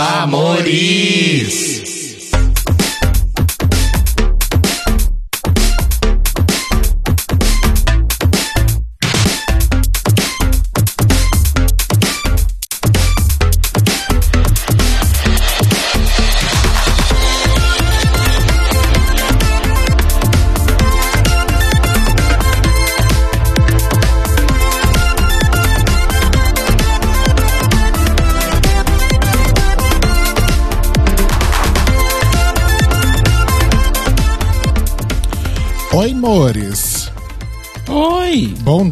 Amores! 0.00 1.69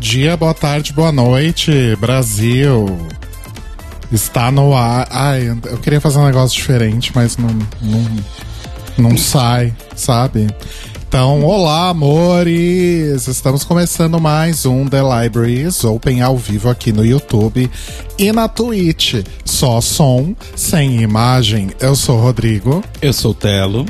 Dia, 0.08 0.38
boa 0.38 0.54
tarde, 0.54 0.90
boa 0.90 1.12
noite, 1.12 1.94
Brasil. 1.96 2.86
Está 4.10 4.50
no 4.50 4.74
ar. 4.74 5.06
Ai, 5.10 5.54
eu 5.66 5.76
queria 5.76 6.00
fazer 6.00 6.18
um 6.18 6.24
negócio 6.24 6.56
diferente, 6.56 7.12
mas 7.14 7.36
não, 7.36 7.50
não, 7.82 8.16
não 8.96 9.18
sai, 9.18 9.74
sabe? 9.94 10.46
Então, 11.06 11.44
olá, 11.44 11.90
amores! 11.90 13.28
Estamos 13.28 13.64
começando 13.64 14.18
mais 14.18 14.64
um 14.64 14.86
The 14.86 15.02
Libraries 15.02 15.84
Open 15.84 16.22
ao 16.22 16.38
vivo 16.38 16.70
aqui 16.70 16.90
no 16.90 17.04
YouTube 17.04 17.70
e 18.18 18.32
na 18.32 18.48
Twitch. 18.48 19.16
Só 19.44 19.78
som, 19.82 20.34
sem 20.56 21.02
imagem. 21.02 21.68
Eu 21.80 21.94
sou 21.94 22.16
o 22.16 22.22
Rodrigo. 22.22 22.82
Eu 23.02 23.12
sou 23.12 23.32
o 23.32 23.34
Telo. 23.34 23.84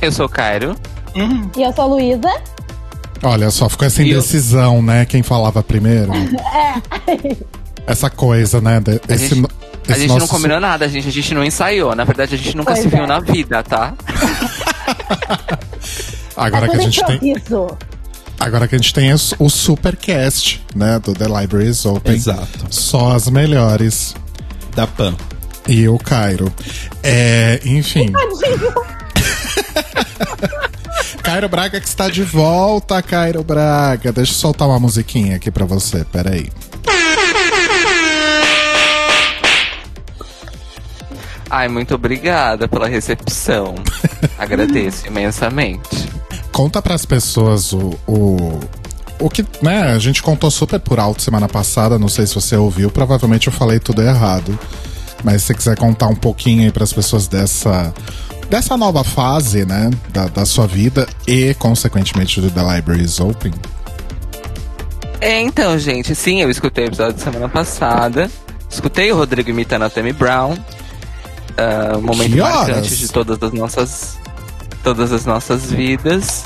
Eu 0.00 0.10
sou 0.10 0.24
o 0.24 0.28
Cairo. 0.28 0.74
E 1.54 1.62
eu 1.62 1.72
sou 1.74 1.84
a 1.84 1.86
Luísa. 1.86 2.55
Olha 3.28 3.50
só, 3.50 3.68
ficou 3.68 3.86
essa 3.86 4.00
eu- 4.02 4.06
indecisão, 4.06 4.80
né? 4.80 5.04
Quem 5.04 5.22
falava 5.22 5.62
primeiro. 5.62 6.12
Essa 7.86 8.10
coisa, 8.10 8.60
né? 8.60 8.80
de- 8.80 9.00
A 9.08 9.14
esse 9.14 9.34
gente- 9.34 9.46
A 9.88 9.92
esse 9.92 10.00
gente 10.00 10.08
não 10.10 10.18
nosso- 10.18 10.32
combinou 10.32 10.58
nada, 10.60 10.88
gente. 10.88 11.08
A 11.08 11.12
gente 11.12 11.32
não 11.34 11.44
ensaiou. 11.44 11.94
Na 11.94 12.04
verdade, 12.04 12.34
a 12.34 12.38
gente 12.38 12.56
nunca 12.56 12.72
Pois 12.72 12.82
se 12.82 12.88
viu 12.88 13.04
é. 13.04 13.06
na 13.06 13.20
vida, 13.20 13.62
tá? 13.62 13.94
Agora 16.36 16.66
é 16.66 16.68
que 16.68 16.76
a 16.76 16.80
gente 16.80 17.02
tem, 17.06 17.34
agora 18.38 18.68
que 18.68 18.74
a 18.74 18.78
gente 18.78 18.92
tem 18.92 19.10
o, 19.14 19.16
o 19.38 19.48
supercast, 19.48 20.62
né, 20.74 20.98
do 20.98 21.14
The 21.14 21.24
Libraries 21.26 21.86
Open. 21.86 22.14
Exato. 22.14 22.66
Só 22.68 23.12
as 23.12 23.28
melhores. 23.30 24.14
Da 24.74 24.86
Pan. 24.86 25.16
E 25.66 25.88
o 25.88 25.96
Cairo. 25.98 26.52
É, 27.02 27.58
enfim. 27.64 28.12
Cairo 31.26 31.48
Braga 31.48 31.80
que 31.80 31.88
está 31.88 32.08
de 32.08 32.22
volta, 32.22 33.02
Cairo 33.02 33.42
Braga. 33.42 34.12
Deixa 34.12 34.30
eu 34.30 34.36
soltar 34.36 34.68
uma 34.68 34.78
musiquinha 34.78 35.34
aqui 35.34 35.50
pra 35.50 35.64
você, 35.64 36.04
peraí. 36.04 36.52
Ai, 41.50 41.66
muito 41.66 41.96
obrigada 41.96 42.68
pela 42.68 42.86
recepção. 42.86 43.74
Agradeço 44.38 45.08
imensamente. 45.08 46.08
Conta 46.52 46.80
pras 46.80 47.04
pessoas 47.04 47.72
o, 47.72 47.98
o, 48.06 48.60
o 49.18 49.28
que, 49.28 49.44
né, 49.60 49.94
a 49.94 49.98
gente 49.98 50.22
contou 50.22 50.48
super 50.48 50.78
por 50.78 51.00
alto 51.00 51.22
semana 51.22 51.48
passada, 51.48 51.98
não 51.98 52.08
sei 52.08 52.24
se 52.28 52.36
você 52.36 52.54
ouviu, 52.56 52.88
provavelmente 52.88 53.48
eu 53.48 53.52
falei 53.52 53.80
tudo 53.80 54.00
errado. 54.00 54.56
Mas 55.24 55.42
se 55.42 55.48
você 55.48 55.54
quiser 55.54 55.76
contar 55.76 56.06
um 56.06 56.14
pouquinho 56.14 56.62
aí 56.62 56.70
pras 56.70 56.92
pessoas 56.92 57.26
dessa 57.26 57.92
dessa 58.48 58.76
nova 58.76 59.04
fase, 59.04 59.64
né, 59.64 59.90
da, 60.10 60.26
da 60.26 60.46
sua 60.46 60.66
vida 60.66 61.06
e 61.26 61.54
consequentemente 61.54 62.40
do 62.40 62.50
The 62.50 62.76
Libraries 62.76 63.20
Open. 63.20 63.52
É, 65.20 65.40
então, 65.40 65.78
gente, 65.78 66.14
sim, 66.14 66.42
eu 66.42 66.50
escutei 66.50 66.84
o 66.84 66.88
episódio 66.88 67.14
da 67.14 67.18
semana 67.18 67.48
passada. 67.48 68.30
Escutei 68.70 69.10
o 69.10 69.16
Rodrigo 69.16 69.50
imitando 69.50 69.82
a 69.82 69.90
Tammy 69.90 70.12
Brown. 70.12 70.56
Ah, 71.56 71.96
um 71.96 72.02
momento 72.02 72.36
marcante 72.36 72.96
de 72.96 73.08
todas 73.08 73.42
as 73.42 73.52
nossas. 73.52 74.18
Todas 74.82 75.12
as 75.12 75.24
nossas 75.24 75.70
vidas. 75.72 76.44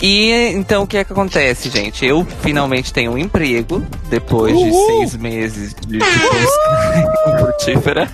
E 0.00 0.30
então 0.54 0.84
o 0.84 0.86
que 0.86 0.96
é 0.96 1.04
que 1.04 1.12
acontece, 1.12 1.68
gente? 1.70 2.06
Eu 2.06 2.26
finalmente 2.40 2.92
tenho 2.92 3.12
um 3.12 3.18
emprego 3.18 3.84
depois 4.08 4.56
de 4.56 4.72
seis 4.72 5.16
meses 5.16 5.74
de, 5.74 5.98
de 5.98 6.04
busca 6.04 7.38
frutífera. 7.38 8.08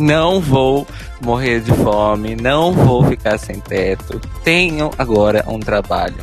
Não 0.00 0.40
vou 0.40 0.86
morrer 1.20 1.60
de 1.60 1.72
fome, 1.72 2.34
não 2.34 2.72
vou 2.72 3.04
ficar 3.04 3.38
sem 3.38 3.60
teto. 3.60 4.20
Tenho 4.42 4.90
agora 4.98 5.44
um 5.46 5.60
trabalho 5.60 6.16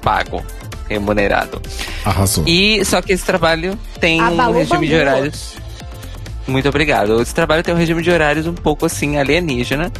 pago, 0.00 0.42
remunerado. 0.88 1.60
Arrasou. 2.04 2.44
E 2.46 2.84
só 2.84 3.02
que 3.02 3.12
esse 3.12 3.24
trabalho 3.24 3.76
tem 4.00 4.20
um 4.22 4.52
regime 4.52 4.86
de 4.86 4.94
horários. 5.00 5.54
Muito 6.46 6.68
obrigado. 6.68 7.20
Esse 7.20 7.34
trabalho 7.34 7.62
tem 7.64 7.74
um 7.74 7.76
regime 7.76 8.00
de 8.02 8.10
horários 8.10 8.46
um 8.46 8.54
pouco 8.54 8.86
assim 8.86 9.16
alienígena, 9.18 9.90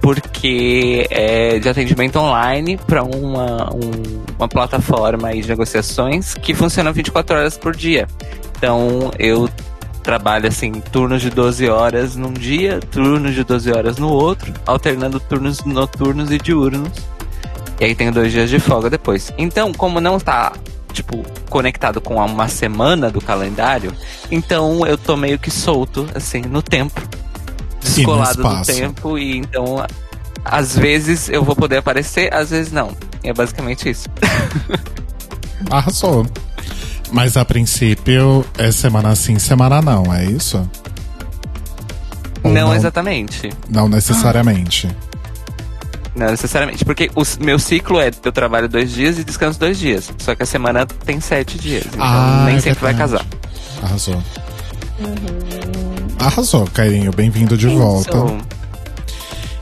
porque 0.00 1.06
é 1.08 1.58
de 1.58 1.68
atendimento 1.68 2.18
online 2.18 2.76
para 2.76 3.02
uma, 3.02 3.72
um- 3.72 4.22
uma 4.36 4.48
plataforma 4.48 5.28
aí 5.28 5.40
de 5.40 5.48
negociações 5.48 6.34
que 6.34 6.52
funciona 6.52 6.90
24 6.92 7.36
horas 7.36 7.56
por 7.56 7.74
dia. 7.76 8.06
Então 8.58 9.10
eu 9.18 9.48
trabalho 10.04 10.46
assim 10.46 10.70
turnos 10.70 11.22
de 11.22 11.30
12 11.30 11.68
horas 11.68 12.14
num 12.14 12.32
dia, 12.32 12.78
turnos 12.78 13.34
de 13.34 13.42
12 13.42 13.72
horas 13.72 13.96
no 13.96 14.08
outro, 14.08 14.52
alternando 14.66 15.18
turnos 15.18 15.64
noturnos 15.64 16.30
e 16.30 16.38
diurnos. 16.38 16.92
E 17.80 17.86
aí 17.86 17.94
tenho 17.94 18.12
dois 18.12 18.30
dias 18.30 18.48
de 18.48 18.60
folga 18.60 18.88
depois. 18.88 19.32
Então, 19.36 19.72
como 19.72 20.00
não 20.00 20.20
tá, 20.20 20.52
tipo, 20.92 21.24
conectado 21.50 22.00
com 22.00 22.14
uma 22.14 22.48
semana 22.48 23.10
do 23.10 23.20
calendário, 23.20 23.92
então 24.30 24.86
eu 24.86 24.96
tô 24.96 25.16
meio 25.16 25.38
que 25.38 25.50
solto, 25.50 26.06
assim, 26.14 26.42
no 26.42 26.62
tempo. 26.62 27.00
Descolado 27.80 28.42
do 28.42 28.48
espaço. 28.48 28.72
tempo. 28.72 29.18
E 29.18 29.38
então, 29.38 29.84
às 30.44 30.76
vezes 30.76 31.28
eu 31.28 31.42
vou 31.42 31.56
poder 31.56 31.78
aparecer, 31.78 32.32
às 32.32 32.50
vezes 32.50 32.70
não. 32.70 32.90
E 33.24 33.30
é 33.30 33.32
basicamente 33.32 33.88
isso. 33.88 34.08
Arrasou. 35.70 36.26
Mas 37.12 37.36
a 37.36 37.44
princípio 37.44 38.44
é 38.58 38.72
semana 38.72 39.14
sim, 39.14 39.38
semana 39.38 39.80
não, 39.80 40.12
é 40.12 40.24
isso? 40.24 40.68
Ou 42.42 42.50
não, 42.52 42.74
exatamente. 42.74 43.50
Não 43.68 43.88
necessariamente. 43.88 44.88
Não 46.14 46.26
necessariamente. 46.30 46.84
Porque 46.84 47.10
o 47.14 47.22
meu 47.40 47.58
ciclo 47.58 48.00
é 48.00 48.10
eu 48.22 48.32
trabalho 48.32 48.68
dois 48.68 48.92
dias 48.92 49.18
e 49.18 49.24
descanso 49.24 49.58
dois 49.58 49.78
dias. 49.78 50.12
Só 50.18 50.34
que 50.34 50.42
a 50.42 50.46
semana 50.46 50.86
tem 50.86 51.20
sete 51.20 51.58
dias. 51.58 51.84
Então 51.86 52.00
Ah, 52.02 52.44
nem 52.46 52.56
é 52.56 52.60
sempre 52.60 52.80
vai 52.80 52.94
verdade. 52.94 53.24
casar. 53.24 53.26
Arrasou. 53.82 54.22
Arrasou, 56.20 56.66
Cairinho. 56.72 57.12
Bem-vindo 57.12 57.56
de 57.56 57.68
volta. 57.68 58.10
Isso. 58.16 58.38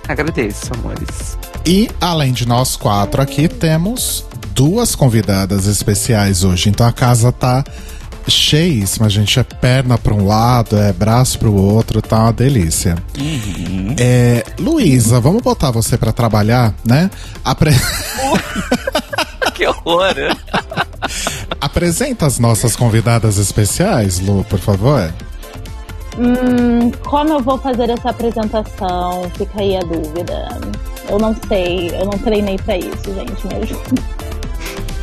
Agradeço, 0.08 0.70
amores. 0.74 1.38
E 1.64 1.88
além 2.00 2.32
de 2.32 2.46
nós 2.46 2.76
quatro 2.76 3.22
aqui, 3.22 3.48
temos 3.48 4.24
duas 4.54 4.94
convidadas 4.94 5.66
especiais 5.66 6.44
hoje. 6.44 6.68
Então 6.68 6.86
a 6.86 6.92
casa 6.92 7.30
tá 7.32 7.64
cheíssima, 8.28 9.08
gente. 9.08 9.38
É 9.40 9.42
perna 9.42 9.98
para 9.98 10.14
um 10.14 10.26
lado, 10.26 10.76
é 10.76 10.92
braço 10.92 11.38
para 11.38 11.48
o 11.48 11.54
outro, 11.56 12.00
tá 12.00 12.20
uma 12.20 12.32
delícia. 12.32 12.96
É, 13.98 14.44
Luísa, 14.58 15.18
vamos 15.20 15.42
botar 15.42 15.70
você 15.70 15.96
para 15.98 16.12
trabalhar, 16.12 16.74
né? 16.84 17.10
Apre- 17.44 17.72
que 19.54 19.66
horror! 19.66 20.14
Apresenta 21.60 22.26
as 22.26 22.38
nossas 22.38 22.76
convidadas 22.76 23.38
especiais, 23.38 24.20
Lu, 24.20 24.44
por 24.44 24.58
favor. 24.60 25.12
Hum, 26.18 26.90
como 27.06 27.30
eu 27.32 27.40
vou 27.40 27.58
fazer 27.58 27.88
essa 27.90 28.10
apresentação? 28.10 29.30
Fica 29.36 29.60
aí 29.60 29.76
a 29.76 29.80
dúvida. 29.80 30.60
Eu 31.08 31.18
não 31.18 31.34
sei, 31.48 31.88
eu 31.90 32.04
não 32.04 32.18
treinei 32.18 32.56
pra 32.58 32.76
isso, 32.76 33.14
gente, 33.14 33.46
me 33.46 33.54
ajuda. 33.62 34.02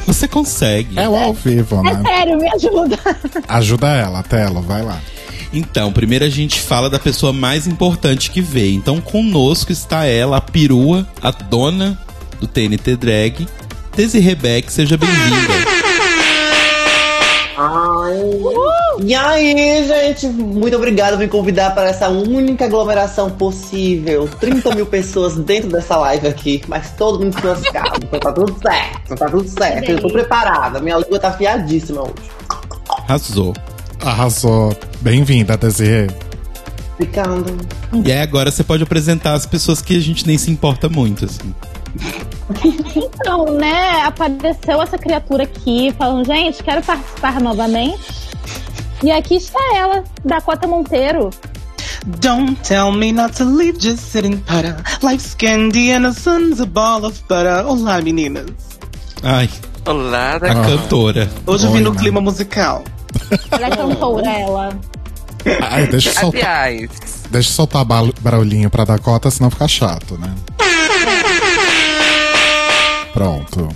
Você 0.10 0.28
consegue. 0.28 1.00
É 1.00 1.08
o 1.08 1.16
ao 1.16 1.34
vivo, 1.34 1.76
É 1.88 1.94
né? 1.94 2.02
sério, 2.04 2.36
me 2.40 2.50
ajuda. 2.50 2.98
Ajuda 3.48 3.88
ela, 3.90 4.24
Telo, 4.24 4.60
vai 4.60 4.82
lá. 4.82 5.00
Então, 5.54 5.94
primeiro 5.94 6.26
a 6.26 6.30
gente 6.30 6.60
fala 6.60 6.90
da 6.90 6.98
pessoa 6.98 7.32
mais 7.32 7.68
importante 7.68 8.32
que 8.32 8.42
veio. 8.42 8.74
Então, 8.76 9.00
conosco 9.00 9.72
está 9.72 10.06
ela, 10.06 10.38
a 10.38 10.42
perua, 10.42 11.08
a 11.22 11.30
dona 11.30 11.96
do 12.40 12.48
TNT 12.48 12.96
Drag, 12.96 13.48
Desi 13.96 14.18
Rebeck. 14.20 14.74
Seja 14.74 14.98
bem-vinda. 14.98 15.54
Ai. 17.56 18.20
E 19.02 19.16
aí, 19.16 19.88
gente, 19.88 20.28
muito 20.28 20.76
obrigado 20.76 21.14
por 21.14 21.20
me 21.20 21.28
convidar 21.30 21.74
para 21.74 21.90
essa 21.90 22.10
única 22.10 22.66
aglomeração 22.66 23.30
possível. 23.30 24.28
30 24.40 24.76
mil 24.76 24.86
pessoas 24.86 25.38
dentro 25.38 25.70
dessa 25.70 25.96
live 25.98 26.28
aqui, 26.28 26.62
mas 26.68 26.92
todo 26.92 27.24
mundo 27.24 27.36
casas. 27.72 27.98
Então 28.04 28.20
tá 28.20 28.34
tudo 28.34 28.56
certo, 28.62 29.16
tá 29.16 29.30
tudo 29.30 29.48
certo. 29.48 29.90
Eu 29.90 30.02
tô 30.02 30.10
preparada, 30.10 30.80
minha 30.80 30.98
língua 30.98 31.18
tá 31.18 31.30
afiadíssima 31.30 32.02
hoje. 32.02 32.30
Arrasou. 32.90 33.54
Arrasou. 34.02 34.76
Bem-vinda, 35.00 35.56
Desirê. 35.56 36.08
Ficando. 36.98 37.58
E 38.06 38.12
aí 38.12 38.20
agora 38.22 38.52
você 38.52 38.66
pode 38.66 38.84
apresentar 38.84 39.32
as 39.34 39.46
pessoas 39.46 39.82
que 39.82 39.96
a 39.96 40.02
gente 40.02 40.28
nem 40.28 40.38
se 40.38 40.52
importa 40.52 40.90
muito, 40.90 41.24
assim. 41.24 41.56
Então, 42.96 43.46
né, 43.46 44.02
apareceu 44.04 44.82
essa 44.82 44.98
criatura 44.98 45.44
aqui, 45.44 45.94
falando, 45.98 46.26
gente, 46.26 46.62
quero 46.62 46.82
participar 46.82 47.40
novamente. 47.40 48.19
E 49.02 49.12
aqui 49.12 49.36
está 49.36 49.60
ela, 49.76 50.04
Dakota 50.26 50.68
Monteiro. 50.68 51.30
Don't 52.06 52.56
tell 52.64 52.92
me 52.92 53.12
not 53.12 53.34
to 53.38 53.44
leave, 53.46 53.78
just 53.80 54.00
sitting 54.12 54.38
para. 54.40 54.84
Life's 55.02 55.36
candy 55.36 55.92
and 55.92 56.04
the 56.06 56.14
sun's 56.14 56.60
a 56.60 56.66
ball 56.66 57.06
of 57.06 57.22
butter. 57.28 57.66
Olá, 57.66 58.02
meninas. 58.02 58.52
Ai, 59.24 59.50
Olá, 59.86 60.36
a 60.36 60.40
Dakota. 60.40 60.68
cantora. 60.78 61.30
Hoje 61.46 61.66
eu 61.66 61.72
vim 61.72 61.82
no 61.82 61.94
clima 61.94 62.22
musical. 62.22 62.84
Ela 63.52 63.68
é 63.68 63.70
cantora, 63.76 64.30
ela. 64.32 64.80
Ai, 65.70 65.88
deixa 65.88 66.10
eu 66.10 66.14
soltar, 66.14 66.64
Aliás, 66.68 66.90
deixa 67.30 67.50
eu 67.50 67.54
soltar 67.54 67.86
barulhinho 67.86 68.70
pra 68.70 68.84
Dakota, 68.84 69.32
senão 69.32 69.50
fica 69.50 69.68
chato, 69.68 70.18
né? 70.18 70.34
Pronto. 73.14 73.70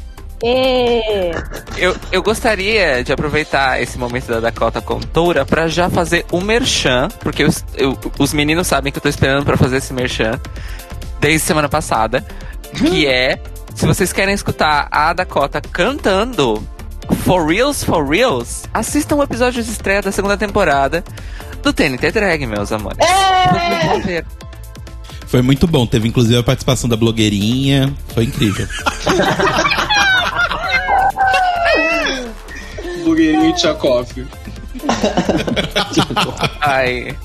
Eu, 1.77 1.95
eu 2.11 2.21
gostaria 2.21 3.03
de 3.03 3.13
aproveitar 3.13 3.81
esse 3.81 3.97
momento 3.97 4.27
da 4.27 4.39
Dakota 4.41 4.81
Contora 4.81 5.45
pra 5.45 5.67
já 5.67 5.89
fazer 5.89 6.25
o 6.31 6.41
merchan, 6.41 7.07
porque 7.21 7.43
os, 7.45 7.63
eu- 7.75 7.97
os 8.19 8.33
meninos 8.33 8.67
sabem 8.67 8.91
que 8.91 8.97
eu 8.97 9.01
tô 9.01 9.07
esperando 9.09 9.45
pra 9.45 9.55
fazer 9.55 9.77
esse 9.77 9.93
merchan 9.93 10.39
desde 11.21 11.39
semana 11.47 11.69
passada, 11.69 12.25
que 12.77 13.07
é, 13.07 13.39
se 13.73 13.85
vocês 13.85 14.11
querem 14.11 14.33
escutar 14.35 14.87
a 14.91 15.13
Dakota 15.13 15.61
cantando 15.61 16.61
For 17.23 17.45
Reals, 17.47 17.83
For 17.83 18.05
Reals, 18.05 18.63
assistam 18.73 19.15
o 19.15 19.23
episódio 19.23 19.63
de 19.63 19.69
estreia 19.71 20.01
da 20.01 20.11
segunda 20.11 20.35
temporada 20.37 21.03
do 21.61 21.71
TNT 21.71 22.11
Drag, 22.11 22.45
meus 22.45 22.71
amores. 22.73 22.97
Ver. 24.05 24.25
Foi 25.27 25.41
muito 25.41 25.65
bom. 25.65 25.87
Teve 25.87 26.07
inclusive 26.07 26.37
a 26.37 26.43
participação 26.43 26.87
da 26.89 26.95
blogueirinha. 26.95 27.91
Foi 28.13 28.25
incrível. 28.25 28.67
Blogueirinho 33.13 33.49
e 33.49 33.53
Tchakov. 33.53 34.07
Ai. 36.61 37.15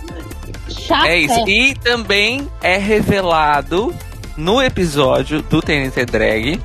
Chata. 0.69 1.09
É 1.09 1.19
isso. 1.19 1.49
E 1.49 1.75
também 1.75 2.47
é 2.63 2.77
revelado 2.77 3.95
no 4.37 4.63
episódio 4.63 5.41
do 5.43 5.63
TNT 5.63 6.05
Drag 6.05 6.61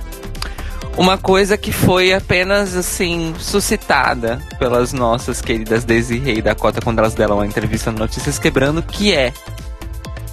uma 0.98 1.18
coisa 1.18 1.58
que 1.58 1.72
foi 1.72 2.14
apenas 2.14 2.76
assim 2.76 3.34
suscitada 3.40 4.40
pelas 4.60 4.94
nossas 4.94 5.42
queridas 5.42 5.84
Desirê 5.84 6.36
e 6.36 6.42
Dakota 6.42 6.82
quando 6.82 7.00
elas 7.00 7.16
deram 7.16 7.38
uma 7.38 7.48
entrevista 7.48 7.92
no 7.92 7.98
Notícias 7.98 8.38
Quebrando, 8.38 8.84
que 8.84 9.12
é 9.12 9.34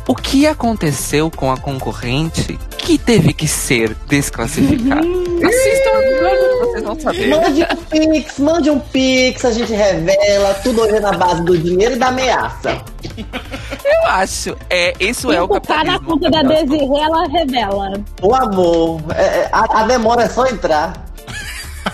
o 0.07 0.15
que 0.15 0.47
aconteceu 0.47 1.31
com 1.31 1.51
a 1.53 1.57
concorrente 1.57 2.59
que 2.79 2.99
teve 2.99 3.33
que 3.33 3.47
ser 3.47 3.95
desclassificada. 4.09 5.01
Assistam 5.01 5.91
o 5.93 6.03
episódio 6.03 6.59
vocês 6.61 6.83
vão 6.85 7.01
saber. 7.01 7.29
Mande 7.29 7.63
um 7.63 7.77
pix, 7.77 8.39
mande 8.39 8.71
um 8.71 8.79
pix, 8.81 9.45
a 9.45 9.53
gente 9.53 9.73
revela. 9.73 10.55
Tudo 10.63 10.81
hoje 10.83 10.97
é 10.97 11.01
na 11.01 11.13
base 11.13 11.43
do 11.45 11.57
dinheiro 11.57 11.95
e 11.95 11.99
da 11.99 12.09
ameaça. 12.09 12.83
Eu 13.17 14.09
acho. 14.09 14.57
É, 14.69 14.93
isso 15.01 15.31
é 15.33 15.39
o 15.41 15.45
Se 15.45 15.49
botar 15.49 15.85
na 15.85 15.99
capitalismo. 15.99 16.09
conta 16.09 16.31
da 16.31 16.43
Desirê, 16.43 17.01
ela 17.01 17.27
revela. 17.29 17.93
O 18.23 18.35
amor. 18.35 19.01
é- 19.15 19.23
é- 19.23 19.49
a, 19.53 19.81
a 19.83 19.87
demora 19.87 20.23
é 20.25 20.29
só 20.29 20.47
entrar. 20.47 21.07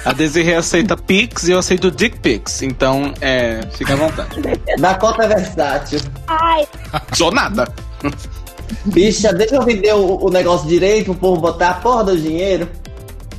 A 0.05 0.13
Desirê 0.13 0.55
aceita 0.55 0.97
Pix 0.97 1.49
e 1.49 1.53
eu 1.53 1.59
aceito 1.59 1.91
Dick 1.91 2.19
Pix. 2.19 2.63
Então, 2.63 3.13
é. 3.21 3.61
Fica 3.73 3.95
à 3.95 3.97
vontade. 3.97 4.41
Dakota 4.79 5.25
é 5.25 5.29
versátil. 5.29 6.01
Ai, 6.27 6.67
Sou 7.13 7.31
nada. 7.31 7.69
Bicha, 8.87 9.33
deixa 9.33 9.57
eu 9.57 9.63
vender 9.63 9.95
o, 9.95 10.27
o 10.27 10.31
negócio 10.31 10.69
direito, 10.69 11.13
o 11.13 11.15
povo 11.15 11.41
botar 11.41 11.71
a 11.71 11.75
porra 11.75 12.05
do 12.05 12.17
dinheiro. 12.19 12.69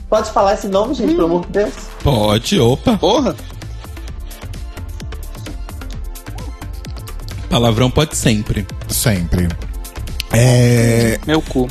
Pode 0.10 0.32
falar 0.32 0.54
esse 0.54 0.68
nome, 0.68 0.94
gente, 0.94 1.16
pelo 1.16 1.26
amor 1.26 1.46
de 1.48 1.52
Deus? 1.52 1.74
Pode, 2.02 2.60
opa. 2.60 2.98
Porra. 2.98 3.36
Palavrão 7.50 7.90
pode 7.90 8.16
sempre. 8.16 8.66
Sempre. 8.88 9.48
É. 10.32 11.20
Meu 11.26 11.42
cu. 11.42 11.68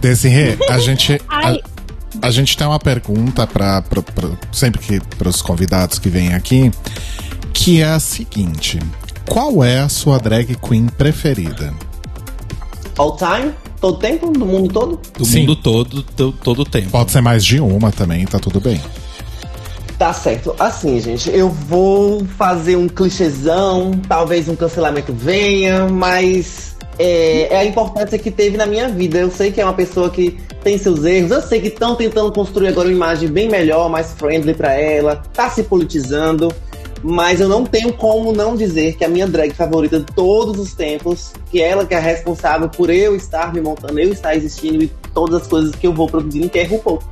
Desirê, 0.00 0.56
a 0.68 0.78
gente. 0.78 1.20
Ai. 1.28 1.60
A, 2.22 2.30
gente 2.30 2.56
tem 2.56 2.66
uma 2.66 2.78
pergunta 2.78 3.46
para 3.46 3.82
sempre 4.52 4.80
que 4.80 5.00
para 5.16 5.28
os 5.28 5.40
convidados 5.42 5.98
que 5.98 6.08
vêm 6.08 6.34
aqui, 6.34 6.70
que 7.52 7.80
é 7.80 7.86
a 7.86 8.00
seguinte: 8.00 8.78
qual 9.28 9.62
é 9.64 9.80
a 9.80 9.88
sua 9.88 10.18
drag 10.18 10.54
queen 10.56 10.86
preferida? 10.86 11.72
All 12.98 13.16
time? 13.16 13.52
Todo 13.80 13.98
tempo? 13.98 14.30
Do 14.30 14.44
mundo 14.44 14.72
todo? 14.72 15.00
Do 15.16 15.24
Sim. 15.24 15.40
mundo 15.40 15.56
todo, 15.56 16.02
to- 16.02 16.32
todo 16.32 16.62
o 16.62 16.64
tempo. 16.64 16.90
Pode 16.90 17.10
ser 17.10 17.22
mais 17.22 17.44
de 17.44 17.60
uma 17.60 17.90
também, 17.90 18.26
tá 18.26 18.38
tudo 18.38 18.60
bem. 18.60 18.80
Tá 19.98 20.12
certo. 20.12 20.54
Assim, 20.58 20.98
gente, 21.00 21.30
eu 21.30 21.50
vou 21.50 22.24
fazer 22.38 22.76
um 22.76 22.88
clichêzão, 22.88 23.92
talvez 24.08 24.48
um 24.48 24.56
cancelamento 24.56 25.12
venha, 25.12 25.86
mas 25.88 26.74
é, 27.00 27.48
é 27.50 27.56
a 27.56 27.64
importância 27.64 28.18
que 28.18 28.30
teve 28.30 28.58
na 28.58 28.66
minha 28.66 28.86
vida. 28.90 29.18
Eu 29.18 29.30
sei 29.30 29.50
que 29.50 29.58
é 29.58 29.64
uma 29.64 29.72
pessoa 29.72 30.10
que 30.10 30.38
tem 30.62 30.76
seus 30.76 31.02
erros, 31.02 31.30
eu 31.30 31.40
sei 31.40 31.58
que 31.58 31.68
estão 31.68 31.96
tentando 31.96 32.30
construir 32.30 32.68
agora 32.68 32.86
uma 32.86 32.94
imagem 32.94 33.30
bem 33.30 33.48
melhor, 33.48 33.88
mais 33.88 34.12
friendly 34.12 34.52
pra 34.52 34.74
ela, 34.74 35.16
tá 35.32 35.48
se 35.48 35.62
politizando, 35.62 36.54
mas 37.02 37.40
eu 37.40 37.48
não 37.48 37.64
tenho 37.64 37.94
como 37.94 38.30
não 38.34 38.54
dizer 38.54 38.96
que 38.96 39.04
a 39.06 39.08
minha 39.08 39.26
drag 39.26 39.54
favorita 39.54 40.00
de 40.00 40.06
todos 40.12 40.58
os 40.58 40.74
tempos, 40.74 41.32
que 41.50 41.62
ela 41.62 41.86
que 41.86 41.94
é 41.94 41.98
responsável 41.98 42.68
por 42.68 42.90
eu 42.90 43.16
estar 43.16 43.54
me 43.54 43.62
montando, 43.62 43.98
eu 43.98 44.12
estar 44.12 44.36
existindo 44.36 44.84
e 44.84 44.92
todas 45.14 45.40
as 45.40 45.48
coisas 45.48 45.74
que 45.74 45.86
eu 45.86 45.94
vou 45.94 46.06
produzindo, 46.06 46.50
que 46.50 46.58
é 46.58 46.64
RuPaul. 46.64 47.02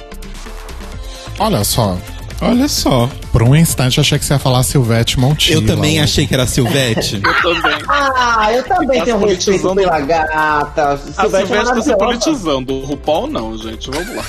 Olha 1.38 1.64
só, 1.64 1.96
Olha 2.40 2.68
só. 2.68 3.08
por 3.32 3.42
um 3.42 3.54
instante 3.56 3.98
achei 4.00 4.18
que 4.18 4.24
você 4.24 4.32
ia 4.34 4.38
falar 4.38 4.62
Silvete 4.62 5.18
Montilla. 5.18 5.60
Eu 5.60 5.66
também 5.66 6.00
achei 6.00 6.26
que 6.26 6.32
era 6.34 6.46
Silvete. 6.46 7.20
Eu 7.24 7.42
também. 7.62 7.78
Ah, 7.88 8.48
eu 8.52 8.62
também 8.62 9.02
tenho 9.04 9.18
respeito 9.18 9.74
pela 9.74 10.00
gata. 10.00 10.92
A 10.92 10.96
Silvestre 10.98 11.24
é 11.24 11.46
Silvestre 11.46 11.74
tá 11.76 11.82
se 11.82 11.96
politizando. 11.96 12.74
O 12.74 12.84
RuPaul 12.84 13.26
não, 13.26 13.56
gente. 13.58 13.90
Vamos 13.90 14.14
lá. 14.16 14.24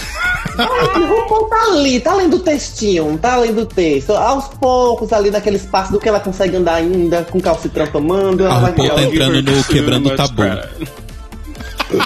Ah, 0.58 0.98
O 1.00 1.22
RuPaul 1.22 1.46
tá 1.50 1.64
ali, 1.72 2.00
tá 2.00 2.12
além 2.12 2.30
do 2.30 2.40
textinho, 2.40 3.18
tá 3.18 3.34
além 3.34 3.54
do 3.54 3.66
texto. 3.66 4.12
Aos 4.14 4.48
poucos, 4.60 5.14
ali 5.14 5.30
naquele 5.30 5.58
espaço 5.58 5.92
do 5.92 6.00
que 6.00 6.10
ela 6.10 6.20
consegue 6.20 6.56
andar 6.56 6.76
ainda, 6.76 7.24
com 7.30 7.40
calcitrão 7.40 7.86
tomando, 7.88 8.44
ela 8.44 8.56
A 8.56 8.60
vai 8.60 8.72
RuPaul 8.72 8.90
tá 8.90 9.02
ela- 9.02 9.04
entrando 9.04 9.42
no 9.52 9.64
quebrando 9.66 10.10
o 10.10 10.16
tabu. 10.16 10.44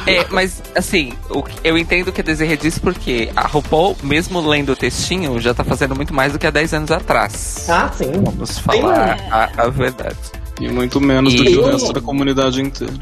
É, 0.07 0.25
mas 0.29 0.61
assim, 0.75 1.13
o 1.29 1.43
que- 1.43 1.55
eu 1.63 1.77
entendo 1.77 2.07
o 2.07 2.11
que 2.13 2.21
a 2.21 2.23
Desirê 2.23 2.55
disse 2.55 2.79
porque 2.79 3.29
a 3.35 3.47
RuPaul, 3.47 3.97
mesmo 4.01 4.39
lendo 4.47 4.71
o 4.71 4.75
textinho, 4.75 5.39
já 5.41 5.53
tá 5.53 5.63
fazendo 5.63 5.95
muito 5.95 6.13
mais 6.13 6.31
do 6.33 6.39
que 6.39 6.47
há 6.47 6.51
10 6.51 6.73
anos 6.73 6.91
atrás. 6.91 7.65
Ah, 7.69 7.91
sim. 7.97 8.11
Vamos 8.23 8.59
falar 8.59 9.17
a, 9.29 9.49
a 9.63 9.69
verdade. 9.69 10.15
E 10.61 10.69
muito 10.69 11.01
menos 11.01 11.33
do 11.33 11.43
E- 11.43 11.47
que 11.51 11.57
o 11.57 11.65
resto 11.65 11.91
da 11.91 11.99
comunidade 12.01 12.61
inteira. 12.61 12.93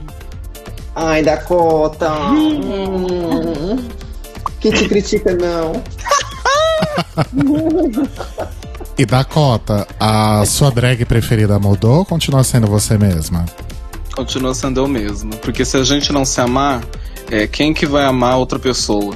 Ai, 0.96 1.22
Dakota. 1.24 2.12
Hum. 2.32 3.78
Que 4.60 4.72
te 4.72 4.88
critica, 4.90 5.34
não. 5.36 5.82
E 8.98 9.06
Dakota, 9.06 9.88
a 10.00 10.44
sua 10.46 10.70
drag 10.70 11.06
preferida 11.06 11.58
mudou 11.58 12.00
ou 12.00 12.06
continua 12.06 12.44
sendo 12.44 12.68
você 12.68 12.98
mesma? 12.98 13.46
Continua 14.16 14.54
sendo 14.54 14.82
eu 14.82 14.88
mesmo. 14.88 15.32
Porque 15.38 15.64
se 15.66 15.78
a 15.78 15.84
gente 15.84 16.12
não 16.12 16.26
se 16.26 16.40
amar, 16.42 16.82
é, 17.32 17.48
quem 17.48 17.74
que 17.74 17.86
vai 17.86 18.04
amar 18.06 18.38
outra 18.38 18.60
pessoa? 18.60 19.16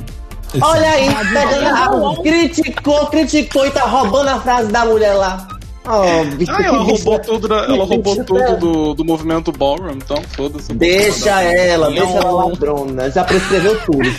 Olha 0.61 0.89
aí, 0.89 1.09
pegando 1.33 2.07
a... 2.07 2.23
criticou, 2.23 3.07
criticou 3.07 3.65
e 3.67 3.71
tá 3.71 3.81
roubando 3.83 4.29
a 4.29 4.39
frase 4.39 4.71
da 4.71 4.85
mulher 4.85 5.13
lá. 5.13 5.47
Oh, 5.87 6.01
Ah, 6.49 6.63
ela 6.63 6.81
roubou 6.81 7.19
tudo, 7.19 7.47
da- 7.47 7.65
ela 7.65 7.85
roubou 7.85 8.15
tudo 8.15 8.39
dela. 8.39 8.55
do, 8.57 8.93
do 8.95 9.05
movimento 9.05 9.51
ballroom, 9.51 9.97
então 9.97 10.17
foda-se. 10.35 10.73
Deixa 10.73 11.41
ela, 11.43 11.89
deixa 11.91 12.17
ela 12.17 12.31
ladrona. 12.45 13.11
Já 13.11 13.23
prescreveu 13.23 13.79
tudo. 13.85 14.09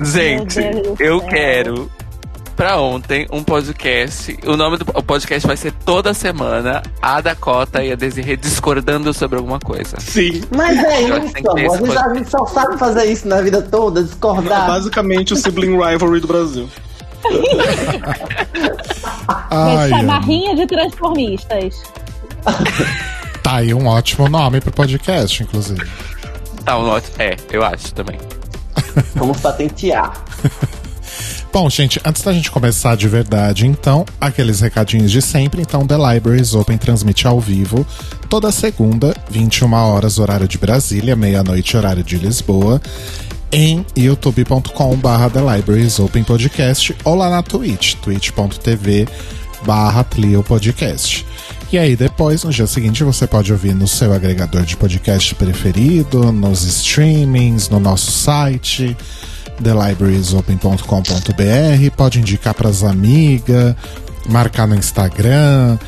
Gente, 0.00 0.58
eu 0.98 1.20
quero 1.22 1.90
pra 2.62 2.80
ontem 2.80 3.26
um 3.32 3.42
podcast. 3.42 4.38
O 4.46 4.56
nome 4.56 4.76
do 4.76 4.86
o 4.94 5.02
podcast 5.02 5.44
vai 5.44 5.56
ser 5.56 5.72
toda 5.84 6.14
semana 6.14 6.80
a 7.02 7.20
Dakota 7.20 7.82
e 7.82 7.90
a 7.90 7.96
Desirê 7.96 8.36
discordando 8.36 9.12
sobre 9.12 9.36
alguma 9.36 9.58
coisa. 9.58 9.98
Sim. 9.98 10.42
Mas 10.48 10.78
é 10.78 11.00
isso, 11.00 11.48
amor. 11.48 11.98
A 11.98 12.14
gente, 12.14 12.30
só 12.30 12.46
sabe 12.46 12.78
fazer 12.78 13.06
isso 13.06 13.26
na 13.26 13.40
vida 13.40 13.60
toda, 13.62 13.98
É 13.98 14.04
discordar. 14.04 14.68
basicamente 14.68 15.32
o 15.32 15.36
sibling 15.36 15.72
rivalry 15.72 16.20
do 16.20 16.28
Brasil. 16.28 16.68
Ai, 19.50 19.88
chamar 19.88 20.20
ai. 20.20 20.24
rinha 20.24 20.54
de 20.54 20.64
transformistas. 20.64 21.82
tá 23.42 23.56
aí 23.56 23.74
um 23.74 23.88
ótimo 23.88 24.28
nome 24.28 24.60
pro 24.60 24.70
podcast, 24.70 25.42
inclusive. 25.42 25.84
Tá, 26.64 26.78
um 26.78 26.88
ótimo. 26.88 27.16
É, 27.18 27.36
eu 27.50 27.64
acho 27.64 27.92
também. 27.92 28.20
Vamos 29.16 29.40
patentear. 29.40 30.12
Bom, 31.52 31.68
gente, 31.68 32.00
antes 32.04 32.22
da 32.22 32.32
gente 32.32 32.50
começar 32.50 32.96
de 32.96 33.06
verdade, 33.08 33.66
então, 33.66 34.06
aqueles 34.20 34.60
recadinhos 34.60 35.10
de 35.10 35.20
sempre. 35.20 35.60
Então, 35.60 35.86
The 35.86 35.96
Libraries 35.96 36.54
Open 36.54 36.78
transmite 36.78 37.26
ao 37.26 37.38
vivo 37.38 37.86
toda 38.28 38.50
segunda, 38.50 39.14
21 39.30 39.72
horas, 39.74 40.18
horário 40.18 40.48
de 40.48 40.56
Brasília, 40.56 41.14
meia-noite, 41.14 41.76
horário 41.76 42.02
de 42.02 42.16
Lisboa, 42.16 42.80
em 43.52 43.84
youtube.com/barra 43.94 45.28
The 45.28 45.40
Libraries 45.40 45.98
Open 46.00 46.24
Podcast 46.24 46.96
ou 47.04 47.14
lá 47.14 47.28
na 47.28 47.42
Twitch, 47.42 47.96
twitch.tv 47.96 49.06
barra 49.64 50.02
Tlio 50.04 50.42
Podcast. 50.42 51.26
E 51.70 51.78
aí 51.78 51.96
depois, 51.96 52.44
no 52.44 52.50
dia 52.50 52.66
seguinte, 52.66 53.04
você 53.04 53.26
pode 53.26 53.52
ouvir 53.52 53.74
no 53.74 53.88
seu 53.88 54.12
agregador 54.12 54.62
de 54.62 54.76
podcast 54.76 55.34
preferido, 55.34 56.32
nos 56.32 56.62
streamings, 56.64 57.68
no 57.68 57.80
nosso 57.80 58.10
site, 58.10 58.96
thelibrariesopen.com.br, 59.62 61.96
pode 61.96 62.20
indicar 62.20 62.54
para 62.54 62.68
as 62.68 62.82
amigas, 62.82 63.74
marcar 64.28 64.66
no 64.66 64.74
Instagram, 64.74 65.78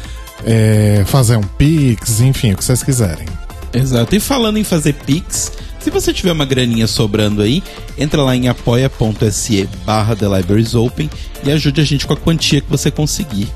é, 0.45 1.05
fazer 1.07 1.37
um 1.37 1.43
pix, 1.43 2.21
enfim, 2.21 2.53
o 2.53 2.57
que 2.57 2.65
vocês 2.65 2.83
quiserem. 2.83 3.27
Exato. 3.75 4.15
E 4.15 4.21
falando 4.21 4.57
em 4.57 4.65
fazer 4.65 4.95
Pix, 4.95 5.53
se 5.81 5.91
você 5.91 6.13
tiver 6.13 6.33
uma 6.33 6.47
graninha 6.47 6.87
sobrando 6.87 7.43
aí, 7.43 7.63
entra 7.99 8.23
lá 8.23 8.37
em 8.37 8.49
apoia.se 8.49 9.69
barra 9.85 10.15
The 10.15 10.29
Libraries 10.29 10.75
Open 10.75 11.11
e 11.43 11.51
ajude 11.51 11.81
a 11.81 11.85
gente 11.85 12.07
com 12.07 12.13
a 12.13 12.17
quantia 12.17 12.61
que 12.61 12.71
você 12.71 12.91
conseguir. 12.91 13.49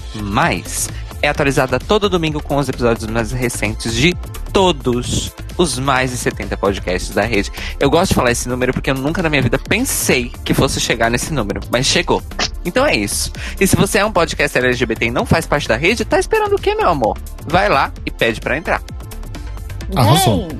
É 1.23 1.29
atualizada 1.29 1.79
todo 1.79 2.09
domingo 2.09 2.43
com 2.43 2.57
os 2.57 2.67
episódios 2.67 3.09
mais 3.09 3.31
recentes 3.31 3.93
de 3.93 4.13
todos 4.51 5.31
os 5.57 5.79
mais 5.79 6.11
de 6.11 6.17
70 6.17 6.57
podcasts 6.57 7.11
da 7.11 7.21
rede. 7.21 7.49
Eu 7.79 7.89
gosto 7.89 8.09
de 8.09 8.15
falar 8.15 8.31
esse 8.31 8.49
número 8.49 8.73
porque 8.73 8.91
eu 8.91 8.95
nunca 8.95 9.23
na 9.23 9.29
minha 9.29 9.41
vida 9.41 9.57
pensei 9.57 10.33
que 10.43 10.53
fosse 10.53 10.81
chegar 10.81 11.09
nesse 11.09 11.31
número, 11.31 11.61
mas 11.71 11.85
chegou. 11.85 12.21
Então 12.65 12.85
é 12.85 12.97
isso. 12.97 13.31
E 13.57 13.65
se 13.65 13.73
você 13.77 13.99
é 13.99 14.05
um 14.05 14.11
podcaster 14.11 14.65
LGBT 14.65 15.05
e 15.05 15.11
não 15.11 15.25
faz 15.25 15.45
parte 15.45 15.65
da 15.65 15.77
rede, 15.77 16.03
tá 16.03 16.19
esperando 16.19 16.57
o 16.57 16.59
quê, 16.59 16.75
meu 16.75 16.89
amor? 16.89 17.17
Vai 17.47 17.69
lá 17.69 17.93
e 18.05 18.11
pede 18.11 18.41
para 18.41 18.57
entrar. 18.57 18.83
Arrasou. 19.95 20.49
Vem. 20.49 20.59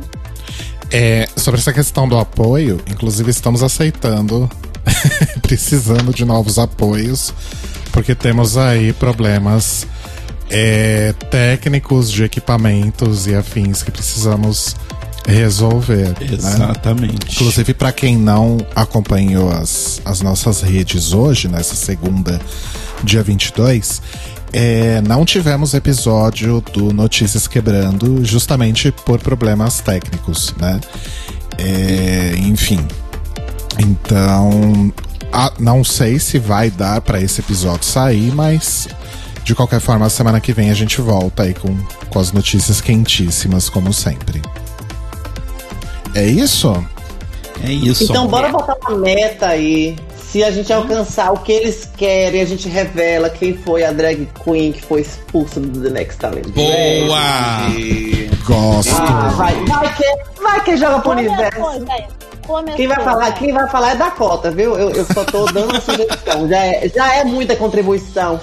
É, 0.91 1.27
sobre 1.35 1.59
essa 1.59 1.73
questão 1.73 2.07
do 2.07 2.17
apoio, 2.17 2.79
inclusive 2.89 3.29
estamos 3.29 3.63
aceitando, 3.63 4.49
precisando 5.43 6.13
de 6.13 6.23
novos 6.23 6.57
apoios, 6.57 7.33
porque 7.91 8.15
temos 8.15 8.55
aí 8.55 8.93
problemas 8.93 9.85
é, 10.53 11.13
técnicos 11.31 12.11
de 12.11 12.23
equipamentos 12.23 13.25
e 13.27 13.33
afins 13.35 13.81
que 13.83 13.91
precisamos 13.91 14.75
resolver. 15.27 16.09
Né? 16.09 16.27
Exatamente. 16.33 17.33
Inclusive, 17.35 17.73
para 17.73 17.91
quem 17.91 18.15
não 18.17 18.57
acompanhou 18.75 19.49
as, 19.51 19.99
as 20.05 20.21
nossas 20.21 20.61
redes 20.61 21.11
hoje, 21.13 21.47
nessa 21.47 21.75
segunda, 21.75 22.39
dia 23.03 23.23
22, 23.23 24.01
é, 24.51 25.01
não 25.01 25.25
tivemos 25.25 25.73
episódio 25.73 26.61
do 26.73 26.93
Notícias 26.93 27.47
Quebrando, 27.47 28.23
justamente 28.23 28.91
por 28.91 29.19
problemas 29.19 29.79
técnicos, 29.79 30.53
né? 30.59 30.79
É, 31.57 32.33
enfim. 32.37 32.79
Então, 33.79 34.93
a- 35.31 35.53
não 35.59 35.83
sei 35.83 36.19
se 36.19 36.37
vai 36.37 36.69
dar 36.69 37.01
para 37.01 37.19
esse 37.21 37.41
episódio 37.41 37.83
sair, 37.85 38.31
mas 38.33 38.87
de 39.43 39.53
qualquer 39.53 39.79
forma, 39.79 40.09
semana 40.09 40.39
que 40.39 40.53
vem 40.53 40.69
a 40.69 40.73
gente 40.73 41.01
volta 41.01 41.43
aí 41.43 41.53
com, 41.53 41.77
com 42.09 42.19
as 42.19 42.31
notícias 42.31 42.79
quentíssimas, 42.79 43.69
como 43.69 43.93
sempre. 43.93 44.41
É 46.15 46.25
isso? 46.25 46.71
É 47.63 47.71
isso. 47.71 48.03
Então 48.03 48.27
bora 48.27 48.49
botar 48.49 48.75
uma 48.87 48.97
meta 48.97 49.47
aí. 49.47 49.95
Se 50.17 50.43
a 50.43 50.49
gente 50.49 50.73
alcançar 50.73 51.31
o 51.31 51.37
que 51.37 51.51
eles 51.51 51.87
querem, 51.95 52.41
a 52.41 52.45
gente 52.45 52.67
revela 52.67 53.29
quem 53.29 53.55
foi 53.55 53.83
a 53.83 53.91
drag 53.91 54.27
queen 54.43 54.71
que 54.71 54.81
foi 54.81 55.01
expulsa 55.01 55.59
do 55.59 55.79
The 55.79 55.89
Next 55.91 56.17
Talent. 56.19 56.47
Boa! 56.47 57.69
E... 57.69 58.31
Gosto. 58.43 58.91
Ah, 58.95 59.31
vai, 59.37 59.53
vai 59.65 59.95
que, 59.95 60.41
vai 60.41 60.63
que 60.63 60.75
joga 60.77 60.99
pro 60.99 61.11
Começou, 61.11 61.33
universo. 61.33 61.79
gente. 61.79 62.07
Começou, 62.47 62.75
Quem 62.75 62.87
vai 62.87 63.03
falar, 63.03 63.31
quem 63.33 63.53
vai 63.53 63.69
falar 63.69 63.91
é 63.91 63.95
Dakota, 63.95 64.51
viu? 64.51 64.75
Eu, 64.75 64.89
eu 64.89 65.05
só 65.05 65.23
tô 65.23 65.45
dando 65.45 65.69
uma 65.71 65.79
sugestão. 65.81 66.47
Já 66.49 66.65
é, 66.65 66.89
já 66.93 67.15
é 67.15 67.23
muita 67.23 67.55
contribuição. 67.55 68.39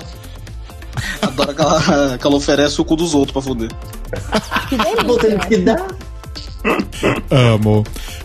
Adoro 1.22 1.54
que 1.54 1.62
ela, 1.62 2.18
que 2.18 2.26
ela 2.26 2.36
oferece 2.36 2.80
o 2.80 2.84
cu 2.84 2.96
dos 2.96 3.14
outros 3.14 3.32
pra 3.32 3.42
fuder. 3.42 3.70
Que 4.68 4.76
delícia. 4.76 5.38
que 5.48 5.56
dá. 5.58 5.86
Amo. 7.30 7.84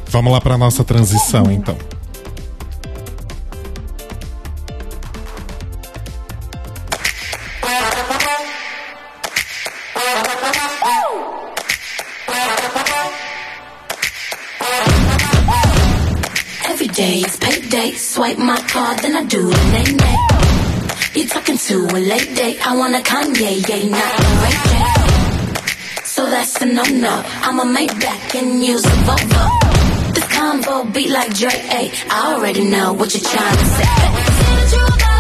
Vamos 0.10 0.32
lá 0.32 0.42
pra 0.42 0.58
nossa 0.58 0.84
transição, 0.84 1.52
então. 1.52 1.78
Every 16.68 16.88
day 16.88 17.22
is 17.22 17.38
payday. 17.38 17.92
Swipe 17.94 18.38
my 18.38 18.58
card, 18.68 19.00
then 19.00 19.16
I 19.16 19.24
do 19.24 19.50
the 19.50 19.56
talking 19.86 20.05
to 21.66 21.86
a 21.98 22.00
late 22.00 22.36
date? 22.36 22.58
I 22.66 22.76
want 22.78 22.94
a 22.94 23.00
Kanye, 23.00 23.68
yeah, 23.68 23.90
not 23.90 24.12
the 24.18 24.32
right 24.44 24.62
day. 24.74 26.04
So 26.04 26.30
that's 26.30 26.62
a 26.62 26.66
no 26.66 26.84
no. 26.84 27.24
I'ma 27.42 27.64
make 27.64 27.90
back 28.00 28.36
and 28.36 28.64
use 28.64 28.86
a 28.86 28.96
Volvo. 29.08 30.14
This 30.14 30.28
combo 30.32 30.84
beat 30.86 31.10
like 31.10 31.34
Dre. 31.34 31.50
Ay, 31.50 31.92
I 32.10 32.34
already 32.36 32.66
know 32.66 32.94
what 32.94 33.14
you're 33.14 33.24
trying 33.24 33.58
to 33.58 33.66
say. 33.66 35.15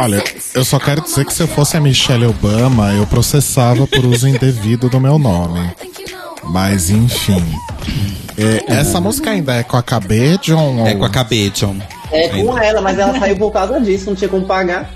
Olha, 0.00 0.22
eu 0.54 0.64
só 0.64 0.78
quero 0.78 1.00
dizer 1.02 1.24
que 1.24 1.32
se 1.32 1.42
eu 1.42 1.48
fosse 1.48 1.76
a 1.76 1.80
Michelle 1.80 2.26
Obama, 2.26 2.92
eu 2.92 3.06
processava 3.06 3.86
por 3.86 4.04
uso 4.04 4.26
indevido 4.28 4.88
do 4.88 5.00
meu 5.00 5.18
nome. 5.18 5.70
Mas 6.44 6.90
enfim. 6.90 7.42
É, 8.36 8.72
essa 8.78 9.00
música 9.00 9.30
ainda 9.30 9.54
é 9.54 9.62
com 9.62 9.76
a 9.76 9.82
John? 10.42 10.78
ou- 10.80 10.86
É 10.86 10.94
com 10.94 11.04
a 11.04 11.10
John. 11.50 11.76
É 12.10 12.28
com 12.28 12.58
ela, 12.58 12.80
mas 12.80 12.98
ela 12.98 13.18
saiu 13.18 13.36
por 13.36 13.52
causa 13.52 13.80
disso, 13.80 14.06
não 14.06 14.14
tinha 14.16 14.28
como 14.28 14.44
pagar. 14.46 14.90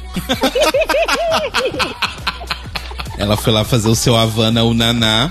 Ela 3.19 3.37
foi 3.37 3.53
lá 3.53 3.65
fazer 3.65 3.89
o 3.89 3.95
seu 3.95 4.17
Havana 4.17 4.63
o 4.65 4.75
Naná, 4.75 5.31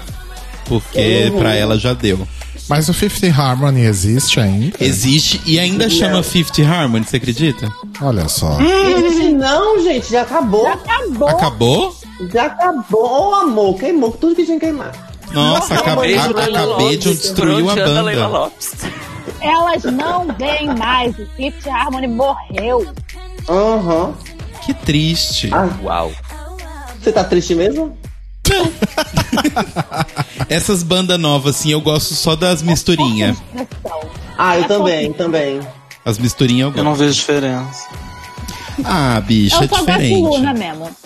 porque 0.66 1.30
Uhum. 1.32 1.40
pra 1.40 1.54
ela 1.56 1.78
já 1.78 1.94
deu. 1.94 2.28
Mas 2.68 2.90
o 2.90 2.94
Fifth 2.94 3.24
Harmony 3.24 3.82
existe 3.86 4.40
ainda? 4.40 4.76
Existe 4.80 5.40
e 5.46 5.60
ainda 5.60 5.90
chama 5.90 6.24
Fifty 6.24 6.64
Harmony, 6.64 7.06
você 7.06 7.18
acredita? 7.18 7.70
Olha 8.02 8.28
só. 8.28 8.58
Gente, 8.60 9.34
não, 9.34 9.82
gente, 9.84 10.12
já 10.12 10.24
acabou. 10.24 10.68
Acabou. 10.68 11.30
Acabou? 11.30 11.96
Já 12.32 12.46
acabou, 12.46 13.30
Ô, 13.30 13.36
amor. 13.36 13.78
Queimou 13.78 14.12
tudo 14.12 14.36
que 14.36 14.46
tinha 14.46 14.60
que 14.60 14.66
queimar. 14.66 14.92
Nossa, 15.32 15.76
a 15.76 15.78
KB, 15.82 16.02
Beijo, 16.02 16.20
a, 16.22 16.28
Leila 16.28 16.60
a 16.60 16.64
KB 16.64 16.68
Lopes. 16.84 17.00
John 17.00 17.12
destruiu 17.12 17.70
a 17.70 17.76
banda. 17.76 18.52
Elas 19.42 19.84
não 19.84 20.28
vêm 20.38 20.68
mais. 20.78 21.18
O 21.20 21.26
Fifth 21.36 21.68
Harmony 21.68 22.08
morreu. 22.08 22.88
Aham. 23.48 24.14
Que 24.66 24.74
triste. 24.74 25.50
Ah, 25.54 25.70
Uau. 25.84 26.12
você 27.00 27.12
tá 27.12 27.24
triste 27.24 27.54
mesmo? 27.54 27.96
Essas 30.50 30.84
bandas 30.84 31.20
novas, 31.20 31.56
assim, 31.56 31.72
eu 31.72 31.82
gosto 31.82 32.14
só 32.14 32.36
das 32.36 32.62
misturinhas. 32.62 33.38
Ah, 34.38 34.58
eu 34.58 34.64
É 34.64 34.68
também, 34.68 35.14
também. 35.14 35.60
As 36.04 36.18
misturinhas 36.18 36.66
eu 36.66 36.68
Eu 36.70 36.74
gosto. 36.74 36.84
não 36.86 36.96
vejo 36.96 37.14
diferença. 37.14 37.88
Ah, 38.84 39.22
bicho, 39.26 39.56
Eu 39.56 39.62
é 39.64 39.68
só 39.68 39.76
gosto 39.78 39.86
de 39.86 39.92
diferente. 39.94 40.22
Luna 40.22 40.54
mesmo. 40.54 40.90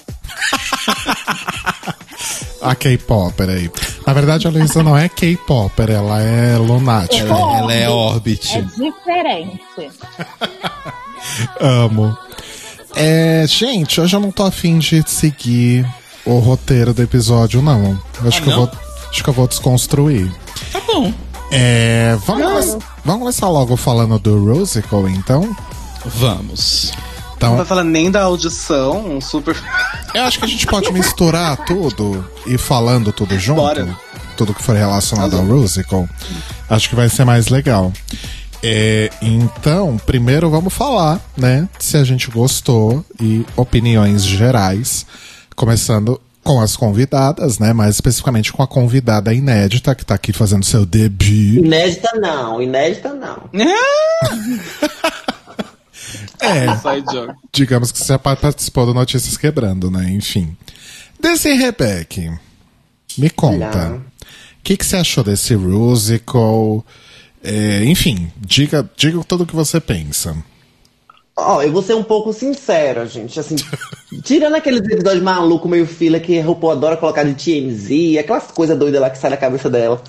A 2.62 2.76
K-Popper 2.76 3.50
aí. 3.50 3.72
Na 4.06 4.12
verdade, 4.12 4.46
a 4.46 4.50
Luísa 4.50 4.84
não 4.84 4.98
é 4.98 5.08
K-Popper, 5.08 5.90
ela 5.92 6.22
é 6.22 6.58
lunática. 6.58 7.26
Ela, 7.30 7.58
ela 7.60 7.74
é 7.74 7.84
É 7.84 7.90
Orbit. 7.90 8.62
diferente. 8.64 9.62
Amo. 11.62 12.18
É, 12.96 13.46
gente, 13.48 14.02
hoje 14.02 14.14
eu 14.16 14.20
não 14.20 14.32
tô 14.32 14.44
afim 14.44 14.78
de 14.80 15.02
seguir 15.10 15.86
o 16.26 16.40
roteiro 16.40 16.94
do 16.94 17.02
episódio, 17.02 17.62
não. 17.62 18.00
Eu 18.22 18.28
acho, 18.28 18.38
Ah, 18.40 18.42
que, 18.42 18.50
eu 18.50 18.56
não? 18.58 18.66
vou, 18.66 18.72
acho 19.10 19.24
que 19.24 19.30
eu 19.30 19.34
vou 19.34 19.48
desconstruir. 19.48 20.32
Tá 20.72 20.82
bom. 20.86 21.14
É, 21.52 22.16
vamos, 22.28 22.66
come- 22.68 22.84
vamos 23.04 23.20
começar 23.22 23.50
logo 23.50 23.76
falando 23.76 24.20
do 24.20 24.38
Rusical, 24.44 25.08
então? 25.10 25.56
Vamos. 26.06 26.92
Então, 27.36 27.52
Não 27.52 27.58
vai 27.58 27.66
falar 27.66 27.84
nem 27.86 28.12
da 28.12 28.24
audição, 28.24 29.16
um 29.16 29.22
super. 29.22 29.56
eu 30.14 30.24
acho 30.24 30.38
que 30.40 30.46
a 30.46 30.48
gente 30.48 30.68
pode 30.68 30.92
misturar 30.92 31.58
tudo 31.66 32.24
e 32.46 32.58
falando 32.58 33.12
tudo 33.14 33.38
junto. 33.40 33.62
Bora. 33.62 33.98
Tudo 34.36 34.54
que 34.54 34.62
for 34.64 34.76
relacionado 34.76 35.38
ao 35.38 35.46
Rusical. 35.46 36.08
Acho 36.70 36.90
que 36.90 36.96
vai 36.96 37.10
ser 37.10 37.24
mais 37.26 37.48
legal. 37.48 37.92
É, 38.62 39.10
então, 39.22 39.98
primeiro 40.06 40.50
vamos 40.50 40.74
falar, 40.74 41.20
né? 41.38 41.68
Se 41.80 41.96
a 41.98 42.04
gente 42.04 42.30
gostou 42.30 43.04
e 43.20 43.46
opiniões 43.56 44.24
gerais. 44.24 45.06
Começando 45.60 46.22
com 46.42 46.62
as 46.62 46.78
convidadas, 46.78 47.60
né? 47.60 47.74
Mais 47.74 47.96
especificamente 47.96 48.54
com 48.54 48.64
a 48.64 48.68
convidada 48.68 49.34
inédita 49.34 49.94
que 49.94 50.06
tá 50.06 50.16
aqui 50.16 50.32
fazendo 50.32 50.64
seu 50.64 50.86
debut. 50.86 51.58
Inédita 51.58 52.12
não, 52.16 52.62
inédita 52.62 53.14
não. 53.14 53.50
É, 56.42 56.66
digamos 57.52 57.92
que 57.92 58.00
você 58.00 58.18
pa- 58.18 58.36
participou 58.38 58.86
do 58.86 58.94
Notícias 58.94 59.36
Quebrando, 59.36 59.92
né? 59.92 60.10
Enfim. 60.10 60.56
Desse 61.22 61.54
Rebeck, 61.54 62.32
me 63.18 63.30
conta. 63.30 63.96
O 63.96 64.02
que, 64.64 64.78
que 64.78 64.86
você 64.86 64.96
achou 64.96 65.24
desse 65.24 65.58
musical? 65.58 66.84
É, 67.44 67.84
enfim, 67.84 68.32
diga, 68.38 68.90
diga 68.96 69.22
tudo 69.26 69.44
o 69.44 69.46
que 69.46 69.56
você 69.56 69.82
pensa. 69.82 70.36
Ó, 71.42 71.62
eu 71.62 71.72
vou 71.72 71.82
ser 71.82 71.94
um 71.94 72.04
pouco 72.04 72.34
sincera, 72.34 73.06
gente. 73.06 73.40
Assim, 73.40 73.56
tirando 74.24 74.56
aqueles 74.56 74.82
episódios 74.82 75.24
malucos, 75.24 75.70
meio 75.70 75.86
fila, 75.86 76.20
que 76.20 76.40
a 76.40 76.44
RuPaul 76.44 76.74
adora 76.74 76.98
colocar 76.98 77.24
de 77.24 77.34
TMZ, 77.34 78.18
aquelas 78.20 78.52
coisas 78.52 78.78
doidas 78.78 79.00
lá 79.00 79.10
que 79.10 79.18
sai 79.18 79.30
da 79.30 79.38
cabeça 79.38 79.70
dela. 79.70 80.02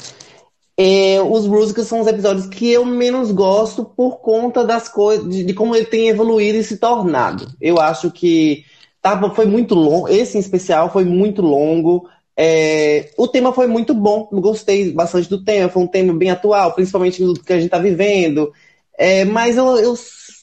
É, 0.76 1.20
os 1.20 1.46
musicals 1.46 1.86
são 1.86 2.00
os 2.00 2.06
episódios 2.06 2.46
que 2.46 2.70
eu 2.70 2.84
menos 2.84 3.30
gosto 3.30 3.84
por 3.84 4.20
conta 4.20 4.64
das 4.64 4.88
coisas, 4.88 5.28
de, 5.28 5.44
de 5.44 5.52
como 5.52 5.76
ele 5.76 5.84
tem 5.84 6.08
evoluído 6.08 6.58
e 6.58 6.64
se 6.64 6.78
tornado. 6.78 7.48
Eu 7.60 7.78
acho 7.78 8.10
que 8.10 8.64
tava, 9.02 9.34
foi 9.34 9.46
muito 9.46 9.74
longo, 9.74 10.08
esse 10.08 10.36
em 10.36 10.40
especial 10.40 10.90
foi 10.90 11.04
muito 11.04 11.42
longo. 11.42 12.08
É, 12.36 13.10
o 13.18 13.28
tema 13.28 13.52
foi 13.52 13.66
muito 13.66 13.92
bom, 13.92 14.26
gostei 14.32 14.92
bastante 14.92 15.28
do 15.28 15.44
tema, 15.44 15.68
foi 15.68 15.82
um 15.82 15.86
tema 15.86 16.14
bem 16.14 16.30
atual, 16.30 16.72
principalmente 16.72 17.22
do 17.22 17.34
que 17.34 17.52
a 17.52 17.56
gente 17.56 17.66
está 17.66 17.78
vivendo. 17.78 18.50
É, 18.96 19.24
mas 19.24 19.56
eu, 19.56 19.76
eu 19.78 19.94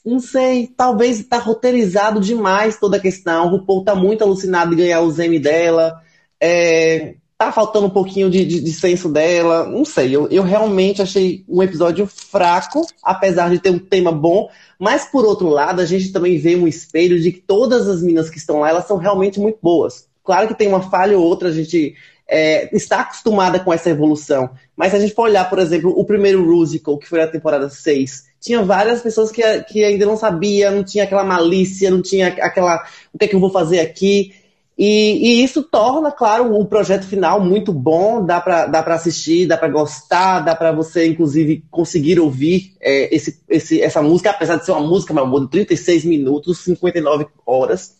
não 0.08 0.20
sei, 0.22 0.68
talvez 0.68 1.22
tá 1.26 1.38
roteirizado 1.38 2.22
demais 2.22 2.80
toda 2.80 2.96
a 2.96 3.00
questão. 3.00 3.46
O 3.46 3.50
RuPaul 3.50 3.84
tá 3.84 3.94
muito 3.94 4.24
alucinado 4.24 4.70
de 4.72 4.84
ganhar 4.84 5.02
os 5.02 5.20
M 5.20 5.38
dela. 5.38 6.02
É, 6.40 7.16
tá 7.38 7.52
faltando 7.52 7.88
um 7.88 7.90
pouquinho 7.90 8.30
de, 8.30 8.46
de, 8.46 8.62
de 8.62 8.72
senso 8.72 9.10
dela. 9.10 9.66
Não 9.66 9.84
sei, 9.84 10.16
eu, 10.16 10.30
eu 10.30 10.44
realmente 10.44 11.02
achei 11.02 11.44
um 11.48 11.62
episódio 11.62 12.08
fraco, 12.08 12.88
apesar 13.04 13.50
de 13.50 13.60
ter 13.60 13.70
um 13.70 13.80
tema 13.80 14.12
bom. 14.12 14.50
Mas 14.80 15.06
por 15.06 15.26
outro 15.26 15.50
lado, 15.50 15.82
a 15.82 15.86
gente 15.86 16.14
também 16.14 16.38
vê 16.38 16.56
um 16.56 16.68
espelho 16.68 17.20
de 17.20 17.34
que 17.34 17.42
todas 17.42 17.88
as 17.88 18.02
minas 18.02 18.30
que 18.30 18.38
estão 18.38 18.62
lá, 18.62 18.70
elas 18.70 18.88
são 18.88 18.96
realmente 18.96 19.42
muito 19.42 19.60
boas. 19.62 20.08
Claro 20.24 20.48
que 20.48 20.56
tem 20.56 20.70
uma 20.70 20.90
falha 20.90 21.18
ou 21.18 21.26
outra, 21.26 21.50
a 21.50 21.54
gente 21.54 21.96
é, 22.28 22.74
está 22.76 23.02
acostumada 23.02 23.60
com 23.60 23.74
essa 23.74 23.90
evolução. 23.90 24.50
Mas 24.76 24.92
se 24.92 24.98
a 24.98 25.00
gente 25.00 25.14
for 25.14 25.24
olhar, 25.24 25.50
por 25.50 25.60
exemplo, 25.60 25.94
o 25.98 26.06
primeiro 26.06 26.46
musical, 26.46 26.98
que 26.98 27.08
foi 27.08 27.22
a 27.22 27.28
temporada 27.28 27.70
6, 27.70 28.27
tinha 28.40 28.62
várias 28.64 29.02
pessoas 29.02 29.32
que, 29.32 29.42
que 29.64 29.84
ainda 29.84 30.06
não 30.06 30.18
sabia, 30.18 30.72
não 30.72 30.84
tinha 30.84 31.04
aquela 31.04 31.24
malícia, 31.24 31.92
não 31.92 32.02
tinha 32.02 32.28
aquela 32.28 32.84
o 33.14 33.18
que 33.18 33.26
é 33.26 33.28
que 33.28 33.36
eu 33.36 33.40
vou 33.40 33.50
fazer 33.50 33.80
aqui. 33.80 34.34
E, 34.78 35.40
e 35.40 35.44
isso 35.44 35.64
torna, 35.64 36.12
claro, 36.12 36.56
o 36.56 36.64
projeto 36.64 37.08
final 37.08 37.42
muito 37.42 37.74
bom, 37.74 38.24
dá 38.24 38.40
pra, 38.40 38.68
dá 38.68 38.80
assistir, 38.94 39.48
dá 39.48 39.58
pra 39.58 39.68
gostar, 39.68 40.42
dá 40.42 40.56
pra 40.56 40.72
você, 40.72 41.08
inclusive, 41.08 41.64
conseguir 41.72 42.20
ouvir 42.20 42.76
é, 42.80 43.14
esse, 43.14 43.42
esse, 43.50 43.82
essa 43.82 44.04
música, 44.04 44.30
apesar 44.30 44.58
de 44.58 44.66
ser 44.66 44.74
uma 44.74 44.88
música, 44.88 45.16
meu 45.16 45.24
amor, 45.24 45.42
de 45.46 45.50
36 45.50 46.06
minutos, 46.06 46.60
59 46.60 47.26
horas. 47.44 47.97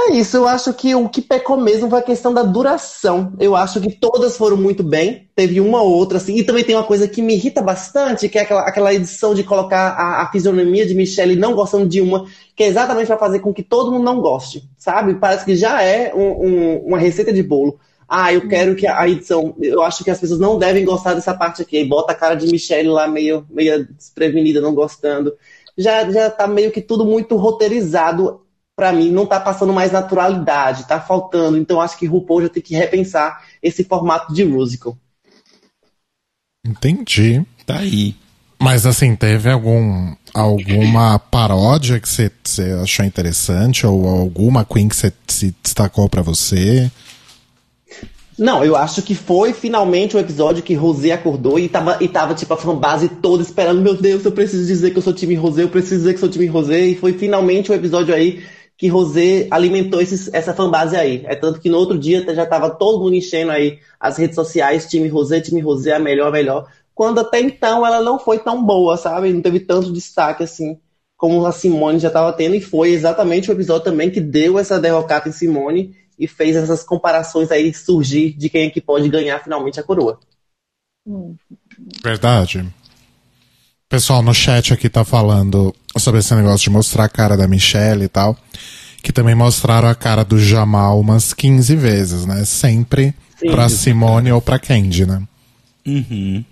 É 0.00 0.12
isso, 0.12 0.36
eu 0.36 0.46
acho 0.46 0.72
que 0.74 0.94
o 0.94 1.08
que 1.08 1.20
pecou 1.20 1.56
mesmo 1.56 1.90
foi 1.90 1.98
a 1.98 2.02
questão 2.02 2.32
da 2.32 2.42
duração. 2.42 3.32
Eu 3.38 3.54
acho 3.56 3.80
que 3.80 3.90
todas 3.90 4.36
foram 4.36 4.56
muito 4.56 4.82
bem, 4.82 5.28
teve 5.34 5.60
uma 5.60 5.82
ou 5.82 5.90
outra, 5.92 6.18
assim, 6.18 6.36
e 6.36 6.44
também 6.44 6.64
tem 6.64 6.74
uma 6.76 6.84
coisa 6.84 7.06
que 7.08 7.20
me 7.20 7.34
irrita 7.34 7.60
bastante, 7.60 8.28
que 8.28 8.38
é 8.38 8.42
aquela, 8.42 8.60
aquela 8.62 8.94
edição 8.94 9.34
de 9.34 9.44
colocar 9.44 9.90
a, 9.92 10.22
a 10.22 10.30
fisionomia 10.32 10.86
de 10.86 10.94
Michelle 10.94 11.36
não 11.36 11.52
gostando 11.54 11.86
de 11.88 12.00
uma, 12.00 12.26
que 12.56 12.62
é 12.62 12.66
exatamente 12.68 13.06
para 13.08 13.18
fazer 13.18 13.40
com 13.40 13.52
que 13.52 13.62
todo 13.62 13.90
mundo 13.90 14.04
não 14.04 14.20
goste, 14.20 14.62
sabe? 14.78 15.14
Parece 15.16 15.44
que 15.44 15.56
já 15.56 15.82
é 15.82 16.14
um- 16.14 16.46
um- 16.46 16.78
uma 16.86 16.98
receita 16.98 17.32
de 17.32 17.42
bolo. 17.42 17.78
Ah, 18.08 18.32
eu 18.32 18.48
quero 18.48 18.74
que 18.74 18.86
a 18.86 19.06
edição. 19.08 19.54
Eu 19.60 19.82
acho 19.82 20.02
que 20.02 20.10
as 20.10 20.18
pessoas 20.18 20.40
não 20.40 20.58
devem 20.58 20.82
gostar 20.84 21.12
dessa 21.12 21.34
parte 21.34 21.60
aqui. 21.60 21.76
Aí 21.76 21.84
bota 21.86 22.12
a 22.12 22.14
cara 22.14 22.34
de 22.34 22.46
Michelle 22.46 22.88
lá 22.88 23.06
meio, 23.06 23.44
meio 23.50 23.86
desprevenida, 23.86 24.60
não 24.62 24.74
gostando. 24.74 25.34
Já, 25.76 26.10
já 26.10 26.30
tá 26.30 26.46
meio 26.46 26.70
que 26.72 26.80
tudo 26.80 27.04
muito 27.04 27.36
roteirizado 27.36 28.40
pra 28.78 28.92
mim. 28.92 29.10
Não 29.10 29.26
tá 29.26 29.40
passando 29.40 29.72
mais 29.72 29.90
naturalidade, 29.90 30.86
tá 30.86 31.00
faltando. 31.00 31.58
Então 31.58 31.80
acho 31.80 31.98
que 31.98 32.06
RuPaul 32.06 32.42
já 32.42 32.48
tem 32.48 32.62
que 32.62 32.76
repensar 32.76 33.42
esse 33.60 33.82
formato 33.82 34.32
de 34.32 34.44
musical. 34.44 34.96
Entendi. 36.64 37.44
Tá 37.66 37.78
aí. 37.78 38.14
Mas 38.60 38.86
assim, 38.86 39.16
teve 39.16 39.50
algum 39.50 40.14
alguma 40.32 41.18
paródia 41.18 41.98
que 41.98 42.08
você 42.08 42.30
achou 42.80 43.04
interessante 43.04 43.84
ou 43.84 44.06
alguma 44.06 44.64
Queen 44.64 44.88
que 44.88 44.94
você 44.94 45.12
se 45.26 45.54
destacou 45.60 46.08
pra 46.08 46.22
você? 46.22 46.88
Não, 48.38 48.64
eu 48.64 48.76
acho 48.76 49.02
que 49.02 49.16
foi 49.16 49.52
finalmente 49.52 50.16
o 50.16 50.20
episódio 50.20 50.62
que 50.62 50.72
Rosé 50.74 51.10
acordou 51.10 51.58
e 51.58 51.68
tava, 51.68 51.98
e 52.00 52.06
tava 52.06 52.34
tipo 52.34 52.54
a 52.54 52.56
fanbase 52.56 53.08
toda 53.08 53.42
esperando, 53.42 53.82
meu 53.82 53.96
Deus, 53.96 54.24
eu 54.24 54.30
preciso 54.30 54.64
dizer 54.64 54.92
que 54.92 54.98
eu 54.98 55.02
sou 55.02 55.12
time 55.12 55.34
Rosé, 55.34 55.64
eu 55.64 55.68
preciso 55.68 55.96
dizer 55.96 56.14
que 56.14 56.20
sou 56.20 56.28
time 56.28 56.46
Rosé, 56.46 56.86
e 56.86 56.94
foi 56.94 57.14
finalmente 57.14 57.72
o 57.72 57.74
episódio 57.74 58.14
aí 58.14 58.44
que 58.78 58.86
Rosé 58.86 59.48
alimentou 59.50 60.00
esses, 60.00 60.32
essa 60.32 60.54
fanbase 60.54 60.94
aí. 60.94 61.24
É 61.26 61.34
tanto 61.34 61.60
que 61.60 61.68
no 61.68 61.76
outro 61.76 61.98
dia 61.98 62.24
já 62.32 62.46
tava 62.46 62.70
todo 62.70 63.02
mundo 63.02 63.16
enchendo 63.16 63.50
aí 63.50 63.80
as 63.98 64.16
redes 64.16 64.36
sociais, 64.36 64.86
time 64.86 65.08
Rosé, 65.08 65.40
time 65.40 65.60
Rosé, 65.60 65.92
a 65.92 65.98
melhor, 65.98 66.28
a 66.28 66.30
melhor. 66.30 66.70
Quando 66.94 67.18
até 67.18 67.40
então 67.40 67.84
ela 67.84 68.00
não 68.00 68.20
foi 68.20 68.38
tão 68.38 68.64
boa, 68.64 68.96
sabe? 68.96 69.32
Não 69.32 69.42
teve 69.42 69.58
tanto 69.60 69.92
destaque 69.92 70.44
assim 70.44 70.78
como 71.16 71.44
a 71.44 71.50
Simone 71.50 71.98
já 71.98 72.10
tava 72.10 72.32
tendo, 72.32 72.54
e 72.54 72.60
foi 72.60 72.90
exatamente 72.90 73.50
o 73.50 73.52
episódio 73.52 73.82
também 73.82 74.08
que 74.08 74.20
deu 74.20 74.56
essa 74.56 74.78
derrocada 74.78 75.28
em 75.28 75.32
Simone 75.32 75.96
e 76.16 76.28
fez 76.28 76.54
essas 76.54 76.84
comparações 76.84 77.50
aí 77.50 77.74
surgir 77.74 78.34
de 78.34 78.48
quem 78.48 78.68
é 78.68 78.70
que 78.70 78.80
pode 78.80 79.08
ganhar 79.08 79.42
finalmente 79.42 79.80
a 79.80 79.82
coroa. 79.82 80.20
Verdade. 82.04 82.64
Pessoal 83.88 84.22
no 84.22 84.34
chat 84.34 84.72
aqui 84.74 84.88
tá 84.88 85.02
falando 85.02 85.74
sobre 85.96 86.20
esse 86.20 86.34
negócio 86.34 86.64
de 86.64 86.70
mostrar 86.70 87.04
a 87.04 87.08
cara 87.08 87.36
da 87.38 87.48
Michelle 87.48 88.04
e 88.04 88.08
tal. 88.08 88.36
Que 89.02 89.12
também 89.12 89.34
mostraram 89.34 89.88
a 89.88 89.94
cara 89.94 90.24
do 90.24 90.38
Jamal 90.38 91.00
umas 91.00 91.32
15 91.32 91.74
vezes, 91.74 92.26
né? 92.26 92.44
Sempre 92.44 93.14
Sim. 93.40 93.50
pra 93.50 93.68
Simone 93.68 94.30
ou 94.30 94.42
pra 94.42 94.58
Candy, 94.58 95.06
né? 95.06 95.22
Uhum. 95.86 96.44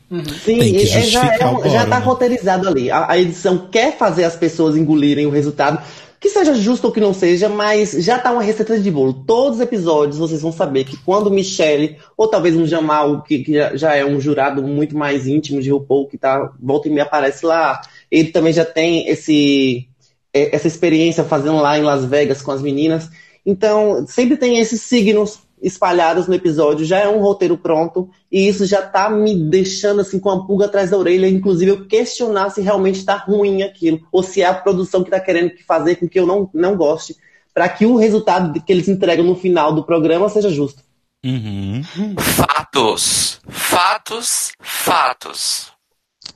Sim, 0.42 0.59
Tem 0.59 0.72
que 0.72 0.85
e- 0.85 0.88
é, 0.90 1.03
já, 1.03 1.27
é 1.35 1.46
um- 1.46 1.68
já 1.70 1.85
tá 1.87 1.99
né? 2.01 2.07
roteirizado 2.07 2.66
ali. 2.68 2.90
A, 2.90 3.11
a 3.11 3.18
edição 3.18 3.68
quer 3.70 3.99
fazer 3.99 4.25
as 4.25 4.35
pessoas 4.35 4.75
engolirem 4.75 5.27
o 5.27 5.31
resultado, 5.31 5.79
que 6.20 6.29
seja 6.29 6.55
justo 6.55 6.87
ou 6.87 6.92
que 6.92 7.00
não 7.00 7.12
seja, 7.12 7.48
mas 7.48 7.92
já 7.92 8.18
tá 8.18 8.33
uma 8.33 8.42
receita 8.42 8.79
de 8.79 8.90
bolo. 8.90 9.24
Todos 9.26 9.57
os 9.57 9.62
episódios 9.62 10.18
vocês 10.18 10.42
vão 10.42 10.52
saber 10.52 10.85
que 10.85 10.96
quando 10.98 11.31
Michelle, 11.31 11.96
ou 12.16 12.29
talvez 12.29 12.57
um 12.57 12.66
Jamal, 12.66 13.22
que, 13.22 13.40
que 13.40 13.76
já, 13.76 13.94
é 13.94 14.05
um 14.05 14.20
jurado 14.20 14.62
muito 14.62 14.96
mais 14.96 15.26
íntimo 15.26 15.61
de 15.61 15.70
RuPaul, 15.70 16.09
que 16.09 16.18
tá, 16.18 16.52
volta 16.61 16.88
e 16.88 16.90
me 16.90 17.00
aparece 17.00 17.44
lá, 17.44 17.81
ele 18.11 18.31
também 18.31 18.52
já 18.52 18.64
tem 18.64 19.09
esse, 19.09 19.88
é, 20.33 20.55
essa 20.55 20.66
experiência 20.66 21.24
fazendo 21.24 21.57
lá 21.57 21.79
em 21.79 21.83
Las 21.83 22.05
Vegas 22.05 22.42
com 22.42 22.50
as 22.50 22.62
meninas. 22.62 23.11
Então, 23.44 24.05
sempre 24.07 24.37
tem 24.37 24.59
esses 24.59 24.81
signos 24.83 25.45
espalhados 25.66 26.29
no 26.29 26.35
episódio, 26.35 26.87
já 26.87 27.00
é 27.00 27.09
um 27.09 27.20
roteiro 27.20 27.59
pronto, 27.59 28.09
e 28.31 28.46
isso 28.46 28.64
já 28.64 28.81
tá 28.83 29.11
me 29.11 29.35
deixando 29.50 30.00
assim 30.00 30.20
com 30.20 30.31
a 30.31 30.46
pulga 30.46 30.66
atrás 30.66 30.90
da 30.90 30.96
orelha, 30.96 31.29
inclusive 31.29 31.72
eu 31.72 31.87
questionar 31.87 32.50
se 32.50 32.61
realmente 32.61 33.05
tá 33.05 33.16
ruim 33.16 33.64
aquilo, 33.64 34.00
ou 34.12 34.22
se 34.22 34.42
é 34.42 34.46
a 34.46 34.55
produção 34.55 35.02
que 35.02 35.11
tá 35.11 35.18
querendo 35.18 35.50
que 35.50 35.64
fazer 35.64 35.96
com 35.96 36.09
que 36.09 36.20
eu 36.20 36.26
não, 36.26 36.48
não 36.55 36.76
goste, 36.76 37.16
para 37.52 37.68
que 37.68 37.85
o 37.85 37.96
resultado 37.96 38.62
que 38.62 38.72
eles 38.72 38.87
entregam 38.87 39.26
no 39.26 39.35
final 39.35 39.74
do 39.74 39.83
programa 39.83 40.29
seja 40.29 40.50
justo. 40.50 40.83
Uhum. 41.24 41.83
Fatos. 42.16 43.40
Fatos. 43.48 44.52
Fatos. 44.61 45.72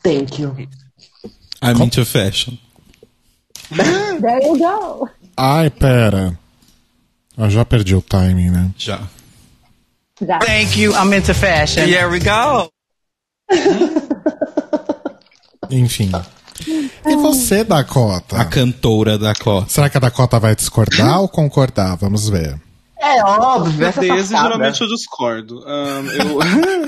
Thank 0.03 0.43
you. 0.43 0.57
I'm 1.63 1.81
into 1.81 2.05
fashion. 2.05 2.59
There 3.71 4.43
you 4.43 4.59
go. 4.59 5.09
Ai, 5.37 5.71
pera. 5.71 6.37
Eu 7.39 7.49
já 7.49 7.65
perdi 7.65 7.95
o 7.95 8.03
timing, 8.03 8.51
né? 8.51 8.71
Já. 8.77 9.01
Thank 10.21 10.77
you. 10.77 10.93
I'm 10.95 11.13
into 11.15 11.33
fashion. 11.35 11.87
Here 11.89 12.09
we 12.11 12.21
go! 12.21 12.71
Enfim. 15.71 16.11
E 17.07 17.17
você, 17.17 17.65
Dakota? 17.65 18.37
A 18.37 18.45
cantora 18.45 19.17
da 19.19 19.35
Costa. 19.35 19.71
Será 19.71 19.89
que 19.89 19.97
a 19.97 20.01
Dakota 20.01 20.39
vai 20.39 20.55
discordar 20.55 21.21
ou 21.21 21.29
concordar? 21.29 21.97
Vamos 21.97 22.29
ver. 22.29 22.61
É 23.01 23.25
óbvio, 23.25 23.79
Desse 23.79 24.07
safada. 24.07 24.25
geralmente 24.27 24.81
eu 24.83 24.89
discordo. 24.89 25.65
Ahn, 25.67 26.07
eu, 26.13 26.39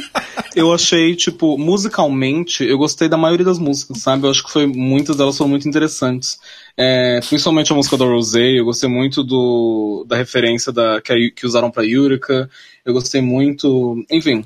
eu 0.54 0.72
achei, 0.72 1.14
tipo, 1.14 1.56
musicalmente, 1.58 2.64
eu 2.64 2.78
gostei 2.78 3.08
da 3.08 3.16
maioria 3.16 3.44
das 3.44 3.58
músicas, 3.58 3.98
sabe? 3.98 4.26
Eu 4.26 4.30
acho 4.30 4.44
que 4.44 4.50
foi, 4.50 4.66
muitas 4.66 5.16
delas 5.16 5.36
foram 5.36 5.50
muito 5.50 5.68
interessantes. 5.68 6.38
É, 6.76 7.20
principalmente 7.20 7.72
a 7.72 7.76
música 7.76 7.96
da 7.96 8.04
Rosé, 8.04 8.58
eu 8.58 8.64
gostei 8.64 8.88
muito 8.88 9.22
do, 9.22 10.04
da 10.08 10.16
referência 10.16 10.72
da, 10.72 11.00
que, 11.00 11.30
que 11.30 11.46
usaram 11.46 11.70
pra 11.70 11.84
Yurika. 11.84 12.48
Eu 12.84 12.92
gostei 12.92 13.20
muito. 13.20 14.04
Enfim, 14.10 14.44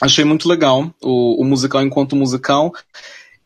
achei 0.00 0.24
muito 0.24 0.48
legal 0.48 0.92
o, 1.02 1.42
o 1.42 1.44
musical 1.44 1.82
enquanto 1.82 2.16
musical. 2.16 2.72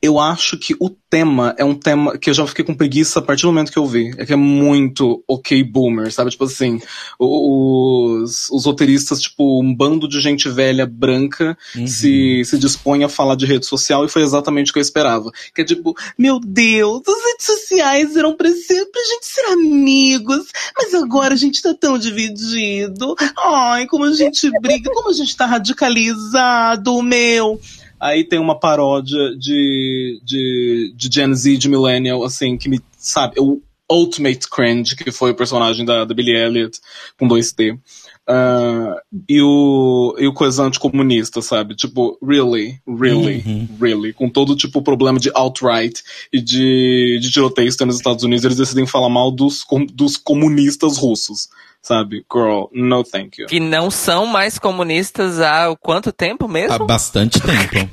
Eu 0.02 0.18
acho 0.18 0.58
que 0.58 0.74
o 0.80 0.90
tema 0.90 1.54
é 1.56 1.64
um 1.64 1.76
tema 1.76 2.18
que 2.18 2.28
eu 2.28 2.34
já 2.34 2.44
fiquei 2.44 2.64
com 2.64 2.74
preguiça 2.74 3.20
a 3.20 3.22
partir 3.22 3.42
do 3.42 3.52
momento 3.52 3.70
que 3.70 3.78
eu 3.78 3.86
vi. 3.86 4.12
É 4.18 4.26
que 4.26 4.32
é 4.32 4.36
muito 4.36 5.22
ok 5.28 5.62
boomer, 5.62 6.12
sabe? 6.12 6.32
Tipo 6.32 6.44
assim, 6.44 6.80
os, 7.20 8.50
os 8.50 8.66
roteiristas, 8.66 9.20
tipo, 9.22 9.62
um 9.62 9.72
bando 9.72 10.08
de 10.08 10.20
gente 10.20 10.48
velha 10.48 10.84
branca 10.86 11.56
se, 11.86 12.44
se 12.44 12.58
dispõe 12.58 13.04
a 13.04 13.08
falar 13.08 13.36
de 13.36 13.46
rede 13.46 13.64
social 13.64 14.04
e 14.04 14.08
foi 14.08 14.22
exatamente 14.22 14.70
o 14.70 14.72
que 14.72 14.80
eu 14.80 14.82
esperava. 14.82 15.30
Que 15.54 15.62
é 15.62 15.64
tipo, 15.64 15.94
meu 16.18 16.40
Deus, 16.40 17.02
as 17.06 17.24
redes 17.24 17.46
sociais 17.46 18.16
eram 18.16 18.34
pra, 18.34 18.50
ser, 18.50 18.84
pra 18.86 19.02
gente 19.02 19.26
ser 19.26 19.52
amigos, 19.52 20.46
mas 20.76 20.94
agora 20.94 21.34
a 21.34 21.36
gente 21.36 21.62
tá 21.62 21.74
tão 21.74 21.96
dividido. 21.96 23.14
Ai, 23.38 23.86
como 23.86 24.04
a 24.04 24.12
gente 24.12 24.50
briga, 24.60 24.90
como 24.92 25.10
a 25.10 25.14
gente 25.14 25.36
tá 25.36 25.46
radicalizado, 25.46 27.00
meu. 27.02 27.60
Aí 28.02 28.24
tem 28.24 28.40
uma 28.40 28.58
paródia 28.58 29.36
de, 29.38 30.20
de, 30.24 30.92
de 30.96 31.08
Gen 31.08 31.32
Z, 31.36 31.56
de 31.56 31.68
Millennial, 31.68 32.24
assim, 32.24 32.58
que 32.58 32.68
me, 32.68 32.80
sabe, 32.98 33.36
o 33.38 33.62
Ultimate 33.88 34.48
Cringe, 34.50 34.96
que 34.96 35.12
foi 35.12 35.30
o 35.30 35.36
personagem 35.36 35.84
da, 35.84 36.04
da 36.04 36.12
Billie 36.12 36.34
Elliot, 36.34 36.80
com 37.16 37.28
2T. 37.28 37.78
Ah, 38.26 38.96
e 39.28 39.40
o, 39.40 40.16
e 40.18 40.26
o 40.26 40.32
coisa 40.32 40.64
anticomunista, 40.64 41.42
sabe? 41.42 41.76
Tipo, 41.76 42.18
really, 42.20 42.80
really, 42.86 43.68
really. 43.80 44.12
Com 44.12 44.28
todo 44.28 44.56
tipo 44.56 44.82
problema 44.82 45.20
de 45.20 45.30
alt-right 45.34 46.02
e 46.32 46.40
de, 46.40 47.18
de 47.20 47.30
tiroteio 47.30 47.70
que 47.70 47.76
tem 47.76 47.86
nos 47.86 47.96
Estados 47.96 48.24
Unidos, 48.24 48.44
eles 48.44 48.56
decidem 48.56 48.86
falar 48.86 49.10
mal 49.10 49.30
dos, 49.30 49.62
com- 49.62 49.86
dos 49.86 50.16
comunistas 50.16 50.96
russos, 50.96 51.48
sabe? 51.82 52.24
Girl, 52.32 52.66
no 52.72 53.02
thank 53.02 53.40
you. 53.40 53.48
Que 53.48 53.58
não 53.58 53.90
são 53.90 54.24
mais 54.24 54.58
comunistas 54.58 55.40
há 55.40 55.74
quanto 55.80 56.12
tempo 56.12 56.46
mesmo? 56.46 56.74
Há 56.74 56.78
bastante 56.78 57.40
tempo. 57.40 57.90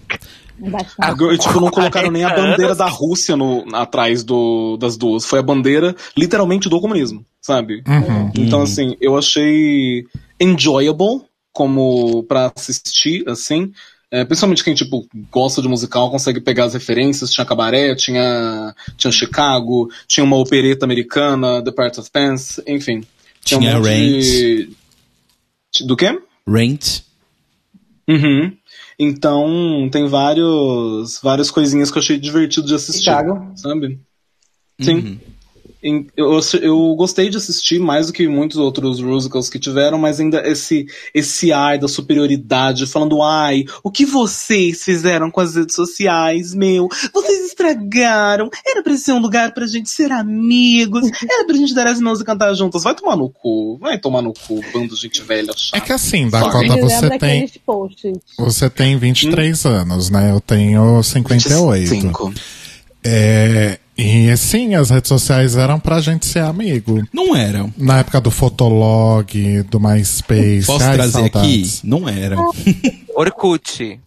Bastante. 0.60 1.34
E, 1.34 1.38
tipo, 1.38 1.60
não 1.60 1.72
colocaram 1.72 2.12
nem 2.12 2.24
a 2.24 2.30
40 2.30 2.52
bandeira 2.52 2.76
da 2.76 2.88
Rússia 2.88 3.36
no, 3.36 3.66
atrás 3.74 4.24
do, 4.24 4.78
das 4.78 4.98
duas. 4.98 5.26
Foi 5.26 5.40
a 5.40 5.44
bandeira, 5.44 5.96
literalmente, 6.18 6.70
do 6.70 6.82
comunismo, 6.82 7.26
sabe? 7.42 7.82
Uhum. 7.88 8.32
Então, 8.36 8.62
assim, 8.62 8.96
eu 9.00 9.18
achei 9.18 10.06
enjoyable 10.40 11.22
como 11.54 12.24
pra 12.24 12.52
assistir, 12.56 13.24
assim. 13.28 13.72
É, 14.12 14.26
principalmente 14.26 14.64
quem, 14.64 14.74
tipo, 14.74 15.08
gosta 15.32 15.62
de 15.62 15.68
musical, 15.68 16.12
consegue 16.12 16.42
pegar 16.42 16.66
as 16.66 16.74
referências. 16.74 17.32
Tinha 17.32 17.46
Cabaré, 17.46 17.96
tinha, 17.96 18.76
tinha 18.98 19.12
Chicago, 19.12 19.90
tinha 20.08 20.24
uma 20.24 20.38
opereta 20.38 20.84
americana, 20.84 21.64
The 21.64 21.72
Part 21.72 22.00
of 22.00 22.12
Pants, 22.12 22.60
enfim. 22.68 23.04
Tinha 23.44 23.60
um 23.60 23.64
monte 23.64 23.84
de- 25.72 25.86
Do 25.86 25.96
quê? 25.96 26.20
Rent. 26.48 27.02
Uhum. 28.08 28.56
Então, 28.98 29.88
tem 29.92 30.08
vários, 30.08 31.20
várias 31.22 31.50
coisinhas 31.52 31.90
que 31.92 31.98
eu 31.98 32.02
achei 32.02 32.18
divertido 32.20 32.68
de 32.68 32.74
assistir. 32.76 33.04
Chicago. 33.04 33.52
Sabe? 33.56 34.00
Sim. 34.82 34.96
Uhum. 34.96 35.20
Eu, 35.82 36.40
eu 36.62 36.96
gostei 36.96 37.30
de 37.30 37.38
assistir 37.38 37.80
mais 37.80 38.08
do 38.08 38.14
que 38.14 38.28
muitos 38.28 38.58
outros 38.58 39.00
musicals 39.00 39.50
que 39.50 39.58
tiveram, 39.58 39.98
mas 39.98 40.20
ainda 40.20 40.46
esse, 40.46 40.86
esse 41.14 41.54
ar 41.54 41.78
da 41.78 41.88
superioridade, 41.88 42.86
falando, 42.86 43.24
ai, 43.24 43.64
o 43.82 43.90
que 43.90 44.06
vocês 44.06 44.84
fizeram 44.84 45.32
com 45.32 45.40
as 45.40 45.56
redes 45.56 45.76
sociais, 45.76 46.54
meu? 46.54 46.90
Vocês 47.14 47.46
estragaram. 47.46 48.50
Era 48.66 48.84
pra 48.84 48.98
ser 48.98 49.14
um 49.14 49.20
lugar 49.20 49.54
pra 49.54 49.66
gente 49.68 49.90
ser 49.90 50.12
amigos. 50.12 51.10
Era 51.24 51.46
pra 51.46 51.56
gente 51.56 51.74
dar 51.74 51.88
as 51.88 52.00
mãos 52.00 52.20
e 52.20 52.26
cantar 52.26 52.54
juntas. 52.54 52.84
Vai 52.84 52.96
tomar 52.96 53.16
no 53.16 53.30
cu. 53.30 53.78
Vai 53.80 53.98
tomar 53.98 54.22
no 54.22 54.34
cu, 54.34 54.62
bando 54.74 54.96
de 54.96 55.02
gente 55.02 55.22
velha 55.22 55.54
chata. 55.56 55.78
É 55.78 55.82
que 55.82 55.94
assim. 55.94 56.30
Dakota, 56.30 56.76
você 56.78 57.18
tem, 57.18 57.50
você 58.38 58.70
tem 58.70 58.98
23 58.98 59.66
anos, 59.66 60.10
né? 60.10 60.32
Eu 60.32 60.42
tenho 60.42 61.02
58. 61.02 61.90
25. 61.90 62.34
É, 63.04 63.80
e 63.98 64.30
assim, 64.30 64.76
as 64.76 64.90
redes 64.90 65.10
sociais 65.10 65.58
eram 65.58 65.80
pra 65.80 66.00
gente 66.00 66.26
ser 66.26 66.40
amigo. 66.40 67.04
Não 67.14 67.36
eram. 67.36 67.74
Na 67.78 68.00
época 68.00 68.22
do 68.22 68.32
Fotolog, 68.32 69.64
do 69.64 69.80
MySpace. 69.80 70.66
Posso 70.66 70.86
ai, 70.86 70.96
trazer 70.96 71.26
aqui? 71.26 71.32
saudades. 71.32 71.84
Não 71.84 72.08
era. 72.08 72.36
Orkut. 73.14 74.00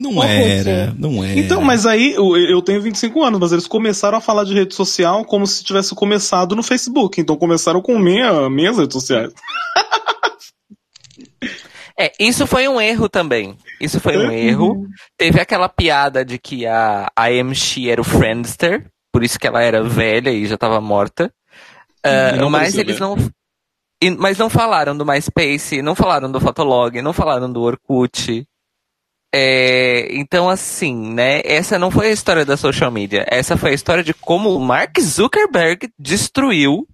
Não 0.00 0.16
Orkut. 0.16 0.30
era. 0.30 0.94
Não 0.98 1.24
era. 1.24 1.38
Então, 1.38 1.62
mas 1.62 1.86
aí 1.86 2.12
eu, 2.12 2.36
eu 2.36 2.60
tenho 2.60 2.82
25 2.82 3.22
anos, 3.22 3.40
mas 3.40 3.52
eles 3.52 3.66
começaram 3.66 4.18
a 4.18 4.20
falar 4.20 4.44
de 4.44 4.52
rede 4.52 4.74
social 4.74 5.24
como 5.24 5.46
se 5.46 5.64
tivesse 5.64 5.94
começado 5.94 6.56
no 6.56 6.62
Facebook. 6.62 7.20
Então 7.20 7.36
começaram 7.36 7.80
com 7.80 7.98
minha, 7.98 8.50
minhas 8.50 8.76
redes 8.76 8.94
sociais. 8.94 9.32
É, 11.98 12.12
isso 12.20 12.46
foi 12.46 12.68
um 12.68 12.80
erro 12.80 13.08
também. 13.08 13.56
Isso 13.80 13.98
foi 13.98 14.16
um 14.18 14.30
erro. 14.30 14.86
Teve 15.16 15.40
aquela 15.40 15.68
piada 15.68 16.24
de 16.24 16.38
que 16.38 16.66
a, 16.66 17.10
a 17.16 17.32
MC 17.32 17.88
era 17.88 18.00
o 18.00 18.04
Friendster, 18.04 18.86
por 19.10 19.24
isso 19.24 19.38
que 19.38 19.46
ela 19.46 19.62
era 19.62 19.82
velha 19.82 20.30
e 20.30 20.46
já 20.46 20.58
tava 20.58 20.80
morta. 20.80 21.32
Não 22.38 22.50
mas 22.50 22.74
parecia 22.74 22.80
eles 22.82 22.98
velha. 22.98 23.16
não. 23.16 24.16
mas 24.18 24.38
não 24.38 24.50
falaram 24.50 24.96
do 24.96 25.06
MySpace, 25.06 25.82
não 25.82 25.94
falaram 25.94 26.30
do 26.30 26.40
Fotolog, 26.40 27.00
não 27.00 27.12
falaram 27.12 27.50
do 27.50 27.62
Orkut. 27.62 28.46
É, 29.34 30.14
então, 30.14 30.48
assim, 30.48 31.12
né? 31.12 31.40
Essa 31.44 31.78
não 31.78 31.90
foi 31.90 32.08
a 32.08 32.12
história 32.12 32.44
da 32.44 32.56
social 32.56 32.90
media. 32.90 33.24
Essa 33.28 33.56
foi 33.56 33.70
a 33.70 33.74
história 33.74 34.04
de 34.04 34.14
como 34.14 34.54
o 34.54 34.60
Mark 34.60 34.98
Zuckerberg 35.00 35.90
destruiu 35.98 36.86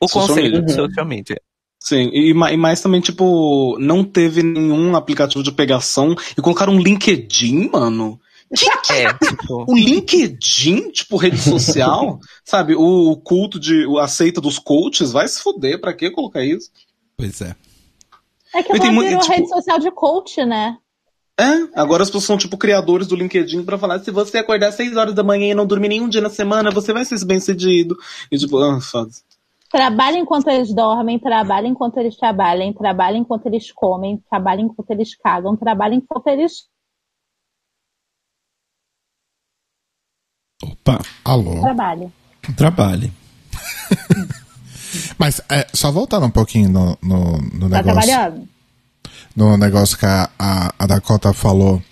o 0.00 0.08
Social 0.08 0.28
conceito 0.28 0.60
media. 0.60 0.66
de 0.66 0.72
social 0.72 1.06
media. 1.06 1.42
Sim, 1.84 2.10
e, 2.12 2.32
ma- 2.32 2.52
e 2.52 2.56
mais 2.56 2.80
também, 2.80 3.00
tipo, 3.00 3.76
não 3.80 4.04
teve 4.04 4.40
nenhum 4.42 4.94
aplicativo 4.94 5.42
de 5.42 5.50
pegação 5.50 6.14
e 6.38 6.40
colocaram 6.40 6.74
um 6.74 6.80
LinkedIn, 6.80 7.70
mano. 7.70 8.20
É, 8.90 9.10
tipo. 9.14 9.64
Um 9.66 9.74
LinkedIn, 9.74 10.90
tipo, 10.90 11.16
rede 11.16 11.38
social, 11.38 12.20
sabe? 12.44 12.74
O, 12.76 13.10
o 13.12 13.16
culto 13.16 13.58
de. 13.58 13.86
A 13.98 14.06
seita 14.06 14.40
dos 14.42 14.58
coaches, 14.58 15.10
vai 15.10 15.26
se 15.26 15.40
foder, 15.42 15.80
pra 15.80 15.94
que 15.94 16.10
colocar 16.10 16.44
isso? 16.44 16.70
Pois 17.16 17.40
é. 17.40 17.56
É 18.54 18.62
que 18.62 18.70
Eu 18.72 18.78
tenho 18.78 18.92
agora 18.92 19.06
virou 19.08 19.22
tipo- 19.22 19.32
rede 19.34 19.48
social 19.48 19.78
de 19.78 19.90
coach, 19.90 20.44
né? 20.44 20.76
É, 21.40 21.80
agora 21.80 22.02
as 22.02 22.10
pessoas 22.10 22.24
são 22.24 22.36
tipo 22.36 22.58
criadores 22.58 23.06
do 23.06 23.16
LinkedIn 23.16 23.64
pra 23.64 23.78
falar, 23.78 23.98
se 24.00 24.10
você 24.10 24.36
acordar 24.38 24.68
às 24.68 24.74
6 24.74 24.96
horas 24.98 25.14
da 25.14 25.24
manhã 25.24 25.50
e 25.50 25.54
não 25.54 25.66
dormir 25.66 25.88
nenhum 25.88 26.08
dia 26.08 26.20
na 26.20 26.28
semana, 26.28 26.70
você 26.70 26.92
vai 26.92 27.06
ser 27.06 27.24
bem 27.24 27.40
sucedido. 27.40 27.96
E 28.30 28.36
tipo, 28.36 28.58
ah, 28.58 28.78
foda. 28.82 29.10
Trabalha 29.72 30.18
enquanto 30.18 30.48
eles 30.48 30.74
dormem, 30.74 31.18
trabalha 31.18 31.66
enquanto 31.66 31.96
eles 31.96 32.16
trabalham, 32.16 32.72
trabalha 32.74 33.16
enquanto 33.16 33.46
eles 33.46 33.72
comem, 33.72 34.18
trabalha 34.28 34.60
enquanto 34.60 34.90
eles 34.90 35.16
cagam, 35.16 35.56
trabalha 35.56 35.94
enquanto 35.94 36.26
eles 36.28 36.68
Opa, 40.62 41.00
Alô. 41.24 41.60
trabalham. 41.60 42.12
trabalhe. 42.56 43.12
Mas 45.18 45.40
é, 45.50 45.66
só 45.74 45.90
voltando 45.90 46.26
um 46.26 46.30
pouquinho 46.30 46.68
no, 46.68 46.98
no, 47.02 47.38
no 47.38 47.70
Tá 47.70 47.82
negócio. 47.82 47.82
trabalhando? 47.82 48.48
no 49.34 49.56
negócio 49.56 49.96
que 49.98 50.04
a, 50.04 50.28
a, 50.38 50.74
a 50.78 50.86
Dakota 50.86 51.32
falou 51.32 51.82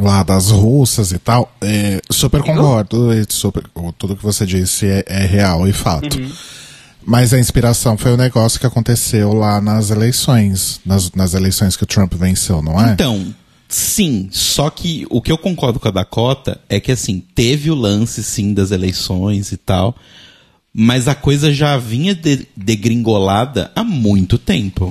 lá 0.00 0.22
das 0.22 0.50
russas 0.50 1.12
e 1.12 1.18
tal, 1.18 1.52
é, 1.60 2.00
super 2.10 2.42
concordo, 2.42 3.12
e 3.12 3.24
super, 3.28 3.64
tudo 3.96 4.16
que 4.16 4.22
você 4.22 4.44
disse 4.46 4.86
é, 4.86 5.04
é 5.06 5.26
real 5.26 5.66
e 5.66 5.72
fato. 5.72 6.18
Mas 7.04 7.32
a 7.32 7.38
inspiração 7.38 7.96
foi 7.96 8.12
o 8.12 8.16
negócio 8.16 8.60
que 8.60 8.66
aconteceu 8.66 9.32
lá 9.32 9.60
nas 9.60 9.90
eleições, 9.90 10.80
nas, 10.84 11.10
nas 11.12 11.32
eleições 11.34 11.74
que 11.76 11.84
o 11.84 11.86
Trump 11.86 12.12
venceu, 12.14 12.60
não 12.60 12.78
é? 12.78 12.92
Então, 12.92 13.34
sim, 13.66 14.28
só 14.30 14.68
que 14.68 15.06
o 15.08 15.22
que 15.22 15.32
eu 15.32 15.38
concordo 15.38 15.80
com 15.80 15.88
a 15.88 15.90
Dakota 15.92 16.60
é 16.68 16.78
que 16.78 16.92
assim, 16.92 17.22
teve 17.34 17.70
o 17.70 17.74
lance 17.74 18.22
sim 18.22 18.52
das 18.52 18.70
eleições 18.72 19.52
e 19.52 19.56
tal, 19.56 19.96
mas 20.74 21.08
a 21.08 21.14
coisa 21.14 21.52
já 21.52 21.78
vinha 21.78 22.14
de- 22.14 22.46
degringolada 22.54 23.70
há 23.74 23.82
muito 23.82 24.36
tempo. 24.36 24.90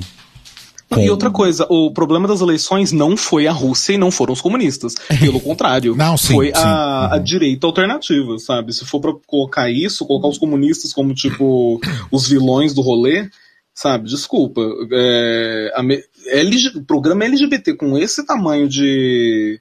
Não, 0.90 1.02
E 1.02 1.10
outra 1.10 1.30
coisa, 1.30 1.66
o 1.68 1.92
problema 1.92 2.26
das 2.26 2.40
eleições 2.40 2.92
não 2.92 3.16
foi 3.16 3.46
a 3.46 3.52
Rússia 3.52 3.92
e 3.92 3.98
não 3.98 4.10
foram 4.10 4.32
os 4.32 4.40
comunistas. 4.40 4.94
Pelo 5.20 5.40
contrário. 5.40 5.94
Não, 5.94 6.16
sim, 6.16 6.32
foi 6.34 6.46
sim. 6.46 6.52
a, 6.54 7.12
a 7.12 7.16
Uhum. 7.16 7.22
direita 7.22 7.66
alternativa, 7.66 8.38
sabe? 8.38 8.72
Se 8.72 8.84
for 8.86 9.00
pra 9.00 9.12
colocar 9.26 9.70
isso, 9.70 10.06
colocar 10.06 10.28
os 10.28 10.38
comunistas 10.38 10.92
como, 10.92 11.12
tipo, 11.14 11.78
os 12.10 12.26
vilões 12.26 12.72
do 12.72 12.80
rolê, 12.80 13.28
sabe? 13.74 14.08
Desculpa. 14.08 14.62
É, 14.92 15.72
a 15.74 15.82
LG 16.38 16.78
o 16.78 16.84
programa 16.84 17.24
LGBT 17.24 17.74
com 17.74 17.96
esse 17.98 18.24
tamanho 18.24 18.68
de, 18.68 19.60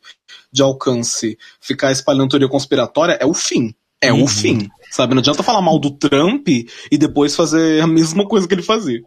de 0.51 0.61
alcance, 0.61 1.37
ficar 1.59 1.91
espalhando 1.91 2.29
teoria 2.29 2.47
conspiratória, 2.49 3.17
é 3.19 3.25
o 3.25 3.33
fim. 3.33 3.73
É 4.01 4.13
Uhum. 4.13 4.23
o 4.23 4.27
fim. 4.27 4.69
Sabe? 4.91 5.13
Não 5.13 5.19
adianta 5.19 5.43
falar 5.43 5.61
mal 5.61 5.77
do 5.79 5.91
Trump 5.91 6.47
e 6.47 6.97
depois 6.97 7.35
fazer 7.35 7.81
a 7.81 7.87
mesma 7.87 8.25
coisa 8.25 8.47
que 8.47 8.53
ele 8.53 8.61
fazia. 8.63 9.01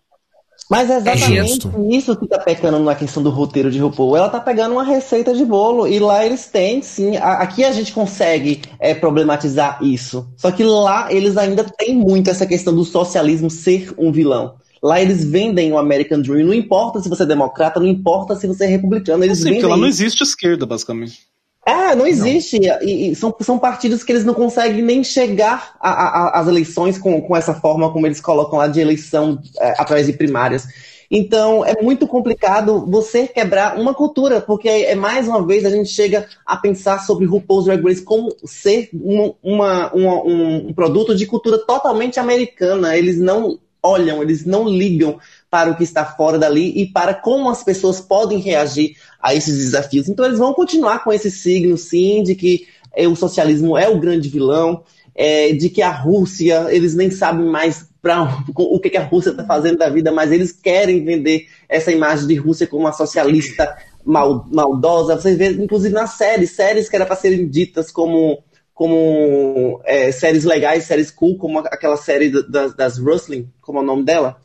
Mas 0.70 0.88
é 0.88 0.98
exatamente 0.98 1.48
justo. 1.48 1.72
isso 1.90 2.16
que 2.16 2.28
tá 2.28 2.38
pecando 2.38 2.78
na 2.78 2.94
questão 2.94 3.20
do 3.20 3.28
roteiro 3.28 3.72
de 3.72 3.80
RuPaul. 3.80 4.16
Ela 4.16 4.28
tá 4.28 4.38
pegando 4.38 4.70
uma 4.72 4.84
receita 4.84 5.34
de 5.34 5.44
bolo 5.44 5.88
e 5.88 5.98
lá 5.98 6.24
eles 6.24 6.46
têm, 6.46 6.80
sim. 6.80 7.16
A- 7.16 7.38
Aqui 7.40 7.64
a 7.64 7.72
gente 7.72 7.92
consegue 7.92 8.62
é, 8.78 8.94
problematizar 8.94 9.82
isso. 9.82 10.28
Só 10.36 10.52
que 10.52 10.62
lá 10.62 11.12
eles 11.12 11.36
ainda 11.36 11.64
têm 11.64 11.96
muito 11.96 12.30
essa 12.30 12.46
questão 12.46 12.72
do 12.72 12.84
socialismo 12.84 13.50
ser 13.50 13.92
um 13.98 14.12
vilão. 14.12 14.54
Lá 14.80 15.00
eles 15.00 15.24
vendem 15.24 15.72
o 15.72 15.76
American 15.78 16.22
Dream. 16.22 16.46
Não 16.46 16.54
importa 16.54 17.00
se 17.00 17.08
você 17.08 17.24
é 17.24 17.26
democrata, 17.26 17.80
não 17.80 17.86
importa 17.88 18.36
se 18.36 18.46
você 18.46 18.64
é 18.64 18.68
republicano. 18.68 19.24
Eles 19.24 19.38
Sim, 19.38 19.44
porque 19.44 19.54
vendem 19.56 19.70
lá 19.70 19.76
não 19.76 19.86
existe 19.88 20.22
esquerda, 20.22 20.64
basicamente. 20.66 21.18
É, 21.66 21.94
não 21.94 22.06
existe. 22.06 22.58
E, 22.82 23.10
e 23.10 23.14
são, 23.14 23.34
são 23.40 23.58
partidos 23.58 24.02
que 24.02 24.12
eles 24.12 24.24
não 24.24 24.34
conseguem 24.34 24.82
nem 24.82 25.04
chegar 25.04 25.76
às 25.80 26.48
eleições 26.48 26.98
com, 26.98 27.20
com 27.20 27.36
essa 27.36 27.54
forma 27.54 27.92
como 27.92 28.06
eles 28.06 28.20
colocam 28.20 28.58
lá 28.58 28.66
de 28.66 28.80
eleição 28.80 29.38
é, 29.60 29.70
através 29.78 30.06
de 30.06 30.12
primárias. 30.14 30.66
Então 31.10 31.64
é 31.64 31.80
muito 31.82 32.06
complicado 32.06 32.86
você 32.88 33.26
quebrar 33.26 33.76
uma 33.78 33.92
cultura, 33.92 34.40
porque 34.40 34.68
é 34.68 34.94
mais 34.94 35.26
uma 35.26 35.44
vez 35.44 35.64
a 35.64 35.70
gente 35.70 35.88
chega 35.90 36.26
a 36.46 36.56
pensar 36.56 37.00
sobre 37.04 37.26
RuPaul's 37.26 37.64
Drag 37.64 37.82
Race 37.82 38.02
como 38.02 38.34
ser 38.44 38.88
um, 38.94 39.34
uma- 39.42 39.92
uma- 39.92 40.22
um- 40.24 40.68
um 40.68 40.72
produto 40.72 41.14
de 41.14 41.26
cultura 41.26 41.58
totalmente 41.58 42.20
americana. 42.20 42.96
Eles 42.96 43.18
não 43.18 43.58
olham, 43.82 44.22
eles 44.22 44.44
não 44.46 44.68
ligam 44.68 45.18
para 45.50 45.70
o 45.70 45.76
que 45.76 45.82
está 45.84 46.04
fora 46.04 46.38
dali 46.38 46.72
e 46.80 46.86
para 46.86 47.12
como 47.14 47.50
as 47.50 47.62
pessoas 47.64 48.00
podem 48.00 48.38
reagir 48.38 48.94
a 49.20 49.34
esses 49.34 49.56
desafios. 49.58 50.08
Então 50.08 50.24
eles 50.24 50.38
vão 50.38 50.54
continuar 50.54 51.02
com 51.02 51.12
esse 51.12 51.30
signo, 51.30 51.76
sim, 51.76 52.22
de 52.22 52.34
que 52.34 52.66
é, 52.94 53.06
o 53.08 53.16
socialismo 53.16 53.76
é 53.76 53.88
o 53.88 53.98
grande 53.98 54.28
vilão, 54.28 54.82
é, 55.14 55.52
de 55.52 55.68
que 55.68 55.82
a 55.82 55.90
Rússia, 55.90 56.66
eles 56.70 56.94
nem 56.94 57.10
sabem 57.10 57.46
mais 57.46 57.84
pra, 58.00 58.42
o 58.56 58.80
que, 58.80 58.90
que 58.90 58.96
a 58.96 59.04
Rússia 59.04 59.30
está 59.30 59.44
fazendo 59.44 59.78
da 59.78 59.88
vida, 59.90 60.10
mas 60.10 60.32
eles 60.32 60.52
querem 60.52 61.04
vender 61.04 61.46
essa 61.68 61.92
imagem 61.92 62.26
de 62.26 62.34
Rússia 62.36 62.66
como 62.66 62.84
uma 62.84 62.92
socialista 62.92 63.76
mal, 64.04 64.46
maldosa. 64.50 65.16
Vocês 65.16 65.36
vê, 65.36 65.50
inclusive 65.50 65.92
nas 65.94 66.12
séries, 66.12 66.52
séries 66.52 66.88
que 66.88 66.96
era 66.96 67.04
para 67.06 67.16
serem 67.16 67.48
ditas 67.48 67.90
como 67.90 68.42
como 68.72 69.78
é, 69.84 70.10
séries 70.10 70.44
legais, 70.44 70.84
séries 70.84 71.10
cool, 71.10 71.36
como 71.36 71.58
aquela 71.58 71.98
série 71.98 72.30
da- 72.30 72.40
das, 72.40 72.74
das 72.74 72.98
Rustling, 72.98 73.46
como 73.60 73.78
é 73.78 73.82
o 73.82 73.84
nome 73.84 74.04
dela? 74.04 74.40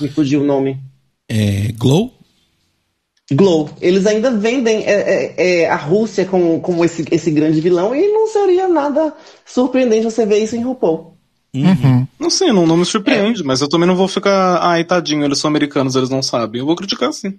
Me 0.00 0.08
fugiu 0.08 0.42
o 0.42 0.44
nome. 0.44 0.78
É, 1.28 1.72
Glow? 1.76 2.12
Glow. 3.32 3.70
Eles 3.80 4.06
ainda 4.06 4.30
vendem 4.30 4.84
é, 4.84 4.92
é, 4.92 5.62
é, 5.62 5.70
a 5.70 5.76
Rússia 5.76 6.24
como, 6.24 6.60
como 6.60 6.84
esse, 6.84 7.04
esse 7.10 7.30
grande 7.30 7.60
vilão 7.60 7.94
e 7.94 8.06
não 8.12 8.28
seria 8.28 8.68
nada 8.68 9.12
surpreendente 9.44 10.04
você 10.04 10.24
ver 10.24 10.38
isso 10.38 10.54
em 10.54 10.62
RuPaul. 10.62 11.16
Uhum. 11.54 12.06
Não 12.18 12.30
sei, 12.30 12.52
não, 12.52 12.66
não 12.66 12.76
me 12.76 12.84
surpreende, 12.84 13.42
mas 13.42 13.60
eu 13.60 13.68
também 13.68 13.88
não 13.88 13.96
vou 13.96 14.06
ficar, 14.06 14.58
ai, 14.62 14.84
tadinho, 14.84 15.24
eles 15.24 15.38
são 15.38 15.48
americanos, 15.48 15.96
eles 15.96 16.10
não 16.10 16.22
sabem. 16.22 16.60
Eu 16.60 16.66
vou 16.66 16.76
criticar 16.76 17.12
sim. 17.12 17.38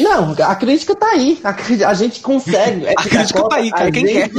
Não, 0.00 0.32
a 0.32 0.54
crítica 0.54 0.94
tá 0.94 1.08
aí. 1.08 1.38
A, 1.44 1.90
a 1.90 1.94
gente 1.94 2.20
consegue. 2.20 2.86
é 2.86 2.92
A 2.96 3.02
crítica 3.02 3.40
Dakota, 3.40 3.48
tá 3.48 3.56
aí, 3.56 3.70
cara, 3.70 3.88
a 3.88 3.92
quem 3.92 4.06
gente, 4.06 4.34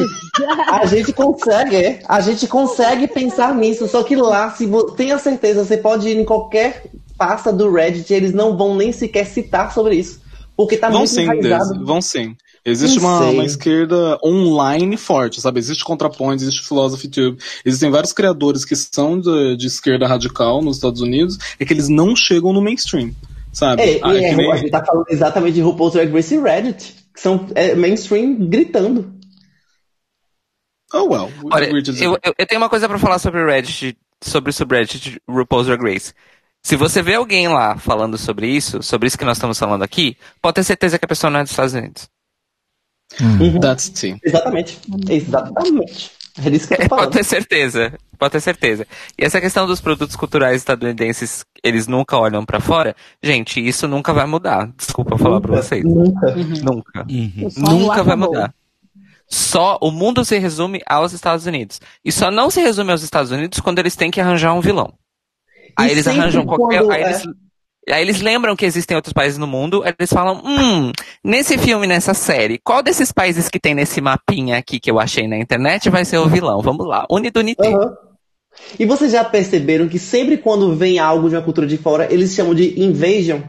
A 0.71 0.85
gente 0.87 1.13
consegue, 1.13 1.75
é. 1.75 1.99
A 2.07 2.19
gente 2.19 2.47
consegue 2.47 3.07
pensar 3.07 3.53
nisso. 3.53 3.87
Só 3.87 4.01
que 4.01 4.15
lá, 4.15 4.49
se 4.51 4.65
você 4.65 4.95
tenha 4.95 5.19
certeza, 5.19 5.63
você 5.63 5.77
pode 5.77 6.09
ir 6.09 6.17
em 6.17 6.25
qualquer 6.25 6.85
pasta 7.17 7.51
do 7.51 7.71
Reddit, 7.71 8.13
eles 8.13 8.33
não 8.33 8.57
vão 8.57 8.75
nem 8.75 8.91
sequer 8.91 9.25
citar 9.25 9.73
sobre 9.73 9.95
isso. 9.95 10.21
Porque 10.55 10.77
tá 10.77 10.89
vão 10.89 10.99
muito 10.99 11.11
sim, 11.11 11.23
enraizado. 11.23 11.85
Vão 11.85 12.01
sim. 12.01 12.35
Existe 12.63 12.97
uma, 12.97 13.19
uma 13.29 13.45
esquerda 13.45 14.17
online 14.23 14.97
forte, 14.97 15.39
sabe? 15.39 15.59
Existe 15.59 15.83
ContraPoint, 15.83 16.41
existe 16.41 16.67
Philosophy 16.67 17.07
Tube, 17.07 17.37
existem 17.63 17.91
vários 17.91 18.11
criadores 18.11 18.65
que 18.65 18.75
são 18.75 19.19
de, 19.19 19.55
de 19.55 19.67
esquerda 19.67 20.07
radical 20.07 20.63
nos 20.63 20.77
Estados 20.77 20.99
Unidos, 20.99 21.37
é 21.59 21.65
que 21.65 21.71
eles 21.71 21.89
não 21.89 22.15
chegam 22.15 22.51
no 22.51 22.63
mainstream, 22.63 23.13
sabe? 23.53 23.83
É, 23.83 23.99
Ah, 24.01 24.15
e 24.15 24.23
é, 24.23 24.29
que 24.31 24.35
nem- 24.35 24.51
a 24.51 24.55
gente 24.55 24.71
tá 24.71 24.83
falando 24.83 25.05
exatamente 25.09 25.53
de 25.53 25.61
RuPaul's 25.61 25.93
Drag 25.93 26.11
Race 26.11 26.33
e 26.33 26.39
Reddit, 26.39 26.95
que 27.13 27.21
são 27.21 27.45
é, 27.53 27.75
mainstream 27.75 28.35
gritando. 28.47 29.13
Oh, 30.91 31.03
well. 31.03 31.29
Olha, 31.51 31.65
eu, 31.65 32.17
eu, 32.23 32.33
eu 32.35 32.47
tenho 32.47 32.61
uma 32.61 32.69
coisa 32.69 32.87
pra 32.87 32.97
falar 32.97 33.19
sobre 33.19 33.43
o 33.43 33.45
Reddit, 33.45 33.95
sobre 34.21 34.49
o 34.49 34.53
subreddit 34.53 34.99
de 34.99 35.21
RuPaul's 35.29 35.67
Drag 35.67 35.83
Race. 35.83 36.13
Se 36.65 36.75
você 36.75 36.99
vê 36.99 37.13
alguém 37.13 37.47
lá 37.47 37.77
falando 37.77 38.17
sobre 38.17 38.47
isso, 38.47 38.81
sobre 38.81 39.05
isso 39.05 39.19
que 39.19 39.23
nós 39.23 39.37
estamos 39.37 39.59
falando 39.59 39.83
aqui, 39.83 40.17
pode 40.41 40.55
ter 40.55 40.63
certeza 40.63 40.97
que 40.97 41.05
a 41.05 41.07
pessoa 41.07 41.29
não 41.29 41.41
é 41.41 41.43
dos 41.43 41.51
Estados 41.51 41.75
Unidos. 41.75 42.09
Uhum. 43.21 43.59
That's 43.59 43.89
tea. 43.89 44.17
Exatamente. 44.23 44.79
Exatamente. 45.07 46.11
É 46.43 46.49
disso 46.49 46.67
que 46.67 46.73
eu 46.73 46.77
tô 46.77 46.83
Pode 46.89 47.01
falando. 47.01 47.13
ter 47.13 47.23
certeza, 47.23 47.93
pode 48.17 48.31
ter 48.31 48.39
certeza. 48.39 48.87
E 49.15 49.23
essa 49.23 49.39
questão 49.39 49.67
dos 49.67 49.79
produtos 49.79 50.15
culturais 50.15 50.55
estadunidenses, 50.55 51.45
eles 51.63 51.85
nunca 51.85 52.17
olham 52.17 52.43
pra 52.43 52.59
fora, 52.59 52.95
gente, 53.21 53.63
isso 53.63 53.87
nunca 53.87 54.11
vai 54.11 54.25
mudar. 54.25 54.67
Desculpa 54.75 55.19
falar 55.19 55.39
pra 55.41 55.61
vocês. 55.61 55.83
Nunca. 55.83 56.35
Nunca. 56.35 57.05
Uhum. 57.07 57.47
Só 57.51 57.61
no 57.61 57.77
Nunca 57.77 58.03
vai 58.03 58.15
mudar. 58.15 58.51
Só 59.27 59.77
o 59.79 59.91
mundo 59.91 60.25
se 60.25 60.39
resume 60.39 60.81
aos 60.87 61.13
Estados 61.13 61.45
Unidos. 61.45 61.79
E 62.03 62.11
só 62.11 62.31
não 62.31 62.49
se 62.49 62.59
resume 62.59 62.91
aos 62.91 63.03
Estados 63.03 63.29
Unidos 63.29 63.59
quando 63.59 63.77
eles 63.77 63.95
têm 63.95 64.09
que 64.09 64.19
arranjar 64.19 64.51
um 64.55 64.61
vilão. 64.61 64.91
Aí 65.77 65.91
eles 65.91 66.07
arranjam 66.07 66.45
qualquer. 66.45 66.79
quando 66.79 66.91
Aí, 66.91 67.03
é- 67.03 67.09
eles, 67.09 67.23
aí 67.89 68.01
eles 68.01 68.21
lembram 68.21 68.55
que 68.55 68.65
existem 68.65 68.95
outros 68.95 69.13
países 69.13 69.37
no 69.37 69.47
mundo, 69.47 69.83
aí 69.83 69.93
eles 69.97 70.11
falam: 70.11 70.41
hum, 70.45 70.91
nesse 71.23 71.57
filme, 71.57 71.87
nessa 71.87 72.13
série, 72.13 72.59
qual 72.63 72.81
desses 72.81 73.11
países 73.11 73.49
que 73.49 73.59
tem 73.59 73.75
nesse 73.75 74.01
mapinha 74.01 74.57
aqui 74.57 74.79
que 74.79 74.89
eu 74.89 74.99
achei 74.99 75.27
na 75.27 75.37
internet 75.37 75.89
vai 75.89 76.05
ser 76.05 76.17
o 76.17 76.27
vilão? 76.27 76.61
Vamos 76.61 76.87
lá, 76.87 77.05
Unidunité. 77.09 77.67
Aham. 77.67 77.93
E 78.79 78.85
vocês 78.85 79.11
já 79.11 79.23
perceberam 79.23 79.87
que 79.87 79.99
sempre 79.99 80.37
quando 80.37 80.75
vem 80.75 80.97
algo 80.97 81.29
de 81.29 81.35
uma 81.35 81.41
cultura 81.41 81.67
de 81.67 81.77
fora, 81.77 82.07
eles 82.11 82.33
chamam 82.33 82.55
de 82.55 82.79
invasion? 82.81 83.41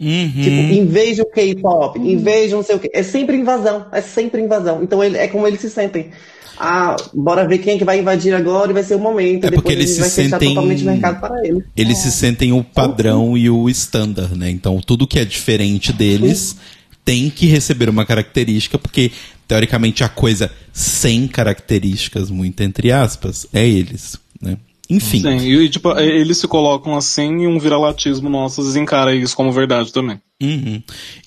Uhum. 0.00 0.42
Tipo, 0.42 0.56
invasion 0.72 1.24
K-pop, 1.32 1.98
invasion 1.98 2.56
não 2.56 2.64
sei 2.64 2.76
o 2.76 2.78
quê. 2.78 2.90
É 2.92 3.02
sempre 3.02 3.36
invasão, 3.36 3.86
é 3.92 4.00
sempre 4.00 4.40
invasão. 4.40 4.82
Então 4.82 5.02
ele, 5.04 5.16
é 5.16 5.28
como 5.28 5.46
eles 5.46 5.60
se 5.60 5.70
sentem. 5.70 6.10
Ah, 6.58 6.96
bora 7.12 7.46
ver 7.46 7.58
quem 7.58 7.74
é 7.74 7.78
que 7.78 7.84
vai 7.84 7.98
invadir 8.00 8.32
agora 8.34 8.70
e 8.70 8.74
vai 8.74 8.82
ser 8.82 8.94
o 8.94 8.98
momento. 8.98 9.44
É 9.44 9.48
e 9.48 9.50
depois 9.50 9.62
porque 9.62 9.72
eles 9.72 9.90
se 9.90 10.00
vai 10.00 10.10
fechar 10.10 10.30
sentem- 10.38 10.48
totalmente 10.50 10.82
o 10.82 10.86
mercado 10.86 11.20
para 11.20 11.46
ele. 11.46 11.64
Eles 11.76 11.98
se 11.98 12.12
sentem 12.12 12.52
o 12.52 12.62
padrão 12.62 13.36
e 13.36 13.50
o 13.50 13.68
standard, 13.70 14.36
né? 14.36 14.50
Então 14.50 14.80
tudo 14.80 15.06
que 15.06 15.18
é 15.18 15.24
diferente 15.24 15.92
deles 15.92 16.56
tem 17.04 17.28
que 17.28 17.46
receber 17.46 17.88
uma 17.88 18.06
característica, 18.06 18.78
porque 18.78 19.10
teoricamente 19.46 20.02
a 20.02 20.08
coisa 20.08 20.50
sem 20.72 21.26
características, 21.28 22.30
muito 22.30 22.62
entre 22.62 22.90
aspas, 22.90 23.46
é 23.52 23.66
eles, 23.68 24.18
né? 24.40 24.56
Enfim. 24.90 25.20
Sim, 25.22 25.38
e 25.38 25.68
tipo, 25.70 25.92
é, 25.98 26.04
eles 26.04 26.36
se 26.38 26.46
colocam 26.46 26.94
assim 26.94 27.42
e 27.42 27.46
um 27.46 27.58
viralatismo 27.58 28.28
nosso 28.28 28.60
encara 28.78 29.14
isso 29.14 29.34
como 29.34 29.50
verdade 29.50 29.92
também. 29.92 30.20
Uhum. 30.42 30.82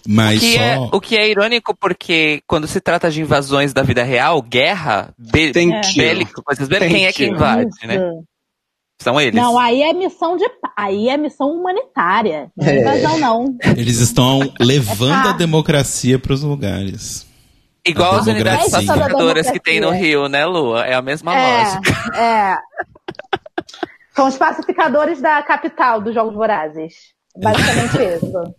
Mas 0.08 0.38
O 0.38 0.40
que, 0.42 0.54
só. 0.54 0.60
é, 0.62 0.78
o 0.94 1.02
que 1.02 1.18
é 1.18 1.30
irônico 1.30 1.76
porque 1.76 2.42
quando 2.46 2.68
se 2.68 2.80
trata 2.80 3.10
de 3.10 3.22
invasões 3.22 3.74
da 3.74 3.82
vida 3.82 4.04
real, 4.04 4.42
guerra, 4.42 5.12
be 5.18 5.50
É. 5.50 5.82
bélico, 5.96 6.44
coisas 6.44 6.68
bélicas, 6.68 6.94
quem 6.94 7.06
é 7.08 7.12
que 7.14 7.26
invade, 7.26 7.70
né? 7.86 8.00
São 9.02 9.20
eles. 9.22 9.36
Não, 9.40 9.58
aí 9.60 9.82
é 9.84 9.94
missão 9.94 10.36
de 10.38 10.46
aí 10.76 11.10
é 11.10 11.18
missão 11.18 11.50
humanitária. 11.50 12.52
Não 12.58 12.68
é 12.68 12.78
É. 12.78 12.82
invasão, 12.82 13.20
não. 13.20 13.58
Eles 13.76 14.00
estão 14.00 14.40
levando 14.60 15.28
É 15.28 15.30
a 15.30 15.34
democracia 15.34 16.18
para 16.20 16.34
os 16.34 16.42
lugares. 16.44 17.26
Igual 17.86 18.16
A 18.16 18.20
as 18.20 18.28
unidades 18.28 18.66
democracia. 18.66 18.88
pacificadoras 18.96 19.50
que 19.52 19.60
tem 19.60 19.80
no. 19.80 19.92
Rio, 19.92 20.28
né, 20.28 20.46
Lua? 20.46 20.86
É 20.86 20.94
a 20.94 21.02
mesma 21.02 21.32
lógica. 21.34 22.12
É, 22.16 22.22
é. 22.22 22.58
São 24.18 24.28
os 24.28 24.36
pacificadores 24.36 25.22
da 25.22 25.44
capital 25.44 26.02
dos 26.02 26.16
Jogos 26.16 26.34
Vorazes. 26.34 26.96
Basicamente 27.38 27.98
isso. 28.18 28.56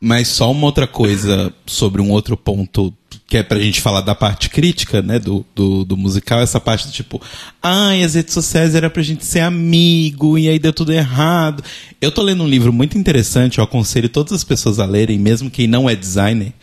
Mas 0.00 0.28
só 0.28 0.52
uma 0.52 0.64
outra 0.64 0.86
coisa 0.86 1.52
sobre 1.66 2.00
um 2.00 2.12
outro 2.12 2.36
ponto 2.36 2.94
que 3.26 3.36
é 3.36 3.42
pra 3.42 3.58
gente 3.58 3.80
falar 3.80 4.00
da 4.00 4.14
parte 4.14 4.48
crítica, 4.48 5.02
né, 5.02 5.18
do, 5.18 5.44
do, 5.54 5.84
do 5.84 5.96
musical, 5.96 6.40
essa 6.40 6.60
parte 6.60 6.86
do 6.86 6.92
tipo, 6.92 7.20
ai, 7.60 8.04
as 8.04 8.14
redes 8.14 8.32
sociais 8.32 8.76
era 8.76 8.88
pra 8.88 9.02
gente 9.02 9.26
ser 9.26 9.40
amigo 9.40 10.38
e 10.38 10.48
aí 10.48 10.58
deu 10.58 10.72
tudo 10.72 10.92
errado. 10.92 11.62
Eu 12.00 12.12
tô 12.12 12.22
lendo 12.22 12.44
um 12.44 12.48
livro 12.48 12.72
muito 12.72 12.96
interessante, 12.96 13.58
eu 13.58 13.64
aconselho 13.64 14.08
todas 14.08 14.32
as 14.32 14.44
pessoas 14.44 14.78
a 14.78 14.86
lerem, 14.86 15.18
mesmo 15.18 15.50
quem 15.50 15.66
não 15.66 15.90
é 15.90 15.96
designer, 15.96 16.54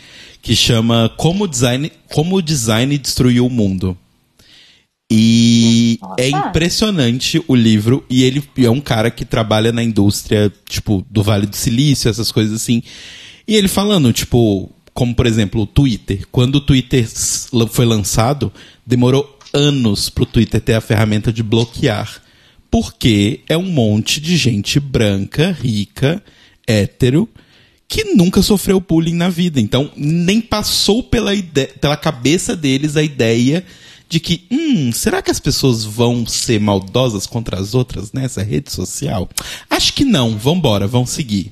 que 0.41 0.55
chama 0.55 1.11
Como 1.17 1.43
o 1.43 1.47
Design, 1.47 1.91
Como 2.09 2.37
o 2.37 2.41
Design 2.41 2.97
Destruiu 2.97 3.45
o 3.45 3.49
Mundo. 3.49 3.97
E 5.11 5.99
Nossa. 6.01 6.15
é 6.19 6.29
impressionante 6.29 7.41
o 7.47 7.55
livro. 7.55 8.03
E 8.09 8.23
ele 8.23 8.43
é 8.57 8.69
um 8.69 8.81
cara 8.81 9.11
que 9.11 9.23
trabalha 9.25 9.71
na 9.71 9.83
indústria, 9.83 10.51
tipo, 10.67 11.05
do 11.09 11.21
Vale 11.21 11.45
do 11.45 11.55
Silício, 11.55 12.09
essas 12.09 12.31
coisas 12.31 12.61
assim. 12.61 12.81
E 13.47 13.55
ele 13.55 13.67
falando, 13.67 14.11
tipo, 14.11 14.71
como 14.93 15.13
por 15.13 15.25
exemplo 15.27 15.61
o 15.61 15.67
Twitter. 15.67 16.25
Quando 16.31 16.55
o 16.55 16.61
Twitter 16.61 17.07
foi 17.69 17.85
lançado, 17.85 18.51
demorou 18.85 19.37
anos 19.53 20.09
pro 20.09 20.25
Twitter 20.25 20.59
ter 20.59 20.73
a 20.73 20.81
ferramenta 20.81 21.31
de 21.31 21.43
bloquear. 21.43 22.21
Porque 22.71 23.41
é 23.47 23.55
um 23.55 23.69
monte 23.69 24.19
de 24.19 24.35
gente 24.35 24.79
branca, 24.79 25.51
rica, 25.61 26.21
hétero, 26.67 27.29
que 27.87 28.15
nunca 28.15 28.41
sofreu 28.41 28.79
bullying 28.81 29.13
na 29.13 29.29
vida. 29.29 29.61
Então, 29.61 29.91
nem 29.95 30.41
passou 30.41 31.03
pela, 31.03 31.33
ide- 31.35 31.69
pela 31.79 31.95
cabeça 31.95 32.55
deles 32.55 32.97
a 32.97 33.03
ideia 33.03 33.63
de 34.07 34.19
que, 34.19 34.45
hum, 34.51 34.91
será 34.91 35.21
que 35.21 35.31
as 35.31 35.39
pessoas 35.39 35.83
vão 35.83 36.25
ser 36.25 36.59
maldosas 36.59 37.25
contra 37.25 37.59
as 37.59 37.73
outras 37.73 38.11
nessa 38.13 38.43
rede 38.43 38.71
social? 38.71 39.27
Acho 39.69 39.93
que 39.93 40.05
não, 40.05 40.37
vambora, 40.37 40.87
vão 40.87 41.05
seguir. 41.05 41.51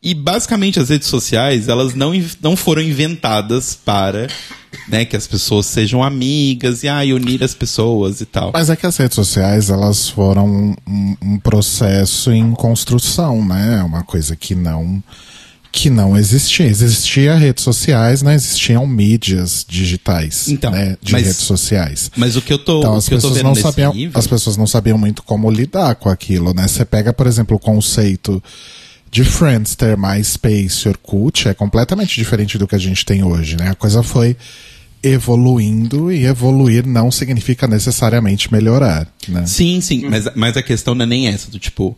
E 0.00 0.14
basicamente 0.14 0.78
as 0.78 0.90
redes 0.90 1.08
sociais, 1.08 1.66
elas 1.68 1.92
não, 1.94 2.12
não 2.40 2.54
foram 2.56 2.80
inventadas 2.82 3.74
para 3.74 4.28
né, 4.86 5.04
que 5.04 5.16
as 5.16 5.26
pessoas 5.26 5.66
sejam 5.66 6.04
amigas 6.04 6.84
e 6.84 6.88
ah, 6.88 7.00
unir 7.00 7.42
as 7.42 7.52
pessoas 7.52 8.20
e 8.20 8.26
tal. 8.26 8.52
Mas 8.54 8.70
é 8.70 8.76
que 8.76 8.86
as 8.86 8.96
redes 8.96 9.16
sociais, 9.16 9.70
elas 9.70 10.08
foram 10.08 10.46
um, 10.46 10.74
um- 10.86 11.16
um 11.20 11.38
processo 11.40 12.30
em 12.30 12.52
construção, 12.52 13.44
né? 13.44 13.82
Uma 13.82 14.04
coisa 14.04 14.36
que 14.36 14.54
não 14.54 15.02
que 15.70 15.90
não 15.90 16.16
existia. 16.16 16.66
Existia 16.66 17.34
redes 17.36 17.62
sociais, 17.62 18.22
não 18.22 18.32
existiam 18.32 18.86
mídias 18.86 19.64
digitais, 19.68 20.48
Então, 20.48 20.70
né? 20.70 20.96
De 21.02 21.12
mas- 21.12 21.22
redes 21.26 21.40
sociais. 21.42 22.10
Mas 22.16 22.36
o 22.36 22.42
que 22.42 22.52
eu 22.52 22.58
tô, 22.58 22.78
Então 22.80 22.94
o 22.94 22.96
as 22.96 23.08
que 23.08 23.14
eu 23.14 23.18
tô 23.20 23.28
pessoas 23.28 23.36
vendo 23.36 23.46
não 23.46 23.54
sabiam, 23.54 23.92
livro, 23.92 24.18
as 24.18 24.26
pessoas 24.26 24.56
não 24.56 24.66
sabiam 24.66 24.98
muito 24.98 25.22
como 25.22 25.50
lidar 25.50 25.94
com 25.96 26.08
aquilo, 26.08 26.52
né? 26.54 26.66
Você 26.66 26.84
pega, 26.84 27.12
por 27.12 27.26
exemplo, 27.26 27.56
o 27.56 27.60
conceito 27.60 28.42
de 29.10 29.24
Friendster, 29.24 29.96
MySpace, 29.98 30.86
Orkut, 30.88 31.48
é 31.48 31.54
completamente 31.54 32.14
diferente 32.14 32.58
do 32.58 32.66
que 32.66 32.74
a 32.74 32.78
gente 32.78 33.04
tem 33.06 33.22
hoje, 33.24 33.56
né? 33.56 33.70
A 33.70 33.74
coisa 33.74 34.02
foi 34.02 34.36
evoluindo 35.02 36.10
e 36.12 36.24
evoluir 36.26 36.86
não 36.86 37.10
significa 37.10 37.66
necessariamente 37.66 38.52
melhorar, 38.52 39.06
né? 39.28 39.46
Sim, 39.46 39.80
sim, 39.80 40.06
mas, 40.08 40.28
mas 40.34 40.56
a 40.56 40.62
questão 40.62 40.94
não 40.94 41.04
é 41.04 41.06
nem 41.06 41.28
essa, 41.28 41.50
do 41.50 41.58
tipo. 41.58 41.96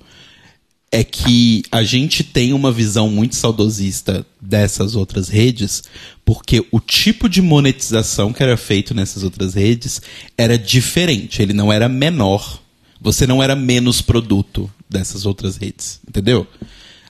É 0.93 1.05
que 1.05 1.63
a 1.71 1.85
gente 1.85 2.25
tem 2.25 2.53
uma 2.53 2.73
visão 2.73 3.09
muito 3.09 3.37
saudosista 3.37 4.27
dessas 4.41 4.97
outras 4.97 5.29
redes, 5.29 5.85
porque 6.25 6.67
o 6.73 6.81
tipo 6.81 7.29
de 7.29 7.41
monetização 7.41 8.33
que 8.33 8.43
era 8.43 8.57
feito 8.57 8.93
nessas 8.93 9.23
outras 9.23 9.55
redes 9.55 10.03
era 10.37 10.59
diferente, 10.59 11.43
ele 11.43 11.53
não 11.53 11.73
era 11.73 11.89
menor. 11.89 12.61
Você 13.01 13.27
não 13.27 13.43
era 13.43 13.55
menos 13.57 14.03
produto 14.03 14.71
dessas 14.89 15.25
outras 15.25 15.57
redes, 15.57 16.01
entendeu? 16.07 16.47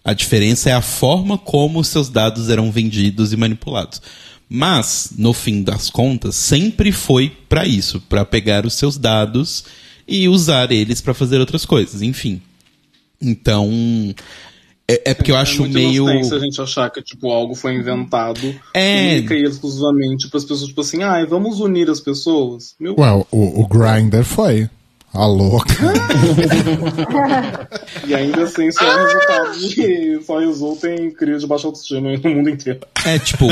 A 0.05 0.13
diferença 0.13 0.71
é 0.71 0.73
a 0.73 0.83
forma 0.83 1.37
como 1.37 1.81
os 1.81 1.89
seus 1.89 2.09
dados 2.09 2.49
eram 2.49 2.71
vendidos 2.71 3.33
e 3.33 3.37
manipulados. 3.37 4.01
Mas, 4.49 5.13
no 5.17 5.33
fim 5.33 5.63
das 5.63 5.89
contas, 5.89 6.35
sempre 6.35 6.91
foi 6.91 7.31
para 7.49 7.67
isso, 7.67 8.01
para 8.01 8.25
pegar 8.25 8.67
os 8.67 8.75
seus 8.75 8.99
dados 8.99 9.65
e 10.09 10.29
usar 10.29 10.73
eles 10.73 11.01
para 11.01 11.15
fazer 11.15 11.39
outras 11.39 11.65
coisas, 11.65 12.03
enfim. 12.03 12.43
Então, 13.21 13.69
é, 14.91 15.11
é 15.11 15.15
porque 15.15 15.31
eu 15.31 15.37
acho 15.37 15.57
é 15.57 15.59
muito 15.61 15.75
meio 15.75 16.09
a 16.09 16.39
gente 16.39 16.61
achar 16.61 16.91
que 16.91 17.03
tipo, 17.03 17.31
algo 17.31 17.55
foi 17.55 17.75
inventado 17.75 18.55
É. 18.75 19.19
única 19.19 19.35
e 19.35 19.45
exclusivamente 19.45 20.29
para 20.29 20.39
as 20.39 20.45
pessoas, 20.45 20.69
tipo 20.69 20.81
assim, 20.81 21.03
ai, 21.03 21.25
vamos 21.27 21.61
unir 21.61 21.89
as 21.89 22.01
pessoas. 22.01 22.75
Meu 22.81 22.97
Well, 22.99 23.27
o, 23.31 23.63
o 23.63 23.69
Grindr 23.69 24.25
foi. 24.25 24.69
A 25.13 25.27
louca. 25.27 25.75
E 28.07 28.15
ainda 28.15 28.45
assim, 28.45 28.71
só 28.71 28.85
é 28.85 29.05
resultado 29.05 29.59
de 29.59 30.21
só 30.25 30.39
resultem 30.39 31.11
cria 31.11 31.39
de 31.39 31.47
baixa 31.47 31.67
autoestima 31.67 32.17
no 32.17 32.31
mundo 32.31 32.49
inteiro. 32.49 32.81
É, 33.05 33.19
tipo, 33.19 33.47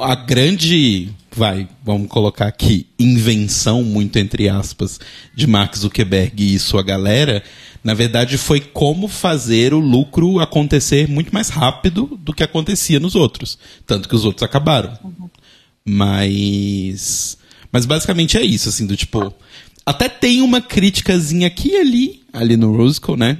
a, 0.00 0.12
a 0.12 0.14
grande, 0.16 1.10
vai, 1.32 1.68
vamos 1.84 2.08
colocar 2.08 2.46
aqui, 2.46 2.86
invenção, 2.98 3.82
muito 3.82 4.18
entre 4.18 4.48
aspas, 4.48 4.98
de 5.34 5.46
Mark 5.46 5.76
Zuckerberg 5.76 6.54
e 6.54 6.58
sua 6.58 6.82
galera, 6.82 7.42
na 7.86 7.94
verdade 7.94 8.36
foi 8.36 8.58
como 8.58 9.06
fazer 9.06 9.72
o 9.72 9.78
lucro 9.78 10.40
acontecer 10.40 11.08
muito 11.08 11.32
mais 11.32 11.48
rápido 11.48 12.18
do 12.20 12.34
que 12.34 12.42
acontecia 12.42 12.98
nos 12.98 13.14
outros. 13.14 13.56
Tanto 13.86 14.08
que 14.08 14.14
os 14.16 14.24
outros 14.24 14.42
acabaram. 14.42 14.98
Mas. 15.84 17.38
Mas 17.70 17.86
basicamente 17.86 18.36
é 18.36 18.42
isso, 18.42 18.68
assim, 18.68 18.86
do 18.86 18.96
tipo. 18.96 19.32
Até 19.86 20.08
tem 20.08 20.42
uma 20.42 20.60
criticazinha 20.60 21.46
aqui 21.46 21.74
e 21.74 21.76
ali, 21.76 22.22
ali 22.32 22.56
no 22.56 22.76
Rusical, 22.76 23.16
né? 23.16 23.38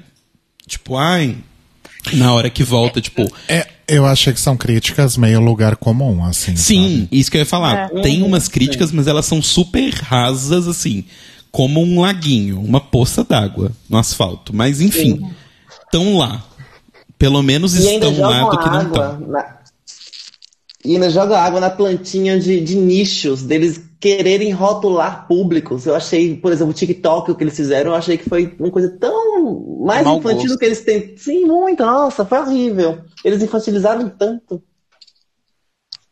Tipo, 0.65 0.97
ai. 0.97 1.39
Na 2.13 2.33
hora 2.33 2.49
que 2.49 2.63
volta, 2.63 3.01
tipo, 3.01 3.29
É, 3.49 3.67
eu 3.89 4.07
achei 4.07 4.33
que 4.33 4.41
são 4.41 4.57
críticas 4.57 5.17
meio 5.17 5.41
lugar 5.41 5.75
comum, 5.75 6.25
assim. 6.25 6.55
Sim, 6.55 7.01
sabe? 7.01 7.09
isso 7.11 7.33
que 7.33 7.37
eu 7.37 7.41
ia 7.41 7.47
falar. 7.47 7.89
Tem 8.01 8.23
umas 8.23 8.47
críticas, 8.47 8.93
mas 8.93 9.09
elas 9.09 9.27
são 9.27 9.43
super 9.43 9.93
rasas, 9.93 10.69
assim. 10.69 11.05
Como 11.57 11.81
um 11.81 12.01
laguinho, 12.03 12.61
uma 12.61 12.81
poça 12.83 13.25
d'água 13.25 13.73
no 13.88 13.97
asfalto. 13.97 14.55
Mas 14.55 14.83
enfim, 14.83 15.27
estão 15.85 16.19
lá. 16.19 16.45
Pelo 17.19 17.42
menos 17.42 17.75
E 17.75 17.95
estão 17.95 18.21
lá 18.21 18.42
do 18.51 18.59
que 18.59 18.69
não 18.69 18.83
estão. 18.83 19.21
na- 19.21 19.57
E 20.85 20.92
ainda 20.95 21.09
joga 21.09 21.40
água 21.40 21.59
na 21.59 21.71
plantinha 21.71 22.38
de, 22.38 22.61
de 22.61 22.77
nichos, 22.77 23.42
deles 23.42 23.81
quererem 23.99 24.53
rotular 24.53 25.27
públicos. 25.27 25.87
Eu 25.87 25.95
achei, 25.97 26.37
por 26.37 26.53
exemplo, 26.53 26.73
o 26.73 26.75
TikTok, 26.77 27.31
o 27.31 27.35
que 27.35 27.42
eles 27.42 27.57
fizeram, 27.57 27.92
eu 27.92 27.97
achei 27.97 28.19
que 28.19 28.29
foi 28.29 28.55
uma 28.61 28.71
coisa 28.71 28.90
tão 29.01 29.81
mais 29.83 30.07
infantil 30.07 30.23
gosto. 30.35 30.49
do 30.49 30.59
que 30.59 30.64
eles 30.66 30.83
têm. 30.83 31.16
Sim, 31.16 31.47
muito, 31.47 31.83
nossa, 31.83 32.23
foi 32.27 32.38
horrível. 32.38 32.99
Eles 33.25 33.42
infantilizaram 33.42 34.11
tanto. 34.11 34.62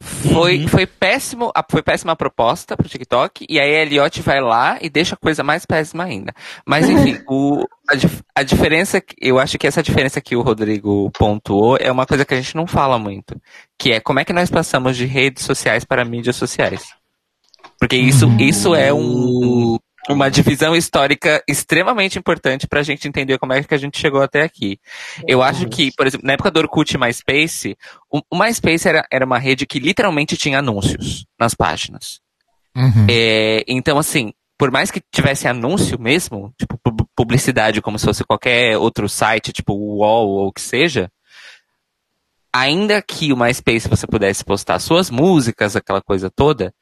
Foi, 0.05 0.67
foi 0.69 0.87
péssimo, 0.87 1.53
foi 1.71 1.83
péssima 1.83 2.13
a 2.13 2.17
proposta 2.17 2.77
pro 2.77 2.89
TikTok, 2.89 3.47
e 3.49 3.59
aí 3.59 3.77
a 3.77 3.83
Elliot 3.83 4.21
vai 4.21 4.41
lá 4.41 4.79
e 4.81 4.91
deixa 4.91 5.15
a 5.15 5.19
coisa 5.19 5.43
mais 5.43 5.65
péssima 5.65 6.05
ainda. 6.05 6.35
Mas 6.67 6.89
enfim, 6.89 7.23
o, 7.29 7.65
a, 7.89 8.41
a 8.41 8.43
diferença, 8.43 9.03
eu 9.21 9.39
acho 9.39 9.59
que 9.59 9.67
essa 9.67 9.83
diferença 9.83 10.21
que 10.21 10.37
o 10.37 10.43
Rodrigo 10.43 11.11
pontuou 11.19 11.77
é 11.81 11.91
uma 11.91 12.07
coisa 12.07 12.25
que 12.25 12.35
a 12.35 12.37
gente 12.37 12.55
não 12.55 12.67
fala 12.67 12.99
muito, 12.99 13.41
que 13.79 13.93
é 13.93 14.01
como 14.01 14.21
é 14.21 14.25
que 14.25 14.33
nós 14.33 14.51
passamos 14.51 14.97
de 14.97 15.07
redes 15.07 15.45
sociais 15.45 15.85
para 15.85 16.05
mídias 16.05 16.37
sociais. 16.37 16.85
Porque 17.79 17.97
isso, 17.97 18.29
isso 18.39 18.75
é 18.75 18.93
um, 18.93 19.79
uma 20.09 20.31
divisão 20.31 20.77
histórica 20.77 21.43
extremamente 21.49 22.19
importante 22.19 22.67
pra 22.67 22.83
gente 22.83 23.09
entender 23.09 23.39
como 23.39 23.53
é 23.53 23.63
que 23.63 23.75
a 23.75 23.79
gente 23.79 23.99
chegou 23.99 24.21
até 24.21 24.43
aqui. 24.43 24.79
Eu 25.27 25.43
acho 25.43 25.67
que, 25.69 25.91
por 25.97 26.07
exemplo, 26.07 26.27
na 26.27 26.35
época 26.35 26.51
do 26.51 26.61
Orkut 26.61 26.95
e 26.95 26.99
MySpace, 26.99 27.77
o, 28.11 28.21
MySpace 28.37 28.87
era, 28.89 29.07
era 29.11 29.25
uma 29.25 29.39
rede 29.39 29.67
que 29.67 29.79
literalmente 29.79 30.37
tinha 30.37 30.59
anúncios 30.59 31.27
nas 31.39 31.55
páginas. 31.55 32.21
Uhum. 32.77 33.07
É, 33.09 33.65
então, 33.67 33.99
assim, 33.99 34.33
por 34.59 34.71
mais 34.71 34.91
que 34.91 35.03
tivesse 35.13 35.49
anúncio 35.49 35.99
mesmo, 35.99 36.53
tipo 36.59 36.79
pu- 36.79 37.09
publicidade 37.17 37.81
como 37.81 37.99
se 37.99 38.05
fosse 38.05 38.25
qualquer 38.25 38.77
outro 38.77 39.09
site, 39.09 39.53
tipo 39.53 39.73
UOL 39.75 40.29
ou 40.29 40.47
o 40.49 40.53
que 40.53 40.61
seja, 40.61 41.11
ainda 42.53 43.01
que 43.03 43.33
o 43.33 43.37
MySpace 43.37 43.89
você 43.89 44.07
pudesse 44.07 44.45
postar 44.45 44.79
suas 44.79 45.11
músicas, 45.11 45.75
aquela 45.75 46.01
coisa 46.03 46.31
toda, 46.31 46.73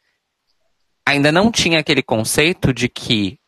ainda 1.07 1.33
não 1.33 1.51
tinha 1.51 1.79
aquele 1.79 2.03
conceito 2.03 2.73
de 2.73 2.89
que 2.89 3.39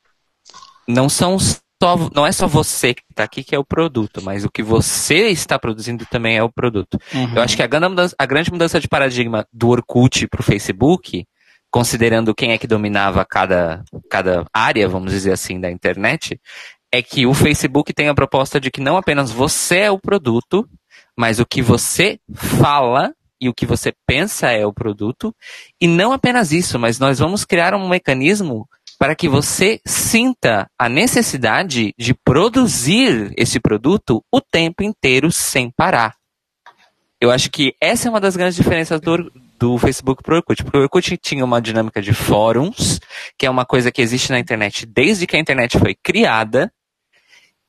não 0.87 1.09
são 1.09 1.38
só, 1.38 1.97
não 2.14 2.27
é 2.27 2.33
só 2.33 2.47
você 2.47 2.95
que 2.95 3.03
está 3.11 3.25
aqui 3.25 3.43
que 3.43 3.55
é 3.55 3.59
o 3.59 3.64
produto, 3.64 4.23
mas 4.23 4.45
o 4.45 4.51
que 4.51 4.62
você 4.62 5.29
está 5.29 5.59
produzindo 5.59 6.07
também 6.07 6.37
é 6.37 6.43
o 6.43 6.53
produto. 6.53 6.99
Eu 7.35 7.43
acho 7.43 7.57
que 7.57 7.62
a 7.62 7.67
grande 7.67 7.88
mudança, 7.88 8.17
a 8.19 8.27
grande 8.27 8.51
mudança 8.51 8.81
de 8.81 8.88
paradigma 8.88 9.47
do 9.53 9.69
Orkut 9.69 10.27
para 10.29 10.40
o 10.40 10.45
Facebook, 10.45 11.27
considerando 11.71 12.35
quem 12.35 12.53
é 12.53 12.59
que 12.59 12.67
dominava 12.67 13.25
cada, 13.25 13.83
cada 14.09 14.47
área, 14.53 14.88
vamos 14.88 15.12
dizer 15.12 15.33
assim, 15.33 15.61
da 15.61 15.71
internet, 15.71 16.40
é 16.93 17.03
que 17.03 17.27
o 17.27 17.35
Facebook 17.35 17.93
tem 17.93 18.09
a 18.09 18.14
proposta 18.14 18.61
de 18.61 18.71
que 18.71 18.81
não 18.81 18.97
apenas 18.97 19.31
você 19.31 19.79
é 19.79 19.90
o 19.90 19.99
produto, 19.99 20.69
mas 21.19 21.40
o 21.40 21.47
que 21.47 21.61
você 21.61 22.19
fala 22.33 23.12
e 23.44 23.48
o 23.48 23.54
que 23.54 23.66
você 23.66 23.92
pensa 24.07 24.50
é 24.50 24.64
o 24.64 24.72
produto. 24.72 25.35
E 25.80 25.87
não 25.87 26.12
apenas 26.12 26.50
isso, 26.50 26.78
mas 26.78 26.98
nós 26.98 27.18
vamos 27.18 27.44
criar 27.44 27.74
um 27.74 27.88
mecanismo 27.88 28.66
para 28.98 29.14
que 29.14 29.28
você 29.28 29.80
sinta 29.85 30.66
a 30.78 30.88
necessidade 30.88 31.92
de 31.98 32.14
produzir 32.14 33.35
esse 33.37 33.61
produto 33.61 34.24
o 34.32 34.40
tempo 34.40 34.82
inteiro 34.82 35.30
sem 35.30 35.70
parar. 35.70 36.14
Eu 37.20 37.30
acho 37.30 37.51
que 37.51 37.74
essa 37.80 38.09
é 38.09 38.11
uma 38.11 38.20
das 38.20 38.34
grandes 38.34 38.57
diferenças 38.57 39.01
do, 39.01 39.30
do 39.59 39.78
Facebook 39.78 40.22
para 40.22 40.34
o 40.34 40.36
Orkut. 40.38 40.64
Porque 40.64 40.78
o 40.78 40.82
Orkut 40.82 41.16
tinha 41.18 41.45
uma 41.45 41.61
dinâmica 41.61 42.01
de 42.01 42.14
fóruns, 42.14 42.99
que 43.38 43.45
é 43.45 43.51
uma 43.51 43.66
coisa 43.66 43.92
que 43.92 44.01
existe 44.01 44.30
na 44.30 44.38
internet 44.38 44.86
desde 44.86 45.26
que 45.26 45.36
a 45.36 45.40
internet 45.40 45.78
foi 45.78 45.95
criada, 45.95 46.72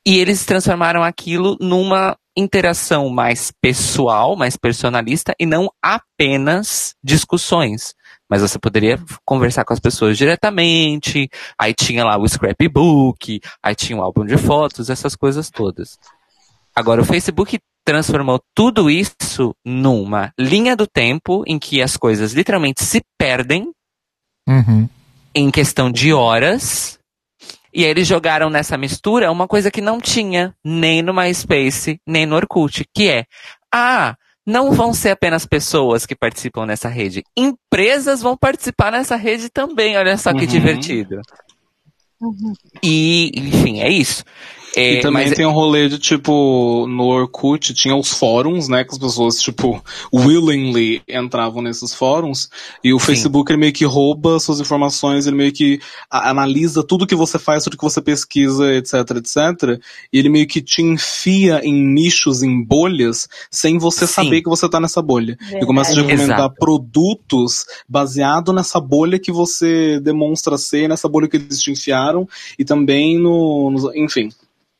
e 0.06 0.18
eles 0.18 0.46
transformaram 0.46 1.02
aquilo 1.02 1.56
numa 1.60 2.16
interação 2.36 3.08
mais 3.08 3.50
pessoal, 3.60 4.36
mais 4.36 4.56
personalista 4.56 5.34
e 5.38 5.46
não 5.46 5.70
apenas 5.82 6.94
discussões. 7.02 7.94
Mas 8.28 8.42
você 8.42 8.58
poderia 8.58 8.98
conversar 9.24 9.64
com 9.64 9.72
as 9.72 9.80
pessoas 9.80 10.18
diretamente, 10.18 11.28
aí 11.58 11.72
tinha 11.72 12.04
lá 12.04 12.18
o 12.18 12.28
scrapbook, 12.28 13.40
aí 13.62 13.74
tinha 13.74 13.98
o 13.98 14.02
álbum 14.02 14.24
de 14.24 14.36
fotos, 14.36 14.90
essas 14.90 15.14
coisas 15.14 15.48
todas. 15.50 15.98
Agora, 16.74 17.00
o 17.00 17.04
Facebook 17.04 17.58
transformou 17.84 18.40
tudo 18.54 18.90
isso 18.90 19.54
numa 19.64 20.32
linha 20.38 20.74
do 20.76 20.86
tempo 20.86 21.44
em 21.46 21.58
que 21.58 21.80
as 21.80 21.96
coisas 21.96 22.32
literalmente 22.32 22.82
se 22.84 23.00
perdem 23.18 23.70
Uhum. 24.48 24.88
em 25.34 25.50
questão 25.50 25.90
de 25.90 26.12
horas. 26.12 26.98
E 27.76 27.84
aí 27.84 27.90
eles 27.90 28.08
jogaram 28.08 28.48
nessa 28.48 28.78
mistura 28.78 29.30
uma 29.30 29.46
coisa 29.46 29.70
que 29.70 29.82
não 29.82 30.00
tinha 30.00 30.54
nem 30.64 31.02
no 31.02 31.12
MySpace, 31.12 32.00
nem 32.06 32.24
no 32.24 32.34
Orkut, 32.34 32.86
que 32.94 33.10
é, 33.10 33.26
ah, 33.70 34.16
não 34.46 34.72
vão 34.72 34.94
ser 34.94 35.10
apenas 35.10 35.44
pessoas 35.44 36.06
que 36.06 36.16
participam 36.16 36.64
nessa 36.64 36.88
rede. 36.88 37.22
Empresas 37.36 38.22
vão 38.22 38.34
participar 38.34 38.90
nessa 38.90 39.14
rede 39.14 39.50
também, 39.50 39.94
olha 39.98 40.16
só 40.16 40.32
que 40.32 40.44
Uhum. 40.44 40.46
divertido. 40.46 41.20
E, 42.82 43.30
enfim, 43.36 43.80
é 43.80 43.90
isso. 43.90 44.24
É, 44.78 44.98
E 44.98 45.00
também 45.00 45.26
mas- 45.28 45.34
tem 45.36 45.46
um 45.46 45.52
rolê 45.52 45.88
de, 45.88 45.98
tipo, 45.98 46.86
no 46.86 47.04
Orkut 47.06 47.72
tinha 47.72 47.96
os 47.96 48.12
fóruns, 48.12 48.68
né? 48.68 48.84
Que 48.84 48.92
as 48.92 48.98
pessoas, 48.98 49.40
tipo, 49.40 49.82
willingly 50.12 51.00
entravam 51.08 51.62
nesses 51.62 51.94
fóruns. 51.94 52.50
E 52.84 52.92
o 52.92 53.00
Sim. 53.00 53.06
Facebook, 53.06 53.50
ele 53.50 53.58
meio 53.58 53.72
que 53.72 53.86
rouba 53.86 54.38
suas 54.38 54.60
informações, 54.60 55.26
ele 55.26 55.34
meio 55.36 55.50
que 55.52 55.80
analisa 56.10 56.82
tudo 56.82 57.06
que 57.06 57.14
você 57.14 57.38
faz, 57.38 57.64
tudo 57.64 57.76
que 57.78 57.82
você 57.84 58.02
pesquisa, 58.02 58.70
etc, 58.74 58.94
etc. 59.16 59.80
E 60.12 60.18
ele 60.18 60.28
meio 60.28 60.46
que 60.46 60.60
te 60.60 60.82
enfia 60.82 61.60
em 61.64 61.72
nichos, 61.72 62.42
em 62.42 62.62
bolhas, 62.62 63.28
sem 63.50 63.78
você 63.78 64.06
Sim. 64.06 64.12
saber 64.12 64.42
que 64.42 64.48
você 64.50 64.68
tá 64.68 64.78
nessa 64.78 65.00
bolha. 65.00 65.38
E 65.54 65.64
começa 65.64 65.92
a 65.92 65.94
Verdade. 65.94 66.12
recomendar 66.12 66.38
Exato. 66.40 66.54
produtos 66.58 67.64
baseado 67.88 68.52
nessa 68.52 68.78
bolha 68.78 69.18
que 69.18 69.32
você 69.32 69.98
demonstra 70.00 70.58
ser, 70.58 70.86
nessa 70.88 71.08
bolha 71.08 71.28
que 71.28 71.36
eles 71.38 71.60
te 71.60 71.70
enfiaram, 71.70 72.28
e 72.58 72.64
também 72.64 73.18
no, 73.18 73.70
nos- 73.70 73.94
enfim. 73.94 74.28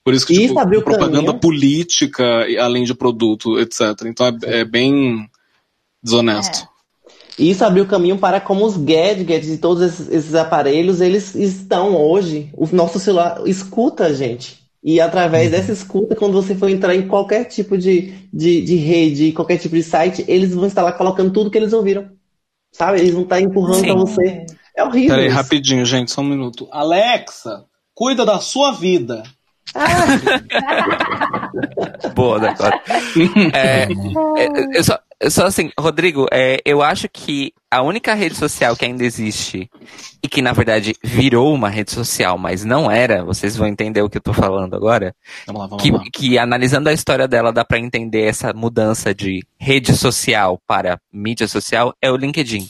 Por 0.06 0.14
isso 0.14 0.24
que, 0.24 0.34
E 0.34 0.46
tipo, 0.46 0.60
abriu 0.60 0.82
propaganda 0.82 1.16
caminho. 1.16 1.40
política, 1.40 2.48
e 2.48 2.56
além 2.56 2.84
de 2.84 2.94
produto, 2.94 3.58
etc. 3.58 3.80
Então 4.04 4.24
é, 4.24 4.60
é 4.60 4.64
bem 4.64 5.28
desonesto. 6.00 6.68
E 7.36 7.50
isso 7.50 7.64
abriu 7.64 7.84
caminho 7.86 8.16
para 8.16 8.40
como 8.40 8.64
os 8.64 8.76
gadgets 8.76 9.48
e 9.48 9.58
todos 9.58 9.82
esses, 9.82 10.08
esses 10.08 10.34
aparelhos, 10.36 11.00
eles 11.00 11.34
estão 11.34 11.96
hoje. 11.96 12.50
O 12.54 12.68
nosso 12.70 13.00
celular 13.00 13.42
escuta 13.46 14.04
a 14.04 14.12
gente. 14.12 14.60
E 14.80 15.00
através 15.00 15.50
dessa 15.50 15.72
escuta, 15.72 16.14
quando 16.14 16.40
você 16.40 16.54
for 16.54 16.70
entrar 16.70 16.94
em 16.94 17.08
qualquer 17.08 17.46
tipo 17.46 17.76
de, 17.76 18.14
de, 18.32 18.62
de 18.62 18.76
rede, 18.76 19.32
qualquer 19.32 19.58
tipo 19.58 19.74
de 19.74 19.82
site, 19.82 20.24
eles 20.28 20.54
vão 20.54 20.66
estar 20.66 20.82
lá 20.82 20.92
colocando 20.92 21.32
tudo 21.32 21.50
que 21.50 21.58
eles 21.58 21.72
ouviram. 21.72 22.08
Sabe? 22.70 23.00
Eles 23.00 23.12
vão 23.12 23.24
estar 23.24 23.40
empurrando 23.40 23.80
Sim. 23.80 23.86
pra 23.86 23.94
você. 23.94 24.46
É 24.76 24.84
horrível. 24.84 25.16
Peraí, 25.16 25.28
rapidinho, 25.28 25.84
gente, 25.84 26.12
só 26.12 26.20
um 26.20 26.28
minuto. 26.28 26.68
Alexa, 26.70 27.64
cuida 27.92 28.24
da 28.24 28.38
sua 28.38 28.70
vida. 28.70 29.24
Boa, 32.14 32.38
Dakota. 32.38 32.80
É, 33.52 33.82
é, 33.82 33.88
eu, 34.74 34.84
só, 34.84 34.98
eu 35.20 35.30
só 35.30 35.46
assim, 35.46 35.70
Rodrigo, 35.78 36.26
é, 36.32 36.58
eu 36.64 36.82
acho 36.82 37.08
que 37.08 37.52
a 37.70 37.82
única 37.82 38.14
rede 38.14 38.36
social 38.36 38.76
que 38.76 38.84
ainda 38.84 39.04
existe 39.04 39.70
e 40.22 40.28
que 40.28 40.40
na 40.40 40.52
verdade 40.52 40.94
virou 41.02 41.52
uma 41.54 41.68
rede 41.68 41.92
social, 41.92 42.38
mas 42.38 42.64
não 42.64 42.90
era, 42.90 43.24
vocês 43.24 43.56
vão 43.56 43.66
entender 43.66 44.02
o 44.02 44.08
que 44.08 44.18
eu 44.18 44.22
tô 44.22 44.32
falando 44.32 44.74
agora, 44.74 45.14
Vamos 45.46 45.62
lá, 45.62 45.68
vamos 45.68 45.82
que, 45.82 45.90
lá. 45.90 46.02
que 46.12 46.38
analisando 46.38 46.88
a 46.88 46.92
história 46.92 47.28
dela 47.28 47.52
dá 47.52 47.64
pra 47.64 47.78
entender 47.78 48.22
essa 48.22 48.52
mudança 48.52 49.14
de 49.14 49.44
rede 49.58 49.96
social 49.96 50.60
para 50.66 51.00
mídia 51.12 51.48
social, 51.48 51.94
é 52.00 52.10
o 52.10 52.16
LinkedIn. 52.16 52.68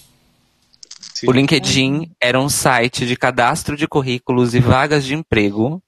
Sim. 1.17 1.29
O 1.29 1.33
LinkedIn 1.33 2.11
era 2.21 2.39
um 2.39 2.49
site 2.49 3.07
de 3.07 3.17
cadastro 3.17 3.75
de 3.75 3.89
currículos 3.89 4.55
e 4.55 4.61
vagas 4.61 5.03
de 5.03 5.15
emprego. 5.15 5.83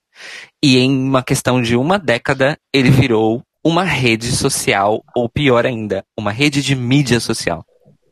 E 0.62 0.79
em 0.79 0.91
uma 0.91 1.23
questão 1.23 1.61
de 1.61 1.77
uma 1.77 1.99
década, 1.99 2.59
ele 2.73 2.91
virou 2.91 3.43
uma 3.64 3.85
rede 3.85 4.31
social, 4.33 5.03
ou 5.14 5.29
pior 5.29 5.66
ainda, 5.66 6.05
uma 6.19 6.33
rede 6.33 6.62
de 6.62 6.75
mídia 6.75 7.21
social. 7.21 7.64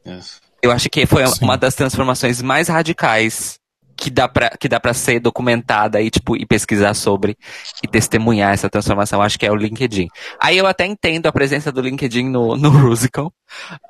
Yes. 0.07 0.41
Eu 0.63 0.71
acho 0.71 0.89
que 0.89 1.07
foi 1.07 1.27
Sim. 1.27 1.45
uma 1.45 1.57
das 1.57 1.75
transformações 1.75 2.43
mais 2.43 2.69
radicais 2.69 3.59
que 3.97 4.11
dá 4.11 4.29
pra, 4.29 4.51
que 4.51 4.69
dá 4.69 4.79
pra 4.79 4.93
ser 4.93 5.21
documentada 5.21 6.01
e, 6.03 6.11
tipo, 6.11 6.37
e 6.37 6.45
pesquisar 6.45 6.93
sobre 6.93 7.37
e 7.83 7.89
testemunhar 7.89 8.53
essa 8.53 8.69
transformação. 8.69 9.23
Acho 9.23 9.39
que 9.39 9.47
é 9.47 9.51
o 9.51 9.57
LinkedIn. 9.57 10.09
Aí 10.39 10.59
eu 10.59 10.67
até 10.67 10.85
entendo 10.85 11.27
a 11.27 11.33
presença 11.33 11.73
do 11.73 11.81
LinkedIn 11.81 12.29
no, 12.29 12.57
no 12.57 12.69
Rusical, 12.87 13.33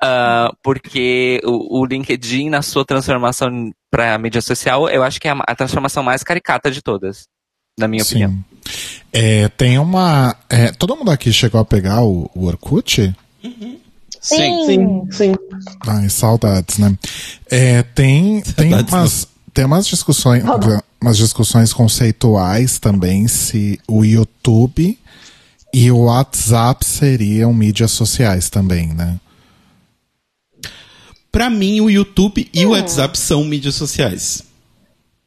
ah, 0.01 0.51
porque 0.63 1.41
o, 1.43 1.81
o 1.81 1.85
LinkedIn, 1.85 2.49
na 2.49 2.61
sua 2.61 2.85
transformação 2.85 3.71
pra 3.91 4.17
mídia 4.17 4.41
social, 4.41 4.87
eu 4.89 5.03
acho 5.03 5.19
que 5.19 5.27
é 5.27 5.31
a, 5.31 5.43
a 5.45 5.55
transformação 5.55 6.03
mais 6.03 6.23
caricata 6.23 6.71
de 6.71 6.81
todas, 6.81 7.27
na 7.77 7.87
minha 7.87 8.03
opinião. 8.03 8.31
Sim. 8.31 8.43
É, 9.13 9.47
tem 9.49 9.79
uma. 9.79 10.35
é, 10.49 10.71
todo 10.71 10.95
mundo 10.95 11.11
aqui 11.11 11.31
chegou 11.31 11.61
a 11.61 11.65
pegar 11.65 12.03
o, 12.03 12.29
o 12.35 12.45
Orkut? 12.45 13.15
Sim. 14.21 14.65
Sim, 14.65 15.07
sim. 15.11 15.35
Ai, 15.87 16.09
saudades, 16.09 16.77
né? 16.77 16.97
É, 17.49 17.83
tem, 17.83 18.41
tem, 18.41 18.71
Saudades 18.71 18.93
umas, 18.93 19.27
tem 19.53 19.65
umas 19.65 19.87
discussões, 19.87 20.43
umas 21.01 21.17
discussões 21.17 21.71
conceituais 21.71 22.77
também 22.77 23.27
se 23.27 23.79
o 23.87 24.03
YouTube 24.03 24.99
e 25.73 25.91
o 25.91 25.99
WhatsApp 25.99 26.85
seriam 26.85 27.53
mídias 27.53 27.91
sociais 27.91 28.49
também, 28.49 28.87
né? 28.87 29.19
Pra 31.31 31.49
mim, 31.49 31.79
o 31.81 31.89
YouTube 31.89 32.49
e 32.53 32.65
o 32.65 32.71
WhatsApp 32.71 33.17
são 33.17 33.43
mídias 33.43 33.75
sociais. 33.75 34.43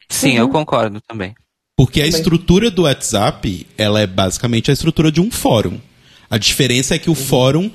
Sim, 0.09 0.33
eu 0.33 0.49
concordo 0.49 1.01
também. 1.01 1.35
Porque 1.81 2.03
a 2.03 2.07
estrutura 2.07 2.71
do 2.71 2.83
WhatsApp, 2.83 3.67
ela 3.79 4.03
é 4.03 4.07
basicamente 4.07 4.71
a 4.71 4.75
estrutura 4.75 5.11
de 5.11 5.19
um 5.19 5.31
fórum. 5.31 5.79
A 6.29 6.37
diferença 6.37 6.95
é 6.95 6.99
que 6.99 7.09
o 7.09 7.15
fórum, 7.15 7.71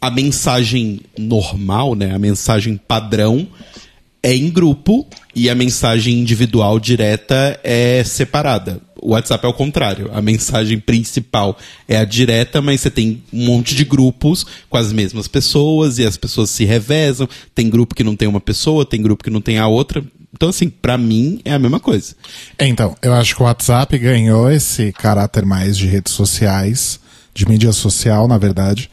a 0.00 0.10
mensagem 0.10 1.00
normal, 1.18 1.94
né, 1.94 2.10
a 2.14 2.18
mensagem 2.18 2.80
padrão 2.88 3.46
é 4.22 4.34
em 4.34 4.48
grupo 4.48 5.06
e 5.36 5.50
a 5.50 5.54
mensagem 5.54 6.18
individual 6.18 6.80
direta 6.80 7.60
é 7.62 8.02
separada. 8.02 8.80
O 8.98 9.10
WhatsApp 9.10 9.44
é 9.44 9.48
o 9.50 9.52
contrário. 9.52 10.10
A 10.14 10.22
mensagem 10.22 10.80
principal 10.80 11.58
é 11.86 11.98
a 11.98 12.04
direta, 12.06 12.62
mas 12.62 12.80
você 12.80 12.90
tem 12.90 13.22
um 13.30 13.44
monte 13.44 13.74
de 13.74 13.84
grupos 13.84 14.46
com 14.70 14.78
as 14.78 14.90
mesmas 14.90 15.28
pessoas 15.28 15.98
e 15.98 16.06
as 16.06 16.16
pessoas 16.16 16.48
se 16.48 16.64
revezam. 16.64 17.28
Tem 17.54 17.68
grupo 17.68 17.94
que 17.94 18.04
não 18.04 18.16
tem 18.16 18.26
uma 18.26 18.40
pessoa, 18.40 18.86
tem 18.86 19.02
grupo 19.02 19.22
que 19.22 19.28
não 19.28 19.42
tem 19.42 19.58
a 19.58 19.68
outra. 19.68 20.02
Então, 20.40 20.48
assim, 20.48 20.70
pra 20.70 20.96
mim 20.96 21.38
é 21.44 21.52
a 21.52 21.58
mesma 21.58 21.78
coisa. 21.78 22.14
Então, 22.58 22.96
eu 23.02 23.12
acho 23.12 23.36
que 23.36 23.42
o 23.42 23.44
WhatsApp 23.44 23.98
ganhou 23.98 24.50
esse 24.50 24.90
caráter 24.90 25.44
mais 25.44 25.76
de 25.76 25.86
redes 25.86 26.14
sociais, 26.14 26.98
de 27.34 27.46
mídia 27.46 27.70
social, 27.72 28.26
na 28.26 28.38
verdade, 28.38 28.90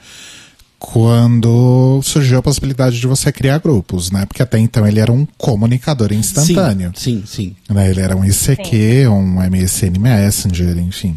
quando 0.78 2.02
surgiu 2.04 2.40
a 2.40 2.44
possibilidade 2.44 3.00
de 3.00 3.08
você 3.08 3.32
criar 3.32 3.60
grupos, 3.60 4.12
né? 4.12 4.26
Porque 4.26 4.44
até 4.44 4.60
então 4.60 4.86
ele 4.86 5.00
era 5.00 5.10
um 5.10 5.26
comunicador 5.38 6.12
instantâneo. 6.12 6.92
Sim, 6.96 7.24
sim. 7.26 7.56
sim. 7.66 7.74
Né? 7.74 7.92
Ele 7.92 8.02
era 8.02 8.14
um 8.18 8.26
ICQ, 8.26 9.08
um 9.08 9.40
MSN 9.50 9.98
Messenger, 9.98 10.78
enfim. 10.80 11.16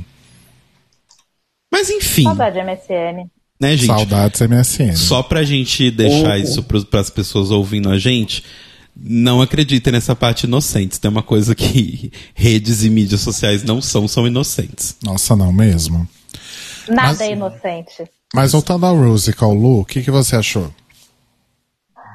Mas 1.72 1.90
enfim, 1.90 2.22
Saudade 2.22 2.56
MSN. 2.60 3.28
né, 3.60 3.76
gente? 3.76 3.86
Saudades 3.86 4.40
MSN. 4.40 4.94
Só 4.94 5.24
pra 5.24 5.42
gente 5.42 5.90
deixar 5.90 6.34
Oh. 6.38 6.40
isso 6.40 6.62
para 6.62 7.00
as 7.00 7.10
pessoas 7.10 7.50
ouvindo 7.50 7.90
a 7.90 7.98
gente, 7.98 8.44
não 9.02 9.40
acreditem 9.40 9.92
nessa 9.92 10.14
parte 10.14 10.44
inocente. 10.44 11.00
Tem 11.00 11.10
uma 11.10 11.22
coisa 11.22 11.54
que 11.54 12.12
redes 12.34 12.84
e 12.84 12.90
mídias 12.90 13.20
sociais 13.20 13.62
não 13.64 13.80
são, 13.80 14.06
são 14.06 14.26
inocentes. 14.26 14.96
Nossa, 15.02 15.34
não 15.34 15.52
mesmo. 15.52 16.06
Nada 16.88 17.08
Mas- 17.08 17.20
é 17.20 17.32
inocente. 17.32 18.10
Mas 18.34 18.52
voltando 18.52 18.86
ao 18.86 18.96
Rusical, 18.96 19.52
Lu, 19.52 19.80
o 19.80 19.84
que, 19.84 20.02
que 20.02 20.10
você 20.10 20.36
achou? 20.36 20.70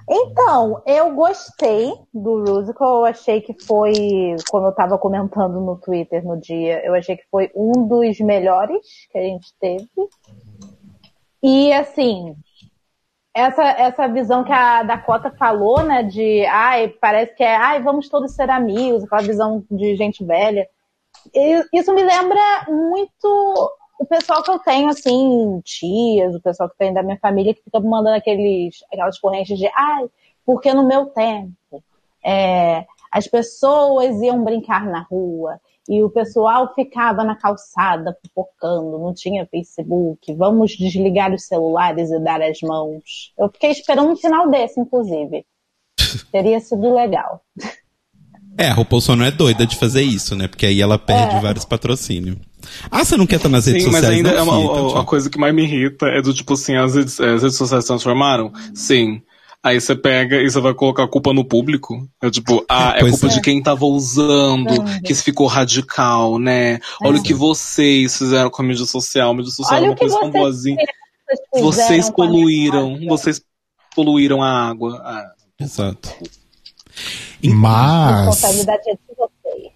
Então, 0.09 0.81
eu 0.85 1.13
gostei 1.15 1.91
do 2.13 2.43
Rusical. 2.45 2.99
Eu 2.99 3.05
achei 3.05 3.41
que 3.41 3.55
foi, 3.65 4.35
como 4.49 4.67
eu 4.67 4.71
tava 4.71 4.97
comentando 4.97 5.59
no 5.59 5.75
Twitter 5.77 6.23
no 6.23 6.39
dia, 6.39 6.85
eu 6.85 6.93
achei 6.93 7.17
que 7.17 7.23
foi 7.31 7.49
um 7.55 7.87
dos 7.87 8.19
melhores 8.19 8.79
que 9.11 9.17
a 9.17 9.21
gente 9.21 9.47
teve. 9.59 9.89
E 11.43 11.73
assim, 11.73 12.35
essa, 13.35 13.63
essa 13.63 14.07
visão 14.07 14.45
que 14.45 14.53
a 14.53 14.81
Dakota 14.81 15.29
falou, 15.29 15.83
né, 15.83 16.03
de 16.03 16.45
ai, 16.45 16.87
parece 16.87 17.35
que 17.35 17.43
é, 17.43 17.53
ai, 17.53 17.83
vamos 17.83 18.07
todos 18.07 18.33
ser 18.33 18.49
amigos, 18.49 19.03
aquela 19.03 19.21
visão 19.21 19.61
de 19.69 19.93
gente 19.97 20.23
velha. 20.23 20.65
E 21.33 21.61
isso 21.73 21.93
me 21.93 22.01
lembra 22.01 22.39
muito 22.69 23.73
o 23.99 24.05
pessoal 24.05 24.41
que 24.41 24.51
eu 24.51 24.59
tenho, 24.59 24.87
assim, 24.87 25.59
tias, 25.65 26.33
o 26.33 26.41
pessoal 26.41 26.69
que 26.69 26.77
tem 26.77 26.93
da 26.93 27.03
minha 27.03 27.19
família, 27.19 27.53
que 27.53 27.61
fica 27.61 27.79
mandando 27.81 28.15
aqueles, 28.15 28.77
aquelas 28.91 29.19
correntes 29.19 29.57
de, 29.59 29.69
ai, 29.75 30.05
porque 30.45 30.73
no 30.73 30.87
meu 30.87 31.07
tempo 31.07 31.83
é, 32.23 32.85
as 33.11 33.27
pessoas 33.27 34.15
iam 34.21 34.45
brincar 34.45 34.85
na 34.85 35.01
rua 35.01 35.59
E 35.87 36.01
o 36.01 36.09
pessoal 36.09 36.73
ficava 36.73 37.23
na 37.23 37.35
calçada 37.35 38.17
fofocando, 38.33 38.97
não 38.97 39.13
tinha 39.13 39.45
Facebook, 39.45 40.33
vamos 40.33 40.71
desligar 40.71 41.31
os 41.33 41.45
celulares 41.45 42.09
e 42.09 42.19
dar 42.19 42.41
as 42.41 42.59
mãos. 42.61 43.31
Eu 43.37 43.49
fiquei 43.49 43.69
esperando 43.71 44.11
um 44.11 44.15
final 44.15 44.49
desse, 44.49 44.79
inclusive. 44.79 45.45
Teria 46.31 46.59
sido 46.59 46.93
legal. 46.93 47.41
É, 48.57 48.69
a 48.69 48.73
RuPaul 48.73 49.01
só 49.01 49.15
não 49.15 49.25
é 49.25 49.31
doida 49.31 49.65
de 49.67 49.75
fazer 49.75 50.01
isso, 50.01 50.35
né? 50.35 50.47
Porque 50.47 50.65
aí 50.65 50.81
ela 50.81 50.97
perde 50.97 51.35
É. 51.35 51.39
vários 51.41 51.65
patrocínios. 51.65 52.37
Ah, 52.89 53.03
você 53.03 53.17
não 53.17 53.27
quer 53.27 53.35
estar 53.35 53.49
nas 53.49 53.65
redes 53.67 53.83
Sim, 53.83 53.91
mas 53.91 53.99
sociais, 54.01 54.17
ainda 54.17 54.31
não, 54.31 54.37
é 54.39 54.43
uma? 54.43 54.63
Então, 54.63 54.97
a 54.97 55.05
coisa 55.05 55.29
que 55.29 55.37
mais 55.37 55.53
me 55.53 55.63
irrita 55.63 56.07
é 56.07 56.21
do 56.21 56.33
tipo 56.33 56.53
assim, 56.53 56.75
as 56.75 56.95
redes, 56.95 57.19
as 57.19 57.43
redes 57.43 57.57
sociais 57.57 57.83
se 57.83 57.87
transformaram? 57.89 58.51
Sim. 58.73 59.21
Aí 59.65 59.81
você 59.81 59.95
pega 59.95 60.35
e 60.43 60.47
você 60.47 60.59
vai 60.59 60.75
colocar 60.75 61.05
a 61.05 61.07
culpa 61.07 61.33
no 61.33 61.43
público. 61.43 62.07
É 62.21 62.29
tipo, 62.29 62.63
ah, 62.69 62.93
é 62.95 62.99
Pois 62.99 63.13
culpa 63.13 63.25
é. 63.25 63.29
de 63.29 63.41
quem 63.41 63.63
tava 63.63 63.83
usando, 63.83 64.75
que 65.01 65.11
isso 65.11 65.23
ficou 65.23 65.47
radical, 65.47 66.37
né? 66.37 66.79
Olha 67.01 67.17
o 67.19 67.23
que 67.23 67.33
vocês 67.33 68.15
fizeram 68.15 68.51
com 68.51 68.61
a 68.61 68.65
mídia 68.65 68.85
social. 68.85 69.31
A 69.31 69.33
mídia 69.33 69.49
social 69.51 69.79
é 69.79 69.81
Olha 69.81 69.87
uma 69.87 69.93
o 69.93 69.95
que 69.95 70.01
coisa 70.01 70.19
tão 70.19 70.31
vocês 70.31 70.43
boazinha. 70.43 70.85
Vocês 71.55 72.09
poluíram, 72.11 72.99
vocês 73.07 73.41
poluíram 73.95 74.43
a 74.43 74.69
água. 74.69 75.01
Ah, 75.03 75.31
Exato. 75.59 76.13
Mas, 77.43 78.25
Responsabilidade 78.27 78.83
é 78.87 78.93
de 78.93 78.99
vocês. 79.17 79.73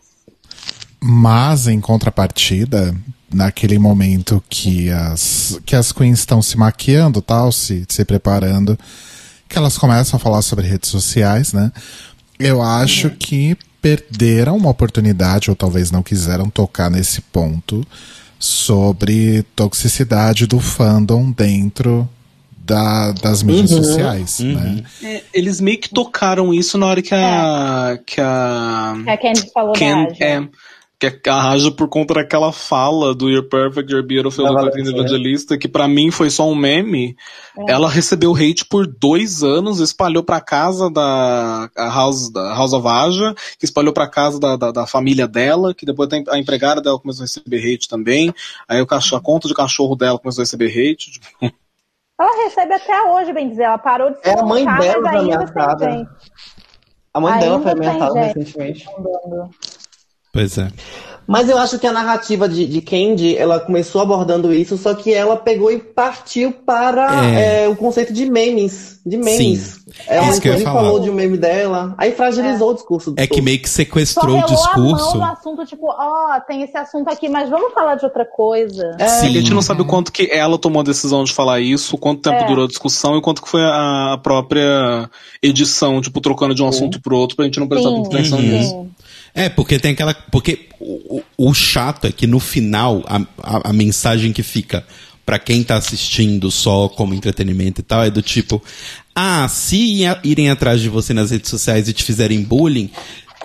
mas 1.02 1.68
em 1.68 1.82
contrapartida, 1.82 2.96
naquele 3.34 3.80
momento 3.80 4.44
que 4.48 4.92
as, 4.92 5.60
que 5.66 5.76
as 5.76 5.92
queens 5.92 6.20
estão 6.20 6.44
se 6.44 6.56
maquiando, 6.56 7.24
tal, 7.24 7.52
se, 7.52 7.88
se 7.90 8.06
preparando, 8.06 8.78
que 9.50 9.58
elas 9.58 9.78
começam 9.78 10.16
a 10.18 10.20
falar 10.20 10.42
sobre 10.44 10.68
redes 10.68 10.90
sociais, 10.90 11.52
né? 11.52 11.72
Eu 12.40 12.62
acho 12.62 13.10
que 13.10 13.58
perderam 13.82 14.56
uma 14.56 14.70
oportunidade, 14.70 15.50
ou 15.50 15.56
talvez 15.56 15.90
não 15.92 16.04
quiseram 16.04 16.50
tocar 16.50 16.90
nesse 16.90 17.20
ponto, 17.22 17.86
sobre 18.38 19.44
toxicidade 19.56 20.46
do 20.48 20.60
fandom 20.60 21.32
dentro 21.32 22.08
da- 22.58 23.12
das 23.14 23.42
mídias 23.44 23.72
sociais, 23.72 24.40
né? 24.40 24.84
é, 25.04 25.24
eles 25.34 25.60
meio 25.60 25.80
que 25.80 25.90
tocaram 25.90 26.54
isso 26.54 26.78
na 26.78 26.86
hora 26.86 27.02
que 27.02 27.14
a. 27.16 27.98
Que 28.06 28.22
a 28.22 28.94
Que 29.04 29.10
a 29.10 29.18
Candy 29.18 29.52
falou 29.52 29.74
Ken, 29.74 30.06
da 30.06 30.12
Aja. 30.12 30.24
é, 30.24 30.48
que 31.00 31.30
a 31.30 31.42
Raja 31.42 31.72
por 31.72 31.88
conta 31.88 32.14
daquela 32.16 32.52
fala 32.52 33.16
do 33.16 33.30
You're 33.30 33.48
Perfect, 33.48 33.90
You're 33.90 34.06
Beautiful, 34.06 34.44
Da 34.44 34.52
da 34.52 34.70
Valentina. 34.70 34.98
Evangelista, 34.98 35.58
que 35.58 35.68
pra 35.70 35.88
mim 35.88 36.12
foi 36.12 36.30
só 36.30 36.46
um 36.50 36.56
meme. 36.56 37.16
É. 37.58 37.72
Ela 37.72 37.90
recebeu 37.90 38.36
hate 38.36 38.66
por 38.66 38.86
dois 38.86 39.42
anos, 39.42 39.80
espalhou 39.80 40.24
pra 40.24 40.42
casa 40.42 40.90
da 40.92 41.70
House, 41.78 42.30
da 42.30 42.54
House 42.54 42.74
of 42.74 42.86
Aja, 42.86 43.34
que 43.58 43.64
espalhou 43.64 43.94
pra 43.94 44.10
casa 44.10 44.40
da, 44.40 44.58
da, 44.58 44.72
da 44.72 44.86
família 44.86 45.26
dela, 45.26 45.74
que 45.74 45.86
depois 45.86 46.10
a 46.28 46.38
empregada 46.38 46.82
dela 46.82 47.00
começou 47.00 47.24
a 47.24 47.26
receber 47.28 47.60
hate 47.60 47.88
também. 47.88 48.34
Aí 48.68 48.82
o 48.82 48.86
cachorro, 48.88 49.22
a 49.22 49.24
conta 49.24 49.48
de 49.48 49.54
cachorro 49.54 49.96
dela 49.96 50.20
começou 50.20 50.42
a 50.42 50.44
receber 50.44 50.68
hate. 50.68 51.12
Tipo, 51.12 51.28
Ela 52.20 52.44
recebe 52.44 52.74
até 52.74 53.02
hoje, 53.10 53.32
bem 53.32 53.48
dizer. 53.48 53.64
Ela 53.64 53.78
parou 53.78 54.10
de 54.12 54.18
se 54.22 54.28
É 54.28 54.38
a 54.38 54.44
mãe 54.44 54.66
dela 54.66 54.76
mas 54.78 54.92
foi 54.92 55.08
ainda 55.18 55.20
ameaçada. 55.38 55.86
tem 55.86 55.98
gente 56.00 56.10
A 57.14 57.20
mãe 57.22 57.40
dela 57.40 57.62
foi 57.62 57.72
Ainda 57.72 57.90
ameaçada 57.90 58.20
recentemente. 58.22 58.86
mandando. 58.98 59.50
Pois 60.32 60.58
é. 60.58 60.68
Mas 61.28 61.48
eu 61.48 61.60
acho 61.60 61.78
que 61.78 61.86
a 61.86 61.92
narrativa 61.92 62.50
de, 62.50 62.66
de 62.66 62.82
Candy, 62.82 63.38
ela 63.38 63.60
começou 63.60 64.02
abordando 64.02 64.52
isso, 64.52 64.76
só 64.80 64.96
que 64.96 65.14
ela 65.14 65.38
pegou 65.38 65.72
e 65.72 65.78
partiu 65.78 66.52
para 66.52 67.24
É. 67.24 67.66
é, 67.66 67.68
o 67.70 67.76
conceito 67.76 68.12
de 68.12 68.26
memes. 68.26 69.00
De 69.06 69.16
memes. 69.16 69.60
Sim. 69.76 69.80
Ela 70.08 70.26
É 70.26 70.30
isso 70.32 70.42
que 70.42 70.48
eu 70.48 70.54
ia 70.54 70.58
inclusive 70.58 70.64
falar. 70.64 70.82
falou 70.86 71.00
de 71.00 71.10
um 71.12 71.14
meme 71.14 71.38
dela, 71.38 71.94
aí 72.00 72.14
fragilizou 72.14 72.72
o 72.72 72.74
discurso 72.74 73.12
do 73.12 73.20
É 73.22 73.28
que 73.28 73.42
meio 73.44 73.60
que 73.62 73.70
Só 73.70 73.76
sequestrou 73.76 74.36
o 74.38 74.40
relou 74.40 74.48
a 74.66 74.78
mão 74.78 74.88
discurso. 74.96 75.18
no 75.18 75.24
assunto, 75.24 75.66
tipo, 75.68 75.86
ó, 75.88 76.40
tem 76.48 76.64
esse 76.64 76.76
assunto 76.76 77.08
aqui, 77.10 77.30
mas 77.30 77.48
vamos 77.48 77.74
falar 77.74 77.94
de 77.94 78.06
outra 78.06 78.26
coisa. 78.26 78.96
É, 78.98 79.04
a 79.06 79.26
gente 79.30 79.50
Sim. 79.50 79.54
não 79.54 79.62
sabe 79.62 79.84
o 79.84 79.86
quanto 79.86 80.12
que 80.12 80.30
ela 80.32 80.58
tomou 80.58 80.80
a 80.80 80.84
decisão 80.84 81.24
de 81.24 81.32
falar 81.32 81.60
isso, 81.60 81.96
quanto 81.96 82.22
tempo 82.24 82.44
É. 82.44 82.48
durou 82.48 82.66
a 82.66 82.68
discussão 82.68 83.16
e 83.16 83.22
quanto 83.22 83.44
que 83.44 83.50
foi 83.50 83.62
a 83.64 84.20
própria 84.24 85.08
edição, 85.44 86.02
tipo, 86.02 86.20
trocando 86.22 86.56
de 86.56 86.64
um 86.64 86.68
assunto 86.68 87.00
pro 87.00 87.16
outro, 87.16 87.36
pra 87.36 87.46
gente 87.46 87.60
não 87.60 87.68
prestar 87.68 87.90
Sim, 87.90 87.96
muita 88.00 88.18
atenção 88.18 88.40
Uhum. 88.40 88.46
nisso. 88.46 88.88
É, 89.34 89.50
porque 89.50 89.80
tem 89.80 89.92
aquela. 89.92 90.14
Porque 90.14 90.68
o, 90.80 91.18
o- 91.38 91.50
o 91.50 91.54
chato 91.54 92.06
é 92.06 92.12
que 92.12 92.26
no 92.28 92.40
final, 92.40 93.04
a, 93.08 93.18
a, 93.42 93.70
a 93.70 93.74
mensagem 93.74 94.34
que 94.34 94.44
fica 94.44 94.86
pra 95.26 95.38
quem 95.38 95.64
tá 95.64 95.76
assistindo 95.76 96.50
só 96.50 96.90
como 96.90 97.14
entretenimento 97.14 97.82
e 97.82 97.84
tal 97.84 98.04
é 98.04 98.10
do 98.10 98.22
tipo: 98.22 98.62
Ah, 99.16 99.48
se 99.48 99.78
ia- 99.78 100.20
irem 100.24 100.50
atrás 100.50 100.82
de 100.82 100.90
você 100.90 101.14
nas 101.14 101.32
redes 101.32 101.50
sociais 101.50 101.88
e 101.88 101.94
te 101.94 102.04
fizerem 102.04 102.42
bullying. 102.44 102.90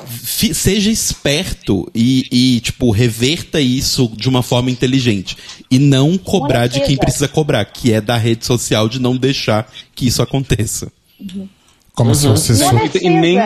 fi- 0.06 0.54
Seja 0.54 0.90
esperto 0.90 1.88
e, 1.94 2.26
e, 2.56 2.60
tipo, 2.60 2.90
reverta 2.90 3.60
isso 3.60 4.10
de 4.16 4.28
uma 4.28 4.42
forma 4.42 4.70
inteligente. 4.70 5.36
E 5.70 5.78
não 5.78 6.16
cobrar 6.16 6.66
de 6.66 6.80
quem 6.80 6.96
precisa 6.96 7.28
cobrar, 7.28 7.64
que 7.66 7.92
é 7.92 8.00
da 8.00 8.16
rede 8.16 8.44
social 8.46 8.88
de 8.88 8.98
não 9.00 9.16
deixar 9.16 9.70
que 9.94 10.06
isso 10.06 10.22
aconteça. 10.22 10.90
Como 11.94 12.14
se 12.14 12.26
fosse 12.26 12.98
e 13.06 13.10
nem, 13.20 13.36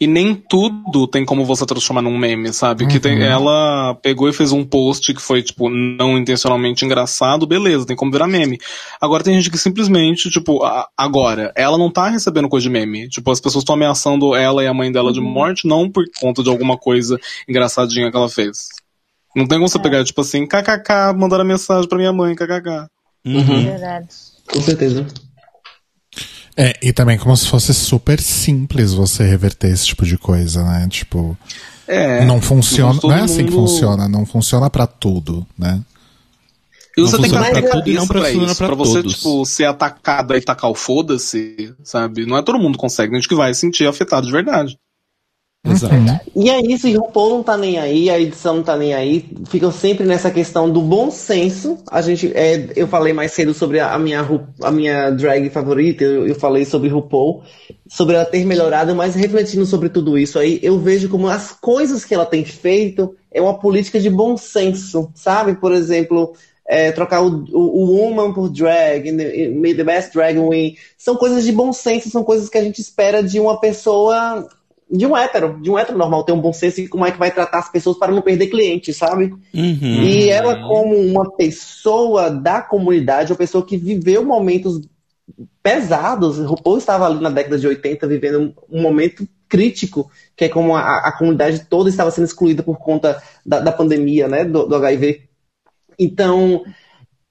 e 0.00 0.06
nem 0.06 0.34
tudo 0.34 1.06
tem 1.06 1.26
como 1.26 1.44
você 1.44 1.66
transformar 1.66 2.00
num 2.00 2.16
meme, 2.16 2.52
sabe? 2.54 2.86
Que 2.86 2.98
tem, 2.98 3.22
ela 3.22 3.94
pegou 3.96 4.28
e 4.28 4.32
fez 4.32 4.50
um 4.50 4.64
post 4.64 5.12
que 5.12 5.20
foi, 5.20 5.42
tipo, 5.42 5.68
não 5.68 6.16
intencionalmente 6.16 6.84
engraçado, 6.86 7.46
beleza, 7.46 7.84
tem 7.84 7.94
como 7.94 8.10
virar 8.10 8.26
meme. 8.26 8.58
Agora 8.98 9.22
tem 9.22 9.34
gente 9.34 9.50
que 9.50 9.58
simplesmente, 9.58 10.30
tipo, 10.30 10.64
a- 10.64 10.88
agora, 10.96 11.52
ela 11.54 11.76
não 11.76 11.90
tá 11.90 12.08
recebendo 12.08 12.48
coisa 12.48 12.62
de 12.64 12.70
meme. 12.70 13.08
Tipo, 13.10 13.30
as 13.30 13.40
pessoas 13.40 13.62
estão 13.62 13.74
ameaçando 13.74 14.34
ela 14.34 14.64
e 14.64 14.66
a 14.66 14.72
mãe 14.72 14.90
dela 14.90 15.12
de 15.12 15.20
morte, 15.20 15.68
não 15.68 15.90
por 15.90 16.04
conta 16.18 16.42
de 16.42 16.48
alguma 16.48 16.78
coisa 16.78 17.18
engraçadinha 17.46 18.10
que 18.10 18.16
ela 18.16 18.28
fez. 18.28 18.68
Não 19.36 19.46
tem 19.46 19.58
como 19.58 19.68
você 19.68 19.78
pegar, 19.78 20.02
tipo 20.02 20.22
assim, 20.22 20.46
kkk, 20.46 21.12
mandar 21.16 21.40
a 21.40 21.44
mensagem 21.44 21.88
pra 21.88 21.98
minha 21.98 22.12
mãe, 22.12 22.34
kkk. 22.34 22.86
Uhum. 23.26 23.64
Verdade. 23.64 24.08
Com 24.50 24.60
certeza. 24.62 25.06
É, 26.62 26.74
e 26.82 26.92
também 26.92 27.16
como 27.16 27.36
se 27.36 27.46
fosse 27.48 27.72
super 27.72 28.20
simples 28.20 28.92
você 28.92 29.24
reverter 29.24 29.68
esse 29.72 29.86
tipo 29.86 30.04
de 30.04 30.18
coisa, 30.18 30.62
né? 30.64 30.86
Tipo, 30.90 31.36
É. 31.88 32.24
não 32.24 32.40
funciona, 32.40 33.00
não 33.02 33.12
é 33.12 33.20
assim 33.22 33.44
que 33.46 33.50
mundo- 33.50 33.66
funciona, 33.68 34.08
não 34.08 34.26
funciona 34.26 34.68
pra 34.68 34.86
tudo, 34.86 35.46
né? 35.58 35.80
E 36.98 37.02
Não 37.02 37.08
você 37.08 37.16
tem 37.18 37.30
que 37.30 37.36
funciona 37.36 37.54
ter 37.54 37.62
pra 37.62 37.70
tudo 37.70 37.88
e 37.88 37.94
não 37.94 38.02
isso 38.02 38.12
pra 38.12 38.20
funciona 38.22 38.46
isso. 38.46 38.56
pra 38.56 38.66
Pra 38.66 38.76
você, 38.76 38.92
todos. 39.02 39.14
tipo, 39.16 39.46
ser 39.46 39.64
atacado 39.64 40.34
e 40.36 40.40
tacar 40.40 40.70
o 40.70 40.74
foda-se, 40.74 41.72
sabe? 41.84 42.26
Não 42.26 42.36
é 42.36 42.42
todo 42.42 42.58
mundo 42.58 42.74
que 42.74 42.80
consegue, 42.80 43.10
tem 43.12 43.20
gente 43.20 43.28
que 43.28 43.34
vai 43.34 43.54
se 43.54 43.60
sentir 43.60 43.86
afetado 43.86 44.26
de 44.26 44.32
verdade. 44.32 44.76
Exato. 45.62 45.94
E 46.34 46.48
é 46.48 46.58
isso, 46.60 46.88
e 46.88 46.96
o 46.96 47.02
RuPaul 47.02 47.30
não 47.30 47.42
tá 47.42 47.54
nem 47.56 47.78
aí, 47.78 48.08
a 48.08 48.18
edição 48.18 48.56
não 48.56 48.62
tá 48.62 48.76
nem 48.78 48.94
aí, 48.94 49.28
ficam 49.46 49.70
sempre 49.70 50.06
nessa 50.06 50.30
questão 50.30 50.70
do 50.70 50.80
bom 50.80 51.10
senso. 51.10 51.78
A 51.90 52.00
gente, 52.00 52.32
é, 52.34 52.70
eu 52.74 52.88
falei 52.88 53.12
mais 53.12 53.32
cedo 53.32 53.52
sobre 53.52 53.78
a, 53.78 53.92
a 53.92 53.98
minha, 53.98 54.26
a 54.62 54.70
minha 54.70 55.10
drag 55.10 55.50
favorita, 55.50 56.02
eu, 56.02 56.26
eu 56.26 56.34
falei 56.34 56.64
sobre 56.64 56.88
RuPaul, 56.88 57.42
sobre 57.86 58.16
ela 58.16 58.24
ter 58.24 58.44
melhorado, 58.46 58.94
mas 58.94 59.14
refletindo 59.14 59.66
sobre 59.66 59.90
tudo 59.90 60.18
isso 60.18 60.38
aí, 60.38 60.58
eu 60.62 60.78
vejo 60.78 61.10
como 61.10 61.28
as 61.28 61.52
coisas 61.52 62.06
que 62.06 62.14
ela 62.14 62.26
tem 62.26 62.42
feito 62.44 63.14
é 63.30 63.40
uma 63.40 63.58
política 63.58 64.00
de 64.00 64.08
bom 64.08 64.38
senso, 64.38 65.10
sabe? 65.14 65.54
Por 65.54 65.72
exemplo, 65.72 66.32
é, 66.66 66.90
trocar 66.90 67.20
o, 67.20 67.44
o, 67.52 67.58
o 67.58 67.96
woman 67.96 68.32
por 68.32 68.48
drag, 68.48 69.12
may 69.52 69.74
the 69.74 69.84
best 69.84 70.12
drag 70.14 70.38
win, 70.38 70.74
são 70.96 71.16
coisas 71.16 71.44
de 71.44 71.52
bom 71.52 71.70
senso, 71.70 72.08
são 72.08 72.24
coisas 72.24 72.48
que 72.48 72.56
a 72.56 72.64
gente 72.64 72.80
espera 72.80 73.22
de 73.22 73.38
uma 73.38 73.60
pessoa 73.60 74.48
de 74.90 75.06
um 75.06 75.16
hétero, 75.16 75.60
de 75.60 75.70
um 75.70 75.78
hétero 75.78 75.96
normal, 75.96 76.24
ter 76.24 76.32
um 76.32 76.40
bom 76.40 76.52
senso 76.52 76.80
e 76.80 76.88
como 76.88 77.06
é 77.06 77.12
que 77.12 77.18
vai 77.18 77.30
tratar 77.30 77.60
as 77.60 77.70
pessoas 77.70 77.96
para 77.96 78.12
não 78.12 78.22
perder 78.22 78.48
cliente, 78.48 78.92
sabe? 78.92 79.32
Uhum. 79.54 80.02
E 80.02 80.28
ela, 80.28 80.60
como 80.66 80.96
uma 80.96 81.30
pessoa 81.36 82.28
da 82.28 82.60
comunidade, 82.60 83.32
uma 83.32 83.38
pessoa 83.38 83.64
que 83.64 83.76
viveu 83.76 84.24
momentos 84.24 84.80
pesados, 85.62 86.38
RuPaul 86.38 86.78
estava 86.78 87.06
ali 87.06 87.20
na 87.20 87.30
década 87.30 87.58
de 87.58 87.66
80 87.66 88.06
vivendo 88.08 88.40
um, 88.40 88.78
um 88.78 88.82
momento 88.82 89.28
crítico, 89.48 90.10
que 90.36 90.46
é 90.46 90.48
como 90.48 90.74
a, 90.74 91.08
a 91.08 91.12
comunidade 91.12 91.66
toda 91.68 91.88
estava 91.88 92.10
sendo 92.10 92.24
excluída 92.24 92.62
por 92.62 92.78
conta 92.78 93.22
da, 93.44 93.60
da 93.60 93.72
pandemia, 93.72 94.26
né, 94.26 94.44
do, 94.44 94.66
do 94.66 94.74
HIV. 94.74 95.28
Então, 95.98 96.64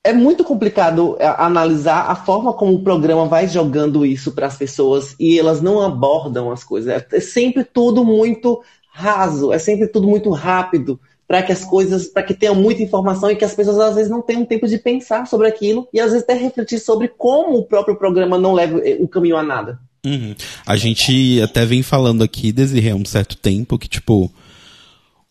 é 0.04 0.14
muito 0.14 0.44
complicado 0.44 1.18
é, 1.20 1.28
analisar 1.28 2.10
a 2.10 2.16
forma 2.16 2.54
como 2.54 2.74
o 2.74 2.84
programa 2.84 3.26
vai 3.26 3.48
jogando 3.48 4.06
isso 4.06 4.32
para 4.32 4.48
as 4.48 4.58
pessoas 4.58 5.16
e 5.20 5.38
elas 5.38 5.62
não 5.62 5.82
abordam 5.82 6.52
as 6.52 6.64
coisas. 6.64 6.94
É- 6.94 7.18
É 7.18 7.20
sempre 7.20 7.64
tudo 7.64 8.06
muito 8.06 8.62
raso, 8.92 9.52
é 9.54 9.60
sempre 9.60 9.88
tudo 9.88 10.08
muito 10.08 10.30
rápido 10.32 11.00
para 11.28 11.44
que 11.44 11.52
as 11.52 11.64
coisas, 11.64 12.08
para 12.08 12.24
que 12.24 12.34
tenham 12.34 12.56
muita 12.56 12.82
informação 12.82 13.30
e 13.30 13.36
que 13.36 13.46
as 13.46 13.54
pessoas 13.54 13.80
às 13.80 13.96
vezes 13.96 14.10
não 14.10 14.22
tenham 14.22 14.44
tempo 14.44 14.68
de 14.68 14.80
pensar 14.80 15.28
sobre 15.28 15.48
aquilo 15.48 15.88
e 15.94 16.00
às 16.00 16.12
vezes 16.12 16.24
até 16.24 16.34
refletir 16.34 16.80
sobre 16.80 17.08
como 17.08 17.58
o 17.58 17.66
próprio 17.66 17.96
programa 17.96 18.38
não 18.38 18.54
leva 18.54 18.80
eh, 18.80 18.98
o 19.00 19.08
caminho 19.08 19.38
a 19.38 19.44
nada. 19.44 19.80
Uhum. 20.04 20.34
A 20.66 20.76
gente 20.76 21.42
até 21.42 21.66
vem 21.66 21.84
falando 21.84 22.24
aqui 22.24 22.52
desde 22.52 22.90
há 22.90 22.96
um 22.96 23.06
certo 23.06 23.38
tempo 23.38 23.78
que, 23.78 23.88
tipo, 23.88 24.32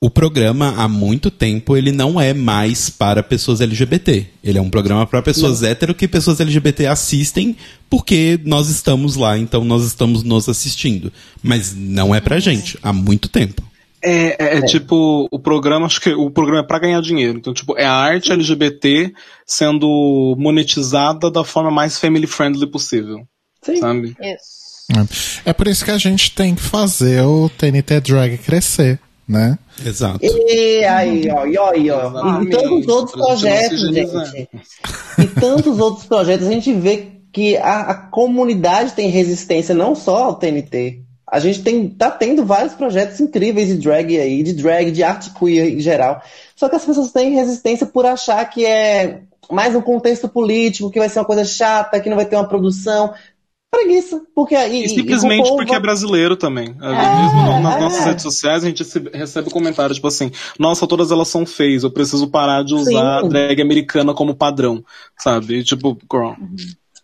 o 0.00 0.08
programa, 0.08 0.74
há 0.76 0.86
muito 0.86 1.28
tempo, 1.28 1.76
ele 1.76 1.90
não 1.90 2.20
é 2.20 2.32
mais 2.32 2.88
para 2.88 3.20
pessoas 3.20 3.60
LGBT. 3.60 4.26
Ele 4.44 4.56
é 4.58 4.62
um 4.62 4.70
programa 4.70 5.04
para 5.06 5.20
pessoas 5.20 5.62
hétero 5.62 5.94
que 5.94 6.06
pessoas 6.06 6.40
LGBT 6.40 6.86
assistem 6.86 7.56
porque 7.90 8.38
nós 8.44 8.68
estamos 8.68 9.16
lá, 9.16 9.36
então 9.36 9.64
nós 9.64 9.84
estamos 9.84 10.22
nos 10.22 10.48
assistindo. 10.48 11.12
Mas 11.42 11.74
não 11.74 12.14
é 12.14 12.20
pra 12.20 12.38
gente, 12.38 12.78
há 12.80 12.92
muito 12.92 13.28
tempo. 13.28 13.62
É, 14.00 14.36
é, 14.38 14.58
é, 14.58 14.62
tipo, 14.62 15.26
o 15.32 15.38
programa, 15.40 15.86
acho 15.86 16.00
que 16.00 16.10
o 16.10 16.30
programa 16.30 16.60
é 16.60 16.66
pra 16.66 16.78
ganhar 16.78 17.00
dinheiro. 17.02 17.36
Então, 17.36 17.52
tipo, 17.52 17.76
é 17.76 17.84
a 17.84 17.92
arte 17.92 18.30
LGBT 18.30 19.12
sendo 19.44 20.36
monetizada 20.38 21.28
da 21.28 21.42
forma 21.42 21.72
mais 21.72 21.98
family 21.98 22.28
friendly 22.28 22.70
possível. 22.70 23.26
Sim. 23.62 23.76
Sabe? 23.78 24.16
Isso. 24.20 25.18
É 25.44 25.52
por 25.52 25.66
isso 25.66 25.84
que 25.84 25.90
a 25.90 25.98
gente 25.98 26.30
tem 26.30 26.54
que 26.54 26.62
fazer 26.62 27.22
o 27.22 27.50
TNT 27.50 28.00
Drag 28.00 28.38
crescer, 28.38 28.98
né? 29.28 29.58
Exato. 29.84 30.18
E 30.22 30.84
aí, 30.84 31.30
ó, 31.30 31.44
e 31.46 31.58
ó, 31.58 31.74
e 31.74 31.90
ó. 31.90 32.42
E 32.42 32.50
tantos 32.50 32.88
outros 32.88 33.12
projetos, 33.14 33.80
gente. 33.94 34.48
E 35.18 35.26
tantos 35.38 35.78
outros 35.78 36.06
projetos, 36.06 36.46
a 36.46 36.50
gente 36.50 36.72
vê 36.72 37.08
que 37.32 37.56
a, 37.58 37.80
a 37.82 37.94
comunidade 37.94 38.92
tem 38.92 39.10
resistência, 39.10 39.74
não 39.74 39.94
só 39.94 40.24
ao 40.24 40.36
TNT. 40.36 41.02
A 41.30 41.38
gente 41.40 41.62
tem, 41.62 41.90
tá 41.90 42.10
tendo 42.10 42.42
vários 42.44 42.72
projetos 42.72 43.20
incríveis 43.20 43.68
de 43.68 43.74
drag 43.76 44.18
aí, 44.18 44.42
de 44.42 44.54
drag, 44.54 44.90
de 44.90 45.02
arte 45.02 45.30
queer 45.34 45.74
em 45.74 45.80
geral. 45.80 46.22
Só 46.56 46.70
que 46.70 46.76
as 46.76 46.84
pessoas 46.84 47.12
têm 47.12 47.34
resistência 47.34 47.86
por 47.86 48.06
achar 48.06 48.42
que 48.46 48.64
é 48.64 49.20
mais 49.50 49.74
um 49.74 49.82
contexto 49.82 50.26
político, 50.26 50.90
que 50.90 50.98
vai 50.98 51.08
ser 51.08 51.18
uma 51.18 51.26
coisa 51.26 51.44
chata, 51.44 52.00
que 52.00 52.08
não 52.08 52.16
vai 52.16 52.24
ter 52.24 52.36
uma 52.36 52.48
produção. 52.48 53.12
Preguiça. 53.70 54.22
Porque 54.34 54.54
aí. 54.54 54.84
E 54.84 54.88
simplesmente 54.88 55.44
povo- 55.44 55.56
porque 55.56 55.74
é 55.74 55.80
brasileiro 55.80 56.36
também. 56.36 56.74
É, 56.80 57.60
nas 57.60 57.76
é. 57.76 57.80
nossas 57.80 58.04
redes 58.04 58.22
sociais, 58.22 58.64
a 58.64 58.66
gente 58.66 58.82
recebe, 59.12 59.50
comentários 59.50 59.96
tipo 59.96 60.08
assim: 60.08 60.30
Nossa, 60.58 60.86
todas 60.86 61.10
elas 61.10 61.28
são 61.28 61.44
feias, 61.44 61.84
eu 61.84 61.90
preciso 61.90 62.28
parar 62.28 62.64
de 62.64 62.74
usar 62.74 63.22
Sim. 63.22 63.28
drag 63.28 63.60
americana 63.60 64.14
como 64.14 64.34
padrão. 64.34 64.82
Sabe? 65.18 65.58
E, 65.58 65.64
tipo, 65.64 65.98
girl. 66.10 66.32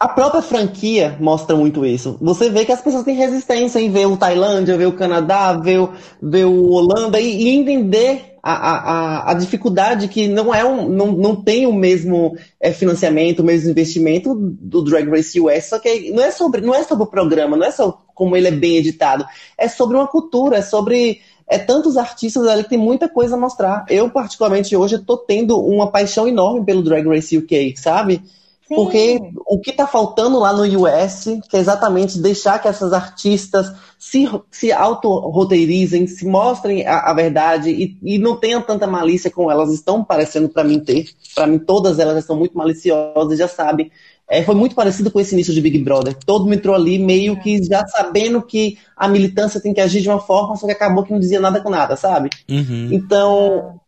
A 0.04 0.08
própria 0.08 0.42
franquia 0.42 1.16
mostra 1.18 1.56
muito 1.56 1.82
isso. 1.86 2.18
Você 2.20 2.50
vê 2.50 2.66
que 2.66 2.72
as 2.72 2.82
pessoas 2.82 3.04
têm 3.04 3.16
resistência 3.16 3.78
em 3.80 3.90
ver 3.90 4.04
o 4.06 4.18
Tailândia, 4.18 4.76
ver 4.76 4.84
o 4.84 4.92
Canadá, 4.92 5.54
ver 5.54 5.78
o, 5.80 5.92
ver 6.20 6.44
o 6.44 6.72
Holanda 6.72 7.18
e, 7.18 7.44
e 7.44 7.48
entender 7.48 8.34
a, 8.42 8.52
a, 8.52 9.30
a- 9.30 9.34
dificuldade 9.34 10.06
que 10.08 10.28
não 10.28 10.54
é 10.54 10.62
um, 10.62 10.90
não, 10.90 11.06
não 11.12 11.34
tem 11.34 11.66
o 11.66 11.72
mesmo 11.72 12.36
é, 12.60 12.70
financiamento, 12.70 13.40
o 13.40 13.44
mesmo 13.44 13.70
investimento 13.70 14.34
do 14.38 14.82
Drag 14.84 15.08
Race 15.08 15.40
US, 15.40 15.64
só 15.70 15.78
que 15.78 16.10
não 16.10 16.22
é 16.22 16.30
sobre, 16.30 16.60
não 16.60 16.74
é 16.74 16.82
sobre 16.82 17.04
o 17.04 17.06
programa, 17.06 17.56
não 17.56 17.64
é 17.64 17.70
só 17.70 18.04
como 18.14 18.36
ele 18.36 18.48
é 18.48 18.50
bem 18.50 18.76
editado, 18.76 19.24
é 19.56 19.68
sobre 19.68 19.96
uma 19.96 20.06
cultura, 20.06 20.58
é 20.58 20.62
sobre 20.62 21.20
é 21.48 21.56
tantos 21.58 21.96
artistas 21.96 22.46
ali 22.46 22.62
que 22.62 22.68
tem 22.68 22.78
muita 22.78 23.08
coisa 23.08 23.36
a 23.36 23.40
mostrar. 23.40 23.86
Eu, 23.88 24.10
particularmente, 24.10 24.76
hoje, 24.76 24.96
estou 24.96 25.16
tendo 25.16 25.58
uma 25.58 25.90
paixão 25.90 26.28
enorme 26.28 26.62
pelo 26.62 26.82
Drag 26.82 27.06
Race 27.08 27.36
UK, 27.38 27.74
sabe? 27.78 28.20
Sim. 28.66 28.74
Porque 28.74 29.20
o 29.46 29.60
que 29.60 29.70
está 29.70 29.86
faltando 29.86 30.38
lá 30.38 30.52
no 30.52 30.62
US, 30.62 31.24
que 31.48 31.56
é 31.56 31.60
exatamente 31.60 32.18
deixar 32.18 32.58
que 32.58 32.66
essas 32.66 32.92
artistas 32.92 33.70
se, 33.98 34.28
se 34.50 34.72
auto-roteirizem, 34.72 36.06
se 36.06 36.26
mostrem 36.26 36.86
a, 36.86 37.10
a 37.10 37.14
verdade 37.14 37.70
e, 37.70 37.98
e 38.02 38.18
não 38.18 38.36
tenham 38.36 38.62
tanta 38.62 38.86
malícia 38.86 39.30
como 39.30 39.50
elas 39.50 39.72
estão 39.72 40.02
parecendo 40.02 40.48
para 40.48 40.64
mim 40.64 40.80
ter. 40.80 41.06
Para 41.34 41.46
mim, 41.46 41.58
todas 41.58 41.98
elas 41.98 42.14
já 42.16 42.22
são 42.22 42.36
muito 42.36 42.56
maliciosas, 42.56 43.38
já 43.38 43.48
sabem. 43.48 43.90
É, 44.28 44.42
foi 44.42 44.54
muito 44.54 44.74
parecido 44.74 45.10
com 45.10 45.20
esse 45.20 45.34
início 45.34 45.52
de 45.52 45.60
Big 45.60 45.78
Brother. 45.78 46.16
Todo 46.24 46.44
mundo 46.44 46.54
entrou 46.54 46.74
ali 46.74 46.98
meio 46.98 47.38
que 47.40 47.62
já 47.62 47.86
sabendo 47.86 48.40
que 48.40 48.78
a 48.96 49.06
militância 49.06 49.60
tem 49.60 49.74
que 49.74 49.80
agir 49.80 50.00
de 50.00 50.08
uma 50.08 50.20
forma, 50.20 50.56
só 50.56 50.66
que 50.66 50.72
acabou 50.72 51.04
que 51.04 51.12
não 51.12 51.20
dizia 51.20 51.40
nada 51.40 51.60
com 51.60 51.68
nada, 51.68 51.94
sabe? 51.96 52.30
Uhum. 52.48 52.88
Então, 52.90 53.78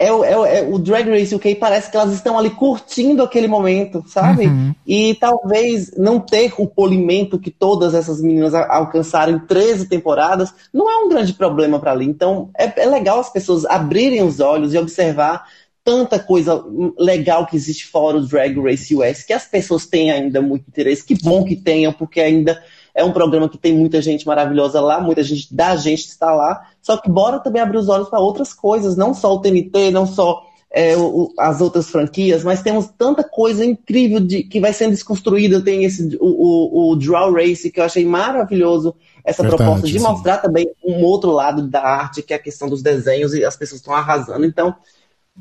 é, 0.00 0.10
o- 0.12 0.24
é 0.24 0.60
é 0.60 0.62
o 0.62 0.78
Drag 0.78 1.08
Race 1.10 1.34
UK 1.34 1.54
parece 1.56 1.90
que 1.90 1.96
elas 1.96 2.14
estão 2.14 2.38
ali 2.38 2.48
curtindo 2.50 3.22
aquele 3.22 3.46
momento, 3.46 4.02
sabe? 4.08 4.46
Uhum. 4.46 4.74
E 4.86 5.14
talvez 5.14 5.92
não 5.96 6.18
ter 6.18 6.54
o 6.56 6.66
polimento 6.66 7.38
que 7.38 7.50
todas 7.50 7.92
essas 7.94 8.20
meninas 8.20 8.54
alcançaram 8.54 9.34
em 9.34 9.38
13 9.40 9.86
temporadas 9.86 10.52
não 10.72 10.90
é 10.90 11.04
um 11.04 11.08
grande 11.10 11.34
problema 11.34 11.78
para 11.78 11.92
ali. 11.92 12.06
Então, 12.06 12.48
é, 12.58 12.82
é 12.82 12.86
legal 12.86 13.20
as 13.20 13.30
pessoas 13.30 13.66
abrirem 13.66 14.22
os 14.22 14.40
olhos 14.40 14.72
e 14.72 14.78
observar 14.78 15.44
tanta 15.84 16.18
coisa 16.18 16.64
legal 16.98 17.46
que 17.46 17.56
existe 17.56 17.86
fora 17.86 18.16
o 18.16 18.26
Drag 18.26 18.58
Race 18.58 18.94
US, 18.94 19.22
que 19.22 19.32
as 19.32 19.44
pessoas 19.44 19.86
têm 19.86 20.10
ainda 20.10 20.40
muito 20.40 20.64
interesse. 20.68 21.04
Que 21.04 21.14
bom 21.22 21.44
que 21.44 21.56
tenham, 21.56 21.92
porque 21.92 22.20
ainda 22.20 22.62
é 22.94 23.04
um 23.04 23.12
programa 23.12 23.48
que 23.48 23.58
tem 23.58 23.72
muita 23.72 24.00
gente 24.02 24.26
maravilhosa 24.26 24.80
lá, 24.80 25.00
muita 25.00 25.22
gente 25.22 25.54
da 25.54 25.76
gente 25.76 26.06
está 26.06 26.32
lá. 26.32 26.66
Só 26.82 26.96
que 26.96 27.10
bora 27.10 27.38
também 27.38 27.62
abrir 27.62 27.78
os 27.78 27.88
olhos 27.88 28.08
para 28.08 28.20
outras 28.20 28.52
coisas, 28.54 28.96
não 28.96 29.14
só 29.14 29.34
o 29.34 29.40
TNT, 29.40 29.90
não 29.90 30.06
só 30.06 30.42
é, 30.72 30.96
o- 30.96 31.22
o- 31.24 31.34
as 31.36 31.60
outras 31.60 31.90
franquias, 31.90 32.44
mas 32.44 32.62
temos 32.62 32.86
tanta 32.96 33.24
coisa 33.24 33.64
incrível 33.64 34.20
de, 34.20 34.44
que 34.44 34.60
vai 34.60 34.72
sendo 34.72 34.90
desconstruída. 34.92 35.60
Tem 35.60 35.82
esse 35.84 36.16
o, 36.20 36.26
o, 36.26 36.92
o 36.92 36.96
Draw 36.96 37.32
Race 37.32 37.70
que 37.72 37.80
eu 37.80 37.84
achei 37.84 38.04
maravilhoso 38.04 38.94
essa 39.24 39.42
Verdade, 39.42 39.64
proposta 39.64 39.86
de 39.88 39.98
sim. 39.98 40.04
mostrar 40.04 40.38
também 40.38 40.70
um 40.84 41.02
outro 41.02 41.32
lado 41.32 41.66
da 41.66 41.82
arte, 41.82 42.22
que 42.22 42.32
é 42.32 42.36
a 42.36 42.42
questão 42.42 42.68
dos 42.68 42.82
desenhos 42.82 43.34
e 43.34 43.44
as 43.44 43.56
pessoas 43.56 43.80
estão 43.80 43.92
arrasando. 43.94 44.46
Então, 44.46 44.74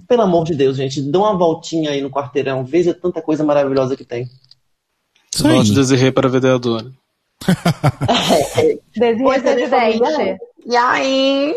pelo 0.07 0.23
amor 0.23 0.45
de 0.45 0.55
Deus, 0.55 0.75
gente, 0.75 0.99
dê 1.01 1.17
uma 1.17 1.37
voltinha 1.37 1.91
aí 1.91 2.01
no 2.01 2.09
quarteirão, 2.09 2.63
veja 2.65 2.93
tanta 2.93 3.21
coisa 3.21 3.43
maravilhosa 3.43 3.95
que 3.95 4.03
tem. 4.03 4.27
Volte 5.37 5.73
Desirê 5.73 6.11
para 6.11 6.27
vereadora. 6.27 6.91
Pois 9.19 9.45
é, 9.45 9.55
presidente. 9.55 10.37
E 10.65 10.75
aí? 10.75 11.55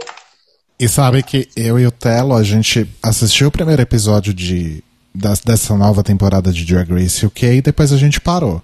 E 0.78 0.88
sabe 0.88 1.22
que 1.22 1.48
eu 1.56 1.78
e 1.78 1.86
o 1.86 1.90
Telo, 1.90 2.34
a 2.34 2.42
gente 2.42 2.88
assistiu 3.02 3.48
o 3.48 3.52
primeiro 3.52 3.82
episódio 3.82 4.32
de, 4.34 4.82
das- 5.14 5.40
dessa 5.40 5.76
nova 5.76 6.02
temporada 6.02 6.52
de 6.52 6.64
Drag 6.64 6.90
Race 6.92 7.24
UK 7.24 7.46
e 7.56 7.62
depois 7.62 7.92
a 7.92 7.96
gente 7.96 8.20
parou. 8.20 8.62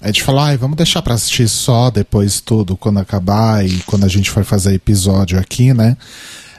A 0.00 0.08
gente 0.08 0.22
falou, 0.22 0.42
ai, 0.42 0.56
vamos 0.56 0.76
deixar 0.76 1.02
pra 1.02 1.14
assistir 1.14 1.48
só 1.48 1.90
depois 1.90 2.40
tudo, 2.40 2.76
quando 2.76 2.98
acabar 2.98 3.64
e 3.64 3.78
quando 3.86 4.04
a 4.04 4.08
gente 4.08 4.30
for 4.30 4.44
fazer 4.44 4.74
episódio 4.74 5.38
aqui, 5.38 5.72
né? 5.72 5.96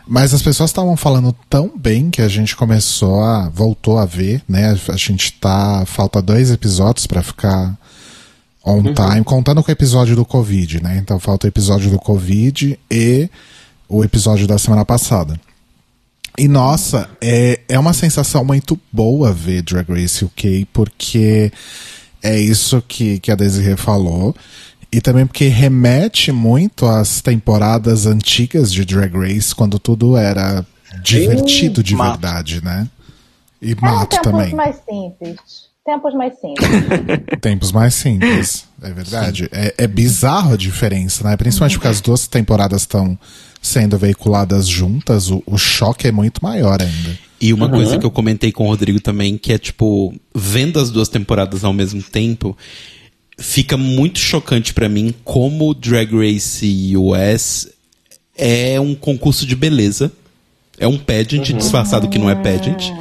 Mas 0.08 0.34
as 0.34 0.42
pessoas 0.42 0.70
estavam 0.70 0.96
falando 0.96 1.36
tão 1.50 1.72
bem 1.78 2.10
que 2.10 2.22
a 2.22 2.30
gente 2.30 2.56
começou 2.56 3.22
a. 3.22 3.50
voltou 3.50 3.98
a 4.00 4.06
ver, 4.06 4.42
né? 4.48 4.74
A 4.88 4.96
gente 4.96 5.34
tá. 5.34 5.84
Falta 5.86 6.22
dois 6.22 6.50
episódios 6.50 7.06
pra 7.06 7.22
ficar 7.22 7.78
on 8.68 8.84
time, 8.94 9.24
contando 9.24 9.64
com 9.64 9.70
o 9.70 9.72
episódio 9.72 10.16
do 10.16 10.26
Covid, 10.26 10.84
né? 10.84 10.98
Então 10.98 11.20
falta 11.20 11.48
o 11.48 11.50
episódio 11.50 11.90
do 11.90 11.98
Covid 11.98 12.78
e 12.92 13.30
o 13.88 14.04
episódio 14.04 14.46
da 14.46 14.58
semana 14.58 14.84
passada. 14.84 15.40
E 16.38 16.48
nossa, 16.48 17.10
é, 17.20 17.62
é 17.68 17.80
uma 17.80 17.94
sensação 17.94 18.44
muito 18.44 18.80
boa 18.92 19.34
ver 19.34 19.64
Drag 19.64 19.90
Race 19.90 20.24
UK, 20.24 20.68
porque 20.72 21.52
é 22.22 22.38
isso 22.38 22.84
que, 22.88 23.20
que 23.20 23.32
a 23.32 23.36
Desiree 23.36 23.78
falou. 23.78 24.36
E 24.92 25.02
também 25.02 25.26
porque 25.26 25.48
remete 25.48 26.32
muito 26.32 26.86
às 26.86 27.22
temporadas 27.22 28.06
antigas 28.06 28.72
de 28.72 28.86
Drag 28.86 29.14
Race, 29.18 29.54
quando 29.54 29.80
tudo 29.80 30.16
era 30.16 30.66
divertido 31.02 31.82
de 31.82 31.96
mato. 31.96 32.20
verdade, 32.20 32.64
né? 32.64 32.88
E 33.62 33.72
Eram 33.72 33.82
mato 33.82 34.22
também. 34.22 34.54
mais 34.54 34.76
simples. 34.88 35.67
Tempos 35.88 36.14
mais 36.14 36.34
simples. 36.34 36.70
Tempos 37.40 37.72
mais 37.72 37.96
simples, 37.96 38.68
é 38.82 38.92
verdade. 38.92 39.48
É, 39.54 39.74
é 39.78 39.88
bizarro 39.88 40.56
a 40.56 40.58
diferença, 40.58 41.24
né? 41.24 41.38
Principalmente 41.38 41.76
porque 41.76 41.88
as 41.88 42.02
duas 42.02 42.28
temporadas 42.28 42.82
estão 42.82 43.18
sendo 43.62 43.98
veiculadas 43.98 44.68
juntas, 44.68 45.32
o, 45.32 45.42
o 45.46 45.58
choque 45.58 46.06
é 46.06 46.12
muito 46.12 46.44
maior 46.44 46.82
ainda. 46.82 47.18
E 47.40 47.54
uma 47.54 47.70
coisa 47.70 47.98
que 47.98 48.06
eu 48.06 48.12
comentei 48.12 48.52
com 48.52 48.66
o 48.66 48.68
Rodrigo 48.68 49.00
também, 49.00 49.38
que 49.38 49.54
é 49.54 49.58
tipo, 49.58 50.14
vendo 50.36 50.78
as 50.78 50.92
duas 50.92 51.08
temporadas 51.08 51.64
ao 51.64 51.72
mesmo 51.72 52.04
tempo, 52.04 52.58
fica 53.40 53.78
muito 53.78 54.20
chocante 54.20 54.74
pra 54.74 54.90
mim 54.90 55.16
como 55.24 55.70
o 55.70 55.74
Drag 55.74 56.12
Race 56.14 56.98
US 56.98 57.70
é 58.36 58.78
um 58.78 58.94
concurso 58.94 59.46
de 59.46 59.56
beleza. 59.56 60.12
É 60.78 60.86
um 60.86 60.98
pageant 60.98 61.54
disfarçado 61.54 62.10
que 62.10 62.20
não 62.20 62.30
é 62.30 62.36
pageant. 62.36 62.92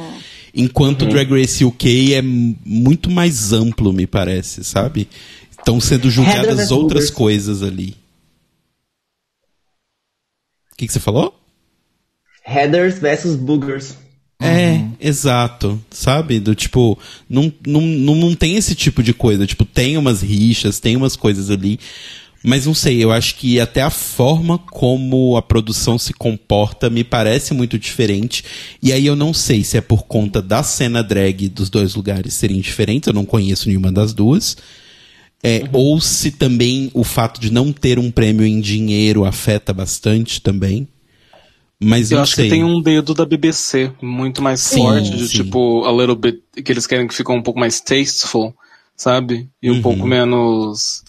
Enquanto 0.59 1.03
o 1.03 1.07
Drag 1.07 1.29
Race 1.29 1.63
UK 1.63 2.15
é 2.15 2.21
muito 2.23 3.11
mais 3.11 3.53
amplo, 3.53 3.93
me 3.93 4.07
parece, 4.07 4.63
sabe? 4.63 5.07
Estão 5.51 5.79
sendo 5.79 6.09
julgadas 6.09 6.71
outras 6.71 7.11
coisas 7.11 7.61
ali. 7.61 7.95
O 10.73 10.75
que, 10.75 10.87
que 10.87 10.93
você 10.93 10.99
falou? 10.99 11.39
Headers 12.43 12.97
versus 12.97 13.35
Boogers. 13.35 13.95
É, 14.41 14.83
exato, 14.99 15.79
sabe? 15.91 16.39
Do 16.39 16.55
tipo, 16.55 16.97
não, 17.29 17.53
não, 17.65 17.81
não, 17.81 18.15
não 18.15 18.35
tem 18.35 18.55
esse 18.55 18.73
tipo 18.73 19.03
de 19.03 19.13
coisa. 19.13 19.45
Tipo, 19.45 19.63
tem 19.63 19.95
umas 19.95 20.23
rixas, 20.23 20.79
tem 20.79 20.95
umas 20.95 21.15
coisas 21.15 21.51
ali. 21.51 21.79
Mas 22.49 22.65
não 22.65 22.73
sei, 22.73 23.03
eu 23.03 23.11
acho 23.11 23.35
que 23.35 23.59
até 23.59 23.81
a 23.81 23.89
forma 23.89 24.57
como 24.57 25.35
a 25.35 25.41
produção 25.41 25.97
se 25.99 26.13
comporta 26.13 26.89
me 26.89 27.03
parece 27.03 27.53
muito 27.53 27.77
diferente. 27.77 28.41
E 28.81 28.93
aí 28.93 29.05
eu 29.05 29.17
não 29.17 29.33
sei 29.33 29.65
se 29.65 29.75
é 29.75 29.81
por 29.81 30.03
conta 30.03 30.41
da 30.41 30.63
cena 30.63 31.03
drag 31.03 31.49
dos 31.49 31.69
dois 31.69 31.93
lugares 31.93 32.33
serem 32.35 32.61
diferentes, 32.61 33.07
eu 33.07 33.13
não 33.13 33.25
conheço 33.25 33.67
nenhuma 33.67 33.91
das 33.91 34.13
duas. 34.13 34.55
É, 35.43 35.67
Ou 35.73 35.99
se 35.99 36.31
também 36.31 36.89
o 36.93 37.03
fato 37.03 37.41
de 37.41 37.51
não 37.51 37.73
ter 37.73 37.99
um 37.99 38.09
prêmio 38.09 38.45
em 38.45 38.61
dinheiro 38.61 39.25
afeta 39.25 39.73
bastante 39.73 40.41
também. 40.41 40.87
Mas 41.83 42.11
Eu 42.11 42.21
acho 42.21 42.33
sei. 42.33 42.45
que 42.45 42.51
tem 42.51 42.63
um 42.63 42.81
dedo 42.81 43.13
da 43.13 43.25
BBC 43.25 43.91
muito 44.01 44.41
mais 44.41 44.61
Sim, 44.61 44.79
forte, 44.79 45.11
de 45.17 45.27
sim. 45.27 45.43
tipo, 45.43 45.83
a 45.85 45.91
little 45.91 46.15
bit, 46.15 46.41
que 46.63 46.71
eles 46.71 46.87
querem 46.87 47.05
que 47.09 47.13
fique 47.13 47.29
um 47.29 47.43
pouco 47.43 47.59
mais 47.59 47.81
tasteful, 47.81 48.55
sabe? 48.95 49.49
E 49.61 49.69
um 49.69 49.75
Uhum. 49.75 49.81
pouco 49.81 50.07
menos. 50.07 51.03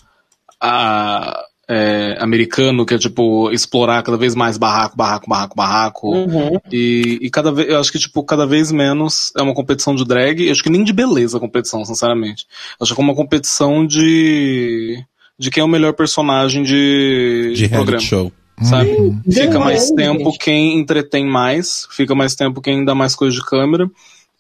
Ah, 0.61 1.45
é, 1.69 2.17
americano, 2.19 2.87
que 2.87 2.95
é 2.95 2.99
tipo 2.99 3.51
explorar 3.51 4.03
cada 4.03 4.17
vez 4.17 4.35
mais 4.35 4.57
barraco, 4.57 4.97
barraco, 4.97 5.29
barraco, 5.29 5.57
barraco. 5.57 6.17
Uhum. 6.17 6.59
E, 6.73 7.19
e 7.21 7.31
cada 7.31 7.53
vez, 7.53 7.69
eu 7.69 7.79
acho 7.79 7.93
que 7.93 7.99
tipo, 7.99 8.25
cada 8.25 8.47
vez 8.47 8.73
menos 8.73 9.31
é 9.37 9.43
uma 9.43 9.55
competição 9.55 9.95
de 9.95 10.05
drag, 10.05 10.47
eu 10.47 10.53
acho 10.53 10.63
que 10.63 10.71
nem 10.71 10.83
de 10.83 10.93
beleza 10.93 11.37
a 11.37 11.41
competição, 11.41 11.85
sinceramente. 11.85 12.47
Eu 12.81 12.85
acho 12.85 12.95
que 12.95 13.01
é 13.01 13.05
uma 13.05 13.15
competição 13.15 13.87
de 13.87 15.05
de 15.39 15.51
quem 15.51 15.61
é 15.61 15.65
o 15.65 15.69
melhor 15.69 15.93
personagem 15.93 16.65
de, 16.65 17.53
De 17.55 17.69
programa 17.69 18.01
show. 18.01 18.33
sabe? 18.61 18.93
Sim, 18.93 19.23
Fica 19.31 19.53
não 19.53 19.61
mais 19.61 19.89
é, 19.91 19.95
tempo 19.95 20.37
quem 20.37 20.77
entretém 20.77 21.25
mais, 21.25 21.87
fica 21.93 22.13
mais 22.15 22.35
tempo 22.35 22.61
quem 22.61 22.85
dá 22.85 22.95
mais 22.95 23.15
coisa 23.15 23.37
de 23.37 23.45
câmera. 23.45 23.89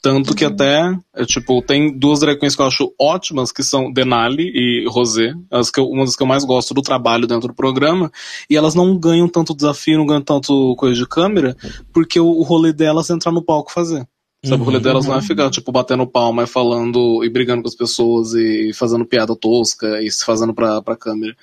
Tanto 0.01 0.34
que 0.34 0.44
até, 0.44 0.96
é, 1.14 1.24
tipo, 1.24 1.61
tem 1.61 1.96
duas 1.96 2.20
drag 2.20 2.38
queens 2.38 2.55
que 2.55 2.62
eu 2.62 2.66
acho 2.66 2.94
ótimas, 3.01 3.51
que 3.51 3.64
são 3.64 3.92
Denali 3.92 4.44
e 4.55 4.86
Rosé, 4.88 5.34
as 5.51 5.70
que 5.70 5.80
eu, 5.80 5.86
uma 5.86 6.05
das 6.05 6.14
que 6.14 6.22
eu 6.22 6.26
mais 6.26 6.44
gosto 6.44 6.72
do 6.72 6.82
trabalho 6.82 7.26
dentro 7.26 7.49
do 7.49 7.55
programa, 7.55 8.11
e 8.49 8.57
elas 8.57 8.76
não 8.76 8.96
ganham 8.96 9.28
tanto 9.28 9.55
desafio, 9.55 9.99
não 9.99 10.07
ganham 10.07 10.22
tanto 10.22 10.76
coisa 10.76 10.94
de 10.94 11.07
câmera, 11.07 11.57
porque 11.92 12.20
o, 12.20 12.28
o 12.28 12.42
rolê 12.42 12.72
delas 12.72 13.11
é 13.11 13.14
entrar 13.14 13.32
no 13.32 13.42
palco 13.42 13.72
fazer. 13.72 14.07
Sabe, 14.44 14.62
o 14.62 14.64
rolê 14.64 14.78
delas 14.78 15.05
não 15.05 15.16
é 15.16 15.20
ficar, 15.20 15.51
tipo, 15.51 15.72
batendo 15.72 16.07
palma 16.07 16.44
e 16.44 16.46
falando 16.46 17.24
e 17.24 17.28
brigando 17.28 17.62
com 17.62 17.68
as 17.68 17.74
pessoas 17.74 18.34
e 18.34 18.72
fazendo 18.72 19.05
piada 19.05 19.34
tosca 19.34 20.01
e 20.01 20.09
se 20.12 20.24
fazendo 20.24 20.55
pra, 20.55 20.80
pra 20.80 20.96
câmera. 20.96 21.34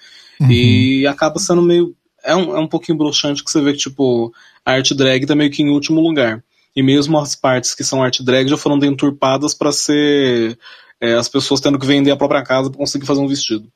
E 0.49 1.05
acaba 1.05 1.37
sendo 1.39 1.61
meio. 1.61 1.93
É 2.23 2.33
um, 2.33 2.55
é 2.55 2.59
um 2.59 2.67
pouquinho 2.67 2.97
broxante 2.97 3.43
que 3.43 3.51
você 3.51 3.61
vê 3.61 3.73
que, 3.73 3.79
tipo, 3.79 4.33
a 4.65 4.71
arte 4.71 4.95
drag 4.95 5.25
tá 5.25 5.35
meio 5.35 5.51
que 5.51 5.61
em 5.61 5.69
último 5.69 5.99
lugar. 5.99 6.41
E 6.75 6.83
mesmo 6.83 7.17
as 7.17 7.35
partes 7.35 7.73
que 7.73 7.83
são 7.83 8.03
arte 8.03 8.23
drag 8.23 8.47
já 8.49 8.57
foram 8.57 8.77
deturpadas 8.77 9.53
pra 9.53 9.71
ser 9.71 10.57
é, 11.01 11.13
as 11.13 11.29
pessoas 11.29 11.61
tendo 11.61 11.79
que 11.79 11.85
vender 11.85 12.11
a 12.11 12.17
própria 12.17 12.43
casa 12.43 12.69
pra 12.69 12.77
conseguir 12.79 13.05
fazer 13.05 13.21
um 13.21 13.27
vestido. 13.27 13.67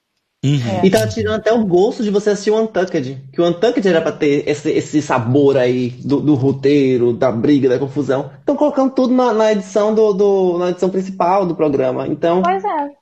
Uhum. 0.43 0.85
E 0.85 0.89
tá 0.89 1.05
tirando 1.05 1.35
até 1.35 1.51
o 1.51 1.65
gosto 1.65 2.01
de 2.01 2.09
você 2.09 2.29
assistir 2.29 2.51
o 2.51 2.61
Untucked. 2.61 3.17
Que 3.33 3.41
o 3.41 3.45
Untucked 3.47 3.85
era 3.85 4.01
pra 4.01 4.11
ter 4.13 4.47
esse, 4.47 4.69
esse 4.71 5.01
sabor 5.01 5.57
aí 5.57 5.89
do, 6.05 6.21
do 6.21 6.33
roteiro, 6.35 7.11
da 7.11 7.29
briga, 7.29 7.67
da 7.67 7.77
confusão. 7.77 8.31
Estão 8.39 8.55
colocando 8.55 8.93
tudo 8.93 9.13
na, 9.13 9.33
na 9.33 9.51
edição 9.51 9.93
do, 9.93 10.13
do- 10.13 10.57
na 10.57 10.69
edição 10.69 10.89
principal 10.89 11.45
do 11.45 11.55
programa. 11.55 12.07
Então, 12.07 12.41
Pois 12.41 12.63
é. 12.63 12.98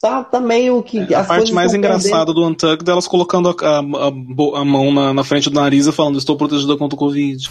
Tá, 0.00 0.24
tá 0.24 0.40
meio 0.40 0.82
que. 0.82 1.14
a 1.14 1.20
as 1.20 1.26
parte 1.26 1.52
mais 1.52 1.74
engraçada 1.74 2.32
do 2.32 2.44
Untucked 2.44 2.88
é 2.88 2.92
elas 2.92 3.06
colocando 3.06 3.50
a, 3.50 3.54
a, 3.66 3.78
a 3.78 4.60
a 4.60 4.64
mão 4.64 4.92
na, 4.92 5.12
na 5.12 5.22
frente 5.22 5.50
do 5.50 5.60
nariz 5.60 5.86
e 5.86 5.92
falando, 5.92 6.18
estou 6.18 6.36
protegida 6.36 6.76
contra 6.76 6.96
o 6.96 6.98
Covid. 6.98 7.48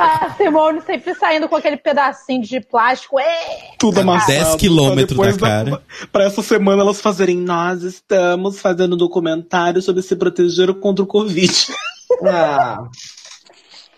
A 0.00 0.34
Simone 0.38 0.80
sempre 0.80 1.14
saindo 1.14 1.48
com 1.48 1.56
aquele 1.56 1.76
pedacinho 1.76 2.42
de 2.42 2.60
plástico. 2.60 3.18
É. 3.20 3.74
Tudo 3.78 4.00
amassado. 4.00 4.32
10 4.32 4.54
quilômetros 4.56 5.18
da 5.18 5.36
cara. 5.38 5.82
Pra 6.10 6.24
essa 6.24 6.42
semana 6.42 6.82
elas 6.82 7.00
fazerem, 7.00 7.36
nós 7.36 7.82
estamos 7.82 8.60
fazendo 8.60 8.94
um 8.94 8.98
documentário 8.98 9.82
sobre 9.82 10.02
se 10.02 10.16
proteger 10.16 10.72
contra 10.74 11.04
o 11.04 11.06
Covid. 11.06 11.52
Ah, 12.24 12.88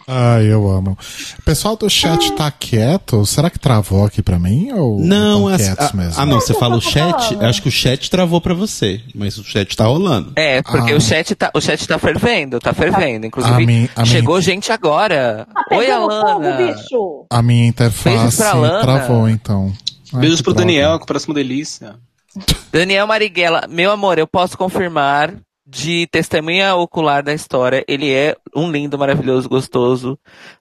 Ai, 0.07 0.47
eu 0.53 0.69
amo. 0.69 0.97
O 1.39 1.43
pessoal 1.43 1.77
do 1.77 1.89
chat 1.89 2.33
tá 2.33 2.51
quieto? 2.51 3.25
Será 3.25 3.49
que 3.49 3.59
travou 3.59 4.05
aqui 4.05 4.21
pra 4.23 4.39
mim? 4.39 4.71
Ou 4.73 4.99
Não, 5.01 5.49
tão 5.49 5.57
quietos 5.57 5.87
ah, 5.93 5.97
mesmo? 5.97 6.15
ah, 6.21 6.27
não, 6.27 6.41
você 6.41 6.53
fala 6.55 6.77
o 6.77 6.81
chat, 6.81 7.37
acho 7.41 7.63
que 7.63 7.69
o 7.69 7.73
chat 7.73 8.11
travou 8.11 8.41
pra 8.41 8.53
você, 8.55 9.01
mas 9.15 9.39
o 9.39 9.45
chat 9.45 9.77
tá 9.77 9.85
rolando. 9.87 10.33
É, 10.37 10.61
porque 10.63 10.93
Ah. 10.93 10.97
o, 10.97 11.01
chat 11.01 11.35
tá, 11.35 11.51
o 11.55 11.61
chat 11.61 11.87
tá 11.87 11.99
fervendo, 11.99 12.59
tá 12.59 12.73
fervendo. 12.73 13.25
A 13.25 13.29
Inclusive, 13.29 13.67
mim- 13.67 13.89
a 13.95 14.05
chegou 14.05 14.41
gente 14.41 14.73
agora. 14.73 15.47
Tá 15.69 15.77
Oi, 15.77 15.87
fogo, 15.87 16.13
Alana. 16.13 16.57
bicho. 16.75 17.27
A 17.31 17.41
minha 17.43 17.67
interface 17.67 18.37
travou, 18.37 19.29
então. 19.29 19.73
Ai, 20.13 20.21
Beijos 20.21 20.43
pro 20.43 20.53
droga. 20.53 20.67
Daniel, 20.67 20.99
que 20.99 21.07
parece 21.07 21.27
uma 21.29 21.35
delícia. 21.35 21.95
Daniel 22.73 23.07
Marighella, 23.07 23.67
meu 23.69 23.91
amor, 23.91 24.19
eu 24.19 24.27
posso 24.27 24.57
confirmar 24.57 25.35
de 25.75 26.07
testemunha 26.09 26.75
ocular 26.77 27.23
da 27.23 27.33
história, 27.33 27.83
ele 27.89 28.13
é 28.13 28.37
um 28.55 28.71
lindo, 28.71 28.99
maravilhoso, 28.99 29.49
gostoso, 29.49 30.19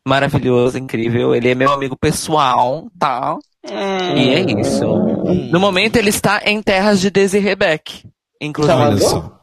maravilhoso, 0.07 0.77
incrível. 0.77 1.35
Ele 1.35 1.49
é 1.49 1.55
meu 1.55 1.71
amigo 1.73 1.97
pessoal, 1.97 2.87
tá? 2.97 3.37
E 3.69 4.29
é 4.29 4.39
isso. 4.61 4.85
No 5.51 5.59
momento 5.59 5.97
ele 5.97 6.09
está 6.09 6.41
em 6.45 6.61
terras 6.61 7.01
de 7.01 7.09
Desiree 7.11 7.55
Beck. 7.55 8.05
Inclusive, 8.39 9.01
só. 9.01 9.37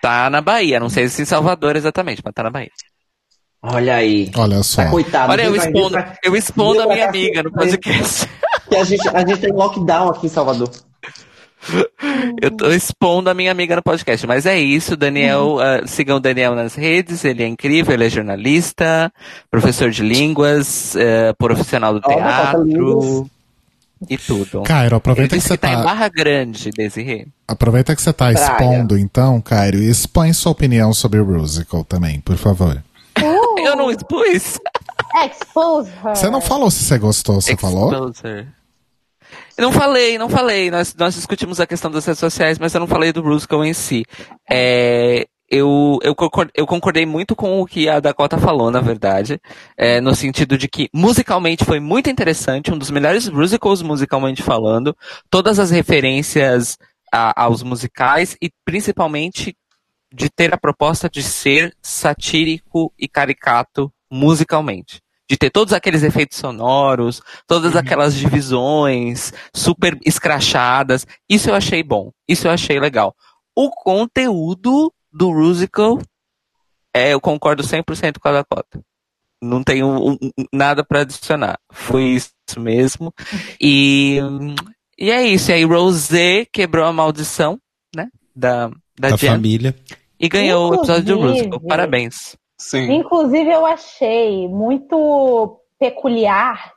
tá 0.00 0.30
na 0.30 0.40
Bahia. 0.40 0.80
Não 0.80 0.88
sei 0.88 1.06
se 1.08 1.20
em 1.22 1.26
Salvador 1.26 1.76
exatamente, 1.76 2.22
mas 2.24 2.32
tá 2.34 2.42
na 2.42 2.50
Bahia. 2.50 2.70
olha 3.62 3.94
aí. 3.96 4.30
Olha 4.36 4.62
só. 4.62 4.84
Tá, 4.84 4.90
coitado. 4.90 5.32
Olha, 5.32 5.42
eu 5.42 5.54
expondo, 5.54 5.90
pra- 5.90 6.16
eu 6.24 6.34
expondo 6.34 6.80
a 6.82 6.86
minha 6.86 7.08
amiga 7.08 7.42
no 7.42 7.52
podcast. 7.52 8.26
Que 8.68 8.76
a 8.76 8.84
gente, 8.84 9.06
a 9.08 9.18
gente 9.20 9.38
tem 9.38 9.52
lockdown 9.52 10.08
aqui 10.08 10.26
em 10.26 10.30
Salvador. 10.30 10.70
Eu 12.40 12.50
tô 12.50 12.70
expondo 12.70 13.30
a 13.30 13.34
minha 13.34 13.50
amiga 13.50 13.76
no 13.76 13.82
podcast, 13.82 14.26
mas 14.26 14.46
é 14.46 14.58
isso, 14.58 14.96
Daniel, 14.96 15.58
ah, 15.60 15.86
sigam 15.86 16.16
o 16.16 16.20
Daniel 16.20 16.54
nas 16.54 16.74
redes, 16.74 17.24
ele 17.24 17.42
é 17.42 17.46
incrível, 17.46 17.94
ele 17.94 18.06
é 18.06 18.10
jornalista, 18.10 19.12
professor 19.50 19.90
de 19.90 20.02
línguas, 20.02 20.96
eh, 20.96 21.32
profissional 21.38 21.94
do 21.94 22.00
teatro 22.00 23.30
e 24.08 24.18
tudo. 24.18 24.62
Cairo, 24.62 24.96
aproveita 24.96 25.36
que 25.36 25.42
você 25.42 25.56
que 25.56 25.58
tá 25.58 25.72
em. 25.72 25.82
Barra 25.82 26.08
Grande, 26.08 26.70
Desirê. 26.70 27.26
Aproveita 27.46 27.94
que 27.94 28.02
você 28.02 28.12
tá 28.12 28.32
Praia. 28.32 28.34
expondo, 28.34 28.98
então, 28.98 29.40
Cairo, 29.40 29.78
e 29.78 29.88
expõe 29.88 30.32
sua 30.32 30.52
opinião 30.52 30.92
sobre 30.92 31.20
o 31.20 31.26
musical 31.26 31.84
também, 31.84 32.20
por 32.20 32.36
favor. 32.36 32.82
Eu 33.64 33.76
não 33.76 33.90
expus. 33.90 34.58
Expose 35.24 35.90
her. 36.04 36.16
Você 36.16 36.30
não 36.30 36.40
falou 36.40 36.70
se 36.70 36.84
você 36.84 36.98
gostou, 36.98 37.40
você 37.40 37.56
falou? 37.56 37.92
Exposer. 37.92 38.48
Eu 39.56 39.62
não 39.62 39.72
falei, 39.72 40.18
não 40.18 40.28
falei. 40.28 40.70
Nós, 40.70 40.94
nós 40.94 41.14
discutimos 41.14 41.60
a 41.60 41.66
questão 41.66 41.90
das 41.90 42.04
redes 42.06 42.20
sociais, 42.20 42.58
mas 42.58 42.74
eu 42.74 42.80
não 42.80 42.86
falei 42.86 43.12
do 43.12 43.22
musical 43.22 43.64
em 43.64 43.74
si. 43.74 44.04
É, 44.50 45.26
eu, 45.50 45.98
eu, 46.02 46.16
eu 46.54 46.66
concordei 46.66 47.04
muito 47.04 47.36
com 47.36 47.60
o 47.60 47.66
que 47.66 47.86
a 47.86 48.00
Dakota 48.00 48.38
falou, 48.38 48.70
na 48.70 48.80
verdade. 48.80 49.38
É, 49.76 50.00
no 50.00 50.14
sentido 50.14 50.56
de 50.56 50.66
que 50.66 50.88
musicalmente 50.94 51.64
foi 51.66 51.78
muito 51.78 52.08
interessante, 52.08 52.72
um 52.72 52.78
dos 52.78 52.90
melhores 52.90 53.28
musicals 53.28 53.82
musicalmente 53.82 54.42
falando. 54.42 54.96
Todas 55.28 55.58
as 55.58 55.70
referências 55.70 56.78
a- 57.12 57.42
aos 57.44 57.62
musicais 57.62 58.34
e 58.40 58.50
principalmente 58.64 59.54
de 60.10 60.30
ter 60.30 60.54
a 60.54 60.58
proposta 60.58 61.08
de 61.08 61.22
ser 61.22 61.74
satírico 61.82 62.90
e 62.98 63.06
caricato 63.06 63.92
musicalmente. 64.10 65.01
De 65.32 65.38
ter 65.38 65.48
todos 65.48 65.72
aqueles 65.72 66.02
efeitos 66.02 66.36
sonoros, 66.36 67.22
todas 67.46 67.74
aquelas 67.74 68.14
divisões 68.14 69.32
super 69.54 69.98
escrachadas. 70.04 71.06
Isso 71.26 71.48
eu 71.48 71.54
achei 71.54 71.82
bom. 71.82 72.10
Isso 72.28 72.46
eu 72.46 72.50
achei 72.50 72.78
legal. 72.78 73.16
O 73.56 73.70
conteúdo 73.70 74.92
do 75.10 75.32
musical, 75.32 75.98
é, 76.94 77.14
eu 77.14 77.20
concordo 77.20 77.62
100% 77.62 78.18
com 78.20 78.28
a 78.28 78.32
Dakota. 78.32 78.82
Não 79.42 79.64
tenho 79.64 79.86
um- 79.88 80.12
um- 80.20 80.30
nada 80.52 80.84
para 80.84 81.00
adicionar. 81.00 81.58
Foi 81.72 82.02
isso 82.04 82.30
mesmo. 82.58 83.10
E, 83.58 84.18
e 84.98 85.10
é 85.10 85.26
isso. 85.26 85.50
E 85.50 85.54
aí 85.54 85.64
Rosé 85.64 86.44
quebrou 86.52 86.84
a 86.84 86.92
maldição, 86.92 87.58
né? 87.96 88.08
Da, 88.36 88.68
da, 89.00 89.08
Da 89.08 89.16
família. 89.16 89.74
e 90.20 90.28
ganhou 90.28 90.72
o 90.72 90.74
episódio 90.74 91.04
do 91.04 91.12
Inclusive- 91.14 91.46
musical. 91.48 91.60
Parabéns. 91.66 92.36
Sim. 92.62 92.92
Inclusive, 92.92 93.50
eu 93.50 93.66
achei 93.66 94.46
muito 94.48 95.60
peculiar 95.80 96.72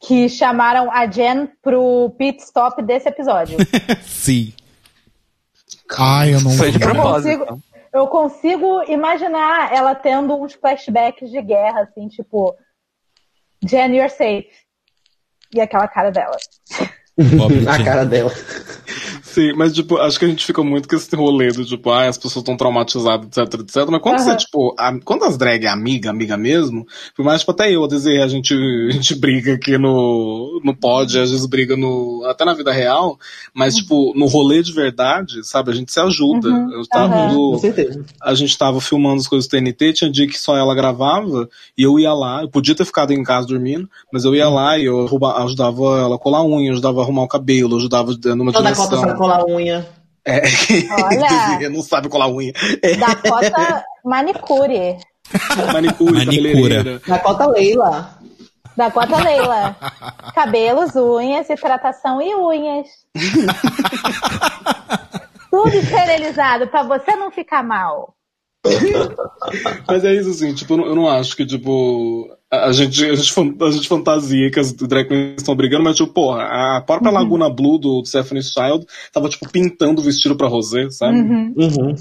que 0.00 0.28
chamaram 0.28 0.90
a 0.90 1.06
Jen 1.06 1.46
pro 1.62 2.10
pit 2.18 2.42
stop 2.42 2.82
desse 2.82 3.08
episódio. 3.08 3.56
Sim. 4.02 4.52
Ai, 5.96 6.34
eu 6.34 6.40
não 6.40 6.50
Foi 6.50 6.72
de 6.72 6.78
vi. 6.78 6.84
Eu 6.84 6.90
propósito. 6.90 7.38
consigo, 7.38 7.62
eu 7.92 8.06
consigo 8.08 8.82
imaginar 8.90 9.72
ela 9.72 9.94
tendo 9.94 10.34
uns 10.34 10.54
flashbacks 10.54 11.30
de 11.30 11.40
guerra, 11.40 11.82
assim, 11.82 12.08
tipo, 12.08 12.54
Jen, 13.64 13.94
you're 13.94 14.10
safe. 14.10 14.50
E 15.54 15.60
aquela 15.60 15.86
cara 15.86 16.10
dela. 16.10 16.36
A 17.68 17.82
cara 17.82 18.04
dela. 18.04 18.32
Sim, 19.22 19.52
mas 19.54 19.72
tipo, 19.74 19.96
acho 19.98 20.18
que 20.18 20.24
a 20.24 20.28
gente 20.28 20.44
fica 20.44 20.62
muito 20.64 20.88
com 20.88 20.96
esse 20.96 21.14
rolê 21.14 21.48
do 21.48 21.64
tipo, 21.64 21.90
ah, 21.90 22.06
as 22.08 22.16
pessoas 22.16 22.42
estão 22.42 22.56
traumatizadas, 22.56 23.26
etc, 23.26 23.60
etc. 23.60 23.86
Mas 23.90 24.00
quando 24.00 24.18
você, 24.18 24.30
Aham. 24.30 24.36
tipo, 24.36 24.74
a, 24.78 24.98
quando 25.04 25.24
as 25.24 25.36
drag 25.36 25.64
é 25.64 25.68
amiga, 25.68 26.10
amiga 26.10 26.36
mesmo, 26.36 26.86
por 27.14 27.24
mais, 27.24 27.40
tipo, 27.40 27.52
até 27.52 27.70
eu, 27.70 27.84
a 27.84 27.88
dizer, 27.88 28.22
a 28.22 28.26
gente, 28.28 28.54
a 28.54 28.90
gente 28.92 29.14
briga 29.14 29.54
aqui 29.54 29.76
no, 29.76 30.60
no 30.64 30.74
pod, 30.74 31.18
às 31.18 31.30
vezes 31.30 31.46
briga 31.46 31.76
no, 31.76 32.24
até 32.26 32.44
na 32.44 32.54
vida 32.54 32.72
real, 32.72 33.18
mas, 33.52 33.76
tipo, 33.76 34.12
no 34.16 34.26
rolê 34.26 34.62
de 34.62 34.72
verdade, 34.72 35.46
sabe, 35.46 35.70
a 35.70 35.74
gente 35.74 35.92
se 35.92 36.00
ajuda. 36.00 36.48
Uhum, 36.48 36.72
Eu 36.72 36.86
tava 36.88 37.26
no- 37.26 37.52
Com 37.52 37.58
certeza. 37.58 38.04
a 38.22 38.34
gente 38.34 38.56
tava 38.56 38.80
filmando 38.80 39.20
as 39.20 39.28
coisas 39.28 39.46
do 39.46 39.50
TNT, 39.50 39.92
tinha 39.92 40.10
dia 40.10 40.26
que 40.26 40.38
só 40.38 40.56
ela 40.56 40.74
gravava, 40.74 41.48
e 41.76 41.82
eu 41.82 41.98
ia 41.98 42.12
lá, 42.12 42.42
eu 42.42 42.48
podia 42.48 42.74
ter 42.74 42.84
ficado 42.86 43.12
em 43.12 43.22
casa 43.22 43.46
dormindo, 43.46 43.88
mas 44.12 44.24
eu 44.24 44.34
ia 44.34 44.48
lá 44.48 44.78
e 44.78 44.86
eu 44.86 45.06
ajudava 45.36 46.00
ela 46.00 46.16
a 46.16 46.18
colar 46.18 46.42
unha, 46.44 46.72
ajudava 46.72 47.02
a 47.02 47.04
arrumar 47.08 47.22
o 47.22 47.28
cabelo, 47.28 47.76
ajudava 47.76 48.12
numa 48.36 48.52
Toda 48.52 48.64
direção. 48.72 48.84
cota 48.88 49.00
sabe 49.00 49.16
colar 49.18 49.44
unha. 49.46 49.86
É, 50.24 50.42
Olha. 51.02 51.70
não 51.70 51.82
sabe 51.82 52.08
colar 52.08 52.28
unha. 52.28 52.52
É, 52.82 52.94
Dakota 52.96 53.84
Manicure. 54.04 54.98
manicure, 55.72 56.12
Manicura. 56.12 57.00
cota 57.22 57.46
Leila. 57.46 58.18
Dakota 58.76 59.16
Leila. 59.22 59.76
Cabelos, 60.34 60.94
unhas, 60.94 61.48
hidratação 61.50 62.20
e 62.22 62.34
unhas. 62.34 62.86
Tudo 65.50 65.74
esterilizado 65.74 66.68
pra 66.68 66.82
você 66.82 67.16
não 67.16 67.30
ficar 67.30 67.62
mal. 67.64 68.14
Mas 69.86 70.04
é 70.04 70.14
isso, 70.14 70.30
assim, 70.30 70.54
tipo, 70.54 70.74
eu 70.74 70.94
não 70.94 71.08
acho 71.08 71.34
que, 71.36 71.46
tipo, 71.46 72.28
a, 72.50 72.72
gente, 72.72 73.04
a, 73.04 73.14
gente, 73.14 73.34
a 73.62 73.70
gente 73.70 73.88
fantasia 73.88 74.50
que 74.50 74.58
as 74.58 74.72
drag 74.72 75.08
queens 75.08 75.36
estão 75.38 75.54
brigando, 75.54 75.84
mas, 75.84 75.96
tipo, 75.96 76.12
porra, 76.12 76.42
a 76.42 76.80
própria 76.80 77.10
Laguna 77.10 77.50
Blue 77.50 77.78
do 77.78 78.04
Stephanie 78.04 78.42
Child 78.42 78.86
tava, 79.12 79.28
tipo, 79.28 79.48
pintando 79.50 80.00
o 80.00 80.04
vestido 80.04 80.34
pra 80.34 80.48
Rosé, 80.48 80.88
sabe? 80.90 81.18
Uhum. 81.18 81.54
Uhum. 81.56 81.94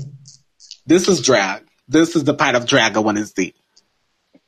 This 0.88 1.08
is 1.08 1.22
drag. 1.22 1.64
This 1.90 2.16
is 2.16 2.24
the 2.24 2.34
part 2.34 2.58
of 2.58 2.66
drag 2.66 2.96
I 2.96 3.00
wanna 3.00 3.26
see. 3.26 3.54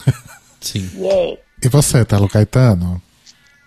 Sim. 0.61 0.89
Yay. 0.95 1.37
E 1.63 1.67
você, 1.67 2.05
Telo 2.05 2.29
Caetano? 2.29 3.01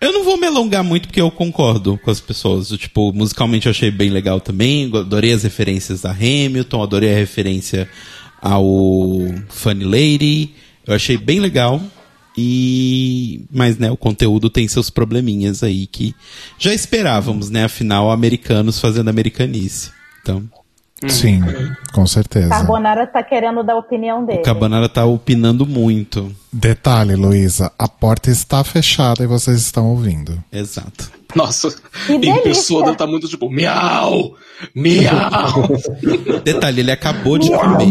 Eu 0.01 0.13
não 0.13 0.25
vou 0.25 0.37
me 0.37 0.47
alongar 0.47 0.83
muito 0.83 1.07
porque 1.07 1.21
eu 1.21 1.31
concordo 1.31 1.99
com 1.99 2.11
as 2.11 2.21
pessoas. 2.21 2.71
Eu, 2.71 2.79
Tipo, 2.79 3.13
musicalmente 3.13 3.67
eu 3.67 3.71
achei 3.71 3.91
bem 3.91 4.11
legal 4.11 4.41
também. 4.41 4.91
Adorei 4.97 5.33
as 5.33 5.43
referências 5.43 6.05
a 6.05 6.11
Hamilton, 6.11 6.83
adorei 6.83 7.13
a 7.13 7.17
referência 7.17 7.89
ao 8.41 8.65
Funny 9.49 9.85
Lady. 9.85 10.55
Eu 10.87 10.95
achei 10.95 11.17
bem 11.17 11.39
legal. 11.39 11.81
E 12.37 13.45
mas 13.51 13.79
né, 13.79 13.91
o 13.91 13.97
conteúdo 13.97 14.49
tem 14.49 14.67
seus 14.67 14.89
probleminhas 14.89 15.63
aí 15.63 15.87
que 15.87 16.15
já 16.59 16.73
esperávamos, 16.73 17.51
né? 17.51 17.65
Afinal, 17.65 18.11
americanos 18.11 18.81
fazendo 18.81 19.11
americanice. 19.11 19.91
Então, 20.23 20.43
Sim, 21.09 21.41
com 21.93 22.07
certeza. 22.07 22.49
Carbonara 22.49 23.07
tá 23.07 23.23
querendo 23.23 23.63
dar 23.63 23.73
a 23.73 23.79
opinião 23.79 24.25
dele. 24.25 24.39
o 24.39 24.43
Cabanara 24.43 24.89
tá 24.89 25.05
opinando 25.05 25.67
muito. 25.67 26.33
Detalhe, 26.53 27.17
Luísa, 27.17 27.73
a 27.79 27.89
porta 27.89 28.31
está 28.31 28.63
fechada 28.63 29.25
e 29.25 29.27
vocês 29.27 29.59
estão 29.61 29.89
ouvindo. 29.89 30.43
Exato. 30.53 31.11
Nossa, 31.35 31.75
Que 32.07 32.13
em 32.13 32.43
pessoa 32.43 32.85
deve 32.85 32.97
tá 32.97 33.07
muito, 33.07 33.27
tipo, 33.27 33.51
miau! 33.51 34.35
Miau! 34.77 35.69
Detalhe, 36.45 36.81
ele 36.81 36.93
acabou 36.93 37.39
de 37.39 37.51
comer. 37.51 37.89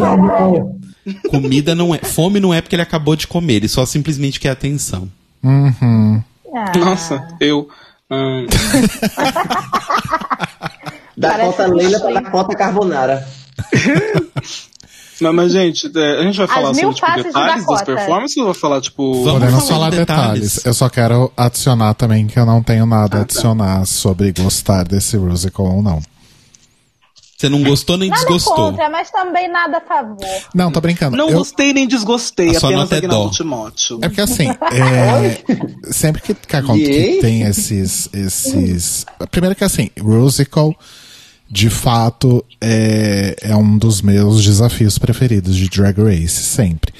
Comida 1.30 1.74
não 1.76 1.94
é. 1.96 2.00
Fome 2.00 2.40
não 2.40 2.54
é 2.54 2.62
porque 2.62 2.76
ele 2.76 2.82
acabou 2.84 3.16
de 3.16 3.28
comer, 3.28 3.56
ele 3.56 3.68
só 3.68 3.86
simplesmente 3.86 4.40
quer 4.40 4.50
atenção. 4.50 5.10
Uhum. 5.44 6.22
Ah, 6.54 6.72
Nossa, 6.78 7.28
eu. 7.40 7.68
hum, 8.10 8.46
Da 11.18 11.38
cota 11.40 11.68
Leila 11.68 11.98
sim. 11.98 12.04
pra 12.04 12.22
da 12.22 12.30
cota 12.30 12.56
Carbonara. 12.56 13.28
mas, 15.22 15.36
mas, 15.36 15.52
gente, 15.52 15.92
é, 15.96 16.20
a 16.20 16.24
gente 16.24 16.38
vai 16.38 16.48
falar 16.48 16.70
As 16.72 16.78
sobre 16.78 16.96
tipo, 16.96 17.24
detalhes 17.24 17.66
das 17.66 17.82
performances 17.84 18.38
ou 18.38 18.46
vai 18.46 18.54
falar, 18.54 18.82
tipo. 18.82 19.24
Vamos 19.24 19.34
Podemos 19.40 19.68
falar 19.68 19.74
falar 19.74 19.90
de 19.92 19.98
detalhes. 19.98 20.42
detalhes. 20.42 20.66
Eu 20.66 20.74
só 20.74 20.90
quero 20.90 21.32
adicionar 21.38 21.94
também 21.94 22.28
que 22.28 22.40
eu 22.40 22.46
não 22.46 22.64
tenho 22.64 22.86
nada 22.86 23.18
Ah, 23.18 23.20
a 23.20 23.24
adicionar 23.24 23.86
sobre 23.86 24.32
gostar 24.34 24.84
desse 24.84 25.18
musical 25.18 25.66
ou 25.68 25.82
não. 25.84 26.02
Você 27.42 27.50
não 27.50 27.64
gostou 27.64 27.98
nem 27.98 28.08
nada 28.08 28.22
desgostou. 28.22 28.56
contra, 28.56 28.88
mas 28.88 29.10
também 29.10 29.50
nada 29.50 29.80
a 29.80 29.82
favor. 29.82 30.18
Não, 30.54 30.72
tô 30.72 30.80
brincando. 30.80 31.18
Não 31.18 31.28
eu, 31.28 31.38
gostei 31.40 31.74
nem 31.74 31.88
desgostei, 31.88 32.56
A 32.56 32.60
sua 32.60 32.70
apenas 32.70 32.92
é 32.92 32.98
aqui 32.98 33.08
na 33.08 33.14
dó. 33.16 33.26
do 33.26 33.32
Timóteo. 33.32 33.98
É 34.00 34.08
porque 34.10 34.22
assim, 34.22 34.48
é, 34.72 35.92
sempre 35.92 36.22
que, 36.22 36.36
que, 36.36 36.62
que 36.62 37.18
tem 37.20 37.42
esses, 37.42 38.08
esses. 38.14 39.08
Primeiro 39.32 39.56
que 39.56 39.64
assim, 39.64 39.90
musical, 40.00 40.76
de 41.50 41.72
fato, 41.72 42.46
é, 42.62 43.36
é 43.42 43.56
um 43.56 43.76
dos 43.76 44.04
meus 44.04 44.44
desafios 44.44 45.00
preferidos 45.00 45.58
de 45.58 45.68
Drag 45.68 45.98
Race, 46.00 46.44
sempre. 46.44 46.94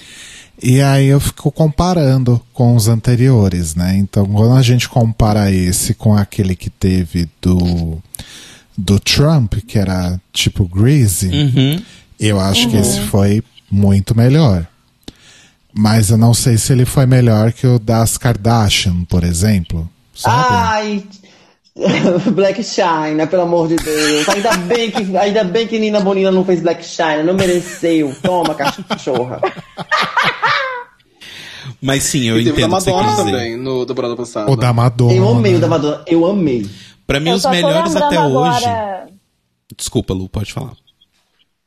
E 0.60 0.82
aí 0.82 1.06
eu 1.06 1.20
fico 1.20 1.52
comparando 1.52 2.42
com 2.52 2.76
os 2.76 2.88
anteriores, 2.88 3.76
né? 3.76 3.96
Então, 3.96 4.26
quando 4.26 4.56
a 4.56 4.62
gente 4.64 4.90
compara 4.90 5.52
esse 5.52 5.94
com 5.94 6.16
aquele 6.16 6.56
que 6.56 6.70
teve 6.72 7.30
do, 7.40 8.02
do 8.82 9.00
Trump, 9.00 9.54
que 9.68 9.78
era 9.78 10.20
tipo 10.34 10.66
Greasy, 10.68 11.28
Uhum. 11.28 11.82
eu 12.20 12.40
acho 12.40 12.68
que 12.70 12.78
esse 12.78 13.00
foi 13.02 13.44
muito 13.70 14.16
melhor. 14.16 14.66
Mas 15.74 16.10
eu 16.10 16.18
não 16.18 16.34
sei 16.34 16.58
se 16.58 16.74
ele 16.74 16.84
foi 16.86 17.06
melhor 17.06 17.54
que 17.54 17.66
o 17.66 17.80
das 17.80 18.18
Kardashian, 18.18 19.06
por 19.08 19.24
exemplo. 19.24 19.90
Sabe? 20.14 20.46
Ai, 20.50 21.04
Black 22.36 22.62
China, 22.64 23.26
pelo 23.28 23.44
amor 23.44 23.70
de 23.70 23.78
Deus. 23.78 24.28
Ainda 24.28 24.58
bem 24.58 24.92
que, 24.92 25.16
ainda 25.18 25.44
bem 25.46 25.66
que 25.68 25.80
Nina 25.80 26.02
Bonina 26.02 26.30
não 26.32 26.44
fez 26.44 26.60
Black 26.62 26.84
China, 26.86 27.24
não 27.24 27.34
mereceu. 27.36 28.14
Toma, 28.22 28.54
cachorra. 28.54 29.40
Mas 31.82 32.04
sim, 32.04 32.24
eu 32.28 32.40
e 32.40 32.44
teve 32.44 32.64
o 32.64 32.68
da 32.70 32.78
entendo 32.78 32.78
o 32.78 32.78
que 32.78 32.84
você 32.84 32.92
Madonna 32.92 33.32
também, 33.32 33.58
no 33.58 33.86
temporada 33.86 34.16
passada. 34.16 34.52
o 34.52 34.56
da 34.56 34.74
Madonna. 34.74 35.14
Eu 35.14 35.30
amei 35.30 35.56
o 35.56 35.60
da 35.60 35.68
Madonna, 35.68 36.04
eu 36.06 36.26
amei. 36.26 36.70
Pra 37.12 37.20
mim, 37.20 37.30
Eu 37.32 37.36
os 37.36 37.46
melhores 37.46 37.94
até 37.96 38.20
hoje. 38.22 38.66
agora- 38.66 39.10
Desculpa, 39.76 40.14
Lu, 40.14 40.30
pode 40.30 40.54
falar. 40.54 40.72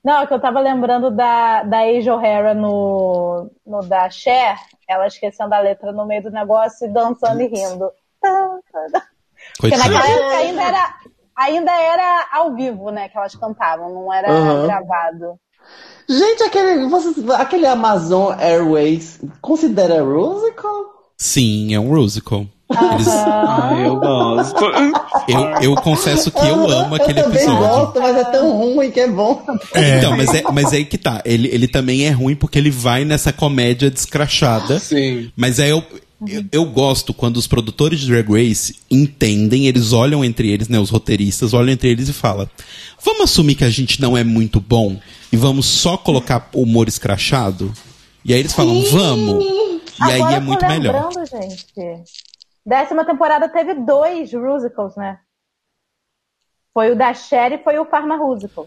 Não, 0.02 0.22
é 0.22 0.26
que 0.26 0.32
eu 0.34 0.40
tava 0.40 0.58
lembrando 0.60 1.10
da, 1.10 1.62
da 1.64 1.80
Asia 1.80 2.14
O'Hara 2.14 2.54
no, 2.54 3.50
no 3.66 3.80
da 3.82 4.08
Cher, 4.08 4.56
ela 4.88 5.06
esquecendo 5.06 5.54
a 5.54 5.60
letra 5.60 5.92
no 5.92 6.06
meio 6.06 6.22
do 6.22 6.30
negócio 6.30 6.86
e 6.86 6.90
dançando 6.92 7.40
e 7.42 7.46
rindo. 7.46 7.90
Porque 9.58 9.76
naquela 9.76 10.06
época 10.08 10.36
ainda 10.38 10.62
era, 10.62 10.94
ainda 11.36 11.72
era 11.72 12.26
ao 12.32 12.54
vivo, 12.54 12.90
né, 12.90 13.08
que 13.10 13.16
elas 13.18 13.34
cantavam, 13.34 13.92
não 13.92 14.12
era 14.12 14.32
Uhum. 14.32 14.66
gravado. 14.66 15.38
Gente, 16.08 16.42
aquele, 16.42 16.86
vocês, 16.88 17.30
aquele 17.30 17.66
Amazon 17.66 18.32
Airways 18.38 19.20
considera 19.40 20.02
musical? 20.04 20.84
Sim, 21.18 21.74
é 21.74 21.80
um 21.80 21.94
musical. 21.94 22.46
Eles- 22.70 23.06
Ai, 23.08 23.86
eu 23.86 23.96
gosto. 23.96 24.64
eu, 25.28 25.40
eu 25.62 25.74
confesso 25.76 26.30
que 26.30 26.40
eu 26.46 26.68
amo 26.68 26.94
aquele 26.94 27.20
eu 27.20 27.24
também 27.24 27.42
episódio. 27.42 27.68
gosto, 27.68 28.00
mas 28.00 28.16
é 28.16 28.24
tão 28.24 28.52
ruim 28.56 28.90
que 28.90 29.00
é 29.00 29.08
bom. 29.08 29.42
Então, 29.98 30.16
mas 30.16 30.34
é, 30.34 30.42
mas 30.52 30.72
é 30.72 30.76
aí 30.76 30.84
que 30.84 30.96
tá. 30.98 31.20
Ele, 31.24 31.48
ele 31.52 31.68
também 31.68 32.06
é 32.06 32.10
ruim 32.10 32.34
porque 32.34 32.58
ele 32.58 32.70
vai 32.70 33.04
nessa 33.04 33.32
comédia 33.32 33.90
descrachada. 33.90 34.78
Sim. 34.78 35.30
Mas 35.36 35.60
aí 35.60 35.68
eu, 35.70 35.84
eu, 36.26 36.44
eu 36.50 36.64
gosto 36.64 37.12
quando 37.12 37.36
os 37.36 37.46
produtores 37.46 38.00
de 38.00 38.06
Drag 38.08 38.28
Race 38.32 38.76
entendem, 38.90 39.66
eles 39.66 39.92
olham 39.92 40.24
entre 40.24 40.50
eles, 40.50 40.68
né? 40.68 40.78
Os 40.78 40.88
roteiristas 40.90 41.52
olham 41.52 41.70
entre 41.72 41.90
eles 41.90 42.08
e 42.08 42.12
falam: 42.14 42.48
Vamos 43.04 43.22
assumir 43.24 43.56
que 43.56 43.64
a 43.64 43.70
gente 43.70 44.00
não 44.00 44.16
é 44.16 44.24
muito 44.24 44.58
bom 44.60 44.96
e 45.30 45.36
vamos 45.36 45.66
só 45.66 45.96
colocar 45.98 46.48
humor 46.54 46.88
escrachado? 46.88 47.72
E 48.24 48.32
aí 48.32 48.40
eles 48.40 48.54
falam: 48.54 48.82
Vamos! 48.90 49.44
E 50.00 50.02
aí 50.10 50.14
Agora 50.20 50.32
é 50.32 50.36
eu 50.36 50.40
tô 50.40 50.46
muito 50.46 50.66
melhor. 50.66 51.08
lembrando, 51.08 51.26
gente. 51.30 52.24
Décima 52.66 53.04
temporada 53.04 53.48
teve 53.48 53.74
dois 53.74 54.32
musicals, 54.32 54.96
né? 54.96 55.18
Foi 56.72 56.90
o 56.92 56.96
da 56.96 57.12
Cher 57.14 57.52
e 57.52 57.58
foi 57.62 57.78
o 57.78 57.84
Pharma 57.84 58.16
Musical. 58.16 58.66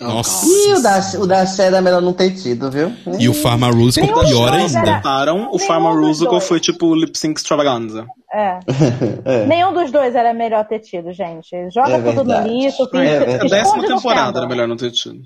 Nossa. 0.00 0.46
E 0.46 0.74
o 0.74 0.80
da, 0.82 1.00
o 1.18 1.26
da 1.26 1.44
Cher 1.44 1.72
é 1.74 1.80
melhor 1.80 2.00
não 2.00 2.12
ter 2.12 2.30
tido, 2.32 2.70
viu? 2.70 2.92
E 3.18 3.28
o 3.28 3.34
Pharma 3.34 3.72
Musical 3.72 4.08
Nenhum 4.08 4.28
pior 4.28 4.52
ainda. 4.52 4.78
era- 4.78 4.96
Tentaram, 4.96 5.48
o 5.52 5.58
Pharma 5.58 5.92
dois. 5.92 6.44
foi 6.46 6.60
tipo 6.60 6.94
lip 6.94 7.18
sync 7.18 7.36
extravaganza. 7.40 8.06
É. 8.32 8.60
É. 9.24 9.46
Nenhum 9.46 9.72
dos 9.72 9.90
dois 9.90 10.14
era 10.14 10.32
melhor 10.32 10.64
ter 10.68 10.78
tido, 10.80 11.12
gente. 11.12 11.50
Joga 11.70 11.94
É 11.94 12.02
tudo 12.02 12.24
verdade. 12.24 12.48
no 12.48 12.54
lixo, 12.60 12.82
É 12.94 13.18
verdade. 13.18 13.46
A 13.46 13.48
décima 13.48 13.86
temporada 13.86 14.38
era 14.38 14.48
melhor 14.48 14.68
não 14.68 14.76
ter 14.76 14.90
tido. 14.92 15.20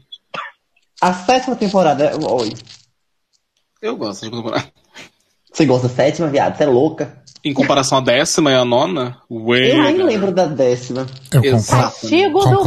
A 1.00 1.12
sétima 1.12 1.54
temporada. 1.56 2.12
Oi. 2.30 2.52
Eu 3.82 3.96
gosto 3.96 4.08
da 4.08 4.14
sétima 4.30 4.42
temporada. 4.42 4.72
Você 5.52 5.66
gosta 5.66 5.88
da 5.88 5.94
sétima, 5.94 6.28
viado? 6.28 6.56
Você 6.56 6.62
é 6.62 6.66
louca? 6.66 7.21
Em 7.44 7.52
comparação 7.52 7.98
à 7.98 8.00
décima 8.00 8.52
e 8.52 8.54
à 8.54 8.64
nona, 8.64 9.18
way 9.28 9.72
Eu 9.72 9.82
nem 9.82 9.96
lembro 10.02 10.32
da 10.32 10.46
décima. 10.46 11.06
Eu 11.32 11.42
Exato. 11.44 11.72
concordo. 11.72 12.00
Castigo 12.00 12.40
do 12.40 12.64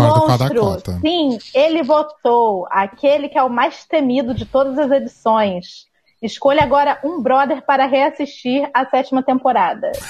monstro. 0.62 1.00
Sim, 1.02 1.38
ele 1.54 1.82
votou 1.82 2.68
aquele 2.70 3.30
que 3.30 3.38
é 3.38 3.44
o 3.44 3.50
mais 3.50 3.86
temido 3.86 4.34
de 4.34 4.44
todas 4.46 4.78
as 4.78 4.92
edições. 4.92 5.86
Escolha 6.22 6.64
agora 6.64 7.00
um 7.06 7.22
brother 7.22 7.62
para 7.66 7.86
reassistir 7.86 8.70
a 8.74 8.86
sétima 8.86 9.24
temporada. 9.24 9.92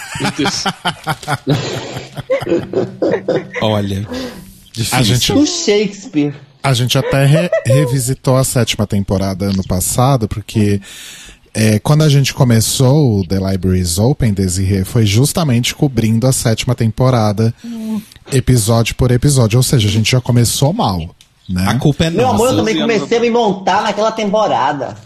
Olha. 3.61 4.07
Difícil. 4.71 4.97
A 4.97 5.01
gente, 5.03 5.33
O 5.33 5.45
Shakespeare. 5.45 6.33
a 6.63 6.73
gente 6.73 6.97
até 6.97 7.25
re- 7.25 7.49
revisitou 7.65 8.35
a 8.35 8.43
sétima 8.43 8.85
temporada 8.85 9.45
ano 9.45 9.63
passado, 9.67 10.27
porque 10.27 10.81
é, 11.55 11.79
quando 11.79 12.03
a 12.03 12.09
gente 12.09 12.33
começou 12.33 13.19
o 13.19 13.25
The 13.25 13.37
Libraries 13.39 13.97
Open, 13.97 14.33
Desirê, 14.33 14.83
foi 14.83 15.05
justamente 15.05 15.73
cobrindo 15.73 16.27
a 16.27 16.33
sétima 16.33 16.75
temporada, 16.75 17.53
episódio 18.33 18.93
por 18.95 19.09
episódio. 19.09 19.57
Ou 19.57 19.63
seja, 19.63 19.87
a 19.87 19.91
gente 19.91 20.11
já 20.11 20.19
começou 20.19 20.73
mal. 20.73 21.15
Né? 21.47 21.65
A 21.65 21.79
culpa 21.79 22.05
é 22.05 22.09
Meu 22.09 22.27
amor, 22.27 22.47
eu 22.47 22.51
nossa. 22.51 22.57
também 22.57 22.81
comecei 22.81 23.17
a 23.17 23.21
me 23.21 23.29
montar 23.29 23.83
naquela 23.83 24.11
temporada. 24.11 24.97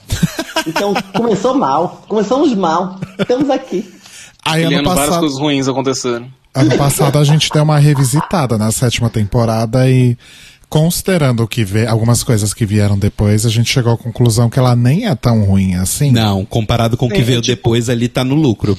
Então 0.65 0.91
começou 1.15 1.53
mal. 1.53 2.03
Começamos 2.07 2.55
mal. 2.55 2.99
Estamos 3.19 3.47
aqui. 3.51 3.87
Aí 4.43 4.63
ano 4.63 4.71
Eliano, 4.71 4.89
várias 4.89 5.05
passado, 5.05 5.19
coisas 5.19 5.37
ruins 5.37 5.67
aconteceram. 5.67 6.27
ano 6.55 6.77
passado 6.77 7.19
a 7.19 7.23
gente 7.23 7.51
deu 7.51 7.61
uma 7.61 7.77
revisitada 7.77 8.57
na 8.57 8.71
sétima 8.71 9.07
temporada 9.07 9.87
e 9.87 10.17
considerando 10.69 11.43
o 11.43 11.47
que 11.47 11.63
vê, 11.63 11.87
algumas 11.87 12.23
coisas 12.23 12.53
que 12.53 12.65
vieram 12.65 12.97
depois, 12.97 13.45
a 13.45 13.49
gente 13.49 13.69
chegou 13.71 13.93
à 13.93 13.97
conclusão 13.97 14.49
que 14.49 14.59
ela 14.59 14.75
nem 14.75 15.07
é 15.07 15.15
tão 15.15 15.43
ruim 15.43 15.75
assim. 15.75 16.11
Não, 16.11 16.45
comparado 16.45 16.95
com 16.95 17.07
o 17.07 17.09
que 17.09 17.17
Sim, 17.17 17.23
veio 17.23 17.41
tipo- 17.41 17.55
depois, 17.55 17.89
ali 17.89 18.07
tá 18.07 18.23
no 18.23 18.35
lucro. 18.35 18.77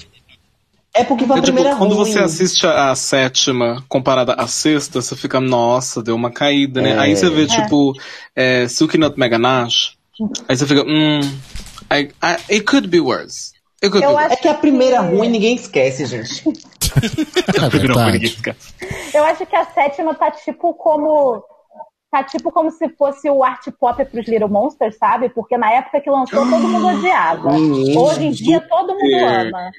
É 0.92 1.04
porque 1.04 1.24
foi 1.24 1.36
a 1.36 1.38
É, 1.38 1.42
tipo, 1.42 1.54
primeira 1.54 1.76
quando 1.78 1.94
ruim. 1.94 2.04
você 2.12 2.18
assiste 2.18 2.66
a, 2.66 2.90
a 2.90 2.94
sétima 2.96 3.84
comparada 3.88 4.34
à 4.34 4.46
sexta, 4.48 5.00
você 5.00 5.14
fica, 5.14 5.40
nossa, 5.40 6.02
deu 6.02 6.16
uma 6.16 6.30
caída, 6.32 6.80
né? 6.82 6.90
É. 6.90 6.98
Aí 6.98 7.16
você 7.16 7.30
vê, 7.30 7.46
tipo, 7.46 7.92
é, 8.34 8.66
Silky 8.66 8.98
Nut 8.98 9.16
Mega 9.18 9.38
Nash, 9.38 9.92
aí 10.48 10.56
você 10.56 10.66
fica, 10.66 10.82
hum, 10.82 11.20
I, 11.92 12.08
I- 12.22 12.54
it 12.54 12.62
could 12.62 12.88
be 12.88 12.98
worse. 13.00 13.52
It 13.82 13.90
could 13.90 14.04
Eu 14.04 14.16
be 14.16 14.24
acho 14.24 14.32
É 14.34 14.36
que 14.36 14.48
a 14.48 14.54
primeira 14.54 14.98
que- 15.02 15.14
ruim 15.14 15.28
ninguém 15.28 15.54
esquece, 15.56 16.06
gente. 16.06 16.42
É 16.90 17.68
verdade. 17.70 18.36
Eu 19.14 19.22
acho 19.24 19.46
que 19.46 19.54
a 19.54 19.64
sétima 19.66 20.12
tá 20.12 20.28
tipo 20.32 20.74
como. 20.74 21.40
Tá 22.10 22.24
tipo 22.24 22.50
como 22.50 22.70
se 22.72 22.88
fosse 22.88 23.30
o 23.30 23.44
art 23.44 23.64
pop 23.78 24.04
pros 24.04 24.26
Little 24.26 24.48
Monsters, 24.48 24.96
sabe? 24.98 25.28
Porque 25.28 25.56
na 25.56 25.70
época 25.72 26.00
que 26.00 26.10
lançou, 26.10 26.40
todo 26.40 26.58
mundo 26.68 26.86
odiava. 26.88 27.52
Menino, 27.52 28.00
Hoje 28.00 28.24
em 28.26 28.30
dia, 28.32 28.60
todo 28.60 28.94
mundo 28.94 29.24
ama. 29.24 29.70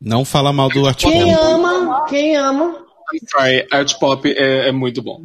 Não 0.00 0.24
fala 0.24 0.52
mal 0.52 0.68
do 0.68 0.86
Art 0.86 0.98
Quem 1.00 1.34
Pop. 1.34 1.44
ama, 1.44 2.04
quem 2.08 2.36
ama. 2.36 2.76
Sorry, 3.28 3.66
Art 3.72 3.98
Pop 3.98 4.32
é, 4.32 4.68
é 4.68 4.72
muito 4.72 5.02
bom. 5.02 5.20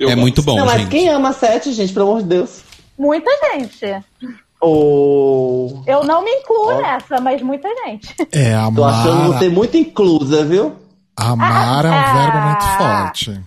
Eu 0.00 0.08
É 0.08 0.12
gosto. 0.12 0.20
muito 0.22 0.42
bom, 0.42 0.56
Não, 0.56 0.64
mas 0.64 0.80
gente. 0.80 0.90
quem 0.90 1.08
ama 1.10 1.32
sete, 1.34 1.70
gente, 1.72 1.92
pelo 1.92 2.08
amor 2.08 2.22
de 2.22 2.28
Deus. 2.28 2.62
Muita 2.98 3.30
gente. 3.52 4.02
Oh, 4.60 5.82
Eu 5.86 6.02
não 6.02 6.24
me 6.24 6.30
incluo 6.30 6.80
nessa, 6.80 7.20
mas 7.20 7.42
muita 7.42 7.68
gente. 7.84 8.14
É, 8.32 8.54
tô 8.74 8.84
achando 8.84 9.32
você 9.34 9.48
muito 9.50 9.76
inclusa, 9.76 10.44
viu? 10.44 10.74
amar 11.18 11.84
é 11.84 11.90
um 11.90 11.92
Ah. 11.94 12.12
verbo 12.14 12.38
muito 12.48 12.64
forte. 12.78 13.40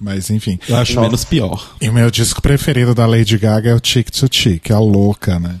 Mas 0.00 0.30
enfim. 0.30 0.58
Eu 0.66 0.76
acho 0.76 0.94
Nossa. 0.94 1.06
menos 1.06 1.24
pior. 1.24 1.74
E 1.80 1.88
o 1.88 1.92
meu 1.92 2.10
disco 2.10 2.40
preferido 2.40 2.94
da 2.94 3.04
Lady 3.06 3.36
Gaga 3.36 3.70
é 3.70 3.74
o 3.74 3.80
Chick 3.82 4.10
to 4.10 4.26
Chick, 4.30 4.72
a 4.72 4.78
louca, 4.78 5.38
né? 5.38 5.56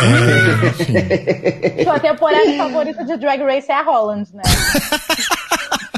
é, 0.00 0.66
enfim. 0.68 1.84
Sua 1.84 2.00
temporada 2.00 2.56
favorita 2.56 3.04
de 3.04 3.16
Drag 3.18 3.42
Race 3.42 3.70
é 3.70 3.74
a 3.74 3.82
Holland, 3.82 4.30
né? 4.32 4.42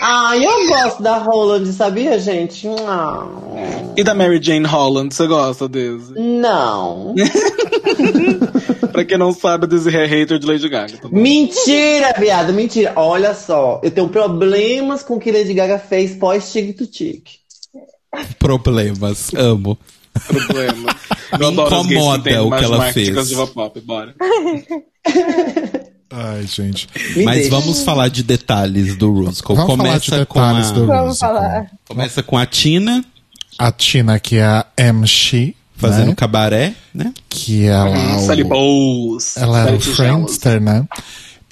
Ah, 0.00 0.36
eu 0.36 0.68
gosto 0.68 1.02
da 1.02 1.18
Roland, 1.18 1.72
sabia, 1.72 2.18
gente? 2.18 2.66
Não. 2.66 3.92
E 3.96 4.02
da 4.02 4.14
Mary 4.14 4.40
Jane 4.42 4.66
Holland, 4.66 5.14
você 5.14 5.26
gosta 5.26 5.68
desse? 5.68 6.12
Não. 6.14 7.14
pra 8.92 9.04
quem 9.04 9.18
não 9.18 9.32
sabe, 9.32 9.64
a 9.64 9.68
Desiree 9.68 10.02
é 10.02 10.06
hater 10.06 10.38
de 10.38 10.46
Lady 10.46 10.68
Gaga. 10.68 10.98
Tá? 10.98 11.08
Mentira, 11.10 12.14
viado, 12.18 12.52
mentira. 12.52 12.92
Olha 12.96 13.34
só, 13.34 13.80
eu 13.82 13.90
tenho 13.90 14.08
problemas 14.08 15.02
com 15.02 15.16
o 15.16 15.20
que 15.20 15.32
Lady 15.32 15.54
Gaga 15.54 15.78
fez 15.78 16.14
pós-Tig 16.14 16.72
to 16.74 16.86
Tic. 16.86 17.28
Problemas. 18.38 19.32
Amo. 19.34 19.78
Problema. 20.26 20.94
Me 21.38 21.46
incomoda 21.50 22.42
o 22.42 22.50
que 22.50 22.64
ela 22.64 22.92
fez. 22.92 23.28
diva 23.28 23.46
pop, 23.46 23.80
bora. 23.80 24.14
Ai, 26.12 26.42
gente. 26.46 26.88
Me 27.16 27.24
Mas 27.24 27.36
deixa. 27.36 27.50
vamos 27.50 27.82
falar 27.82 28.08
de 28.08 28.22
detalhes 28.22 28.96
do 28.96 29.10
Rusical. 29.12 29.56
Vamos 29.56 29.76
falar 29.76 29.98
de 29.98 30.10
Começa 30.10 30.26
com 30.26 30.40
detalhes 30.40 30.70
a... 30.70 30.72
do 30.72 31.14
falar. 31.14 31.70
Começa 31.88 32.22
com 32.22 32.36
a 32.38 32.44
Tina 32.46 33.04
A 33.58 33.72
Tina, 33.72 34.18
que 34.20 34.36
é 34.36 34.44
a 34.44 34.66
MC, 34.76 35.54
fazendo 35.74 36.08
né? 36.08 36.14
cabaré, 36.14 36.74
né? 36.94 37.12
que 37.28 37.66
é 37.66 37.76
lá 37.76 38.18
Sally 38.18 38.42
o, 38.42 38.48
Bowles. 38.48 39.36
ela 39.36 39.60
era 39.66 39.74
o 39.76 39.80
Friendster, 39.80 40.60
né? 40.60 40.86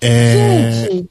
É... 0.01 0.89
Gente, 0.91 1.09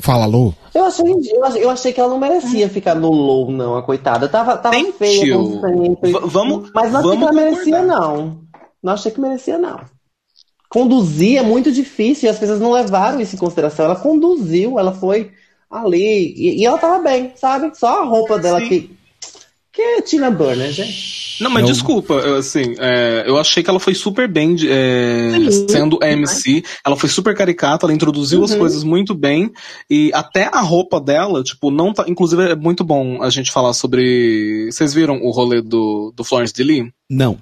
Fala, 0.00 0.26
Lu. 0.26 0.52
eu 0.74 0.84
achei, 0.84 1.04
eu 1.32 1.44
achei, 1.44 1.64
eu 1.64 1.70
achei 1.70 1.92
que 1.92 2.00
ela 2.00 2.10
não 2.10 2.18
merecia 2.18 2.68
ficar 2.68 2.96
no 2.96 3.08
low, 3.08 3.52
não, 3.52 3.76
a 3.76 3.82
coitada. 3.84 4.28
Tava, 4.28 4.56
tava 4.56 4.74
feia, 4.98 5.36
como 5.36 5.60
sempre. 5.60 6.12
V- 6.12 6.20
vamos- 6.26 6.70
Mas 6.74 6.90
não 6.90 6.98
achei 6.98 7.10
vamos 7.10 7.18
que 7.18 7.22
ela 7.22 7.32
merecia, 7.32 7.82
não. 7.82 8.40
Não 8.82 8.92
achei 8.94 9.12
que 9.12 9.20
merecia, 9.20 9.58
não. 9.58 9.78
Conduzir 10.72 11.38
é 11.38 11.42
muito 11.42 11.70
difícil 11.70 12.26
e 12.26 12.30
as 12.30 12.38
pessoas 12.38 12.58
não 12.60 12.72
levaram 12.72 13.20
isso 13.20 13.34
em 13.36 13.38
consideração. 13.38 13.84
Ela 13.84 13.96
conduziu, 13.96 14.78
ela 14.78 14.92
foi 14.92 15.30
ali. 15.70 16.32
E, 16.36 16.60
e 16.60 16.64
ela 16.64 16.78
tava 16.78 16.98
bem, 17.02 17.32
sabe? 17.36 17.70
Só 17.78 18.02
a 18.02 18.04
roupa 18.06 18.38
dela 18.38 18.60
Sim. 18.60 18.68
que. 18.68 19.02
Que 19.74 19.80
é 19.80 20.02
Tina 20.02 20.30
Burner, 20.30 20.70
gente. 20.70 21.42
Não, 21.42 21.50
mas 21.50 21.62
Eu- 21.62 21.68
desculpa, 21.72 22.12
eu, 22.12 22.36
assim, 22.36 22.74
é, 22.78 23.24
eu 23.26 23.38
achei 23.38 23.62
que 23.62 23.70
ela 23.70 23.80
foi 23.80 23.94
super 23.94 24.28
bem 24.28 24.54
é, 24.68 25.50
Sim. 25.50 25.66
sendo 25.66 25.98
MC, 26.02 26.62
ela 26.84 26.94
foi 26.94 27.08
super 27.08 27.34
caricata, 27.34 27.86
ela 27.86 27.94
introduziu 27.94 28.44
as 28.44 28.50
Uhum. 28.50 28.58
coisas 28.58 28.84
muito 28.84 29.14
bem, 29.14 29.50
e 29.88 30.10
até 30.12 30.44
a 30.52 30.60
roupa 30.60 31.00
dela, 31.00 31.42
tipo, 31.42 31.70
não 31.70 31.90
tá, 31.94 32.04
inclusive 32.06 32.50
é 32.50 32.54
muito 32.54 32.84
bom 32.84 33.22
a 33.22 33.30
gente 33.30 33.50
falar 33.50 33.72
sobre, 33.72 34.68
vocês 34.70 34.92
viram 34.92 35.22
o 35.22 35.30
rolê 35.30 35.62
do, 35.62 36.12
do 36.14 36.22
Florence 36.22 36.52
D. 36.52 36.62
Lee? 36.64 36.92
Não. 37.08 37.38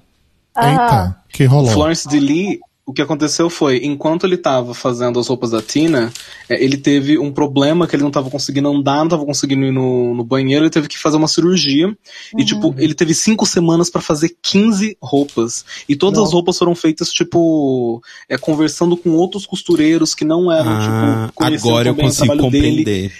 Eita, 0.57 1.17
que 1.33 1.43
rolou. 1.43 1.69
Florence 1.71 2.07
D. 2.07 2.17
Lee, 2.17 2.59
o 2.85 2.93
que 2.93 3.01
aconteceu 3.01 3.49
foi, 3.49 3.77
enquanto 3.83 4.25
ele 4.25 4.35
tava 4.37 4.73
fazendo 4.73 5.19
as 5.19 5.27
roupas 5.27 5.51
da 5.51 5.61
Tina, 5.61 6.11
é, 6.49 6.61
ele 6.63 6.77
teve 6.77 7.17
um 7.17 7.31
problema 7.31 7.87
que 7.87 7.95
ele 7.95 8.03
não 8.03 8.11
tava 8.11 8.29
conseguindo 8.29 8.69
andar, 8.69 8.97
não 8.97 9.07
tava 9.07 9.25
conseguindo 9.25 9.65
ir 9.65 9.71
no, 9.71 10.15
no 10.15 10.23
banheiro, 10.23 10.63
ele 10.65 10.69
teve 10.71 10.87
que 10.87 10.97
fazer 10.97 11.17
uma 11.17 11.27
cirurgia. 11.27 11.95
E, 12.37 12.43
tipo, 12.43 12.73
ele 12.77 12.93
teve 12.93 13.13
cinco 13.13 13.45
semanas 13.45 13.89
pra 13.89 14.01
fazer 14.01 14.35
15 14.41 14.97
roupas. 15.01 15.63
E 15.87 15.95
todas 15.95 16.17
as 16.17 16.23
Nossa. 16.25 16.35
roupas 16.35 16.57
foram 16.57 16.75
feitas, 16.75 17.09
tipo, 17.11 18.01
é, 18.27 18.37
conversando 18.37 18.97
com 18.97 19.11
outros 19.11 19.45
costureiros 19.45 20.15
que 20.15 20.25
não 20.25 20.51
eram, 20.51 20.71
Ah, 20.71 21.29
tipo, 21.31 21.43
agora 21.43 21.89
eu 21.89 21.95
consigo 21.95 22.25
trabalho 22.25 22.49
dele 22.51 22.67
compreender. 22.83 23.13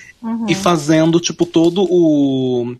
e 0.49 0.55
fazendo, 0.55 1.19
tipo, 1.19 1.45
todo 1.45 1.85
o, 1.89 2.75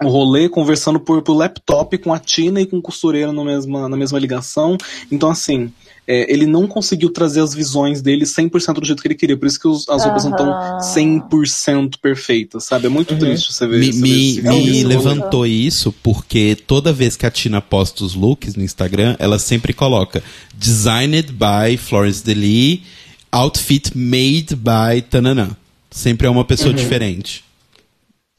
o 0.00 0.08
rolê, 0.08 0.48
conversando 0.48 0.98
por, 1.00 1.20
por 1.22 1.34
laptop 1.34 1.98
com 1.98 2.12
a 2.12 2.18
Tina 2.18 2.60
e 2.60 2.66
com 2.66 2.78
o 2.78 2.82
costureiro 2.82 3.32
na 3.32 3.44
mesma, 3.44 3.88
na 3.88 3.96
mesma 3.96 4.18
ligação. 4.18 4.76
Então, 5.10 5.28
assim, 5.30 5.72
é, 6.06 6.32
ele 6.32 6.46
não 6.46 6.66
conseguiu 6.66 7.10
trazer 7.10 7.40
as 7.40 7.54
visões 7.54 8.02
dele 8.02 8.24
100% 8.24 8.80
do 8.80 8.84
jeito 8.86 9.00
que 9.00 9.06
ele 9.08 9.14
queria. 9.14 9.36
Por 9.36 9.46
isso 9.46 9.60
que 9.60 9.68
os- 9.68 9.88
as 9.88 10.04
roupas 10.04 10.24
não 10.24 10.32
estão 10.32 10.50
Aham. 10.52 10.80
100% 10.80 11.98
perfeitas, 12.00 12.64
sabe? 12.64 12.86
É 12.86 12.88
muito 12.88 13.16
triste 13.16 13.52
você 13.52 13.66
ver 13.66 13.78
Me, 13.78 13.90
ver 13.92 14.00
me, 14.00 14.40
me 14.42 14.48
rolê. 14.48 14.84
levantou 14.84 15.46
isso 15.46 15.92
porque 16.02 16.56
toda 16.66 16.92
vez 16.92 17.16
que 17.16 17.24
a 17.24 17.30
Tina 17.30 17.60
posta 17.60 18.04
os 18.04 18.14
looks 18.14 18.56
no 18.56 18.64
Instagram, 18.64 19.14
ela 19.18 19.38
sempre 19.38 19.72
coloca 19.72 20.22
Designed 20.54 21.32
by 21.32 21.76
Florence 21.76 22.24
DeLee, 22.24 22.82
Outfit 23.30 23.92
made 23.96 24.54
by 24.56 25.00
Tananã. 25.08 25.56
Sempre 25.90 26.26
é 26.26 26.30
uma 26.30 26.44
pessoa 26.44 26.74
diferente. 26.74 27.44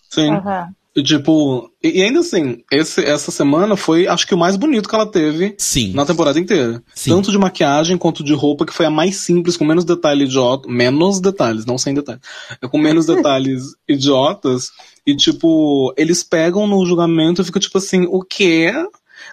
Sim. 0.09 0.30
Aham. 0.32 0.68
E, 0.96 1.02
tipo, 1.02 1.72
e, 1.84 2.04
ainda 2.04 2.20
assim, 2.20 2.64
esse, 2.72 3.04
essa 3.04 3.32
semana 3.32 3.76
foi, 3.76 4.08
acho 4.08 4.28
que 4.28 4.36
o 4.36 4.38
mais 4.38 4.56
bonito 4.56 4.88
que 4.88 4.94
ela 4.94 5.08
teve 5.08 5.56
Sim. 5.58 5.91
na 5.94 6.06
temporada 6.06 6.39
inteira. 6.39 6.84
Sim. 6.94 7.10
Tanto 7.10 7.32
de 7.32 7.38
maquiagem 7.38 7.98
quanto 7.98 8.24
de 8.24 8.34
roupa, 8.34 8.64
que 8.64 8.74
foi 8.74 8.86
a 8.86 8.91
mais 8.91 9.16
simples, 9.16 9.58
com 9.58 9.66
menos 9.66 9.86
detalhes 9.86 10.30
idiotas. 10.30 10.72
Menos 10.72 11.20
detalhes, 11.20 11.66
não 11.66 11.80
sem 11.80 11.96
detalhes. 11.96 12.22
É 12.62 12.68
com 12.68 12.78
menos 12.78 13.08
detalhes 13.08 13.64
idiotas. 13.88 14.70
E, 15.06 15.16
tipo, 15.16 15.91
eles 15.98 16.24
pegam 16.24 16.68
no 16.68 16.86
julgamento 16.86 17.41
e 17.41 17.46
ficam 17.46 17.60
tipo 17.60 17.80
assim, 17.80 18.06
o 18.08 18.22
quê? 18.22 18.72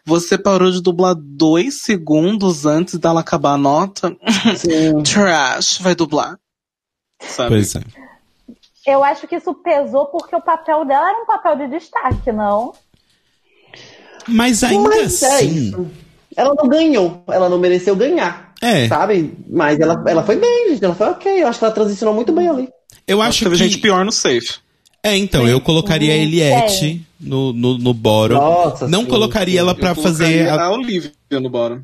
Você 0.07 0.39
parou 0.39 0.71
de 0.71 0.81
dublar 0.81 1.15
dois 1.15 1.83
segundos 1.83 2.65
antes 2.65 2.99
dela 2.99 3.21
acabar 3.21 3.53
a 3.53 3.59
nota? 3.59 4.17
Trash, 5.05 5.79
vai 5.79 5.95
dublar. 5.95 6.39
Sabe? 7.21 7.51
Pois 7.51 7.75
é. 7.75 8.10
Eu 8.87 9.05
acho 9.05 9.27
que 9.27 9.37
isso 9.37 9.53
pesou 9.55 10.07
porque 10.07 10.35
o 10.35 10.41
papel 10.41 10.85
dela 10.85 11.09
era 11.11 11.23
um 11.23 11.27
papel 11.27 11.57
de 11.57 11.69
destaque, 11.69 12.33
não? 12.33 12.73
Mas 14.27 14.63
ainda 14.63 14.89
Mas 14.89 15.23
é 15.23 15.37
assim. 15.37 15.69
isso. 15.69 15.87
Ela 16.37 16.55
não 16.55 16.69
ganhou, 16.69 17.23
ela 17.29 17.49
não 17.49 17.59
mereceu 17.59 17.95
ganhar. 17.97 18.53
É. 18.63 18.87
Sabe? 18.89 19.35
Mas 19.49 19.81
ela, 19.81 20.03
ela 20.07 20.23
foi 20.23 20.37
bem, 20.37 20.71
gente. 20.71 20.85
Ela 20.85 20.95
foi 20.95 21.09
ok. 21.09 21.43
Eu 21.43 21.49
acho 21.49 21.59
que 21.59 21.65
ela 21.65 21.75
transicionou 21.75 22.15
muito 22.15 22.33
bem 22.33 22.49
ali. 22.49 22.69
Eu 23.07 23.21
Acho 23.21 23.45
teve 23.45 23.57
que. 23.57 23.63
gente 23.65 23.79
pior 23.79 24.05
no 24.05 24.13
safe. 24.13 24.59
É, 25.03 25.17
então, 25.17 25.49
eu 25.49 25.61
colocaria 25.61 26.13
a 26.13 26.17
Eliette 26.17 26.79
Sim. 26.79 27.07
no, 27.19 27.53
no, 27.55 27.79
no 27.79 27.95
bottom. 27.95 28.35
Nossa, 28.35 28.87
Não 28.87 29.01
sim, 29.01 29.09
colocaria 29.09 29.55
sim. 29.55 29.59
ela 29.59 29.73
Eu 29.73 29.77
pra 29.77 29.95
fazer. 29.95 30.45
colocaria 30.47 30.55
A... 30.55 30.67
a 30.67 30.71
Olivia 30.71 31.11
no 31.33 31.49
bottom. 31.49 31.81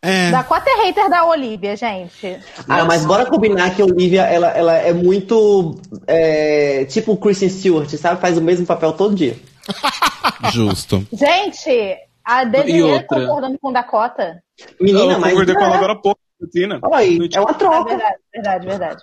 É. 0.00 0.30
Dakota 0.30 0.70
é 0.70 0.86
hater 0.86 1.10
da 1.10 1.24
Olivia, 1.26 1.76
gente. 1.76 2.38
Ah, 2.68 2.84
mas 2.84 3.04
bora 3.04 3.26
combinar 3.26 3.74
que 3.74 3.82
a 3.82 3.84
Olivia, 3.84 4.22
ela, 4.22 4.48
ela 4.50 4.74
é 4.76 4.92
muito. 4.92 5.74
é, 6.06 6.84
tipo 6.84 7.12
o 7.12 7.16
Kristen 7.16 7.48
Stewart, 7.48 7.88
sabe? 7.96 8.20
Faz 8.20 8.38
o 8.38 8.42
mesmo 8.42 8.64
papel 8.64 8.92
todo 8.92 9.14
dia. 9.16 9.36
Justo. 10.52 11.04
Gente, 11.12 11.96
a 12.24 12.44
Desiree 12.44 12.82
outra? 12.82 13.06
concordando 13.08 13.58
com 13.58 13.72
Dakota. 13.72 14.40
Menina, 14.80 15.14
eu 15.14 15.20
mas. 15.20 15.30
concordei 15.32 15.54
com 15.54 15.62
ela 15.62 15.74
é, 15.74 15.76
agora 15.76 15.92
há 15.92 15.96
pouco, 15.96 16.20
Tina. 16.52 16.80
Aí, 16.92 17.18
é 17.34 17.40
uma 17.40 17.50
É 17.50 17.54
troca. 17.54 17.84
verdade, 17.90 18.16
verdade, 18.32 18.66
verdade. 18.66 19.02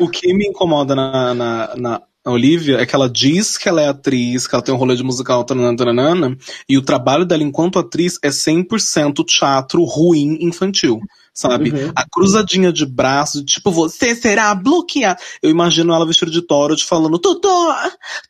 O 0.00 0.08
que 0.10 0.34
me 0.34 0.46
incomoda 0.48 0.94
na, 0.94 1.34
na, 1.34 1.76
na 1.76 2.02
Olivia 2.30 2.78
é 2.78 2.86
que 2.86 2.94
ela 2.94 3.08
diz 3.08 3.56
que 3.56 3.68
ela 3.68 3.80
é 3.80 3.88
atriz, 3.88 4.46
que 4.46 4.54
ela 4.54 4.62
tem 4.62 4.74
um 4.74 4.78
rolê 4.78 4.96
de 4.96 5.02
musical, 5.02 5.44
taranana, 5.44 5.76
taranana, 5.76 6.38
e 6.68 6.76
o 6.76 6.82
trabalho 6.82 7.24
dela 7.24 7.42
enquanto 7.42 7.78
atriz 7.78 8.18
é 8.22 8.28
100% 8.28 9.24
teatro 9.24 9.84
ruim 9.84 10.38
infantil. 10.40 11.00
Sabe? 11.32 11.70
Uhum. 11.70 11.92
A 11.94 12.08
cruzadinha 12.08 12.72
de 12.72 12.86
braço, 12.86 13.44
tipo, 13.44 13.70
você 13.70 14.14
será 14.14 14.54
bloqueado. 14.54 15.20
Eu 15.42 15.50
imagino 15.50 15.92
ela 15.92 16.06
vestida 16.06 16.30
de 16.30 16.40
Torot 16.40 16.82
falando, 16.82 17.18
Totó! 17.18 17.76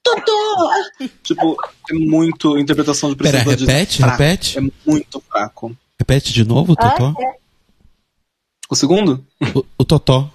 Totó! 0.03 0.71
tipo, 1.23 1.57
é 1.89 1.95
muito 1.95 2.59
interpretação 2.59 3.11
de 3.11 3.17
Pera, 3.17 3.45
de 3.45 3.65
repete, 3.65 3.99
fraco. 3.99 4.23
repete. 4.23 4.59
É 4.59 4.63
muito 4.85 5.23
fraco. 5.31 5.77
Repete 5.99 6.33
de 6.33 6.45
novo, 6.45 6.75
Totó? 6.75 7.15
Ah, 7.17 7.23
é. 7.23 7.37
O 8.69 8.75
segundo? 8.75 9.25
O, 9.55 9.65
o 9.79 9.85
Totó. 9.85 10.29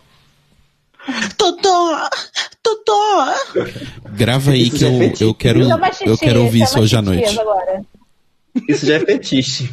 Totó! 1.37 1.60
Totó! 2.63 3.33
Grava 4.15 4.51
aí 4.51 4.63
Isso 4.63 4.71
que 4.71 4.77
já 4.77 4.87
é 4.87 4.91
eu, 4.91 5.13
eu 5.27 5.33
quero, 5.33 5.59
Xixi, 5.63 6.05
eu 6.05 6.17
quero 6.17 6.43
ouvir 6.43 6.61
isso 6.63 6.73
chama 6.73 6.83
hoje 6.83 6.95
à 6.95 7.01
noite. 7.01 7.39
Agora. 7.39 7.81
Isso 8.67 8.85
já 8.85 8.95
é 8.95 8.99
fetiche. 8.99 9.71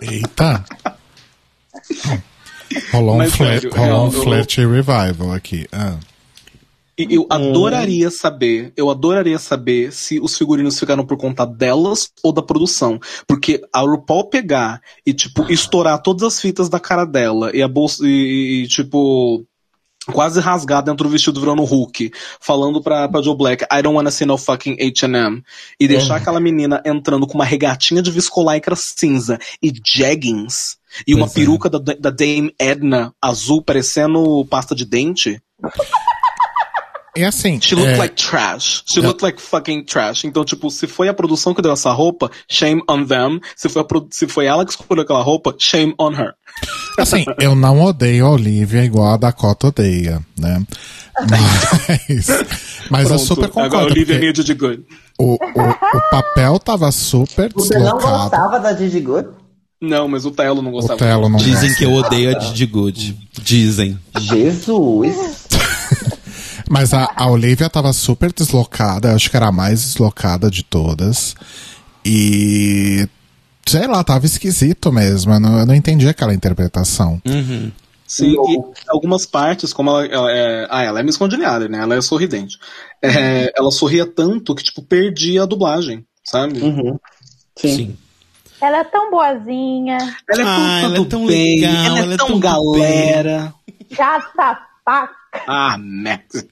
Eita! 0.00 0.64
Rolou 2.92 3.22
um, 3.22 3.30
sério, 3.30 3.70
rolou 3.72 4.08
um 4.08 4.12
eu- 4.12 4.12
eu- 4.12 4.22
flirt 4.22 4.56
revival 4.58 5.32
aqui. 5.32 5.66
Ah. 5.72 5.96
Eu 6.98 7.26
adoraria 7.28 8.10
saber, 8.10 8.72
eu 8.74 8.88
adoraria 8.88 9.38
saber 9.38 9.92
se 9.92 10.18
os 10.18 10.36
figurinos 10.36 10.78
ficaram 10.78 11.04
por 11.04 11.18
conta 11.18 11.44
delas 11.44 12.10
ou 12.22 12.32
da 12.32 12.40
produção. 12.42 12.98
Porque 13.26 13.60
a 13.70 13.80
RuPaul 13.80 14.30
pegar 14.30 14.80
e, 15.04 15.12
tipo, 15.12 15.44
estourar 15.52 16.00
todas 16.00 16.22
as 16.22 16.40
fitas 16.40 16.70
da 16.70 16.80
cara 16.80 17.04
dela 17.04 17.50
e 17.54 17.60
a 17.62 17.68
bolsa, 17.68 18.02
e, 18.06 18.62
e, 18.64 18.66
tipo, 18.68 19.44
quase 20.12 20.40
rasgar 20.40 20.82
dentro 20.82 21.04
do 21.04 21.10
vestido 21.10 21.40
virando 21.40 21.64
Hulk, 21.64 22.12
falando 22.40 22.80
pra, 22.82 23.08
pra 23.08 23.22
Joe 23.22 23.36
Black, 23.36 23.64
I 23.64 23.82
don't 23.82 23.96
wanna 23.96 24.10
see 24.10 24.24
no 24.26 24.38
fucking 24.38 24.76
H&M. 24.80 25.42
E 25.80 25.88
deixar 25.88 26.16
aquela 26.16 26.40
menina 26.40 26.82
entrando 26.84 27.26
com 27.26 27.34
uma 27.34 27.44
regatinha 27.44 28.00
de 28.02 28.10
viscolaicra 28.10 28.76
cinza 28.76 29.38
e 29.62 29.72
jeggings. 29.84 30.76
E 31.06 31.14
uma 31.14 31.26
Pois 31.26 31.32
é. 31.36 31.40
peruca 31.40 31.68
da, 31.68 31.78
da 31.78 32.10
Dame 32.10 32.54
Edna 32.58 33.12
azul 33.20 33.62
parecendo 33.62 34.44
pasta 34.48 34.74
de 34.74 34.84
dente. 34.84 35.40
E 37.16 37.24
assim, 37.24 37.58
She 37.60 37.74
looked 37.74 37.94
é, 37.94 37.96
like 37.96 38.14
trash. 38.14 38.82
She 38.86 39.00
É. 39.00 39.02
looked 39.02 39.22
like 39.24 39.40
fucking 39.40 39.84
trash. 39.84 40.24
Então, 40.24 40.44
tipo, 40.44 40.70
se 40.70 40.86
foi 40.86 41.08
a 41.08 41.14
produção 41.14 41.54
que 41.54 41.62
deu 41.62 41.72
essa 41.72 41.90
roupa, 41.90 42.30
shame 42.46 42.82
on 42.88 43.06
them. 43.06 43.40
Se 43.56 43.70
foi, 43.70 43.80
a 43.80 43.84
produ- 43.86 44.08
se 44.10 44.28
foi 44.28 44.44
ela 44.44 44.66
que 44.66 44.72
escolheu 44.72 45.02
aquela 45.02 45.22
roupa, 45.22 45.54
shame 45.58 45.94
on 45.98 46.12
her. 46.12 46.34
Assim, 46.98 47.24
eu 47.40 47.54
não 47.54 47.82
odeio 47.82 48.26
a 48.26 48.30
Olivia 48.30 48.84
igual 48.84 49.14
a 49.14 49.16
Dakota 49.16 49.68
odeia, 49.68 50.20
né? 50.38 50.62
Mas, 51.30 52.26
mas 52.90 53.02
eu 53.04 53.16
Pronto, 53.16 53.24
super 53.26 53.44
Agora, 53.46 53.64
concordo. 53.70 53.86
Olivia 53.92 54.14
porque 54.18 54.26
needed 54.26 54.54
good. 54.54 54.84
o, 55.18 55.32
o, 55.34 55.36
o 55.36 56.10
papel 56.10 56.58
tava 56.58 56.92
super 56.92 57.50
Você 57.54 57.74
não 57.78 57.84
deslocado. 57.96 58.18
gostava 58.30 58.60
da 58.60 58.76
Gigi 58.76 59.00
Good? 59.00 59.28
Não, 59.80 60.08
mas 60.08 60.24
o 60.26 60.30
Telo 60.30 60.60
não 60.62 60.70
O 60.70 60.74
gostava. 60.74 60.98
Telo 60.98 61.28
não 61.28 61.38
Dizem 61.38 61.68
gosta. 61.70 61.74
que 61.78 61.84
eu 61.84 61.92
odeio 61.92 62.30
a 62.36 62.38
Didi 62.38 62.66
Good. 62.66 63.16
Dizem. 63.42 63.98
Jesus! 64.18 65.46
Mas 66.68 66.92
a, 66.92 67.12
a 67.14 67.28
Olivia 67.30 67.70
tava 67.70 67.92
super 67.92 68.32
deslocada, 68.32 69.10
eu 69.10 69.14
acho 69.14 69.30
que 69.30 69.36
era 69.36 69.46
a 69.46 69.52
mais 69.52 69.82
deslocada 69.84 70.50
de 70.50 70.64
todas. 70.64 71.36
E. 72.04 73.08
Sei 73.68 73.86
lá, 73.86 74.02
tava 74.04 74.26
esquisito 74.26 74.92
mesmo. 74.92 75.32
Eu 75.32 75.40
não, 75.40 75.58
eu 75.58 75.66
não 75.66 75.74
entendi 75.74 76.08
aquela 76.08 76.34
interpretação. 76.34 77.20
Sim, 78.06 78.34
e 78.34 78.62
algumas 78.88 79.26
partes, 79.26 79.72
como 79.72 79.90
ela, 79.90 80.06
ela 80.06 80.32
é. 80.32 80.66
Ah, 80.70 80.82
ela 80.84 81.00
é 81.00 81.02
Miss 81.02 81.16
Congeniality, 81.16 81.70
né? 81.70 81.78
Ela 81.80 81.96
é 81.96 82.00
sorridente. 82.00 82.56
É, 83.02 83.52
ela 83.56 83.70
sorria 83.72 84.06
tanto 84.06 84.54
que, 84.54 84.62
tipo, 84.62 84.80
perdia 84.82 85.42
a 85.42 85.46
dublagem, 85.46 86.06
sabe? 86.24 86.60
Uhum. 86.60 86.96
Sim. 87.56 87.76
Sim. 87.76 87.96
Ela 88.60 88.78
é 88.78 88.84
tão 88.84 89.10
boazinha. 89.10 89.98
Ela 90.30 90.42
é 90.42 90.44
Ah, 90.44 90.78
tão, 90.80 90.84
ela 90.84 90.98
é 90.98 91.04
tão 91.04 91.26
bem, 91.26 91.60
legal, 91.60 91.74
ela 91.84 91.98
é 91.98 92.02
ela 92.02 92.14
é 92.14 92.16
tão 92.16 92.26
tudo 92.28 92.40
galera. 92.40 93.54
Já 93.90 94.20
sapaca. 94.34 95.14
Ah, 95.46 95.76
Max. 95.82 96.46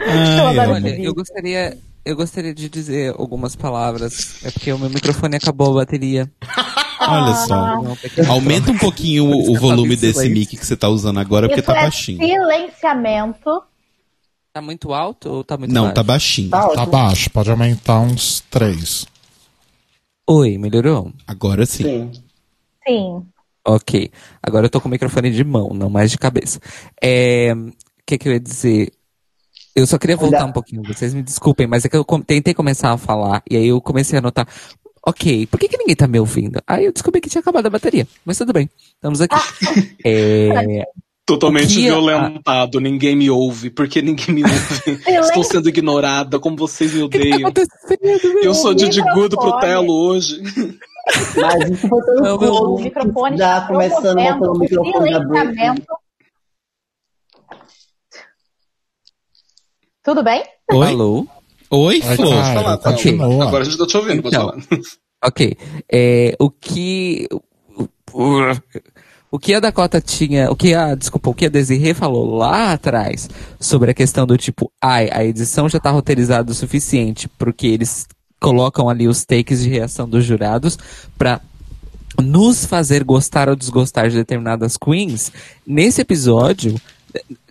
Eu 0.00 0.48
adoro 0.48 0.72
Olha, 0.72 0.88
esse 0.88 1.04
eu 1.04 1.14
gostaria, 1.14 1.78
eu 2.06 2.16
gostaria 2.16 2.54
de 2.54 2.68
dizer 2.68 3.14
algumas 3.18 3.54
palavras. 3.56 4.42
É 4.44 4.50
porque 4.50 4.72
o 4.72 4.78
meu 4.78 4.88
microfone 4.88 5.36
acabou 5.36 5.72
a 5.72 5.84
bateria. 5.84 6.30
Olha 7.00 7.34
só. 7.34 7.82
Não, 7.82 7.96
pequeno. 7.96 8.32
Aumenta 8.32 8.70
um 8.70 8.78
pouquinho 8.78 9.26
o, 9.26 9.52
o 9.52 9.58
volume 9.58 9.96
desse 9.96 10.28
mic 10.28 10.56
que 10.56 10.64
você 10.64 10.76
tá 10.76 10.88
usando 10.88 11.20
agora, 11.20 11.46
porque 11.48 11.60
Isso 11.60 11.70
tá 11.72 11.78
é 11.78 11.82
baixinho. 11.82 12.18
silenciamento. 12.26 13.62
Tá 14.52 14.62
muito 14.62 14.94
alto 14.94 15.28
ou 15.28 15.44
tá 15.44 15.58
muito 15.58 15.72
Não, 15.72 15.82
baixo? 15.82 15.94
tá 15.94 16.02
baixinho. 16.02 16.50
Tá 16.50 16.68
Tá 16.70 16.86
baixo, 16.86 17.30
pode 17.30 17.50
aumentar 17.50 18.00
uns 18.00 18.40
três. 18.50 19.06
Oi, 20.28 20.56
melhorou? 20.58 21.12
Agora 21.26 21.66
sim. 21.66 21.82
Sim. 21.84 22.12
Sim. 22.86 23.26
Ok. 23.66 24.10
Agora 24.42 24.66
eu 24.66 24.70
tô 24.70 24.80
com 24.80 24.88
o 24.88 24.90
microfone 24.90 25.30
de 25.30 25.44
mão, 25.44 25.70
não 25.74 25.90
mais 25.90 26.10
de 26.10 26.16
cabeça. 26.18 26.58
É, 27.02 27.52
O 27.54 27.72
que, 28.06 28.16
que 28.16 28.28
eu 28.28 28.32
ia 28.32 28.40
dizer? 28.40 28.92
Eu 29.76 29.86
só 29.86 29.98
queria 29.98 30.16
voltar 30.16 30.46
um 30.46 30.52
pouquinho, 30.52 30.82
vocês 30.82 31.12
me 31.12 31.22
desculpem, 31.22 31.66
mas 31.66 31.84
é 31.84 31.88
que 31.90 31.96
eu 31.96 32.04
tentei 32.26 32.54
começar 32.54 32.92
a 32.92 32.96
falar, 32.96 33.42
e 33.48 33.58
aí 33.58 33.68
eu 33.68 33.78
comecei 33.78 34.18
a 34.18 34.22
notar. 34.22 34.48
Ok, 35.06 35.46
por 35.46 35.60
que, 35.60 35.68
que 35.68 35.76
ninguém 35.76 35.94
tá 35.94 36.08
me 36.08 36.18
ouvindo? 36.18 36.58
Aí 36.66 36.86
eu 36.86 36.92
descobri 36.92 37.20
que 37.20 37.28
tinha 37.28 37.40
acabado 37.40 37.66
a 37.66 37.70
bateria. 37.70 38.08
Mas 38.24 38.38
tudo 38.38 38.54
bem, 38.54 38.70
estamos 38.94 39.20
aqui. 39.20 39.36
É, 40.04 40.84
Totalmente 41.26 41.80
violentado, 41.80 42.80
ninguém 42.80 43.16
me 43.16 43.28
ouve, 43.28 43.68
porque 43.68 44.00
ninguém 44.00 44.32
me 44.32 44.42
ouve. 44.44 45.02
Estou 45.20 45.42
sendo 45.42 45.68
ignorada, 45.68 46.38
como 46.38 46.56
vocês 46.56 46.94
me 46.94 47.02
o 47.02 47.08
que, 47.08 47.18
que 47.18 47.30
tá 47.30 47.48
odeiam. 47.48 47.52
Eu 48.42 48.54
sou 48.54 48.72
de 48.72 49.02
Gudo 49.12 49.36
pro. 49.36 49.58
Telo 49.58 49.92
hoje. 49.92 50.40
Mas 51.36 51.70
isso 51.70 51.88
foi 51.88 52.00
pelo 52.02 52.20
Não, 52.20 52.76
microfone 52.76 53.36
já 53.36 53.60
começando 53.62 54.38
pelo 54.38 54.52
o 54.52 54.58
microfone 54.58 55.10
da. 55.10 55.20
Tudo 60.06 60.22
bem? 60.22 60.42
Oi? 60.72 60.86
Alô? 60.88 61.26
Oi, 61.68 62.00
Flor. 62.00 62.78
continua. 62.78 63.44
Agora 63.48 63.62
a 63.62 63.64
gente 63.64 63.76
tá 63.76 63.86
te 63.86 63.96
ouvindo, 63.96 64.22
pode 64.22 64.36
Então. 64.36 64.48
falar. 64.50 64.62
Ok. 65.24 65.56
É, 65.92 66.36
o 66.38 66.48
que. 66.48 67.28
o- 68.12 68.52
O 69.28 69.38
que 69.40 69.52
a 69.52 69.58
Dakota 69.60 70.00
tinha. 70.00 70.48
O 70.50 70.54
que 70.56 70.72
a. 70.72 70.94
Desculpa, 70.94 71.28
o 71.30 71.34
que 71.34 71.46
a 71.46 71.48
Desirê 71.48 71.92
falou 71.92 72.36
lá 72.36 72.72
atrás 72.72 73.28
sobre 73.58 73.90
a 73.90 73.94
questão 73.94 74.24
do 74.24 74.38
tipo, 74.38 74.70
ai, 74.80 75.10
a 75.12 75.24
edição 75.24 75.68
já 75.68 75.80
tá 75.80 75.90
roteirizada 75.90 76.52
o 76.52 76.54
suficiente, 76.54 77.28
porque 77.36 77.66
eles 77.66 78.06
colocam 78.40 78.88
ali 78.88 79.08
os 79.08 79.24
takes 79.24 79.62
de 79.64 79.68
reação 79.68 80.08
dos 80.08 80.24
jurados 80.24 80.78
pra 81.18 81.40
nos 82.22 82.64
fazer 82.64 83.02
gostar 83.02 83.48
ou 83.48 83.56
desgostar 83.56 84.08
de 84.08 84.14
determinadas 84.16 84.76
queens. 84.76 85.32
Nesse 85.66 86.00
episódio, 86.00 86.80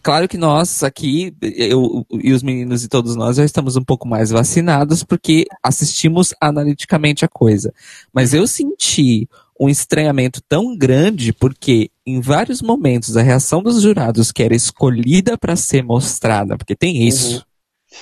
claro 0.02 0.28
que 0.28 0.38
nós 0.38 0.84
aqui, 0.84 1.34
eu 1.42 2.06
e 2.22 2.34
os 2.34 2.44
meninos 2.44 2.84
e 2.84 2.88
todos 2.88 3.16
nós 3.16 3.38
já 3.38 3.46
estamos 3.46 3.76
um 3.76 3.84
pouco 3.84 4.08
mais 4.08 4.30
vacinados 4.30 5.04
porque 5.04 5.46
assistimos 5.64 6.34
analiticamente 6.40 7.24
a 7.26 7.28
coisa. 7.28 7.74
Mas 8.14 8.34
eu 8.34 8.48
senti 8.48 9.28
um 9.60 9.70
estranhamento 9.70 10.42
tão 10.48 10.76
grande 10.78 11.32
porque 11.32 11.90
em 12.06 12.20
vários 12.20 12.62
momentos 12.62 13.16
a 13.16 13.22
reação 13.22 13.64
dos 13.64 13.82
jurados 13.82 14.32
que 14.32 14.44
era 14.44 14.54
escolhida 14.56 15.38
para 15.38 15.56
ser 15.56 15.84
mostrada, 15.84 16.58
porque 16.58 16.76
tem 16.76 17.08
isso. 17.08 17.46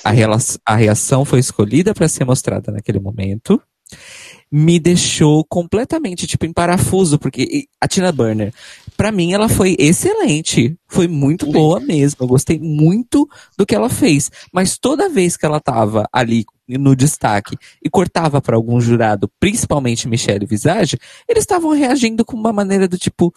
A, 0.03 0.09
rela- 0.11 0.39
a 0.65 0.75
reação 0.75 1.23
foi 1.23 1.39
escolhida 1.39 1.93
para 1.93 2.07
ser 2.07 2.25
mostrada 2.25 2.71
naquele 2.71 2.99
momento. 2.99 3.61
Me 4.51 4.79
deixou 4.79 5.43
completamente, 5.43 6.25
tipo, 6.27 6.45
em 6.45 6.53
parafuso, 6.53 7.19
porque 7.19 7.65
a 7.79 7.87
Tina 7.87 8.11
Burner, 8.11 8.53
pra 8.95 9.11
mim, 9.11 9.33
ela 9.33 9.49
foi 9.49 9.75
excelente. 9.79 10.77
Foi 10.87 11.07
muito 11.07 11.45
boa 11.51 11.79
mesmo. 11.79 12.17
Eu 12.21 12.27
gostei 12.27 12.59
muito 12.59 13.27
do 13.57 13.65
que 13.65 13.75
ela 13.75 13.89
fez. 13.89 14.29
Mas 14.53 14.77
toda 14.77 15.09
vez 15.09 15.35
que 15.35 15.45
ela 15.45 15.59
tava 15.59 16.07
ali 16.11 16.45
no 16.67 16.95
destaque 16.95 17.57
e 17.83 17.89
cortava 17.89 18.41
pra 18.41 18.55
algum 18.55 18.79
jurado, 18.79 19.29
principalmente 19.39 20.07
Michelle 20.07 20.45
Visage, 20.45 20.97
eles 21.27 21.43
estavam 21.43 21.71
reagindo 21.71 22.23
com 22.23 22.37
uma 22.37 22.53
maneira 22.53 22.87
do 22.87 22.97
tipo, 22.97 23.33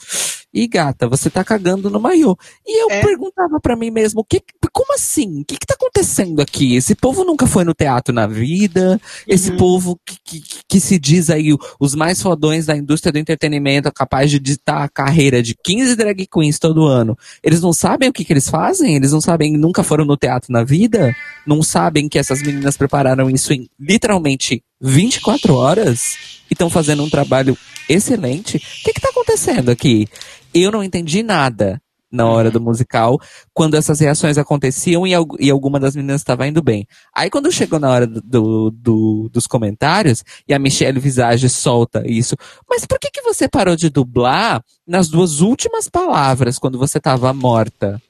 e 0.57 0.67
gata, 0.67 1.07
você 1.07 1.29
tá 1.29 1.45
cagando 1.45 1.91
no 1.91 2.01
maiô. 2.01 2.35
E 2.67 2.83
eu 2.83 2.91
É. 2.91 3.03
perguntava 3.03 3.61
pra 3.61 3.77
mim 3.77 3.91
mesmo, 3.91 4.25
que, 4.25 4.41
como 4.73 4.95
assim? 4.95 5.43
O 5.43 5.45
que 5.45 5.59
que 5.59 5.67
tá 5.67 5.75
acontecendo 5.75 6.41
aqui? 6.41 6.75
Esse 6.77 6.95
povo 6.95 7.25
nunca 7.25 7.47
foi 7.47 7.63
no 7.63 7.75
teatro 7.75 8.15
na 8.15 8.27
vida, 8.27 8.99
esse 9.29 9.53
povo 9.53 9.99
que, 10.05 10.17
que, 10.25 10.43
que 10.67 10.81
se 10.81 10.99
diz 10.99 11.29
aí 11.29 11.55
os 11.79 11.95
mais 11.95 12.23
fodões 12.23 12.67
da 12.67 12.77
indústria 12.77 13.13
do 13.13 13.19
entretenimento, 13.19 13.93
capaz 13.93 14.31
de 14.31 14.39
ditar 14.39 14.83
a 14.83 14.89
carreira 14.89 15.43
de 15.43 15.55
15 15.63 15.95
drag 15.95 16.27
queens 16.27 16.59
todo 16.59 16.87
ano. 16.87 17.17
Eles 17.43 17.61
não 17.61 17.73
sabem 17.73 18.09
o 18.09 18.13
que, 18.13 18.25
que 18.25 18.33
eles 18.33 18.49
fazem? 18.49 18.97
Eles 18.97 19.13
não 19.13 19.21
sabem, 19.21 19.53
nunca 19.57 19.83
foram 19.83 20.05
no 20.05 20.17
teatro 20.17 20.53
na 20.53 20.65
vida? 20.65 21.15
Não 21.47 21.63
sabem 21.63 22.09
que 22.09 22.19
essas 22.19 22.41
meninas 22.43 22.77
prepararam 22.77 23.29
isso 23.29 23.53
em 23.53 23.69
literalmente 23.79 24.63
24 24.81 25.55
horas? 25.55 26.17
E 26.51 26.55
estão 26.55 26.71
fazendo 26.71 27.03
um 27.03 27.11
trabalho 27.11 27.57
excelente? 27.89 28.57
O 28.57 28.61
que 28.85 28.93
que 28.93 29.01
tá 29.01 29.09
acontecendo 29.11 29.71
aqui? 29.71 30.07
Eu 30.55 30.71
não 30.71 30.83
entendi 30.83 31.23
nada 31.23 31.81
na 32.11 32.25
hora 32.25 32.51
do 32.53 32.61
musical, 32.61 33.21
quando 33.53 33.75
essas 33.75 33.99
reações 34.01 34.39
aconteciam 34.39 35.05
e, 35.07 35.11
e 35.41 35.51
alguma 35.51 35.79
das 35.79 35.95
meninas 35.97 36.21
estava 36.21 36.47
indo 36.47 36.63
bem. 36.63 36.87
Aí 37.15 37.29
quando 37.29 37.51
chegou 37.53 37.81
na 37.81 37.91
hora 37.91 38.07
do, 38.07 38.21
do- 38.23 38.71
do- 38.71 39.29
dos 39.31 39.47
comentários, 39.47 40.23
e 40.49 40.55
a 40.55 40.59
Michelle 40.59 41.01
Visage 41.01 41.49
solta 41.51 42.05
isso, 42.07 42.35
mas 42.71 42.87
por 42.87 42.99
que, 43.01 43.11
que 43.11 43.21
você 43.23 43.49
parou 43.49 43.75
de 43.77 43.91
dublar 43.91 44.63
nas 44.87 45.09
duas 45.09 45.41
últimas 45.41 45.89
palavras 45.89 46.59
quando 46.59 46.79
você 46.79 46.99
estava 46.99 47.33
morta? 47.35 48.01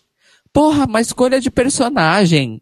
Porra, 0.53 0.85
uma 0.85 1.01
escolha 1.01 1.41
de 1.41 1.51
personagem. 1.51 2.61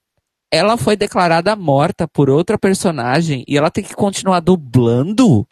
Ela 0.55 0.77
foi 0.77 0.97
declarada 0.97 1.57
morta 1.57 2.07
por 2.07 2.31
outra 2.31 2.57
personagem 2.57 3.45
e 3.49 3.57
ela 3.59 3.71
tem 3.71 3.83
que 3.83 3.95
continuar 3.95 4.39
dublando? 4.41 5.45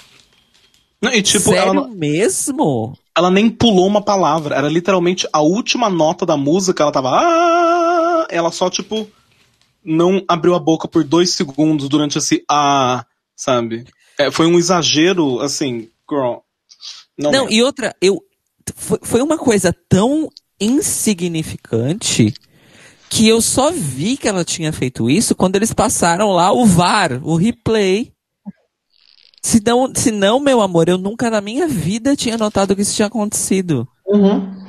Não, 1.00 1.12
e 1.12 1.20
tipo, 1.22 1.50
Sério 1.50 1.70
ela 1.70 1.88
mesmo? 1.88 2.96
ela 3.16 3.28
nem 3.30 3.50
pulou 3.50 3.86
uma 3.88 4.00
palavra. 4.00 4.54
Era 4.54 4.68
literalmente 4.68 5.26
a 5.32 5.40
última 5.40 5.90
nota 5.90 6.24
da 6.24 6.36
música, 6.36 6.82
ela 6.84 6.92
tava. 6.92 7.10
"Ah", 7.10 8.26
Ela 8.30 8.52
só, 8.52 8.70
tipo, 8.70 9.08
não 9.84 10.22
abriu 10.28 10.54
a 10.54 10.58
boca 10.60 10.86
por 10.86 11.02
dois 11.02 11.30
segundos 11.34 11.88
durante 11.88 12.18
esse 12.18 12.44
ah, 12.48 13.04
sabe? 13.34 13.84
É, 14.16 14.30
foi 14.30 14.46
um 14.46 14.56
exagero, 14.58 15.40
assim, 15.40 15.88
girl. 16.08 16.36
Não, 17.18 17.30
Não, 17.32 17.44
mesmo. 17.46 17.50
e 17.50 17.62
outra, 17.62 17.94
eu. 18.00 18.22
Foi 19.02 19.20
uma 19.20 19.36
coisa 19.36 19.74
tão 19.88 20.28
insignificante 20.60 22.32
que 23.12 23.28
eu 23.28 23.42
só 23.42 23.70
vi 23.70 24.16
que 24.16 24.26
ela 24.26 24.42
tinha 24.42 24.72
feito 24.72 25.10
isso 25.10 25.34
quando 25.34 25.56
eles 25.56 25.70
passaram 25.70 26.30
lá 26.30 26.50
o 26.50 26.64
VAR, 26.64 27.20
o 27.22 27.36
replay. 27.36 28.10
Se 29.42 29.60
não, 29.62 29.92
se 29.94 30.10
não, 30.10 30.40
meu 30.40 30.62
amor, 30.62 30.88
eu 30.88 30.96
nunca 30.96 31.28
na 31.28 31.42
minha 31.42 31.68
vida 31.68 32.16
tinha 32.16 32.38
notado 32.38 32.74
que 32.74 32.80
isso 32.80 32.94
tinha 32.94 33.08
acontecido. 33.08 33.86
Uhum. 34.06 34.64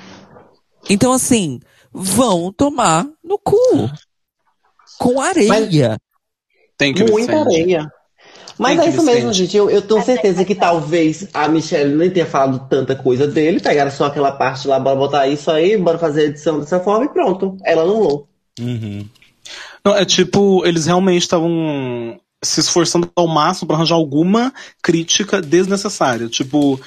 Então, 0.90 1.14
assim, 1.14 1.62
vão 1.94 2.52
tomar 2.52 3.08
no 3.24 3.40
cu. 3.40 3.56
Com 5.00 5.22
areia. 5.22 5.98
Tem 6.78 6.94
que 6.94 7.10
Muita 7.10 7.40
areia. 7.40 7.90
Mas 8.60 8.78
é 8.78 8.90
isso 8.90 9.04
mesmo, 9.04 9.32
gente. 9.32 9.56
Eu, 9.56 9.70
eu 9.70 9.82
tenho 9.82 10.04
certeza 10.04 10.44
que 10.44 10.54
talvez 10.54 11.30
a 11.34 11.48
Michelle 11.48 11.96
nem 11.96 12.12
tenha 12.12 12.26
falado 12.26 12.68
tanta 12.68 12.94
coisa 12.94 13.26
dele. 13.26 13.62
Pegaram 13.62 13.90
só 13.90 14.08
aquela 14.08 14.34
parte 14.34 14.68
lá, 14.68 14.78
bora 14.82 14.98
botar 14.98 15.28
isso 15.30 15.50
aí, 15.50 15.78
bora 15.78 15.98
fazer 15.98 16.22
a 16.22 16.26
edição 16.26 16.60
dessa 16.60 16.82
forma 16.82 17.06
e 17.06 17.10
pronto. 17.10 17.56
Ela 17.64 17.84
anulou. 17.84 18.33
Uhum. 18.60 19.08
Não, 19.84 19.96
é 19.96 20.06
tipo, 20.06 20.66
eles 20.66 20.86
realmente 20.86 21.24
estavam 21.24 22.20
se 22.44 22.60
esforçando 22.60 23.10
ao 23.16 23.28
máximo 23.28 23.68
pra 23.68 23.78
arranjar 23.78 23.96
alguma 23.96 24.54
crítica 24.82 25.42
desnecessária. 25.42 26.28
Tipo, 26.28 26.80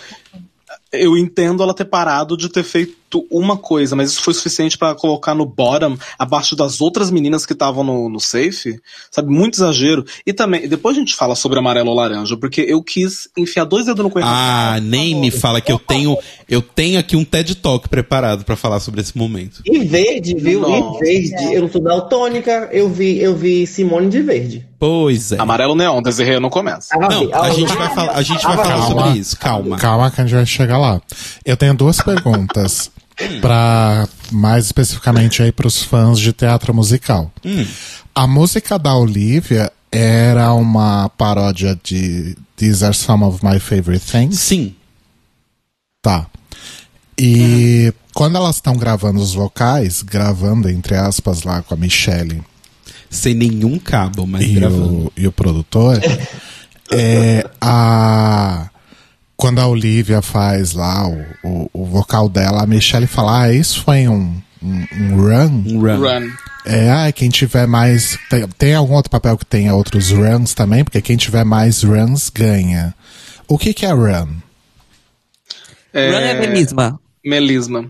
eu 0.92 1.16
entendo 1.16 1.62
ela 1.62 1.74
ter 1.74 1.86
parado 1.86 2.36
de 2.36 2.48
ter 2.48 2.62
feito 2.62 2.96
uma 3.30 3.56
coisa, 3.56 3.94
mas 3.94 4.12
isso 4.12 4.22
foi 4.22 4.34
suficiente 4.34 4.76
pra 4.76 4.94
colocar 4.94 5.34
no 5.34 5.46
bottom, 5.46 5.96
abaixo 6.18 6.56
das 6.56 6.80
outras 6.80 7.10
meninas 7.10 7.46
que 7.46 7.52
estavam 7.52 7.84
no, 7.84 8.08
no 8.08 8.20
safe, 8.20 8.80
sabe? 9.10 9.30
Muito 9.30 9.54
exagero. 9.54 10.04
E 10.26 10.32
também, 10.32 10.68
depois 10.68 10.96
a 10.96 11.00
gente 11.00 11.14
fala 11.14 11.34
sobre 11.34 11.58
amarelo 11.58 11.90
ou 11.90 11.96
laranja, 11.96 12.36
porque 12.36 12.60
eu 12.62 12.82
quis 12.82 13.28
enfiar 13.36 13.64
dois 13.64 13.86
dedos 13.86 14.02
no 14.02 14.10
coelho. 14.10 14.28
Ah, 14.28 14.78
nem 14.82 15.14
me 15.14 15.30
fala 15.30 15.60
que 15.60 15.72
eu 15.72 15.78
tenho, 15.78 16.16
eu 16.48 16.60
tenho 16.60 16.98
aqui 16.98 17.16
um 17.16 17.24
TED 17.24 17.56
Talk 17.56 17.88
preparado 17.88 18.44
pra 18.44 18.56
falar 18.56 18.80
sobre 18.80 19.00
esse 19.00 19.16
momento. 19.16 19.62
E 19.64 19.78
verde, 19.80 20.34
viu? 20.34 20.60
Nossa. 20.60 21.04
E 21.04 21.28
verde. 21.28 21.54
Eu 21.54 21.62
não 21.62 21.70
sou 21.70 21.80
daltônica, 21.80 22.68
eu 22.72 22.88
vi, 22.88 23.18
eu 23.20 23.36
vi 23.36 23.66
Simone 23.66 24.08
de 24.08 24.22
verde. 24.22 24.66
Pois 24.78 25.32
é. 25.32 25.40
Amarelo 25.40 25.74
neon, 25.74 26.02
Desirê 26.02 26.38
não 26.38 26.50
começa. 26.50 26.88
Ah, 26.94 27.08
Não, 27.08 27.20
vi, 27.20 27.32
ah, 27.32 27.40
a 27.42 27.50
gente 27.50 27.74
vai 27.74 27.94
falar, 27.94 28.12
a 28.12 28.22
gente 28.22 28.42
vai 28.42 28.56
falar 28.56 28.68
Calma. 28.68 28.86
sobre 28.86 29.18
isso. 29.18 29.36
Calma. 29.38 29.76
Calma 29.78 30.10
que 30.10 30.20
a 30.20 30.24
gente 30.24 30.34
vai 30.34 30.46
chegar 30.46 30.78
lá. 30.78 31.00
Eu 31.44 31.56
tenho 31.56 31.74
duas 31.74 32.00
perguntas 32.00 32.90
para 33.40 34.08
mais 34.30 34.66
especificamente 34.66 35.42
aí 35.42 35.52
para 35.52 35.66
os 35.66 35.82
fãs 35.82 36.18
de 36.18 36.32
teatro 36.32 36.74
musical. 36.74 37.32
A 38.14 38.26
música 38.26 38.78
da 38.78 38.94
Olivia 38.94 39.72
era 39.90 40.52
uma 40.52 41.08
paródia 41.10 41.78
de 41.82 42.36
These 42.56 42.84
Are 42.84 42.94
Some 42.94 43.24
of 43.24 43.44
My 43.44 43.58
Favorite 43.58 44.04
Things? 44.04 44.38
Sim. 44.38 44.74
Tá. 46.02 46.26
E 47.18 47.92
quando 48.14 48.36
elas 48.36 48.56
estão 48.56 48.76
gravando 48.76 49.20
os 49.20 49.32
vocais, 49.32 50.02
gravando 50.02 50.68
entre 50.68 50.94
aspas 50.96 51.42
lá 51.42 51.62
com 51.62 51.74
a 51.74 51.76
Michelle 51.76 52.42
Sem 53.10 53.34
nenhum 53.34 53.78
cabo, 53.78 54.26
mas 54.26 54.42
e 54.44 54.54
gravando. 54.54 55.06
o, 55.06 55.12
e 55.16 55.26
o 55.26 55.32
produtor, 55.32 56.00
é 56.92 57.48
a 57.60 58.68
quando 59.36 59.58
a 59.58 59.66
Olivia 59.66 60.22
faz 60.22 60.72
lá 60.72 61.06
o, 61.08 61.24
o, 61.44 61.70
o 61.72 61.84
vocal 61.84 62.28
dela, 62.28 62.62
a 62.62 62.66
Michelle 62.66 63.06
fala, 63.06 63.42
ah, 63.42 63.52
isso 63.52 63.82
foi 63.82 64.08
um, 64.08 64.40
um, 64.62 64.86
um 64.92 65.16
run? 65.16 65.64
Um 65.66 65.80
run. 65.80 65.98
Run. 65.98 66.32
É, 66.64 66.90
ah, 66.90 67.12
quem 67.12 67.28
tiver 67.28 67.66
mais. 67.66 68.18
Tem, 68.28 68.48
tem 68.58 68.74
algum 68.74 68.94
outro 68.94 69.10
papel 69.10 69.36
que 69.38 69.46
tenha 69.46 69.72
outros 69.74 70.10
runs 70.10 70.52
também? 70.52 70.82
Porque 70.82 71.00
quem 71.00 71.16
tiver 71.16 71.44
mais 71.44 71.84
runs 71.84 72.28
ganha. 72.28 72.92
O 73.46 73.56
que, 73.56 73.72
que 73.72 73.86
é 73.86 73.92
run? 73.92 74.28
É, 75.92 76.10
Run 76.10 76.16
é 76.18 76.34
melisma. 76.34 77.00
melisma. 77.24 77.88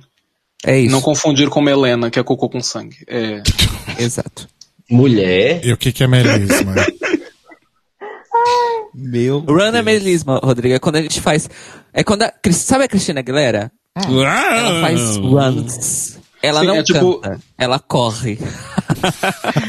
É 0.64 0.78
isso. 0.78 0.92
Não 0.92 1.00
confundir 1.00 1.48
com 1.48 1.60
melena, 1.62 2.10
que 2.10 2.18
é 2.18 2.22
cocô 2.22 2.48
com 2.50 2.60
sangue. 2.60 2.98
É. 3.08 3.42
Exato. 3.98 4.46
Mulher. 4.90 5.64
E 5.64 5.72
o 5.72 5.76
que, 5.76 5.90
que 5.90 6.04
é 6.04 6.06
melisma? 6.06 6.74
Meu. 8.98 9.40
Run 9.40 9.60
é 9.76 9.82
melisma, 9.82 10.40
Rodrigo. 10.42 10.74
É 10.74 10.78
quando 10.78 10.96
a 10.96 11.02
gente 11.02 11.20
faz. 11.20 11.50
É 11.92 12.02
quando 12.02 12.22
a. 12.22 12.32
Sabe 12.50 12.84
a 12.84 12.88
Cristina 12.88 13.20
Aguilera? 13.20 13.70
Ela 13.94 14.80
faz 14.80 15.16
runs. 15.16 16.18
Ela 16.42 16.60
Sim, 16.60 16.66
não 16.66 16.76
é 16.76 16.82
tipo- 16.82 17.18
canta, 17.20 17.40
ela 17.58 17.78
corre. 17.78 18.38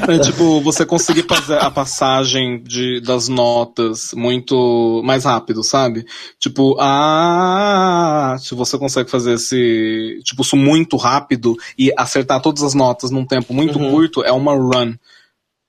É, 0.07 0.19
tipo, 0.19 0.61
você 0.61 0.85
conseguir 0.85 1.23
fazer 1.23 1.57
a 1.57 1.69
passagem 1.69 2.61
de, 2.63 3.01
das 3.01 3.27
notas 3.27 4.11
muito 4.13 5.01
mais 5.03 5.25
rápido, 5.25 5.63
sabe? 5.63 6.05
Tipo, 6.39 6.75
ah, 6.79 8.35
se 8.39 8.55
você 8.55 8.77
consegue 8.77 9.09
fazer 9.09 9.33
esse, 9.33 10.19
tipo, 10.23 10.41
isso 10.41 10.55
muito 10.55 10.95
rápido 10.97 11.55
e 11.77 11.91
acertar 11.97 12.41
todas 12.41 12.63
as 12.63 12.73
notas 12.73 13.11
num 13.11 13.25
tempo 13.25 13.53
muito 13.53 13.77
Uhum. 13.79 13.91
curto, 13.91 14.23
é 14.23 14.31
uma 14.31 14.53
run. 14.53 14.93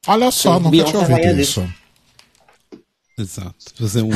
Olha 0.07 0.31
só, 0.31 0.57
Sim, 0.59 0.65
nunca 0.65 0.85
tinha 0.85 1.01
ouvido 1.01 1.41
isso. 1.41 1.69
Exato. 3.19 3.55
Fazer 3.79 4.03
um. 4.03 4.11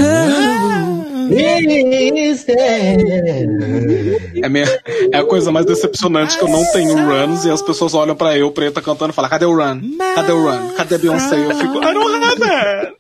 É, 4.43 4.49
minha, 4.49 4.67
é 5.13 5.17
a 5.19 5.25
coisa 5.25 5.51
mais 5.51 5.67
decepcionante 5.67 6.37
que 6.39 6.45
eu 6.45 6.49
não 6.49 6.65
tenho 6.73 6.95
runs 6.95 7.45
e 7.45 7.51
as 7.51 7.63
pessoas 7.63 7.95
olham 7.95 8.15
pra 8.15 8.37
eu, 8.37 8.51
preta, 8.51 8.81
cantando 8.81 9.13
e 9.13 9.15
falam, 9.15 9.31
cadê 9.31 9.45
o 9.45 9.55
run? 9.57 9.81
Cadê 10.15 10.33
o 10.33 10.43
run? 10.45 10.75
Cadê 10.75 10.95
a 10.95 10.99
Beyoncé? 10.99 11.37
Eu 11.37 11.57
fico, 11.57 11.79
I 11.79 11.95
don't 11.95 12.25
have 12.25 12.43
it! 12.45 12.97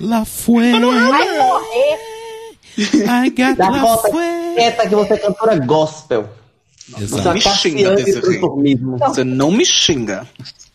La 0.00 0.24
fue. 0.24 0.70
Vai 0.72 0.80
morrer. 0.80 1.98
I 2.78 3.30
got 3.30 3.58
la 3.58 3.68
Dakota, 3.70 4.08
fue. 4.10 4.54
quieta 4.54 4.88
que 4.88 4.94
você 4.94 5.12
é 5.14 5.16
cantora 5.18 5.58
gospel. 5.58 6.28
Você 6.88 7.04
Exato. 7.04 7.28
é 7.28 7.34
Me 7.34 7.40
xinga, 7.40 7.90
Cassiane 7.90 8.04
Desiree. 8.04 8.76
Você 8.98 9.24
não 9.24 9.50
me 9.50 9.64
xinga. 9.64 10.26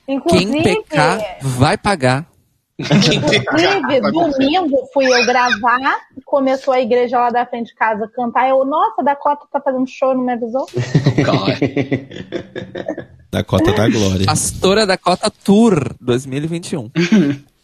Inclusive, 0.07 0.61
Quem 0.63 0.63
pecar, 0.83 1.19
vai 1.41 1.77
pagar. 1.77 2.25
Inclusive, 2.79 4.01
domingo 4.11 4.87
fui 4.93 5.05
eu 5.05 5.25
gravar, 5.25 5.97
começou 6.23 6.73
a 6.73 6.79
igreja 6.79 7.17
lá 7.17 7.31
da 7.31 7.45
frente 7.45 7.67
de 7.67 7.75
casa 7.75 8.07
cantar. 8.15 8.47
Eu, 8.49 8.63
nossa, 8.63 9.03
Dakota 9.03 9.45
tá 9.51 9.59
fazendo 9.59 9.87
show, 9.87 10.13
não 10.13 10.23
me 10.23 10.33
avisou? 10.33 10.67
Dakota 13.31 13.73
da 13.73 13.89
Glória. 13.89 14.25
Pastora 14.25 14.85
da 14.85 14.97
Cota 14.97 15.31
Tour 15.43 15.95
2021. 15.99 16.91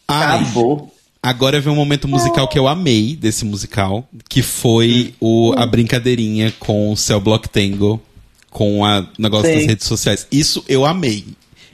Ai, 0.08 0.42
Acabou. 0.42 0.92
agora 1.22 1.62
vem 1.62 1.72
um 1.72 1.76
momento 1.76 2.08
musical 2.08 2.48
que 2.48 2.58
eu 2.58 2.68
amei 2.68 3.16
desse 3.16 3.46
musical, 3.46 4.08
que 4.28 4.42
foi 4.42 5.14
o, 5.20 5.54
a 5.56 5.66
brincadeirinha 5.66 6.52
com 6.60 6.92
o 6.92 6.98
Cell 6.98 7.22
Block 7.22 7.48
Tango, 7.48 8.02
com 8.50 8.84
a 8.84 9.08
negócio 9.18 9.48
Sim. 9.48 9.58
das 9.60 9.66
redes 9.66 9.88
sociais. 9.88 10.28
Isso 10.32 10.64
eu 10.68 10.86
amei. 10.86 11.26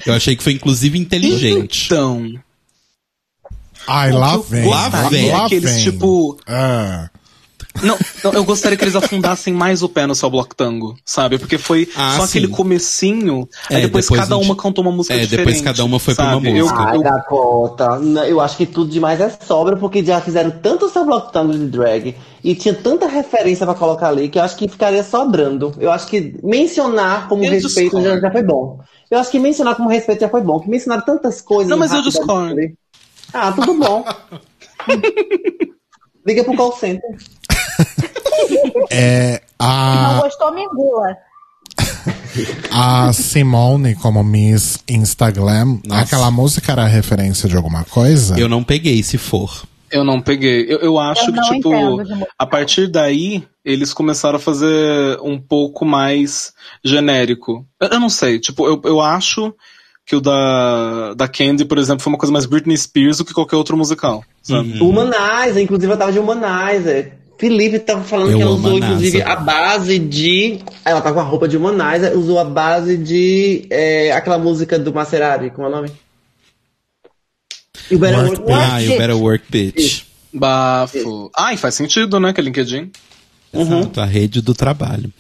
Eu 0.05 0.13
achei 0.13 0.35
que 0.35 0.43
foi 0.43 0.53
inclusive 0.53 0.97
inteligente. 0.97 1.87
Então, 1.87 2.33
Ai, 3.89 4.11
lá 4.11 4.37
vem. 4.37 4.69
Lá 4.69 4.89
vem. 5.09 5.31
Lá 5.31 5.45
aqueles 5.45 5.71
vem. 5.71 5.83
tipo. 5.83 6.37
Ah. 6.47 7.09
Não, 7.81 7.97
não, 8.23 8.33
eu 8.33 8.43
gostaria 8.43 8.77
que 8.77 8.83
eles 8.83 8.95
afundassem 8.95 9.53
mais 9.53 9.81
o 9.83 9.87
pé 9.87 10.05
no 10.05 10.13
seu 10.13 10.29
bloco 10.29 10.53
tango, 10.53 10.97
sabe? 11.05 11.37
Porque 11.37 11.57
foi 11.57 11.87
Ah, 11.95 12.15
só 12.17 12.23
sim. 12.25 12.39
aquele 12.39 12.47
comecinho, 12.49 13.47
É, 13.69 13.75
aí 13.77 13.81
depois, 13.83 14.05
depois 14.05 14.19
cada 14.21 14.35
gente- 14.35 14.45
uma 14.45 14.55
cantou 14.55 14.83
uma 14.83 14.91
música 14.91 15.13
é, 15.13 15.19
diferente. 15.19 15.45
depois 15.45 15.61
cada 15.61 15.85
uma 15.85 15.97
foi 15.99 16.13
pra 16.15 16.25
uma 16.25 16.33
sabe? 16.35 16.49
Eu- 16.57 16.65
música. 16.65 16.79
Ai, 16.81 16.97
eu- 16.97 17.03
Dakota, 17.03 17.85
eu 18.27 18.41
acho 18.41 18.57
que 18.57 18.65
tudo 18.65 18.89
demais 18.91 19.21
é 19.21 19.29
sobra, 19.29 19.77
porque 19.77 20.03
já 20.03 20.19
fizeram 20.19 20.51
tanto 20.51 20.89
seu 20.89 21.05
bloco 21.05 21.31
tango 21.31 21.53
de 21.53 21.65
drag 21.67 22.15
e 22.43 22.55
tinha 22.55 22.73
tanta 22.73 23.07
referência 23.07 23.65
pra 23.65 23.75
colocar 23.75 24.09
ali 24.09 24.27
que 24.29 24.37
eu 24.39 24.43
acho 24.43 24.57
que 24.57 24.67
ficaria 24.67 25.03
sobrando. 25.03 25.73
Eu 25.79 25.91
acho 25.91 26.07
que 26.07 26.37
mencionar 26.43 27.27
como 27.29 27.45
Eu 27.45 27.51
respeito 27.51 28.01
já, 28.01 28.19
já 28.19 28.31
foi 28.31 28.43
bom. 28.43 28.79
Eu 29.09 29.19
acho 29.19 29.31
que 29.31 29.39
mencionar 29.39 29.75
como 29.75 29.87
respeito 29.89 30.19
já 30.21 30.29
foi 30.29 30.41
bom, 30.41 30.59
que 30.59 30.69
mencionaram 30.69 31.05
tantas 31.05 31.39
coisas. 31.39 31.69
Não, 31.69 31.77
mas 31.77 31.93
eu 31.93 32.01
discordo. 32.01 32.51
ali. 32.51 32.73
Ah, 33.33 33.51
tudo 33.51 33.73
bom. 33.75 34.03
Liga 36.25 36.43
pro 36.43 36.55
call 36.55 36.73
center. 36.73 37.09
É, 38.91 39.41
Não 39.59 39.67
a, 39.67 40.19
gostou, 40.21 40.53
me 40.53 40.63
engula. 40.63 41.15
a 42.71 43.11
Simone 43.13 43.95
como 43.95 44.23
Miss 44.23 44.79
Instagram, 44.87 45.79
Nossa. 45.85 46.01
aquela 46.01 46.31
música 46.31 46.71
era 46.71 46.85
referência 46.85 47.47
de 47.47 47.55
alguma 47.55 47.83
coisa? 47.85 48.39
Eu 48.39 48.47
não 48.49 48.63
peguei, 48.63 49.01
se 49.03 49.17
for. 49.17 49.63
Eu 49.91 50.03
não 50.03 50.21
peguei. 50.21 50.65
Eu, 50.71 50.79
eu 50.79 50.99
acho 50.99 51.21
Eu 51.29 51.33
que, 51.33 51.39
não 51.39 51.49
tipo, 51.49 51.73
entendo 51.73 52.27
a 52.37 52.45
partir 52.45 52.87
daí, 52.87 53.43
eles 53.65 53.93
começaram 53.93 54.37
a 54.37 54.41
fazer 54.41 55.19
um 55.21 55.39
pouco 55.39 55.83
mais 55.85 56.53
genérico. 56.83 57.65
Eu, 57.79 57.87
eu 57.89 57.99
não 57.99 58.09
sei, 58.09 58.39
tipo, 58.39 58.67
eu, 58.67 58.79
eu 58.85 59.01
acho 59.01 59.53
que 60.09 60.15
o 60.15 60.19
da, 60.19 61.13
da 61.13 61.27
Candy, 61.27 61.65
por 61.65 61.77
exemplo, 61.77 62.01
foi 62.01 62.11
uma 62.11 62.17
coisa 62.17 62.33
mais 62.33 62.47
Britney 62.47 62.75
Spears 62.75 63.19
do 63.19 63.25
que 63.25 63.31
qualquer 63.31 63.55
outro 63.57 63.77
musical, 63.77 64.23
sabe? 64.41 64.79
Uhum. 64.79 64.89
Humanizer, 64.89 65.61
inclusive 65.61 65.93
eu 65.93 65.97
tava 65.97 66.11
de 66.11 66.17
Humanizer. 66.17 67.13
Felipe 67.37 67.77
tava 67.77 68.03
falando 68.03 68.31
Eu 68.31 68.37
que 68.37 68.41
ela 68.41 68.51
usou, 68.51 68.77
inclusive, 68.79 69.21
a 69.21 69.35
base 69.35 69.99
de. 69.99 70.59
Ela 70.83 70.99
tá 70.99 71.13
com 71.13 71.19
a 71.19 71.23
roupa 71.23 71.47
de 71.47 71.59
Monizer, 71.59 72.17
usou 72.17 72.39
a 72.39 72.43
base 72.43 72.97
de. 72.97 73.67
é, 73.69 74.11
aquela 74.11 74.39
música 74.39 74.79
do 74.79 74.91
Maserati, 74.91 75.51
como 75.51 75.67
é 75.67 75.69
o 75.69 75.73
nome? 75.73 75.91
You 77.91 77.99
better 77.99 78.19
Work 78.19 78.41
work, 78.41 78.51
Ah, 78.51 78.79
you 78.79 78.97
better 78.97 79.15
work, 79.15 79.45
bitch. 79.47 80.05
Bafo. 80.33 81.31
Ai, 81.37 81.55
faz 81.55 81.75
sentido, 81.75 82.19
né? 82.19 82.33
Que 82.33 82.41
é 82.41 82.43
LinkedIn. 82.43 82.91
Exato, 83.53 84.01
a 84.01 84.05
rede 84.05 84.41
do 84.41 84.55
trabalho. 84.55 85.13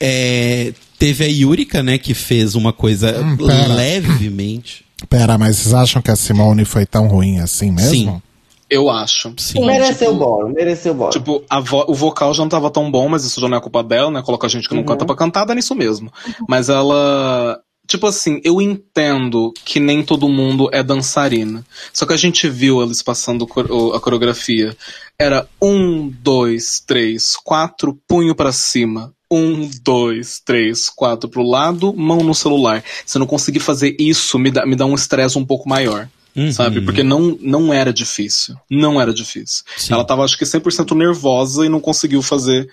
É, 0.00 0.72
teve 0.98 1.24
a 1.24 1.28
Yurika, 1.28 1.82
né, 1.82 1.98
que 1.98 2.14
fez 2.14 2.54
uma 2.54 2.72
coisa 2.72 3.20
Hum, 3.20 3.36
pera. 3.36 3.74
levemente. 3.74 4.84
Pera, 5.08 5.38
mas 5.38 5.56
vocês 5.56 5.74
acham 5.74 6.02
que 6.02 6.10
a 6.10 6.16
Simone 6.16 6.64
foi 6.64 6.84
tão 6.84 7.06
ruim 7.06 7.38
assim 7.38 7.70
mesmo? 7.70 7.90
Sim. 7.90 8.22
Eu 8.70 8.90
acho. 8.90 9.32
Sim. 9.38 9.64
Mereceu 9.64 10.10
o 10.10 10.12
Tipo- 10.12 10.24
bolo, 10.24 10.48
mereceu 10.50 10.92
o 10.92 10.94
bolo. 10.94 11.10
Tipo, 11.10 11.42
a 11.48 11.58
vo- 11.60 11.86
o 11.88 11.94
vocal 11.94 12.34
já 12.34 12.42
não 12.42 12.50
tava 12.50 12.70
tão 12.70 12.90
bom, 12.90 13.08
mas 13.08 13.24
isso 13.24 13.40
já 13.40 13.48
não 13.48 13.56
é 13.56 13.60
culpa 13.60 13.82
dela, 13.82 14.10
né? 14.10 14.20
Coloca 14.22 14.46
gente 14.48 14.68
que 14.68 14.74
não 14.74 14.84
canta 14.84 15.06
pra 15.06 15.16
cantar, 15.16 15.46
dá 15.46 15.54
nisso 15.54 15.74
mesmo. 15.74 16.12
Mas 16.46 16.68
ela. 16.68 17.58
Tipo 17.86 18.06
assim, 18.06 18.38
eu 18.44 18.60
entendo 18.60 19.54
que 19.64 19.80
nem 19.80 20.02
todo 20.02 20.28
mundo 20.28 20.68
é 20.70 20.82
dançarina. 20.82 21.64
Só 21.94 22.04
que 22.04 22.12
a 22.12 22.16
gente 22.18 22.46
viu 22.46 22.82
eles 22.82 23.00
passando 23.00 23.46
a 23.94 24.00
coreografia. 24.00 24.76
Era 25.18 25.48
um, 25.62 26.06
dois, 26.20 26.82
três, 26.86 27.34
quatro, 27.42 27.98
punho 28.06 28.34
pra 28.34 28.52
cima. 28.52 29.14
Um, 29.30 29.68
dois, 29.82 30.40
três, 30.44 30.88
quatro 30.88 31.28
pro 31.28 31.42
lado, 31.42 31.92
mão 31.94 32.20
no 32.24 32.34
celular. 32.34 32.82
Se 33.04 33.18
eu 33.18 33.20
não 33.20 33.26
conseguir 33.26 33.60
fazer 33.60 33.94
isso, 33.98 34.38
me 34.38 34.50
dá, 34.50 34.64
me 34.64 34.74
dá 34.74 34.86
um 34.86 34.94
estresse 34.94 35.36
um 35.38 35.44
pouco 35.44 35.68
maior. 35.68 36.08
Uhum. 36.34 36.50
Sabe? 36.52 36.80
Porque 36.80 37.02
não, 37.02 37.36
não 37.40 37.72
era 37.72 37.92
difícil. 37.92 38.54
Não 38.70 39.00
era 39.00 39.12
difícil. 39.12 39.64
Sim. 39.76 39.92
Ela 39.92 40.04
tava, 40.04 40.24
acho 40.24 40.38
que, 40.38 40.44
100% 40.44 40.96
nervosa 40.96 41.66
e 41.66 41.68
não 41.68 41.80
conseguiu 41.80 42.22
fazer 42.22 42.68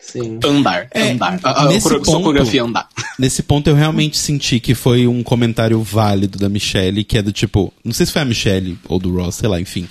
Sim. 0.00 0.38
andar. 0.44 0.88
É, 0.92 1.10
andar. 1.10 1.38
A, 1.42 1.62
a, 1.62 1.68
nesse 1.68 1.82
coreo- 1.82 2.04
sua 2.04 2.14
ponto- 2.14 2.24
coreografia 2.24 2.62
andar. 2.62 2.88
Nesse 3.18 3.42
ponto 3.42 3.68
eu 3.68 3.74
realmente 3.74 4.16
senti 4.16 4.58
que 4.60 4.74
foi 4.74 5.06
um 5.06 5.22
comentário 5.22 5.82
válido 5.82 6.38
da 6.38 6.48
Michelle, 6.48 7.04
que 7.04 7.18
é 7.18 7.22
do 7.22 7.32
tipo, 7.32 7.72
não 7.84 7.92
sei 7.92 8.06
se 8.06 8.12
foi 8.12 8.22
a 8.22 8.24
Michelle 8.24 8.78
ou 8.88 8.98
do 8.98 9.14
Ross, 9.14 9.34
sei 9.34 9.48
lá, 9.48 9.60
enfim. 9.60 9.86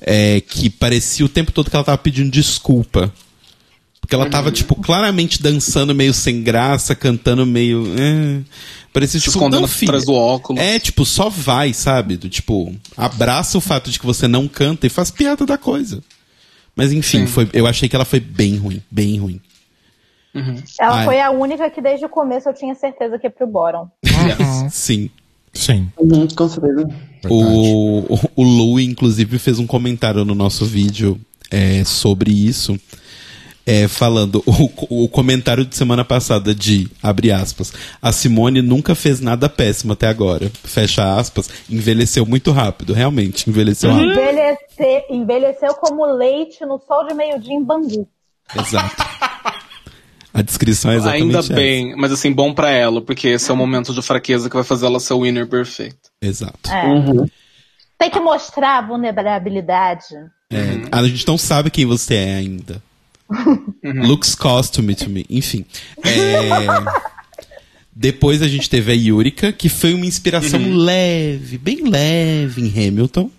É, 0.00 0.40
que 0.40 0.68
parecia 0.68 1.24
o 1.24 1.28
tempo 1.28 1.52
todo 1.52 1.70
que 1.70 1.76
ela 1.76 1.84
tava 1.84 1.98
pedindo 1.98 2.30
desculpa. 2.30 3.12
Porque 4.04 4.14
ela 4.14 4.28
tava, 4.28 4.52
tipo, 4.52 4.74
claramente 4.74 5.42
dançando 5.42 5.94
meio 5.94 6.12
sem 6.12 6.42
graça, 6.42 6.94
cantando 6.94 7.46
meio. 7.46 7.86
É, 7.98 8.42
parecia 8.92 9.18
Se 9.18 9.24
tipo, 9.24 9.38
escondendo 9.38 9.62
não, 9.62 9.68
filha, 9.68 9.88
atrás 9.88 10.04
do 10.04 10.12
óculos. 10.12 10.60
É, 10.60 10.78
tipo, 10.78 11.06
só 11.06 11.30
vai, 11.30 11.72
sabe? 11.72 12.18
Do 12.18 12.28
tipo, 12.28 12.70
abraça 12.98 13.56
o 13.56 13.62
fato 13.62 13.90
de 13.90 13.98
que 13.98 14.04
você 14.04 14.28
não 14.28 14.46
canta 14.46 14.86
e 14.86 14.90
faz 14.90 15.10
piada 15.10 15.46
da 15.46 15.56
coisa. 15.56 16.02
Mas 16.76 16.92
enfim, 16.92 17.20
Sim. 17.20 17.26
foi, 17.26 17.48
eu 17.54 17.66
achei 17.66 17.88
que 17.88 17.96
ela 17.96 18.04
foi 18.04 18.20
bem 18.20 18.58
ruim, 18.58 18.82
bem 18.90 19.18
ruim. 19.18 19.40
Ela 20.78 20.96
Ai. 20.96 21.04
foi 21.06 21.20
a 21.22 21.30
única 21.30 21.70
que 21.70 21.80
desde 21.80 22.04
o 22.04 22.08
começo 22.10 22.46
eu 22.46 22.52
tinha 22.52 22.74
certeza 22.74 23.18
que 23.18 23.26
ia 23.26 23.30
pro 23.30 23.46
Boron. 23.46 23.88
Sim. 24.70 25.08
Sim. 25.50 25.90
Uhum, 25.96 26.28
com 26.28 26.48
certeza. 26.48 26.86
O, 27.30 28.00
o, 28.00 28.18
o 28.36 28.42
Lu, 28.42 28.78
inclusive, 28.78 29.38
fez 29.38 29.58
um 29.58 29.66
comentário 29.66 30.26
no 30.26 30.34
nosso 30.34 30.66
vídeo 30.66 31.18
é, 31.50 31.84
sobre 31.84 32.32
isso. 32.32 32.78
É, 33.66 33.88
falando 33.88 34.42
o, 34.46 35.04
o 35.04 35.08
comentário 35.08 35.64
de 35.64 35.76
semana 35.76 36.04
passada 36.04 36.54
de, 36.54 36.88
abre 37.02 37.32
aspas, 37.32 37.72
a 38.00 38.12
Simone 38.12 38.62
nunca 38.62 38.94
fez 38.94 39.20
nada 39.20 39.48
péssimo 39.48 39.92
até 39.92 40.06
agora, 40.06 40.50
fecha 40.62 41.16
aspas, 41.16 41.48
envelheceu 41.68 42.26
muito 42.26 42.50
rápido, 42.52 42.92
realmente, 42.92 43.48
envelheceu 43.48 43.90
rápido. 43.90 44.12
Envelhecer, 44.12 45.04
envelheceu 45.10 45.74
como 45.74 46.04
leite 46.06 46.64
no 46.64 46.78
sol 46.78 47.06
de 47.06 47.14
meio-dia 47.14 47.54
em 47.54 47.62
Bangu. 47.62 48.08
Exato. 48.54 49.04
A 50.32 50.42
descrição 50.42 50.90
é 50.90 50.96
exatamente 50.96 51.22
Ainda 51.22 51.38
essa. 51.38 51.54
bem, 51.54 51.94
mas 51.96 52.10
assim, 52.10 52.32
bom 52.32 52.52
pra 52.52 52.68
ela, 52.68 53.00
porque 53.00 53.28
esse 53.28 53.48
é 53.48 53.54
o 53.54 53.56
momento 53.56 53.94
de 53.94 54.02
fraqueza 54.02 54.50
que 54.50 54.56
vai 54.56 54.64
fazer 54.64 54.86
ela 54.86 54.98
ser 54.98 55.14
o 55.14 55.22
winner 55.22 55.46
perfeito. 55.46 56.10
Exato. 56.20 56.68
É. 56.68 56.86
Uhum. 56.86 57.24
Tem 57.96 58.10
que 58.10 58.18
mostrar 58.18 58.78
a 58.78 58.82
vulnerabilidade. 58.82 60.06
É, 60.50 60.88
a 60.90 61.06
gente 61.06 61.26
não 61.26 61.38
sabe 61.38 61.70
quem 61.70 61.86
você 61.86 62.16
é 62.16 62.34
ainda. 62.34 62.82
Looks 63.82 64.34
costume 64.34 64.94
to 64.94 65.10
me. 65.10 65.24
Enfim. 65.28 65.64
É, 66.02 66.66
Depois 67.96 68.42
a 68.42 68.48
gente 68.48 68.68
teve 68.68 68.90
a 68.90 68.94
Yurika, 68.94 69.52
que 69.52 69.68
foi 69.68 69.94
uma 69.94 70.04
inspiração 70.04 70.60
leve, 70.76 71.56
bem 71.56 71.88
leve 71.88 72.60
em 72.60 72.88
Hamilton. 72.88 73.30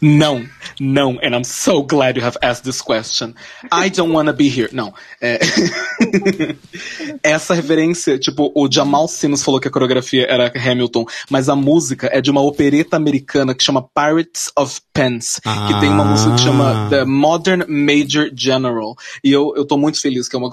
Não, 0.00 0.44
não, 0.80 1.18
and 1.22 1.34
I'm 1.36 1.44
so 1.44 1.82
glad 1.82 2.16
you 2.18 2.24
have 2.24 2.36
asked 2.42 2.62
this 2.64 2.80
question. 2.80 3.34
I 3.72 3.90
don't 3.90 4.12
wanna 4.12 4.32
be 4.32 4.48
here. 4.48 4.68
Não. 4.72 4.92
É... 5.20 5.38
Essa 7.22 7.54
referência, 7.54 8.18
tipo, 8.18 8.50
o 8.54 8.70
Jamal 8.70 9.08
Simmons 9.08 9.42
falou 9.42 9.60
que 9.60 9.68
a 9.68 9.70
coreografia 9.70 10.26
era 10.28 10.52
Hamilton, 10.54 11.04
mas 11.30 11.48
a 11.48 11.56
música 11.56 12.08
é 12.12 12.20
de 12.20 12.30
uma 12.30 12.40
opereta 12.42 12.96
americana 12.96 13.54
que 13.54 13.62
chama 13.62 13.82
Pirates 13.82 14.50
of 14.56 14.80
Pence, 14.92 15.40
que 15.40 15.80
tem 15.80 15.88
uma 15.88 16.04
música 16.04 16.34
que 16.34 16.40
chama 16.42 16.86
Ah. 16.86 16.88
The 16.90 17.04
Modern 17.04 17.64
Major 17.68 18.30
General. 18.34 18.94
E 19.22 19.30
eu, 19.32 19.52
eu 19.56 19.64
tô 19.64 19.76
muito 19.76 20.00
feliz 20.00 20.28
que 20.28 20.36
é 20.36 20.38
uma. 20.38 20.50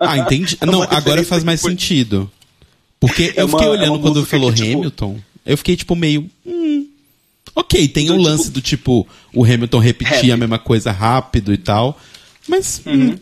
Ah, 0.00 0.18
entendi. 0.18 0.58
É 0.64 0.66
não, 0.66 0.82
agora 0.82 1.22
faz 1.24 1.42
mais 1.44 1.60
sentido. 1.60 2.30
Porque 3.00 3.32
É 3.36 3.42
eu 3.42 3.48
fiquei 3.48 3.66
uma- 3.66 3.74
é 3.76 3.78
olhando 3.78 3.92
uma 3.94 4.00
quando 4.00 4.24
falou 4.24 4.50
que, 4.52 4.62
tipo- 4.62 4.78
Hamilton, 4.78 5.18
eu 5.44 5.56
fiquei 5.58 5.76
tipo 5.76 5.94
meio. 5.96 6.30
Hum, 6.46 6.63
ok, 7.54 7.88
tem 7.88 8.04
Então, 8.04 8.16
o 8.16 8.18
tipo- 8.18 8.30
lance 8.30 8.50
do 8.50 8.60
tipo, 8.60 9.06
o 9.34 9.44
Hamilton 9.44 9.78
repetir 9.78 10.32
a 10.32 10.36
mesma 10.36 10.58
coisa 10.58 10.90
rápido 10.92 11.52
e 11.52 11.58
tal. 11.58 11.98
Mas. 12.48 12.82
Uhum. 12.86 13.10
hum, 13.10 13.18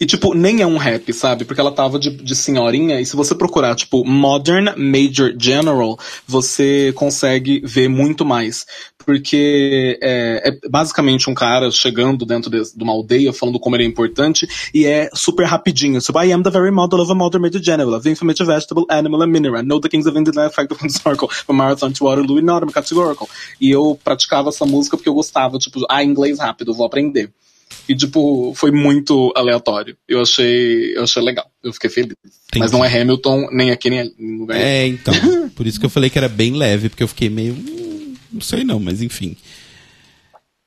E, 0.00 0.06
tipo, 0.06 0.32
nem 0.32 0.62
é 0.62 0.66
um 0.66 0.76
rap, 0.76 1.12
sabe? 1.12 1.44
Porque 1.44 1.60
ela 1.60 1.72
tava 1.72 1.98
de, 1.98 2.10
de 2.10 2.36
senhorinha, 2.36 3.00
e 3.00 3.06
se 3.06 3.16
você 3.16 3.34
procurar, 3.34 3.74
tipo, 3.74 4.04
Modern 4.04 4.68
Major 4.76 5.34
General, 5.36 5.98
você 6.24 6.92
consegue 6.94 7.60
ver 7.64 7.88
muito 7.88 8.24
mais. 8.24 8.64
Porque 8.96 9.98
é, 10.00 10.50
é 10.50 10.68
basicamente 10.68 11.28
um 11.28 11.34
cara 11.34 11.68
chegando 11.72 12.24
dentro 12.24 12.48
de, 12.48 12.62
de 12.76 12.84
uma 12.84 12.92
aldeia, 12.92 13.32
falando 13.32 13.58
como 13.58 13.74
ele 13.74 13.82
é 13.82 13.86
importante, 13.86 14.46
e 14.72 14.86
é 14.86 15.10
super 15.14 15.44
rapidinho. 15.46 16.00
Tipo, 16.00 16.22
I 16.22 16.32
am 16.32 16.44
the 16.44 16.50
very 16.50 16.70
model 16.70 17.00
of 17.00 17.10
a 17.10 17.14
Modern 17.16 17.42
Major 17.42 17.60
General, 17.60 17.94
of 17.94 18.04
the 18.04 18.10
informative 18.10 18.46
vegetable, 18.46 18.84
animal 18.88 19.22
and 19.22 19.32
mineral. 19.32 19.64
Know 19.64 19.80
the 19.80 19.88
kings 19.88 20.06
of 20.06 20.16
India 20.16 20.32
and 20.36 20.46
effect 20.46 20.72
of 20.72 20.80
the 20.80 20.90
circle, 20.90 21.28
from 21.28 21.56
Marathon 21.56 21.92
to 21.94 22.04
Waterloo, 22.04 22.40
not 22.40 22.72
categorical. 22.72 23.28
E 23.60 23.70
eu 23.70 23.98
praticava 24.04 24.50
essa 24.50 24.64
música 24.64 24.96
porque 24.96 25.08
eu 25.08 25.14
gostava, 25.14 25.58
tipo, 25.58 25.84
ah, 25.90 26.04
inglês 26.04 26.38
rápido, 26.38 26.72
vou 26.72 26.86
aprender. 26.86 27.32
E, 27.88 27.96
tipo, 27.96 28.52
foi 28.54 28.70
muito 28.70 29.32
aleatório. 29.34 29.96
Eu 30.06 30.20
achei, 30.20 30.94
eu 30.94 31.04
achei 31.04 31.22
legal. 31.22 31.50
Eu 31.62 31.72
fiquei 31.72 31.88
feliz. 31.88 32.14
Mas 32.56 32.70
não 32.70 32.84
é 32.84 33.00
Hamilton, 33.00 33.48
nem 33.50 33.70
aqui, 33.70 33.88
nem 33.88 34.00
ali. 34.00 34.14
É, 34.50 34.86
então. 34.86 35.14
Por 35.56 35.66
isso 35.66 35.80
que 35.80 35.86
eu 35.86 35.90
falei 35.90 36.10
que 36.10 36.18
era 36.18 36.28
bem 36.28 36.52
leve, 36.52 36.90
porque 36.90 37.02
eu 37.02 37.08
fiquei 37.08 37.30
meio. 37.30 37.54
hum, 37.54 38.14
não 38.30 38.40
sei 38.40 38.62
não, 38.62 38.78
mas 38.78 39.00
enfim. 39.00 39.36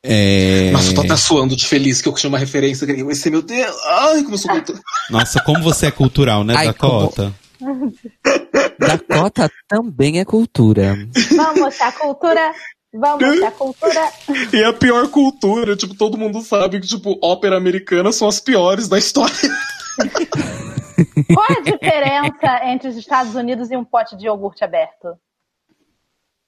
É... 0.04 0.72
Nossa, 0.72 0.90
eu 0.90 0.96
tô 0.96 1.02
até 1.02 1.16
suando 1.16 1.56
de 1.56 1.68
feliz 1.68 2.02
que 2.02 2.10
eu 2.10 2.14
tinha 2.16 2.28
uma 2.28 2.40
referência 2.40 2.88
que 2.88 3.04
vai 3.04 3.14
ser, 3.14 3.30
meu 3.30 3.44
Deus. 3.44 3.76
Ai, 3.86 4.24
como 4.24 4.34
eu 4.34 4.38
sou 4.40 4.52
muito. 4.52 4.80
Nossa, 5.10 5.42
como 5.44 5.62
você 5.62 5.88
é 5.88 5.92
cultural, 5.92 6.44
né, 6.44 6.56
Ai, 6.58 6.66
Dakota? 6.66 7.34
Dakota 8.80 9.52
também 9.68 10.20
é 10.20 10.26
cultura. 10.26 10.98
Vamos 11.36 11.60
mostrar 11.60 11.90
a 11.90 11.92
cultura. 11.92 12.52
Vamos 12.94 13.42
a 13.42 13.52
cultura. 13.52 14.12
E 14.54 14.58
é 14.62 14.66
a 14.66 14.74
pior 14.74 15.08
cultura. 15.10 15.76
Tipo, 15.76 15.96
todo 15.96 16.18
mundo 16.18 16.42
sabe 16.42 16.80
que, 16.80 16.88
tipo, 16.88 17.18
ópera 17.24 17.58
americana 17.58 18.12
são 18.12 18.28
as 18.28 18.40
piores 18.40 18.88
da 18.90 18.98
história. 18.98 19.34
Qual 21.34 21.46
a 21.50 21.62
diferença 21.62 22.66
entre 22.66 22.90
os 22.90 22.98
Estados 22.98 23.34
Unidos 23.36 23.72
e 23.72 23.78
um 23.78 23.84
pote 23.84 24.16
de 24.18 24.26
iogurte 24.26 24.64
aberto? 24.64 25.16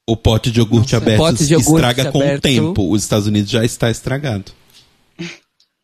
O 0.08 0.18
pote 0.18 0.52
de 0.52 0.60
iogurte 0.60 0.96
aberto 0.98 1.18
Pote 1.18 1.46
de 1.46 1.54
iogurte 1.54 1.88
estraga 1.88 2.12
com 2.12 2.20
o 2.20 2.22
aberto. 2.22 2.42
tempo. 2.42 2.92
Os 2.92 3.04
Estados 3.04 3.26
Unidos 3.26 3.50
já 3.50 3.64
está 3.64 3.90
estragado. 3.90 4.52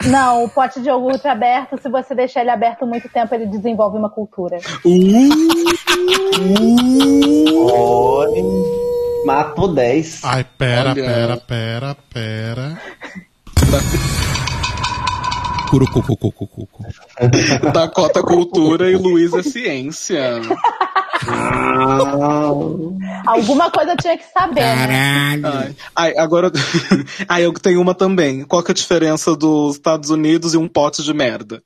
Não, 0.05 0.43
o 0.43 0.49
pote 0.49 0.81
de 0.81 0.89
iogurte 0.89 1.27
aberto, 1.27 1.77
se 1.81 1.89
você 1.89 2.13
deixar 2.15 2.41
ele 2.41 2.49
aberto 2.49 2.85
muito 2.85 3.07
tempo, 3.09 3.33
ele 3.33 3.45
desenvolve 3.45 3.97
uma 3.97 4.09
cultura. 4.09 4.59
Olha, 7.55 8.43
matou 9.25 9.73
10. 9.73 10.21
Ai, 10.23 10.43
pera, 10.43 10.91
Olha. 10.91 11.03
pera, 11.03 11.37
pera, 11.37 11.97
pera. 12.13 12.81
Curucucucucucu. 15.69 16.67
Dakota 17.73 18.23
Cultura 18.23 18.89
e 18.89 18.95
Luiz 18.95 19.33
é 19.33 19.43
Ciência. 19.43 20.41
Alguma 23.27 23.69
coisa 23.69 23.91
eu 23.91 23.97
tinha 23.97 24.17
que 24.17 24.25
saber, 24.31 24.61
né? 24.61 25.41
Ai, 25.43 25.75
ai, 25.95 26.17
agora. 26.17 26.51
ai, 27.27 27.45
eu 27.45 27.53
tenho 27.53 27.81
uma 27.81 27.93
também. 27.93 28.43
Qual 28.45 28.63
que 28.63 28.71
é 28.71 28.73
a 28.73 28.75
diferença 28.75 29.35
dos 29.35 29.75
Estados 29.75 30.09
Unidos 30.09 30.53
e 30.53 30.57
um 30.57 30.67
pote 30.67 31.03
de 31.03 31.13
merda? 31.13 31.61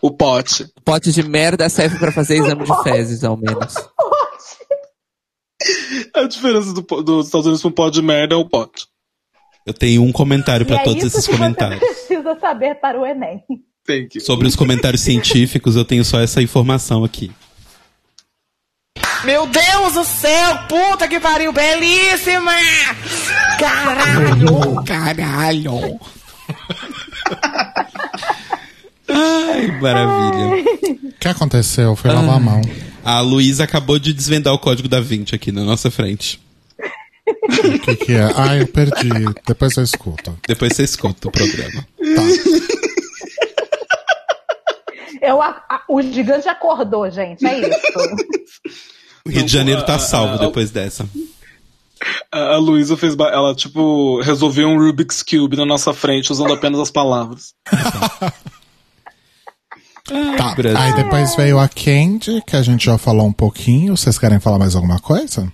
O 0.00 0.10
pote. 0.10 0.66
Pote 0.84 1.12
de 1.12 1.22
merda 1.22 1.68
serve 1.68 1.98
pra 1.98 2.10
fazer 2.12 2.36
exame 2.42 2.64
de 2.64 2.82
fezes, 2.82 3.24
ao 3.24 3.36
menos. 3.36 3.74
A 6.14 6.24
diferença 6.24 6.72
do, 6.72 6.82
dos 7.02 7.26
Estados 7.26 7.46
Unidos 7.46 7.62
para 7.62 7.68
um 7.68 7.72
pote 7.72 7.94
de 8.00 8.02
merda 8.02 8.34
é 8.34 8.38
o 8.38 8.48
pote. 8.48 8.86
Eu 9.64 9.72
tenho 9.72 10.02
um 10.02 10.12
comentário 10.12 10.66
pra 10.66 10.76
é 10.76 10.82
todos 10.82 11.04
isso 11.04 11.18
esses 11.18 11.26
que 11.26 11.32
comentários. 11.36 11.80
você 11.80 11.86
precisa 11.86 12.38
saber 12.40 12.74
para 12.76 13.00
o 13.00 13.06
Enem. 13.06 13.42
Thank 13.86 14.16
you. 14.16 14.24
Sobre 14.24 14.46
os 14.46 14.56
comentários 14.56 15.02
científicos, 15.02 15.76
eu 15.76 15.84
tenho 15.84 16.04
só 16.04 16.20
essa 16.20 16.42
informação 16.42 17.04
aqui. 17.04 17.30
Meu 19.24 19.46
Deus 19.46 19.92
do 19.92 20.04
céu, 20.04 20.58
puta 20.68 21.06
que 21.06 21.20
pariu, 21.20 21.52
belíssima! 21.52 22.52
Caralho! 23.58 24.82
Caralho! 24.84 25.78
Ai, 29.08 29.80
maravilha. 29.80 30.64
O 31.04 31.12
que 31.20 31.28
aconteceu? 31.28 31.94
Foi 31.94 32.10
lavar 32.10 32.36
a 32.36 32.40
mão. 32.40 32.60
A 33.04 33.20
Luísa 33.20 33.64
acabou 33.64 33.98
de 33.98 34.12
desvendar 34.12 34.52
o 34.54 34.58
código 34.58 34.88
da 34.88 35.00
20 35.00 35.34
aqui 35.34 35.50
na 35.52 35.64
nossa 35.64 35.90
frente. 35.90 36.40
O 37.26 37.78
que, 37.80 37.96
que 37.96 38.12
é? 38.12 38.30
Ah, 38.36 38.56
eu 38.56 38.66
perdi. 38.66 39.08
Depois 39.46 39.76
eu 39.76 39.82
escuto. 39.84 40.38
Depois 40.46 40.72
você 40.74 40.84
escuta 40.84 41.28
o 41.28 41.32
programa. 41.32 41.86
Eu, 45.20 45.40
a- 45.40 45.62
a- 45.68 45.82
o 45.88 46.02
gigante 46.02 46.48
acordou, 46.48 47.08
gente. 47.10 47.46
É 47.46 47.60
isso. 47.60 47.78
O 49.24 49.30
Rio 49.30 49.44
de 49.44 49.52
Janeiro 49.52 49.84
tá 49.84 49.94
a- 49.96 49.98
salvo 50.00 50.34
a- 50.34 50.38
depois 50.46 50.70
dessa. 50.70 51.08
A 52.30 52.56
Luísa 52.56 52.96
fez. 52.96 53.14
Ela, 53.16 53.54
tipo, 53.54 54.20
resolveu 54.20 54.68
um 54.68 54.78
Rubik's 54.78 55.22
Cube 55.22 55.56
na 55.56 55.64
nossa 55.64 55.92
frente 55.94 56.32
usando 56.32 56.52
apenas 56.52 56.80
as 56.80 56.90
palavras. 56.90 57.54
Tá. 60.04 60.54
Brasil. 60.54 60.78
Aí 60.78 60.94
depois 60.94 61.34
veio 61.36 61.58
a 61.58 61.68
Candy, 61.68 62.42
que 62.46 62.56
a 62.56 62.62
gente 62.62 62.86
já 62.86 62.98
falou 62.98 63.26
um 63.26 63.32
pouquinho. 63.32 63.96
Vocês 63.96 64.18
querem 64.18 64.40
falar 64.40 64.58
mais 64.58 64.74
alguma 64.74 64.98
coisa? 64.98 65.52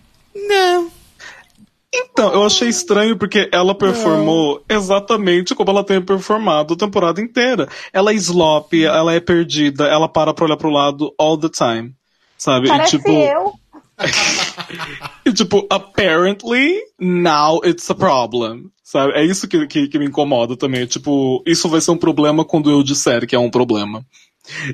Então, 2.19 2.33
eu 2.33 2.45
achei 2.45 2.69
estranho 2.69 3.17
porque 3.17 3.49
ela 3.53 3.75
performou 3.75 4.61
exatamente 4.69 5.55
como 5.55 5.71
ela 5.71 5.85
tem 5.85 6.03
performado 6.03 6.75
a 6.75 6.77
temporada 6.77 7.21
inteira. 7.21 7.69
Ela 7.93 8.11
é 8.11 8.15
slop, 8.15 8.75
ela 8.75 9.15
é 9.15 9.21
perdida, 9.21 9.87
ela 9.87 10.09
para 10.09 10.35
pra 10.35 10.45
olhar 10.45 10.57
pro 10.57 10.69
lado 10.69 11.15
all 11.17 11.39
the 11.39 11.49
time. 11.49 11.95
Sabe? 12.37 12.69
Parece 12.69 12.97
e, 12.97 12.99
tipo, 12.99 13.11
eu. 13.11 13.53
e, 15.25 15.33
tipo, 15.33 15.67
apparently, 15.71 16.81
now 16.99 17.61
it's 17.65 17.89
a 17.89 17.95
problem. 17.95 18.65
Sabe? 18.83 19.13
É 19.13 19.25
isso 19.25 19.47
que, 19.47 19.67
que, 19.67 19.87
que 19.87 19.99
me 19.99 20.07
incomoda 20.07 20.57
também. 20.57 20.87
Tipo, 20.87 21.43
isso 21.47 21.69
vai 21.69 21.81
ser 21.81 21.93
um 21.93 21.97
problema 21.97 22.45
quando 22.45 22.69
eu 22.69 22.83
disser 22.83 23.27
que 23.27 23.37
é 23.37 23.39
um 23.39 23.51
problema. 23.51 24.05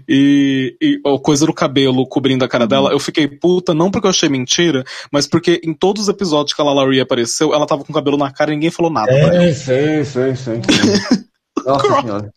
E, 0.08 0.76
e 0.80 1.00
a 1.06 1.18
coisa 1.18 1.46
do 1.46 1.52
cabelo 1.52 2.06
cobrindo 2.06 2.44
a 2.44 2.48
cara 2.48 2.66
dela, 2.66 2.90
eu 2.90 2.98
fiquei 2.98 3.26
puta, 3.26 3.74
não 3.74 3.90
porque 3.90 4.06
eu 4.06 4.10
achei 4.10 4.28
mentira, 4.28 4.84
mas 5.10 5.26
porque 5.26 5.60
em 5.64 5.74
todos 5.74 6.02
os 6.02 6.08
episódios 6.08 6.54
que 6.54 6.60
a 6.60 6.64
Lalaurie 6.64 7.00
apareceu, 7.00 7.52
ela 7.54 7.66
tava 7.66 7.84
com 7.84 7.92
o 7.92 7.94
cabelo 7.94 8.16
na 8.16 8.30
cara 8.30 8.52
e 8.52 8.54
ninguém 8.54 8.70
falou 8.70 8.92
nada. 8.92 9.12
É, 9.12 9.52
sim, 9.52 10.04
sim, 10.04 10.34
sim. 10.34 10.62
sim. 10.62 11.24
Nossa 11.64 12.02
senhora. 12.02 12.30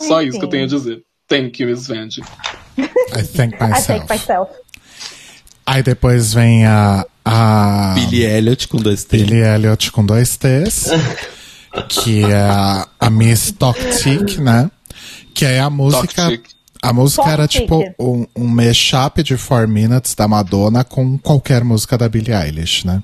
Só 0.00 0.22
isso 0.22 0.38
que 0.38 0.44
eu 0.44 0.48
tenho 0.48 0.64
a 0.64 0.68
dizer. 0.68 1.02
Thank 1.28 1.62
you, 1.62 1.68
Miss 1.68 1.86
Vandy. 1.86 2.22
I 2.78 3.22
think 3.22 3.54
I 3.60 3.68
myself. 3.68 3.86
take 3.86 4.12
myself. 4.12 4.50
Aí 5.66 5.82
depois 5.82 6.34
vem 6.34 6.66
a, 6.66 7.06
a 7.24 7.94
Billy 7.94 8.24
Elliot 8.24 8.66
com 8.66 8.78
dois 8.78 9.04
T. 9.04 9.18
Billy 9.18 9.40
Elliot 9.40 9.92
com 9.92 10.04
dois 10.04 10.36
T's, 10.36 10.88
que 11.88 12.24
é 12.24 12.34
a, 12.34 12.88
a 12.98 13.10
Miss 13.10 13.52
Toxic, 13.52 14.40
né? 14.40 14.70
Que 15.34 15.44
é 15.44 15.60
a 15.60 15.70
música. 15.70 16.22
Toxic. 16.22 16.42
A 16.82 16.92
música 16.92 17.28
era 17.28 17.46
Toxic. 17.46 17.62
tipo 17.62 17.94
um, 17.98 18.26
um 18.34 18.46
mashup 18.46 19.22
de 19.22 19.36
4 19.36 19.68
Minutes 19.68 20.14
da 20.14 20.26
Madonna 20.26 20.82
com 20.82 21.18
qualquer 21.18 21.62
música 21.62 21.98
da 21.98 22.08
Billie 22.08 22.34
Eilish, 22.34 22.86
né? 22.86 23.02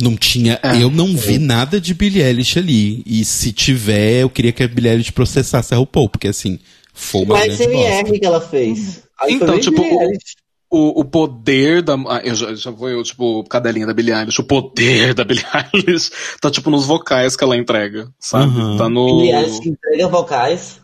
Não 0.00 0.16
tinha. 0.16 0.58
É. 0.62 0.82
Eu 0.82 0.90
não 0.90 1.14
vi 1.16 1.38
nada 1.38 1.80
de 1.80 1.92
Billie 1.92 2.22
Eilish 2.22 2.58
ali. 2.58 3.02
E 3.04 3.24
se 3.24 3.52
tiver, 3.52 4.22
eu 4.22 4.30
queria 4.30 4.52
que 4.52 4.62
a 4.62 4.68
Billie 4.68 4.90
Eilish 4.90 5.12
processasse 5.12 5.74
a 5.74 5.76
RuPaul, 5.76 6.08
porque 6.08 6.28
assim, 6.28 6.58
foi 6.94 7.22
uma 7.22 7.34
Mas 7.34 7.56
grande 7.58 7.72
bosta. 7.74 8.02
CMR 8.04 8.20
que 8.20 8.26
ela 8.26 8.40
fez. 8.40 9.02
Aí 9.20 9.34
Então, 9.34 9.58
tipo, 9.58 9.82
Billie 9.82 9.98
Eilish. 9.98 10.36
O, 10.70 11.00
o 11.00 11.04
poder 11.04 11.82
da. 11.82 11.94
Ah, 12.08 12.20
eu 12.22 12.34
já, 12.34 12.54
já 12.54 12.70
vou 12.70 12.88
eu, 12.88 13.02
tipo, 13.02 13.42
cadelinha 13.48 13.86
da 13.86 13.92
Billie 13.92 14.14
Eilish. 14.14 14.40
O 14.40 14.44
poder 14.44 15.14
da 15.14 15.24
Billie 15.24 15.44
Eilish 15.74 16.10
tá, 16.40 16.48
tipo, 16.50 16.70
nos 16.70 16.86
vocais 16.86 17.34
que 17.34 17.42
ela 17.42 17.56
entrega, 17.56 18.08
sabe? 18.20 18.56
Uhum. 18.56 18.76
Tá 18.76 18.88
no. 18.88 19.06
Billie 19.06 19.32
Eilish 19.34 19.68
entrega 19.68 20.06
vocais. 20.08 20.80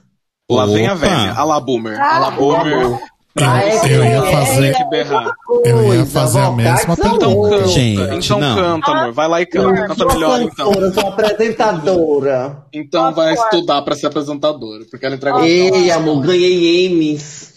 Lá 0.50 0.66
vem 0.66 0.86
a 0.88 0.92
Opa. 0.94 1.00
velha. 1.06 1.32
A 1.34 1.44
la 1.44 1.60
boomer. 1.60 2.00
A 2.00 2.18
la 2.18 2.30
boomer. 2.30 2.98
Ah, 3.38 3.62
é 3.62 3.94
eu 3.94 4.02
ia 4.04 4.22
fazer- 4.22 4.74
que 4.76 4.84
berrar. 4.88 5.30
Eu 5.64 5.94
ia 5.94 6.06
fazer 6.06 6.38
a 6.40 6.50
mesma 6.50 6.96
são 6.96 7.14
Então 7.16 7.18
pergunta. 7.18 7.50
canta. 7.58 7.68
Gente, 7.68 8.26
então 8.26 8.40
não. 8.40 8.56
canta, 8.56 8.90
amor. 8.92 9.12
Vai 9.12 9.28
lá 9.28 9.42
e 9.42 9.46
canta. 9.46 9.86
Canta 9.88 9.94
Sou 9.94 10.08
melhor, 10.14 10.40
então. 10.42 10.66
cantora, 10.72 10.92
sou 10.94 11.08
apresentadora. 11.08 12.62
Então 12.72 13.12
vai 13.12 13.34
estudar 13.34 13.82
pra 13.82 13.94
ser 13.94 14.06
apresentadora. 14.06 14.84
Porque 14.90 15.04
ela 15.04 15.14
entrega. 15.16 15.46
Ei, 15.46 15.90
amor, 15.90 16.22
ganhei 16.22 16.86
Emmys. 16.86 17.54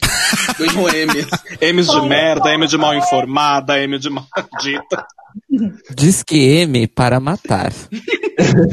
Ganhou 0.58 0.88
M's. 0.90 1.28
M's 1.62 1.88
de 1.88 2.02
merda, 2.02 2.54
M 2.54 2.68
de 2.68 2.78
mal 2.78 2.96
informada, 2.96 3.80
M 3.80 3.98
de 3.98 4.10
maldita. 4.10 5.06
Diz 5.96 6.24
que 6.24 6.38
M 6.38 6.88
para 6.88 7.20
matar. 7.20 7.72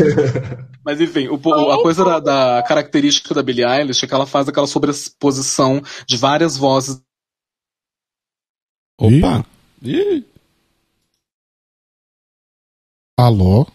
Mas 0.84 1.00
enfim, 1.00 1.28
o 1.28 1.34
a 1.72 1.82
coisa 1.82 2.04
da, 2.04 2.20
da 2.20 2.62
característica 2.62 3.34
da 3.34 3.42
Billie 3.42 3.64
Eilish 3.64 4.04
é 4.04 4.08
que 4.08 4.14
ela 4.14 4.26
faz 4.26 4.48
aquela 4.48 4.66
sobreposição 4.68 5.82
de 6.06 6.16
várias 6.16 6.56
vozes. 6.56 7.02
Opa! 8.98 9.44
Ih, 9.82 10.24
Alô? 13.18 13.66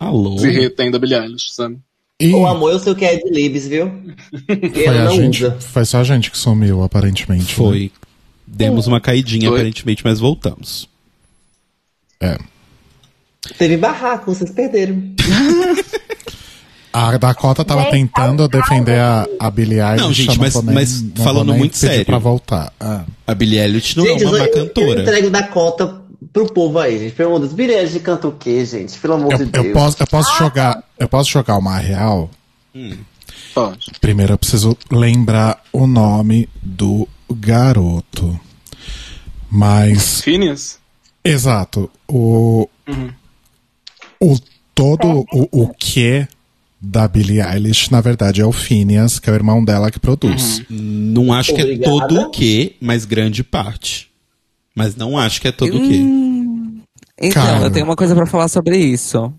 alô? 0.00 0.38
Se 0.38 0.48
retém 0.50 0.90
da 0.90 0.98
Billie 0.98 1.14
Eilish, 1.18 1.52
sabe? 1.52 1.78
Ih, 2.26 2.34
O 2.34 2.46
amor, 2.46 2.72
eu 2.72 2.78
sei 2.78 2.92
o 2.92 2.96
que 2.96 3.04
é 3.04 3.16
de 3.16 3.28
Libs, 3.30 3.66
viu? 3.66 3.90
foi, 4.74 4.88
a 4.88 5.08
gente, 5.10 5.44
usa. 5.44 5.56
foi 5.60 5.84
só 5.84 5.98
a 6.00 6.04
gente 6.04 6.30
que 6.30 6.38
sumiu, 6.38 6.82
aparentemente. 6.82 7.44
né? 7.50 7.54
Foi. 7.54 7.92
Demos 8.46 8.86
uma 8.86 9.00
caidinha, 9.00 9.48
Foi. 9.48 9.58
aparentemente, 9.58 10.02
mas 10.04 10.20
voltamos. 10.20 10.88
É. 12.20 12.36
Teve 13.58 13.76
barraco, 13.76 14.34
vocês 14.34 14.50
perderam. 14.50 15.02
A 16.92 17.16
Dakota 17.16 17.64
tava 17.64 17.86
tentando 17.90 18.46
defender 18.46 18.98
a, 19.00 19.26
a 19.40 19.50
Billie 19.50 19.80
Eilish. 19.80 20.02
Não, 20.02 20.12
gente, 20.12 20.38
mas- 20.38 20.54
nem- 20.62 20.74
mas 20.74 21.02
falando 21.16 21.54
muito 21.54 21.74
sério. 21.74 22.04
Pra 22.04 22.18
voltar. 22.18 22.70
Ah. 22.78 23.04
A 23.26 23.34
Billie 23.34 23.58
Eilish 23.58 23.96
não 23.96 24.04
gente, 24.04 24.24
é 24.24 24.26
uma 24.26 24.38
má 24.38 24.44
eu, 24.44 24.46
eu 24.46 24.52
cantora. 24.66 25.00
entrego 25.00 25.30
da 25.30 25.42
cota 25.42 26.01
pro 26.32 26.52
povo 26.52 26.78
aí, 26.78 26.98
gente. 26.98 27.14
Pelo 27.14 27.36
amor 27.36 27.48
de 27.48 27.54
Deus. 27.54 28.02
Canta 28.02 28.28
o 28.28 28.32
quê, 28.32 28.64
gente? 28.64 28.98
Pelo 28.98 29.14
amor 29.14 29.36
de 29.36 29.42
Eu, 29.42 29.46
Deus. 29.48 29.66
eu 29.66 29.72
posso, 29.72 29.96
eu 30.02 30.06
posso 30.06 30.38
jogar. 30.38 30.82
Eu 30.98 31.08
posso 31.08 31.30
jogar 31.30 31.56
uma 31.58 31.76
real. 31.78 32.30
Pode. 33.54 33.86
Primeiro 34.00 34.32
eu 34.32 34.38
preciso 34.38 34.76
lembrar 34.90 35.62
o 35.72 35.86
nome 35.86 36.48
do 36.62 37.06
garoto. 37.30 38.38
Mas. 39.50 40.20
Phineas? 40.22 40.78
Exato. 41.24 41.90
O. 42.08 42.68
O 44.20 44.38
todo 44.74 45.26
o, 45.32 45.48
o 45.62 45.68
que 45.74 46.26
da 46.80 47.06
Billie 47.06 47.40
Eilish, 47.40 47.90
na 47.90 48.00
verdade, 48.00 48.40
é 48.40 48.44
o 48.46 48.50
Phineas, 48.52 49.18
que 49.20 49.28
é 49.30 49.32
o 49.32 49.36
irmão 49.36 49.64
dela 49.64 49.90
que 49.90 50.00
produz. 50.00 50.62
Não 50.68 51.32
acho 51.32 51.54
que 51.54 51.60
é 51.60 51.64
Obrigada. 51.64 51.90
todo 51.90 52.20
o 52.22 52.30
que, 52.30 52.76
mas 52.80 53.04
grande 53.04 53.44
parte. 53.44 54.10
Mas 54.74 54.96
não 54.96 55.18
acho 55.18 55.40
que 55.40 55.48
é 55.48 55.52
todo 55.52 55.76
o 55.76 55.80
que. 55.80 56.82
Então, 57.18 57.42
Cara. 57.42 57.64
eu 57.66 57.70
tenho 57.70 57.84
uma 57.84 57.96
coisa 57.96 58.14
pra 58.14 58.26
falar 58.26 58.48
sobre 58.48 58.76
isso. 58.76 59.32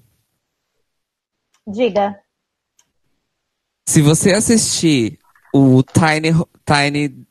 Diga. 1.68 2.18
Se 3.88 4.02
você 4.02 4.32
assistir 4.32 5.18
o 5.54 5.84
Tiny, 5.84 6.32
Tiny, 6.66 7.26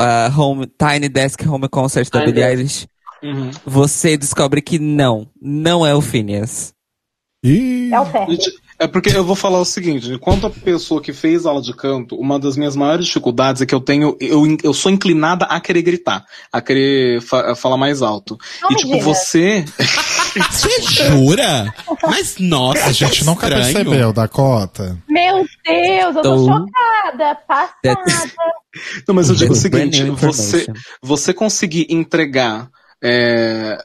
uh, 0.00 0.40
home, 0.40 0.66
Tiny 0.66 1.08
Desk 1.08 1.46
Home 1.48 1.68
Concert 1.68 2.10
da 2.10 2.24
Billie. 2.24 2.42
Eilish, 2.42 2.86
Uhum. 3.22 3.50
você 3.64 4.16
descobre 4.16 4.60
que 4.60 4.80
não, 4.80 5.30
não 5.40 5.86
é 5.86 5.94
o 5.94 6.00
Phineas. 6.00 6.74
E 7.44 7.88
É 7.92 8.00
o 8.00 8.06
Ferro. 8.06 8.32
É 8.82 8.86
porque 8.88 9.10
eu 9.16 9.24
vou 9.24 9.36
falar 9.36 9.60
o 9.60 9.64
seguinte, 9.64 10.10
enquanto 10.12 10.46
a 10.46 10.50
pessoa 10.50 11.00
que 11.00 11.12
fez 11.12 11.46
aula 11.46 11.62
de 11.62 11.72
canto, 11.74 12.16
uma 12.16 12.38
das 12.38 12.56
minhas 12.56 12.74
maiores 12.74 13.06
dificuldades 13.06 13.62
é 13.62 13.66
que 13.66 13.74
eu 13.74 13.80
tenho, 13.80 14.16
eu, 14.20 14.42
eu 14.62 14.74
sou 14.74 14.90
inclinada 14.90 15.44
a 15.44 15.60
querer 15.60 15.82
gritar, 15.82 16.24
a 16.52 16.60
querer 16.60 17.20
fa- 17.20 17.54
falar 17.54 17.76
mais 17.76 18.02
alto. 18.02 18.36
Não 18.60 18.72
e 18.72 18.74
tipo, 18.76 18.98
você, 19.00 19.64
Você 20.50 20.82
jura? 21.08 21.72
Mas 22.02 22.36
nossa, 22.38 22.86
a 22.86 22.92
gente 22.92 23.24
nunca 23.24 23.46
estranho. 23.46 23.72
percebeu, 23.74 24.12
Dakota. 24.12 24.98
Meu 25.08 25.44
Deus, 25.64 26.16
eu 26.16 26.22
tô 26.22 26.34
Então- 26.44 26.46
chocada, 26.66 27.34
passada. 27.46 28.32
Não, 29.06 29.14
mas 29.14 29.28
eu 29.28 29.34
digo 29.34 29.52
o 29.52 29.56
seguinte, 29.56 30.02
você, 30.10 30.66
você 31.02 31.34
conseguir 31.34 31.86
entregar 31.90 32.68
é, 33.04 33.78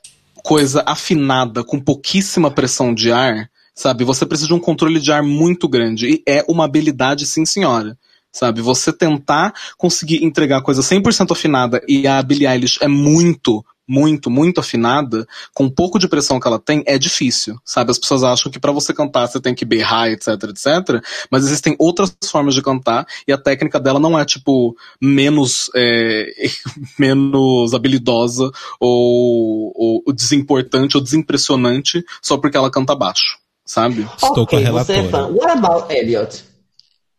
coisa 0.44 0.82
afinada 0.88 1.61
com 1.64 1.78
pouquíssima 1.80 2.49
pressão 2.49 2.94
de 2.94 3.11
ar, 3.11 3.49
sabe? 3.78 4.04
Você 4.04 4.26
precisa 4.26 4.48
de 4.48 4.54
um 4.56 4.60
controle 4.60 4.99
de 4.99 5.12
ar 5.12 5.22
muito 5.22 5.70
grande 5.70 6.08
e 6.08 6.24
é 6.28 6.44
uma 6.49 6.66
habilidade, 6.66 7.26
sim, 7.28 7.45
senhora. 7.45 7.98
Sabe, 8.30 8.62
você 8.62 8.91
tentar 8.91 9.54
conseguir 9.78 10.24
entregar 10.24 10.62
coisa 10.62 10.82
100% 10.82 11.32
afinada 11.32 11.82
e 11.88 12.06
a 12.06 12.22
Billie 12.22 12.45
Eilish 12.45 12.78
é 12.82 12.88
muito 12.88 13.64
muito, 13.88 14.30
muito 14.30 14.60
afinada, 14.60 15.26
com 15.54 15.70
pouco 15.70 15.98
de 15.98 16.10
pressão 16.10 16.40
que 16.40 16.48
ela 16.48 16.60
tem, 16.60 16.84
é 16.86 16.98
difícil, 16.98 17.58
sabe? 17.64 17.90
As 17.90 17.98
pessoas 17.98 18.22
acham 18.22 18.52
que 18.52 18.60
pra 18.60 18.74
você 18.74 18.94
cantar 18.94 19.28
você 19.28 19.40
tem 19.40 19.56
que 19.56 19.64
berrar, 19.64 20.10
etc, 20.10 20.28
etc, 20.49 21.02
mas 21.32 21.45
existem 21.45 21.74
outras 21.80 22.14
formas 22.26 22.54
de 22.54 22.62
cantar 22.62 23.08
e 23.26 23.32
a 23.32 23.38
técnica 23.38 23.80
dela 23.80 23.99
não 23.99 24.20
é, 24.20 24.26
tipo, 24.26 24.76
menos, 25.02 25.72
é, 25.74 26.28
menos 26.99 27.74
habilidosa 27.74 28.52
ou, 28.78 30.04
ou 30.06 30.14
desimportante 30.14 30.98
ou 30.98 31.02
desimpressionante 31.02 32.04
só 32.22 32.38
porque 32.38 32.58
ela 32.58 32.70
canta 32.70 32.94
baixo, 32.94 33.38
sabe? 33.68 34.02
Estou 34.15 34.48
com 34.48 34.56
a 34.56 34.60
Ok, 34.60 34.72
você 34.72 34.94
é 34.94 35.10
fã. 35.10 35.27
What 35.27 35.52
about 35.60 35.94
Elliot? 35.94 36.44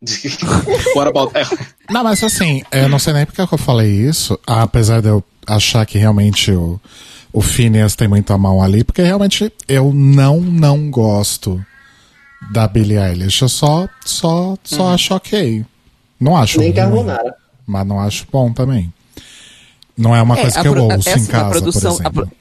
What 0.95 1.09
about 1.09 1.31
Não, 1.89 2.03
mas 2.03 2.23
assim, 2.23 2.61
eu 2.71 2.87
não 2.89 2.99
sei 2.99 3.13
nem 3.13 3.25
porque 3.25 3.45
que 3.45 3.53
eu 3.53 3.57
falei 3.57 3.89
isso, 3.91 4.37
apesar 4.47 5.01
de 5.01 5.09
eu 5.09 5.23
achar 5.45 5.85
que 5.85 5.97
realmente 5.97 6.51
o, 6.51 6.79
o 7.33 7.41
Phineas 7.41 7.95
tem 7.95 8.07
muita 8.07 8.37
mão 8.37 8.61
ali, 8.61 8.83
porque 8.83 9.01
realmente 9.01 9.51
eu 9.67 9.93
não, 9.93 10.39
não 10.39 10.89
gosto 10.89 11.63
da 12.51 12.67
Billie 12.67 12.97
Eilish. 12.97 13.41
Eu 13.41 13.49
só, 13.49 13.87
só, 14.05 14.55
só 14.63 14.93
acho 14.93 15.13
ok. 15.15 15.65
Não 16.19 16.35
acho 16.37 16.59
Nem 16.59 16.71
ruim, 16.71 17.05
mas 17.67 17.85
não 17.85 17.99
acho 17.99 18.25
bom 18.31 18.51
também. 18.53 18.93
Não 19.97 20.15
é 20.15 20.21
uma 20.21 20.37
É, 20.37 20.41
coisa 20.43 20.61
que 20.61 20.67
eu 20.67 20.81
ouço 20.81 21.09
essa 21.09 21.19
em 21.19 21.25
da 21.25 21.31
casa, 21.31 21.49
produção- 21.51 21.95
por 21.97 22.05
a 22.05 22.09
exemplo. 22.09 22.31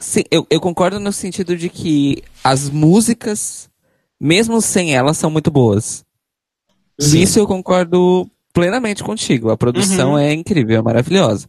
Sim, 0.00 0.22
eu, 0.30 0.46
eu 0.48 0.60
concordo 0.60 1.00
no 1.00 1.12
sentido 1.12 1.56
de 1.56 1.68
que 1.68 2.22
as 2.42 2.70
músicas, 2.70 3.68
mesmo 4.20 4.60
sem 4.60 4.94
elas, 4.94 5.16
são 5.16 5.30
muito 5.30 5.50
boas. 5.50 6.04
Nisso 7.00 7.38
eu 7.38 7.46
concordo 7.46 8.28
plenamente 8.52 9.02
contigo. 9.04 9.50
A 9.50 9.56
produção 9.56 10.12
Uhum. 10.12 10.18
é 10.18 10.32
incrível, 10.32 10.78
é 10.78 10.82
maravilhosa. 10.82 11.48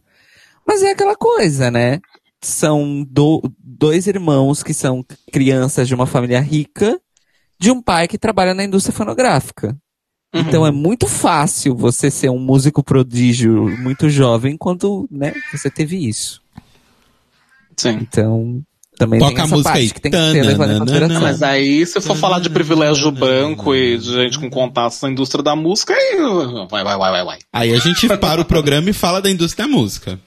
Mas 0.66 0.82
é 0.82 0.90
aquela 0.92 1.16
coisa, 1.16 1.70
né? 1.70 2.00
São 2.40 3.04
do- 3.08 3.42
dois 3.58 4.06
irmãos 4.06 4.62
que 4.62 4.72
são 4.72 5.04
crianças 5.32 5.88
de 5.88 5.94
uma 5.94 6.06
família 6.06 6.40
rica, 6.40 7.00
de 7.58 7.70
um 7.70 7.82
pai 7.82 8.06
que 8.08 8.18
trabalha 8.18 8.54
na 8.54 8.64
indústria 8.64 8.94
fonográfica. 8.94 9.76
Então 10.32 10.64
é 10.64 10.70
muito 10.70 11.08
fácil 11.08 11.74
você 11.74 12.08
ser 12.10 12.30
um 12.30 12.38
músico 12.38 12.84
prodígio 12.84 13.76
muito 13.78 14.08
jovem 14.08 14.56
quando, 14.56 15.08
né, 15.10 15.32
você 15.52 15.68
teve 15.68 15.96
isso. 16.08 16.40
Sim. 17.76 17.98
Então, 18.00 18.62
também 18.98 19.18
Toca 19.18 19.32
tem 19.32 19.40
a 19.40 19.44
essa 19.44 19.54
música 19.56 19.70
parte 19.72 19.82
aí. 19.82 19.90
que 19.90 20.00
tem 20.00 20.10
que 20.10 20.18
ser 20.18 20.42
levado 20.42 20.72
em 20.72 20.78
consideração. 20.78 21.20
Mas 21.22 21.42
aí, 21.42 21.86
se 21.86 22.00
for 22.00 22.16
falar 22.16 22.38
de 22.40 22.50
privilégio 22.50 23.10
branco 23.10 23.74
e 23.74 23.96
de 23.96 24.12
gente 24.12 24.38
com 24.38 24.50
contatos 24.50 25.00
na 25.00 25.10
indústria 25.10 25.42
da 25.42 25.56
música, 25.56 25.94
aí 25.94 26.16
vai, 26.70 26.84
vai, 26.84 26.98
vai, 26.98 27.10
vai, 27.10 27.24
vai. 27.24 27.38
Aí 27.52 27.74
a 27.74 27.78
gente 27.78 28.06
para 28.18 28.40
o 28.42 28.44
programa 28.44 28.90
e 28.90 28.92
fala 28.92 29.22
da 29.22 29.30
indústria 29.30 29.66
da 29.66 29.72
música. 29.72 30.20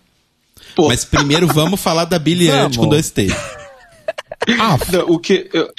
Pô. 0.75 0.87
Mas 0.87 1.05
primeiro 1.05 1.45
vamos 1.47 1.79
falar 1.79 2.05
da 2.05 2.17
Billie. 2.17 2.49
Eilish 2.49 2.77
com 2.77 2.87
dois 2.87 3.11
T. 3.11 3.27
Ah, 4.59 4.77
O 5.07 5.19
que, 5.19 5.49
eu, 5.53 5.69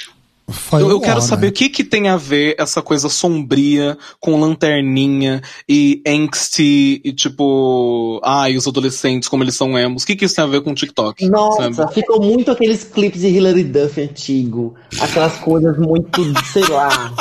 eu, 0.73 0.89
eu 0.89 0.99
quero 0.99 1.17
ó, 1.17 1.21
saber 1.21 1.47
né? 1.47 1.49
o 1.49 1.53
que 1.53 1.69
que 1.69 1.83
tem 1.83 2.07
a 2.07 2.17
ver 2.17 2.55
essa 2.59 2.81
coisa 2.81 3.09
sombria 3.09 3.97
com 4.19 4.39
lanterninha 4.39 5.41
e 5.67 6.01
angsty 6.05 7.01
e 7.03 7.13
tipo, 7.13 8.21
ai, 8.23 8.55
os 8.55 8.67
adolescentes 8.67 9.27
como 9.27 9.43
eles 9.43 9.55
são 9.55 9.77
emos. 9.77 10.03
O 10.03 10.05
que 10.05 10.15
que 10.15 10.25
isso 10.25 10.35
tem 10.35 10.43
a 10.43 10.47
ver 10.47 10.61
com 10.61 10.71
o 10.71 10.75
TikTok? 10.75 11.27
Nossa, 11.27 11.73
sabe? 11.73 11.93
ficou 11.93 12.21
muito 12.21 12.51
aqueles 12.51 12.83
clipes 12.83 13.21
de 13.21 13.27
Hilary 13.27 13.63
Duff 13.63 13.99
antigo. 13.99 14.75
Aquelas 14.99 15.37
coisas 15.37 15.77
muito, 15.77 16.21
sei 16.51 16.67
lá. 16.67 17.13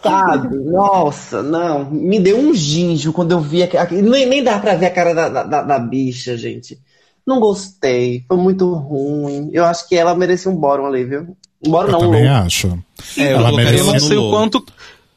Sabe? 0.00 0.56
Nossa, 0.56 1.42
não. 1.42 1.90
Me 1.90 2.20
deu 2.20 2.38
um 2.38 2.54
ginjo 2.54 3.12
quando 3.12 3.32
eu 3.32 3.40
vi 3.40 3.64
aquele. 3.64 4.02
Nem, 4.02 4.26
nem 4.26 4.44
dá 4.44 4.58
pra 4.58 4.76
ver 4.76 4.86
a 4.86 4.90
cara 4.90 5.12
da, 5.12 5.42
da, 5.42 5.62
da 5.62 5.78
bicha, 5.78 6.36
gente. 6.36 6.78
Não 7.26 7.40
gostei. 7.40 8.24
Foi 8.28 8.36
muito 8.36 8.72
ruim. 8.72 9.50
Eu 9.52 9.64
acho 9.64 9.88
que 9.88 9.96
ela 9.96 10.14
merecia 10.14 10.50
um 10.50 10.56
bórum 10.56 10.86
ali, 10.86 11.04
viu? 11.04 11.36
Eu 11.62 11.70
não, 11.72 11.98
também 12.00 12.24
louco. 12.28 12.46
acho. 12.46 12.78
É, 13.16 13.32
Ela 13.32 13.50
eu 13.50 13.56
merece- 13.56 13.78
Eu 13.78 13.84
não 13.92 14.00
sei 14.00 14.16
o 14.16 14.30
quanto. 14.30 14.64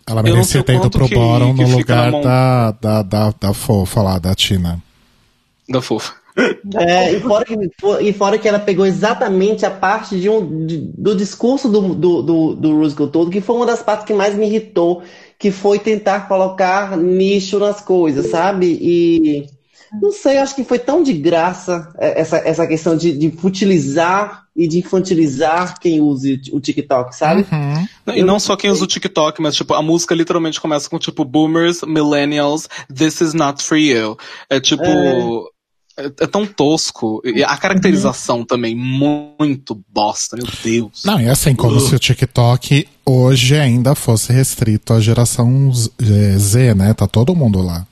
Ela 0.08 0.24
merecia 0.24 0.64
ter 0.64 0.76
ido 0.76 0.90
pro 0.90 1.08
que- 1.08 1.16
no 1.16 1.68
lugar 1.70 2.12
da, 2.12 2.72
da, 2.72 3.02
da, 3.04 3.34
da 3.40 3.54
fofa 3.54 4.02
lá, 4.02 4.18
da 4.20 4.34
Tina. 4.34 4.82
Da 5.70 5.82
fofa. 5.82 6.14
É, 6.80 7.14
e, 7.14 7.20
fora 7.20 7.46
que, 7.46 7.56
e 8.02 8.14
fora 8.14 8.38
que 8.38 8.48
ela 8.48 8.58
pegou 8.60 8.86
exatamente 8.86 9.66
a 9.66 9.70
parte 9.72 10.20
de 10.20 10.30
um, 10.30 10.66
de- 10.66 10.78
do 10.98 11.16
discurso 11.16 11.70
do, 11.70 11.94
do, 11.94 12.22
do, 12.22 12.56
do 12.56 12.78
Rusical 12.78 13.08
todo, 13.08 13.30
que 13.30 13.42
foi 13.42 13.56
uma 13.58 13.66
das 13.66 13.84
partes 13.84 14.06
que 14.06 14.14
mais 14.14 14.34
me 14.36 14.48
irritou, 14.48 15.04
que 15.38 15.52
foi 15.52 15.78
tentar 15.78 16.28
colocar 16.28 16.98
nicho 16.98 17.60
nas 17.60 17.82
coisas, 17.82 18.28
sabe? 18.28 18.66
E 18.82 19.46
não 20.00 20.12
sei, 20.12 20.38
acho 20.38 20.56
que 20.56 20.64
foi 20.64 20.80
tão 20.80 21.04
de 21.04 21.14
graça 21.14 21.92
é, 21.98 22.22
essa, 22.22 22.38
essa 22.38 22.68
questão 22.68 22.96
de, 22.96 23.18
de 23.18 23.32
futilizar 23.32 24.46
e 24.56 24.68
de 24.68 24.80
infantilizar 24.80 25.80
quem 25.80 26.02
use 26.02 26.42
o 26.52 26.60
TikTok, 26.60 27.16
sabe? 27.16 27.46
E 28.14 28.24
não 28.24 28.40
só 28.40 28.56
quem 28.56 28.70
usa 28.70 28.84
o 28.84 28.88
TikTok, 28.88 29.42
mas 29.42 29.56
tipo, 29.56 29.74
a 29.74 29.82
música 29.82 30.14
literalmente 30.14 30.60
começa 30.60 30.90
com 30.90 31.00
tipo 31.00 31.24
boomers, 31.24 31.82
millennials, 31.84 32.68
this 32.94 33.22
is 33.22 33.34
not 33.34 33.64
for 33.64 33.78
you. 33.78 34.18
É 34.50 34.60
tipo. 34.60 34.84
É, 35.98 36.06
é 36.06 36.28
tão 36.28 36.46
tosco. 36.46 37.22
E 37.24 37.44
a 37.44 37.58
caracterização 37.58 38.46
também, 38.46 38.76
muito 38.76 39.82
bosta, 39.90 40.38
meu 40.38 40.48
Deus. 40.64 41.04
Não, 41.06 41.20
e 41.20 41.28
assim, 41.28 41.54
como 41.54 41.80
se 41.80 41.94
o 41.94 42.00
TikTok 42.00 42.88
hoje 43.06 43.58
ainda 43.58 43.94
fosse 43.94 44.32
restrito 44.32 44.94
à 44.94 45.02
geração 45.02 45.72
Z, 45.74 46.38
Z, 46.38 46.76
né? 46.76 46.94
Tá 46.94 47.08
todo 47.08 47.36
mundo 47.36 47.62
lá. 47.62 47.86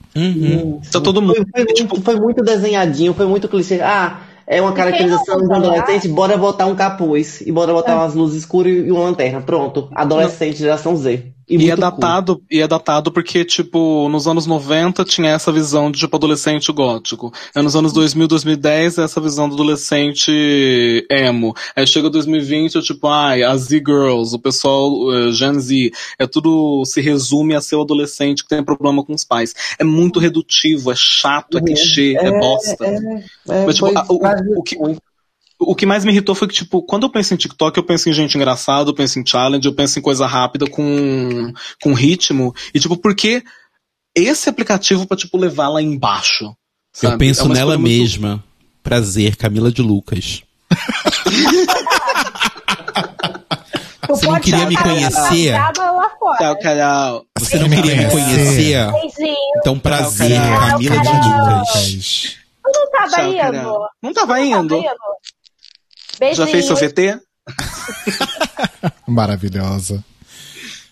Tá 0.91 0.99
todo 0.99 1.22
mundo. 1.22 1.36
Foi, 1.36 1.65
foi 1.65 1.76
muito, 1.76 2.02
foi 2.02 2.15
muito 2.15 2.44
desenhadinho, 2.44 3.14
foi 3.14 3.26
muito 3.26 3.48
clichê. 3.48 3.80
Ah, 3.81 4.22
é 4.48 4.61
uma 4.61 4.73
caracterização 4.73 5.40
de 5.40 5.45
um 5.45 5.53
adolescente, 5.53 6.07
bora 6.07 6.36
botar 6.36 6.65
um 6.65 6.76
capuz 6.76 7.41
e 7.41 7.52
bora 7.52 7.72
botar 7.72 7.95
umas 7.98 8.15
luzes 8.15 8.40
escuras 8.40 8.73
e 8.73 8.91
uma 8.91 9.03
lanterna. 9.03 9.41
Pronto, 9.41 9.90
adolescente, 9.94 10.57
geração 10.57 10.95
Z. 10.95 11.34
E, 11.49 11.57
E 11.57 11.71
é 11.71 11.76
cool. 11.76 11.81
datado, 11.81 12.41
e 12.51 12.59
é 12.61 12.67
datado 12.67 13.11
porque, 13.11 13.43
tipo, 13.43 14.07
nos 14.09 14.27
anos 14.27 14.45
90 14.45 15.03
tinha 15.03 15.31
essa 15.31 15.51
visão 15.51 15.89
de, 15.91 15.97
tipo, 15.99 16.15
adolescente 16.15 16.71
gótico. 16.71 17.34
Aí 17.55 17.63
nos 17.63 17.76
anos 17.76 17.91
2000, 17.91 18.27
2010, 18.27 18.97
é 18.99 19.03
essa 19.03 19.19
visão 19.19 19.49
do 19.49 19.55
adolescente 19.55 20.31
emo. 21.09 21.53
Aí 21.76 21.88
chega 21.88 22.09
2020, 22.09 22.77
é 22.77 22.81
tipo, 22.81 23.07
ai, 23.07 23.43
as 23.43 23.61
Z-Girls, 23.61 24.35
o 24.35 24.39
pessoal 24.39 24.91
eh, 25.13 25.31
Gen 25.31 25.59
Z. 25.59 25.91
É 26.19 26.27
tudo, 26.27 26.84
se 26.85 27.01
resume 27.01 27.55
a 27.55 27.61
ser 27.61 27.76
o 27.77 27.81
adolescente 27.81 28.43
que 28.43 28.49
tem 28.49 28.63
problema 28.63 29.03
com 29.03 29.13
os 29.13 29.23
pais. 29.26 29.53
É 29.80 29.84
muito 29.84 30.19
redutivo, 30.19 30.91
é 30.91 30.95
chato, 30.95 31.57
é 31.57 31.61
clichê, 31.61 32.15
é, 32.17 32.39
bosta. 32.39 32.85
É, 32.85 33.65
Mas, 33.65 33.76
tipo, 33.76 33.88
a- 33.97 34.05
o- 34.07 34.19
quase 34.19 34.43
o 34.55 34.63
que-. 34.63 34.77
O 35.61 35.76
que 35.76 35.86
mais 35.86 36.06
me 36.06 36.11
irritou 36.11 36.34
foi 36.34 36.48
que, 36.48 36.53
tipo, 36.53 36.81
quando 36.81 37.03
eu 37.03 37.10
penso 37.11 37.34
em 37.34 37.38
TikTok, 37.38 37.77
eu 37.77 37.84
penso 37.84 38.10
em 38.10 38.14
gente 38.14 38.36
engraçada, 38.36 38.90
eu 38.90 38.94
penso 38.94 39.19
em 39.19 39.26
challenge, 39.26 39.68
eu 39.68 39.73
penso 39.76 39.99
em 39.99 40.02
coisa 40.02 40.26
rápida 40.26 40.65
com, 40.69 41.52
com 41.81 41.94
ritmo. 41.94 42.53
E, 42.73 42.80
tipo, 42.80 42.95
por 42.95 43.14
que 43.14 43.44
esse 44.15 44.49
aplicativo 44.49 45.06
pra, 45.06 45.18
tipo, 45.18 45.38
levar 45.38 45.68
lá 45.68 45.81
embaixo? 45.81 46.45
Eu 47.03 47.10
sabe? 47.11 47.18
penso 47.18 47.45
É 47.45 47.49
nela 47.49 47.77
muito- 47.77 47.90
mesma. 47.91 48.44
Prazer, 48.81 49.36
Camila 49.36 49.69
de 49.72 49.81
Lucas. 49.81 50.41
Você 54.07 54.26
não 54.26 54.40
queria 54.40 54.65
me 54.65 54.76
conhecer? 54.77 55.53
Tchau, 56.40 56.60
Carol. 56.60 57.26
Você 57.38 57.57
não 57.60 57.69
queria 57.69 57.95
me 57.95 58.10
conhecer. 58.10 58.88
Então, 59.57 59.77
prazer, 59.77 60.40
Carol. 60.40 60.69
Camila 60.72 61.02
de. 61.02 61.10
Lucas. 61.10 62.38
Não 62.65 62.91
tava 62.91 63.23
indo? 63.23 63.80
Não 64.02 64.14
tava 64.14 64.41
indo. 64.41 64.84
Tava 66.19 66.31
indo? 66.31 66.35
Beijinho. 66.35 66.35
Já 66.35 66.47
fez 66.47 66.65
seu 66.65 66.75
VT? 66.75 67.19
Maravilhosa. 69.07 70.03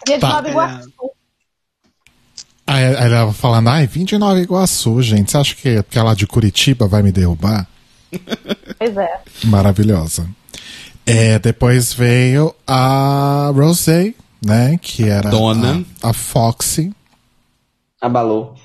Dia 0.05 0.15
de 0.15 0.21
Tá. 0.21 0.29
Nova 0.29 0.49
Iguaçu. 0.49 0.89
Aí, 2.65 2.83
aí 2.83 3.11
ela 3.11 3.31
falando, 3.33 3.69
ai, 3.69 3.87
vim 3.87 4.03
de 4.03 4.17
Nova 4.17 4.39
Iguaçu, 4.39 5.01
gente. 5.01 5.31
Você 5.31 5.37
acha 5.37 5.55
que 5.55 5.81
porque 5.83 5.97
ela 5.99 6.13
de 6.15 6.27
Curitiba 6.27 6.87
vai 6.87 7.01
me 7.01 7.11
derrubar? 7.11 7.67
Pois 8.79 8.95
é. 8.95 9.21
Maravilhosa. 9.45 10.29
É, 11.05 11.39
depois 11.39 11.93
veio 11.93 12.53
a 12.67 13.51
Rosé, 13.55 14.13
né? 14.43 14.77
Que 14.79 15.09
era 15.09 15.29
Dona. 15.31 15.83
a, 16.03 16.09
a 16.09 16.13
Foxy. 16.13 16.93
Abalou. 17.99 18.55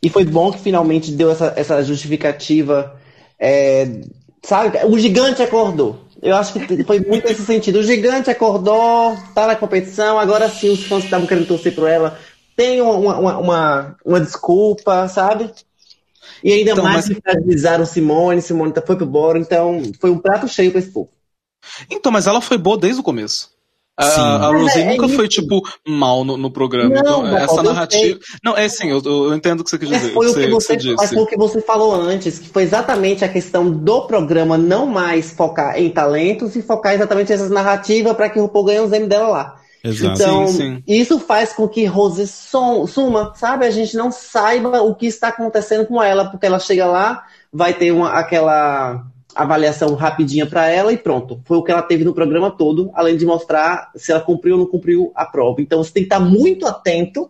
E 0.00 0.08
foi 0.08 0.24
bom 0.24 0.52
que 0.52 0.60
finalmente 0.60 1.10
deu 1.10 1.30
essa, 1.30 1.52
essa 1.56 1.82
justificativa. 1.82 2.94
é, 3.38 4.00
sabe, 4.42 4.78
o 4.86 4.98
gigante 4.98 5.42
acordou. 5.42 6.00
Eu 6.22 6.36
acho 6.36 6.52
que 6.52 6.84
foi 6.84 7.00
muito 7.00 7.26
nesse 7.26 7.44
sentido. 7.46 7.78
O 7.78 7.82
gigante 7.82 8.30
acordou, 8.30 9.16
tá 9.34 9.46
na 9.46 9.56
competição, 9.56 10.18
agora 10.18 10.48
sim 10.50 10.68
os 10.70 10.84
fãs 10.84 11.00
que 11.00 11.06
estavam 11.06 11.26
querendo 11.26 11.46
torcer 11.46 11.74
por 11.74 11.88
ela 11.88 12.18
tem 12.56 12.82
uma, 12.82 13.16
uma, 13.16 13.38
uma, 13.38 13.96
uma 14.04 14.20
desculpa, 14.20 15.08
sabe? 15.08 15.50
E 16.44 16.52
ainda 16.52 16.72
Então, 16.72 16.84
mais 16.84 17.08
mas- 17.08 17.16
que 17.16 17.22
fragilizaram 17.22 17.86
Simone, 17.86 18.42
Simone 18.42 18.72
tá- 18.72 18.82
foi 18.86 18.96
pro 18.96 19.06
boro, 19.06 19.38
então 19.38 19.80
foi 19.98 20.10
um 20.10 20.18
prato 20.18 20.46
cheio 20.46 20.70
pra 20.70 20.78
esse 20.80 20.90
povo. 20.90 21.08
Então, 21.90 22.12
mas 22.12 22.26
ela 22.26 22.40
foi 22.42 22.58
boa 22.58 22.76
desde 22.76 23.00
o 23.00 23.02
começo. 23.04 23.50
A, 24.00 24.10
Sim. 24.10 24.20
a 24.20 24.46
Rosé 24.48 24.80
é- 24.80 24.82
é 24.82 24.90
nunca 24.92 25.06
isso. 25.06 25.14
foi, 25.16 25.28
tipo, 25.28 25.60
mal 25.86 26.24
no, 26.24 26.36
no 26.36 26.50
programa. 26.50 26.88
Não, 26.94 27.00
então, 27.00 27.22
Bocó, 27.22 27.36
essa 27.36 27.62
narrativa. 27.62 28.18
Não, 28.44 28.56
é 28.56 28.64
assim, 28.64 28.88
eu, 28.90 29.02
eu 29.04 29.34
entendo 29.34 29.60
o 29.60 29.64
que 29.64 29.70
você 29.70 29.78
quis 29.78 29.90
Mas 29.90 30.00
dizer. 30.00 30.12
foi 30.14 30.28
o 30.28 30.34
que 30.34 30.46
você, 30.48 30.76
você 30.78 30.94
mas 30.94 31.10
foi 31.12 31.22
o 31.22 31.26
que 31.26 31.36
você 31.36 31.60
falou 31.60 31.94
antes, 31.94 32.38
que 32.38 32.48
foi 32.48 32.62
exatamente 32.62 33.24
a 33.24 33.28
questão 33.28 33.70
do 33.70 34.06
programa 34.06 34.56
não 34.56 34.86
mais 34.86 35.30
focar 35.32 35.78
em 35.78 35.90
talentos 35.90 36.56
e 36.56 36.62
focar 36.62 36.94
exatamente 36.94 37.30
nessas 37.30 37.50
narrativas 37.50 38.14
para 38.14 38.28
que 38.30 38.38
o 38.38 38.42
RuPaul 38.42 38.64
ganhe 38.64 38.80
os 38.80 38.92
M 38.92 39.06
dela 39.06 39.28
lá. 39.28 39.56
Exato. 39.82 40.14
Então, 40.22 40.46
Sim, 40.46 40.52
sim. 40.56 40.82
isso 40.86 41.18
faz 41.18 41.52
com 41.54 41.66
que 41.66 41.86
Rose 41.86 42.26
som- 42.26 42.86
suma, 42.86 43.32
sabe? 43.34 43.64
A 43.64 43.70
gente 43.70 43.96
não 43.96 44.10
saiba 44.10 44.82
o 44.82 44.94
que 44.94 45.06
está 45.06 45.28
acontecendo 45.28 45.86
com 45.86 46.02
ela, 46.02 46.26
porque 46.26 46.44
ela 46.46 46.58
chega 46.58 46.84
lá, 46.86 47.22
vai 47.52 47.72
ter 47.72 47.90
uma, 47.90 48.10
aquela 48.10 49.02
avaliação 49.34 49.94
rapidinha 49.94 50.46
para 50.46 50.68
ela 50.68 50.92
e 50.92 50.96
pronto. 50.96 51.40
Foi 51.44 51.56
o 51.56 51.62
que 51.62 51.70
ela 51.72 51.82
teve 51.82 52.04
no 52.04 52.12
programa 52.14 52.50
todo, 52.50 52.90
além 52.94 53.16
de 53.16 53.24
mostrar 53.26 53.90
se 53.96 54.10
ela 54.12 54.20
cumpriu 54.20 54.54
ou 54.54 54.60
não 54.60 54.66
cumpriu 54.70 55.12
a 55.14 55.24
prova. 55.24 55.60
Então 55.60 55.82
você 55.82 55.92
tem 55.92 56.02
que 56.02 56.06
estar 56.06 56.20
muito 56.20 56.66
atento, 56.66 57.28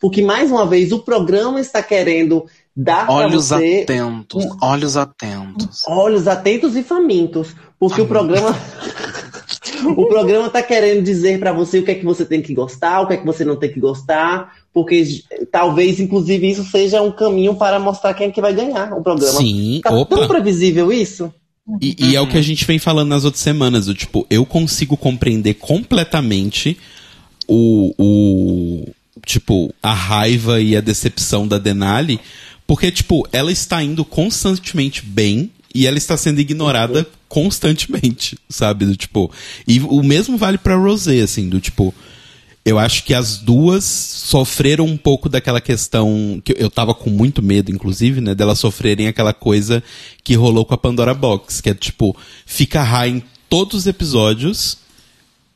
porque 0.00 0.22
mais 0.22 0.50
uma 0.50 0.66
vez 0.66 0.92
o 0.92 1.00
programa 1.00 1.60
está 1.60 1.82
querendo 1.82 2.44
dar 2.76 3.04
para 3.06 3.14
Olhos 3.14 3.48
você 3.48 3.80
atentos, 3.82 4.46
olhos 4.62 4.96
atentos. 4.96 5.82
olhos 5.86 6.28
atentos 6.28 6.76
e 6.76 6.82
famintos, 6.82 7.54
porque 7.78 8.00
o 8.00 8.06
programa 8.06 8.56
o 9.96 10.06
programa 10.06 10.48
tá 10.48 10.62
querendo 10.62 11.02
dizer 11.02 11.38
pra 11.38 11.52
você 11.52 11.78
o 11.80 11.84
que 11.84 11.90
é 11.90 11.94
que 11.94 12.04
você 12.04 12.24
tem 12.24 12.40
que 12.40 12.54
gostar, 12.54 13.00
o 13.00 13.06
que 13.06 13.14
é 13.14 13.16
que 13.16 13.26
você 13.26 13.44
não 13.44 13.56
tem 13.56 13.70
que 13.72 13.80
gostar, 13.80 14.52
porque 14.72 15.22
talvez 15.50 16.00
inclusive 16.00 16.48
isso 16.50 16.64
seja 16.64 17.02
um 17.02 17.10
caminho 17.12 17.54
para 17.56 17.78
mostrar 17.78 18.14
quem 18.14 18.28
é 18.28 18.30
que 18.30 18.40
vai 18.40 18.54
ganhar 18.54 18.92
o 18.96 19.02
programa. 19.02 19.38
Sim, 19.38 19.80
Tá 19.82 19.90
opa. 19.92 20.16
tão 20.16 20.28
previsível 20.28 20.92
isso? 20.92 21.32
E, 21.80 21.96
e 21.98 22.16
é 22.16 22.20
o 22.20 22.26
que 22.26 22.38
a 22.38 22.42
gente 22.42 22.64
vem 22.64 22.78
falando 22.78 23.08
nas 23.08 23.24
outras 23.24 23.42
semanas, 23.42 23.86
do 23.86 23.94
tipo, 23.94 24.26
eu 24.30 24.46
consigo 24.46 24.96
compreender 24.96 25.54
completamente 25.54 26.76
o, 27.46 27.94
o 27.98 28.88
tipo, 29.24 29.74
a 29.82 29.92
raiva 29.92 30.60
e 30.60 30.76
a 30.76 30.80
decepção 30.80 31.46
da 31.46 31.58
Denali, 31.58 32.20
porque, 32.66 32.90
tipo, 32.90 33.26
ela 33.32 33.50
está 33.50 33.82
indo 33.82 34.04
constantemente 34.04 35.04
bem 35.04 35.50
e 35.74 35.86
ela 35.86 35.98
está 35.98 36.16
sendo 36.16 36.40
ignorada 36.40 37.06
constantemente, 37.28 38.36
sabe? 38.48 38.84
Do 38.84 38.96
tipo. 38.96 39.30
E 39.66 39.80
o 39.80 40.02
mesmo 40.02 40.36
vale 40.36 40.58
pra 40.58 40.76
Rosé, 40.76 41.20
assim, 41.20 41.48
do 41.48 41.60
tipo. 41.60 41.94
Eu 42.64 42.78
acho 42.78 43.04
que 43.04 43.14
as 43.14 43.38
duas 43.38 43.84
sofreram 43.84 44.84
um 44.84 44.96
pouco 44.96 45.28
daquela 45.28 45.60
questão 45.60 46.40
que 46.44 46.54
eu 46.58 46.70
tava 46.70 46.94
com 46.94 47.08
muito 47.08 47.42
medo, 47.42 47.70
inclusive, 47.70 48.20
né, 48.20 48.34
delas 48.34 48.58
sofrerem 48.58 49.08
aquela 49.08 49.32
coisa 49.32 49.82
que 50.22 50.34
rolou 50.34 50.64
com 50.64 50.74
a 50.74 50.78
Pandora 50.78 51.14
Box, 51.14 51.62
que 51.62 51.70
é 51.70 51.74
tipo, 51.74 52.14
fica 52.44 52.82
high 52.82 53.08
em 53.08 53.22
todos 53.48 53.80
os 53.80 53.86
episódios, 53.86 54.76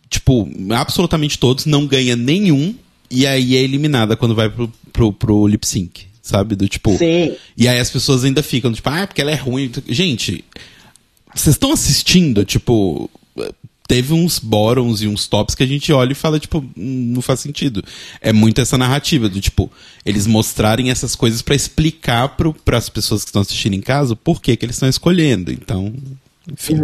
tipo, 0.09 0.48
absolutamente 0.70 1.39
todos, 1.39 1.66
não 1.66 1.86
ganha 1.86 2.16
nenhum, 2.16 2.74
e 3.10 3.26
aí 3.26 3.55
é 3.55 3.60
eliminada 3.60 4.16
quando 4.16 4.35
vai 4.35 4.48
pro, 4.48 4.72
pro, 4.93 5.12
pro 5.12 5.47
lip 5.47 5.66
sync, 5.66 6.06
sabe? 6.22 6.56
Do 6.56 6.68
tipo. 6.68 6.97
Sim. 6.97 7.36
E 7.56 7.68
aí 7.68 7.78
as 7.78 7.90
pessoas 7.90 8.24
ainda 8.24 8.43
ficam, 8.43 8.72
tipo, 8.72 8.89
ah, 8.89 9.06
porque 9.06 9.20
ela 9.20 9.31
é 9.31 9.36
ruim. 9.36 9.70
Gente, 9.86 10.44
vocês 11.35 11.55
estão 11.55 11.72
assistindo, 11.72 12.44
tipo. 12.44 13.10
Teve 13.86 14.15
uns 14.15 14.39
bottoms 14.39 15.02
e 15.02 15.06
uns 15.06 15.27
tops 15.27 15.55
que 15.55 15.62
a 15.62 15.66
gente 15.66 15.93
olha 15.93 16.12
e 16.12 16.15
fala, 16.15 16.40
tipo, 16.40 16.59
"Hum, 16.59 17.12
não 17.15 17.20
faz 17.20 17.40
sentido. 17.40 17.85
É 18.20 18.32
muito 18.32 18.61
essa 18.61 18.78
narrativa 18.78 19.28
do 19.28 19.40
tipo, 19.40 19.70
eles 20.06 20.27
mostrarem 20.27 20.90
essas 20.90 21.15
coisas 21.15 21.43
pra 21.43 21.55
explicar 21.55 22.31
pro, 22.31 22.55
pras 22.55 22.89
pessoas 22.89 23.23
que 23.23 23.28
estão 23.28 23.43
assistindo 23.43 23.74
em 23.74 23.82
casa 23.82 24.15
o 24.15 24.16
porquê 24.16 24.56
que 24.56 24.65
eles 24.65 24.77
estão 24.77 24.89
escolhendo. 24.89 25.52
Então, 25.52 25.93
enfim. 26.51 26.77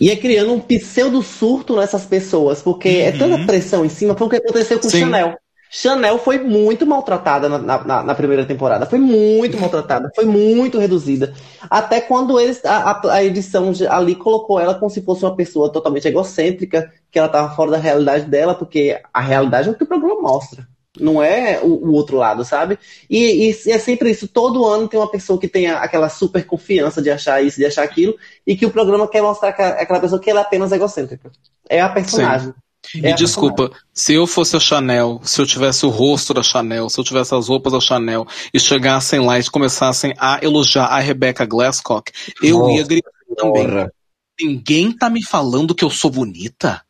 E 0.00 0.10
é 0.10 0.16
criando 0.16 0.52
um 0.52 0.60
pseudo 0.60 1.22
surto 1.22 1.76
nessas 1.76 2.04
pessoas, 2.04 2.60
porque 2.60 2.88
é 2.88 3.12
tanta 3.12 3.44
pressão 3.46 3.84
em 3.84 3.88
cima, 3.88 4.16
foi 4.16 4.26
o 4.26 4.30
que 4.30 4.36
aconteceu 4.36 4.78
com 4.78 4.88
Sim. 4.88 5.00
Chanel. 5.00 5.36
Chanel 5.76 6.18
foi 6.18 6.38
muito 6.38 6.86
maltratada 6.86 7.48
na, 7.48 7.58
na- 7.58 8.02
na 8.04 8.14
primeira 8.14 8.46
temporada, 8.46 8.86
foi 8.86 8.98
muito 9.00 9.58
maltratada, 9.58 10.08
foi 10.14 10.24
muito 10.24 10.78
reduzida. 10.78 11.34
Até 11.68 12.00
quando 12.00 12.38
eles, 12.38 12.64
a, 12.64 13.00
a- 13.12 13.24
edição 13.24 13.72
de- 13.72 13.84
ali 13.86 14.14
colocou 14.14 14.60
ela 14.60 14.76
como 14.76 14.88
se 14.88 15.02
fosse 15.02 15.24
uma 15.24 15.34
pessoa 15.34 15.72
totalmente 15.72 16.06
egocêntrica, 16.06 16.92
que 17.10 17.18
ela 17.18 17.26
estava 17.26 17.54
fora 17.56 17.72
da 17.72 17.76
realidade 17.78 18.26
dela, 18.26 18.54
porque 18.54 19.00
a 19.12 19.20
realidade 19.20 19.68
é 19.68 19.72
o 19.72 19.74
que 19.74 19.82
o 19.82 19.86
programa 19.86 20.22
mostra. 20.22 20.64
Não 21.00 21.20
é 21.20 21.58
o, 21.60 21.66
o 21.88 21.92
outro 21.92 22.16
lado, 22.18 22.44
sabe? 22.44 22.78
E, 23.10 23.50
e 23.50 23.70
é 23.72 23.78
sempre 23.78 24.12
isso. 24.12 24.28
Todo 24.28 24.64
ano 24.64 24.86
tem 24.86 24.98
uma 25.00 25.10
pessoa 25.10 25.40
que 25.40 25.48
tem 25.48 25.66
aquela 25.66 26.08
super 26.08 26.46
confiança 26.46 27.02
de 27.02 27.10
achar 27.10 27.42
isso, 27.42 27.56
de 27.56 27.66
achar 27.66 27.82
aquilo, 27.82 28.14
e 28.46 28.54
que 28.56 28.64
o 28.64 28.70
programa 28.70 29.08
quer 29.08 29.20
mostrar 29.22 29.48
aquela 29.48 29.98
pessoa 29.98 30.20
que 30.20 30.30
ela 30.30 30.38
é 30.40 30.42
apenas 30.44 30.70
egocêntrica. 30.70 31.32
É 31.68 31.80
a 31.80 31.88
personagem. 31.88 32.50
É 32.50 32.63
E 32.94 33.06
a 33.06 33.14
desculpa, 33.14 33.70
se 33.92 34.14
eu 34.14 34.26
fosse 34.26 34.56
a 34.56 34.60
Chanel, 34.60 35.20
se 35.24 35.40
eu 35.40 35.46
tivesse 35.46 35.86
o 35.86 35.88
rosto 35.88 36.34
da 36.34 36.42
Chanel, 36.42 36.88
se 36.88 36.98
eu 36.98 37.04
tivesse 37.04 37.34
as 37.34 37.48
roupas 37.48 37.72
da 37.72 37.80
Chanel 37.80 38.26
e 38.52 38.60
chegassem 38.60 39.20
lá 39.20 39.38
e 39.38 39.44
começassem 39.44 40.14
a 40.18 40.40
elogiar 40.42 40.86
a 40.86 40.98
Rebecca 41.00 41.44
Glasscock, 41.44 42.12
eu 42.42 42.58
Nossa 42.58 42.72
ia 42.72 42.84
gritar 42.84 43.10
também. 43.36 43.66
Porra. 43.66 43.92
Ninguém 44.40 44.92
tá 44.92 45.08
me 45.08 45.24
falando 45.24 45.74
que 45.74 45.84
eu 45.84 45.90
sou 45.90 46.10
bonita? 46.10 46.82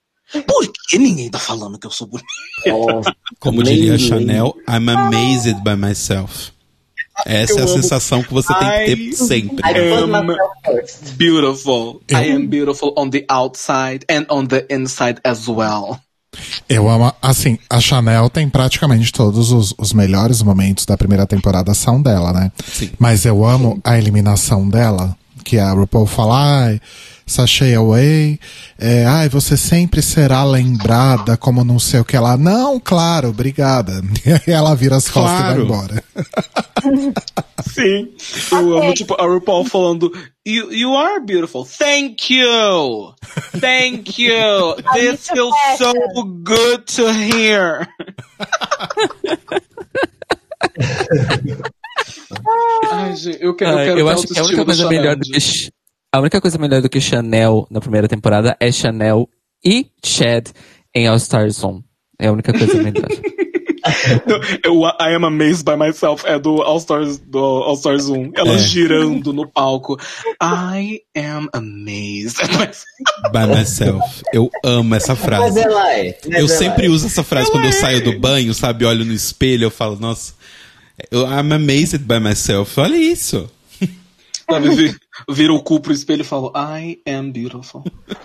Por 0.47 0.67
que 0.89 0.99
ninguém 0.99 1.31
tá 1.31 1.39
falando 1.39 1.79
que 1.79 1.87
eu 1.87 1.91
sou 1.91 2.07
bonita? 2.07 2.27
Nossa. 2.67 3.15
Como 3.39 3.63
diria 3.63 3.95
a. 3.95 3.99
Chanel, 3.99 4.55
I'm 4.69 4.89
amazed 4.89 5.63
by 5.63 5.77
myself. 5.77 6.54
Essa 7.27 7.53
Eu 7.53 7.59
é 7.59 7.61
a 7.61 7.65
amo. 7.65 7.73
sensação 7.83 8.23
que 8.23 8.33
você 8.33 8.53
tem 8.55 8.69
que 8.97 8.97
ter 8.97 9.13
sempre. 9.17 9.57
I 9.65 9.75
first. 10.65 11.13
Beautiful. 11.17 12.01
Eu- 12.09 12.19
I 12.19 12.31
am 12.33 12.47
beautiful 12.47 12.93
on 12.97 13.09
the 13.11 13.25
outside 13.29 14.01
and 14.11 14.27
on 14.31 14.47
the 14.47 14.67
inside 14.71 15.21
as 15.25 15.47
well. 15.49 15.99
Eu 16.69 16.89
amo, 16.91 17.13
assim, 17.23 17.57
a 17.71 17.79
Chanel 17.81 18.29
tem 18.29 18.49
praticamente 18.49 19.13
todos 19.13 19.53
os, 19.53 19.73
os 19.79 19.93
melhores 19.93 20.43
momentos 20.43 20.85
da 20.85 20.97
primeira 20.97 21.27
temporada 21.27 21.73
são 21.75 22.03
dela, 22.03 22.33
né? 22.33 22.51
Sim. 22.73 22.91
Mas 22.99 23.25
eu 23.25 23.45
amo 23.45 23.79
a 23.85 23.97
eliminação 23.97 24.69
dela, 24.69 25.17
que 25.45 25.59
a 25.59 25.71
RuPaul 25.73 26.07
fala, 26.07 26.65
ai, 26.67 26.81
sachê 27.27 27.75
away, 27.75 28.39
é, 28.79 29.05
ai, 29.07 29.29
você 29.29 29.57
sempre 29.57 30.03
será 30.03 30.43
lembrada 30.45 31.37
como 31.37 31.63
não 31.65 31.79
sei 31.79 32.01
o 32.01 32.05
que 32.05 32.19
lá. 32.19 32.37
Não, 32.37 32.81
claro, 32.81 33.29
obrigada. 33.29 34.03
E 34.27 34.33
aí 34.33 34.41
ela 34.55 34.75
vira 34.75 34.97
as 34.97 35.09
costas 35.09 35.39
e 35.39 35.43
vai 35.43 35.55
Claro. 35.55 35.63
embora. 35.63 36.05
Sim. 37.73 38.09
Eu 38.53 38.79
amo, 38.79 38.95
tipo, 38.95 39.15
a 39.21 39.25
RuPaul 39.27 39.65
falando, 39.65 40.13
you, 40.47 40.73
you 40.73 40.97
are 40.97 41.21
beautiful. 41.25 41.65
Thank 41.65 42.33
you. 42.33 43.15
Thank 43.61 44.19
you. 44.23 44.75
This 44.95 45.29
feels 45.29 45.55
so 45.79 45.93
good 46.43 46.85
to 46.97 47.13
hear. 47.13 47.87
Ai, 52.93 53.17
gente, 53.17 53.39
eu 53.43 53.55
quero, 53.55 53.71
eu 53.73 53.85
quero 53.87 53.99
eu 54.01 54.09
acho 54.09 54.27
que 54.27 54.39
a 54.39 54.43
única 54.45 54.59
do 54.59 54.65
coisa 54.67 54.83
Chanel, 54.83 54.99
melhor 55.01 55.17
do 55.17 55.23
que 55.25 55.71
a 56.13 56.21
única 56.21 56.41
coisa 56.41 56.59
melhor 56.59 56.83
do 56.83 56.89
que 56.89 57.01
Chanel 57.01 57.67
na 57.71 57.81
primeira 57.81 58.07
temporada 58.09 58.57
é 58.61 58.71
Chanel 58.71 59.29
e 59.65 59.87
Chad 60.05 60.49
em 60.95 61.09
All 61.09 61.17
Stars 61.17 61.63
1. 61.65 61.83
É 62.21 62.29
a 62.29 62.33
única 62.33 62.53
coisa 62.53 62.75
melhor. 62.83 63.09
Eu, 64.65 64.83
I 64.85 65.15
am 65.15 65.25
amazed 65.25 65.65
by 65.65 65.77
myself 65.77 66.25
é 66.27 66.39
do 66.39 66.63
All 66.63 66.79
Stars, 66.79 67.19
do 67.19 67.39
All 67.39 67.75
Stars 67.75 68.09
1. 68.09 68.33
Ela 68.35 68.55
É. 68.55 68.59
girando 68.59 69.33
no 69.33 69.47
palco. 69.47 69.99
I 70.43 71.01
am 71.15 71.49
amazed. 71.53 72.39
By 73.31 73.47
myself. 73.47 74.23
Eu 74.33 74.51
amo 74.65 74.95
essa 74.95 75.15
Mas 75.15 75.23
frase. 75.25 75.61
ela 75.61 75.93
é. 75.93 76.19
mas 76.25 76.33
Eu 76.33 76.39
ela 76.41 76.49
sempre 76.49 76.87
é. 76.87 76.89
uso 76.89 77.07
essa 77.07 77.23
frase 77.23 77.51
quando 77.51 77.67
eu 77.67 77.73
saio 77.73 78.03
do 78.03 78.19
banho, 78.19 78.55
sabe? 78.55 78.85
Olho 78.87 79.05
no 79.05 79.13
espelho, 79.13 79.65
eu 79.65 79.71
falo, 79.71 79.97
nossa, 80.01 80.33
eu, 81.11 81.23
I'm 81.27 81.53
amazed 81.53 81.99
by 82.07 82.19
myself. 82.21 82.79
Olha 82.81 82.97
isso. 82.97 83.49
Sabe, 84.49 84.69
vi- 84.75 84.97
vira 85.31 85.53
o 85.53 85.63
cu 85.63 85.81
pro 85.81 85.93
espelho 85.93 86.21
e 86.21 86.25
fala, 86.25 86.51
I 86.81 86.99
am 87.07 87.31
beautiful. 87.33 87.83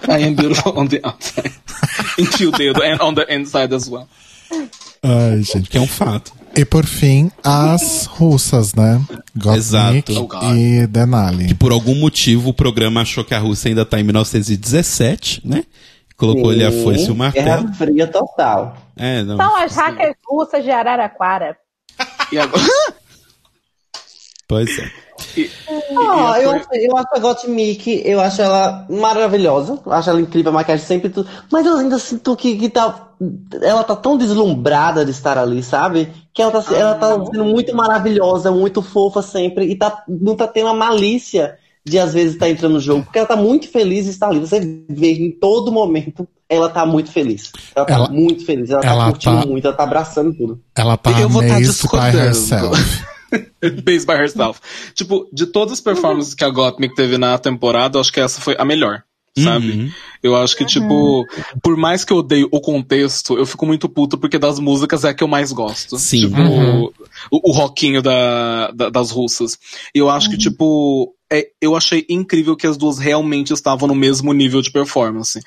I 0.07 0.23
am 0.25 0.33
beautiful 0.35 0.77
on 0.77 0.87
the 0.87 0.99
outside. 1.03 1.53
Enfia 2.19 2.49
o 2.49 2.51
dedo, 2.51 2.81
and 2.83 2.97
on 3.01 3.13
the 3.13 3.25
inside 3.33 3.73
as 3.73 3.87
well. 3.87 4.07
Ai, 5.01 5.41
gente. 5.43 5.69
Que 5.69 5.77
é 5.77 5.81
um 5.81 5.87
fato. 5.87 6.33
E 6.55 6.65
por 6.65 6.85
fim, 6.85 7.31
as 7.43 8.05
russas, 8.05 8.73
né? 8.73 8.99
Exato. 9.55 10.25
God. 10.27 10.43
e 10.57 10.87
Denali. 10.87 11.53
Por 11.53 11.71
algum 11.71 11.95
motivo, 11.95 12.49
o 12.49 12.53
programa 12.53 13.01
achou 13.01 13.23
que 13.23 13.33
a 13.33 13.39
Rússia 13.39 13.69
ainda 13.69 13.85
tá 13.85 13.99
em 13.99 14.03
1917, 14.03 15.41
né? 15.45 15.63
Colocou 16.17 16.49
ali 16.49 16.65
a 16.65 16.71
foice 16.71 17.07
e 17.07 17.11
o 17.11 17.15
martelo. 17.15 17.45
Guerra 17.63 17.73
Fria 17.75 18.07
total. 18.07 18.77
É, 18.97 19.23
não. 19.23 19.37
São 19.37 19.55
as 19.55 19.73
hackers 19.75 20.15
russas 20.29 20.63
de 20.63 20.69
Araraquara. 20.71 21.55
E 22.31 22.37
agora... 22.37 22.63
Pois 24.47 24.79
é. 24.79 24.91
E- 25.37 25.49
Ah, 25.69 26.39
e 26.39 26.43
eu, 26.43 26.51
eu 26.51 26.97
acho 26.97 27.07
a 27.13 27.19
Gottmik, 27.19 28.01
eu 28.05 28.19
acho 28.19 28.41
ela 28.41 28.85
maravilhosa, 28.89 29.79
eu 29.85 29.91
acho 29.91 30.09
ela 30.09 30.21
incrível, 30.21 30.49
a 30.49 30.55
maquiagem 30.55 30.85
sempre 30.85 31.09
tudo, 31.09 31.29
mas 31.51 31.65
eu 31.65 31.77
ainda 31.77 31.99
sinto 31.99 32.35
que, 32.35 32.55
que 32.57 32.69
tá, 32.69 33.09
ela 33.61 33.83
tá 33.83 33.95
tão 33.95 34.17
deslumbrada 34.17 35.05
de 35.05 35.11
estar 35.11 35.37
ali, 35.37 35.61
sabe? 35.61 36.11
Que 36.33 36.41
ela 36.41 36.51
tá, 36.51 36.75
ela 36.75 36.95
tá 36.95 37.25
sendo 37.25 37.45
muito 37.45 37.75
maravilhosa, 37.75 38.49
muito 38.51 38.81
fofa 38.81 39.21
sempre, 39.21 39.65
e 39.65 39.75
tá, 39.75 40.03
não 40.07 40.35
tá 40.35 40.47
tendo 40.47 40.69
a 40.69 40.73
malícia 40.73 41.57
de 41.89 41.99
às 41.99 42.13
vezes 42.13 42.33
estar 42.33 42.49
entrando 42.49 42.73
no 42.73 42.79
jogo, 42.79 43.03
porque 43.03 43.17
ela 43.17 43.27
tá 43.27 43.35
muito 43.35 43.67
feliz 43.69 44.05
de 44.05 44.11
estar 44.11 44.27
ali. 44.29 44.39
Você 44.39 44.59
vê 44.89 45.13
em 45.13 45.31
todo 45.31 45.71
momento 45.71 46.27
ela 46.47 46.69
tá 46.69 46.85
muito 46.85 47.11
feliz. 47.11 47.51
Ela 47.75 47.85
tá 47.85 47.93
Ela- 47.93 48.09
muito 48.09 48.45
feliz, 48.45 48.69
ela, 48.71 48.81
ela 48.83 49.05
tá 49.05 49.11
curtindo 49.11 49.41
tá- 49.41 49.45
muito, 49.47 49.65
ela 49.67 49.75
tá 49.77 49.83
abraçando 49.83 50.33
tudo. 50.33 50.59
Ela 50.75 50.97
tá 50.97 51.11
Eu 51.19 51.29
vou 51.29 51.41
tá 51.45 51.55
by 51.55 51.61
discordando. 51.61 52.37
Based 53.83 54.05
by 54.07 54.13
herself. 54.13 54.59
Tipo, 54.95 55.29
de 55.31 55.45
todas 55.45 55.73
as 55.73 55.81
performances 55.81 56.33
que 56.33 56.43
a 56.43 56.49
Gottmik 56.49 56.95
teve 56.95 57.17
na 57.17 57.37
temporada, 57.37 57.97
eu 57.97 58.01
acho 58.01 58.11
que 58.11 58.19
essa 58.19 58.41
foi 58.41 58.55
a 58.57 58.65
melhor. 58.65 59.03
Sabe? 59.43 59.71
Uhum. 59.71 59.91
Eu 60.21 60.35
acho 60.35 60.55
que, 60.57 60.65
tipo, 60.65 61.25
por 61.63 61.77
mais 61.77 62.03
que 62.03 62.11
eu 62.11 62.17
odeie 62.17 62.45
o 62.51 62.59
contexto, 62.59 63.37
eu 63.37 63.45
fico 63.45 63.65
muito 63.65 63.87
puto 63.87 64.17
porque 64.17 64.37
das 64.37 64.59
músicas 64.59 65.03
é 65.05 65.09
a 65.09 65.13
que 65.13 65.23
eu 65.23 65.27
mais 65.29 65.51
gosto. 65.53 65.97
Sim. 65.97 66.27
Tipo, 66.27 66.41
Uhum. 66.41 66.89
o, 67.31 67.49
o 67.49 67.51
rockinho 67.53 68.01
da, 68.01 68.71
da- 68.71 68.89
das 68.89 69.11
russas. 69.11 69.57
E 69.95 69.99
eu 69.99 70.09
acho 70.09 70.29
que, 70.29 70.37
tipo, 70.37 71.13
é, 71.31 71.47
eu 71.61 71.75
achei 71.75 72.05
incrível 72.09 72.55
que 72.57 72.67
as 72.67 72.75
duas 72.75 72.97
realmente 72.97 73.53
estavam 73.53 73.87
no 73.87 73.95
mesmo 73.95 74.33
nível 74.33 74.61
de 74.61 74.71
performance. 74.71 75.39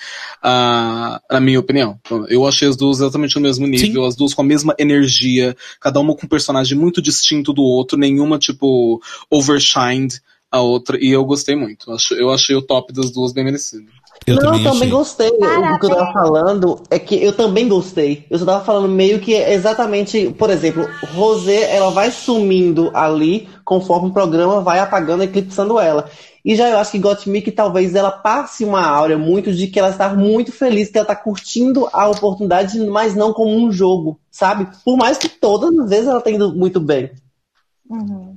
Ah, 0.43 1.21
na 1.31 1.41
minha 1.41 1.61
opinião. 1.61 1.99
Eu 2.29 2.47
achei 2.47 2.67
as 2.69 2.77
duas 2.77 2.99
exatamente 3.01 3.35
no 3.37 3.43
mesmo 3.43 3.67
nível, 3.67 4.05
as 4.07 4.17
duas 4.17 4.33
com 4.33 4.41
a 4.43 4.45
mesma 4.45 4.75
energia, 4.79 5.55
cada 5.81 6.01
uma 6.01 6.15
com 6.15 6.25
um 6.25 6.29
personagem 6.29 6.79
muito 6.79 7.03
distinto 7.03 7.53
do 7.53 7.63
outro, 7.63 7.99
nenhuma, 7.99 8.39
tipo, 8.39 9.03
overshined 9.31 10.21
a 10.53 10.61
outra, 10.61 10.99
e 11.01 11.11
eu 11.11 11.25
gostei 11.25 11.57
muito. 11.57 11.91
Eu 11.91 11.95
achei, 11.95 12.23
eu 12.23 12.31
achei 12.31 12.55
o 12.55 12.61
top 12.61 12.93
das 12.93 13.11
duas 13.11 13.33
bem 13.33 13.43
merecido. 13.43 13.87
Eu 14.27 14.37
não, 14.37 14.43
também 14.43 14.65
eu 14.65 14.71
também 14.71 14.89
gostei. 14.91 15.29
O 15.29 15.79
que 15.79 15.87
eu 15.87 15.91
tava 15.91 16.13
falando 16.13 16.83
é 16.91 16.99
que 16.99 17.15
eu 17.25 17.33
também 17.33 17.67
gostei. 17.67 18.27
Eu 18.31 18.39
só 18.39 18.45
tava 18.45 18.65
falando 18.65 18.87
meio 18.87 19.19
que 19.19 19.33
exatamente, 19.33 20.33
por 20.39 20.51
exemplo, 20.51 20.87
Rosé, 21.15 21.75
ela 21.75 21.91
vai 21.91 22.11
sumindo 22.11 22.91
ali 22.95 23.49
conforme 23.65 24.11
o 24.11 24.13
programa 24.13 24.61
vai 24.61 24.79
apagando, 24.79 25.23
eclipsando 25.23 25.81
ela. 25.81 26.09
E 26.45 26.55
já 26.55 26.69
eu 26.69 26.79
acho 26.79 26.91
que 26.91 26.99
Gottmik 26.99 27.51
talvez 27.53 27.95
ela 27.95 28.11
passe 28.11 28.65
uma 28.65 28.85
áurea 28.85 29.17
muito 29.17 29.53
de 29.53 29.69
que 29.69 29.79
ela 29.79 29.91
está 29.91 30.13
muito 30.13 30.53
feliz, 30.53 30.91
que 30.91 30.99
ela 30.99 31.05
está 31.05 31.17
curtindo 31.17 31.89
a 31.93 32.09
oportunidade, 32.09 32.79
mas 32.81 33.15
não 33.15 33.33
como 33.33 33.57
um 33.57 33.73
jogo, 33.73 34.21
sabe? 34.31 34.69
Por 34.85 34.97
mais 34.97 35.17
que 35.17 35.29
todas 35.29 35.77
as 35.79 35.89
vezes 35.89 36.09
ela 36.09 36.21
tenha 36.21 36.37
ido 36.37 36.55
muito 36.55 36.79
bem. 36.79 37.11
Uhum. 37.89 38.37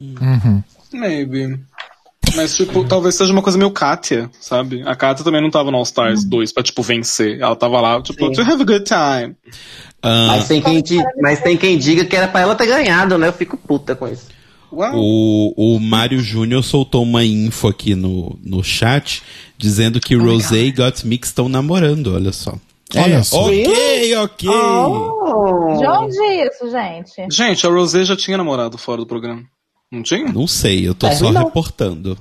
Uhum. 0.00 0.62
Maybe. 0.96 1.58
Mas, 2.34 2.56
tipo, 2.56 2.84
talvez 2.84 3.14
seja 3.14 3.32
uma 3.32 3.40
coisa 3.42 3.56
meio 3.56 3.70
Katia, 3.70 4.28
sabe? 4.40 4.82
A 4.84 4.94
Katia 4.96 5.24
também 5.24 5.40
não 5.40 5.50
tava 5.50 5.70
no 5.70 5.76
All 5.76 5.82
Stars 5.84 6.24
2 6.24 6.52
pra, 6.52 6.62
tipo, 6.62 6.82
vencer. 6.82 7.40
Ela 7.40 7.54
tava 7.56 7.80
lá, 7.80 8.02
tipo, 8.02 8.26
Sim. 8.26 8.32
to 8.32 8.40
have 8.42 8.62
a 8.62 8.64
good 8.64 8.84
time. 8.84 9.36
Ah, 10.02 10.26
Mas, 10.28 10.48
tem 10.48 10.60
quem 10.60 10.82
di- 10.82 11.02
mas 11.22 11.40
tem 11.40 11.56
quem 11.56 11.78
diga 11.78 12.04
que 12.04 12.14
era 12.16 12.28
pra 12.28 12.40
ela 12.40 12.54
ter 12.54 12.66
ganhado, 12.66 13.16
né? 13.16 13.28
Eu 13.28 13.32
fico 13.32 13.56
puta 13.56 13.94
com 13.96 14.06
isso. 14.08 14.26
Uau. 14.72 14.92
O, 14.96 15.76
o 15.76 15.80
Mário 15.80 16.18
Júnior 16.20 16.62
soltou 16.62 17.02
uma 17.04 17.24
info 17.24 17.68
aqui 17.68 17.94
no, 17.94 18.38
no 18.44 18.62
chat 18.62 19.22
dizendo 19.56 20.00
que 20.00 20.14
Rosé 20.16 20.58
e 20.64 20.72
Gottmik 20.72 21.24
estão 21.26 21.48
namorando, 21.48 22.12
olha 22.14 22.32
só. 22.32 22.54
Olha 22.94 23.14
É, 23.16 23.22
só. 23.22 23.44
Ok, 23.46 24.16
ok. 24.16 24.48
Oh. 24.50 25.76
De 25.78 25.86
onde 25.86 26.18
isso, 26.44 26.70
gente? 26.70 27.34
Gente, 27.34 27.66
a 27.66 27.70
Rosé 27.70 28.04
já 28.04 28.16
tinha 28.16 28.36
namorado 28.36 28.76
fora 28.76 28.98
do 28.98 29.06
programa. 29.06 29.42
Não 29.96 30.02
tinha? 30.02 30.32
Não 30.32 30.46
sei, 30.46 30.86
eu 30.88 30.94
tô 30.94 31.06
É, 31.06 31.14
só 31.14 31.32
não. 31.32 31.44
reportando. 31.44 32.16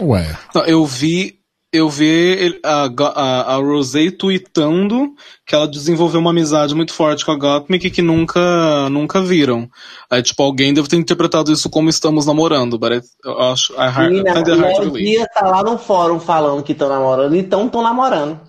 Ué. 0.00 0.36
Não, 0.54 0.64
eu 0.64 0.84
vi. 0.84 1.36
Eu 1.70 1.90
vi 1.90 2.58
a, 2.64 2.86
a, 3.14 3.54
a 3.54 3.56
Rosé 3.56 4.10
tweetando 4.10 5.12
que 5.46 5.54
ela 5.54 5.68
desenvolveu 5.68 6.18
uma 6.18 6.30
amizade 6.30 6.74
muito 6.74 6.94
forte 6.94 7.26
com 7.26 7.30
a 7.32 7.36
Gottmik 7.36 7.90
que 7.90 8.00
nunca, 8.00 8.88
nunca 8.88 9.20
viram. 9.20 9.68
Aí, 10.10 10.22
tipo, 10.22 10.42
alguém 10.42 10.72
deve 10.72 10.88
ter 10.88 10.96
interpretado 10.96 11.52
isso 11.52 11.68
como 11.68 11.90
estamos 11.90 12.24
namorando, 12.24 12.78
but 12.78 12.92
I, 12.92 13.00
eu 13.22 13.38
acho. 13.42 13.74
I, 13.74 13.86
hard, 13.90 14.12
I 14.12 14.22
Menina, 14.22 14.32
hard 14.32 14.82
to. 14.82 14.90
Dias 14.92 15.26
tá 15.34 15.46
lá 15.46 15.62
no 15.62 15.76
fórum 15.76 16.18
falando 16.18 16.62
que 16.62 16.72
estão 16.72 16.88
namorando, 16.88 17.36
então 17.36 17.66
estão 17.66 17.82
namorando. 17.82 18.40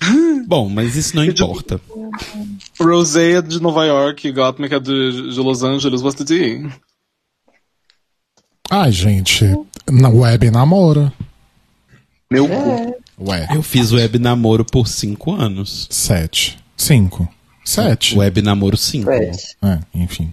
Bom, 0.48 0.68
mas 0.68 0.96
isso 0.96 1.14
não 1.14 1.24
importa. 1.24 1.80
Rosé 2.80 3.34
é 3.34 3.42
de 3.42 3.62
Nova 3.62 3.84
York 3.86 4.26
e 4.26 4.32
Gottmik 4.32 4.74
é 4.74 4.80
de, 4.80 5.32
de 5.32 5.38
Los 5.40 5.62
Angeles. 5.62 6.02
What's 6.02 6.16
the 6.16 6.24
tea? 6.24 6.68
Ai, 8.70 8.92
gente. 8.92 9.44
Na 9.90 10.08
web 10.08 10.50
namoro. 10.50 11.12
Meu 12.30 12.46
cu. 12.48 12.96
Ué. 13.18 13.48
Eu 13.52 13.62
fiz 13.62 13.92
web 13.92 14.18
namoro 14.18 14.64
por 14.64 14.86
cinco 14.88 15.32
anos. 15.34 15.86
Sete. 15.90 16.58
Cinco. 16.76 17.28
Sete. 17.64 18.16
Web 18.16 18.40
namoro 18.42 18.76
5. 18.76 19.10
É. 19.10 19.30
É, 19.62 19.78
enfim. 19.94 20.32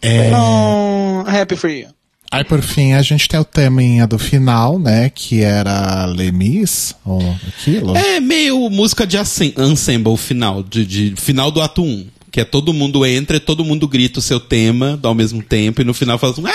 É, 0.00 0.30
Oh, 0.34 1.24
happy 1.28 1.56
for 1.56 1.68
you. 1.70 1.88
aí, 2.32 2.42
por 2.44 2.62
fim, 2.62 2.92
a 2.94 3.02
gente 3.02 3.28
tem 3.28 3.38
o 3.38 3.44
teminha 3.44 4.06
do 4.06 4.18
final, 4.18 4.78
né? 4.78 5.10
Que 5.10 5.42
era 5.42 6.06
Lemis, 6.06 6.94
ou 7.04 7.20
aquilo. 7.46 7.96
É 7.96 8.18
meio 8.20 8.68
música 8.70 9.06
de 9.06 9.16
ensemble 9.18 10.16
final, 10.16 10.62
de, 10.62 10.86
de- 10.86 11.14
final 11.16 11.50
do 11.50 11.60
ato 11.60 11.82
1. 11.82 12.06
Que 12.32 12.40
é 12.40 12.44
todo 12.44 12.72
mundo 12.72 13.04
entra 13.06 13.36
e 13.36 13.40
todo 13.40 13.64
mundo 13.64 13.86
grita 13.88 14.18
o 14.18 14.22
seu 14.22 14.38
tema 14.40 14.98
ao 15.02 15.14
mesmo 15.14 15.42
tempo 15.42 15.80
e 15.80 15.84
no 15.84 15.94
final 15.94 16.18
faz 16.18 16.38
um. 16.38 16.46
"Ah!" 16.46 16.52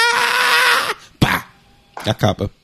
Acaba. 2.06 2.50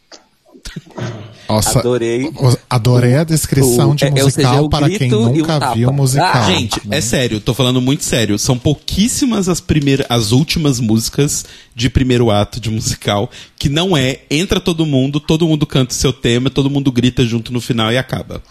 Nossa, 1.47 1.79
Adorei. 1.79 2.29
adorei 2.69 3.15
a 3.15 3.23
descrição 3.23 3.91
O- 3.91 3.95
de 3.95 4.03
é, 4.03 4.09
ou 4.09 4.15
seja, 4.29 4.49
musical 4.49 4.65
o 4.65 4.69
para 4.69 4.89
quem 4.89 5.13
um 5.13 5.29
nunca 5.33 5.57
tapa. 5.61 5.75
viu 5.75 5.93
musical. 5.93 6.29
Ah, 6.33 6.41
Gente, 6.51 6.81
é 6.91 6.99
sério, 6.99 7.39
tô 7.39 7.53
falando 7.53 7.79
muito 7.79 8.03
sério. 8.03 8.37
São 8.37 8.59
pouquíssimas 8.59 9.47
as 9.47 9.61
primeiras, 9.61 10.05
as 10.09 10.33
últimas 10.33 10.81
músicas 10.81 11.45
de 11.73 11.89
primeiro 11.89 12.29
ato 12.29 12.59
de 12.59 12.69
musical 12.69 13.31
que 13.57 13.69
não 13.69 13.95
é 13.95 14.19
entra 14.29 14.59
todo 14.59 14.85
mundo, 14.85 15.21
todo 15.21 15.47
mundo 15.47 15.65
canta 15.65 15.93
o 15.93 15.95
seu 15.95 16.11
tema, 16.11 16.49
todo 16.49 16.69
mundo 16.69 16.91
grita 16.91 17.25
junto 17.25 17.53
no 17.53 17.61
final 17.61 17.93
e 17.93 17.97
acaba. 17.97 18.43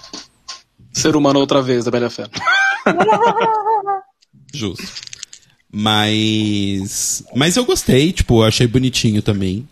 Ser 0.90 1.14
humano 1.16 1.38
outra 1.38 1.60
vez, 1.60 1.84
da 1.84 1.90
Bela 1.90 2.08
Fé. 2.08 2.24
Justo. 4.54 4.84
Mas. 5.70 7.22
Mas 7.34 7.56
eu 7.56 7.64
gostei, 7.66 8.10
tipo, 8.12 8.40
eu 8.40 8.44
achei 8.46 8.66
bonitinho 8.66 9.20
também. 9.20 9.68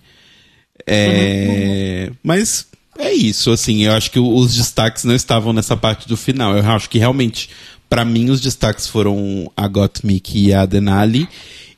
É. 0.86 2.10
Mas 2.22 2.66
é 2.98 3.12
isso, 3.12 3.50
assim, 3.50 3.84
eu 3.84 3.92
acho 3.92 4.10
que 4.10 4.18
os 4.18 4.54
destaques 4.54 5.04
não 5.04 5.14
estavam 5.14 5.52
nessa 5.52 5.76
parte 5.76 6.06
do 6.08 6.16
final. 6.16 6.56
Eu 6.56 6.64
acho 6.64 6.88
que 6.88 6.98
realmente, 6.98 7.50
pra 7.88 8.04
mim, 8.04 8.30
os 8.30 8.40
destaques 8.40 8.86
foram 8.86 9.50
a 9.56 9.66
Gottmik 9.66 10.38
e 10.38 10.52
a 10.52 10.64
Denali. 10.64 11.28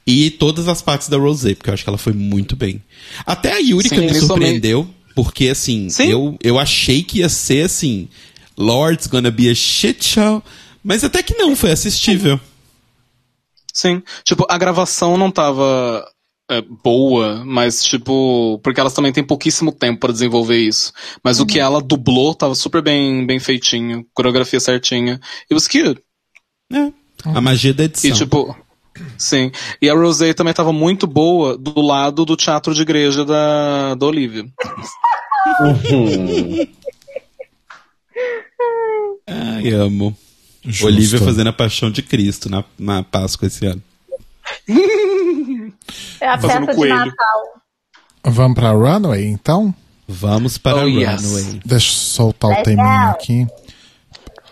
E 0.06 0.30
todas 0.30 0.68
as 0.68 0.80
partes 0.80 1.08
da 1.08 1.16
Rosé, 1.16 1.54
porque 1.54 1.68
eu 1.68 1.74
acho 1.74 1.82
que 1.82 1.88
ela 1.88 1.98
foi 1.98 2.12
muito 2.12 2.54
bem. 2.54 2.80
Até 3.24 3.52
a 3.52 3.58
Yurika 3.58 3.96
Sim, 3.96 4.06
me 4.06 4.14
surpreendeu, 4.14 4.88
porque 5.16 5.48
assim, 5.48 5.90
Sim. 5.90 6.08
eu, 6.08 6.38
eu 6.40 6.58
achei 6.60 7.02
que 7.02 7.18
ia 7.18 7.28
ser 7.28 7.64
assim, 7.64 8.08
Lord's 8.56 9.08
gonna 9.08 9.32
be 9.32 9.50
a 9.50 9.54
shit 9.54 10.04
show, 10.04 10.42
mas 10.84 11.02
até 11.02 11.24
que 11.24 11.34
não, 11.34 11.56
foi 11.56 11.72
assistível. 11.72 12.38
Sim. 13.72 14.00
Tipo, 14.24 14.46
a 14.48 14.56
gravação 14.56 15.18
não 15.18 15.30
tava 15.30 16.06
é, 16.48 16.62
boa, 16.62 17.44
mas, 17.44 17.82
tipo, 17.82 18.60
porque 18.62 18.78
elas 18.78 18.94
também 18.94 19.12
têm 19.12 19.24
pouquíssimo 19.24 19.72
tempo 19.72 20.00
pra 20.00 20.12
desenvolver 20.12 20.58
isso. 20.58 20.92
Mas 21.22 21.40
o 21.40 21.46
que 21.46 21.58
ela 21.58 21.80
dublou 21.80 22.34
tava 22.34 22.54
super 22.54 22.80
bem, 22.80 23.26
bem 23.26 23.40
feitinho, 23.40 24.06
coreografia 24.14 24.60
certinha. 24.60 25.20
It 25.42 25.54
was 25.54 25.66
cute. 25.66 26.00
É, 26.72 26.92
a 27.24 27.40
magia 27.40 27.74
da 27.74 27.84
edição. 27.84 28.10
E, 28.10 28.14
tipo, 28.14 28.56
sim. 29.18 29.50
E 29.80 29.90
a 29.90 29.94
Rosé 29.94 30.32
também 30.34 30.54
tava 30.54 30.72
muito 30.72 31.06
boa 31.06 31.58
do 31.58 31.80
lado 31.80 32.24
do 32.24 32.36
teatro 32.36 32.74
de 32.74 32.82
igreja 32.82 33.24
da, 33.24 33.94
da 33.94 34.06
Olivia. 34.06 34.44
Ai, 39.26 39.70
amo. 39.70 40.16
Justo. 40.64 40.86
Olivia 40.86 41.18
fazendo 41.20 41.48
a 41.48 41.52
paixão 41.52 41.90
de 41.90 42.02
Cristo 42.02 42.48
na, 42.48 42.64
na 42.78 43.02
Páscoa 43.02 43.46
esse 43.46 43.66
ano. 43.66 43.82
É 46.20 46.28
a 46.28 46.38
Fazendo 46.38 46.66
festa 46.66 46.72
de 46.72 46.76
coelho. 46.78 46.94
Natal. 46.96 47.42
Vamos 48.24 48.54
pra 48.58 48.70
Runway, 48.72 49.26
então? 49.26 49.74
Vamos 50.08 50.58
para 50.58 50.84
Oh, 50.84 50.88
yes. 50.88 51.22
Runway. 51.22 51.60
Deixa 51.64 51.88
eu 51.90 51.94
soltar 51.94 52.48
o 52.50 52.52
Legal. 52.52 52.64
teminha 52.64 53.10
aqui. 53.10 53.46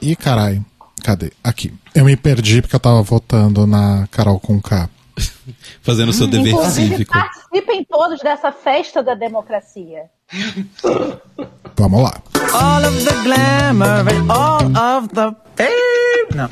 Ih, 0.02 0.16
carai. 0.16 0.60
Cadê? 1.02 1.32
Aqui. 1.42 1.72
Eu 1.94 2.04
me 2.04 2.16
perdi 2.16 2.60
porque 2.62 2.76
eu 2.76 2.80
tava 2.80 3.02
votando 3.02 3.66
na 3.66 4.06
Carol 4.10 4.38
com 4.40 4.60
K. 4.60 4.88
Fazendo 5.82 6.08
o 6.08 6.12
seu 6.12 6.26
dever 6.26 6.52
Inclusive, 6.52 6.88
cívico. 6.88 7.12
participem 7.12 7.84
todos 7.84 8.20
dessa 8.20 8.50
festa 8.52 9.02
da 9.02 9.14
democracia. 9.14 10.04
Vamos 11.76 12.02
lá. 12.02 12.14
All 12.52 12.84
of 12.84 13.04
the 13.04 13.12
glamour 13.22 14.06
and 14.08 14.30
all 14.32 14.98
of 14.98 15.08
the 15.08 15.34
fame. 15.56 16.34
Não. 16.34 16.48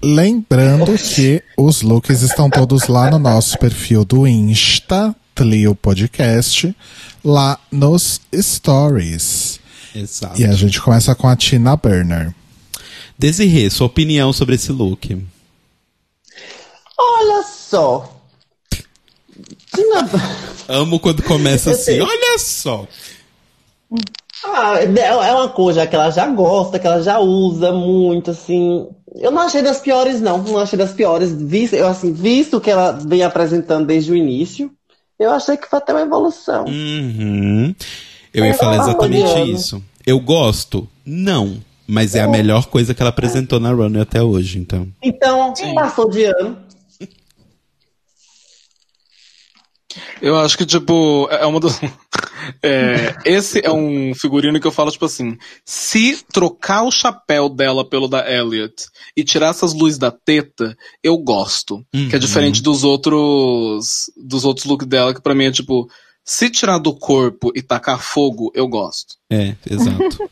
Lembrando 0.00 0.96
que 0.96 1.42
os 1.56 1.82
looks 1.82 2.22
estão 2.22 2.48
todos 2.48 2.86
lá 2.86 3.10
no 3.10 3.18
nosso 3.18 3.58
perfil 3.58 4.04
do 4.04 4.28
Insta, 4.28 5.14
Tlio 5.34 5.74
Podcast, 5.74 6.74
lá 7.24 7.58
nos 7.70 8.20
Stories. 8.32 9.58
Exato. 9.94 10.40
E 10.40 10.44
a 10.44 10.52
gente 10.52 10.80
começa 10.80 11.14
com 11.16 11.26
a 11.26 11.34
Tina 11.34 11.76
Burner. 11.76 12.32
Desirê, 13.18 13.68
sua 13.68 13.88
opinião 13.88 14.32
sobre 14.32 14.54
esse 14.54 14.70
look. 14.70 15.20
Olha 16.96 17.42
só. 17.42 18.16
Tina... 19.74 20.08
Amo 20.68 21.00
quando 21.00 21.24
começa 21.24 21.72
assim, 21.72 22.00
olha 22.00 22.38
só. 22.38 22.86
Ah, 24.44 24.76
é 24.80 25.34
uma 25.34 25.48
coisa 25.48 25.86
que 25.86 25.96
ela 25.96 26.10
já 26.10 26.28
gosta, 26.28 26.78
que 26.78 26.86
ela 26.86 27.02
já 27.02 27.18
usa 27.18 27.72
muito, 27.72 28.30
assim. 28.30 28.86
Eu 29.18 29.32
não 29.32 29.42
achei 29.42 29.60
das 29.62 29.80
piores, 29.80 30.20
não. 30.20 30.38
Não 30.38 30.58
achei 30.58 30.78
das 30.78 30.92
piores. 30.92 31.32
Visto, 31.32 31.74
eu, 31.74 31.88
assim, 31.88 32.12
visto 32.12 32.60
que 32.60 32.70
ela 32.70 32.92
vem 32.92 33.22
apresentando 33.22 33.86
desde 33.86 34.12
o 34.12 34.16
início, 34.16 34.70
eu 35.18 35.32
achei 35.32 35.56
que 35.56 35.68
foi 35.68 35.78
até 35.78 35.92
uma 35.92 36.02
evolução. 36.02 36.64
Uhum. 36.66 37.74
Eu 38.32 38.44
ia 38.44 38.50
É, 38.52 38.54
falar 38.54 38.76
tá 38.76 38.82
exatamente 38.84 39.52
isso. 39.52 39.82
Eu 40.06 40.20
gosto? 40.20 40.88
Não. 41.04 41.56
Mas 41.86 42.14
é 42.14 42.20
a 42.20 42.28
melhor 42.28 42.66
coisa 42.66 42.94
que 42.94 43.02
ela 43.02 43.08
apresentou 43.08 43.58
na 43.58 43.72
Runway 43.72 44.02
até 44.02 44.22
hoje, 44.22 44.58
então. 44.58 44.86
Então, 45.02 45.54
passou 45.74 46.08
de 46.08 46.24
ano. 46.24 46.58
Eu 50.20 50.38
acho 50.38 50.56
que, 50.58 50.66
tipo, 50.66 51.28
é 51.30 51.44
uma 51.46 51.60
das. 51.60 51.80
É, 52.62 53.14
esse 53.26 53.60
é 53.64 53.70
um 53.70 54.14
figurino 54.14 54.58
que 54.58 54.66
eu 54.66 54.70
falo, 54.72 54.90
tipo 54.90 55.04
assim, 55.04 55.36
se 55.66 56.24
trocar 56.32 56.82
o 56.82 56.90
chapéu 56.90 57.46
dela 57.48 57.86
pelo 57.86 58.08
da 58.08 58.30
Elliot 58.30 58.74
e 59.14 59.22
tirar 59.22 59.48
essas 59.50 59.74
luzes 59.74 59.98
da 59.98 60.10
teta, 60.10 60.74
eu 61.02 61.18
gosto. 61.18 61.84
Que 61.92 61.98
é 61.98 62.14
Uhum. 62.14 62.18
diferente 62.18 62.62
dos 62.62 62.84
outros. 62.84 64.10
dos 64.16 64.44
outros 64.46 64.64
looks 64.66 64.86
dela, 64.86 65.12
que 65.12 65.20
pra 65.20 65.34
mim 65.34 65.44
é 65.44 65.50
tipo, 65.50 65.90
se 66.24 66.48
tirar 66.48 66.78
do 66.78 66.94
corpo 66.94 67.52
e 67.54 67.60
tacar 67.60 68.00
fogo, 68.00 68.50
eu 68.54 68.66
gosto. 68.66 69.16
É, 69.30 69.54
exato. 69.68 70.30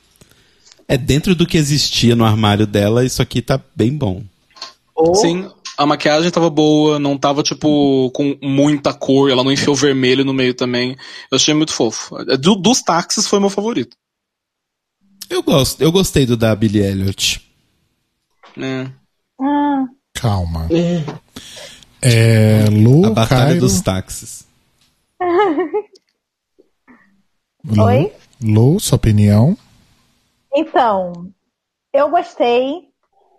é 0.89 0.97
dentro 0.97 1.35
do 1.35 1.47
que 1.47 1.59
existia 1.59 2.17
no 2.17 2.25
armário 2.25 2.67
dela, 2.67 3.05
isso 3.05 3.21
aqui 3.21 3.43
tá 3.43 3.61
bem 3.75 3.93
bom. 3.95 4.23
Ou, 4.95 5.15
Sim, 5.17 5.51
a 5.77 5.87
maquiagem 5.87 6.31
tava 6.31 6.49
boa, 6.51 6.99
não 6.99 7.17
tava, 7.19 7.43
tipo, 7.43 8.11
com 8.13 8.37
muita 8.43 8.93
cor, 8.95 9.31
ela 9.31 9.45
não 9.45 9.53
enfiou 9.53 9.75
vermelho 9.75 10.25
no 10.25 10.33
meio 10.35 10.55
também. 10.55 10.97
Eu 11.31 11.37
achei 11.37 11.53
muito 11.55 11.73
fofo. 11.73 12.17
Do- 12.37 12.57
dos 12.57 12.83
táxis 12.83 13.27
foi 13.27 13.39
meu 13.41 13.51
favorito. 13.51 13.97
Eu 15.29 15.43
gosto, 15.43 15.81
eu 15.83 15.91
gostei 15.93 16.25
do 16.25 16.37
da 16.37 16.55
Billie 16.55 16.83
Elliot. 16.83 17.41
né? 18.57 18.93
Hum, 19.41 19.87
Calma. 20.15 20.69
É. 20.71 21.05
É, 22.01 22.71
Lu, 22.71 23.07
a 23.07 23.11
batalha 23.11 23.45
Cairo, 23.47 23.61
dos 23.61 23.81
táxis. 23.81 24.47
Lu, 27.65 27.83
Oi? 27.85 28.13
Lu, 28.41 28.79
sua 28.81 28.97
opinião? 28.97 29.57
Então, 30.55 31.31
eu 31.93 32.09
gostei. 32.09 32.89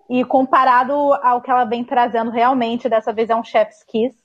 E 0.10 0.24
comparado 0.24 0.94
ao 1.22 1.42
que 1.42 1.52
ela 1.52 1.66
vem 1.66 1.84
trazendo 1.84 2.32
realmente, 2.32 2.88
dessa 2.88 3.12
vez 3.12 3.30
é 3.30 3.36
um 3.36 3.44
chef's 3.44 3.84
kiss. 3.84 4.16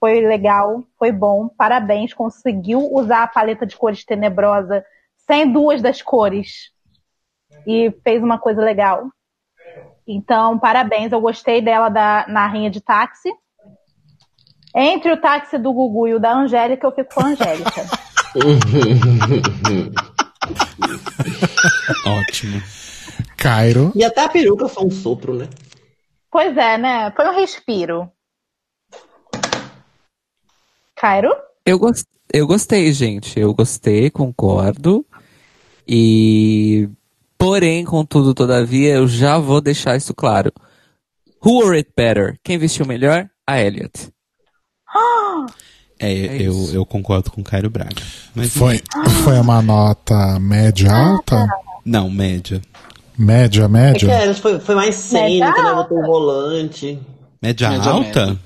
Foi 0.00 0.20
legal, 0.20 0.82
foi 0.98 1.12
bom, 1.12 1.48
parabéns. 1.48 2.12
Conseguiu 2.12 2.92
usar 2.92 3.22
a 3.22 3.28
paleta 3.28 3.66
de 3.66 3.76
cores 3.76 4.04
tenebrosa 4.04 4.84
sem 5.26 5.52
duas 5.52 5.80
das 5.80 6.02
cores. 6.02 6.72
E 7.66 7.90
fez 8.02 8.22
uma 8.22 8.38
coisa 8.38 8.60
legal. 8.60 9.04
Então, 10.06 10.58
parabéns. 10.58 11.12
Eu 11.12 11.20
gostei 11.20 11.60
dela 11.62 11.88
da, 11.88 12.26
na 12.28 12.48
rinha 12.48 12.70
de 12.70 12.80
táxi. 12.80 13.30
Entre 14.74 15.12
o 15.12 15.20
táxi 15.20 15.58
do 15.58 15.72
Gugu 15.72 16.08
e 16.08 16.14
o 16.14 16.20
da 16.20 16.32
Angélica, 16.32 16.86
eu 16.86 16.92
fico 16.92 17.14
com 17.14 17.20
a 17.20 17.26
Angélica. 17.26 17.82
Ótimo. 22.06 22.62
Cairo, 23.40 23.90
E 23.94 24.04
até 24.04 24.22
a 24.22 24.28
peruca 24.28 24.68
foi 24.68 24.84
um 24.84 24.90
sopro, 24.90 25.34
né? 25.34 25.48
Pois 26.30 26.54
é, 26.54 26.76
né? 26.76 27.10
Foi 27.16 27.26
um 27.26 27.34
respiro. 27.34 28.12
Cairo? 30.94 31.30
Eu, 31.64 31.80
eu 32.32 32.46
gostei, 32.46 32.92
gente. 32.92 33.40
Eu 33.40 33.54
gostei, 33.54 34.10
concordo. 34.10 35.06
E. 35.88 36.86
Porém, 37.38 37.82
contudo, 37.82 38.34
todavia, 38.34 38.96
eu 38.96 39.08
já 39.08 39.38
vou 39.38 39.62
deixar 39.62 39.96
isso 39.96 40.12
claro. 40.12 40.52
Who 41.42 41.62
wore 41.62 41.78
it 41.78 41.90
better? 41.96 42.38
Quem 42.44 42.58
vestiu 42.58 42.84
melhor? 42.84 43.28
A 43.46 43.58
Elliot. 43.60 44.10
É, 46.02 46.12
É 46.12 46.42
eu, 46.42 46.54
eu 46.72 46.86
concordo 46.86 47.30
com 47.30 47.42
o 47.42 47.44
Cairo 47.44 47.68
Braga. 47.68 48.02
Mas 48.34 48.56
foi, 48.56 48.80
foi 49.22 49.38
uma 49.38 49.60
nota 49.60 50.40
média 50.40 50.90
alta? 50.90 51.46
Não, 51.84 52.08
média. 52.08 52.62
Média, 53.22 53.64
É 53.64 53.66
que 53.66 53.72
média? 53.72 54.12
ela 54.12 54.34
foi, 54.34 54.58
foi 54.60 54.74
mais 54.74 54.94
cênica, 54.94 55.62
né? 55.62 55.74
Botou 55.74 55.98
o 55.98 56.06
volante. 56.06 56.98
Média, 57.42 57.68
Média, 57.70 57.90
alta? 57.90 58.26
média. 58.26 58.38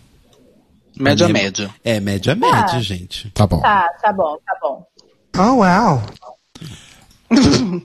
Média, 0.98 1.24
É 1.24 1.28
média. 1.32 1.70
É, 1.84 2.00
média, 2.00 2.34
média, 2.34 2.80
gente. 2.80 3.30
Tá 3.30 3.46
bom. 3.46 3.60
Tá, 3.60 3.88
tá 4.02 4.12
bom, 4.12 4.36
tá 4.44 4.56
bom. 4.60 4.84
Oh, 5.36 5.56
wow. 5.62 6.02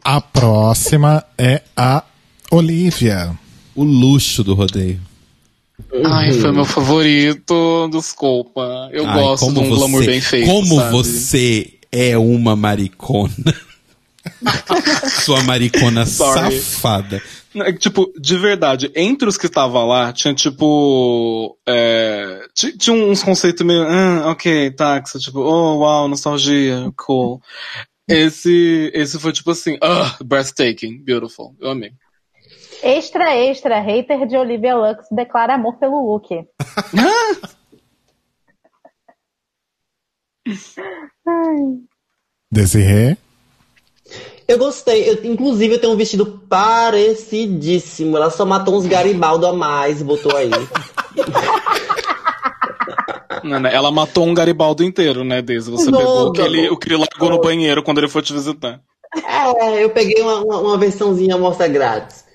A 0.04 0.22
próxima 0.22 1.24
é 1.38 1.62
a 1.76 2.04
Olivia. 2.52 3.38
O 3.76 3.84
luxo 3.84 4.44
do 4.44 4.54
rodeio. 4.56 5.00
Ai, 6.06 6.32
foi 6.34 6.52
meu 6.52 6.66
favorito. 6.66 7.88
Desculpa. 7.92 8.90
Eu 8.92 9.08
Ai, 9.08 9.14
gosto 9.22 9.52
de 9.54 9.60
um 9.60 9.70
glamour 9.70 10.02
você- 10.04 10.06
bem 10.12 10.22
feito. 10.22 10.46
Como 10.48 10.76
sabe? 10.76 10.92
você 10.92 11.74
é 11.92 12.18
uma 12.18 12.56
maricona. 12.56 13.34
Sua 15.24 15.42
maricona 15.44 16.06
Sorry. 16.06 16.60
safada. 16.60 17.22
É 17.56 17.74
Tipo, 17.74 18.12
de 18.20 18.38
verdade, 18.38 18.92
entre 18.96 19.28
os 19.28 19.38
que 19.38 19.48
estavam 19.48 19.88
lá, 19.88 20.14
tinha 20.14 20.34
tipo. 20.34 21.58
É, 21.68 22.46
ti- 22.54 22.78
tinha 22.78 22.96
uns 22.96 23.24
conceitos 23.24 23.66
meio. 23.66 23.84
Ah, 23.88 24.30
ok, 24.32 24.72
táxi. 24.72 25.20
Tipo, 25.20 25.40
oh, 25.40 25.80
uau, 25.80 26.08
nostalgia, 26.08 26.92
cool. 26.96 27.42
Esse, 28.08 28.92
esse 28.94 29.20
foi 29.20 29.32
tipo 29.32 29.52
assim, 29.52 29.78
ah, 29.82 30.16
breathtaking, 30.24 31.04
beautiful. 31.04 31.56
Eu 31.60 31.72
amei. 31.72 31.92
Extra, 32.82 33.36
extra, 33.36 33.80
hater 33.82 34.26
de 34.26 34.38
Olivia 34.38 34.76
Lux 34.76 35.06
declara 35.12 35.56
amor 35.56 35.78
pelo 35.80 36.14
look. 36.14 36.28
Desirê. 42.52 43.18
Eu 44.50 44.58
gostei. 44.58 45.08
Eu, 45.08 45.24
inclusive, 45.26 45.76
eu 45.76 45.80
tenho 45.80 45.94
um 45.94 45.96
vestido 45.96 46.26
parecidíssimo. 46.50 48.18
Ela 48.18 48.32
só 48.32 48.44
matou 48.44 48.76
uns 48.76 48.88
Garibaldo 48.88 49.46
a 49.46 49.54
mais 49.54 50.02
e 50.02 50.04
botou 50.04 50.36
aí. 50.36 50.50
Não, 53.44 53.60
né? 53.60 53.72
Ela 53.72 53.92
matou 53.92 54.26
um 54.26 54.34
Garibaldo 54.34 54.84
inteiro, 54.84 55.24
né, 55.24 55.40
Daisy? 55.44 55.70
Você 55.70 55.92
Não, 55.92 56.00
pegou 56.00 56.28
o 56.28 56.32
que, 56.32 56.40
não. 56.40 56.48
ele, 56.48 56.70
o 56.70 56.78
que 56.78 56.90
ele 56.90 56.98
largou 56.98 57.30
no 57.30 57.40
banheiro 57.40 57.84
quando 57.84 58.00
ele 58.00 58.08
foi 58.08 58.24
te 58.24 58.34
visitar. 58.34 58.82
É, 59.24 59.84
eu 59.84 59.92
peguei 59.92 60.20
uma, 60.20 60.44
uma, 60.44 60.58
uma 60.62 60.78
versãozinha 60.80 61.36
amostra 61.36 61.68
grátis. 61.68 62.26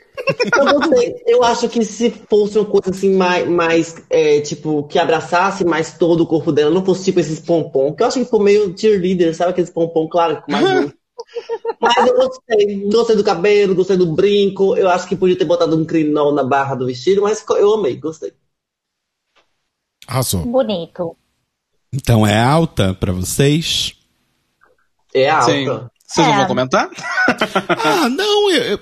Eu 0.56 0.72
gostei. 0.72 1.16
Eu 1.26 1.42
acho 1.42 1.68
que 1.68 1.84
se 1.84 2.10
fosse 2.30 2.56
uma 2.56 2.64
coisa 2.64 2.90
assim, 2.90 3.12
mais, 3.16 3.48
mais 3.48 3.96
é, 4.08 4.40
tipo, 4.40 4.84
que 4.84 5.00
abraçasse 5.00 5.64
mais 5.64 5.98
todo 5.98 6.20
o 6.20 6.26
corpo 6.26 6.52
dela, 6.52 6.70
não 6.70 6.84
fosse 6.84 7.04
tipo 7.04 7.18
esses 7.18 7.40
pompom, 7.40 7.92
que 7.92 8.04
eu 8.04 8.06
acho 8.06 8.20
que 8.20 8.24
ficou 8.24 8.40
meio 8.40 8.72
cheerleader, 8.78 9.34
sabe 9.34 9.50
aqueles 9.50 9.70
pompom, 9.70 10.08
claro, 10.08 10.40
mais 10.48 10.64
um. 10.64 10.90
Mas 11.80 12.06
eu 12.06 12.14
gostei. 12.16 12.88
Gostei 12.90 13.16
do 13.16 13.24
cabelo, 13.24 13.74
gostei 13.74 13.96
do 13.96 14.14
brinco. 14.14 14.76
Eu 14.76 14.88
acho 14.88 15.06
que 15.08 15.16
podia 15.16 15.36
ter 15.36 15.44
botado 15.44 15.76
um 15.76 15.84
crinol 15.84 16.32
na 16.32 16.44
barra 16.44 16.74
do 16.74 16.86
vestido, 16.86 17.22
mas 17.22 17.44
eu 17.50 17.74
amei, 17.74 17.96
gostei. 17.96 18.32
Arrasou. 20.06 20.42
Bonito. 20.44 21.16
Então 21.92 22.26
é 22.26 22.38
alta 22.42 22.92
pra 22.94 23.12
vocês? 23.12 23.94
É 25.14 25.30
alta. 25.30 25.46
Sim. 25.52 25.64
Vocês 26.06 26.26
não 26.26 26.34
É. 26.34 26.38
vão 26.38 26.46
comentar? 26.48 26.90
Ah, 27.86 28.08
não, 28.10 28.50
eu, 28.50 28.78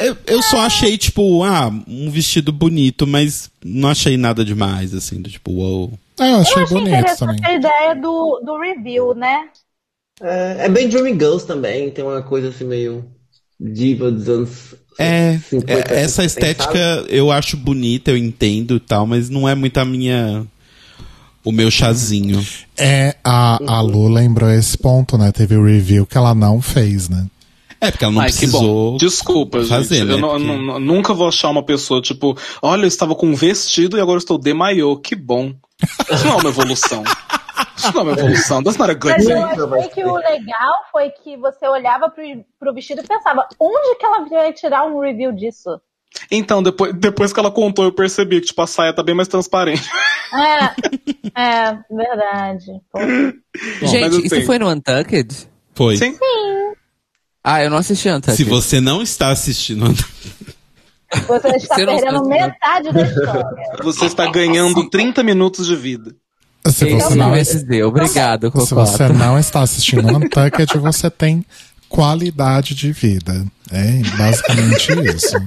eu, 0.00 0.16
eu- 0.26 0.42
só 0.42 0.58
achei, 0.60 0.98
tipo, 0.98 1.42
ah, 1.44 1.68
um 1.86 2.10
vestido 2.10 2.52
bonito, 2.52 3.06
mas 3.06 3.48
não 3.64 3.88
achei 3.90 4.16
nada 4.16 4.44
demais, 4.44 4.92
assim, 4.94 5.22
do 5.22 5.30
tipo, 5.30 5.52
uou. 5.52 5.92
Ah, 6.18 6.28
eu 6.30 6.36
achei 6.38 6.62
Eu 6.62 6.64
achei 6.64 6.76
bonito 6.78 7.16
também. 7.18 7.40
a 7.44 7.54
ideia 7.54 7.94
do, 7.94 8.40
do 8.44 8.58
review, 8.58 9.14
né? 9.14 9.48
É, 10.22 10.66
é 10.66 10.68
bem 10.68 10.88
Dreamy 10.88 11.12
Girls 11.12 11.46
também, 11.46 11.90
tem 11.90 12.04
uma 12.04 12.22
coisa 12.22 12.48
assim 12.48 12.64
meio 12.64 13.04
diva 13.58 14.10
dos 14.10 14.28
anos. 14.28 14.74
É, 14.98 15.38
50, 15.50 15.72
é, 15.72 16.02
essa 16.02 16.22
60, 16.22 16.26
estética 16.26 16.96
sabe? 16.96 17.08
eu 17.10 17.32
acho 17.32 17.56
bonita, 17.56 18.12
eu 18.12 18.16
entendo 18.16 18.76
e 18.76 18.80
tal, 18.80 19.06
mas 19.06 19.28
não 19.28 19.48
é 19.48 19.54
muito 19.54 19.78
a 19.78 19.84
minha. 19.84 20.46
O 21.44 21.52
meu 21.52 21.70
chazinho. 21.70 22.42
É, 22.74 23.16
a, 23.22 23.58
a 23.66 23.80
Lu 23.82 24.08
lembrou 24.08 24.50
esse 24.50 24.78
ponto, 24.78 25.18
né? 25.18 25.30
Teve 25.30 25.56
o 25.56 25.64
review 25.64 26.06
que 26.06 26.16
ela 26.16 26.34
não 26.34 26.62
fez, 26.62 27.08
né? 27.10 27.26
É, 27.78 27.90
porque 27.90 28.02
ela 28.04 28.14
não 28.14 28.20
Ai, 28.22 28.30
que 28.30 28.38
precisou. 28.38 28.92
bom. 28.92 28.96
Desculpa, 28.96 29.62
fazer, 29.62 29.96
gente. 29.96 30.06
né? 30.06 30.14
Eu 30.14 30.18
não- 30.18 30.30
Porque- 30.30 30.46
nu- 30.46 30.78
nunca 30.78 31.12
vou 31.12 31.28
achar 31.28 31.50
uma 31.50 31.62
pessoa, 31.62 32.00
tipo, 32.00 32.34
olha, 32.62 32.84
eu 32.84 32.88
estava 32.88 33.14
com 33.14 33.26
um 33.26 33.34
vestido 33.34 33.98
e 33.98 34.00
agora 34.00 34.14
eu 34.16 34.20
estou 34.20 34.38
de 34.38 34.54
maiô. 34.54 34.96
Que 34.96 35.14
bom. 35.14 35.52
Isso 36.10 36.24
não 36.24 36.32
é 36.32 36.36
uma 36.40 36.48
evolução. 36.48 37.02
Isso 37.84 37.94
não 37.94 38.00
é 38.00 38.04
uma 38.04 38.12
evolução. 38.12 38.62
That's 38.62 38.78
not 38.78 38.90
a 38.90 38.94
good 38.94 39.14
Mas 39.14 39.28
eu 39.28 39.36
thing. 39.36 39.74
Achei 39.76 39.88
que 39.90 40.04
o 40.04 40.14
legal 40.16 40.74
foi 40.90 41.10
que 41.10 41.36
você 41.36 41.66
olhava 41.68 42.08
pro, 42.08 42.22
pro 42.58 42.74
vestido 42.74 43.02
e 43.02 43.06
pensava, 43.06 43.46
onde 43.58 43.96
que 43.96 44.06
ela 44.06 44.24
vai 44.28 44.52
tirar 44.52 44.84
um 44.84 45.00
review 45.00 45.32
disso? 45.32 45.80
Então, 46.30 46.62
depois, 46.62 46.94
depois 46.94 47.32
que 47.32 47.40
ela 47.40 47.50
contou, 47.50 47.84
eu 47.84 47.92
percebi 47.92 48.40
que 48.40 48.46
tipo, 48.46 48.62
a 48.62 48.66
saia 48.66 48.92
tá 48.94 49.02
bem 49.02 49.14
mais 49.14 49.28
transparente. 49.28 49.88
É, 50.32 51.40
é, 51.40 51.78
verdade. 51.90 52.80
Pô, 52.90 52.98
Gente, 53.86 54.18
isso 54.26 54.34
sei. 54.34 54.44
foi 54.44 54.58
no 54.58 54.68
Untucked? 54.68 55.48
Foi. 55.74 55.96
Sim. 55.96 56.16
Ah, 57.42 57.62
eu 57.62 57.70
não 57.70 57.76
assisti 57.76 58.08
Untucked. 58.08 58.36
Se 58.36 58.44
você 58.44 58.80
não 58.80 59.02
está 59.02 59.28
assistindo. 59.28 59.84
Você 61.28 61.48
está 61.48 61.76
Você 61.76 61.86
perdendo 61.86 62.24
metade 62.26 62.92
da 62.92 63.02
história. 63.02 63.44
Você 63.82 64.06
está 64.06 64.30
ganhando 64.30 64.88
30 64.90 65.22
minutos 65.22 65.66
de 65.66 65.76
vida. 65.76 66.16
Se 66.66 66.88
você, 66.90 67.14
não, 67.14 67.28
MSD, 67.28 67.82
obrigado, 67.82 68.50
se 68.64 68.74
você 68.74 69.08
não 69.08 69.38
está 69.38 69.60
assistindo 69.60 70.08
Untucked, 70.16 70.78
você 70.78 71.10
tem 71.10 71.44
qualidade 71.88 72.74
de 72.74 72.90
vida. 72.92 73.44
É 73.70 74.02
basicamente 74.16 74.92
isso. 75.14 75.36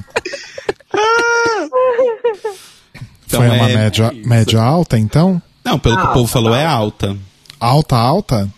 Então 3.26 3.42
Foi 3.42 3.50
uma 3.50 3.70
é 3.70 3.76
média, 3.76 4.12
isso. 4.14 4.30
média 4.30 4.62
alta, 4.62 4.98
então? 4.98 5.42
Não, 5.64 5.78
pelo 5.78 5.98
que 5.98 6.04
o 6.08 6.14
povo 6.14 6.28
falou, 6.28 6.56
é 6.56 6.66
alta. 6.66 7.18
Alta, 7.60 7.98
alta? 7.98 8.50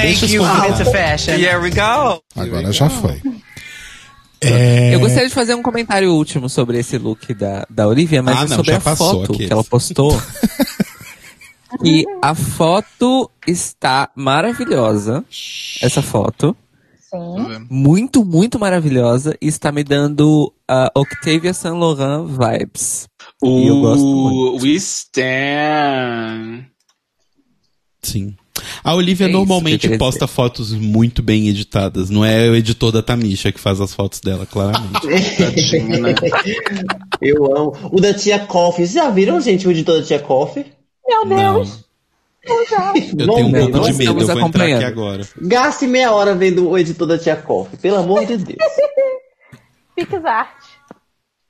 Deixa 0.00 0.26
os 0.26 0.32
Thank 0.32 0.34
you. 0.34 0.76
Pizza 0.76 0.84
Fashion. 0.92 1.32
Here 1.32 1.56
we 1.56 1.70
go. 1.70 2.22
Agora 2.36 2.70
já 2.72 2.88
foi. 2.88 3.20
É, 4.40 4.94
Eu 4.94 5.00
gostaria 5.00 5.28
de 5.28 5.34
fazer 5.34 5.54
um 5.54 5.62
comentário 5.62 6.12
último 6.14 6.48
sobre 6.48 6.78
esse 6.78 6.96
look 6.98 7.34
da, 7.34 7.66
da 7.68 7.88
Olivia, 7.88 8.22
mas 8.22 8.36
Ah, 8.38 8.44
é 8.44 8.48
não, 8.48 8.56
sobre 8.56 8.72
a 8.74 8.80
foto 8.80 9.32
aqui. 9.32 9.46
que 9.48 9.52
ela 9.52 9.64
postou. 9.64 10.12
e 11.84 12.04
a 12.22 12.34
foto 12.34 13.30
está 13.46 14.10
maravilhosa. 14.14 15.24
Essa 15.80 16.02
foto. 16.02 16.56
Sim. 17.10 17.66
Muito, 17.68 18.24
muito 18.24 18.58
maravilhosa. 18.58 19.36
E 19.40 19.48
está 19.48 19.72
me 19.72 19.82
dando 19.82 20.52
a 20.68 20.90
Octavia 20.94 21.52
Saint 21.52 21.76
Laurent 21.76 22.26
vibes. 22.26 23.08
E 23.42 23.66
eu 23.66 23.80
gosto 23.80 24.04
muito. 24.04 24.56
O 24.56 24.62
We 24.62 24.70
Stand. 24.74 26.66
Sim. 28.02 28.34
A 28.84 28.94
Olivia 28.94 29.26
É 29.26 29.28
que 29.28 29.32
normalmente 29.32 29.98
posta 29.98 30.26
fotos 30.26 30.72
muito 30.72 31.22
bem 31.22 31.48
editadas. 31.48 32.10
Não 32.10 32.24
é 32.24 32.48
o 32.48 32.54
editor 32.54 32.92
da 32.92 33.02
Tamisha 33.02 33.50
que 33.50 33.60
faz 33.60 33.80
as 33.80 33.94
fotos 33.94 34.20
dela, 34.20 34.46
claramente. 34.46 34.92
Tadinha, 35.36 35.98
né? 35.98 36.14
Eu 37.20 37.56
amo. 37.56 37.72
O 37.90 38.00
da 38.00 38.14
Tia 38.14 38.38
Coffee. 38.38 38.86
Vocês 38.86 38.92
já 38.92 39.10
viram, 39.10 39.40
gente, 39.40 39.66
o 39.66 39.70
editor 39.70 39.98
da 39.98 40.06
Tia 40.06 40.18
Coffee? 40.18 40.66
Meu. 41.26 41.54
Deus. 41.54 41.84
Eu 42.42 43.34
tenho 43.34 43.46
um 43.48 43.52
pouco 43.52 43.76
nós 43.76 43.86
de 43.88 43.92
medo, 43.92 44.20
eu 44.20 44.26
vou 44.26 44.40
entrar 44.40 44.64
aqui 44.64 44.84
agora. 44.84 45.28
Gaste 45.42 45.86
meia 45.86 46.12
hora 46.12 46.34
vendo 46.34 46.68
o 46.68 46.78
editor 46.78 47.06
da 47.06 47.18
Tia 47.18 47.36
Coffee, 47.36 47.78
pelo 47.78 47.98
amor 47.98 48.24
de 48.24 48.38
Deus. 48.38 48.56
Pixart. 49.94 50.48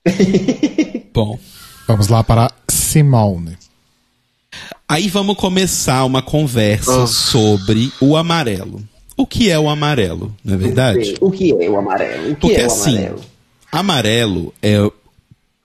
Bom. 1.15 1.39
Vamos 1.87 2.09
lá 2.09 2.23
para 2.23 2.51
Simone. 2.69 3.57
Aí 4.89 5.09
vamos 5.09 5.37
começar 5.37 6.05
uma 6.05 6.23
conversa 6.23 7.03
Ugh. 7.03 7.07
sobre 7.07 7.93
o 8.01 8.17
amarelo. 8.17 8.83
O 9.17 9.27
que 9.27 9.51
é 9.51 9.59
o 9.59 9.69
amarelo, 9.69 10.35
não 10.45 10.55
é 10.55 10.57
verdade? 10.57 11.17
O 11.21 11.31
que 11.31 11.51
é 11.51 11.69
o 11.69 11.77
amarelo? 11.77 12.33
O 12.33 12.35
que 12.37 12.41
Porque 12.41 12.57
é 12.57 12.63
o 12.63 12.67
assim, 12.67 12.99
amarelo? 12.99 13.21
amarelo 13.71 14.55
é. 14.63 14.91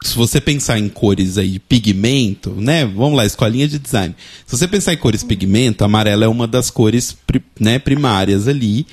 Se 0.06 0.16
você 0.16 0.40
pensar 0.40 0.78
em 0.78 0.88
cores 0.88 1.38
aí 1.38 1.50
de 1.52 1.60
pigmento, 1.60 2.52
né? 2.52 2.86
Vamos 2.86 3.18
lá, 3.18 3.26
escolinha 3.26 3.68
de 3.68 3.80
design. 3.80 4.16
Se 4.46 4.56
você 4.56 4.68
pensar 4.68 4.94
em 4.94 4.98
cores 4.98 5.24
pigmento, 5.24 5.84
amarelo 5.84 6.24
é 6.24 6.28
uma 6.28 6.48
das 6.48 6.70
cores 6.70 7.18
né, 7.60 7.80
primárias 7.80 8.48
ali. 8.48 8.86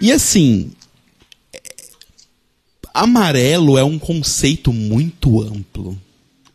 E 0.00 0.12
assim. 0.12 0.70
é- 1.52 1.60
Amarelo 2.92 3.76
é 3.78 3.82
um 3.84 3.98
conceito 3.98 4.72
muito 4.72 5.40
amplo. 5.42 5.98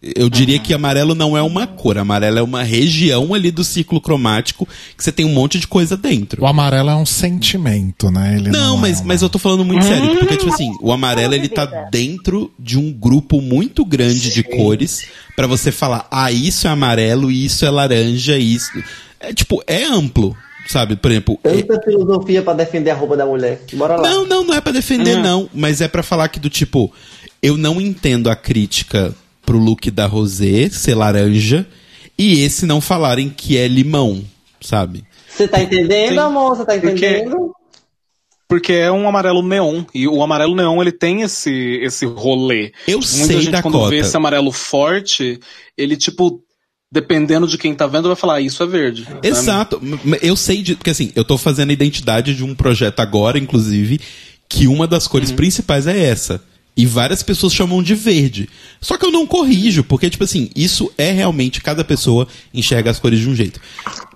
Eu 0.01 0.30
diria 0.30 0.57
que 0.59 0.73
amarelo 0.73 1.13
não 1.13 1.35
é 1.35 1.41
uma 1.41 1.67
cor, 1.67 1.97
amarelo 1.97 2.39
é 2.39 2.41
uma 2.41 2.63
região 2.63 3.34
ali 3.34 3.51
do 3.51 3.65
ciclo 3.65 3.99
cromático 3.99 4.65
que 4.97 5.03
você 5.03 5.11
tem 5.11 5.26
um 5.26 5.34
monte 5.34 5.59
de 5.59 5.67
coisa 5.67 5.97
dentro. 5.97 6.41
O 6.41 6.47
amarelo 6.47 6.89
é 6.89 6.95
um 6.95 7.05
sentimento, 7.05 8.09
né? 8.09 8.38
Ele 8.38 8.49
Não, 8.49 8.59
não, 8.59 8.77
é 8.77 8.81
mas, 8.81 8.99
uma- 8.99 9.07
mas 9.07 9.21
eu 9.21 9.30
tô 9.30 9.38
falando 9.38 9.65
muito 9.65 9.84
sério, 9.84 10.15
porque, 10.17 10.38
tipo 10.38 10.53
assim, 10.53 10.73
o 10.81 10.93
amarelo 10.93 11.34
ele 11.34 11.49
tá 11.49 11.65
dentro 11.91 12.49
de 12.57 12.77
um 12.80 12.93
grupo 12.93 13.41
muito 13.41 13.84
grande 13.84 14.34
de 14.34 14.41
cores 14.41 15.05
pra 15.35 15.45
você 15.47 15.69
falar, 15.69 16.07
ah, 16.09 16.31
isso 16.31 16.65
é 16.65 16.69
amarelo, 16.69 17.30
isso 17.30 17.65
é 17.65 17.69
laranja, 17.69 18.38
isso. 18.38 18.71
É 19.19 19.34
tipo, 19.34 19.61
é 19.67 19.84
amplo, 19.84 20.34
sabe? 20.65 20.95
Por 20.95 21.11
exemplo, 21.11 21.38
é- 21.43 21.61
Tanta 21.61 21.81
filosofia 21.84 22.41
pra 22.41 22.53
defender 22.53 22.91
a 22.91 22.95
roupa 22.95 23.17
da 23.17 23.26
mulher. 23.26 23.61
Bora 23.73 23.97
lá. 23.97 24.09
não, 24.09 24.26
não, 24.26 24.43
não 24.45 24.53
é 24.53 24.61
pra 24.61 24.71
defender, 24.71 25.17
não. 25.17 25.49
Mas 25.53 25.81
é 25.81 25.89
pra 25.89 26.01
falar 26.03 26.30
que 26.30 26.39
do 26.39 26.49
tipo, 26.49 26.89
eu 27.43 27.57
não 27.57 27.81
entendo 27.81 28.30
a 28.30 28.35
crítica 28.38 29.13
pro 29.49 29.57
look 29.57 29.89
da 29.89 30.05
Rosé 30.05 30.69
ser 30.69 30.93
laranja 30.93 31.65
e 32.15 32.41
esse 32.43 32.67
não 32.67 32.80
falarem 32.80 33.30
que 33.35 33.57
é 33.57 33.67
limão, 33.67 34.23
sabe? 34.61 35.03
Você 35.27 35.47
tá 35.47 35.59
entendendo, 35.59 36.11
Sim. 36.13 36.19
amor? 36.19 36.55
Você 36.55 36.65
tá 36.65 36.73
Porque- 36.77 36.89
entendendo? 36.91 37.51
Porque 38.47 38.73
é 38.73 38.91
um 38.91 39.07
amarelo 39.09 39.41
neon. 39.41 39.84
E 39.93 40.07
o 40.07 40.21
amarelo 40.21 40.55
neon, 40.55 40.80
ele 40.81 40.91
tem 40.91 41.21
esse, 41.23 41.80
esse 41.81 42.05
rolê. 42.05 42.71
Eu 42.88 42.99
Muita 42.99 43.07
sei 43.07 43.41
gente, 43.41 43.51
da 43.51 43.61
quando 43.63 43.73
cota. 43.80 43.89
vê 43.89 43.97
esse 43.97 44.15
amarelo 44.15 44.51
forte, 44.51 45.39
ele, 45.76 45.97
tipo, 45.97 46.43
dependendo 46.91 47.47
de 47.47 47.57
quem 47.57 47.73
tá 47.73 47.88
vendo, 47.88 48.07
vai 48.07 48.15
falar, 48.15 48.35
ah, 48.35 48.41
isso 48.41 48.61
é 48.61 48.67
verde. 48.67 49.07
Exato. 49.23 49.81
Eu 50.21 50.35
sei 50.35 50.61
de. 50.61 50.76
Porque 50.76 50.89
assim, 50.91 51.11
eu 51.15 51.23
tô 51.23 51.39
fazendo 51.39 51.71
a 51.71 51.73
identidade 51.73 52.35
de 52.35 52.43
um 52.43 52.53
projeto 52.53 52.99
agora, 52.99 53.39
inclusive, 53.39 53.99
que 54.47 54.67
uma 54.67 54.85
das 54.88 55.07
cores 55.07 55.31
principais 55.31 55.88
é 55.88 55.97
essa. 55.99 56.39
E 56.80 56.85
várias 56.85 57.22
pessoas 57.22 57.51
chamam 57.53 57.84
de 57.84 57.93
verde. 57.93 58.47
Só 58.80 58.97
que 58.97 59.06
eu 59.06 59.11
não 59.11 59.27
corrijo, 59.27 59.84
porque, 59.84 60.10
tipo 60.10 60.23
assim, 60.23 60.49
isso 60.56 60.89
é 60.97 61.11
realmente. 61.11 61.60
Cada 61.60 61.84
pessoa 61.84 62.26
enxerga 62.53 62.89
as 62.89 62.97
cores 62.97 63.19
de 63.19 63.27
um 63.27 63.35
jeito. 63.35 63.60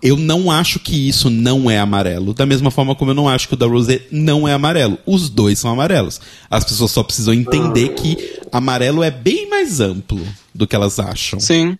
Eu 0.02 0.15
não 0.15 0.49
acho 0.49 0.80
que 0.80 1.10
isso 1.10 1.30
não 1.30 1.69
é 1.69 1.77
amarelo. 1.77 2.34
Da 2.34 2.45
mesma 2.45 2.72
forma 2.72 2.95
como 2.95 3.11
eu 3.11 3.15
não 3.15 3.27
acho 3.27 3.49
que 3.49 3.53
o 3.53 3.57
da 3.57 3.65
Rosé 3.68 4.03
não 4.10 4.48
é 4.48 4.53
amarelo. 4.53 4.98
Os 5.06 5.30
dois 5.30 5.60
são 5.60 5.72
amarelos. 5.72 6.22
As 6.49 6.64
pessoas 6.64 6.91
só 6.91 7.03
precisam 7.03 7.34
entender 7.34 7.90
que 7.95 8.40
amarelo 8.49 9.03
é 9.03 9.11
bem 9.11 9.49
mais 9.49 9.81
amplo 9.81 10.26
do 10.56 10.65
que 10.65 10.73
elas 10.76 10.98
acham. 11.02 11.41
Sim. 11.41 11.77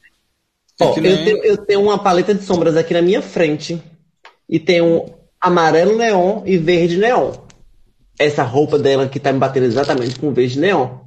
É 0.82 0.84
Ó, 0.84 0.96
eu, 0.98 1.02
nem- 1.02 1.24
tenho, 1.24 1.38
eu 1.46 1.58
tenho 1.58 1.82
uma 1.82 1.98
paleta 1.98 2.36
de 2.36 2.44
sombras 2.44 2.76
aqui 2.76 2.94
na 2.94 3.02
minha 3.02 3.22
frente. 3.22 3.82
E 4.50 4.60
tem 4.60 4.82
um 4.82 5.06
amarelo 5.40 5.98
neon 5.98 6.42
e 6.46 6.58
verde 6.58 6.98
neon. 6.98 7.32
Essa 8.26 8.44
roupa 8.44 8.78
dela 8.80 9.08
que 9.08 9.20
tá 9.20 9.32
me 9.32 9.40
batendo 9.40 9.66
exatamente 9.66 10.18
com 10.20 10.34
verde 10.34 10.60
neon. 10.60 11.02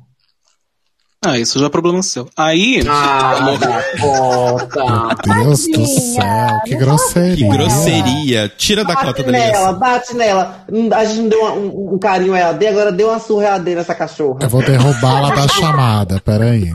Ah, 1.24 1.38
isso 1.40 1.58
já 1.58 1.66
é 1.66 1.68
problema 1.68 2.02
seu. 2.02 2.28
Aí, 2.36 2.84
Ah, 2.88 3.56
da 3.58 3.82
cota. 4.00 5.34
Deus 5.42 5.66
do 5.66 5.84
céu, 5.86 6.60
que 6.64 6.76
grosseria. 6.76 7.36
Que 7.36 7.48
grosseria. 7.56 8.48
Tira 8.56 8.84
da 8.84 8.94
cota 8.94 9.06
Bate 9.06 9.22
da 9.24 9.32
nela, 9.32 9.46
ligação. 9.48 9.78
bate 9.78 10.14
nela. 10.14 10.64
Hum, 10.72 10.88
A 10.92 11.04
gente 11.04 11.20
não 11.22 11.28
deu 11.28 11.40
uma- 11.40 11.52
um, 11.54 11.94
um 11.94 11.98
carinho 11.98 12.34
a 12.34 12.38
EAD, 12.38 12.66
agora 12.68 12.92
deu 12.92 13.08
uma 13.08 13.18
surra 13.18 13.44
EAD 13.46 13.74
nessa 13.74 13.94
cachorra. 13.94 14.38
Eu 14.42 14.48
vou 14.48 14.62
derrubá-la 14.62 15.30
da 15.34 15.48
chamada, 15.48 16.20
peraí. 16.20 16.70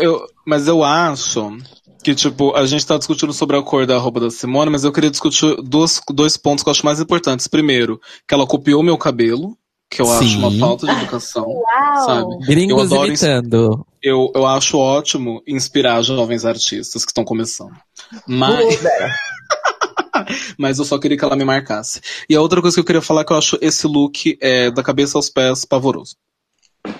eu, 0.00 0.20
mas 0.46 0.68
eu 0.68 0.84
acho 0.84 1.56
que, 2.02 2.14
tipo, 2.14 2.54
a 2.54 2.66
gente 2.66 2.84
tá 2.86 2.98
discutindo 2.98 3.32
sobre 3.32 3.56
a 3.56 3.62
cor 3.62 3.86
da 3.86 3.96
roupa 3.96 4.20
da 4.20 4.30
Simone, 4.30 4.70
mas 4.70 4.84
eu 4.84 4.92
queria 4.92 5.10
discutir 5.10 5.56
dois, 5.62 5.98
dois 6.12 6.36
pontos 6.36 6.62
que 6.62 6.68
eu 6.68 6.72
acho 6.72 6.84
mais 6.84 7.00
importantes. 7.00 7.48
Primeiro, 7.48 7.98
que 8.28 8.34
ela 8.34 8.46
copiou 8.46 8.82
meu 8.82 8.98
cabelo, 8.98 9.56
que 9.94 10.02
eu 10.02 10.10
acho 10.12 10.28
Sim. 10.28 10.38
uma 10.38 10.50
falta 10.58 10.86
de 10.86 10.92
educação. 10.92 11.46
Uau. 11.46 12.04
Sabe? 12.06 12.32
Eu 12.34 12.38
Gringos 12.40 12.92
adoro 12.92 13.12
ins- 13.12 13.22
imitando. 13.22 13.86
Eu, 14.02 14.30
eu 14.34 14.44
acho 14.46 14.76
ótimo 14.78 15.42
inspirar 15.46 16.02
jovens 16.02 16.44
artistas 16.44 17.04
que 17.04 17.10
estão 17.10 17.24
começando. 17.24 17.72
Mas, 18.26 18.80
mas 20.58 20.78
eu 20.78 20.84
só 20.84 20.98
queria 20.98 21.16
que 21.16 21.24
ela 21.24 21.36
me 21.36 21.44
marcasse. 21.44 22.00
E 22.28 22.34
a 22.34 22.40
outra 22.40 22.60
coisa 22.60 22.74
que 22.74 22.80
eu 22.80 22.84
queria 22.84 23.02
falar 23.02 23.22
é 23.22 23.24
que 23.24 23.32
eu 23.32 23.36
acho 23.38 23.58
esse 23.60 23.86
look 23.86 24.36
é, 24.40 24.70
da 24.70 24.82
cabeça 24.82 25.16
aos 25.18 25.28
pés 25.30 25.64
pavoroso. 25.64 26.16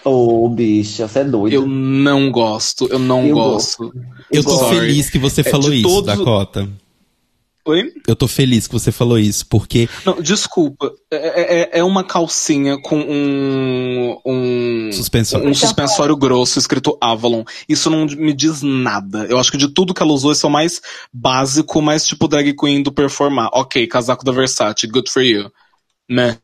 Ô, 0.03 0.49
bicha, 0.49 1.07
você 1.07 1.19
é 1.19 1.25
doido. 1.25 1.53
Eu 1.53 1.66
não 1.66 2.31
gosto, 2.31 2.87
eu 2.91 2.99
não 2.99 3.27
Eu 3.27 3.35
gosto. 3.35 3.93
Eu 4.31 4.43
tô 4.43 4.57
Sorry. 4.57 4.77
feliz 4.81 5.11
que 5.11 5.19
você 5.19 5.43
É, 5.43 5.45
falou 5.45 5.73
isso, 5.73 5.89
todos- 5.89 6.07
Dakota. 6.07 6.69
Oi? 7.66 7.93
Eu 8.07 8.15
tô 8.15 8.28
feliz 8.28 8.66
que 8.66 8.74
você 8.74 8.93
falou 8.93 9.19
isso, 9.19 9.47
porque 9.47 9.89
Não, 10.05 10.20
desculpa. 10.20 10.93
É, 11.11 11.77
é- 11.77 11.78
é 11.78 11.85
uma 11.85 12.05
calcinha 12.05 12.78
com 12.78 12.99
um. 12.99 14.20
um 14.27 14.93
Suspensório. 14.93 15.49
Um 15.49 15.55
suspensório 15.55 16.15
grosso 16.16 16.59
escrito 16.59 16.97
Avalon. 17.01 17.43
Isso 17.66 17.89
não 17.89 18.05
me 18.05 18.35
diz 18.35 18.61
nada. 18.62 19.24
Eu 19.31 19.39
acho 19.39 19.51
que 19.51 19.57
de 19.57 19.69
tudo 19.69 19.95
que 19.95 20.03
ela 20.03 20.12
usou, 20.12 20.31
esse 20.31 20.45
é 20.45 20.49
o 20.49 20.53
mais 20.53 20.82
básico, 21.12 21.81
mais 21.81 22.07
tipo 22.07 22.28
drag 22.28 22.55
queen 22.55 22.82
do 22.82 22.93
performar. 22.93 23.49
Ok, 23.55 23.86
casaco 23.86 24.24
da 24.24 24.32
Versace, 24.32 24.86
good 24.86 25.11
for 25.11 25.23
you. 25.23 25.51
Né? 26.09 26.36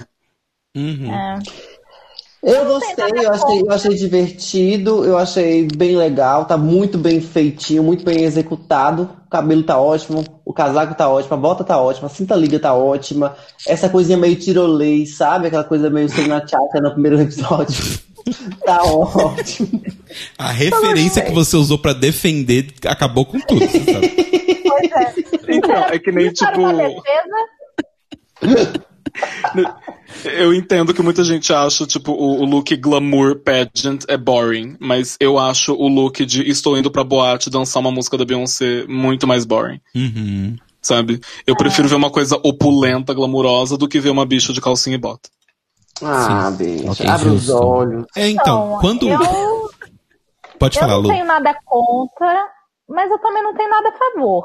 Uhum. 0.74 1.12
É. 1.14 1.38
Eu 2.42 2.64
gostei, 2.64 3.04
eu 3.16 3.30
achei, 3.30 3.60
eu 3.60 3.70
achei 3.70 3.94
divertido, 3.94 5.04
eu 5.04 5.18
achei 5.18 5.68
bem 5.76 5.94
legal, 5.94 6.46
tá 6.46 6.56
muito 6.56 6.96
bem 6.96 7.20
feitinho, 7.20 7.82
muito 7.82 8.02
bem 8.02 8.24
executado. 8.24 9.10
O 9.26 9.30
cabelo 9.30 9.62
tá 9.62 9.78
ótimo, 9.78 10.24
o 10.42 10.52
casaco 10.52 10.94
tá 10.94 11.06
ótimo, 11.06 11.34
a 11.34 11.36
bota 11.36 11.62
tá 11.62 11.78
ótima, 11.78 12.06
a 12.06 12.10
cinta 12.10 12.34
liga 12.34 12.58
tá 12.58 12.72
ótima. 12.72 13.36
Essa 13.66 13.90
coisinha 13.90 14.16
meio 14.16 14.36
tirolês, 14.36 15.16
sabe? 15.16 15.48
Aquela 15.48 15.64
coisa 15.64 15.90
meio 15.90 16.08
sendo 16.08 16.28
na 16.28 16.40
tchata 16.40 16.80
no 16.80 16.92
primeiro 16.92 17.20
episódio. 17.20 17.76
Tá 18.64 18.82
ótimo. 18.84 19.82
A 20.38 20.52
referência 20.52 21.22
que 21.22 21.32
você 21.32 21.56
usou 21.56 21.78
pra 21.78 21.94
defender 21.94 22.66
acabou 22.86 23.24
com 23.24 23.40
tudo. 23.40 23.60
sabe? 23.60 24.62
Pois 24.68 24.92
é. 24.92 25.14
Então, 25.48 25.84
é 25.84 25.98
que 25.98 26.12
nem 26.12 26.30
tipo. 26.30 26.60
Eu 30.24 30.52
entendo 30.52 30.92
que 30.92 31.02
muita 31.02 31.22
gente 31.24 31.52
acha, 31.52 31.86
tipo, 31.86 32.12
o, 32.12 32.40
o 32.40 32.44
look 32.44 32.74
glamour 32.76 33.36
pageant 33.40 34.04
é 34.08 34.16
boring, 34.16 34.76
mas 34.80 35.16
eu 35.20 35.38
acho 35.38 35.72
o 35.74 35.88
look 35.88 36.24
de 36.26 36.48
estou 36.48 36.76
indo 36.76 36.90
pra 36.90 37.04
boate 37.04 37.48
dançar 37.50 37.80
uma 37.80 37.90
música 37.92 38.18
da 38.18 38.24
Beyoncé 38.24 38.84
muito 38.88 39.26
mais 39.26 39.44
boring, 39.44 39.80
Uhum. 39.94 40.56
sabe? 40.82 41.20
Eu 41.46 41.56
prefiro 41.56 41.88
ver 41.88 41.94
uma 41.94 42.10
coisa 42.10 42.38
opulenta, 42.42 43.14
glamurosa, 43.14 43.76
do 43.78 43.88
que 43.88 44.00
ver 44.00 44.10
uma 44.10 44.26
bicha 44.26 44.52
de 44.52 44.60
calcinha 44.60 44.96
e 44.96 44.98
bota. 44.98 45.28
Ah, 46.02 46.50
bicho. 46.50 46.90
Ok, 46.90 47.06
abre 47.08 47.28
os 47.28 47.44
justo. 47.44 47.64
olhos. 47.64 48.06
É, 48.16 48.28
então, 48.28 48.66
Então, 48.66 48.78
quando. 48.80 49.08
eu, 49.08 49.70
Pode 50.58 50.76
eu 50.76 50.80
falar, 50.82 50.94
não 50.94 51.02
Lu. 51.02 51.08
tenho 51.08 51.24
nada 51.26 51.54
contra, 51.64 52.48
mas 52.88 53.10
eu 53.10 53.18
também 53.18 53.42
não 53.42 53.54
tenho 53.54 53.70
nada 53.70 53.88
a 53.90 53.92
favor. 53.92 54.44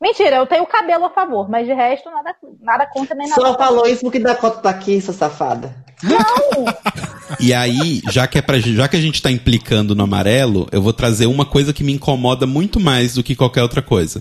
Mentira, 0.00 0.36
eu 0.36 0.46
tenho 0.46 0.66
cabelo 0.66 1.04
a 1.04 1.10
favor, 1.10 1.48
mas 1.48 1.66
de 1.66 1.74
resto, 1.74 2.08
nada, 2.10 2.34
nada 2.62 2.86
contra 2.86 3.14
nem 3.14 3.28
nada 3.28 3.40
Só 3.40 3.58
falou 3.58 3.86
isso 3.86 4.00
porque 4.00 4.18
Dakota 4.18 4.58
tá 4.62 4.70
aqui, 4.70 5.00
sua 5.00 5.14
safada. 5.14 5.74
E 7.38 7.54
aí, 7.54 8.02
já 8.10 8.26
que, 8.26 8.38
é 8.38 8.42
pra, 8.42 8.58
já 8.58 8.88
que 8.88 8.96
a 8.96 9.00
gente 9.00 9.22
tá 9.22 9.30
implicando 9.30 9.94
no 9.94 10.02
amarelo, 10.02 10.66
eu 10.72 10.82
vou 10.82 10.92
trazer 10.92 11.26
uma 11.26 11.46
coisa 11.46 11.72
que 11.72 11.84
me 11.84 11.92
incomoda 11.92 12.44
muito 12.44 12.80
mais 12.80 13.14
do 13.14 13.22
que 13.22 13.36
qualquer 13.36 13.62
outra 13.62 13.80
coisa. 13.80 14.20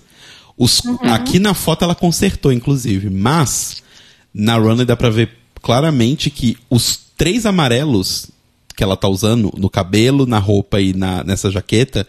Os, 0.55 0.81
Aqui 1.11 1.39
na 1.39 1.55
foto 1.55 1.83
ela 1.83 1.95
consertou, 1.95 2.53
inclusive, 2.53 3.09
mas 3.09 3.81
na 4.31 4.57
runway 4.57 4.85
dá 4.85 4.95
pra 4.95 5.09
ver 5.09 5.31
claramente 5.61 6.29
que 6.29 6.55
os 6.69 6.97
três 7.17 7.47
amarelos 7.47 8.29
que 8.75 8.83
ela 8.83 8.95
tá 8.95 9.07
usando 9.07 9.51
no 9.57 9.69
cabelo, 9.69 10.25
na 10.25 10.37
roupa 10.37 10.79
e 10.79 10.93
na, 10.93 11.23
nessa 11.23 11.49
jaqueta 11.49 12.05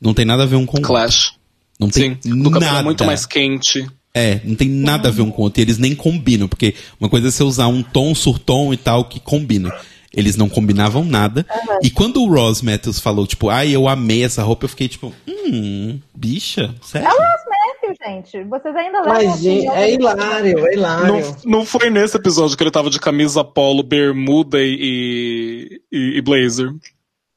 não 0.00 0.12
tem 0.12 0.24
nada 0.24 0.42
a 0.42 0.46
ver 0.46 0.56
um 0.56 0.66
com 0.66 0.76
o 0.76 0.80
outro. 0.80 0.88
Clash. 0.88 1.34
Não 1.82 1.90
tem 1.90 2.18
Sim, 2.20 2.42
cabelo 2.42 2.60
nada. 2.60 2.78
é 2.78 2.82
muito 2.82 3.04
mais 3.04 3.26
quente. 3.26 3.86
É, 4.14 4.40
não 4.44 4.54
tem 4.54 4.68
nada 4.68 5.08
a 5.08 5.12
ver 5.12 5.22
um 5.22 5.30
com 5.30 5.42
o 5.42 5.44
outro. 5.46 5.60
E 5.60 5.64
eles 5.64 5.78
nem 5.78 5.94
combinam, 5.94 6.46
porque 6.46 6.74
uma 7.00 7.08
coisa 7.08 7.28
é 7.28 7.30
você 7.30 7.42
usar 7.42 7.66
um 7.68 7.82
tom, 7.82 8.14
surtom 8.14 8.72
e 8.72 8.76
tal, 8.76 9.06
que 9.06 9.18
combina. 9.18 9.72
Eles 10.14 10.36
não 10.36 10.46
combinavam 10.46 11.04
nada. 11.04 11.46
E 11.82 11.88
quando 11.88 12.22
o 12.22 12.28
Ross 12.28 12.60
Matthews 12.60 12.98
falou, 13.00 13.26
tipo, 13.26 13.48
ai, 13.48 13.74
eu 13.74 13.88
amei 13.88 14.22
essa 14.22 14.42
roupa, 14.42 14.66
eu 14.66 14.68
fiquei 14.68 14.86
tipo, 14.86 15.10
hum, 15.26 15.98
bicha, 16.14 16.74
sério? 16.82 17.08
É 17.08 17.10
o 17.10 17.16
Ross 17.16 17.40
Matthews, 17.48 17.96
gente. 18.06 18.44
Vocês 18.44 18.76
ainda 18.76 19.00
levam 19.00 19.30
Mas, 19.30 19.40
gente, 19.40 19.68
é 19.68 19.94
hilário, 19.94 20.66
é 20.66 20.74
hilário. 20.74 21.06
Não, 21.06 21.36
não 21.46 21.64
foi 21.64 21.88
nesse 21.88 22.18
episódio 22.18 22.54
que 22.54 22.62
ele 22.62 22.70
tava 22.70 22.90
de 22.90 23.00
camisa 23.00 23.42
polo, 23.42 23.82
bermuda 23.82 24.58
e, 24.60 25.80
e, 25.90 26.18
e 26.18 26.20
blazer. 26.20 26.70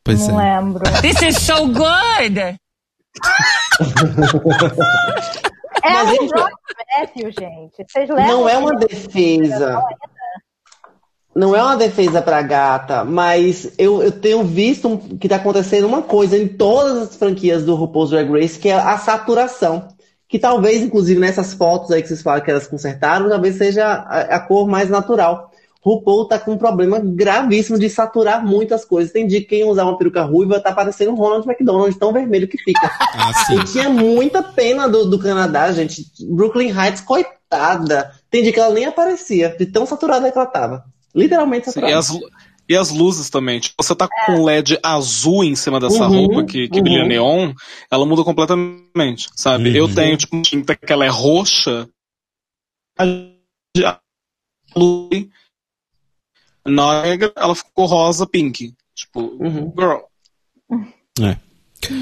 Pois 0.03 0.27
Não 0.27 0.39
é. 0.41 0.59
lembro. 0.59 0.83
This 1.01 1.21
is 1.21 1.37
so 1.37 1.65
good! 1.67 2.57
É 5.83 5.89
Mas, 5.89 6.09
gente, 6.09 6.33
Ross 6.33 6.51
Matthews, 6.99 7.35
gente. 7.37 7.85
Vocês 7.87 8.09
levam 8.09 8.27
Não 8.27 8.49
é 8.49 8.57
uma 8.57 8.75
defesa. 8.75 9.83
Não 11.35 11.55
é 11.55 11.61
uma 11.61 11.75
defesa 11.75 12.21
pra 12.21 12.41
gata, 12.41 13.03
mas 13.03 13.73
eu, 13.77 14.01
eu 14.01 14.11
tenho 14.11 14.41
visto 14.43 14.97
que 15.19 15.27
tá 15.27 15.35
acontecendo 15.35 15.85
uma 15.85 16.01
coisa 16.01 16.37
em 16.37 16.47
todas 16.47 17.09
as 17.09 17.17
franquias 17.17 17.65
do 17.65 17.75
RuPaul's 17.75 18.11
Drag 18.11 18.31
Race, 18.31 18.57
que 18.57 18.69
é 18.69 18.75
a 18.75 18.97
saturação. 18.97 19.89
Que 20.29 20.39
talvez, 20.39 20.81
inclusive, 20.81 21.19
nessas 21.19 21.53
fotos 21.53 21.91
aí 21.91 22.01
que 22.01 22.07
vocês 22.07 22.21
falam 22.21 22.41
que 22.41 22.49
elas 22.49 22.67
consertaram, 22.67 23.29
talvez 23.29 23.57
seja 23.57 23.85
a, 23.85 24.21
a 24.21 24.39
cor 24.39 24.65
mais 24.67 24.89
natural. 24.89 25.51
RuPaul 25.85 26.27
tá 26.27 26.39
com 26.39 26.53
um 26.53 26.57
problema 26.57 26.99
gravíssimo 26.99 27.77
de 27.77 27.87
saturar 27.91 28.43
muitas 28.43 28.83
coisas. 28.83 29.13
Tem 29.13 29.27
dia 29.27 29.39
que 29.39 29.45
quem 29.45 29.63
usar 29.63 29.83
uma 29.83 29.97
peruca 29.97 30.23
ruiva 30.23 30.59
tá 30.59 30.73
parecendo 30.73 31.11
um 31.11 31.15
Ronald 31.15 31.47
McDonald, 31.47 31.93
tão 31.99 32.11
vermelho 32.11 32.47
que 32.47 32.57
fica. 32.57 32.89
Ah, 33.17 33.33
sim. 33.45 33.55
Eu 33.55 33.65
tinha 33.65 33.89
muita 33.89 34.43
pena 34.43 34.89
do, 34.89 35.05
do 35.05 35.17
Canadá, 35.17 35.71
gente. 35.71 36.03
Brooklyn 36.27 36.69
Heights, 36.69 36.99
coitada. 37.01 38.11
Tem 38.29 38.43
dia 38.43 38.51
que 38.51 38.59
ela 38.59 38.73
nem 38.73 38.85
aparecia, 38.85 39.55
de 39.57 39.65
tão 39.65 39.85
saturada 39.85 40.29
que 40.29 40.37
ela 40.37 40.45
tava. 40.45 40.83
Literalmente 41.15 41.67
Sim, 41.67 41.79
saturada. 41.79 41.93
e, 41.93 41.97
as, 41.97 42.19
e 42.69 42.75
as 42.75 42.89
luzes 42.91 43.29
também. 43.29 43.61
Tipo, 43.61 43.81
você 43.81 43.95
tá 43.95 44.09
com 44.25 44.43
LED 44.43 44.77
azul 44.83 45.45
em 45.45 45.55
cima 45.55 45.79
dessa 45.79 46.07
Uhum, 46.07 46.25
roupa 46.25 46.43
que, 46.43 46.67
que 46.67 46.77
uhum. 46.79 46.83
brilha 46.83 47.07
neon, 47.07 47.53
ela 47.89 48.05
muda 48.05 48.23
completamente, 48.23 49.29
sabe? 49.33 49.69
Uhum. 49.69 49.75
Eu 49.75 49.95
tenho, 49.95 50.17
tipo, 50.17 50.35
uma 50.35 50.43
tinta 50.43 50.75
que 50.75 50.91
ela 50.91 51.05
é 51.05 51.09
roxa. 51.09 51.87
A 52.99 53.05
a 53.83 53.99
luz 54.75 55.27
negra, 56.67 57.31
ela 57.35 57.55
ficou 57.55 57.85
rosa, 57.85 58.25
pink. 58.27 58.73
Tipo, 58.95 59.21
Uhum. 59.39 59.73
girl. 59.77 59.99
É. 61.21 61.37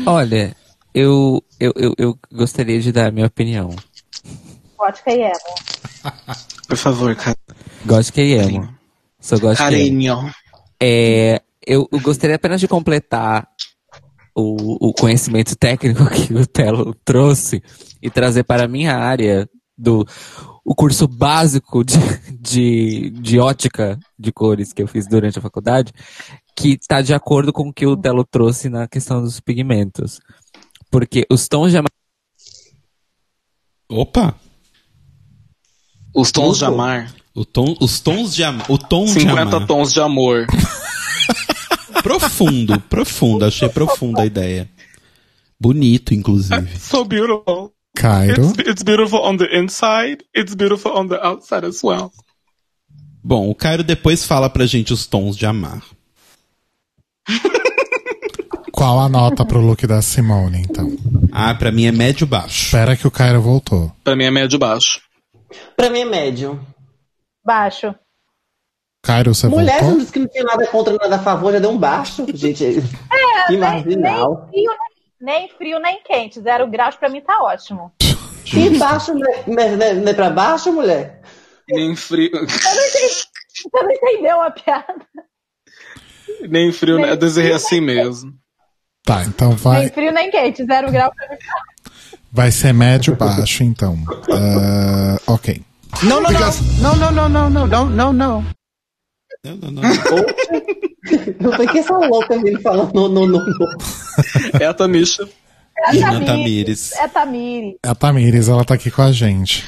Olha, 0.05 0.55
eu, 0.93 1.43
eu, 1.59 1.73
eu, 1.75 1.93
eu 1.97 2.19
gostaria 2.31 2.79
de 2.79 2.91
dar 2.91 3.07
a 3.07 3.11
minha 3.11 3.27
opinião. 3.27 3.75
Vodka 4.77 5.11
e 5.11 5.21
emo. 5.21 5.33
Por 6.67 6.77
favor, 6.77 7.15
cara. 7.15 7.37
Gosto 7.85 8.13
que 8.13 8.21
emo. 8.21 8.73
Só 9.19 9.37
gosto 9.37 9.57
que 9.57 9.63
emo. 9.63 9.71
Carinho. 9.71 10.31
É, 10.81 11.41
eu, 11.65 11.87
eu 11.91 11.99
gostaria 11.99 12.35
apenas 12.35 12.59
de 12.59 12.67
completar 12.67 13.47
o, 14.35 14.89
o 14.89 14.93
conhecimento 14.93 15.55
técnico 15.55 16.05
que 16.11 16.33
o 16.33 16.45
Telo 16.45 16.93
trouxe 17.05 17.61
e 18.01 18.09
trazer 18.09 18.43
para 18.43 18.65
a 18.65 18.67
minha 18.67 18.95
área 18.95 19.49
do 19.77 20.05
o 20.65 20.73
curso 20.73 21.07
básico 21.07 21.83
de, 21.83 21.97
de, 22.39 23.09
de 23.09 23.39
ótica 23.39 23.99
de 24.17 24.31
cores 24.31 24.71
que 24.71 24.81
eu 24.81 24.87
fiz 24.87 25.07
durante 25.07 25.37
a 25.37 25.41
faculdade, 25.41 25.91
que 26.55 26.77
está 26.79 27.01
de 27.01 27.13
acordo 27.13 27.51
com 27.51 27.69
o 27.69 27.73
que 27.73 27.85
o 27.85 27.97
Telo 27.97 28.23
trouxe 28.23 28.69
na 28.69 28.87
questão 28.87 29.21
dos 29.21 29.39
pigmentos. 29.39 30.19
Porque 30.89 31.25
os 31.29 31.47
tons 31.47 31.71
de 31.71 31.77
amarelo 31.77 32.03
Opa! 33.89 34.35
Os 36.15 36.31
tons 36.31 36.59
de 36.59 36.65
amar. 36.65 37.13
O 37.35 37.43
tom, 37.43 37.75
os 37.81 37.99
tons 37.99 38.35
de 38.35 38.43
amor. 38.43 38.65
O 38.69 38.77
tom 38.77 39.05
de 39.05 39.11
50 39.11 39.41
amar. 39.41 39.67
tons 39.67 39.91
de 39.91 39.99
amor. 39.99 40.45
Profundo, 42.03 42.79
profundo. 42.81 43.45
Achei 43.45 43.69
profunda 43.69 44.23
a 44.23 44.25
ideia. 44.25 44.69
Bonito, 45.59 46.13
inclusive. 46.13 46.67
So 46.77 47.05
beautiful. 47.05 47.73
Cairo. 47.95 48.49
It's, 48.49 48.59
it's 48.69 48.83
beautiful 48.83 49.19
on 49.21 49.37
the 49.37 49.45
inside, 49.55 50.23
it's 50.33 50.55
beautiful 50.55 50.91
on 50.93 51.07
the 51.07 51.19
outside 51.25 51.65
as 51.65 51.81
well. 51.83 52.11
Bom, 53.23 53.49
o 53.49 53.55
Cairo 53.55 53.83
depois 53.83 54.25
fala 54.25 54.49
pra 54.49 54.65
gente 54.65 54.91
os 54.93 55.05
tons 55.05 55.37
de 55.37 55.45
amar. 55.45 55.81
Qual 58.71 58.99
a 58.99 59.07
nota 59.07 59.45
pro 59.45 59.59
look 59.61 59.85
da 59.87 60.01
Simone, 60.01 60.61
então? 60.61 60.91
Ah, 61.31 61.53
pra 61.53 61.71
mim 61.71 61.85
é 61.85 61.91
médio 61.91 62.25
baixo. 62.27 62.65
Espera 62.65 62.97
que 62.97 63.07
o 63.07 63.11
Cairo 63.11 63.41
voltou. 63.41 63.91
Pra 64.03 64.15
mim 64.15 64.25
é 64.25 64.31
médio 64.31 64.57
baixo. 64.59 64.99
Pra 65.77 65.89
mim 65.89 65.99
é 65.99 66.05
médio. 66.05 66.59
Baixo. 67.45 67.93
Cairo, 69.03 69.33
você 69.35 69.47
Mulher 69.47 69.75
não 69.81 69.89
voltou? 69.89 69.99
disse 69.99 70.11
que 70.11 70.19
não 70.19 70.27
tinha 70.27 70.43
nada 70.43 70.65
contra 70.67 70.93
nada 70.93 71.15
a 71.17 71.19
favor, 71.19 71.51
já 71.53 71.59
deu 71.59 71.69
um 71.71 71.77
baixo. 71.77 72.25
Gente, 72.33 72.63
que 72.65 72.79
Nem, 72.79 73.49
nem, 73.49 73.59
marginal. 73.59 74.47
frio, 74.49 74.71
nem, 74.71 74.92
nem 75.23 75.47
frio, 75.49 75.79
nem 75.79 76.03
quente. 76.03 76.41
Zero 76.41 76.67
graus 76.67 76.95
pra 76.95 77.09
mim 77.09 77.21
tá 77.21 77.41
ótimo. 77.41 77.91
E 78.53 78.69
baixo? 78.77 79.13
Não 79.13 79.31
é- 79.31 79.43
não 79.47 79.85
é- 79.85 79.93
não 79.93 80.07
é 80.09 80.13
pra 80.13 80.29
baixo, 80.29 80.71
mulher? 80.71 81.21
Nem 81.69 81.95
frio, 81.95 82.29
Você 82.45 83.69
não 83.73 83.91
entendeu 83.91 84.41
a 84.41 84.51
piada? 84.51 85.05
nem 86.49 86.71
frio, 86.73 86.97
né? 86.99 87.11
Eu 87.11 87.17
desejei 87.17 87.53
assim 87.53 87.79
mesmo. 87.79 88.33
Tá, 89.05 89.23
então 89.23 89.49
Nem 89.49 89.57
vai, 89.57 89.89
frio, 89.89 90.11
nem 90.11 90.29
quente. 90.29 90.65
Zero 90.65 90.91
graus 90.91 91.13
pra 91.15 91.29
mim 91.29 91.37
tá 91.37 91.61
vai 92.31 92.51
ser 92.51 92.73
médio 92.73 93.15
baixo, 93.15 93.63
então. 93.63 93.95
Ah, 94.31 95.17
ok. 95.31 95.61
No, 96.03 96.19
no, 96.19 96.31
no, 96.31 96.95
no, 96.95 97.11
no, 97.11 97.49
no, 97.49 97.49
no, 97.49 97.67
no, 97.67 97.85
no, 97.85 98.13
no. 98.13 98.45
Não, 99.45 99.55
não, 99.55 99.71
não. 99.71 99.81
Eu 101.39 101.51
falei 101.51 101.67
que 101.67 101.79
essa 101.79 101.97
louca 101.97 102.37
me 102.37 102.59
falando 102.61 102.93
no, 102.93 103.09
no, 103.09 103.27
no, 103.27 103.39
no. 103.39 103.67
É 104.59 104.65
a 104.65 104.73
Tamisha. 104.73 105.27
É 105.93 106.03
a 106.03 106.19
Tamires. 106.19 106.91
É 106.93 107.03
a 107.03 107.09
Tamires. 107.09 107.77
A 107.83 107.95
Tamires, 107.95 108.47
ela 108.47 108.63
tá 108.63 108.75
aqui 108.75 108.89
com 108.89 109.01
a 109.01 109.11
gente. 109.11 109.65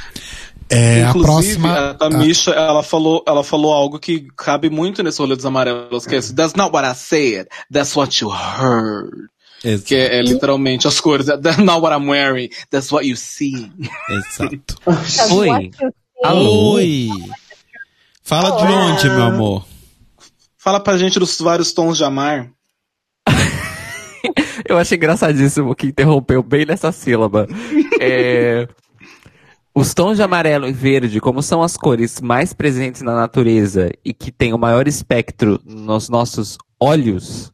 É, 0.69 1.03
a 1.03 1.09
Inclusive, 1.09 1.59
próxima. 1.59 1.89
a 1.89 1.93
Tamisha, 1.93 2.51
ela, 2.51 2.81
falou, 2.81 3.23
ela 3.27 3.43
falou 3.43 3.73
algo 3.73 3.99
que 3.99 4.27
cabe 4.35 4.69
muito 4.69 5.03
nesse 5.03 5.19
rolê 5.19 5.35
dos 5.35 5.45
amarelos, 5.45 6.07
que 6.07 6.15
é 6.15 6.21
That's 6.21 6.55
not 6.55 6.73
what 6.73 6.87
I 6.87 6.95
said, 6.95 7.47
that's 7.71 7.95
what 7.95 8.23
you 8.23 8.31
heard. 8.31 9.29
Exato. 9.63 9.85
Que 9.85 9.95
é, 9.95 10.19
é 10.19 10.21
literalmente 10.21 10.87
as 10.87 10.99
cores. 10.99 11.25
That's 11.27 11.57
not 11.57 11.81
what 11.81 11.93
I'm 11.93 12.07
wearing, 12.07 12.49
that's 12.69 12.91
what 12.91 13.07
you 13.07 13.15
see. 13.15 13.71
Exato. 14.09 14.75
Oi. 15.33 15.71
Alô? 16.23 16.73
Oi! 16.73 17.09
Fala 18.23 18.57
de 18.57 18.73
onde, 18.73 19.09
meu 19.09 19.23
amor? 19.23 19.65
Fala 20.65 20.79
pra 20.79 20.97
gente 20.97 21.19
dos 21.19 21.39
vários 21.39 21.71
tons 21.71 21.95
de 21.95 22.03
amar. 22.03 22.49
Eu 24.67 24.79
achei 24.79 24.97
engraçadíssimo 24.97 25.75
que 25.75 25.85
interrompeu 25.85 26.41
bem 26.41 26.65
nessa 26.65 26.91
sílaba. 26.91 27.47
É, 28.01 28.67
Os 29.75 29.93
tons 29.93 30.15
de 30.17 30.23
amarelo 30.23 30.67
e 30.67 30.73
verde, 30.73 31.21
como 31.21 31.43
são 31.43 31.61
as 31.61 31.77
cores 31.77 32.19
mais 32.19 32.51
presentes 32.51 33.03
na 33.03 33.13
natureza 33.13 33.91
e 34.03 34.11
que 34.11 34.31
têm 34.31 34.55
o 34.55 34.57
maior 34.57 34.87
espectro 34.87 35.61
nos 35.63 36.09
nossos 36.09 36.57
olhos 36.81 37.51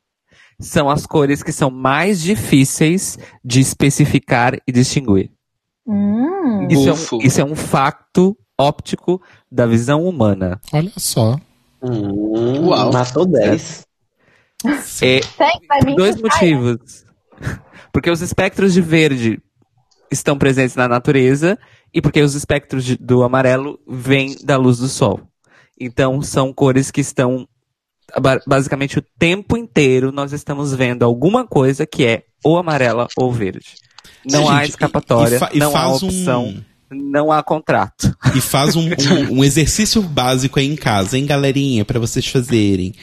são 0.57 0.89
as 0.89 1.05
cores 1.05 1.43
que 1.43 1.51
são 1.51 1.69
mais 1.69 2.21
difíceis 2.21 3.19
de 3.43 3.59
especificar 3.59 4.55
e 4.65 4.71
distinguir. 4.71 5.31
Hum. 5.85 6.65
Isso 6.69 6.87
é, 6.87 6.93
um, 6.93 7.21
isso 7.21 7.41
é 7.41 7.43
um 7.43 7.55
facto 7.57 8.37
óptico 8.57 9.21
da 9.51 9.65
visão 9.65 10.05
humana. 10.05 10.61
Olha 10.71 10.93
só. 10.95 11.37
Hum, 11.83 12.67
Uau. 12.67 12.91
Matou 12.93 13.25
10. 13.25 13.85
É, 15.01 15.19
Tem, 15.19 15.59
mim, 15.85 15.95
dois 15.95 16.21
motivos. 16.21 17.05
Porque 17.91 18.09
os 18.11 18.21
espectros 18.21 18.73
de 18.73 18.81
verde 18.81 19.39
estão 20.11 20.37
presentes 20.37 20.75
na 20.75 20.87
natureza 20.87 21.57
e 21.93 22.01
porque 22.01 22.21
os 22.21 22.35
espectros 22.35 22.83
de- 22.85 22.97
do 22.97 23.23
amarelo 23.23 23.79
vêm 23.87 24.35
da 24.43 24.57
luz 24.57 24.77
do 24.77 24.87
sol. 24.87 25.19
Então 25.79 26.21
são 26.21 26.53
cores 26.53 26.91
que 26.91 27.01
estão 27.01 27.47
ba- 28.21 28.39
basicamente 28.45 28.99
o 28.99 29.03
tempo 29.17 29.57
inteiro 29.57 30.11
nós 30.11 30.31
estamos 30.31 30.75
vendo 30.75 31.03
alguma 31.03 31.45
coisa 31.47 31.85
que 31.87 32.05
é 32.05 32.23
ou 32.43 32.57
amarela 32.57 33.07
ou 33.17 33.31
verde. 33.31 33.75
Não 34.29 34.47
há 34.47 34.59
Gente, 34.59 34.69
escapatória, 34.71 35.39
e 35.51 35.57
e 35.57 35.59
não 35.59 35.69
há 35.75 35.79
faz 35.89 36.03
um- 36.03 36.07
opção, 36.07 36.63
não 36.91 37.31
há 37.31 37.41
contrato. 37.41 38.15
E 38.35 38.41
faz 38.41 38.75
um, 38.75 38.85
um- 39.31 39.39
um 39.39 39.43
exercício 39.43 40.01
básico 40.01 40.59
aí 40.59 40.67
em 40.67 40.75
casa, 40.75 41.17
hein, 41.17 41.25
galerinha, 41.25 41.85
pra 41.85 41.99
vocês 41.99 42.25
fazerem. 42.27 42.93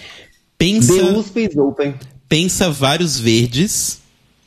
Pensa, 0.57 0.93
The 0.95 1.03
USP 1.19 1.41
is 1.49 1.57
open. 1.57 1.95
pensa 2.29 2.71
vários 2.71 3.19
verdes, 3.19 4.01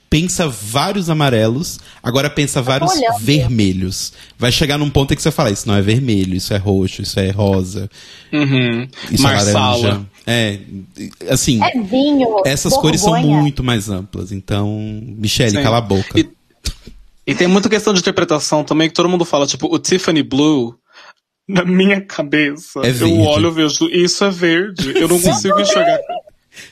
pensa 0.10 0.46
vários 0.50 1.10
amarelos, 1.10 1.80
agora 2.04 2.30
pensa 2.30 2.62
vários 2.62 2.92
olhando. 2.92 3.20
vermelhos. 3.20 4.12
Vai 4.38 4.52
chegar 4.52 4.78
num 4.78 4.90
ponto 4.90 5.14
em 5.14 5.16
que 5.16 5.22
você 5.24 5.32
fala, 5.32 5.50
isso 5.52 5.66
não 5.68 5.76
é 5.76 5.82
vermelho, 5.82 6.36
isso 6.36 6.54
é 6.54 6.58
roxo, 6.58 7.02
isso 7.02 7.18
é 7.18 7.30
rosa, 7.32 7.90
Uhum. 8.34 8.88
isso 9.10 9.26
é 9.26 9.32
Marsala. 9.32 9.78
laranja. 9.88 10.06
É, 10.28 10.60
assim, 11.30 11.64
É 11.64 11.80
vinho. 11.82 12.42
essas 12.46 12.74
cores 12.78 13.00
são 13.02 13.20
muito 13.24 13.64
mais 13.64 13.90
amplas. 13.90 14.32
Então, 14.34 14.70
Michele, 15.18 15.52
Sim. 15.58 15.64
cala 15.64 15.78
a 15.78 15.82
boca. 15.82 16.20
E- 16.20 16.30
E 17.26 17.36
tem 17.36 17.48
muita 17.48 17.70
questão 17.70 17.94
de 17.94 18.00
interpretação 18.00 18.64
também, 18.64 18.88
que 18.90 18.96
todo 18.96 19.10
mundo 19.10 19.26
fala, 19.26 19.46
tipo, 19.46 19.68
o 19.74 19.78
Tiffany 19.80 20.24
Blue, 20.24 20.76
na 21.48 21.64
minha 21.64 22.02
cabeça, 22.02 22.80
É 22.84 22.90
eu 22.90 23.20
olho 23.22 23.50
e 23.50 23.52
vejo, 23.54 23.86
isso 23.90 24.24
é 24.24 24.30
verde. 24.30 24.94
Eu 25.00 25.08
não 25.08 25.18
Sim. 25.20 25.30
consigo 25.30 25.60
enxergar. 25.60 26.00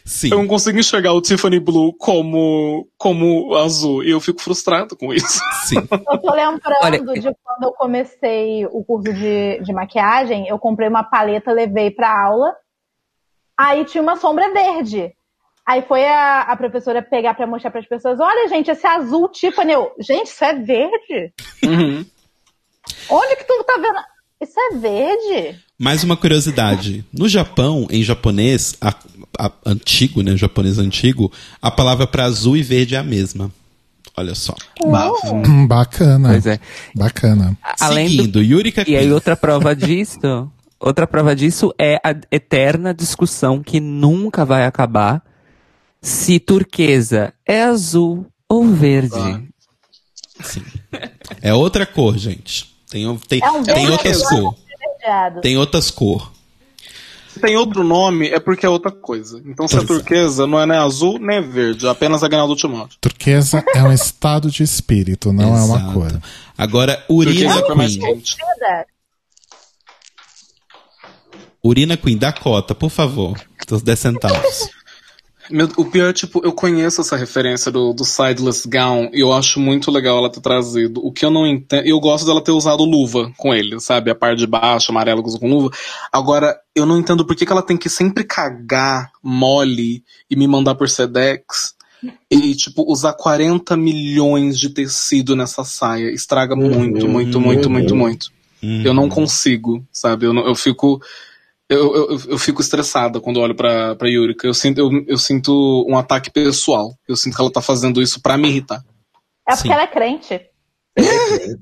Sim. 0.03 0.31
Eu 0.31 0.39
não 0.39 0.47
consigo 0.47 0.77
enxergar 0.77 1.13
o 1.13 1.21
Tiffany 1.21 1.59
Blue 1.59 1.93
como, 1.93 2.87
como 2.97 3.55
azul. 3.55 4.03
E 4.03 4.09
eu 4.11 4.19
fico 4.19 4.41
frustrado 4.41 4.95
com 4.97 5.13
isso. 5.13 5.39
Sim. 5.65 5.77
Eu 5.89 6.17
tô 6.17 6.31
lembrando 6.33 6.75
Olha- 6.81 6.99
de 6.99 7.21
quando 7.43 7.63
eu 7.63 7.71
comecei 7.73 8.65
o 8.65 8.83
curso 8.83 9.13
de, 9.13 9.59
de 9.61 9.71
maquiagem, 9.71 10.47
eu 10.47 10.57
comprei 10.59 10.89
uma 10.89 11.03
paleta, 11.03 11.51
levei 11.51 11.91
pra 11.91 12.25
aula, 12.25 12.53
aí 13.57 13.85
tinha 13.85 14.01
uma 14.01 14.15
sombra 14.17 14.51
verde. 14.51 15.13
Aí 15.69 15.83
foi 15.83 16.03
a, 16.03 16.41
a 16.41 16.55
professora 16.57 16.99
pegar 16.99 17.35
pra 17.35 17.45
mostrar 17.45 17.69
pras 17.69 17.85
pessoas, 17.87 18.19
olha 18.19 18.49
gente, 18.49 18.71
esse 18.71 18.87
azul 18.87 19.29
Tiffany, 19.29 19.71
eu, 19.73 19.91
gente, 19.99 20.25
isso 20.25 20.43
é 20.43 20.55
verde? 20.55 21.31
Uhum. 21.63 22.03
Onde 23.07 23.35
que 23.35 23.43
tu 23.43 23.63
tá 23.63 23.75
vendo? 23.75 23.99
Isso 24.41 24.59
é 24.59 24.77
verde? 24.77 25.59
Mais 25.77 26.03
uma 26.03 26.17
curiosidade. 26.17 27.05
No 27.13 27.29
Japão, 27.29 27.85
em 27.91 28.01
japonês, 28.01 28.75
a- 28.81 28.95
a- 29.37 29.51
antigo, 29.63 30.23
né? 30.23 30.35
Japonês 30.35 30.79
antigo, 30.79 31.31
a 31.61 31.69
palavra 31.69 32.07
para 32.07 32.23
azul 32.23 32.57
e 32.57 32.63
verde 32.63 32.95
é 32.95 32.97
a 32.97 33.03
mesma. 33.03 33.51
Olha 34.17 34.33
só. 34.33 34.55
Bafo. 34.83 35.35
Hum, 35.35 35.65
bacana. 35.69 36.29
Pois 36.29 36.47
é. 36.47 36.59
Bacana. 36.95 37.55
Além 37.79 38.07
do 38.07 38.11
Seguindo, 38.15 38.41
Yurika 38.41 38.89
E 38.89 38.97
aí 38.97 39.11
outra 39.11 39.37
prova 39.37 39.75
disso, 39.75 40.51
outra 40.79 41.05
prova 41.05 41.35
disso 41.35 41.71
é 41.77 41.97
a 42.03 42.15
eterna 42.31 42.91
discussão 42.91 43.61
que 43.61 43.79
nunca 43.79 44.43
vai 44.43 44.65
acabar 44.65 45.21
se 46.01 46.39
turquesa 46.39 47.33
é 47.45 47.63
azul 47.63 48.25
ou 48.47 48.67
verde. 48.67 49.15
Ah. 49.17 49.41
É 51.41 51.53
outra 51.53 51.85
cor, 51.85 52.17
gente. 52.17 52.73
Tem, 52.89 53.03
tem, 53.27 53.41
É 53.43 53.51
um 53.51 53.63
tem 53.63 53.89
outras 53.89 54.21
agora. 54.23 54.41
cor. 54.41 54.55
Verdeado. 54.79 55.41
Tem 55.41 55.57
outras 55.57 55.91
cor. 55.91 56.31
Se 57.29 57.39
tem 57.39 57.55
outro 57.55 57.83
nome, 57.83 58.27
é 58.29 58.39
porque 58.39 58.65
é 58.65 58.69
outra 58.69 58.91
coisa. 58.91 59.39
Então, 59.45 59.67
se 59.67 59.77
é 59.77 59.81
é. 59.81 59.85
turquesa, 59.85 60.47
não 60.47 60.59
é 60.59 60.65
nem 60.65 60.77
azul 60.77 61.19
nem 61.19 61.41
verde, 61.47 61.85
é 61.85 61.89
apenas 61.89 62.23
a 62.23 62.27
Granada 62.27 62.55
Timóteo. 62.55 62.97
Turquesa 62.99 63.63
é 63.75 63.83
um 63.83 63.91
estado 63.91 64.49
de 64.49 64.63
espírito, 64.63 65.31
não 65.31 65.55
é 65.55 65.61
uma 65.61 65.77
Exato. 65.77 65.93
cor. 65.93 66.21
Agora, 66.57 67.05
Urina 67.07 67.53
Turquesa 67.53 67.71
é 67.71 67.75
mais 67.75 67.95
Queen. 67.97 68.15
quente. 68.15 68.35
Verdade. 68.37 68.87
Urina 71.63 71.97
Queen, 71.97 72.17
Dakota, 72.17 72.73
por 72.73 72.89
favor. 72.89 73.39
Dos 73.67 73.83
10 73.83 73.99
centavos. 73.99 74.69
Meu- 75.49 75.69
o 75.77 75.85
pior 75.85 76.09
é, 76.09 76.13
tipo, 76.13 76.41
eu 76.43 76.51
conheço 76.51 77.01
essa 77.01 77.15
referência 77.15 77.71
do, 77.71 77.93
do 77.93 78.05
Sideless 78.05 78.67
Gown 78.67 79.09
e 79.13 79.19
eu 79.21 79.33
acho 79.33 79.59
muito 79.59 79.89
legal 79.91 80.17
ela 80.17 80.31
ter 80.31 80.41
trazido. 80.41 81.01
O 81.05 81.11
que 81.11 81.25
eu 81.25 81.31
não 81.31 81.45
entendo. 81.47 81.85
Eu 81.87 81.99
gosto 81.99 82.25
dela 82.25 82.43
ter 82.43 82.51
usado 82.51 82.83
luva 82.83 83.31
com 83.37 83.53
ele, 83.53 83.79
sabe? 83.79 84.11
A 84.11 84.15
parte 84.15 84.39
de 84.39 84.47
baixo, 84.47 84.91
amarelo 84.91 85.23
com 85.23 85.47
luva. 85.49 85.69
Agora, 86.11 86.55
eu 86.75 86.85
não 86.85 86.97
entendo 86.99 87.25
por 87.25 87.35
que, 87.35 87.45
que 87.45 87.51
ela 87.51 87.61
tem 87.63 87.77
que 87.77 87.89
sempre 87.89 88.23
cagar 88.23 89.11
mole 89.23 90.03
e 90.29 90.35
me 90.35 90.47
mandar 90.47 90.75
por 90.75 90.87
Sedex. 90.89 91.73
E, 92.31 92.55
tipo, 92.55 92.89
usar 92.89 93.11
40 93.13 93.75
milhões 93.75 94.57
de 94.57 94.69
tecido 94.69 95.35
nessa 95.35 95.63
saia. 95.65 96.09
Estraga 96.13 96.55
muito, 96.55 97.07
muito, 97.09 97.39
muito, 97.41 97.69
muito, 97.69 97.95
muito. 97.95 98.31
Eu 98.85 98.93
não 98.93 99.09
consigo, 99.09 99.83
sabe? 99.91 100.25
Eu, 100.25 100.33
não- 100.33 100.45
eu 100.47 100.55
fico. 100.55 101.01
Eu, 101.69 101.95
eu, 101.95 102.19
eu 102.29 102.37
fico 102.39 102.61
estressada 102.61 103.21
quando 103.21 103.39
olho 103.39 103.55
pra, 103.55 103.95
pra 103.95 104.09
Yurika. 104.09 104.47
Eu 104.47 104.53
sinto, 104.55 104.79
eu, 104.79 104.89
eu 105.07 105.17
sinto 105.17 105.85
um 105.87 105.97
ataque 105.97 106.31
pessoal. 106.31 106.95
Eu 107.07 107.15
sinto 107.15 107.35
que 107.35 107.41
ela 107.41 107.51
tá 107.51 107.61
fazendo 107.61 108.01
isso 108.01 108.19
pra 108.21 108.37
me 108.37 108.47
irritar. 108.47 108.83
É 109.47 109.51
porque 109.55 109.67
Sim. 109.67 109.73
ela 109.73 109.83
é 109.83 109.87
crente. 109.87 110.41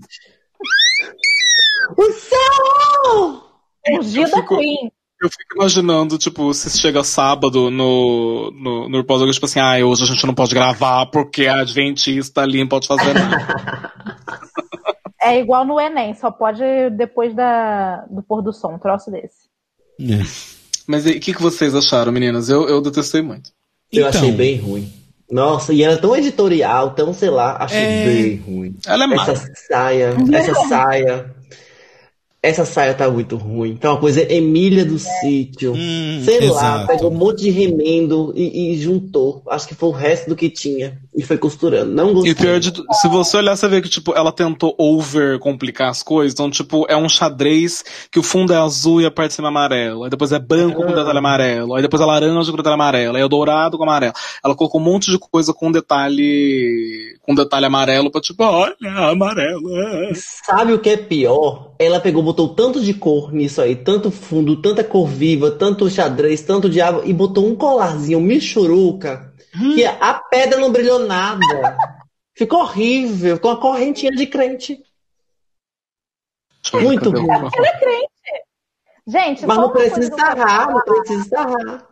O 1.97 2.11
céu! 2.11 3.43
Ungida 3.89 4.27
fico- 4.27 4.57
Queen. 4.57 4.91
Eu 5.21 5.29
fico 5.29 5.55
imaginando, 5.55 6.17
tipo, 6.17 6.53
se 6.53 6.69
chega 6.77 7.03
sábado 7.03 7.71
no, 7.71 8.51
no, 8.51 8.89
no 8.89 8.97
Race, 9.01 9.33
tipo 9.33 9.45
assim, 9.45 9.59
ah, 9.59 9.83
hoje 9.83 10.03
a 10.03 10.05
gente 10.05 10.25
não 10.27 10.33
pode 10.35 10.53
gravar 10.53 11.07
porque 11.07 11.47
a 11.47 11.61
Adventista 11.61 12.41
ali 12.41 12.59
não 12.59 12.67
pode 12.67 12.87
fazer 12.87 13.13
nada. 13.13 13.93
É 15.19 15.39
igual 15.39 15.65
no 15.65 15.77
Enem, 15.77 16.13
só 16.13 16.31
pode 16.31 16.63
depois 16.91 17.35
da, 17.35 18.05
do 18.09 18.23
pôr 18.23 18.41
do 18.41 18.53
som, 18.53 18.75
um 18.75 18.79
troço 18.79 19.11
desse. 19.11 19.46
É. 19.99 20.25
Mas 20.85 21.05
o 21.05 21.19
que, 21.19 21.33
que 21.33 21.41
vocês 21.41 21.75
acharam, 21.75 22.11
meninas? 22.11 22.49
Eu, 22.49 22.67
eu 22.67 22.81
detestei 22.81 23.21
muito. 23.21 23.49
Eu 23.91 24.07
Então, 24.07 24.21
achei 24.21 24.31
bem 24.31 24.57
ruim. 24.57 24.91
Nossa, 25.29 25.73
e 25.73 25.83
ela 25.83 25.95
é 25.95 25.97
tão 25.97 26.15
editorial, 26.15 26.91
tão, 26.91 27.13
sei 27.13 27.29
lá, 27.29 27.57
achei 27.59 27.77
É. 27.77 28.05
bem 28.05 28.37
ruim. 28.37 28.75
Ela 28.85 29.03
é 29.03 29.07
má. 29.07 29.23
Essa 29.29 29.51
saia, 29.67 30.15
essa 30.33 30.53
saia. 30.69 31.35
Essa 32.41 32.63
saia 32.65 32.93
tá 32.93 33.09
muito 33.09 33.35
ruim. 33.35 33.75
Tá 33.75 33.91
uma 33.91 33.99
coisa 33.99 34.21
Emília 34.31 34.85
do 34.85 34.97
sítio. 34.99 35.73
Hum, 35.75 36.21
Sei 36.23 36.39
lá, 36.41 36.45
exato. 36.83 36.87
pegou 36.87 37.11
um 37.11 37.15
monte 37.15 37.41
de 37.41 37.49
remendo 37.49 38.31
e, 38.35 38.73
e 38.73 38.77
juntou. 38.77 39.41
Acho 39.49 39.67
que 39.67 39.73
foi 39.75 39.89
o 39.89 39.91
resto 39.91 40.29
do 40.29 40.35
que 40.35 40.47
tinha. 40.49 40.99
E 41.15 41.23
foi 41.23 41.37
costurando. 41.37 41.91
Não 41.91 42.11
E 42.11 42.13
gostei. 42.13 42.31
o 42.33 42.35
pior 42.35 42.59
de 42.59 42.71
se 43.01 43.07
você 43.07 43.37
olhar, 43.37 43.55
você 43.55 43.67
vê 43.67 43.81
que, 43.81 43.89
tipo, 43.89 44.13
ela 44.15 44.31
tentou 44.31 44.75
over 44.77 45.39
complicar 45.39 45.89
as 45.89 46.03
coisas. 46.03 46.33
Então, 46.33 46.49
tipo, 46.49 46.85
é 46.87 46.95
um 46.95 47.09
xadrez 47.09 47.83
que 48.11 48.19
o 48.19 48.23
fundo 48.23 48.53
é 48.53 48.57
azul 48.57 49.01
e 49.01 49.05
a 49.07 49.11
parte 49.11 49.29
de 49.29 49.35
cima 49.35 49.47
é 49.47 49.49
amarela. 49.49 50.05
Aí 50.05 50.09
depois 50.11 50.31
é 50.31 50.37
branco 50.39 50.83
com 50.83 50.93
detalhe 50.93 51.17
amarelo. 51.17 51.73
Aí 51.73 51.81
depois 51.81 52.01
é 52.01 52.05
laranja 52.05 52.51
com 52.51 52.57
detalhe 52.57 52.75
amarelo. 52.75 53.15
Aí 53.17 53.23
é 53.23 53.27
dourado 53.27 53.77
com 53.77 53.83
amarelo. 53.83 54.13
Ela 54.45 54.55
colocou 54.55 54.79
um 54.79 54.83
monte 54.83 55.09
de 55.11 55.17
coisa 55.17 55.53
com 55.55 55.71
detalhe, 55.71 57.17
com 57.23 57.33
detalhe 57.35 57.65
amarelo 57.65 58.11
pra, 58.11 58.21
tipo, 58.21 58.43
olha, 58.43 58.75
amarelo. 59.09 59.75
é. 59.75 60.11
Sabe 60.13 60.73
o 60.73 60.79
que 60.79 60.89
é 60.91 60.97
pior? 60.97 61.71
Ela 61.79 61.99
pegou, 61.99 62.23
botou 62.37 62.53
tanto 62.53 62.79
de 62.79 62.93
cor 62.93 63.31
nisso 63.33 63.59
aí, 63.59 63.75
tanto 63.75 64.11
fundo, 64.11 64.61
tanta 64.61 64.83
cor 64.83 65.07
viva, 65.07 65.49
tanto 65.49 65.89
xadrez, 65.89 66.43
tanto 66.43 66.69
de 66.69 66.79
água, 66.79 67.01
e 67.03 67.11
botou 67.11 67.47
um 67.47 67.55
colarzinho 67.55 68.21
michuruca, 68.21 69.33
que 69.73 69.83
a 69.83 70.13
pedra 70.13 70.59
não 70.59 70.71
brilhou 70.71 70.99
nada. 70.99 71.41
Ficou 72.35 72.59
horrível, 72.59 73.39
com 73.39 73.49
a 73.49 73.59
correntinha 73.59 74.11
de 74.11 74.27
crente. 74.27 74.79
Muito 76.73 77.11
Cadê 77.11 77.23
o- 77.23 77.27
bom. 77.27 77.49
Gente, 79.07 79.45
Mas 79.47 79.57
não 79.57 79.65
uma 79.65 79.71
precisa 79.71 80.09
que 80.09 80.13
eu 80.13 80.17
quero 80.17 80.31
estarrar, 80.37 80.65
falar. 80.65 80.73
não 80.73 80.81
precisa 80.83 81.21
estarrar. 81.23 81.87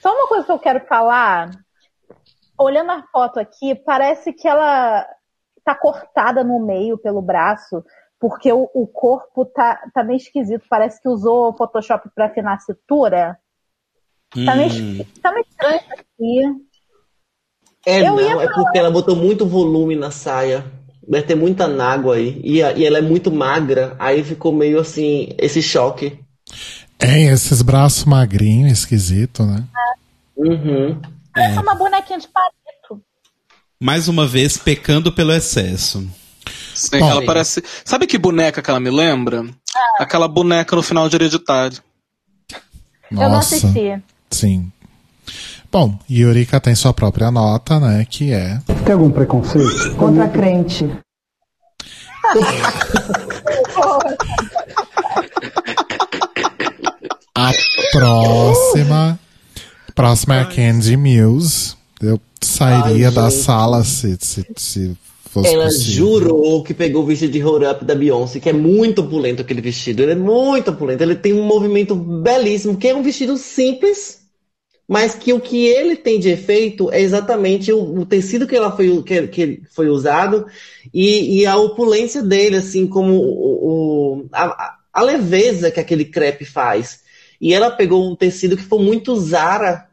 Só 0.00 0.14
uma 0.14 0.28
coisa 0.28 0.44
que 0.44 0.52
eu 0.52 0.58
quero 0.58 0.86
falar. 0.86 1.50
Olhando 2.58 2.90
a 2.92 3.02
foto 3.10 3.40
aqui, 3.40 3.74
parece 3.74 4.32
que 4.32 4.46
ela 4.46 5.04
tá 5.64 5.74
cortada 5.74 6.44
no 6.44 6.60
meio 6.64 6.98
pelo 6.98 7.22
braço, 7.22 7.82
porque 8.28 8.52
o, 8.52 8.68
o 8.74 8.86
corpo 8.86 9.44
tá, 9.44 9.78
tá 9.92 10.02
meio 10.02 10.16
esquisito. 10.16 10.64
Parece 10.68 11.00
que 11.00 11.08
usou 11.08 11.48
o 11.50 11.56
Photoshop 11.56 12.08
pra 12.14 12.26
afinar 12.26 12.54
a 12.54 12.58
cintura. 12.58 13.38
Tá 14.46 14.54
meio, 14.56 14.72
Hum. 14.72 15.04
tá 15.22 15.30
meio 15.30 15.44
estranho 15.48 15.76
isso 15.80 15.92
aqui. 15.92 16.64
É, 17.86 18.00
Eu 18.00 18.14
não, 18.16 18.40
é 18.40 18.48
porque 18.52 18.78
ela 18.78 18.90
botou 18.90 19.14
muito 19.14 19.46
volume 19.46 19.94
na 19.94 20.10
saia. 20.10 20.64
Deve 21.06 21.26
ter 21.26 21.34
muita 21.34 21.68
nágua 21.68 22.16
aí. 22.16 22.40
E, 22.42 22.62
a- 22.62 22.72
e 22.72 22.84
ela 22.86 22.96
é 22.98 23.02
muito 23.02 23.30
magra, 23.30 23.94
aí 23.98 24.24
ficou 24.24 24.52
meio 24.52 24.80
assim, 24.80 25.28
esse 25.38 25.62
choque. 25.62 26.18
É, 26.98 27.24
esses 27.24 27.60
braços 27.60 28.04
magrinhos, 28.06 28.72
esquisito, 28.78 29.44
né? 29.44 29.64
Uhum. 30.36 31.00
É 31.36 31.60
uma 31.60 31.74
bonequinha 31.74 32.18
de 32.18 32.28
palito. 32.28 33.04
Mais 33.78 34.08
uma 34.08 34.26
vez, 34.26 34.56
pecando 34.56 35.12
pelo 35.12 35.32
excesso. 35.32 36.08
Sim, 36.74 36.98
Bom. 36.98 37.10
ela 37.10 37.24
parece. 37.24 37.62
Sabe 37.84 38.06
que 38.06 38.18
boneca 38.18 38.60
que 38.60 38.70
ela 38.70 38.80
me 38.80 38.90
lembra? 38.90 39.44
Aquela 39.98 40.26
boneca 40.28 40.74
no 40.74 40.82
final 40.82 41.08
de 41.08 41.16
Hereditário. 41.16 41.78
Eu 43.10 43.16
não 43.18 43.30
Nossa, 43.30 43.56
assisti. 43.56 44.02
sim. 44.30 44.70
Bom, 45.70 45.98
Yurika 46.10 46.60
tem 46.60 46.74
sua 46.74 46.92
própria 46.92 47.30
nota, 47.30 47.80
né? 47.80 48.04
Que 48.08 48.32
é. 48.32 48.60
Tem 48.84 48.92
algum 48.92 49.10
preconceito? 49.10 49.94
Contra 49.96 50.28
crente. 50.28 50.88
A 57.36 57.50
próxima. 57.92 59.18
Próxima 59.94 60.36
é 60.36 60.40
a 60.40 60.44
Candy 60.46 60.96
Muse. 60.96 61.74
Eu 62.00 62.20
sairia 62.42 63.08
Ai, 63.08 63.14
da 63.14 63.30
gente. 63.30 63.42
sala 63.42 63.84
se, 63.84 64.16
se, 64.20 64.46
se 64.56 64.96
fosse 65.34 65.54
Ela 65.54 65.64
possível. 65.64 66.10
jurou 66.10 66.62
que 66.64 66.72
pegou 66.72 67.02
o 67.02 67.06
vestido 67.06 67.32
de 67.32 67.38
Hold 67.40 67.64
Up 67.64 67.84
da 67.84 67.94
Beyoncé, 67.94 68.40
que 68.40 68.48
é 68.48 68.52
muito 68.52 69.02
opulento 69.02 69.42
aquele 69.42 69.60
vestido. 69.60 70.02
Ele 70.02 70.12
é 70.12 70.14
muito 70.14 70.70
opulento. 70.70 71.02
Ele 71.02 71.14
tem 71.16 71.34
um 71.34 71.44
movimento 71.44 71.94
belíssimo, 71.94 72.76
que 72.78 72.88
é 72.88 72.94
um 72.94 73.02
vestido 73.02 73.36
simples, 73.36 74.22
mas 74.88 75.14
que 75.14 75.32
o 75.32 75.40
que 75.40 75.66
ele 75.66 75.96
tem 75.96 76.20
de 76.20 76.30
efeito 76.30 76.90
é 76.92 77.00
exatamente 77.00 77.72
o, 77.72 78.00
o 78.00 78.06
tecido 78.06 78.46
que, 78.46 78.56
ela 78.56 78.74
foi, 78.76 79.02
que, 79.02 79.28
que 79.28 79.62
foi 79.72 79.88
usado 79.88 80.46
e, 80.92 81.40
e 81.40 81.46
a 81.46 81.56
opulência 81.56 82.22
dele, 82.22 82.56
assim, 82.56 82.86
como 82.86 83.14
o, 83.14 84.20
o- 84.22 84.28
a, 84.32 84.76
a 84.92 85.02
leveza 85.02 85.70
que 85.70 85.80
aquele 85.80 86.04
crepe 86.06 86.44
faz. 86.44 87.02
E 87.40 87.52
ela 87.54 87.70
pegou 87.70 88.10
um 88.10 88.16
tecido 88.16 88.56
que 88.56 88.62
foi 88.62 88.80
muito 88.82 89.16
Zara. 89.16 89.88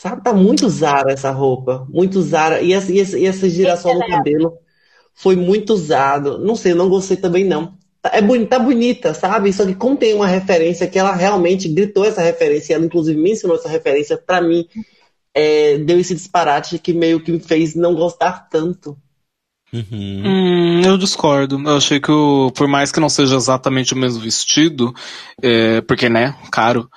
Sabe, 0.00 0.22
tá 0.22 0.32
muito 0.32 0.66
Zara 0.70 1.12
essa 1.12 1.30
roupa. 1.30 1.86
Muito 1.90 2.22
Zara. 2.22 2.62
E 2.62 2.72
essa, 2.72 2.90
e 2.90 3.00
essa, 3.00 3.18
e 3.18 3.26
essa 3.26 3.46
girassol 3.50 3.96
no 3.96 4.08
cabelo 4.08 4.54
foi 5.12 5.36
muito 5.36 5.74
usado. 5.74 6.38
Não 6.38 6.56
sei, 6.56 6.72
eu 6.72 6.76
não 6.76 6.88
gostei 6.88 7.18
também, 7.18 7.44
não. 7.44 7.74
Tá- 8.00 8.10
É 8.14 8.22
bonita, 8.22 8.48
tá 8.48 8.58
bonita, 8.58 9.12
sabe? 9.12 9.52
Só 9.52 9.66
que 9.66 9.74
como 9.74 9.98
tem 9.98 10.14
uma 10.14 10.26
referência 10.26 10.86
que 10.86 10.98
ela 10.98 11.12
realmente 11.14 11.68
gritou 11.68 12.02
essa 12.02 12.22
referência, 12.22 12.72
ela 12.72 12.86
inclusive 12.86 13.20
mencionou 13.20 13.58
essa 13.58 13.68
referência, 13.68 14.16
pra 14.16 14.40
mim, 14.40 14.64
é, 15.34 15.76
deu 15.76 16.00
esse 16.00 16.14
disparate 16.14 16.78
que 16.78 16.94
meio 16.94 17.22
que 17.22 17.30
me 17.30 17.38
fez 17.40 17.74
não 17.74 17.94
gostar 17.94 18.48
tanto. 18.48 18.96
Uhum. 19.70 20.22
Hum, 20.24 20.80
eu 20.82 20.96
discordo. 20.96 21.60
Eu 21.60 21.76
achei 21.76 22.00
que, 22.00 22.10
o, 22.10 22.50
por 22.52 22.66
mais 22.66 22.90
que 22.90 23.00
não 23.00 23.10
seja 23.10 23.36
exatamente 23.36 23.92
o 23.92 23.98
mesmo 23.98 24.22
vestido, 24.22 24.94
é, 25.42 25.82
porque, 25.82 26.08
né, 26.08 26.34
caro, 26.50 26.88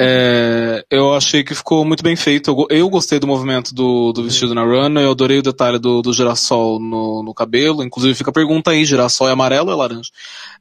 é, 0.00 0.84
eu 0.88 1.12
achei 1.12 1.42
que 1.42 1.56
ficou 1.56 1.84
muito 1.84 2.04
bem 2.04 2.14
feito. 2.14 2.50
Eu, 2.50 2.66
eu 2.70 2.88
gostei 2.88 3.18
do 3.18 3.26
movimento 3.26 3.74
do, 3.74 4.12
do 4.12 4.22
vestido 4.22 4.54
na 4.54 4.62
run, 4.62 4.96
eu 4.96 5.10
adorei 5.10 5.40
o 5.40 5.42
detalhe 5.42 5.76
do, 5.76 6.00
do 6.00 6.12
girassol 6.12 6.78
no, 6.78 7.24
no 7.24 7.34
cabelo. 7.34 7.82
Inclusive, 7.82 8.14
fica 8.14 8.30
a 8.30 8.32
pergunta 8.32 8.70
aí: 8.70 8.84
girassol 8.84 9.28
é 9.28 9.32
amarelo 9.32 9.66
ou 9.66 9.72
é 9.72 9.76
laranja? 9.76 10.10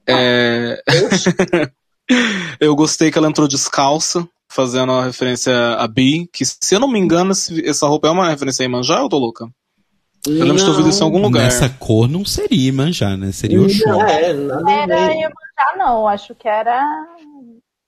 É, 0.08 0.82
eu 2.60 2.76
gostei 2.76 3.12
que 3.12 3.18
ela 3.20 3.28
entrou 3.28 3.48
descalça, 3.48 4.28
fazendo 4.50 4.92
uma 4.92 5.06
referência 5.06 5.54
a 5.76 5.88
Bi, 5.88 6.28
que 6.34 6.44
se 6.44 6.74
eu 6.74 6.80
não 6.80 6.88
me 6.88 6.98
engano, 6.98 7.32
essa 7.64 7.86
roupa 7.86 8.08
é 8.08 8.12
uma 8.12 8.30
referência 8.30 8.64
a 8.64 8.66
Imanjá 8.66 8.98
ou 8.98 9.04
eu 9.04 9.10
tô 9.10 9.20
louca? 9.20 9.46
Eu 10.26 10.46
lembro 10.46 10.58
de 10.58 10.64
ter 10.64 10.70
ouvido 10.72 10.90
isso 10.90 11.02
em 11.02 11.06
algum 11.06 11.22
lugar. 11.22 11.44
Nessa 11.44 11.70
cor 11.70 12.10
não 12.10 12.26
seria 12.26 12.74
manjar, 12.74 13.16
né? 13.16 13.32
Seria 13.32 13.62
o 13.62 13.70
show. 13.70 13.88
Não, 13.88 14.02
é, 14.02 14.34
nada 14.34 14.68
a 14.68 14.74
Era 14.74 14.96
ver. 14.96 15.14
Iemanjá, 15.14 15.78
não. 15.78 16.08
Acho 16.08 16.34
que 16.34 16.48
era. 16.48 16.84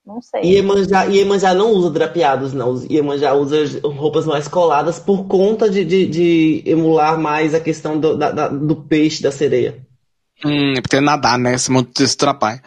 Não 0.06 0.20
sei. 0.22 0.40
Iemanjá, 0.42 1.04
Iemanjá 1.04 1.54
não 1.54 1.72
usa 1.72 1.90
drapeados, 1.90 2.52
não. 2.52 2.74
Iemanjá 2.90 3.34
usa 3.34 3.56
roupas 3.84 4.26
mais 4.26 4.48
coladas 4.48 4.98
por 4.98 5.26
conta 5.26 5.68
de, 5.70 5.84
de, 5.84 6.06
de 6.06 6.62
emular 6.66 7.18
mais 7.20 7.54
a 7.54 7.60
questão 7.60 7.98
do, 8.00 8.16
da- 8.16 8.30
da- 8.32 8.48
do 8.48 8.74
peixe, 8.76 9.22
da 9.22 9.30
sereia. 9.30 9.78
Hum, 10.44 10.72
é 10.76 10.80
porque 10.80 10.96
é 10.96 11.00
nadar, 11.00 11.38
né? 11.38 11.54
Esse 11.54 11.70
monte 11.70 11.92
desse 12.02 12.16
trapai. 12.16 12.60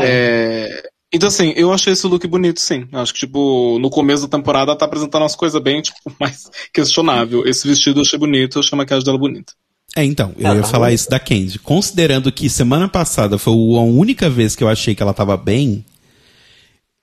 É, 0.00 0.90
Então, 1.12 1.28
assim, 1.28 1.52
eu 1.56 1.72
achei 1.72 1.92
esse 1.92 2.06
look 2.06 2.26
bonito, 2.26 2.60
sim. 2.60 2.86
Eu 2.90 3.00
acho 3.00 3.12
que, 3.12 3.18
tipo, 3.20 3.78
no 3.80 3.90
começo 3.90 4.26
da 4.26 4.36
temporada 4.38 4.70
ela 4.70 4.78
tá 4.78 4.84
apresentando 4.86 5.22
umas 5.22 5.34
coisas 5.36 5.60
bem, 5.62 5.82
tipo, 5.82 5.98
mais 6.20 6.48
questionável. 6.72 7.46
Esse 7.46 7.66
vestido 7.68 7.98
eu 7.98 8.02
achei 8.02 8.18
bonito, 8.18 8.56
eu 8.56 8.60
achei 8.60 8.74
a 8.74 8.78
maquiagem 8.78 9.04
dela 9.04 9.18
bonita. 9.18 9.52
É, 9.96 10.04
então, 10.04 10.32
eu 10.38 10.46
Ela 10.46 10.56
ia 10.56 10.62
tá 10.62 10.68
falar 10.68 10.92
isso 10.92 11.10
da 11.10 11.18
Candy. 11.18 11.58
Considerando 11.58 12.30
que 12.30 12.48
semana 12.48 12.88
passada 12.88 13.36
foi 13.38 13.52
a 13.52 13.80
única 13.82 14.30
vez 14.30 14.54
que 14.54 14.62
eu 14.62 14.68
achei 14.68 14.94
que 14.94 15.02
ela 15.02 15.12
tava 15.12 15.36
bem, 15.36 15.84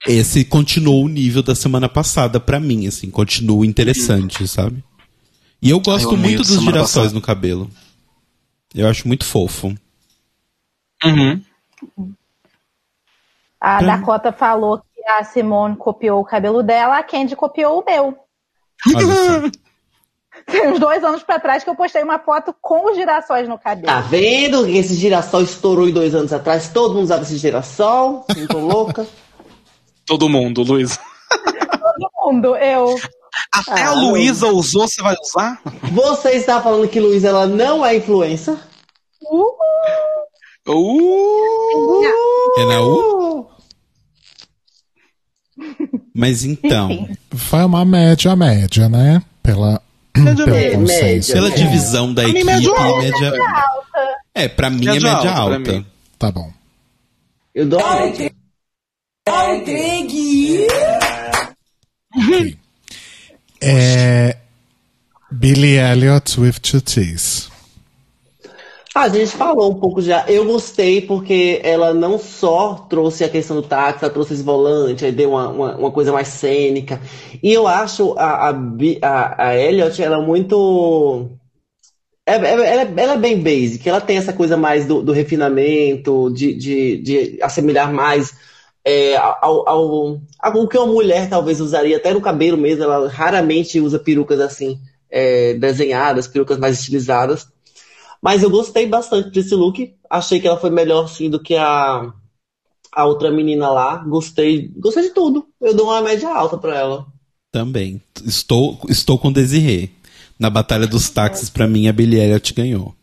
esse 0.06 0.46
continuou 0.46 1.06
o 1.06 1.10
nível 1.10 1.42
da 1.42 1.56
semana 1.56 1.90
passada 1.90 2.40
pra 2.40 2.60
mim, 2.60 2.88
assim, 2.88 3.10
continua 3.10 3.66
interessante, 3.66 4.48
sabe? 4.48 4.84
E 5.62 5.70
eu 5.70 5.80
gosto 5.80 6.12
eu 6.12 6.18
muito 6.18 6.44
dos 6.44 6.62
girassóis 6.62 6.94
passada. 6.94 7.14
no 7.14 7.22
cabelo. 7.22 7.70
Eu 8.76 8.88
acho 8.88 9.08
muito 9.08 9.26
fofo. 9.26 9.76
Uhum. 11.04 11.42
A 13.60 13.82
Dakota 13.82 14.32
falou 14.32 14.80
que 14.80 15.10
a 15.10 15.24
Simone 15.24 15.76
copiou 15.76 16.22
o 16.22 16.26
cabelo 16.26 16.62
dela, 16.62 17.00
a 17.00 17.04
Candy 17.04 17.36
copiou 17.36 17.80
o 17.80 17.86
meu. 17.86 18.18
Tem 20.46 20.72
uns 20.72 20.80
dois 20.80 21.04
anos 21.04 21.24
pra 21.24 21.40
trás 21.40 21.64
que 21.64 21.70
eu 21.70 21.76
postei 21.76 22.04
uma 22.04 22.20
foto 22.20 22.56
com 22.62 22.92
os 22.92 22.96
girassóis 22.96 23.50
no 23.50 23.58
cabelo. 23.58 23.88
Tá 23.88 24.02
vendo 24.02 24.66
que 24.66 24.78
esse 24.78 24.94
girassol 24.94 25.42
estourou 25.42 25.90
em 25.90 25.94
dois 25.94 26.14
anos 26.14 26.32
atrás? 26.32 26.70
Todo 26.70 26.94
mundo 26.94 27.04
usava 27.04 27.24
esse 27.24 27.38
girassol. 27.38 28.26
Não 28.38 28.48
tô 28.48 28.60
louca. 28.60 29.08
Todo 30.08 30.28
mundo, 30.30 30.64
Luísa. 30.64 30.98
Todo 31.30 32.10
mundo, 32.34 32.56
eu. 32.56 32.96
Até 33.54 33.84
Ah, 33.84 33.90
a 33.90 33.94
Luísa 33.94 34.48
usou, 34.48 34.88
você 34.88 35.02
vai 35.04 35.16
usar? 35.22 35.62
Você 35.92 36.30
está 36.32 36.60
falando 36.62 36.88
que 36.88 37.00
Luísa 37.00 37.28
ela 37.28 37.46
não 37.46 37.86
é 37.86 37.98
influencer? 37.98 38.58
Uh! 40.68 42.04
É 42.58 42.66
na 42.66 42.82
U? 42.82 43.48
Mas 46.16 46.44
então, 46.44 47.08
Foi 47.36 47.64
uma 47.64 47.86
média 47.86 48.36
média, 48.36 48.90
né? 48.90 49.22
Pela, 49.44 49.82
pelo 50.14 50.48
média. 50.48 50.78
consenso. 50.78 51.34
pela 51.34 51.48
É. 51.50 51.52
divisão 51.52 52.14
da 52.14 52.22
Pra 52.24 52.32
equipe, 52.32 52.46
média 52.46 52.70
alta. 52.72 53.02
média. 53.02 53.34
É, 54.34 54.48
pra 54.48 54.70
mim 54.70 54.88
é 54.88 54.92
Média 54.94 55.14
média 55.14 55.32
alta, 55.34 55.56
alta. 55.58 55.86
Tá 56.20 56.32
bom. 56.32 56.52
Eu 57.56 57.66
dou 57.68 57.80
uma 57.80 57.96
média. 57.96 58.32
É. 63.62 64.38
Billy 65.32 65.76
Elliot 65.78 66.40
with 66.40 66.60
two 66.62 66.80
T's. 66.82 67.50
Ah, 68.96 69.02
a 69.04 69.10
gente 69.10 69.32
falou 69.36 69.72
um 69.72 69.76
pouco 69.80 70.02
já. 70.02 70.26
Eu 70.28 70.46
gostei 70.46 71.02
porque 71.02 71.60
ela 71.64 71.94
não 71.94 72.18
só 72.18 72.74
trouxe 72.90 73.24
a 73.24 73.30
questão 73.30 73.58
do 73.58 73.62
táxi, 73.62 74.04
ela 74.04 74.12
trouxe 74.14 74.34
esse 74.34 74.42
volante, 74.42 75.06
aí 75.06 75.12
deu 75.12 75.32
uma, 75.32 75.50
uma, 75.50 75.76
uma 75.78 75.92
coisa 75.92 76.12
mais 76.12 76.30
cênica. 76.30 77.00
E 77.44 77.54
eu 77.54 77.68
acho 77.68 78.14
a, 78.18 78.50
a, 78.50 78.56
a, 79.04 79.48
a 79.50 79.56
Elliot, 79.58 80.02
ela 80.02 80.18
é 80.18 80.26
muito. 80.26 81.30
é- 82.26 82.34
é- 82.36 82.52
Ela, 82.54 82.66
é- 82.66 82.94
ela 82.98 83.14
é 83.14 83.18
bem 83.18 83.40
basic, 83.42 83.88
ela 83.88 84.02
tem 84.02 84.18
essa 84.18 84.34
coisa 84.34 84.58
mais 84.58 84.86
do, 84.88 85.04
do 85.04 85.12
refinamento, 85.12 86.32
de, 86.34 86.54
de, 86.56 86.98
de 86.98 87.40
assemelhar 87.44 87.92
mais 87.94 88.34
é, 88.88 89.18
ao, 89.18 89.68
ao, 89.68 90.22
ao 90.40 90.68
que 90.70 90.78
uma 90.78 90.88
mulher 90.88 91.30
talvez 91.30 91.60
usaria, 91.60 91.98
até 91.98 92.14
no 92.14 92.22
cabelo 92.22 92.58
mesmo, 92.58 92.86
ela 92.86 93.10
raramente 93.10 93.82
usa 93.82 94.00
perucas 94.00 94.40
assim, 94.40 94.80
é, 95.12 95.56
desenhadas, 95.56 96.26
perucas 96.26 96.58
mais 96.58 96.80
estilizadas. 96.80 97.50
Mas 98.22 98.44
eu 98.44 98.50
gostei 98.50 98.86
bastante 98.88 99.30
desse 99.30 99.54
look. 99.54 99.94
Achei 100.10 100.40
que 100.40 100.48
ela 100.48 100.58
foi 100.58 100.70
melhor 100.70 101.10
sim 101.10 101.30
do 101.30 101.38
que 101.38 101.58
a, 101.58 102.14
a 102.94 103.06
outra 103.06 103.30
menina 103.30 103.70
lá. 103.70 103.98
Gostei, 103.98 104.72
gostei 104.78 105.04
de 105.04 105.10
tudo. 105.10 105.46
Eu 105.60 105.74
dou 105.74 105.88
uma 105.88 106.02
média 106.02 106.30
alta 106.30 106.58
pra 106.58 106.78
ela. 106.78 107.06
Também. 107.52 108.02
Estou, 108.26 108.80
estou 108.88 109.20
com 109.20 109.34
Desirê. 109.34 109.90
Na 110.40 110.50
Batalha 110.50 110.88
dos 110.88 111.10
Táxis, 111.10 111.50
pra 111.50 111.68
mim, 111.68 111.90
a 111.90 111.94
Billie 111.94 112.22
Elliot 112.22 112.54
ganhou. 112.54 112.96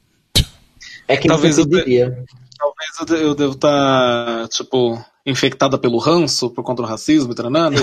É 1.07 1.15
que 1.19 1.29
Talvez 1.29 1.59
eu 1.59 1.67
diria. 1.67 2.25
Talvez 2.57 3.11
eu, 3.11 3.29
eu 3.29 3.35
devo 3.35 3.53
estar, 3.53 4.49
tipo, 4.49 4.99
infectada 5.27 5.79
pelo 5.79 5.99
ranço 5.99 6.51
por 6.51 6.63
conta 6.63 6.83
do 6.83 6.89
racismo 6.89 7.33
e 7.33 7.35
tranando. 7.35 7.81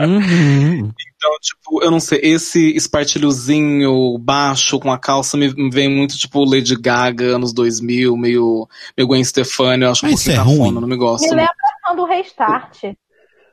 Uhum. 0.00 0.90
Então, 1.16 1.38
tipo, 1.40 1.82
eu 1.82 1.90
não 1.90 2.00
sei, 2.00 2.20
esse 2.22 2.74
espartilhozinho 2.76 4.18
baixo 4.18 4.78
com 4.78 4.90
a 4.92 4.98
calça 4.98 5.36
me, 5.36 5.52
me 5.54 5.70
vem 5.70 5.88
muito, 5.88 6.18
tipo, 6.18 6.44
Lady 6.44 6.76
Gaga, 6.76 7.36
anos 7.36 7.52
2000, 7.52 8.16
meio, 8.16 8.68
meio 8.96 9.08
Gwen 9.08 9.24
Stefani, 9.24 9.84
eu 9.84 9.90
acho 9.90 10.04
um 10.04 10.10
Mas 10.10 10.24
pouquinho 10.24 10.40
é 10.40 10.44
ruim? 10.44 10.72
não 10.72 10.88
me 10.88 10.96
gosto. 10.96 11.24
Me 11.24 11.30
lembra 11.30 11.54
quando 11.84 12.02
o 12.02 12.06
restart. 12.06 12.82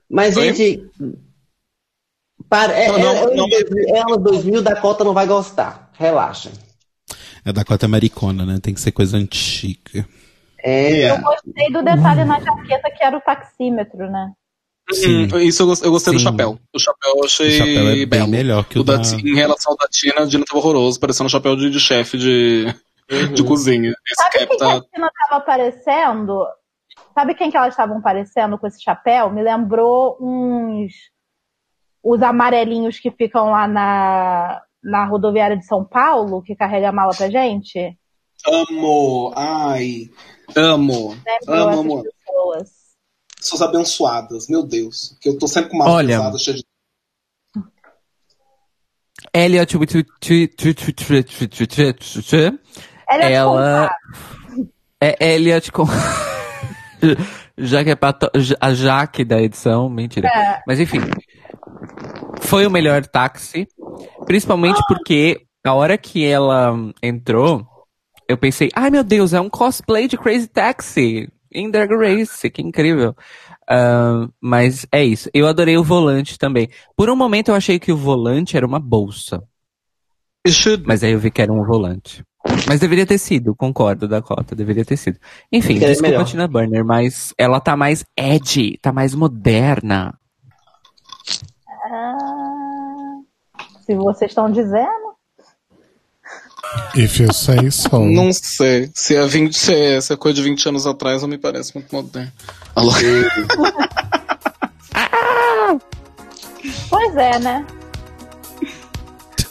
Mas, 0.09 0.35
Oi? 0.35 0.53
gente. 0.53 0.85
Para, 2.49 2.73
é, 2.73 2.87
Não, 2.89 2.99
não, 2.99 3.15
é, 3.15 3.35
não, 3.35 3.47
é, 3.47 3.97
é 3.97 4.01
anos 4.01 4.17
2000, 4.23 4.61
Dakota 4.61 5.05
não 5.05 5.13
vai 5.13 5.25
gostar. 5.25 5.89
Relaxa. 5.93 6.51
É 7.45 7.53
da 7.53 7.63
cota 7.63 7.85
americana, 7.85 8.45
né? 8.45 8.59
Tem 8.61 8.73
que 8.73 8.81
ser 8.81 8.91
coisa 8.91 9.15
antiga. 9.15 10.05
É. 10.63 11.11
Eu 11.11 11.21
gostei 11.21 11.71
do 11.71 11.81
detalhe 11.83 12.23
na 12.25 12.39
jaqueta 12.39 12.91
que 12.91 13.03
era 13.03 13.17
o 13.17 13.21
taxímetro, 13.21 14.09
né? 14.09 14.31
Sim. 14.91 15.27
Hum, 15.33 15.39
Isso 15.39 15.63
eu, 15.63 15.73
eu 15.85 15.91
gostei 15.91 16.13
do 16.13 16.19
chapéu. 16.19 16.59
O 16.75 16.79
chapéu 16.79 17.13
eu 17.17 17.23
achei 17.25 17.47
O 17.47 17.51
chapéu 17.57 17.87
é 17.89 17.93
bem 17.95 18.07
belo. 18.07 18.27
melhor 18.27 18.63
que 18.65 18.77
o 18.79 18.83
da 18.83 18.97
da- 18.97 19.01
Ti- 19.01 19.15
Em 19.25 19.35
relação 19.35 19.71
ao 19.71 19.77
da 19.77 19.87
Tina, 19.87 20.21
a 20.21 20.25
Dina 20.25 20.43
tava 20.45 20.59
horroroso, 20.59 20.99
parecendo 20.99 21.27
um 21.27 21.29
chapéu 21.29 21.55
de, 21.55 21.69
de 21.69 21.79
chefe 21.79 22.17
de, 22.17 22.65
de 23.33 23.43
cozinha. 23.43 23.89
Esse 24.05 24.21
Sabe 24.23 24.37
quem 24.39 24.47
que 24.47 24.57
tá. 24.57 24.73
a 24.77 24.81
Tina 24.81 25.11
tava 25.29 25.43
parecendo? 25.45 26.45
Sabe 27.13 27.33
quem 27.35 27.49
que 27.49 27.57
elas 27.57 27.73
estavam 27.73 28.01
parecendo 28.01 28.57
com 28.57 28.67
esse 28.67 28.81
chapéu? 28.83 29.29
Me 29.31 29.41
lembrou 29.41 30.17
uns. 30.19 30.91
Os 32.03 32.21
amarelinhos 32.21 32.99
que 32.99 33.11
ficam 33.11 33.51
lá 33.51 33.67
na, 33.67 34.61
na 34.83 35.05
rodoviária 35.05 35.55
de 35.55 35.65
São 35.65 35.85
Paulo, 35.85 36.41
que 36.41 36.55
carrega 36.55 36.89
a 36.89 36.91
mala 36.91 37.13
pra 37.15 37.29
gente. 37.29 37.95
Amo! 38.47 39.31
Ai! 39.35 40.09
Amo. 40.55 41.15
Né, 41.15 41.37
amo, 41.47 41.79
amo. 41.79 42.03
Pessoas. 42.03 42.69
abençoadas, 43.61 44.47
meu 44.47 44.63
Deus. 44.63 45.17
Que 45.19 45.29
eu 45.29 45.37
tô 45.37 45.47
sempre 45.47 45.71
com 45.71 45.77
uma 45.77 45.89
Olha, 45.89 46.17
pesada 46.17 46.37
cheia 46.37 46.57
de. 46.57 46.63
Elliot 49.33 49.77
ela 53.31 53.89
é 54.99 55.33
Elliot 55.35 55.71
com 55.71 55.85
já 57.57 57.83
que 57.83 57.89
é 57.89 57.95
pato... 57.95 58.29
a 58.59 58.73
Jaque 58.73 59.23
da 59.23 59.41
edição, 59.41 59.89
mentira. 59.89 60.27
É. 60.27 60.61
Mas 60.67 60.79
enfim, 60.79 60.99
foi 62.41 62.65
o 62.65 62.71
melhor 62.71 63.05
táxi, 63.05 63.67
principalmente 64.25 64.81
porque 64.87 65.45
a 65.65 65.73
hora 65.73 65.97
que 65.97 66.25
ela 66.25 66.73
entrou, 67.01 67.65
eu 68.31 68.37
pensei, 68.37 68.69
ai 68.75 68.89
meu 68.89 69.03
Deus, 69.03 69.33
é 69.33 69.41
um 69.41 69.49
cosplay 69.49 70.07
de 70.07 70.17
Crazy 70.17 70.47
Taxi 70.47 71.29
em 71.53 71.69
Drag 71.69 71.89
Race, 71.93 72.49
que 72.49 72.61
incrível. 72.61 73.15
Ah, 73.69 74.27
mas 74.39 74.85
é 74.91 75.03
isso. 75.03 75.29
Eu 75.33 75.47
adorei 75.47 75.77
o 75.77 75.83
volante 75.83 76.37
também. 76.37 76.69
Por 76.95 77.09
um 77.09 77.15
momento 77.15 77.49
eu 77.49 77.55
achei 77.55 77.79
que 77.79 77.91
o 77.91 77.97
volante 77.97 78.57
era 78.57 78.65
uma 78.65 78.79
bolsa. 78.79 79.43
Mas 80.85 81.03
aí 81.03 81.11
eu 81.11 81.19
vi 81.19 81.29
que 81.29 81.41
era 81.41 81.51
um 81.53 81.63
volante. 81.63 82.23
Mas 82.67 82.79
deveria 82.79 83.05
ter 83.05 83.19
sido, 83.19 83.55
concordo, 83.55 84.07
Dakota, 84.07 84.55
deveria 84.55 84.83
ter 84.83 84.97
sido. 84.97 85.19
Enfim, 85.51 85.73
Seria 85.73 85.89
desculpa 85.89 86.09
melhor. 86.09 86.21
a 86.23 86.25
Tina 86.25 86.47
Burner, 86.47 86.83
mas 86.83 87.33
ela 87.37 87.59
tá 87.59 87.77
mais 87.77 88.03
edgy, 88.17 88.79
tá 88.81 88.91
mais 88.91 89.13
moderna. 89.13 90.17
Ah, 91.85 93.19
se 93.85 93.95
vocês 93.95 94.31
estão 94.31 94.51
dizendo. 94.51 95.10
If 96.95 97.19
you 97.19 97.33
say 97.33 97.69
so. 97.71 97.99
Não 97.99 98.31
sei. 98.31 98.89
Se 98.93 99.15
é, 99.15 99.25
20, 99.25 99.57
se, 99.57 99.73
é, 99.73 100.01
se 100.01 100.13
é 100.13 100.15
coisa 100.17 100.35
de 100.35 100.43
20 100.43 100.69
anos 100.69 100.87
atrás, 100.87 101.21
não 101.21 101.29
me 101.29 101.37
parece 101.37 101.73
muito 101.75 101.93
moderno. 101.93 102.31
Alô? 102.75 102.91
Pois 106.89 107.15
é, 107.15 107.39
né? 107.39 107.65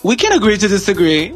We 0.04 0.14
can 0.16 0.34
agree 0.34 0.58
to 0.58 0.68
disagree. 0.68 1.34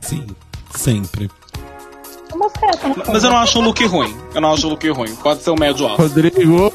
Sim, 0.00 0.26
sempre. 0.74 1.24
Né? 1.24 3.04
Mas 3.06 3.24
eu 3.24 3.30
não 3.30 3.38
acho 3.38 3.58
o 3.58 3.62
look 3.62 3.84
ruim. 3.86 4.14
Eu 4.34 4.40
não 4.40 4.52
acho 4.52 4.66
o 4.66 4.70
look 4.70 4.88
ruim. 4.90 5.14
Pode 5.16 5.42
ser 5.42 5.50
o 5.50 5.56
médio 5.56 5.86
alto. 5.86 6.02
Rodrigo! 6.02 6.72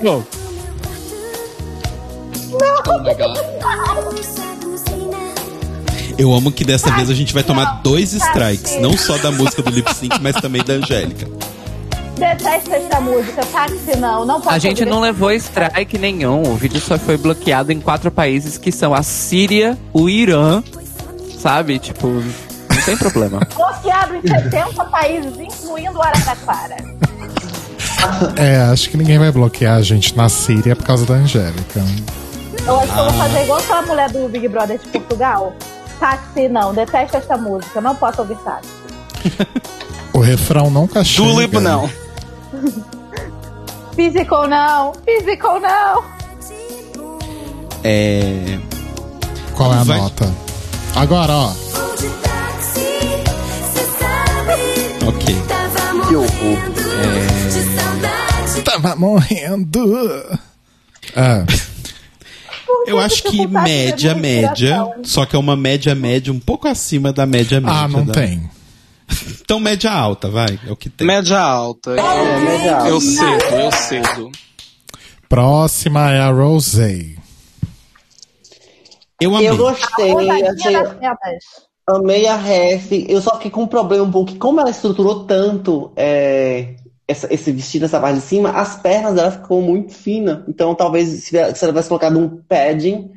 Oh 2.85 2.99
my 2.99 3.13
god. 3.15 4.52
Eu 6.17 6.33
amo 6.33 6.51
que 6.51 6.63
dessa 6.63 6.91
vez 6.91 7.09
a 7.09 7.13
gente 7.13 7.33
vai 7.33 7.43
tomar 7.43 7.81
dois 7.83 8.13
strikes, 8.13 8.79
não 8.79 8.95
só 8.97 9.17
da 9.17 9.31
música 9.31 9.61
do 9.61 9.71
lip 9.71 9.93
sync, 9.93 10.19
mas 10.21 10.35
também 10.35 10.63
da 10.63 10.73
Angélica. 10.73 11.27
Detesto 12.17 12.71
essa 12.73 13.01
música, 13.01 13.43
táxi 13.45 13.97
não, 13.97 14.23
não 14.23 14.39
posso 14.39 14.55
A 14.55 14.59
gente 14.59 14.85
não 14.85 14.99
levou 14.99 15.31
strike 15.31 15.97
nenhum. 15.97 16.43
O 16.43 16.55
vídeo 16.55 16.79
só 16.79 16.97
foi 16.97 17.17
bloqueado 17.17 17.71
em 17.71 17.79
quatro 17.79 18.11
países 18.11 18.57
que 18.57 18.71
são 18.71 18.93
a 18.93 19.01
Síria, 19.01 19.77
o 19.91 20.07
Irã, 20.07 20.63
sabe? 21.39 21.79
Tipo, 21.79 22.07
não 22.07 22.81
tem 22.85 22.95
problema. 22.95 23.39
Bloqueado 23.55 24.15
em 24.15 24.21
70 24.21 24.85
países, 24.85 25.33
incluindo 25.39 25.97
o 25.97 26.01
Araraquara. 26.01 26.77
É, 28.37 28.57
acho 28.71 28.89
que 28.89 28.97
ninguém 28.97 29.17
vai 29.17 29.31
bloquear 29.31 29.77
a 29.77 29.81
gente 29.81 30.15
na 30.15 30.29
Síria 30.29 30.75
por 30.75 30.85
causa 30.85 31.05
da 31.05 31.15
Angélica. 31.15 31.83
Eu 32.65 32.79
acho 32.79 32.93
que 32.93 32.99
eu 32.99 33.03
vou 33.05 33.13
fazer 33.13 33.43
igual 33.43 33.59
aquela 33.59 33.81
mulher 33.81 34.11
do 34.11 34.29
Big 34.29 34.47
Brother 34.47 34.77
de 34.77 34.87
Portugal. 34.87 35.53
Táxi 36.03 36.49
não, 36.49 36.73
detesto 36.73 37.15
esta 37.15 37.37
música, 37.37 37.79
não 37.79 37.95
posso 37.95 38.19
ouvir 38.23 38.35
táxi. 38.39 38.67
O 40.11 40.19
refrão 40.19 40.69
nunca 40.69 41.01
chega. 41.03 41.27
Julep 41.29 41.59
não. 41.59 41.89
Physical 43.95 44.47
não, 44.49 44.93
physical 45.05 45.59
não. 45.61 46.03
É. 47.83 48.59
Qual 49.55 49.73
é 49.73 49.77
a 49.77 49.83
Vai- 49.83 49.97
nota? 49.97 50.31
Agora, 50.95 51.33
ó. 51.33 51.51
Ok. 55.07 55.35
Que 56.07 56.15
horror. 56.15 56.59
Tava 58.65 58.95
morrendo. 58.97 60.37
É. 61.15 61.43
Eu 62.85 62.99
acho 62.99 63.23
que 63.23 63.47
média, 63.47 64.13
média. 64.15 64.85
Só 65.03 65.25
que 65.25 65.35
é 65.35 65.39
uma 65.39 65.55
média, 65.55 65.93
média 65.95 66.31
um 66.33 66.39
pouco 66.39 66.67
acima 66.67 67.11
da 67.13 67.25
média, 67.25 67.59
média. 67.61 67.79
Ah, 67.79 67.87
não 67.87 68.05
da- 68.05 68.13
tem. 68.13 68.49
Então, 69.41 69.59
média 69.59 69.91
alta, 69.91 70.29
vai. 70.29 70.59
É 70.65 70.71
o 70.71 70.75
que 70.75 70.89
tem. 70.89 71.05
Média 71.05 71.39
alta. 71.39 71.91
É, 71.91 72.39
média 72.39 72.75
alta. 72.77 72.89
Eu 72.89 73.01
cedo, 73.01 73.43
eu 73.55 73.71
cedo. 73.71 74.31
Próxima 75.29 76.11
é 76.11 76.19
a 76.19 76.29
Rosé. 76.31 77.15
Eu 79.19 79.35
amei. 79.35 79.49
Eu 79.49 79.57
gostei, 79.57 80.11
achei, 80.11 80.73
setas. 80.73 81.43
amei 81.87 82.27
a 82.27 82.35
ref. 82.35 82.91
Eu 83.07 83.21
só 83.21 83.35
fiquei 83.35 83.51
com 83.51 83.63
um 83.63 83.67
problema 83.67 84.03
um 84.03 84.11
pouco, 84.11 84.35
como 84.35 84.59
ela 84.59 84.69
estruturou 84.69 85.23
tanto 85.25 85.91
é, 85.95 86.75
essa- 87.07 87.33
esse 87.33 87.51
vestido, 87.51 87.85
essa 87.85 87.99
parte 87.99 88.15
de 88.15 88.21
cima, 88.25 88.51
as 88.51 88.75
pernas 88.75 89.15
dela 89.15 89.31
ficou 89.31 89.61
muito 89.61 89.93
fina. 89.93 90.43
Então 90.47 90.73
talvez 90.75 91.07
se, 91.23 91.37
ela 91.37 91.51
tivesse 91.53 91.89
colocado 91.89 92.17
um 92.19 92.41
padding, 92.47 93.11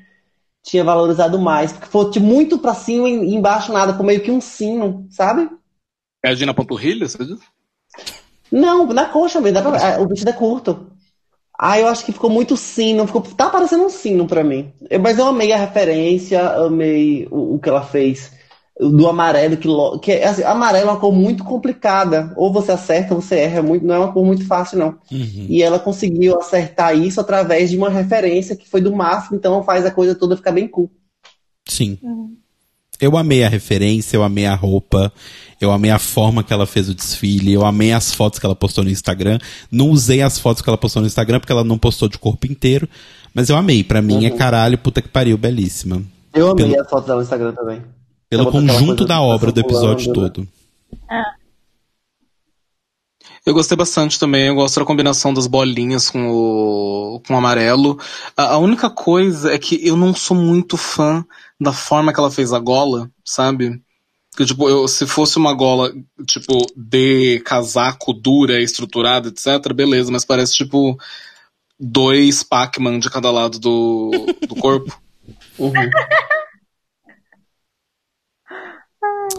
tinha 0.63 0.83
valorizado 0.85 1.39
mais. 1.39 1.73
Porque 1.73 1.87
foi 1.87 2.11
tipo, 2.11 2.27
muito 2.27 2.59
pra 2.59 2.75
cima 2.75 3.09
e 3.09 3.35
embaixo 3.35 3.73
nada, 3.73 3.93
com 3.93 4.03
meio 4.03 4.21
que 4.21 4.31
um 4.31 4.41
sino, 4.41 5.07
sabe? 5.11 5.49
Pede 6.23 6.45
na 6.45 6.55
panturrilha, 6.55 7.09
você 7.09 7.25
diz? 7.25 7.39
Não, 8.51 8.87
na 8.87 9.07
coxa 9.07 9.41
mesmo, 9.41 9.61
pra, 9.63 9.97
ah, 9.97 10.01
o 10.01 10.09
vestido 10.09 10.31
é 10.31 10.33
curto. 10.33 10.87
Ah, 11.59 11.79
eu 11.81 11.89
acho 11.89 12.05
que 12.05 12.13
ficou 12.13 12.29
muito 12.29 12.57
sino, 12.57 13.07
ficou, 13.07 13.23
tá 13.23 13.49
parecendo 13.49 13.85
um 13.85 13.89
sino 13.89 14.27
pra 14.27 14.45
mim. 14.45 14.73
Eu- 14.91 15.01
mas 15.01 15.19
eu 15.19 15.27
amei 15.27 15.53
a 15.53 15.57
referência, 15.57 16.47
amei 16.51 17.27
o, 17.31 17.55
o 17.55 17.59
que 17.59 17.69
ela 17.69 17.83
fez 17.83 18.31
do 18.79 19.09
amarelo, 19.09 19.57
que, 19.57 19.69
que 20.03 20.13
assim, 20.23 20.43
amarelo 20.43 20.89
é 20.89 20.93
uma 20.93 21.01
cor 21.01 21.13
muito 21.13 21.43
complicada. 21.45 22.33
Ou 22.37 22.53
você 22.53 22.73
acerta 22.73 23.15
ou 23.15 23.21
você 23.23 23.37
erra, 23.37 23.59
é 23.59 23.63
muito, 23.63 23.87
não 23.87 23.95
é 23.95 23.99
uma 23.99 24.13
cor 24.13 24.25
muito 24.25 24.47
fácil, 24.47 24.79
não. 24.79 24.99
Uhum. 25.11 25.47
E 25.49 25.63
ela 25.63 25.79
conseguiu 25.79 26.39
acertar 26.39 26.97
isso 26.97 27.21
através 27.21 27.71
de 27.71 27.79
uma 27.79 27.89
referência 27.89 28.55
que 28.55 28.69
foi 28.69 28.81
do 28.81 28.95
máximo, 28.95 29.37
então 29.37 29.63
faz 29.63 29.87
a 29.87 29.91
coisa 29.91 30.15
toda 30.15 30.37
ficar 30.37 30.53
bem 30.53 30.69
cool. 30.69 30.91
Sim. 31.67 31.99
Eu 33.01 33.17
amei 33.17 33.45
a 33.45 33.49
referência, 33.49 34.17
eu 34.17 34.23
amei 34.23 34.47
a 34.47 34.55
roupa, 34.55 35.13
eu 35.61 35.71
amei 35.71 35.91
a 35.91 35.99
forma 35.99 36.43
que 36.43 36.53
ela 36.53 36.67
fez 36.67 36.89
o 36.89 36.95
desfile, 36.95 37.53
eu 37.53 37.65
amei 37.65 37.93
as 37.93 38.13
fotos 38.13 38.39
que 38.39 38.47
ela 38.47 38.57
postou 38.57 38.85
no 38.85 38.91
Instagram. 38.91 39.39
Não 39.71 39.91
usei 39.91 40.23
as 40.23 40.39
fotos 40.39 40.63
que 40.63 40.69
ela 40.69 40.79
postou 40.79 41.01
no 41.03 41.09
Instagram 41.09 41.41
porque 41.41 41.53
ela 41.53 41.65
não 41.65 41.77
postou 41.79 42.09
de 42.09 42.19
corpo 42.19 42.47
inteiro, 42.47 42.89
mas 43.35 43.49
eu 43.51 43.57
amei. 43.57 43.85
Pra 43.85 44.01
mim 44.01 44.25
é 44.25 44.31
caralho, 44.31 44.79
puta 44.79 45.03
que 45.03 45.09
pariu, 45.09 45.37
belíssima. 45.37 46.03
Eu 46.33 46.51
amei 46.51 46.69
Pelo- 46.71 46.81
as 46.83 46.89
fotos 46.89 47.07
dela 47.07 47.19
no 47.19 47.23
Instagram 47.25 47.53
também. 47.53 47.83
Pelo 48.29 48.51
conjunto 48.51 49.05
da 49.05 49.21
obra 49.21 49.53
do 49.53 49.61
episódio 49.61 50.05
circulando, 50.05 50.33
todo. 50.33 50.49
Eu 53.47 53.55
gostei 53.55 53.77
bastante 53.77 54.19
também. 54.19 54.49
Eu 54.49 54.57
gosto 54.57 54.81
da 54.81 54.85
combinação 54.85 55.33
das 55.33 55.47
bolinhas 55.47 56.11
com 56.11 56.29
o, 56.29 57.21
com 57.25 57.33
o 57.33 57.37
amarelo. 57.37 57.97
A, 58.37 58.55
a 58.55 58.59
única 58.59 58.91
coisa 58.91 59.53
é 59.53 59.59
que 59.59 59.87
eu 59.87 59.97
não 59.97 60.13
sou 60.13 60.37
muito 60.37 60.77
fã 60.77 61.25
da 61.61 61.73
forma 61.73 62.13
que 62.13 62.19
ela 62.19 62.31
fez 62.31 62.53
a 62.53 62.59
gola, 62.59 63.09
sabe? 63.25 63.81
Que, 64.37 64.45
tipo, 64.45 64.69
eu, 64.69 64.89
se 64.89 65.07
fosse 65.07 65.39
uma 65.39 65.55
gola, 65.55 65.95
tipo, 66.27 66.59
de 66.77 67.39
casaco 67.41 68.13
dura, 68.13 68.61
estruturada, 68.61 69.29
etc., 69.29 69.73
beleza, 69.73 70.11
mas 70.11 70.25
parece, 70.25 70.55
tipo, 70.57 70.99
dois 71.79 72.43
Pac-Man 72.43 72.99
de 72.99 73.09
cada 73.09 73.31
lado 73.31 73.61
do, 73.61 74.11
do 74.49 74.57
corpo. 74.57 75.01
Uhum. 75.59 75.73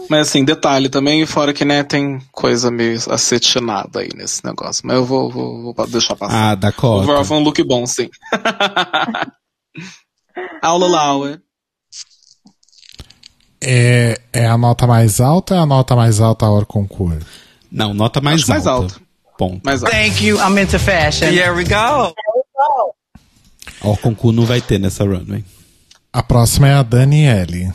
Mas 0.08 0.28
assim, 0.28 0.44
detalhe 0.44 0.88
também, 0.88 1.24
fora 1.26 1.52
que, 1.52 1.64
né, 1.64 1.82
tem 1.82 2.18
coisa 2.32 2.70
meio 2.70 2.98
acetinada 3.10 4.00
aí 4.00 4.08
nesse 4.16 4.44
negócio. 4.44 4.82
Mas 4.86 4.96
eu 4.96 5.04
vou, 5.04 5.30
vou, 5.30 5.74
vou 5.74 5.86
deixar 5.86 6.16
passar. 6.16 6.50
Ah, 6.50 6.52
O 6.54 6.56
Dakota. 6.56 7.02
overall 7.04 7.24
foi 7.24 7.36
um 7.36 7.42
look 7.42 7.62
bom, 7.62 7.86
sim. 7.86 8.08
Aula 10.62 10.88
Lauer. 10.88 11.40
É, 13.60 14.20
é 14.32 14.46
a 14.46 14.56
nota 14.56 14.86
mais 14.86 15.20
alta 15.20 15.54
ou 15.54 15.60
é 15.60 15.62
a 15.62 15.66
nota 15.66 15.96
mais 15.96 16.20
alta 16.20 16.46
a 16.46 16.50
hora 16.50 16.64
concurso? 16.64 17.26
Não, 17.70 17.92
nota 17.92 18.20
mais 18.20 18.42
Acho 18.42 18.50
mais 18.50 18.66
alta. 18.66 18.94
Ponto. 19.36 19.60
Mas 19.64 19.82
ó, 19.82 19.86
Thank 19.86 20.24
you. 20.24 20.36
I'm 20.38 20.58
into 20.58 20.78
fashion. 20.78 21.28
Here 21.28 21.50
we 21.50 21.64
go. 21.64 22.14
Ó, 23.82 23.92
o 23.92 23.96
concurso 23.96 24.36
não 24.36 24.46
vai 24.46 24.60
ter 24.60 24.78
nessa 24.78 25.04
runway. 25.04 25.44
A 26.12 26.22
próxima 26.22 26.68
é 26.68 26.74
a 26.74 26.82
Daniele. 26.82 27.72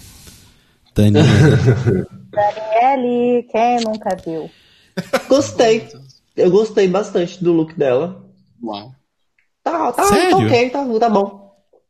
Daniel. 0.95 1.25
Daniele, 2.33 3.43
quem 3.51 3.79
nunca 3.81 4.15
viu? 4.25 4.49
Gostei. 5.27 5.87
Eu 6.35 6.49
gostei 6.51 6.87
bastante 6.87 7.43
do 7.43 7.53
look 7.53 7.73
dela. 7.75 8.23
Uau. 8.61 8.91
Tá, 9.63 9.91
tá, 9.91 10.03
Sério? 10.05 10.31
tá 10.31 10.37
ok, 10.37 10.69
tá, 10.69 10.85
tá 10.99 11.09
bom. 11.09 11.43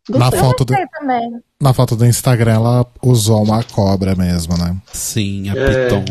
Na 0.10 0.20
Gostei. 0.20 0.40
foto, 0.40 0.66
do, 0.66 0.74
também. 1.00 1.32
na 1.62 1.74
foto 1.74 1.96
do 1.96 2.06
Instagram, 2.06 2.54
ela 2.56 2.86
usou 3.02 3.42
uma 3.42 3.64
cobra 3.64 4.16
mesmo, 4.16 4.58
né? 4.58 4.76
Sim, 4.92 5.50
a 5.50 5.54
É. 5.56 5.86
Piton. 5.88 6.06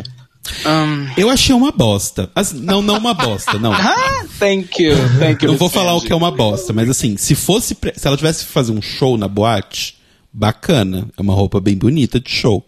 Um, 0.66 1.08
Eu 1.16 1.28
achei 1.30 1.54
uma 1.54 1.70
bosta. 1.70 2.28
Não, 2.54 2.80
não 2.82 2.96
uma 2.96 3.14
bosta, 3.14 3.58
não. 3.58 3.70
ah, 3.76 4.24
thank 4.38 4.82
you, 4.82 4.96
thank 5.20 5.44
you. 5.44 5.52
Não 5.52 5.58
vou 5.58 5.68
falar 5.68 5.94
o 5.94 6.00
que 6.00 6.10
é 6.12 6.16
uma 6.16 6.30
bosta, 6.32 6.72
mas 6.72 6.88
assim, 6.88 7.16
se 7.18 7.34
fosse. 7.34 7.74
pre- 7.74 7.92
Se 7.96 8.08
ela 8.08 8.16
tivesse 8.16 8.46
que 8.46 8.50
fazer 8.50 8.72
um 8.72 8.80
show 8.82 9.16
na 9.18 9.28
boate, 9.28 9.98
bacana. 10.32 11.06
É 11.16 11.20
uma 11.20 11.34
roupa 11.34 11.60
bem 11.60 11.76
bonita 11.76 12.18
de 12.18 12.30
show. 12.30 12.64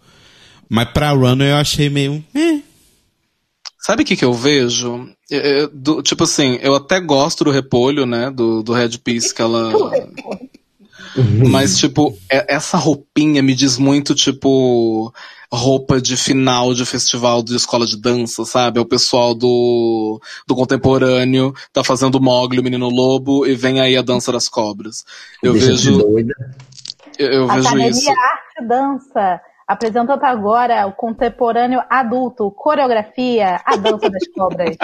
Mas 0.68 0.88
pra 0.90 1.10
runway 1.10 1.50
eu 1.50 1.56
achei 1.56 1.88
meio. 1.90 2.24
eh. 2.34 2.60
Sabe 3.80 4.02
o 4.02 4.06
que, 4.06 4.16
que 4.16 4.24
eu 4.24 4.32
vejo? 4.32 5.08
Do- 5.72 6.02
tipo 6.02 6.24
assim, 6.24 6.58
eu 6.62 6.74
até 6.74 6.98
gosto 7.00 7.44
do 7.44 7.50
repolho, 7.50 8.06
né? 8.06 8.30
Do, 8.30 8.62
do 8.62 8.72
Red 8.72 8.98
Piece 8.98 9.34
que 9.34 9.42
ela. 9.42 9.72
Mas, 11.48 11.78
tipo, 11.78 12.16
é- 12.30 12.54
essa 12.54 12.76
roupinha 12.76 13.42
me 13.42 13.54
diz 13.54 13.78
muito, 13.78 14.14
tipo, 14.14 15.12
roupa 15.52 16.00
de 16.00 16.16
final 16.16 16.74
de 16.74 16.84
festival 16.84 17.42
de 17.42 17.54
escola 17.54 17.86
de 17.86 17.96
dança, 17.96 18.44
sabe? 18.44 18.78
É 18.78 18.82
o 18.82 18.86
pessoal 18.86 19.34
do, 19.34 20.20
do 20.46 20.54
contemporâneo, 20.56 21.54
tá 21.72 21.84
fazendo 21.84 22.20
Mogli, 22.20 22.58
o 22.58 22.64
menino 22.64 22.88
lobo, 22.88 23.46
e 23.46 23.54
vem 23.54 23.80
aí 23.80 23.96
a 23.96 24.02
dança 24.02 24.32
das 24.32 24.48
cobras. 24.48 25.04
Eu 25.42 25.52
Deixa 25.52 25.66
de 25.74 25.90
vejo, 25.90 25.98
doida. 25.98 26.34
eu, 27.18 27.28
eu 27.32 27.46
vejo 27.48 27.68
Academia 27.68 27.90
isso. 27.90 28.10
Arte 28.10 28.66
Dança. 28.68 29.40
Apresentando 29.66 30.22
agora 30.24 30.86
o 30.86 30.92
contemporâneo 30.92 31.80
adulto, 31.88 32.50
coreografia, 32.50 33.60
a 33.64 33.76
dança 33.76 34.10
das 34.10 34.26
cobras. 34.34 34.76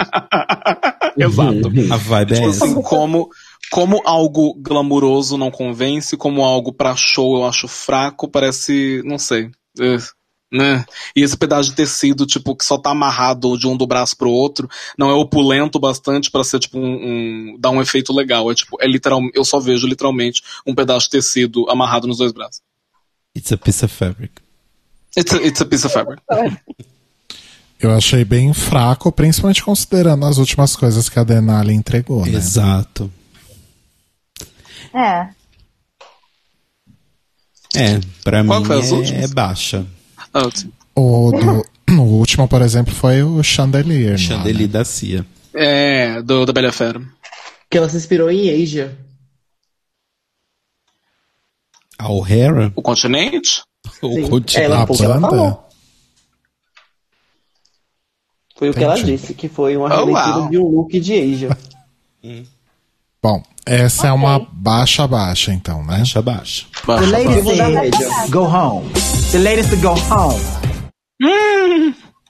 Exato. 1.17 1.71
A 1.93 1.97
vibe 1.97 2.31
é 2.31 2.35
Tipo 2.35 2.49
essa. 2.49 2.65
assim, 2.65 2.81
como, 2.81 3.29
como 3.71 4.01
algo 4.05 4.53
glamuroso 4.57 5.37
não 5.37 5.51
convence, 5.51 6.17
como 6.17 6.43
algo 6.43 6.73
pra 6.73 6.95
show 6.95 7.37
eu 7.37 7.45
acho 7.45 7.67
fraco, 7.67 8.27
parece, 8.27 9.01
não 9.05 9.17
sei, 9.19 9.51
é, 9.79 9.97
né? 10.51 10.83
E 11.15 11.21
esse 11.21 11.37
pedaço 11.37 11.69
de 11.69 11.75
tecido, 11.75 12.25
tipo, 12.25 12.55
que 12.55 12.65
só 12.65 12.77
tá 12.77 12.89
amarrado 12.91 13.57
de 13.57 13.67
um 13.67 13.77
do 13.77 13.85
braço 13.87 14.17
pro 14.17 14.29
outro, 14.31 14.67
não 14.97 15.09
é 15.09 15.13
opulento 15.13 15.79
bastante 15.79 16.31
pra 16.31 16.43
ser, 16.43 16.59
tipo, 16.59 16.77
um, 16.79 16.83
um- 17.53 17.57
dar 17.59 17.69
um 17.69 17.81
efeito 17.81 18.11
legal. 18.13 18.49
É 18.51 18.55
tipo, 18.55 18.77
é 18.81 18.87
literal, 18.87 19.21
eu 19.33 19.45
só 19.45 19.59
vejo 19.59 19.85
literalmente 19.87 20.41
um 20.65 20.73
pedaço 20.73 21.05
de 21.05 21.11
tecido 21.11 21.69
amarrado 21.69 22.07
nos 22.07 22.17
dois 22.17 22.31
braços. 22.31 22.61
It's 23.37 23.51
a 23.51 23.57
piece 23.57 23.85
of 23.85 23.93
fabric. 23.95 24.33
It's 25.17 25.33
a, 25.33 25.37
it's 25.45 25.61
a 25.61 25.65
piece 25.65 25.85
of 25.85 25.93
fabric. 25.93 26.21
Eu 27.79 27.91
achei 27.91 28.23
bem 28.23 28.53
fraco, 28.53 29.11
principalmente 29.11 29.63
considerando 29.63 30.25
as 30.25 30.37
últimas 30.37 30.75
coisas 30.75 31.09
que 31.09 31.17
a 31.19 31.23
Denali 31.23 31.73
entregou, 31.73 32.25
né? 32.25 32.37
Exato. 32.37 33.11
É. 34.93 35.29
É, 37.75 37.99
pra 38.23 38.43
Qual 38.45 38.59
mim 38.59 38.65
foi 38.65 38.79
as 38.79 38.91
é, 38.91 38.93
últimas? 38.93 39.23
é 39.23 39.33
baixa. 39.33 39.85
Ah, 40.33 40.41
O, 40.95 41.31
do, 41.31 41.65
o 41.99 42.01
último, 42.19 42.47
por 42.47 42.61
exemplo, 42.61 42.93
foi 42.93 43.23
o 43.23 43.41
Chandelier. 43.41 44.11
lá, 44.11 44.17
Chandelier 44.17 44.67
né? 44.67 44.73
da 44.73 44.85
Cia. 44.85 45.25
É, 45.53 46.21
do, 46.21 46.45
da 46.45 46.53
Bela 46.53 46.71
Fera. 46.71 47.01
Que 47.69 47.77
ela 47.77 47.89
se 47.89 47.97
inspirou 47.97 48.29
em 48.29 48.49
Asia. 48.63 48.97
A 51.97 52.09
O'Hara? 52.11 52.71
O 52.75 52.81
continente? 52.81 53.61
Ou 54.01 54.13
Sim. 54.13 54.29
continua? 54.29 54.63
Ela- 54.65 54.75
ela 54.75 55.13
banda? 55.15 55.29
falou. 55.29 55.67
Foi 58.57 58.69
o 58.69 58.73
que 58.73 58.83
ela 58.83 58.95
disse, 59.01 59.33
que 59.33 59.49
foi 59.49 59.75
uma 59.75 59.87
Oh, 59.87 60.05
releitura 60.05 60.37
wow. 60.37 60.49
de 60.49 60.57
um 60.59 60.67
look 60.67 60.99
de 60.99 61.13
Asia. 61.13 61.57
Bom, 63.23 63.41
essa 63.65 64.07
é 64.07 64.11
Ok. 64.11 64.23
uma 64.23 64.39
baixa 64.51 65.07
baixa, 65.07 65.51
então, 65.53 65.83
né? 65.83 65.97
Baixa, 65.97 66.21
baixa. 66.21 66.65
The 66.73 66.85
Baixa, 66.85 67.11
dar 67.11 67.43
said, 67.43 67.73
média. 67.73 68.07
go 68.29 68.39
home. 68.41 68.89
The 69.31 69.63
said, 69.63 69.81
go 69.81 69.89
home. 70.13 70.39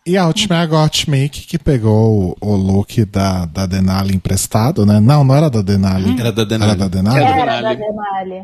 E 0.06 0.18
a 0.18 0.26
última 0.26 0.56
é 0.56 0.60
a 0.62 0.66
Gottmik, 0.66 1.42
que 1.46 1.60
pegou 1.60 2.36
o, 2.42 2.48
o 2.50 2.56
look 2.56 3.06
da, 3.06 3.46
da 3.46 3.66
Denali 3.66 4.16
emprestado, 4.16 4.86
né? 4.86 5.00
Não, 5.00 5.24
não 5.24 5.36
era 5.36 5.50
da 5.50 5.62
Denali. 5.62 6.20
Era 6.20 6.32
da 6.32 6.44
Denali. 6.44 6.72
Era 6.72 6.80
da 6.80 6.88
Denali? 6.88 7.24
Era. 7.24 7.40
Era 7.42 7.62
da 7.62 7.74
Denali. 7.74 8.44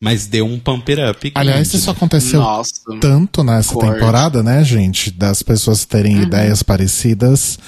Mas 0.00 0.26
deu 0.26 0.44
um 0.44 0.58
pump 0.58 0.92
it 0.92 1.00
up. 1.00 1.32
Aliás, 1.34 1.72
isso 1.72 1.86
né? 1.86 1.92
aconteceu 1.92 2.40
Nossa. 2.40 2.72
tanto 3.00 3.42
nessa 3.42 3.72
Forte. 3.72 3.94
temporada, 3.94 4.42
né, 4.42 4.62
gente? 4.62 5.10
Das 5.10 5.42
pessoas 5.42 5.86
terem 5.86 6.22
ideias 6.22 6.62
parecidas 6.62 7.58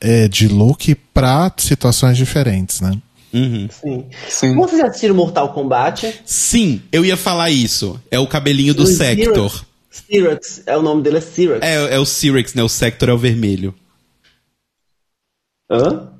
é, 0.00 0.26
de 0.26 0.48
look 0.48 0.94
pra 1.12 1.52
situações 1.58 2.16
diferentes, 2.16 2.80
né? 2.80 2.92
Uhum. 3.32 3.68
Sim. 3.70 4.04
Sim. 4.28 4.54
Vocês 4.54 4.80
já 4.80 4.86
assistiram 4.86 5.14
Mortal 5.14 5.52
Kombat? 5.52 6.22
Sim, 6.24 6.80
eu 6.90 7.04
ia 7.04 7.16
falar 7.16 7.50
isso. 7.50 8.00
É 8.10 8.18
o 8.18 8.26
cabelinho 8.26 8.72
do 8.72 8.84
O 8.84 8.86
Sector. 8.86 9.66
Cyrax, 9.90 10.62
é 10.66 10.76
o 10.76 10.82
nome 10.82 11.02
dele, 11.02 11.18
é 11.18 11.20
Cyrax. 11.20 11.60
É, 11.62 11.94
é 11.94 11.98
o 11.98 12.06
Cyrex, 12.06 12.54
né? 12.54 12.62
O 12.62 12.68
Sector 12.68 13.10
é 13.10 13.12
o 13.12 13.18
vermelho. 13.18 13.74
Hã? 15.70 16.15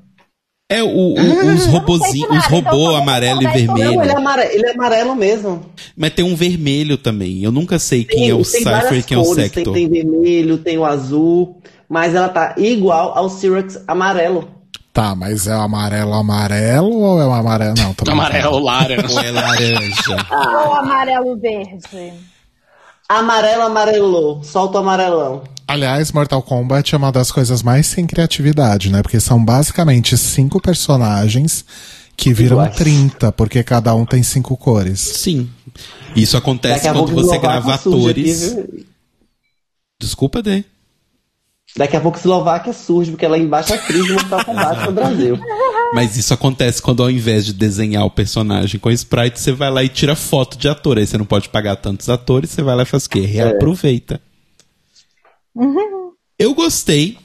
É 0.69 0.83
o, 0.83 0.87
o- 0.87 1.13
os 1.53 1.65
robozinhos, 1.67 2.29
os 2.37 2.45
então 2.45 2.49
robô 2.59 2.95
amarelo 2.95 3.41
e 3.41 3.45
Não, 3.45 3.51
ele 3.53 3.63
é, 3.63 3.67
vermelho. 3.67 4.17
amare- 4.17 4.49
ele 4.53 4.67
é 4.67 4.71
amarelo 4.73 5.15
mesmo. 5.15 5.65
Mas 5.95 6.11
tem 6.13 6.25
um 6.25 6.35
vermelho 6.35 6.97
também. 6.97 7.41
Eu 7.43 7.51
nunca 7.53 7.79
sei 7.79 8.03
quem 8.03 8.29
é 8.29 8.33
o 8.33 8.37
tem 8.43 8.45
Cypher 8.45 8.93
e 8.99 9.03
quem 9.03 9.17
é 9.17 9.21
o 9.21 9.23
cores, 9.23 9.43
Sector. 9.45 9.73
Tem, 9.73 9.89
tem 9.89 10.03
vermelho, 10.03 10.57
tem 10.57 10.77
o 10.77 10.83
azul, 10.85 11.61
mas 11.87 12.13
ela 12.13 12.27
tá 12.27 12.53
igual 12.57 13.17
ao 13.17 13.29
Cyrax 13.29 13.81
amarelo. 13.87 14.49
Tá, 14.91 15.15
mas 15.15 15.47
é 15.47 15.55
o 15.55 15.61
amarelo 15.61 16.11
amarelo 16.13 16.91
ou 17.01 17.21
é 17.21 17.25
o 17.25 17.31
amarelo? 17.31 17.73
Não, 17.77 17.93
brincando. 17.93 18.11
Amarelo, 18.11 18.59
laranja. 18.59 19.07
Ou 19.13 19.19
é 19.21 19.31
laranja. 19.31 20.17
Ou 20.65 20.73
amarelo 20.73 21.37
verde. 21.37 22.13
Amarelo, 23.07 23.61
amarelou. 23.61 24.43
Solta 24.43 24.79
o 24.79 24.81
amarelão. 24.81 25.43
Aliás, 25.67 26.13
Mortal 26.13 26.41
Kombat 26.41 26.95
é 26.95 26.97
uma 26.97 27.11
das 27.11 27.29
coisas 27.29 27.61
mais 27.61 27.87
sem 27.87 28.07
criatividade, 28.07 28.89
né? 28.89 29.01
Porque 29.01 29.19
são 29.19 29.43
basicamente 29.43 30.17
cinco 30.17 30.61
personagens 30.61 31.65
que 32.15 32.33
viram 32.33 32.57
Iguais. 32.57 32.75
30, 32.75 33.31
porque 33.33 33.61
cada 33.63 33.93
um 33.93 34.05
tem 34.05 34.23
cinco 34.23 34.55
cores. 34.55 34.99
Sim. 34.99 35.49
Isso 36.15 36.37
acontece 36.37 36.87
a 36.87 36.93
quando 36.93 37.13
você 37.13 37.37
grava 37.37 37.75
aqui, 37.75 37.89
atores. 37.89 38.53
viu? 38.53 38.85
Desculpa, 39.99 40.41
Dê. 40.41 40.63
Daqui 41.75 41.97
a 41.97 42.01
pouco 42.01 42.17
Eslováquia 42.17 42.71
surge, 42.71 43.11
porque 43.11 43.25
ela 43.25 43.35
é 43.35 43.39
embaixo 43.39 43.73
atriz 43.73 44.05
de 44.05 44.13
Mortal 44.13 44.45
Kombat 44.45 44.85
no 44.85 44.91
Brasil. 44.93 45.37
Mas 45.93 46.17
isso 46.17 46.33
acontece 46.33 46.81
quando 46.81 47.03
ao 47.03 47.11
invés 47.11 47.45
de 47.45 47.53
desenhar 47.53 48.05
o 48.05 48.09
personagem 48.09 48.79
com 48.79 48.89
sprite, 48.89 49.39
você 49.39 49.51
vai 49.51 49.69
lá 49.69 49.83
e 49.83 49.89
tira 49.89 50.15
foto 50.15 50.57
de 50.57 50.67
ator. 50.67 50.97
Aí 50.97 51.05
você 51.05 51.17
não 51.17 51.25
pode 51.25 51.49
pagar 51.49 51.75
tantos 51.75 52.09
atores, 52.09 52.49
você 52.49 52.61
vai 52.61 52.75
lá 52.75 52.83
e 52.83 52.85
faz 52.85 53.05
o 53.05 53.09
quê? 53.09 53.21
Reaproveita. 53.21 54.21
Eu 56.39 56.53
gostei. 56.53 57.17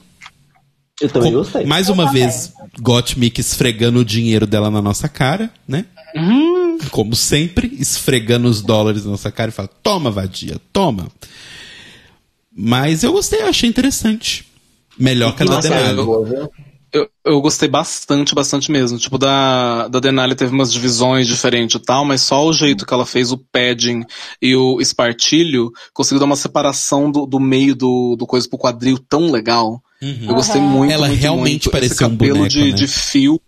Eu 1.01 1.09
também 1.09 1.31
Com- 1.31 1.37
gostei. 1.39 1.65
Mais 1.65 1.89
uma 1.89 2.11
vez, 2.11 2.51
Gottmik 2.79 3.39
esfregando 3.39 3.99
o 3.99 4.05
dinheiro 4.05 4.47
dela 4.47 4.71
na 4.71 4.81
nossa 4.81 5.07
cara, 5.09 5.51
né? 5.67 5.85
Como 6.91 7.15
sempre, 7.15 7.75
esfregando 7.79 8.47
os 8.47 8.61
dólares 8.61 9.03
na 9.05 9.11
nossa 9.11 9.31
cara 9.31 9.49
e 9.49 9.53
fala: 9.53 9.67
toma, 9.81 10.11
vadia, 10.11 10.57
toma. 10.71 11.07
Mas 12.55 13.03
eu 13.03 13.11
gostei, 13.11 13.41
eu 13.41 13.47
achei 13.47 13.67
interessante. 13.69 14.45
Melhor 14.97 15.35
que 15.35 15.43
a 15.43 15.45
da 15.45 15.59
Denali. 15.59 16.01
Eu- 16.93 17.09
Eu, 17.25 17.41
gostei 17.41 17.67
bastante, 17.69 18.35
bastante 18.35 18.71
mesmo. 18.71 18.97
Tipo, 18.99 19.17
da, 19.17 19.87
da 19.87 19.99
Denali 19.99 20.35
teve 20.35 20.53
umas 20.53 20.71
divisões 20.71 21.25
diferentes 21.25 21.75
e 21.75 21.79
tal, 21.83 22.03
mas 22.05 22.21
só 22.21 22.45
o 22.45 22.53
jeito 22.53 22.85
que 22.85 22.93
ela 22.93 23.05
fez 23.05 23.31
o 23.31 23.37
padding 23.37 24.05
e 24.41 24.55
o 24.55 24.79
espartilho 24.81 25.71
conseguiu 25.93 26.19
dar 26.19 26.25
uma 26.25 26.35
separação 26.35 27.09
do, 27.11 27.25
do 27.25 27.39
meio 27.39 27.75
do, 27.75 28.15
do 28.17 28.27
coisa 28.27 28.47
pro 28.47 28.57
quadril 28.59 28.99
tão 28.99 29.31
legal. 29.31 29.81
Eu 30.01 30.35
gostei 30.35 30.59
muito, 30.59 30.91
Ela 30.91 31.07
muito, 31.07 31.19
realmente 31.21 31.49
muito. 31.65 31.71
parecia 31.71 31.93
Esse 31.95 32.03
um 32.03 32.09
cabelo 32.09 32.35
boneco, 32.39 32.49
de, 32.53 32.63
né? 32.65 32.71
de 32.71 32.87
fios, 32.89 33.39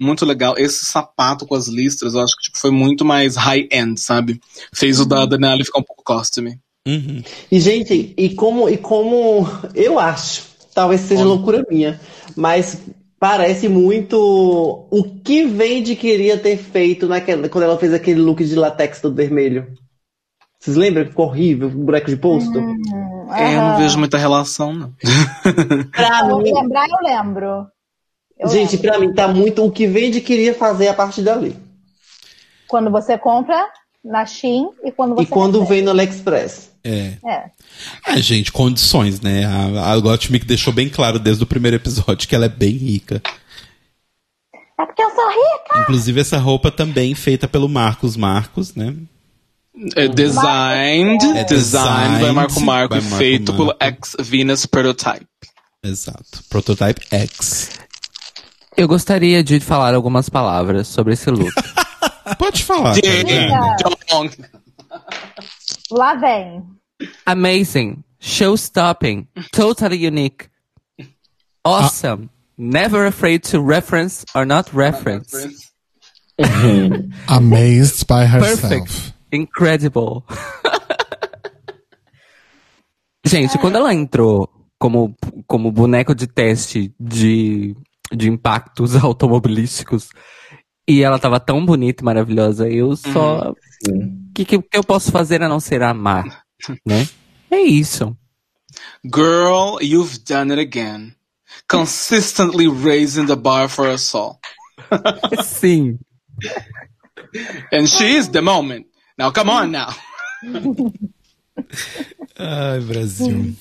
muito 0.00 0.24
legal. 0.24 0.54
Esse 0.56 0.86
sapato 0.86 1.46
com 1.46 1.54
as 1.54 1.68
listras, 1.68 2.14
eu 2.14 2.20
acho 2.22 2.34
que 2.36 2.44
tipo, 2.44 2.58
foi 2.58 2.70
muito 2.70 3.04
mais 3.04 3.36
high-end, 3.36 4.00
sabe? 4.00 4.40
Fez 4.74 4.98
o 4.98 5.04
da 5.04 5.26
Denali 5.26 5.62
ficar 5.64 5.80
um 5.80 5.84
pouco 5.84 6.02
costume. 6.02 6.58
Uhum. 6.88 7.22
E, 7.52 7.60
gente, 7.60 8.14
e 8.16 8.30
como, 8.30 8.66
e 8.68 8.78
como 8.78 9.46
eu 9.74 9.98
acho, 9.98 10.42
talvez 10.74 11.02
seja 11.02 11.22
loucura 11.24 11.64
minha, 11.70 12.00
mas 12.36 12.80
parece 13.18 13.68
muito 13.68 14.86
o 14.90 15.04
que 15.24 15.44
Vende 15.44 15.96
queria 15.96 16.38
ter 16.38 16.56
feito 16.56 17.06
naquela, 17.06 17.48
quando 17.48 17.64
ela 17.64 17.78
fez 17.78 17.92
aquele 17.94 18.20
look 18.20 18.44
de 18.44 18.54
latex 18.54 19.00
todo 19.00 19.14
vermelho. 19.14 19.66
Vocês 20.58 20.76
lembram 20.76 21.04
que 21.04 21.10
ficou 21.10 21.26
horrível, 21.26 21.68
o 21.68 21.84
boneco 21.84 22.08
de 22.08 22.16
posto? 22.16 22.58
É, 23.32 23.56
eu 23.56 23.60
não 23.60 23.76
vejo 23.78 23.98
muita 23.98 24.16
relação, 24.18 24.72
não. 24.72 24.92
Pra 25.92 26.24
mim, 26.24 26.52
lembrar, 26.52 26.86
eu 26.88 26.98
lembro. 27.02 27.66
Eu 28.38 28.48
gente, 28.48 28.76
lembro. 28.76 28.90
pra 28.90 28.98
mim 28.98 29.12
tá 29.14 29.28
muito 29.28 29.64
o 29.64 29.70
que 29.70 29.86
Vende 29.86 30.20
queria 30.20 30.54
fazer 30.54 30.88
a 30.88 30.94
partir 30.94 31.22
dali. 31.22 31.56
Quando 32.66 32.90
você 32.90 33.16
compra 33.16 33.66
na 34.04 34.26
Shein 34.26 34.68
e 34.82 34.90
quando 34.90 35.14
você 35.14 35.22
E 35.22 35.26
quando 35.26 35.60
recebe. 35.60 35.74
vem 35.74 35.82
no 35.84 35.90
AliExpress. 35.90 36.73
É. 36.84 37.14
É. 37.26 37.50
É, 38.06 38.20
gente, 38.20 38.52
condições, 38.52 39.20
né? 39.20 39.44
A, 39.46 39.92
a 39.92 39.98
Gottmik 39.98 40.44
deixou 40.44 40.72
bem 40.72 40.88
claro 40.88 41.18
desde 41.18 41.42
o 41.42 41.46
primeiro 41.46 41.76
episódio 41.76 42.28
que 42.28 42.34
ela 42.34 42.44
é 42.44 42.48
bem 42.48 42.72
rica. 42.72 43.22
É 44.78 44.84
porque 44.86 45.02
eu 45.02 45.10
sou 45.10 45.28
rica. 45.28 45.82
Inclusive, 45.82 46.20
essa 46.20 46.38
roupa 46.38 46.70
também 46.70 47.14
feita 47.14 47.48
pelo 47.48 47.68
Marcos 47.68 48.16
Marcos, 48.16 48.74
né? 48.74 48.94
É 49.96 50.06
designed, 50.06 51.24
É 51.36 51.42
designed 51.44 52.24
by 52.24 52.32
Marco 52.32 52.60
Marco 52.60 52.94
by 52.94 53.00
e 53.00 53.02
Marco 53.02 53.16
feito 53.16 53.52
pelo 53.52 53.66
Marco. 53.66 53.84
ex-Venus 53.84 54.66
Prototype. 54.66 55.26
Exato. 55.82 56.44
Prototype 56.48 57.00
X. 57.10 57.70
Eu 58.76 58.86
gostaria 58.88 59.42
de 59.42 59.58
falar 59.60 59.94
algumas 59.94 60.28
palavras 60.28 60.86
sobre 60.88 61.14
esse 61.14 61.30
look. 61.30 61.52
Pode 62.38 62.62
falar. 62.62 62.94
Carolina. 63.00 63.76
Lá 65.90 66.14
vem. 66.14 66.62
Amazing, 67.26 68.02
show-stopping, 68.20 69.26
totally 69.52 69.96
unique, 70.06 70.48
awesome, 71.64 72.30
never 72.56 73.06
afraid 73.06 73.42
to 73.42 73.60
reference 73.60 74.24
or 74.34 74.46
not 74.46 74.70
reference, 74.72 75.34
Amazed 77.28 78.06
by 78.06 78.24
herself. 78.26 78.60
perfect, 78.60 79.14
incredible. 79.32 80.24
Gente, 83.26 83.58
quando 83.58 83.76
ela 83.76 83.92
entrou 83.94 84.48
como, 84.78 85.14
como 85.46 85.72
boneco 85.72 86.14
de 86.14 86.26
teste 86.26 86.94
de, 87.00 87.74
de 88.12 88.28
impactos 88.28 88.94
automobilísticos 89.02 90.10
e 90.86 91.02
ela 91.02 91.18
tava 91.18 91.40
tão 91.40 91.64
bonita 91.64 92.02
e 92.02 92.04
maravilhosa, 92.04 92.68
eu 92.68 92.94
só. 92.96 93.54
O 93.90 94.32
que, 94.34 94.44
que, 94.44 94.62
que 94.62 94.76
eu 94.76 94.84
posso 94.84 95.10
fazer 95.10 95.42
a 95.42 95.48
não 95.48 95.60
ser 95.60 95.82
amar? 95.82 96.44
Né? 96.86 97.06
É 97.50 97.60
isso. 97.60 98.16
Girl, 99.04 99.78
you've 99.82 100.20
done 100.20 100.50
it 100.50 100.58
again. 100.58 101.14
Consistently 101.68 102.68
raising 102.68 103.26
the 103.26 103.36
bar 103.36 103.68
for 103.68 103.86
us 103.86 104.14
all. 104.14 104.40
Sim. 105.44 105.98
And 107.70 107.86
she 107.86 108.16
is 108.16 108.28
the 108.28 108.40
moment. 108.40 108.86
Now 109.18 109.30
come 109.30 109.50
on 109.50 109.70
now. 109.70 109.94
Ai, 112.38 112.80
Brasil. 112.80 113.54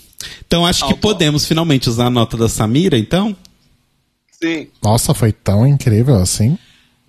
Então 0.45 0.65
acho 0.65 0.87
que 0.87 0.95
podemos 0.95 1.45
finalmente 1.45 1.89
usar 1.89 2.07
a 2.07 2.09
nota 2.09 2.37
da 2.37 2.47
Samira, 2.47 2.97
então? 2.97 3.35
Sim. 4.31 4.69
Nossa, 4.81 5.13
foi 5.13 5.31
tão 5.31 5.67
incrível 5.67 6.15
assim. 6.15 6.57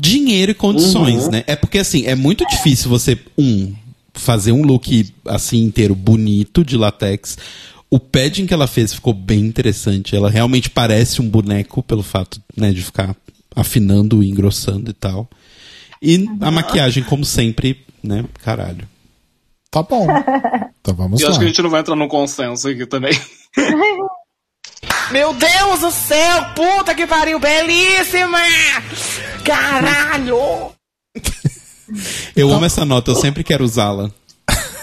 Dinheiro 0.04 0.52
e 0.52 0.54
condições, 0.54 1.28
né? 1.28 1.42
É 1.46 1.56
porque 1.56 1.78
assim, 1.78 2.04
é 2.06 2.14
muito 2.14 2.46
difícil 2.46 2.90
você, 2.90 3.18
um, 3.38 3.74
fazer 4.12 4.52
um 4.52 4.62
look 4.62 5.12
assim 5.26 5.62
inteiro 5.62 5.94
bonito 5.94 6.64
de 6.64 6.76
latex. 6.76 7.38
O 7.90 7.98
padding 7.98 8.46
que 8.46 8.52
ela 8.54 8.66
fez 8.66 8.92
ficou 8.92 9.12
bem 9.14 9.40
interessante. 9.40 10.14
Ela 10.16 10.28
realmente 10.30 10.68
parece 10.68 11.22
um 11.22 11.28
boneco 11.28 11.82
pelo 11.82 12.02
fato, 12.02 12.40
né, 12.56 12.72
de 12.72 12.82
ficar 12.82 13.14
afinando 13.54 14.22
e 14.22 14.28
engrossando 14.28 14.90
e 14.90 14.94
tal. 14.94 15.28
E 16.02 16.28
a 16.40 16.50
maquiagem, 16.50 17.02
como 17.04 17.24
sempre, 17.24 17.84
né, 18.02 18.24
caralho. 18.42 18.86
Tá 19.70 19.82
bom. 19.82 20.06
Então 20.84 20.94
vamos 20.94 21.18
E 21.18 21.22
eu 21.22 21.28
lá. 21.28 21.30
acho 21.30 21.38
que 21.38 21.46
a 21.46 21.48
gente 21.48 21.62
não 21.62 21.70
vai 21.70 21.80
entrar 21.80 21.96
num 21.96 22.06
consenso 22.06 22.68
aqui 22.68 22.84
também. 22.84 23.18
Meu 25.10 25.32
Deus 25.32 25.80
do 25.80 25.90
céu, 25.90 26.44
puta 26.54 26.94
que 26.94 27.06
pariu, 27.06 27.38
belíssima! 27.40 28.38
Caralho! 29.44 30.72
Eu 32.34 32.50
amo 32.52 32.64
essa 32.64 32.84
nota, 32.84 33.10
eu 33.10 33.16
sempre 33.16 33.44
quero 33.44 33.64
usá-la. 33.64 34.10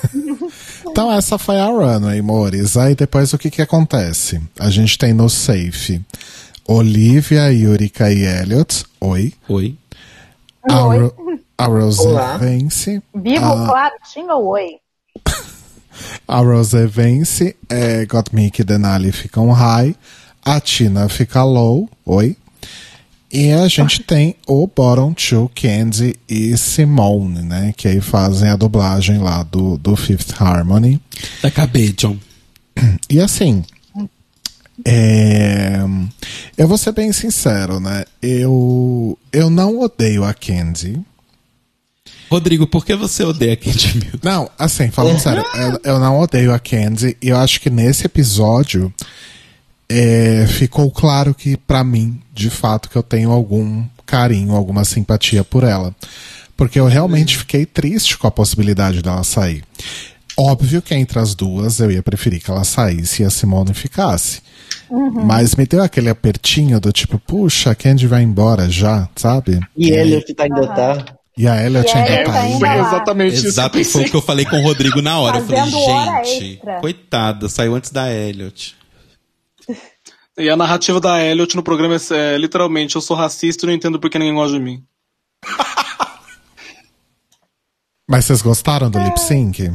Então 0.91 1.09
essa 1.09 1.37
foi 1.37 1.57
a 1.57 1.67
runway, 1.67 2.19
amores. 2.19 2.75
Aí 2.75 2.95
depois 2.95 3.31
o 3.31 3.37
que 3.37 3.49
que 3.49 3.61
acontece? 3.61 4.41
A 4.59 4.69
gente 4.69 4.97
tem 4.97 5.13
no 5.13 5.29
safe 5.29 6.01
Olivia, 6.67 7.49
Yurika 7.51 8.11
e 8.11 8.23
Elliot. 8.25 8.83
Oi. 8.99 9.33
Oi. 9.47 9.77
A, 10.69 10.85
Oi. 10.87 10.97
Ro 10.99 11.39
a 11.57 11.65
Rose 11.65 12.01
Olá. 12.01 12.35
vence. 12.37 13.01
Vivo, 13.15 13.45
Ah. 13.45 13.65
claro, 13.67 13.95
tinha 14.11 14.35
o 14.35 14.47
oi. 14.49 14.67
A 16.27 16.39
Rose 16.39 16.85
vence. 16.87 17.55
É, 17.69 18.05
Gottmik 18.05 18.59
e 18.59 18.63
Denali 18.65 19.13
ficam 19.13 19.49
high. 19.51 19.95
A 20.43 20.59
Tina 20.59 21.07
fica 21.07 21.41
low. 21.43 21.89
Oi. 22.05 22.35
E 23.31 23.51
a 23.51 23.67
gente 23.67 24.01
tem 24.01 24.35
o 24.45 24.67
Bottom 24.67 25.13
Two, 25.13 25.49
Candy 25.55 26.15
e 26.27 26.57
Simone, 26.57 27.41
né? 27.41 27.73
Que 27.77 27.87
aí 27.87 28.01
fazem 28.01 28.49
a 28.49 28.57
dublagem 28.57 29.19
lá 29.19 29.43
do, 29.43 29.77
do 29.77 29.95
Fifth 29.95 30.33
Harmony. 30.39 30.99
Acabei, 31.41 31.93
John. 31.93 32.17
E 33.09 33.19
assim, 33.19 33.63
é, 34.85 35.79
eu 36.57 36.67
vou 36.67 36.77
ser 36.77 36.91
bem 36.91 37.13
sincero, 37.13 37.79
né? 37.79 38.03
Eu, 38.21 39.17
eu 39.31 39.49
não 39.49 39.79
odeio 39.79 40.23
a 40.23 40.33
Candy. 40.33 40.99
Rodrigo, 42.29 42.65
por 42.65 42.85
que 42.85 42.95
você 42.95 43.23
odeia 43.23 43.55
Candy 43.57 43.97
Mills? 43.97 44.19
Não, 44.23 44.49
assim, 44.57 44.89
falando 44.89 45.19
sério, 45.19 45.43
eu, 45.53 45.93
eu 45.93 45.99
não 45.99 46.19
odeio 46.19 46.53
a 46.53 46.59
Candy. 46.59 47.17
E 47.21 47.29
eu 47.29 47.37
acho 47.37 47.59
que 47.59 47.69
nesse 47.69 48.05
episódio 48.05 48.93
é, 49.91 50.47
ficou 50.47 50.89
claro 50.89 51.33
que, 51.33 51.57
pra 51.57 51.83
mim, 51.83 52.19
de 52.33 52.49
fato, 52.49 52.89
que 52.89 52.95
eu 52.95 53.03
tenho 53.03 53.31
algum 53.31 53.83
carinho, 54.05 54.55
alguma 54.55 54.85
simpatia 54.85 55.43
por 55.43 55.63
ela. 55.63 55.93
Porque 56.55 56.79
eu 56.79 56.85
realmente 56.85 57.37
fiquei 57.37 57.65
triste 57.65 58.17
com 58.17 58.27
a 58.27 58.31
possibilidade 58.31 59.01
dela 59.01 59.23
sair. 59.23 59.63
Óbvio 60.37 60.81
que 60.81 60.95
entre 60.95 61.19
as 61.19 61.35
duas 61.35 61.79
eu 61.79 61.91
ia 61.91 62.01
preferir 62.01 62.41
que 62.41 62.49
ela 62.49 62.63
saísse 62.63 63.21
e 63.21 63.25
a 63.25 63.29
Simone 63.29 63.73
ficasse. 63.73 64.41
Mas 65.25 65.55
me 65.55 65.65
deu 65.65 65.81
aquele 65.81 66.09
apertinho 66.09 66.79
do 66.79 66.91
tipo, 66.91 67.17
puxa, 67.19 67.71
a 67.71 67.75
Candy 67.75 68.07
vai 68.07 68.23
embora 68.23 68.69
já, 68.69 69.07
sabe? 69.15 69.59
E 69.75 69.89
Elliot 69.91 70.33
tá 70.33 70.43
ainda 70.43 70.67
tá. 70.67 71.05
E 71.37 71.47
a 71.47 71.65
Elliot 71.65 71.87
E 71.87 71.91
a 71.91 72.03
ainda 72.03 72.23
tá 72.25 72.39
ainda 72.41 72.69
aí. 72.69 72.79
Foi 72.79 72.87
exatamente 72.87 73.33
isso 73.33 73.41
que 73.41 73.47
eu 73.47 73.51
Exato, 73.51 73.85
foi 73.85 74.01
o 74.03 74.09
que 74.09 74.15
eu 74.15 74.21
falei 74.21 74.45
com 74.45 74.57
o 74.57 74.63
Rodrigo 74.63 75.01
na 75.01 75.19
hora. 75.19 75.37
Eu 75.37 75.45
Fazendo 75.45 75.71
falei, 75.71 75.87
hora 75.87 76.23
gente, 76.25 76.61
coitada, 76.81 77.49
saiu 77.49 77.75
antes 77.75 77.91
da 77.91 78.11
Elliot. 78.13 78.75
E 80.37 80.49
a 80.49 80.55
narrativa 80.55 80.99
da 80.99 81.23
Elliot 81.23 81.55
no 81.55 81.63
programa 81.63 81.95
é, 81.95 82.35
é, 82.35 82.37
literalmente, 82.37 82.95
eu 82.95 83.01
sou 83.01 83.17
racista 83.17 83.65
e 83.65 83.67
não 83.67 83.73
entendo 83.73 83.99
porque 83.99 84.17
ninguém 84.17 84.33
gosta 84.33 84.57
de 84.57 84.63
mim. 84.63 84.83
Mas 88.09 88.25
vocês 88.25 88.41
gostaram 88.41 88.89
do 88.89 88.99
lip 88.99 89.19
sync? 89.19 89.71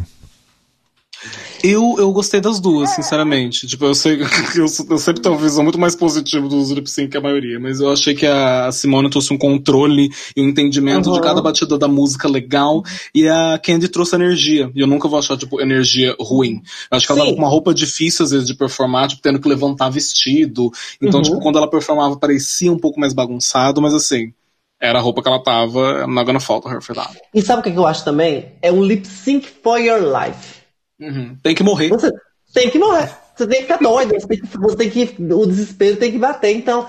Eu, 1.68 1.96
eu 1.98 2.12
gostei 2.12 2.40
das 2.40 2.60
duas, 2.60 2.90
sinceramente. 2.90 3.66
Tipo, 3.66 3.86
eu 3.86 3.94
sei 3.94 4.16
que 4.18 4.22
eu, 4.60 4.66
eu 4.90 4.98
sempre 4.98 5.20
tenho 5.20 5.34
uma 5.34 5.40
visão 5.40 5.64
muito 5.64 5.78
mais 5.78 5.96
positiva 5.96 6.46
dos 6.48 6.70
lip 6.70 6.88
sync 6.88 7.08
que 7.10 7.16
a 7.16 7.20
maioria, 7.20 7.58
mas 7.58 7.80
eu 7.80 7.90
achei 7.90 8.14
que 8.14 8.24
a 8.26 8.70
Simone 8.70 9.10
trouxe 9.10 9.32
um 9.32 9.38
controle 9.38 10.10
e 10.36 10.40
um 10.42 10.48
entendimento 10.48 11.10
de 11.10 11.18
Uhum. 11.18 11.20
cada 11.24 11.42
batida 11.42 11.76
da 11.78 11.88
música 11.88 12.28
legal, 12.28 12.82
e 13.14 13.26
a 13.28 13.58
Candy 13.62 13.88
trouxe 13.88 14.14
energia. 14.14 14.70
E 14.74 14.80
eu 14.80 14.86
nunca 14.86 15.08
vou 15.08 15.18
achar, 15.18 15.36
tipo, 15.36 15.60
energia 15.60 16.14
ruim. 16.20 16.62
Eu 16.90 16.96
acho 16.96 17.06
que 17.06 17.12
ela 17.12 17.20
Sim. 17.20 17.26
tava 17.26 17.36
com 17.36 17.42
uma 17.42 17.50
roupa 17.50 17.74
difícil, 17.74 18.24
às 18.24 18.30
vezes, 18.30 18.46
de 18.46 18.54
performar, 18.54 19.08
tipo, 19.08 19.20
tendo 19.22 19.40
que 19.40 19.48
levantar 19.48 19.88
vestido. 19.90 20.70
Então, 21.02 21.18
Uhum. 21.20 21.24
tipo, 21.24 21.40
quando 21.40 21.58
ela 21.58 21.68
performava, 21.68 22.16
parecia 22.16 22.70
um 22.72 22.78
pouco 22.78 23.00
mais 23.00 23.12
bagunçado, 23.12 23.80
mas 23.82 23.92
assim, 23.94 24.32
era 24.80 24.98
a 24.98 25.02
roupa 25.02 25.22
que 25.22 25.28
ela 25.28 25.42
tava, 25.42 26.04
I'm 26.06 26.14
not 26.14 26.26
gonna 26.26 26.38
fault 26.40 26.68
her 26.68 26.80
for 26.82 26.94
that. 26.94 27.16
E 27.34 27.40
sabe 27.42 27.60
o 27.60 27.62
que 27.64 27.70
que 27.72 27.78
eu 27.78 27.86
acho 27.86 28.04
também? 28.04 28.52
É 28.62 28.70
um 28.70 28.82
lip 28.84 29.06
sync 29.06 29.46
for 29.62 29.78
your 29.80 30.00
life. 30.00 30.55
Uhum. 31.00 31.36
Tem 31.42 31.54
que 31.54 31.62
morrer. 31.62 31.88
Você 31.88 32.10
tem 32.52 32.70
que 32.70 32.78
morrer. 32.78 33.10
Você 33.36 33.46
tem 33.46 33.56
que 33.58 33.62
ficar 33.64 33.78
doido. 33.78 34.14
Você 34.14 34.26
tem 34.26 34.38
que, 34.40 34.46
você 34.58 34.76
tem 34.76 34.90
que- 34.90 35.22
o 35.32 35.46
desespero 35.46 35.96
tem 35.96 36.12
que 36.12 36.18
bater. 36.18 36.56
Então, 36.56 36.86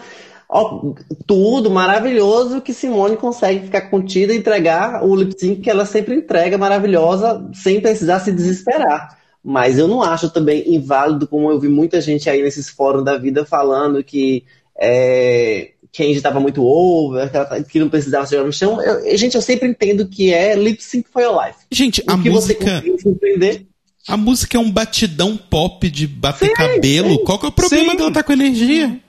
ó, 0.50 0.94
tudo 1.26 1.70
maravilhoso 1.70 2.62
que 2.62 2.74
Simone 2.74 3.18
consegue 3.18 3.66
ficar 3.66 3.90
contida 3.90 4.34
e 4.34 4.38
entregar 4.38 5.04
o 5.04 5.16
lip 5.16 5.38
sync 5.38 5.62
que 5.62 5.70
ela 5.70 5.86
sempre 5.86 6.16
entrega, 6.16 6.58
maravilhosa, 6.58 7.50
sem 7.54 7.82
precisar 7.82 8.20
se 8.22 8.32
desesperar. 8.32 9.18
Mas 9.44 9.78
eu 9.78 9.88
não 9.88 10.02
acho 10.02 10.30
também 10.30 10.74
inválido, 10.76 11.28
como 11.28 11.50
eu 11.52 11.60
vi 11.60 11.68
muita 11.68 12.00
gente 12.02 12.30
aí 12.30 12.42
nesses 12.42 12.70
fóruns 12.70 13.04
da 13.04 13.18
vida 13.18 13.46
falando 13.46 14.04
que 14.04 14.44
é, 14.80 15.72
Kenji 15.92 16.18
estava 16.18 16.40
muito 16.40 16.64
over, 16.64 17.30
que, 17.32 17.64
que 17.72 17.80
não 17.80 17.90
precisava 17.90 18.26
chegar 18.28 18.44
no 18.44 18.54
chão. 18.54 18.82
Eu- 18.82 19.18
gente, 19.18 19.36
eu 19.36 19.42
sempre 19.42 19.68
entendo 19.70 20.08
que 20.08 20.34
é 20.34 20.56
lip 20.56 20.84
sync 20.84 21.10
for 21.10 21.22
your 21.22 21.36
life. 21.46 21.58
Gente, 21.72 22.02
O 22.08 22.12
a 22.12 22.18
que 22.22 22.30
você 22.30 22.54
música, 22.54 22.66
conseguir 22.66 23.02
surpreender. 23.02 23.66
A 24.08 24.16
música 24.16 24.58
é 24.58 24.60
um 24.60 24.72
batidão 24.72 25.36
pop 25.36 25.90
de 25.90 26.08
bater 26.08 26.54
cabelo. 26.54 27.20
Qual 27.24 27.38
que 27.38 27.46
é 27.46 27.50
o 27.50 27.52
problema 27.52 27.92
sim. 27.92 27.98
dela 27.98 28.10
estar 28.10 28.24
com 28.24 28.34
energia? 28.34 29.00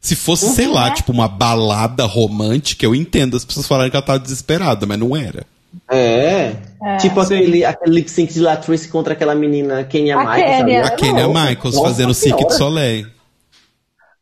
Se 0.00 0.14
fosse, 0.14 0.48
sei 0.54 0.68
lá, 0.68 0.92
tipo 0.92 1.10
uma 1.10 1.26
balada 1.26 2.04
romântica, 2.04 2.86
eu 2.86 2.94
entendo 2.94 3.36
as 3.36 3.44
pessoas 3.44 3.66
falarem 3.66 3.90
que 3.90 3.96
ela 3.96 4.06
tava 4.06 4.20
desesperada, 4.20 4.86
mas 4.86 4.98
não 4.98 5.16
era. 5.16 5.44
É. 5.90 6.56
É. 6.82 6.96
Tipo 6.98 7.20
aquele, 7.20 7.64
aquele 7.64 7.94
lip 7.96 8.08
sync 8.08 8.32
de 8.32 8.40
Latrice 8.40 8.88
contra 8.88 9.14
aquela 9.14 9.34
menina 9.34 9.82
Kenya 9.84 10.16
A 10.16 10.20
Michaels. 10.20 10.56
Kenya. 10.58 10.84
A 10.84 10.90
Kenya 10.90 11.26
Nossa, 11.26 11.48
Michaels 11.48 11.74
nossa 11.74 11.88
fazendo 11.88 12.14
Cirque 12.14 12.44
du 12.44 12.52
Senhora. 12.52 12.56
Soleil. 12.56 13.06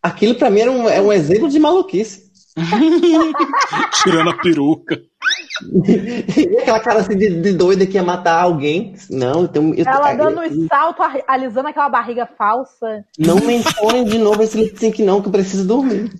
Aquilo 0.03 0.35
pra 0.35 0.51
mim 0.51 0.61
era 0.61 0.73
um, 0.73 0.89
é 0.89 1.01
um 1.01 1.13
exemplo 1.13 1.49
de 1.51 1.59
maluquice. 1.59 2.25
Tirando 4.03 4.31
a 4.31 4.39
peruca. 4.39 4.99
E 5.63 6.59
aquela 6.59 6.81
cara 6.81 7.01
assim 7.01 7.17
de, 7.17 7.41
de 7.41 7.53
doida 7.53 7.87
que 7.87 7.95
ia 7.95 8.03
matar 8.03 8.41
alguém. 8.43 8.95
Não, 9.11 9.43
eu 9.43 9.49
tenho. 9.49 9.75
Eu, 9.75 9.85
Ela 9.87 10.13
eu- 10.13 10.19
dando 10.19 10.41
os 10.41 10.67
saltos, 10.67 11.05
ar- 11.05 11.23
alisando 11.27 11.69
aquela 11.69 11.89
barriga 11.89 12.29
falsa. 12.39 13.05
Não 13.19 13.37
mencione 13.37 14.05
de 14.05 14.19
novo 14.19 14.43
esse 14.43 14.57
lip 14.59 14.79
sync, 14.79 15.03
não, 15.03 15.21
que 15.23 15.29
eu 15.29 15.33
preciso 15.33 15.67
dormir. 15.67 16.11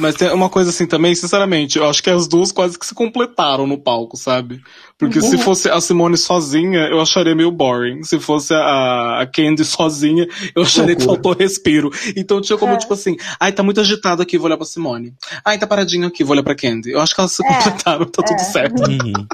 Mas 0.00 0.14
tem 0.14 0.30
uma 0.32 0.48
coisa 0.48 0.70
assim 0.70 0.86
também, 0.86 1.14
sinceramente, 1.14 1.78
eu 1.78 1.88
acho 1.88 2.02
que 2.02 2.10
as 2.10 2.26
duas 2.26 2.50
quase 2.52 2.78
que 2.78 2.86
se 2.86 2.94
completaram 2.94 3.66
no 3.66 3.78
palco, 3.78 4.16
sabe? 4.16 4.60
Porque 4.98 5.20
se 5.20 5.36
fosse 5.38 5.68
a 5.68 5.80
Simone 5.80 6.16
sozinha, 6.16 6.86
eu 6.88 7.00
acharia 7.00 7.34
meio 7.34 7.50
boring. 7.50 8.04
Se 8.04 8.20
fosse 8.20 8.54
a, 8.54 9.20
a 9.20 9.26
Candy 9.26 9.64
sozinha, 9.64 10.26
eu 10.54 10.62
acharia 10.62 10.94
que 10.96 11.04
faltou 11.04 11.34
respiro. 11.34 11.90
Então 12.16 12.40
tinha 12.40 12.56
como, 12.58 12.74
É. 12.74 12.76
tipo 12.76 12.94
assim, 12.94 13.16
ai, 13.40 13.52
tá 13.52 13.62
muito 13.62 13.80
agitado 13.80 14.22
aqui, 14.22 14.38
vou 14.38 14.46
olhar 14.46 14.56
pra 14.56 14.66
Simone. 14.66 15.12
Ai, 15.44 15.58
tá 15.58 15.66
paradinho 15.66 16.06
aqui, 16.06 16.22
vou 16.22 16.32
olhar 16.34 16.42
pra 16.44 16.54
Candy. 16.54 16.90
Eu 16.90 17.00
acho 17.00 17.14
que 17.14 17.20
elas 17.20 17.32
se 17.32 17.44
É. 17.44 17.48
completaram, 17.52 18.04
tá 18.06 18.22
tudo 18.22 18.40
É. 18.40 18.44
certo. 18.44 18.80
Uhum. 18.88 19.26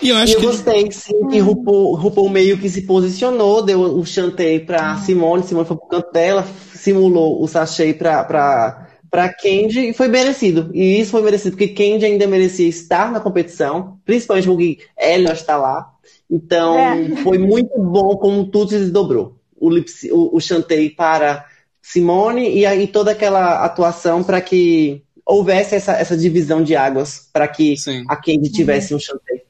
E 0.00 0.10
eu 0.10 0.16
E 0.16 0.22
acho 0.22 0.34
eu 0.34 0.40
que. 0.40 0.46
gostei, 0.46 0.92
sim, 0.92 1.26
que 1.28 1.40
RuPaul, 1.40 1.96
RuPaul 1.96 2.30
meio 2.30 2.56
que 2.56 2.68
se 2.70 2.82
posicionou, 2.82 3.62
deu 3.62 3.80
o 3.98 4.06
chantei 4.06 4.60
pra 4.60 4.96
Simone, 4.98 5.42
Simone 5.42 5.66
foi 5.66 5.76
pro 5.76 5.88
canto 5.88 6.12
dela, 6.12 6.46
simulou 6.72 7.42
o 7.42 7.48
sachê 7.48 7.92
pra, 7.92 8.22
pra, 8.22 8.85
pra 9.10 9.32
Candy 9.32 9.88
e 9.90 9.92
foi 9.92 10.08
merecido. 10.08 10.70
E 10.74 11.00
isso 11.00 11.10
foi 11.10 11.22
merecido, 11.22 11.56
porque 11.56 11.68
Candy 11.74 12.04
ainda 12.04 12.26
merecia 12.26 12.68
estar 12.68 13.10
na 13.12 13.20
competição, 13.20 13.98
principalmente 14.04 14.46
porque 14.48 14.78
ela 14.96 15.32
está 15.32 15.56
lá. 15.56 15.90
Então, 16.30 16.78
É. 16.78 17.16
foi 17.22 17.38
muito 17.38 17.78
bom 17.78 18.16
como 18.16 18.44
tudo 18.46 18.70
se 18.70 18.78
desdobrou. 18.78 19.36
O, 19.58 19.70
lip, 19.70 19.88
sy- 19.90 20.10
o, 20.12 20.30
o 20.36 20.40
chantei 20.40 20.90
para 20.90 21.44
Simone 21.80 22.50
e 22.50 22.66
aí 22.66 22.86
toda 22.86 23.12
aquela 23.12 23.64
atuação 23.64 24.22
para 24.22 24.40
que 24.40 25.02
houvesse 25.24 25.74
essa, 25.74 25.92
essa 25.92 26.16
divisão 26.16 26.62
de 26.62 26.74
águas, 26.76 27.28
para 27.32 27.48
que 27.48 27.76
Sim. 27.76 28.04
a 28.08 28.16
Candy 28.16 28.50
tivesse 28.50 28.94
um 28.94 28.98
chantei. 28.98 29.42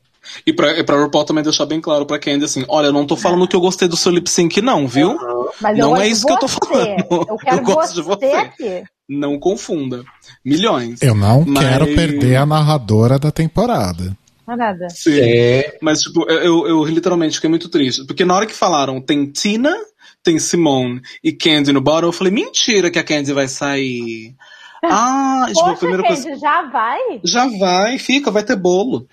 E 0.47 0.53
pra, 0.53 0.79
e 0.79 0.83
pra 0.85 0.97
RuPaul 1.01 1.25
também 1.25 1.43
deixar 1.45 1.67
bem 1.67 1.81
claro 1.81 2.05
pra 2.05 2.19
Candy, 2.19 2.45
assim, 2.45 2.65
olha, 2.69 2.87
eu 2.87 2.93
não 2.93 3.07
tô 3.07 3.17
falando 3.17 3.47
que 3.47 3.55
eu 3.55 3.61
gostei 3.61 3.87
do 3.89 3.97
seu 3.97 4.11
lip 4.13 4.29
sync, 4.29 4.61
não, 4.61 4.87
viu? 4.87 5.17
Mas 5.61 5.79
Não 5.79 5.97
é 5.97 6.09
isso 6.09 6.27
que 6.27 6.33
eu 6.33 6.39
tô 6.39 6.49
falando. 6.49 6.97
Eu 7.29 7.37
quero 7.37 7.57
Eu 7.59 7.63
gosto 7.63 7.95
de 7.95 8.03
você, 8.03 8.29
você. 8.31 8.37
aqui. 8.37 8.85
Não 9.09 9.39
confunda. 9.39 10.05
Milhões. 10.45 11.01
Eu 11.03 11.15
não 11.15 11.45
Mas- 11.47 11.65
quero 11.65 11.87
perder 11.95 12.37
a 12.37 12.47
narradora 12.47 13.19
da 13.19 13.31
temporada. 13.31 14.17
Não 14.47 14.55
é 14.55 14.57
nada. 14.57 14.89
Sim. 14.91 15.19
É. 15.21 15.77
Mas, 15.81 16.01
tipo, 16.03 16.29
eu, 16.31 16.39
eu, 16.41 16.69
eu 16.69 16.85
literalmente 16.85 17.35
fiquei 17.37 17.51
muito 17.51 17.69
triste. 17.69 18.05
Porque 18.07 18.25
na 18.25 18.35
hora 18.35 18.47
que 18.47 18.53
falaram, 18.55 19.01
tem 19.01 19.27
Tina, 19.27 19.75
tem 20.23 20.39
Simone 20.39 21.01
e 21.23 21.33
Candy 21.33 21.73
no 21.73 21.81
bottom, 21.81 22.07
eu 22.09 22.13
falei, 22.13 22.33
mentira 22.33 22.91
que 22.91 22.99
a 22.99 23.05
Candy 23.05 23.33
vai 23.33 23.49
sair. 23.49 24.35
Ah, 24.89 25.47
tipo, 25.49 25.65
a 25.65 25.75
primeira 25.75 26.03
Candy, 26.05 26.23
coisa. 26.23 26.39
já 26.39 26.63
vai? 26.71 27.01
Já 27.25 27.47
vai, 27.59 27.99
fica, 27.99 28.31
vai 28.31 28.45
ter 28.45 28.55
bolo. 28.55 29.09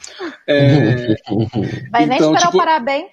É, 0.46 1.16
Vai 1.90 2.06
nem 2.06 2.18
Então, 2.18 2.32
esperar 2.34 2.52
tipo, 2.52 2.58
o 2.58 2.60
parabéns. 2.60 3.08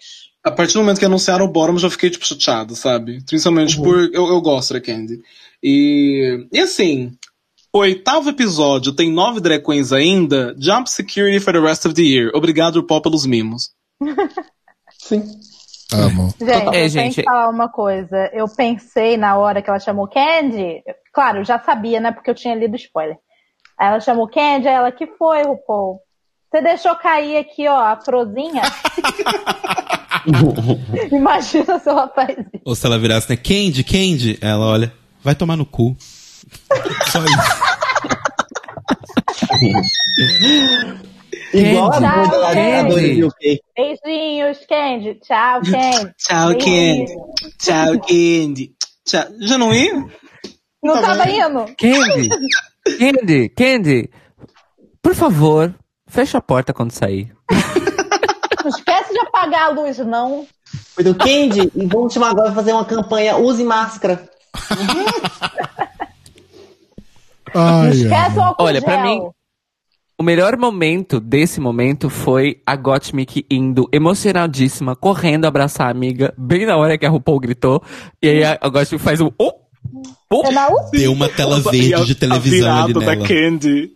a 0.44 0.50
partir 0.50 0.74
do 0.74 0.80
momento 0.80 0.98
que 0.98 1.04
anunciaram 1.06 1.46
o 1.46 1.48
bottom, 1.48 1.74
eu 1.74 1.78
já 1.78 1.88
fiquei, 1.88 2.10
tipo, 2.10 2.26
chateado, 2.26 2.74
sabe? 2.76 3.22
Principalmente 3.24 3.76
por. 3.80 3.96
Eu, 4.12 4.26
eu 4.28 4.40
gosto 4.42 4.74
da 4.74 4.80
Candy. 4.80 5.20
E, 5.62 6.46
e 6.52 6.58
assim, 6.60 7.12
o 7.72 7.78
oitavo 7.78 8.30
episódio 8.30 8.92
tem 8.94 9.10
nove 9.12 9.40
drag 9.40 9.62
queens 9.64 9.92
ainda. 9.92 10.54
Jump 10.58 10.90
security 10.90 11.38
for 11.40 11.52
the 11.52 11.60
rest 11.60 11.84
of 11.86 11.94
the 11.94 12.02
year. 12.02 12.30
Obrigado, 12.34 12.82
Pop, 12.84 13.02
pelos 13.02 13.26
mimos. 13.26 13.70
Sim. 14.98 15.22
Amo. 15.92 16.32
Gente, 16.38 16.50
É, 16.52 16.66
eu 16.66 16.70
tenho 16.70 16.88
gente. 16.88 17.14
que 17.16 17.22
falar 17.24 17.48
uma 17.48 17.68
coisa. 17.68 18.30
Eu 18.32 18.46
pensei 18.48 19.16
na 19.16 19.36
hora 19.36 19.60
que 19.60 19.68
ela 19.68 19.78
chamou 19.80 20.08
Candy. 20.08 20.82
Claro, 21.12 21.38
eu 21.38 21.44
já 21.44 21.58
sabia, 21.58 22.00
né? 22.00 22.12
Porque 22.12 22.30
eu 22.30 22.34
tinha 22.34 22.54
lido 22.54 22.76
spoiler. 22.76 23.16
Aí 23.78 23.88
ela 23.88 24.00
chamou 24.00 24.28
Candy, 24.28 24.68
aí 24.68 24.74
ela, 24.74 24.92
que 24.92 25.06
foi, 25.06 25.42
RuPaul? 25.42 26.00
Você 26.50 26.62
deixou 26.62 26.94
cair 26.96 27.36
aqui, 27.38 27.66
ó, 27.66 27.76
a 27.78 27.96
frozinha? 28.00 28.62
Imagina 31.12 31.78
se 31.78 31.88
ela 31.88 32.08
faz 32.08 32.30
isso. 32.38 32.50
Ou 32.64 32.74
se 32.74 32.86
ela 32.86 32.98
virasse, 32.98 33.30
né? 33.30 33.36
Candy, 33.36 33.82
Candy. 33.84 34.38
Ela 34.40 34.66
olha, 34.66 34.92
vai 35.22 35.34
tomar 35.34 35.56
no 35.56 35.66
cu. 35.66 35.96
Só 37.10 37.20
isso. 37.24 37.70
Igual 41.52 41.92
a 41.92 42.54
Candy. 42.54 43.24
UK. 43.24 43.60
Beijinhos, 43.76 44.58
Candy. 44.68 45.14
Tchau, 45.20 45.60
Candy. 45.62 46.12
Tchau, 46.18 46.48
Beijinhos. 46.54 47.10
Tchau, 47.58 48.00
Candy. 48.00 48.74
Tchau. 49.04 49.24
Já 49.40 49.58
não 49.58 49.74
ia? 49.74 50.04
Não 50.82 50.94
Tá 50.94 51.02
tava 51.02 51.28
indo? 51.30 51.66
Candy! 51.76 52.28
Candy, 52.98 53.48
Candy, 53.50 54.10
por 55.02 55.14
favor, 55.14 55.74
fecha 56.08 56.38
a 56.38 56.40
porta 56.40 56.72
quando 56.72 56.92
sair. 56.92 57.30
Não 58.62 58.70
esquece 58.70 59.12
de 59.12 59.18
apagar 59.20 59.64
a 59.64 59.68
luz, 59.70 59.98
não. 59.98 60.46
Foi 60.94 61.04
do 61.04 61.14
Candy, 61.14 61.70
e 61.74 61.86
vamos 61.86 62.14
chamar 62.14 62.30
agora 62.30 62.52
fazer 62.52 62.72
uma 62.72 62.84
campanha 62.86 63.36
Use 63.36 63.62
Máscara. 63.62 64.26
Não 67.54 67.60
Ai, 67.82 67.90
esquece 67.90 68.30
o 68.36 68.40
amo. 68.40 68.42
álcool 68.42 68.64
Olha, 68.64 68.80
pra 68.82 68.94
gel. 68.94 69.04
mim- 69.04 69.30
O 70.18 70.22
melhor 70.22 70.56
momento 70.56 71.18
desse 71.18 71.60
momento 71.60 72.08
foi 72.10 72.60
a 72.66 72.76
Gottmik 72.76 73.44
indo 73.50 73.88
emocionadíssima, 73.92 74.94
correndo 74.94 75.46
abraçar 75.46 75.86
a 75.88 75.90
amiga, 75.90 76.32
bem 76.36 76.66
na 76.66 76.76
hora 76.76 76.96
que 76.98 77.06
a 77.06 77.10
RuPaul 77.10 77.40
gritou. 77.40 77.82
E 78.22 78.28
aí 78.28 78.44
a, 78.44 78.58
a 78.60 78.68
Gottmik 78.68 79.02
faz 79.02 79.20
um. 79.20 79.30
Oh, 79.38 79.52
oh. 80.30 80.42
É? 80.46 80.90
Deu 80.98 81.12
uma 81.12 81.28
tela 81.28 81.58
verde 81.60 81.94
a- 81.94 82.00
de 82.04 82.14
televisão 82.14 82.70
a 82.70 82.82
ali 82.84 82.92
virada 82.92 83.12
nela. 83.12 83.22
da 83.22 83.28
Candy. 83.28 83.90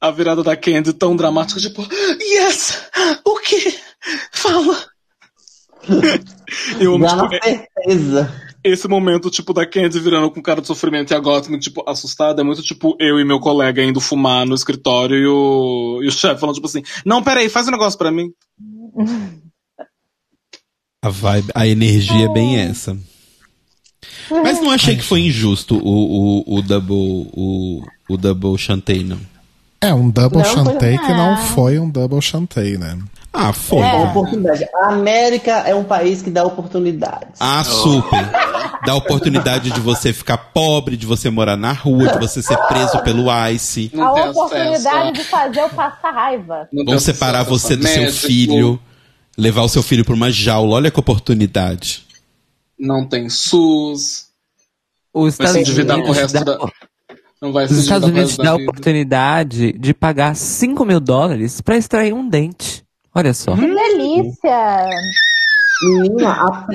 A 0.00 0.10
virada 0.12 0.42
da 0.44 0.56
Candy 0.56 0.92
tão 0.92 1.16
dramática, 1.16 1.58
tipo, 1.60 1.82
yes! 2.20 2.88
O 3.24 3.36
quê? 3.40 3.74
Fala! 4.32 4.76
Eu 6.80 6.94
amo, 6.94 7.06
tipo, 7.06 7.22
na 7.22 7.28
certeza. 7.42 8.47
Esse 8.62 8.88
momento, 8.88 9.30
tipo, 9.30 9.52
da 9.52 9.66
Candy 9.66 10.00
virando 10.00 10.30
com 10.30 10.42
cara 10.42 10.60
de 10.60 10.66
sofrimento 10.66 11.12
e 11.12 11.14
a 11.14 11.20
Gotham, 11.20 11.58
tipo, 11.58 11.82
assustada, 11.88 12.42
é 12.42 12.44
muito 12.44 12.62
tipo 12.62 12.96
eu 12.98 13.18
e 13.20 13.24
meu 13.24 13.38
colega 13.40 13.82
indo 13.82 14.00
fumar 14.00 14.46
no 14.46 14.54
escritório 14.54 15.16
e 15.16 15.26
o, 15.26 16.00
e 16.02 16.08
o 16.08 16.12
chefe 16.12 16.40
falando, 16.40 16.56
tipo 16.56 16.66
assim, 16.66 16.82
não, 17.04 17.22
peraí, 17.22 17.48
faz 17.48 17.68
um 17.68 17.72
negócio 17.72 17.98
pra 17.98 18.10
mim. 18.10 18.30
A 21.00 21.10
vibe, 21.10 21.52
a 21.54 21.64
energia 21.64 22.24
é 22.24 22.32
bem 22.32 22.58
essa. 22.58 22.98
Mas 24.28 24.60
não 24.60 24.72
achei 24.72 24.96
que 24.96 25.02
foi 25.02 25.20
injusto 25.20 25.76
o, 25.76 26.40
o, 26.40 26.58
o 26.58 26.62
double 26.62 27.30
o, 27.32 27.82
o 28.08 28.16
double 28.16 28.58
chantei, 28.58 29.04
não. 29.04 29.20
É 29.80 29.94
um 29.94 30.10
double 30.10 30.38
Não, 30.38 30.44
foi- 30.44 30.54
chantei 30.64 30.98
que 30.98 31.12
não 31.12 31.36
foi 31.36 31.78
um 31.78 31.88
double 31.88 32.20
chantei, 32.20 32.76
né? 32.76 32.98
Ah, 33.32 33.52
foi. 33.52 33.80
É 33.80 33.94
oportunidade. 34.04 34.64
A 34.74 34.92
América 34.94 35.52
é 35.58 35.74
um 35.74 35.84
país 35.84 36.22
que 36.22 36.30
dá 36.30 36.44
oportunidades. 36.44 37.36
Ah, 37.38 37.62
super. 37.62 38.18
Dá 38.84 38.94
oportunidade 38.94 39.70
de 39.70 39.80
você 39.80 40.12
ficar 40.12 40.38
pobre, 40.38 40.96
de 40.96 41.06
você 41.06 41.30
morar 41.30 41.56
na 41.56 41.72
rua, 41.72 42.08
de 42.08 42.18
você 42.18 42.42
ser 42.42 42.56
preso 42.66 43.00
pelo 43.04 43.26
ICE. 43.50 43.90
Não 43.94 44.04
A 44.16 44.30
oportunidade 44.30 44.96
acesso 44.98 45.12
de 45.12 45.24
fazer 45.24 45.60
eu 45.60 45.68
passar 45.70 46.10
raiva. 46.10 46.68
Não 46.72 46.84
Vão 46.84 46.98
separar 46.98 47.40
acesso 47.42 47.58
você 47.58 47.76
do 47.76 47.86
seu 47.86 48.02
médico, 48.02 48.18
filho, 48.26 48.80
levar 49.36 49.62
o 49.62 49.68
seu 49.68 49.82
filho 49.82 50.04
pra 50.04 50.14
uma 50.14 50.32
jaula. 50.32 50.76
Olha 50.76 50.90
que 50.90 50.98
oportunidade. 50.98 52.04
Não 52.78 53.06
tem 53.06 53.28
SUS. 53.28 54.26
Os 55.12 55.36
Vai 55.36 55.46
Estados 55.46 55.52
se 55.52 55.60
endividar 55.60 55.96
pro 55.98 56.10
Unidos 56.10 56.32
resto 56.32 56.44
da. 56.44 56.58
Não 57.40 57.52
vai 57.52 57.64
Os 57.66 57.70
Estados 57.72 58.08
Unidos 58.08 58.36
dá 58.36 58.50
a 58.50 58.56
oportunidade 58.56 59.72
de 59.72 59.94
pagar 59.94 60.34
5 60.34 60.84
mil 60.84 60.98
dólares 61.00 61.60
pra 61.60 61.76
extrair 61.76 62.12
um 62.12 62.28
dente. 62.28 62.84
Olha 63.14 63.32
só. 63.32 63.54
Que 63.54 63.60
delícia! 63.66 64.86
Menina, 65.82 66.32
a 66.32 66.68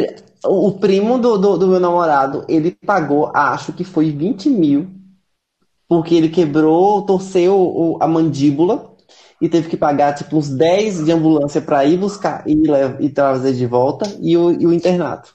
o 0.46 0.72
primo 0.74 1.18
do, 1.18 1.38
do, 1.38 1.58
do 1.58 1.68
meu 1.68 1.80
namorado, 1.80 2.44
ele 2.50 2.72
pagou, 2.86 3.32
acho 3.34 3.72
que 3.72 3.86
foi 3.86 4.12
20 4.12 4.50
mil, 4.50 4.90
porque 5.88 6.16
ele 6.16 6.28
quebrou, 6.28 7.02
torceu 7.04 7.56
o- 7.58 7.98
a 8.02 8.08
mandíbula 8.08 8.94
e 9.42 9.48
teve 9.48 9.70
que 9.70 9.78
pagar 9.78 10.14
tipo 10.16 10.36
uns 10.38 10.50
10 10.50 11.06
de 11.06 11.12
ambulância 11.14 11.62
pra 11.62 11.86
ir 11.86 11.98
buscar 11.98 12.44
e, 12.46 12.56
lev- 12.56 13.00
e 13.02 13.10
trazer 13.10 13.54
de 13.54 13.66
volta 13.66 14.06
e 14.22 14.36
o, 14.36 14.52
e 14.52 14.66
o 14.68 14.74
internato. 14.74 15.34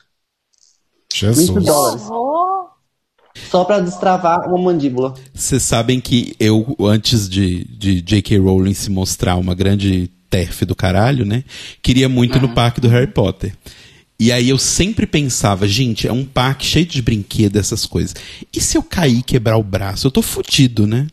20 1.10 1.18
Jesus. 1.36 1.64
dólares. 1.64 2.06
Oh, 2.10 2.66
Só 3.50 3.64
pra 3.64 3.80
destravar 3.80 4.48
uma 4.48 4.58
mandíbula. 4.58 5.14
Vocês 5.34 5.62
sabem 5.62 6.00
que 6.00 6.34
eu, 6.38 6.76
antes 6.80 7.28
de, 7.28 7.64
de 7.64 8.00
J.K. 8.00 8.38
Rowling 8.38 8.74
se 8.74 8.90
mostrar 8.90 9.36
uma 9.36 9.54
grande 9.54 10.10
terf 10.30 10.64
do 10.64 10.74
caralho, 10.74 11.24
né? 11.24 11.44
Queria 11.82 12.08
muito 12.08 12.38
no 12.40 12.50
parque 12.50 12.80
do 12.80 12.88
Harry 12.88 13.06
Potter. 13.06 13.54
E 14.20 14.32
aí 14.32 14.48
eu 14.48 14.58
sempre 14.58 15.06
pensava, 15.06 15.68
gente, 15.68 16.08
é 16.08 16.12
um 16.12 16.24
parque 16.24 16.66
cheio 16.66 16.86
de 16.86 17.00
brinquedos, 17.00 17.60
essas 17.60 17.86
coisas. 17.86 18.16
E 18.52 18.60
se 18.60 18.76
eu 18.76 18.82
cair 18.82 19.18
e 19.18 19.22
quebrar 19.22 19.56
o 19.56 19.62
braço? 19.62 20.06
Eu 20.06 20.10
tô 20.10 20.22
fudido, 20.22 20.86
né? 20.86 21.06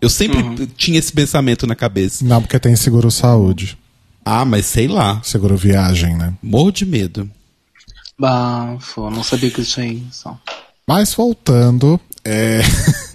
Eu 0.00 0.08
sempre 0.08 0.66
tinha 0.76 0.98
esse 0.98 1.12
pensamento 1.12 1.66
na 1.66 1.74
cabeça. 1.74 2.24
Não, 2.24 2.40
porque 2.40 2.58
tem 2.58 2.74
seguro 2.76 3.10
saúde. 3.10 3.76
Ah, 4.24 4.44
mas 4.44 4.66
sei 4.66 4.86
lá. 4.86 5.20
Seguro 5.24 5.56
viagem, 5.56 6.16
né? 6.16 6.34
Morro 6.42 6.70
de 6.70 6.86
medo. 6.86 7.28
Bafo, 8.18 9.10
não 9.10 9.24
sabia 9.24 9.50
que 9.50 9.60
isso 9.60 9.74
tinha 9.74 9.92
isso. 9.92 10.28
Mas 10.94 11.14
voltando, 11.14 11.98
é, 12.22 12.60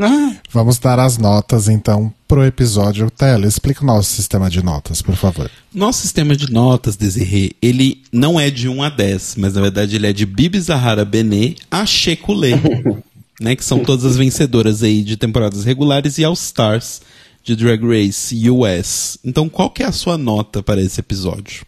vamos 0.49 0.79
dar 0.79 0.99
as 0.99 1.19
notas 1.19 1.69
então 1.69 2.11
pro 2.27 2.43
episódio. 2.43 3.11
Tela, 3.11 3.45
explica 3.45 3.83
o 3.83 3.85
nosso 3.85 4.09
sistema 4.15 4.49
de 4.49 4.63
notas, 4.63 4.99
por 5.03 5.15
favor. 5.15 5.47
Nosso 5.71 6.01
sistema 6.01 6.35
de 6.35 6.51
notas, 6.51 6.95
Desirê, 6.95 7.51
ele 7.61 8.01
não 8.11 8.39
é 8.39 8.49
de 8.49 8.67
1 8.67 8.81
a 8.81 8.89
10, 8.89 9.35
mas 9.35 9.53
na 9.53 9.61
verdade 9.61 9.95
ele 9.95 10.07
é 10.07 10.11
de 10.11 10.25
Bibi 10.25 10.59
Zahara 10.59 11.05
Benê 11.05 11.53
a 11.69 11.85
Shekulé, 11.85 12.59
né? 13.39 13.55
Que 13.55 13.63
são 13.63 13.77
todas 13.83 14.05
as 14.05 14.17
vencedoras 14.17 14.81
aí 14.81 15.03
de 15.03 15.15
temporadas 15.15 15.63
regulares 15.63 16.17
e 16.17 16.23
All 16.23 16.33
Stars 16.33 17.03
de 17.43 17.55
Drag 17.55 17.79
Race 17.85 18.49
US. 18.49 19.19
Então, 19.23 19.47
qual 19.47 19.69
que 19.69 19.83
é 19.83 19.85
a 19.85 19.91
sua 19.91 20.17
nota 20.17 20.63
para 20.63 20.81
esse 20.81 20.99
episódio? 20.99 21.63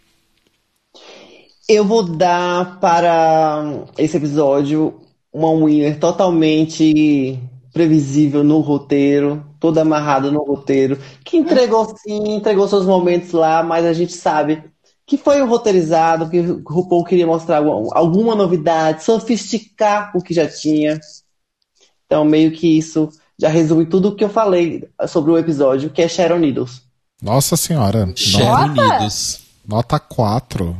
Eu 1.69 1.85
vou 1.85 2.01
dar 2.01 2.79
para 2.79 3.85
esse 3.95 4.17
episódio 4.17 5.07
uma 5.31 5.51
winner 5.51 5.99
totalmente 5.99 7.39
previsível 7.71 8.43
no 8.43 8.59
roteiro, 8.59 9.45
toda 9.59 9.81
amarrada 9.81 10.31
no 10.31 10.43
roteiro, 10.43 10.99
que 11.23 11.37
entregou 11.37 11.95
sim, 11.97 12.35
entregou 12.35 12.67
seus 12.67 12.85
momentos 12.85 13.31
lá, 13.31 13.61
mas 13.63 13.85
a 13.85 13.93
gente 13.93 14.13
sabe 14.13 14.63
que 15.05 15.17
foi 15.17 15.41
roteirizado, 15.41 16.29
que 16.29 16.39
o 16.39 16.63
RuPaul 16.67 17.03
queria 17.03 17.25
mostrar 17.25 17.57
alguma, 17.57 18.35
novidade, 18.35 19.03
sofisticar 19.03 20.11
o 20.15 20.21
que 20.21 20.35
já 20.35 20.47
tinha. 20.47 20.99
Então, 22.05 22.23
meio 22.23 22.51
que 22.51 22.77
isso 22.77 23.09
já 23.39 23.49
resume 23.49 23.87
tudo 23.87 24.09
o 24.09 24.15
que 24.15 24.23
eu 24.23 24.29
falei 24.29 24.87
sobre 25.07 25.31
o 25.31 25.37
episódio, 25.37 25.89
que 25.89 26.01
é 26.01 26.07
Sharon 26.07 26.37
Needles. 26.37 26.83
Nossa 27.21 27.57
senhora. 27.57 28.11
Sharon 28.15 28.71
Unidos. 28.71 29.41
nota 29.67 29.99
4. 29.99 30.77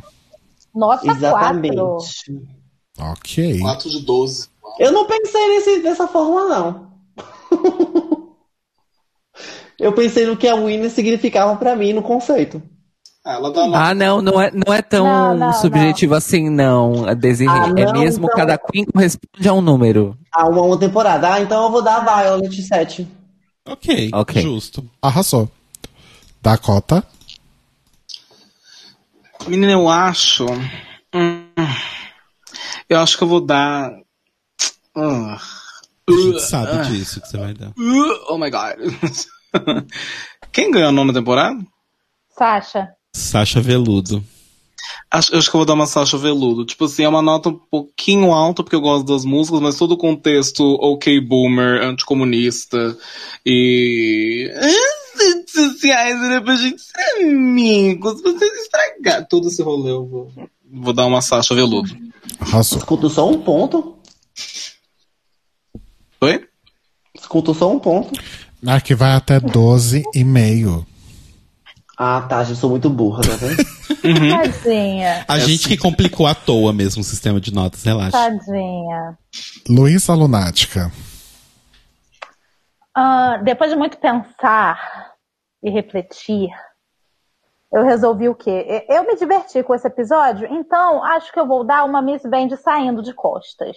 Nota 0.75 1.11
Exatamente. 1.11 1.75
4. 1.75 2.58
Ok. 2.99 3.59
4 3.59 3.89
de 3.89 4.01
12. 4.01 4.47
Eu 4.79 4.91
não 4.91 5.05
pensei 5.05 5.47
nesse, 5.49 5.81
dessa 5.81 6.07
forma, 6.07 6.47
não. 6.47 6.89
eu 9.79 9.93
pensei 9.93 10.25
no 10.25 10.37
que 10.37 10.47
a 10.47 10.55
winner 10.55 10.89
significava 10.91 11.55
pra 11.55 11.75
mim 11.75 11.93
no 11.93 12.01
conceito. 12.01 12.61
Ah, 13.25 13.33
ela 13.33 13.51
dá 13.51 13.65
nota. 13.67 13.77
Ah, 13.79 13.93
não, 13.93 14.21
não 14.21 14.41
é, 14.41 14.51
não 14.51 14.73
é 14.73 14.81
tão 14.81 15.05
Não, 15.05 15.35
não, 15.37 15.53
subjetivo 15.53 16.15
assim, 16.15 16.49
não, 16.49 17.05
a 17.07 17.13
Desiree. 17.13 17.49
Ah, 17.51 17.73
é 17.77 17.85
não, 17.85 17.93
mesmo, 17.93 18.25
então- 18.25 18.35
cada 18.37 18.57
queen 18.57 18.85
corresponde 18.85 19.47
a 19.47 19.53
um 19.53 19.61
número. 19.61 20.17
A 20.33 20.47
uma, 20.49 20.61
uma 20.61 20.79
temporada. 20.79 21.33
Ah, 21.33 21.41
então 21.41 21.65
eu 21.65 21.71
vou 21.71 21.81
dar 21.81 21.97
a 22.07 22.21
Violet 22.23 22.61
7. 22.61 23.07
Ok, 23.67 24.09
Ok. 24.13 24.41
justo. 24.41 24.83
Arrasou. 25.01 25.49
Dakota. 26.41 27.03
Menina, 29.47 29.73
eu 29.73 29.87
acho. 29.89 30.45
hum, 31.13 31.45
eu 32.89 32.99
acho 32.99 33.17
que 33.17 33.23
eu 33.23 33.27
vou 33.27 33.41
dar. 33.41 33.91
Ah, 34.95 35.37
A 36.07 36.11
gente 36.11 36.41
sabe 36.41 36.87
disso 36.89 37.21
que 37.21 37.27
você 37.27 37.37
vai 37.37 37.53
dar. 37.53 37.69
uh, 37.69 38.25
oh 38.29 38.37
my 38.37 38.49
god. 38.49 38.75
Quem 40.51 40.71
ganhou 40.71 40.89
a 40.89 40.91
nona 40.91 41.13
temporada? 41.13 41.59
Sasha. 42.37 42.89
Sasha 43.15 43.61
Veludo. 43.61 44.23
Acho, 45.11 45.33
eu 45.33 45.39
acho 45.39 45.49
que 45.49 45.55
eu 45.55 45.59
vou 45.59 45.65
dar 45.65 45.73
uma 45.73 45.85
Sasha 45.87 46.17
Veludo. 46.17 46.65
Tipo 46.65 46.85
assim, 46.85 47.03
é 47.03 47.09
uma 47.09 47.21
nota 47.21 47.49
um 47.49 47.59
pouquinho 47.69 48.31
alta, 48.31 48.63
porque 48.63 48.75
eu 48.75 48.81
gosto 48.81 49.05
das 49.05 49.25
músicas, 49.25 49.59
mas 49.59 49.77
todo 49.77 49.91
o 49.93 49.97
contexto 49.97 50.63
ok 50.81 51.19
boomer, 51.19 51.81
anticomunista 51.83 52.97
e. 53.45 54.49
as 54.55 55.21
redes 55.25 55.51
sociais 55.51 56.21
era 56.23 56.41
pra 56.41 56.55
gente 56.55 56.81
ser 56.81 57.23
amigos. 57.23 58.21
Vocês 58.21 58.53
estragaram 58.61 59.25
todo 59.29 59.47
esse 59.47 59.61
rolê. 59.61 59.91
Eu 59.91 60.05
vou, 60.07 60.31
vou 60.71 60.93
dar 60.93 61.05
uma 61.05 61.21
Sasha 61.21 61.53
Veludo. 61.55 61.89
Arrasou. 62.39 62.77
Escuto 62.79 63.09
só 63.09 63.29
um 63.29 63.41
ponto. 63.41 63.97
Oi? 66.21 66.47
Escuto 67.15 67.53
só 67.53 67.71
um 67.71 67.79
ponto. 67.79 68.19
Ah, 68.65 68.81
que 68.81 68.93
vai 68.93 69.13
até 69.13 69.39
12,5. 69.39 70.85
Ah, 71.97 72.21
tá. 72.21 72.43
Já 72.43 72.55
sou 72.55 72.69
muito 72.69 72.89
burra, 72.89 73.21
tá 73.21 73.35
vendo? 73.35 73.57
Tadinha. 74.01 75.25
A 75.27 75.39
gente 75.39 75.67
que 75.67 75.77
complicou 75.77 76.25
à 76.25 76.33
toa 76.33 76.71
mesmo 76.71 77.01
o 77.01 77.05
sistema 77.05 77.39
de 77.39 77.53
notas, 77.53 77.83
relaxa. 77.83 78.11
Tadinha. 78.11 79.17
Luísa 79.67 80.13
Lunática. 80.13 80.91
Ah, 82.95 83.37
depois 83.43 83.69
de 83.69 83.77
muito 83.77 83.97
pensar 83.97 85.13
e 85.63 85.69
refletir, 85.69 86.49
eu 87.71 87.83
resolvi 87.83 88.27
o 88.27 88.35
quê? 88.35 88.85
Eu 88.89 89.05
me 89.05 89.15
diverti 89.15 89.61
com 89.63 89.75
esse 89.75 89.87
episódio, 89.87 90.47
então 90.51 91.03
acho 91.03 91.31
que 91.31 91.39
eu 91.39 91.47
vou 91.47 91.63
dar 91.63 91.83
uma 91.85 92.01
Miss 92.01 92.23
Band 92.23 92.55
saindo 92.57 93.01
de 93.03 93.13
costas. 93.13 93.75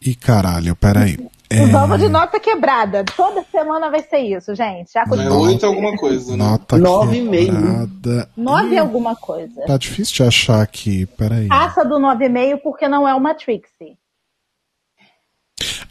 Ih, 0.00 0.14
caralho, 0.14 0.76
peraí. 0.76 1.18
É, 1.48 1.66
Vamos 1.66 1.98
de 2.00 2.08
nota 2.08 2.38
quebrada. 2.40 3.04
Toda 3.16 3.44
semana 3.50 3.88
vai 3.90 4.02
ser 4.02 4.18
isso, 4.18 4.54
gente. 4.54 4.92
Já 4.92 5.02
É 5.02 5.30
oito 5.30 5.64
alguma 5.64 5.96
coisa, 5.96 6.32
né? 6.32 6.44
nota 6.44 6.76
Nove 6.76 7.18
e 7.18 7.22
meio. 7.22 7.52
quebrada. 7.52 8.28
Nove 8.36 8.74
e 8.74 8.78
alguma 8.78 9.14
coisa. 9.16 9.62
Tá 9.64 9.76
difícil 9.76 10.14
de 10.16 10.22
achar 10.24 10.60
aqui, 10.60 11.06
peraí. 11.06 11.46
Passa 11.48 11.84
do 11.84 11.96
9,5 11.96 12.60
porque 12.62 12.88
não 12.88 13.08
é 13.08 13.14
uma 13.14 13.34
Trixie. 13.34 13.96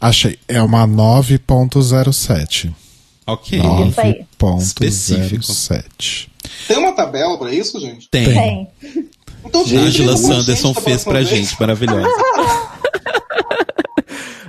Achei. 0.00 0.38
É 0.46 0.62
uma 0.62 0.86
9.07. 0.86 2.72
Ok. 3.26 3.58
Isso 3.88 4.00
aí. 4.00 4.26
9.07. 4.38 6.28
Tem 6.66 6.78
uma 6.78 6.92
tabela 6.92 7.38
pra 7.38 7.52
isso, 7.52 7.80
gente? 7.80 8.08
Tem. 8.10 8.24
Tem. 8.24 8.68
Então, 9.44 9.62
Angela 9.62 9.90
gente, 9.90 10.18
Sanderson 10.18 10.72
da 10.72 10.80
fez 10.80 11.04
pra 11.04 11.14
vez. 11.14 11.28
gente, 11.28 11.56
maravilhosa. 11.60 12.08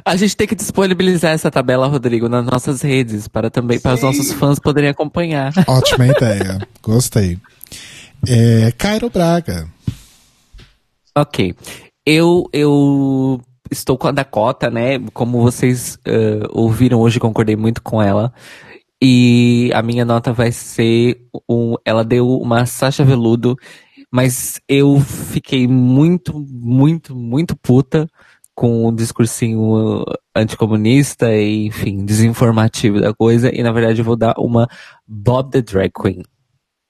A 0.04 0.16
gente 0.16 0.38
tem 0.38 0.48
que 0.48 0.56
disponibilizar 0.56 1.34
essa 1.34 1.52
tabela, 1.52 1.86
Rodrigo, 1.86 2.30
nas 2.30 2.46
nossas 2.46 2.82
redes, 2.82 3.28
para 3.28 3.50
também 3.50 3.78
para 3.78 3.94
os 3.96 4.02
nossos 4.02 4.32
fãs 4.32 4.58
poderem 4.58 4.90
acompanhar. 4.90 5.52
Ótima 5.68 6.08
ideia. 6.08 6.66
Gostei. 6.82 7.38
É, 8.26 8.72
Cairo 8.78 9.10
Braga. 9.10 9.68
Ok. 11.14 11.54
Eu, 12.06 12.50
eu 12.54 13.42
estou 13.70 13.98
com 13.98 14.08
a 14.08 14.12
Dakota, 14.12 14.72
né? 14.72 14.98
Como 15.14 15.42
vocês 15.42 16.00
eh, 16.06 16.40
ouviram 16.52 17.00
hoje, 17.02 17.20
concordei 17.20 17.58
muito 17.58 17.82
com 17.82 18.02
ela. 18.02 18.32
E 19.02 19.70
a 19.74 19.82
minha 19.82 20.04
nota 20.04 20.34
vai 20.34 20.52
ser 20.52 21.22
um. 21.48 21.76
Ela 21.86 22.04
deu 22.04 22.28
uma 22.40 22.66
Sasha 22.66 23.06
Veludo, 23.06 23.56
mas 24.12 24.60
eu 24.68 25.00
fiquei 25.00 25.68
muito, 25.68 26.40
muito, 26.40 27.16
muito 27.16 27.56
puta 27.56 28.10
com 28.56 28.88
o 28.88 28.92
discursinho 28.92 30.04
anticomunista 30.36 31.32
e, 31.32 31.68
enfim, 31.68 32.04
desinformativo 32.04 33.00
da 33.00 33.14
coisa. 33.14 33.56
E 33.56 33.62
na 33.62 33.72
verdade 33.72 34.00
eu 34.00 34.06
vou 34.06 34.16
dar 34.16 34.34
uma 34.40 34.68
Bob 35.08 35.52
the 35.52 35.62
Drag 35.62 35.92
Queen. 35.92 36.24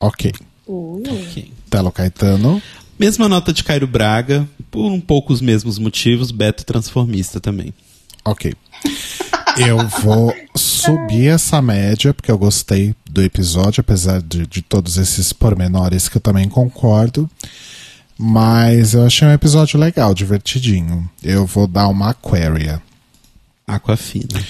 Ok. 0.02 0.32
Ok. 0.66 1.52
Telo 1.69 1.92
Caetano. 1.92 2.61
Mesma 2.98 3.27
nota 3.27 3.52
de 3.52 3.64
Cairo 3.64 3.86
Braga, 3.86 4.48
por 4.72 4.92
um 4.92 5.00
pouco 5.00 5.34
os 5.34 5.42
mesmos 5.42 5.77
motivos, 5.77 6.32
Beto 6.32 6.66
Transformista 6.66 7.40
também. 7.40 7.74
Ok. 8.26 8.53
Eu 9.58 9.88
vou 10.02 10.34
subir 10.56 11.27
essa 11.27 11.61
média, 11.61 12.14
porque 12.14 12.32
eu 12.32 12.38
gostei 12.38 12.95
do 13.10 13.24
episódio, 13.24 13.82
apesar 13.82 14.22
de, 14.22 14.45
de 14.45 14.61
todos 14.61 14.98
esses 14.98 15.34
pormenores 15.34 16.08
que 16.08 16.18
eu 16.18 16.22
também 16.22 16.48
concordo. 16.48 17.27
Mas 18.18 18.94
eu 18.94 19.06
achei 19.06 19.27
um 19.27 19.32
episódio 19.32 19.80
legal, 19.80 20.14
divertidinho. 20.14 21.10
Eu 21.24 21.45
vou 21.45 21.68
dar 21.68 21.88
uma 21.88 22.10
Aquaria. 22.10 22.82
Aquafina. 23.66 24.44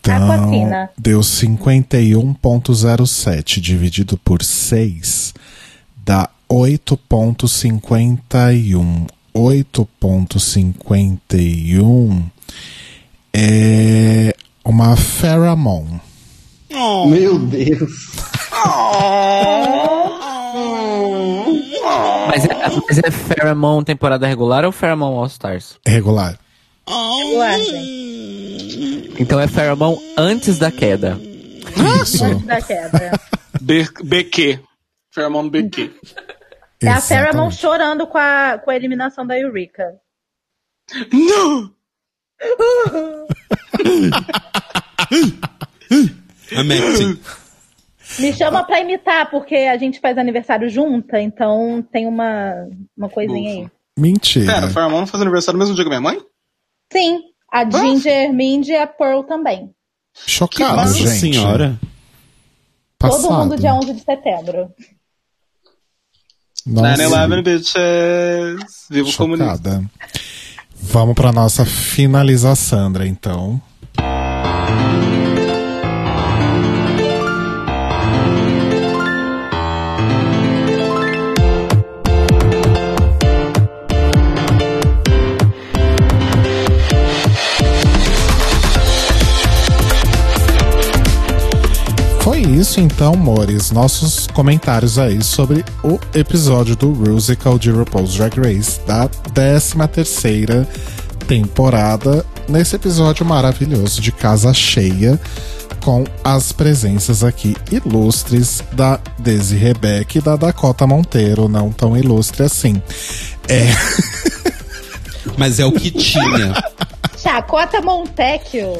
Então, 0.00 0.32
Aquafina. 0.32 0.88
deu 0.96 1.20
51.07 1.20 3.60
dividido 3.60 4.16
por 4.18 4.42
6 4.42 5.34
dá 6.08 6.28
8.51. 6.50 9.06
8.51 9.34 12.30
é 13.34 14.34
uma 14.64 14.96
Pheromone. 14.96 16.00
Meu 17.08 17.38
Deus. 17.38 18.08
Mas 22.28 22.44
é, 22.44 22.48
mas 22.86 22.98
é 22.98 23.10
Pheromone 23.10 23.84
temporada 23.84 24.26
regular 24.26 24.64
ou 24.64 24.72
Pheromone 24.72 25.16
All 25.16 25.26
Stars? 25.26 25.78
Regular. 25.86 26.38
Guardem. 26.86 27.98
Então 29.18 29.40
é 29.40 29.46
Pheromone 29.48 29.98
antes 30.16 30.58
da 30.58 30.70
queda. 30.70 31.18
Isso. 32.02 32.24
Antes 32.24 32.46
da 32.46 32.60
queda. 32.62 33.12
B- 33.60 33.88
BQ. 34.04 34.60
Pheromone 35.14 35.50
BQ. 35.50 35.90
É 36.82 36.88
a 36.88 37.00
Pheromone 37.00 37.52
chorando 37.52 38.06
com 38.06 38.18
a, 38.18 38.58
com 38.62 38.70
a 38.70 38.76
eliminação 38.76 39.26
da 39.26 39.38
Eureka. 39.38 39.84
Não! 41.12 41.70
A. 46.56 46.62
Me 48.18 48.32
chama 48.32 48.64
pra 48.64 48.80
imitar, 48.80 49.30
porque 49.30 49.54
a 49.54 49.76
gente 49.76 50.00
faz 50.00 50.16
aniversário 50.16 50.68
junta, 50.68 51.20
então 51.20 51.84
tem 51.92 52.06
uma, 52.06 52.66
uma 52.96 53.08
coisinha 53.08 53.50
aí. 53.50 53.70
Mentira. 53.98 54.52
Pera, 54.52 54.68
Pheromone 54.68 55.06
faz 55.06 55.22
aniversário 55.22 55.58
no 55.58 55.64
mesmo 55.64 55.74
dia 55.74 55.84
que 55.84 55.90
minha 55.90 56.00
mãe? 56.00 56.20
Sim, 56.92 57.20
a 57.52 57.68
Ginger 57.68 58.32
Mindy 58.32 58.72
e 58.72 58.76
a 58.76 58.86
Pearl 58.86 59.22
também. 59.22 59.70
Chocado, 60.26 60.76
Nossa 60.76 60.94
gente. 60.94 61.10
senhora. 61.10 61.78
Passado. 62.98 63.22
Todo 63.22 63.34
mundo 63.34 63.56
dia 63.56 63.74
11 63.74 63.92
de 63.92 64.00
setembro. 64.00 64.72
Nossa, 66.66 67.02
9-11, 67.02 67.42
bitches. 67.42 68.86
Viva 68.90 69.08
o 69.08 69.16
comunismo. 69.16 69.90
Vamos 70.80 71.14
pra 71.14 71.32
nossa 71.32 71.64
finalização, 71.64 72.78
Sandra, 72.78 73.06
então. 73.06 73.60
Foi 92.40 92.52
isso 92.52 92.78
então, 92.78 93.14
amores. 93.14 93.72
Nossos 93.72 94.28
comentários 94.28 94.96
aí 94.96 95.24
sobre 95.24 95.64
o 95.82 95.98
episódio 96.14 96.76
do 96.76 96.86
Musical 96.90 97.58
de 97.58 97.68
RuPaul's 97.68 98.14
Drag 98.14 98.38
Race 98.38 98.80
da 98.86 99.08
13 99.08 99.74
terceira 99.92 100.68
temporada. 101.26 102.24
Nesse 102.48 102.76
episódio 102.76 103.26
maravilhoso 103.26 104.00
de 104.00 104.12
casa 104.12 104.54
cheia, 104.54 105.20
com 105.84 106.04
as 106.22 106.52
presenças 106.52 107.24
aqui 107.24 107.56
ilustres 107.72 108.62
da 108.72 109.00
Desi 109.18 109.56
Rebeck 109.56 110.18
e 110.18 110.20
da 110.20 110.36
Dakota 110.36 110.86
Monteiro, 110.86 111.48
não 111.48 111.72
tão 111.72 111.96
ilustre 111.96 112.44
assim. 112.44 112.80
É, 113.48 113.66
Mas 115.36 115.58
é 115.58 115.66
o 115.66 115.72
que 115.72 115.90
tinha. 115.90 116.54
Chacota 117.20 117.80
Montecchio. 117.80 118.74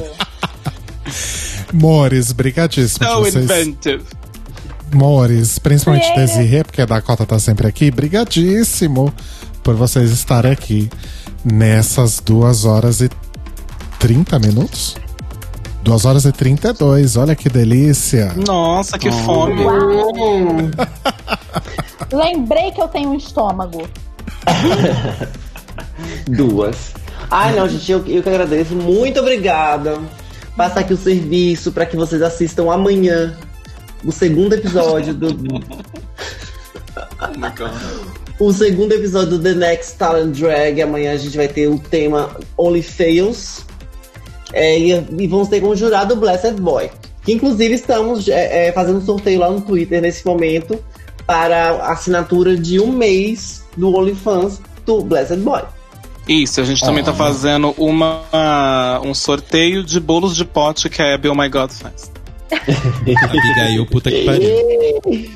Mores, 1.73 2.31
brigadíssimo 2.31 3.05
So 3.05 3.23
de 3.23 3.31
vocês. 3.31 3.43
inventive. 3.45 4.03
Mores, 4.93 5.59
principalmente 5.59 6.05
Yeah. 6.07 6.25
Desirê, 6.25 6.63
porque 6.63 6.81
a 6.81 6.85
Dakota 6.85 7.25
tá 7.25 7.37
sempre 7.39 7.67
aqui. 7.67 7.91
Brigadíssimo 7.91 9.13
por 9.63 9.75
vocês 9.75 10.11
estarem 10.11 10.51
aqui 10.51 10.89
nessas 11.45 12.19
duas 12.19 12.65
horas 12.65 13.01
e 13.01 13.09
30 13.99 14.39
minutos? 14.39 14.95
Duas 15.83 16.05
horas 16.05 16.25
e 16.25 16.31
32, 16.31 17.15
olha 17.17 17.35
que 17.35 17.49
delícia. 17.49 18.33
Nossa, 18.35 18.97
que 18.97 19.11
fome. 19.11 19.61
Lembrei 22.11 22.71
que 22.71 22.81
eu 22.81 22.87
tenho 22.87 23.09
um 23.11 23.15
estômago. 23.15 23.87
Duas. 26.27 26.93
Ai, 27.29 27.55
não, 27.55 27.69
gente, 27.69 27.91
eu, 27.91 27.99
eu 28.07 28.23
que 28.23 28.29
agradeço. 28.29 28.73
Muito 28.75 29.19
obrigada. 29.19 29.99
Passa 30.59 30.81
aqui 30.81 30.93
o 30.93 30.97
serviço 30.97 31.71
para 31.71 31.85
que 31.85 31.95
vocês 31.95 32.21
assistam 32.21 32.69
amanhã 32.69 33.33
o 34.03 34.11
segundo 34.11 34.51
episódio 34.51 35.13
do. 35.13 35.29
o 38.37 38.51
segundo 38.51 38.91
episódio 38.91 39.37
do 39.37 39.39
The 39.41 39.53
Next 39.53 39.97
Talent 39.97 40.37
Drag. 40.37 40.81
Amanhã 40.81 41.13
a 41.13 41.15
gente 41.15 41.37
vai 41.37 41.47
ter 41.47 41.69
o 41.69 41.79
tema 41.79 42.35
Only 42.57 42.83
Fails. 42.83 43.65
É, 44.51 44.77
e, 44.77 44.91
e 45.17 45.27
vamos 45.27 45.47
ter 45.47 45.61
como 45.61 45.73
jurado 45.77 46.15
o 46.15 46.17
Blessed 46.17 46.55
Boy. 46.55 46.91
Que 47.23 47.31
inclusive 47.31 47.75
estamos 47.75 48.27
é, 48.27 48.67
é, 48.67 48.71
fazendo 48.73 48.97
um 48.97 49.05
sorteio 49.05 49.39
lá 49.39 49.49
no 49.49 49.61
Twitter 49.61 50.01
nesse 50.01 50.25
momento 50.25 50.77
para 51.25 51.69
a 51.69 51.93
assinatura 51.93 52.57
de 52.57 52.81
um 52.81 52.91
mês 52.91 53.63
do 53.77 53.95
OnlyFans 53.95 54.59
do 54.85 55.01
Blessed 55.03 55.37
Boy. 55.37 55.61
Isso, 56.29 56.61
a 56.61 56.63
gente 56.63 56.79
também 56.81 57.03
tá 57.03 57.11
fazendo 57.11 57.73
uma, 57.75 59.01
um 59.03 59.13
sorteio 59.15 59.83
de 59.83 59.99
bolos 59.99 60.35
de 60.35 60.45
pote 60.45 60.87
que 60.87 61.01
a 61.01 61.15
Abby 61.15 61.27
Oh 61.27 61.33
My 61.35 61.49
God 61.49 61.71
faz. 61.71 62.11
Abigail, 62.51 63.85
puta 63.87 64.11
que 64.11 64.25
pariu. 64.25 65.29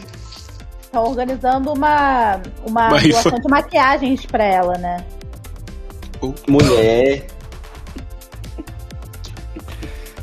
Estão 0.84 1.04
organizando 1.06 1.74
uma, 1.74 2.40
uma 2.64 2.88
Uma 2.90 3.00
rifa. 3.00 3.24
doação 3.24 3.40
de 3.40 3.50
maquiagens 3.50 4.26
pra 4.28 4.44
ela, 4.44 4.78
né? 4.78 5.04
Mulher. 6.48 7.26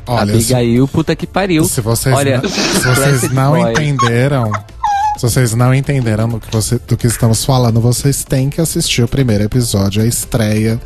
Olha, 0.07 0.21
Abigail, 0.23 0.87
puta 0.87 1.15
que 1.15 1.27
pariu. 1.27 1.63
se 1.65 1.81
vocês, 1.81 2.15
Olha, 2.15 2.41
não, 2.41 2.49
se 2.49 2.79
vocês 2.87 3.31
não 3.31 3.69
entenderam, 3.71 4.51
se 5.21 5.29
vocês 5.29 5.53
não 5.53 5.71
entenderam 5.71 6.27
do 6.27 6.39
que, 6.39 6.51
você, 6.51 6.79
do 6.79 6.97
que 6.97 7.05
estamos 7.05 7.45
falando, 7.45 7.79
vocês 7.79 8.23
têm 8.23 8.49
que 8.49 8.59
assistir 8.59 9.03
o 9.03 9.07
primeiro 9.07 9.43
episódio, 9.43 10.01
a 10.01 10.05
estreia 10.07 10.81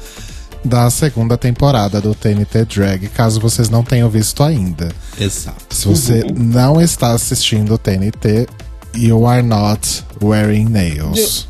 da 0.61 0.89
segunda 0.89 1.37
temporada 1.37 2.01
do 2.01 2.13
TNT 2.13 2.65
Drag, 2.65 3.07
caso 3.07 3.39
vocês 3.39 3.69
não 3.69 3.81
tenham 3.81 4.09
visto 4.09 4.43
ainda. 4.43 4.93
Exato. 5.17 5.73
Se 5.73 5.87
você 5.87 6.25
não 6.35 6.81
está 6.81 7.13
assistindo 7.13 7.75
o 7.75 7.77
TNT, 7.77 8.45
you 8.93 9.25
are 9.25 9.41
not 9.41 10.03
wearing 10.21 10.65
nails. 10.65 11.47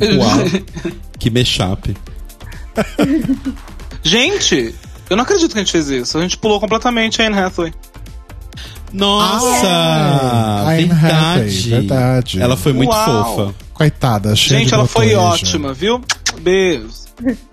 Uau. 0.00 0.62
que 1.18 1.30
mashup. 1.30 1.96
Gente, 4.04 4.72
eu 5.10 5.16
não 5.16 5.24
acredito 5.24 5.50
que 5.50 5.58
a 5.58 5.62
gente 5.62 5.72
fez 5.72 5.88
isso. 5.88 6.16
A 6.16 6.22
gente 6.22 6.38
pulou 6.38 6.60
completamente 6.60 7.20
a 7.20 7.26
Anne 7.26 7.40
Hathaway. 7.40 7.74
Nossa! 8.92 9.66
Ah, 9.68 10.64
I'm 10.78 10.88
verdade. 10.88 11.70
verdade. 11.70 12.42
Ela 12.42 12.56
foi 12.56 12.72
muito 12.72 12.90
Uau. 12.90 13.36
fofa. 13.36 13.54
Coitada, 13.74 14.36
cheia 14.36 14.60
Gente, 14.60 14.68
de 14.68 14.74
ela 14.74 14.86
foi 14.86 15.14
ótima, 15.14 15.72
viu? 15.72 16.00
Beijos. 16.40 17.02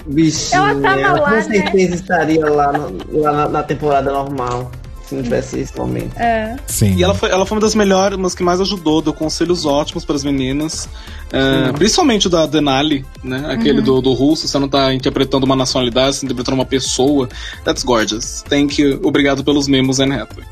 Bichinha, 0.06 0.59
Ela 0.61 0.82
tava 0.82 1.01
lá, 1.01 1.19
com 1.22 1.30
né? 1.32 1.42
certeza 1.43 1.95
estaria 1.95 2.45
lá, 2.50 2.72
no- 2.74 3.19
lá 3.22 3.32
na, 3.32 3.50
na 3.50 3.64
temporada 3.64 4.11
normal. 4.11 4.72
Se 5.06 5.16
não 5.16 5.24
tivesse 5.24 5.58
esse 5.59 5.76
momento. 5.76 6.16
É. 6.19 6.56
Sim. 6.68 6.93
E 6.95 7.03
ela 7.03 7.16
foi, 7.16 7.32
ela 7.32 7.43
foi 7.43 7.56
uma 7.58 7.61
das 7.61 7.74
melhores, 7.74 8.16
umas 8.16 8.35
que 8.35 8.43
mais 8.43 8.61
ajudou, 8.61 9.01
deu 9.01 9.11
conselhos 9.11 9.66
ótimos 9.66 10.06
para 10.06 10.16
as 10.16 10.24
meninas. 10.24 10.88
É, 11.34 11.72
principalmente 11.72 12.27
o 12.27 12.30
da 12.30 12.45
Denali, 12.45 13.03
né? 13.24 13.43
Aquele 13.50 13.82
do, 13.82 14.01
do 14.01 14.14
russo, 14.14 14.48
você 14.48 14.59
não 14.59 14.69
tá 14.69 14.93
interpretando 14.93 15.45
uma 15.45 15.56
nacionalidade, 15.56 16.16
você 16.16 16.19
tá 16.22 16.26
interpretando 16.26 16.53
uma 16.53 16.66
pessoa. 16.66 17.27
That's 17.66 17.84
gorgeous. 17.84 18.43
Thank 18.48 18.80
you. 18.80 19.00
Obrigado 19.03 19.43
pelos 19.43 19.68
memos, 19.68 20.00
Anne 20.00 20.14
Hathaway. 20.14 20.45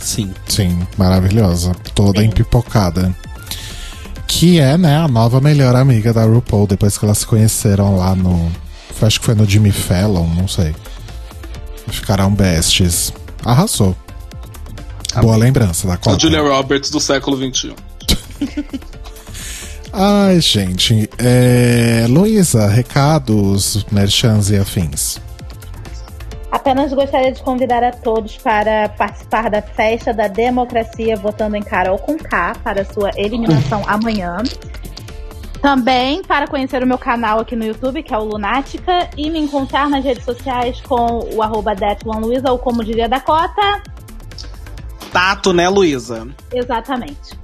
Sim. 0.00 0.32
Sim, 0.46 0.86
maravilhosa. 0.96 1.74
Toda 1.94 2.24
empipocada. 2.24 3.14
Que 4.26 4.58
é, 4.60 4.78
né, 4.78 4.96
a 4.96 5.08
nova 5.08 5.40
melhor 5.40 5.76
amiga 5.76 6.12
da 6.12 6.24
RuPaul, 6.24 6.66
depois 6.66 6.96
que 6.96 7.04
elas 7.04 7.18
se 7.18 7.26
conheceram 7.26 7.96
lá 7.96 8.14
no. 8.14 8.50
Acho 9.02 9.18
que 9.18 9.26
foi 9.26 9.34
no 9.34 9.48
Jimmy 9.48 9.72
Fallon, 9.72 10.26
não 10.26 10.46
sei. 10.46 10.74
Ficaram 11.88 12.32
besties. 12.34 13.12
Arrasou. 13.44 13.96
Boa 15.20 15.36
lembrança 15.36 15.86
da 15.86 15.94
A 15.94 15.96
Copa. 15.96 16.18
Julia 16.18 16.42
Roberts 16.42 16.90
do 16.90 17.00
século 17.00 17.36
XXI. 17.36 17.74
Ai, 19.92 20.40
gente. 20.40 21.08
É... 21.18 22.06
Luísa, 22.08 22.68
recados, 22.68 23.84
merchans 23.90 24.50
e 24.50 24.56
afins. 24.56 25.18
Apenas 26.50 26.92
gostaria 26.92 27.30
de 27.30 27.42
convidar 27.42 27.82
a 27.84 27.92
todos 27.92 28.36
para 28.36 28.88
participar 28.88 29.48
da 29.48 29.62
festa 29.62 30.12
da 30.12 30.26
democracia 30.26 31.16
votando 31.16 31.56
em 31.56 31.62
Carol 31.62 31.98
com 31.98 32.18
K 32.18 32.54
para 32.64 32.84
sua 32.84 33.10
eliminação 33.16 33.82
amanhã. 33.88 34.38
Também 35.62 36.22
para 36.22 36.48
conhecer 36.48 36.82
o 36.82 36.86
meu 36.86 36.98
canal 36.98 37.40
aqui 37.40 37.54
no 37.54 37.64
YouTube, 37.64 38.02
que 38.02 38.14
é 38.14 38.18
o 38.18 38.24
Lunática, 38.24 39.10
e 39.16 39.30
me 39.30 39.38
encontrar 39.38 39.90
nas 39.90 40.02
redes 40.02 40.24
sociais 40.24 40.80
com 40.80 41.28
o 41.34 41.42
arroba 41.42 41.74
ou 42.48 42.58
como 42.58 42.82
diria 42.82 43.08
Dakota. 43.08 43.82
Tato, 45.12 45.52
né, 45.52 45.68
Luísa? 45.68 46.26
Exatamente. 46.52 47.38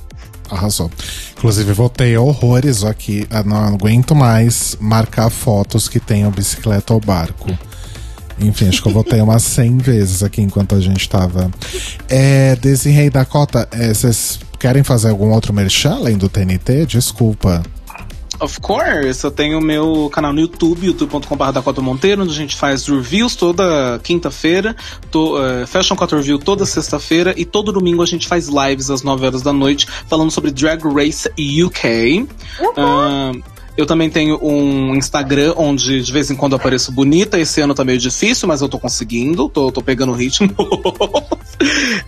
Arrasou. 0.50 0.90
Inclusive, 1.36 1.72
voltei 1.72 2.16
horrores 2.16 2.84
aqui. 2.84 3.26
Eu 3.30 3.44
não 3.44 3.58
aguento 3.58 4.14
mais 4.14 4.76
marcar 4.80 5.28
fotos 5.28 5.88
que 5.88 6.00
tenham 6.00 6.30
bicicleta 6.30 6.94
ou 6.94 7.00
barco. 7.00 7.50
Enfim, 8.38 8.68
acho 8.68 8.82
que 8.82 8.88
eu 8.88 8.92
voltei 8.92 9.20
umas 9.20 9.42
100 9.42 9.78
vezes 9.78 10.22
aqui 10.22 10.42
enquanto 10.42 10.74
a 10.74 10.80
gente 10.80 11.08
tava. 11.08 11.50
É, 12.08 12.56
Desirei 12.56 13.10
Dakota, 13.10 13.68
é, 13.72 13.92
vocês 13.92 14.38
querem 14.58 14.82
fazer 14.82 15.10
algum 15.10 15.30
outro 15.30 15.52
merchan 15.52 15.94
além 15.94 16.16
do 16.16 16.28
TNT? 16.28 16.86
Desculpa. 16.86 17.62
Of 18.38 18.60
course, 18.60 19.24
eu 19.24 19.30
tenho 19.30 19.58
o 19.58 19.62
meu 19.62 20.10
canal 20.12 20.32
no 20.32 20.40
YouTube, 20.40 20.86
youtube.com.br 20.86 21.52
Dakota 21.52 21.80
Monteiro, 21.80 22.22
onde 22.22 22.32
a 22.32 22.34
gente 22.34 22.54
faz 22.54 22.86
reviews 22.86 23.34
toda 23.34 23.98
quinta-feira, 24.02 24.76
eh, 25.06 25.66
Fashion 25.66 25.96
Cut 25.96 26.14
Review 26.14 26.38
toda 26.38 26.66
sexta-feira 26.66 27.32
e 27.36 27.46
todo 27.46 27.72
domingo 27.72 28.02
a 28.02 28.06
gente 28.06 28.28
faz 28.28 28.48
lives 28.48 28.90
às 28.90 29.02
9 29.02 29.26
horas 29.26 29.42
da 29.42 29.54
noite 29.54 29.86
falando 30.06 30.30
sobre 30.30 30.50
Drag 30.50 30.82
Race 30.84 31.30
UK. 31.38 32.28
Ah, 32.76 33.32
eu 33.76 33.86
também 33.86 34.08
tenho 34.08 34.38
um 34.42 34.94
Instagram 34.94 35.54
onde 35.56 36.00
de 36.00 36.12
vez 36.12 36.30
em 36.30 36.36
quando 36.36 36.56
apareço 36.56 36.90
bonita. 36.90 37.38
Esse 37.38 37.60
ano 37.60 37.74
tá 37.74 37.84
meio 37.84 37.98
difícil, 37.98 38.48
mas 38.48 38.60
eu 38.60 38.68
tô 38.68 38.78
conseguindo, 38.78 39.48
tô, 39.48 39.70
tô 39.70 39.82
pegando 39.82 40.12
o 40.12 40.14
ritmo. 40.14 40.54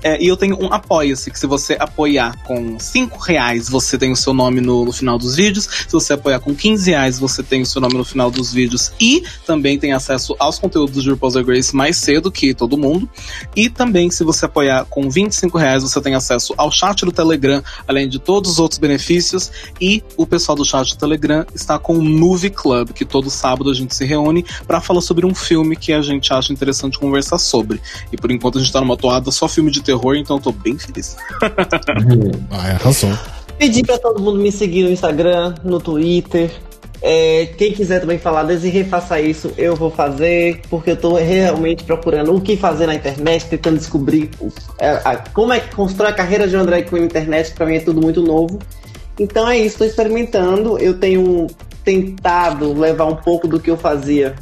É, 0.02 0.22
e 0.22 0.28
eu 0.28 0.36
tenho 0.36 0.56
um 0.62 0.72
Apoia-se, 0.72 1.30
que 1.30 1.38
se 1.38 1.46
você 1.46 1.76
apoiar 1.78 2.36
com 2.44 2.78
5 2.78 3.18
reais, 3.18 3.68
você 3.68 3.98
tem 3.98 4.12
o 4.12 4.16
seu 4.16 4.32
nome 4.32 4.60
no, 4.60 4.84
no 4.84 4.92
final 4.92 5.18
dos 5.18 5.34
vídeos. 5.34 5.64
Se 5.64 5.90
você 5.90 6.12
apoiar 6.12 6.38
com 6.38 6.54
15 6.54 6.90
reais, 6.90 7.18
você 7.18 7.42
tem 7.42 7.62
o 7.62 7.66
seu 7.66 7.80
nome 7.80 7.94
no 7.94 8.04
final 8.04 8.30
dos 8.30 8.52
vídeos. 8.52 8.92
E 9.00 9.24
também 9.46 9.78
tem 9.78 9.92
acesso 9.92 10.36
aos 10.38 10.58
conteúdos 10.58 11.02
de 11.02 11.10
RuPaul's 11.10 11.34
Drag 11.34 11.48
Race 11.48 11.74
mais 11.74 11.96
cedo 11.96 12.30
que 12.30 12.54
todo 12.54 12.76
mundo. 12.76 13.08
E 13.56 13.68
também, 13.68 14.10
se 14.10 14.22
você 14.22 14.44
apoiar 14.44 14.84
com 14.84 15.10
25 15.10 15.58
reais, 15.58 15.82
você 15.82 16.00
tem 16.00 16.14
acesso 16.14 16.54
ao 16.56 16.70
chat 16.70 17.04
do 17.04 17.12
Telegram, 17.12 17.62
além 17.86 18.08
de 18.08 18.18
todos 18.18 18.52
os 18.52 18.58
outros 18.58 18.78
benefícios. 18.78 19.50
E 19.80 20.02
o 20.16 20.26
pessoal 20.26 20.54
do 20.54 20.64
chat 20.64 20.90
do 20.90 20.98
Telegram 20.98 21.44
está 21.60 21.78
com 21.78 21.94
o 21.94 22.02
Movie 22.02 22.50
Club, 22.50 22.90
que 22.92 23.04
todo 23.04 23.28
sábado 23.30 23.70
a 23.70 23.74
gente 23.74 23.94
se 23.94 24.04
reúne 24.04 24.44
para 24.66 24.80
falar 24.80 25.00
sobre 25.00 25.26
um 25.26 25.34
filme 25.34 25.76
que 25.76 25.92
a 25.92 26.00
gente 26.02 26.32
acha 26.32 26.52
interessante 26.52 26.98
conversar 26.98 27.38
sobre. 27.38 27.80
E 28.12 28.16
por 28.16 28.30
enquanto 28.30 28.58
a 28.58 28.60
gente 28.60 28.72
tá 28.72 28.80
numa 28.80 28.96
toada 28.96 29.30
só 29.30 29.48
filme 29.48 29.70
de 29.70 29.82
terror, 29.82 30.16
então 30.16 30.36
eu 30.36 30.42
tô 30.42 30.52
bem 30.52 30.78
feliz. 30.78 31.16
Ai, 32.50 32.70
arrasou. 32.80 33.10
Pedir 33.58 33.84
pra 33.84 33.98
todo 33.98 34.20
mundo 34.20 34.38
me 34.38 34.52
seguir 34.52 34.84
no 34.84 34.90
Instagram, 34.90 35.54
no 35.64 35.80
Twitter. 35.80 36.50
É, 37.00 37.46
quem 37.56 37.72
quiser 37.72 38.00
também 38.00 38.18
falar, 38.18 38.42
Desirê, 38.42 38.82
faça 38.82 39.20
isso, 39.20 39.52
eu 39.56 39.76
vou 39.76 39.88
fazer, 39.88 40.62
porque 40.68 40.90
eu 40.90 40.96
tô 40.96 41.14
realmente 41.14 41.84
procurando 41.84 42.34
o 42.34 42.40
que 42.40 42.56
fazer 42.56 42.86
na 42.86 42.94
internet, 42.94 43.46
tentando 43.46 43.78
descobrir 43.78 44.30
o- 44.40 44.50
a- 44.80 45.10
a- 45.12 45.16
como 45.32 45.52
é 45.52 45.60
que 45.60 45.74
constrói 45.76 46.10
a 46.10 46.12
carreira 46.12 46.48
de 46.48 46.56
uma 46.56 46.64
drag 46.64 46.88
queen 46.88 47.02
na 47.02 47.06
internet, 47.06 47.52
pra 47.54 47.66
mim 47.66 47.76
é 47.76 47.80
tudo 47.80 48.00
muito 48.00 48.20
novo. 48.20 48.58
Então 49.18 49.48
é 49.48 49.58
isso, 49.58 49.78
tô 49.78 49.84
experimentando, 49.84 50.78
eu 50.78 50.94
tenho 50.98 51.46
tentado 51.84 52.72
levar 52.78 53.06
um 53.06 53.16
pouco 53.16 53.48
do 53.48 53.58
que 53.58 53.70
eu 53.70 53.76
fazia 53.76 54.34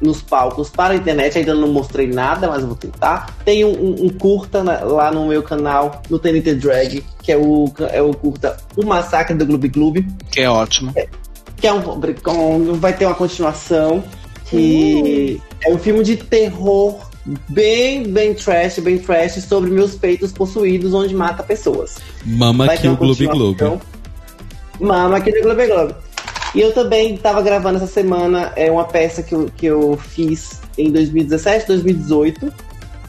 nos 0.00 0.22
palcos 0.22 0.68
para 0.70 0.94
a 0.94 0.96
internet, 0.96 1.38
ainda 1.38 1.54
não 1.54 1.68
mostrei 1.68 2.06
nada, 2.06 2.46
mas 2.48 2.62
vou 2.64 2.76
tentar. 2.76 3.36
Tem 3.44 3.64
um, 3.64 3.70
um- 3.70 4.04
um 4.06 4.08
curta 4.10 4.62
na- 4.62 4.80
lá 4.80 5.10
no 5.10 5.26
meu 5.26 5.42
canal, 5.42 6.02
no 6.08 6.18
TNT 6.18 6.54
Drag, 6.54 7.04
que 7.22 7.32
é 7.32 7.36
o, 7.36 7.70
é 7.90 8.00
o 8.00 8.12
curta 8.14 8.56
O 8.76 8.84
Massacre 8.84 9.34
do 9.36 9.44
Gloob 9.44 9.68
Gloob, 9.68 10.06
Que 10.30 10.42
é 10.42 10.50
ótimo. 10.50 10.92
que 11.56 11.66
é 11.66 11.72
um, 11.72 12.74
vai 12.74 12.92
ter 12.92 13.06
uma 13.06 13.14
continuação, 13.16 14.04
que 14.48 15.40
é 15.64 15.72
um 15.72 15.78
filme 15.78 16.04
de 16.04 16.16
terror 16.16 16.96
bem, 17.48 18.04
bem 18.04 18.34
trash, 18.34 18.78
bem 18.78 18.98
trash, 18.98 19.42
sobre 19.44 19.68
meus 19.70 19.94
peitos 19.96 20.30
possuídos, 20.32 20.94
onde 20.94 21.14
mata 21.14 21.42
pessoas. 21.42 21.96
Mama 22.24 22.66
Vai 22.66 22.76
aqui 22.76 22.82
ter 22.84 22.88
o 22.90 22.96
Mama 24.80 25.16
aqui 25.18 25.30
no 25.32 25.42
Globo 25.42 25.66
Globo. 25.66 25.94
E 26.54 26.60
eu 26.60 26.72
também 26.72 27.14
estava 27.14 27.42
gravando 27.42 27.76
essa 27.76 27.86
semana 27.86 28.52
é 28.56 28.70
uma 28.70 28.84
peça 28.84 29.22
que 29.22 29.34
eu, 29.34 29.50
que 29.56 29.66
eu 29.66 29.98
fiz 29.98 30.60
em 30.78 30.90
2017, 30.90 31.66
2018, 31.66 32.52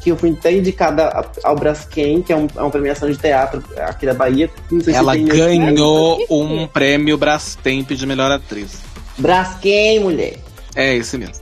que 0.02 0.12
eu 0.12 0.18
fui 0.18 0.32
até 0.32 0.52
indicada 0.54 1.26
ao 1.44 1.56
Braskem, 1.56 2.22
que 2.22 2.34
é, 2.34 2.36
um- 2.36 2.48
é 2.56 2.60
uma 2.62 2.70
premiação 2.70 3.10
de 3.10 3.18
teatro 3.18 3.64
aqui 3.78 4.06
da 4.06 4.14
Bahia. 4.14 4.50
Ela 4.94 5.14
ganhou 5.16 6.20
um 6.30 6.68
prêmio 6.68 7.18
Brastemp 7.18 7.90
de 7.92 8.06
melhor 8.06 8.32
atriz. 8.32 8.82
Braskem, 9.18 10.00
mulher. 10.02 10.38
É 10.76 10.96
esse 10.96 11.18
mesmo. 11.18 11.36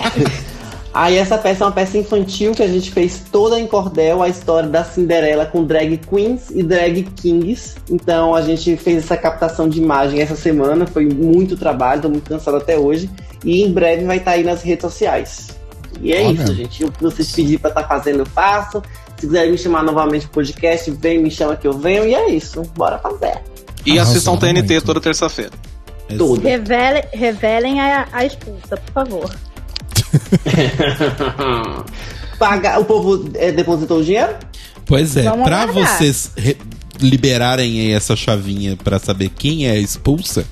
Aí 0.96 1.18
essa 1.18 1.36
peça 1.36 1.62
é 1.62 1.66
uma 1.66 1.72
peça 1.74 1.98
infantil 1.98 2.52
que 2.52 2.62
a 2.62 2.66
gente 2.66 2.90
fez 2.90 3.22
toda 3.30 3.60
em 3.60 3.66
cordel, 3.66 4.22
a 4.22 4.30
história 4.30 4.66
da 4.66 4.82
Cinderela 4.82 5.44
com 5.44 5.62
drag 5.62 5.98
queens 5.98 6.48
e 6.48 6.62
drag 6.62 7.02
kings. 7.02 7.74
Então 7.90 8.34
a 8.34 8.40
gente 8.40 8.78
fez 8.78 9.04
essa 9.04 9.14
captação 9.14 9.68
de 9.68 9.78
imagem 9.78 10.22
essa 10.22 10.34
semana, 10.34 10.86
foi 10.86 11.04
muito 11.04 11.54
trabalho, 11.54 12.00
tô 12.00 12.08
muito 12.08 12.30
cansado 12.30 12.56
até 12.56 12.78
hoje. 12.78 13.10
E 13.44 13.62
em 13.62 13.70
breve 13.70 14.06
vai 14.06 14.16
estar 14.16 14.30
aí 14.30 14.42
nas 14.42 14.62
redes 14.62 14.80
sociais. 14.80 15.48
E 16.00 16.14
é 16.14 16.22
Olha. 16.24 16.32
isso, 16.32 16.54
gente. 16.54 16.82
O 16.86 16.90
que 16.90 17.02
vocês 17.02 17.30
pedirem 17.30 17.58
pra 17.58 17.68
estar 17.68 17.86
fazendo, 17.86 18.20
eu 18.20 18.26
faço. 18.26 18.82
Se 19.18 19.26
quiserem 19.26 19.50
me 19.52 19.58
chamar 19.58 19.82
novamente 19.82 20.22
pro 20.22 20.36
podcast, 20.36 20.90
vem, 20.92 21.22
me 21.22 21.30
chama 21.30 21.56
que 21.56 21.68
eu 21.68 21.74
venho. 21.74 22.06
E 22.06 22.14
é 22.14 22.30
isso. 22.30 22.62
Bora 22.74 22.98
fazer. 22.98 23.42
E 23.84 23.98
Arrasou 23.98 24.14
assistam 24.14 24.36
TNT 24.38 24.72
muito. 24.72 24.86
toda 24.86 24.98
terça-feira. 24.98 25.52
Tudo. 26.16 26.40
Revele, 26.40 27.04
revelem 27.12 27.82
a, 27.82 28.08
a 28.10 28.24
expulsa, 28.24 28.78
por 28.78 28.92
favor. 28.94 29.36
Paga, 32.38 32.78
o 32.78 32.84
povo 32.84 33.30
é, 33.34 33.50
depositou 33.50 34.00
o 34.00 34.04
dinheiro? 34.04 34.34
Pois 34.84 35.16
é, 35.16 35.26
aguardar. 35.26 35.72
vocês 35.72 36.30
re- 36.36 36.56
liberarem 37.00 37.80
aí 37.80 37.92
essa 37.92 38.14
chavinha 38.14 38.76
pra 38.76 38.98
saber 38.98 39.30
quem 39.30 39.66
é 39.66 39.72
a 39.72 39.78
expulsa, 39.78 40.46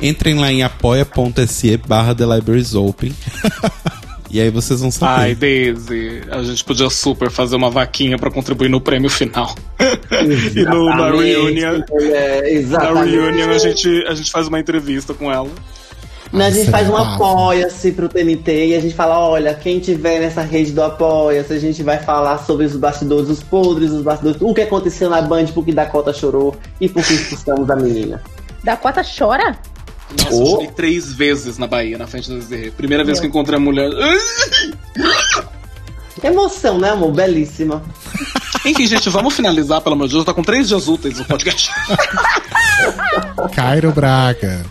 entrem 0.00 0.36
lá 0.38 0.50
em 0.50 0.62
apoia.se 0.62 1.76
barra 1.86 2.14
The 2.14 2.24
Libraries 2.24 2.74
Open. 2.74 3.14
e 4.30 4.40
aí 4.40 4.50
vocês 4.50 4.80
vão 4.80 4.90
saber. 4.90 5.20
Ai, 5.20 5.34
Daisy, 5.34 6.22
a 6.30 6.42
gente 6.42 6.64
podia 6.64 6.90
super 6.90 7.30
fazer 7.30 7.56
uma 7.56 7.70
vaquinha 7.70 8.18
pra 8.18 8.30
contribuir 8.30 8.68
no 8.68 8.80
prêmio 8.80 9.10
final. 9.10 9.54
e 10.54 10.62
no, 10.64 10.86
na 10.88 11.10
reunion, 11.10 11.82
mulher, 11.90 12.62
na 12.66 13.02
reunion 13.04 13.50
a 13.50 13.58
gente, 13.58 13.88
a 14.08 14.14
gente 14.14 14.30
faz 14.30 14.48
uma 14.48 14.58
entrevista 14.58 15.12
com 15.14 15.30
ela. 15.30 15.50
Né, 16.32 16.46
a 16.46 16.50
gente 16.50 16.70
faz 16.70 16.88
um 16.90 16.96
apoia-se 16.96 17.92
pro 17.92 18.08
TNT 18.08 18.66
e 18.68 18.74
a 18.74 18.80
gente 18.80 18.94
fala, 18.94 19.18
olha, 19.20 19.54
quem 19.54 19.78
tiver 19.78 20.18
nessa 20.20 20.42
rede 20.42 20.72
do 20.72 20.82
apoia-se, 20.82 21.52
a 21.52 21.58
gente 21.58 21.82
vai 21.82 21.98
falar 21.98 22.38
sobre 22.38 22.66
os 22.66 22.76
bastidores, 22.76 23.30
os 23.30 23.42
podres, 23.42 23.90
os 23.92 24.02
bastidores, 24.02 24.40
o 24.40 24.52
que 24.52 24.60
aconteceu 24.62 25.08
na 25.08 25.22
Band, 25.22 25.46
por 25.46 25.64
que 25.64 25.72
Dakota 25.72 26.12
chorou 26.12 26.54
e 26.80 26.88
por 26.88 27.02
que 27.04 27.14
expulsamos 27.14 27.70
a 27.70 27.76
menina. 27.76 28.20
Dakota 28.64 29.02
chora? 29.04 29.56
Nossa, 30.18 30.34
eu 30.34 30.42
Oh. 30.42 30.46
chorei 30.52 30.68
três 30.68 31.12
vezes 31.12 31.58
na 31.58 31.66
Bahia, 31.66 31.96
na 31.96 32.06
frente 32.06 32.28
da 32.28 32.36
Desirê. 32.36 32.70
Primeira 32.70 33.04
vez 33.04 33.18
que 33.20 33.26
eu 33.26 33.28
encontrei 33.28 33.56
a 33.56 33.60
mulher. 33.60 33.90
Emoção, 36.22 36.78
né, 36.78 36.90
amor? 36.90 37.12
Belíssima. 37.12 37.82
Enfim, 38.64 38.86
gente, 38.86 39.08
vamos 39.10 39.34
finalizar, 39.34 39.80
pelo 39.80 39.94
amor 39.94 40.08
de 40.08 40.14
Deus. 40.14 40.24
Tá 40.24 40.32
com 40.34 40.42
três 40.42 40.66
dias 40.68 40.88
úteis 40.88 41.20
o 41.20 41.24
podcast. 41.24 41.70
Cairo 43.54 43.92
Braga. 43.92 44.64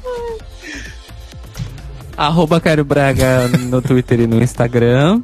Arroba 2.17 2.59
Cairo 2.61 2.85
Braga 2.85 3.47
no 3.69 3.81
Twitter 3.81 4.21
e 4.21 4.27
no 4.27 4.41
Instagram. 4.41 5.21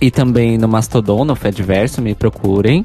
E 0.00 0.10
também 0.10 0.58
no 0.58 0.68
Mastodon, 0.68 1.24
no 1.24 1.34
Fediverso, 1.34 2.00
me 2.02 2.14
procurem. 2.14 2.84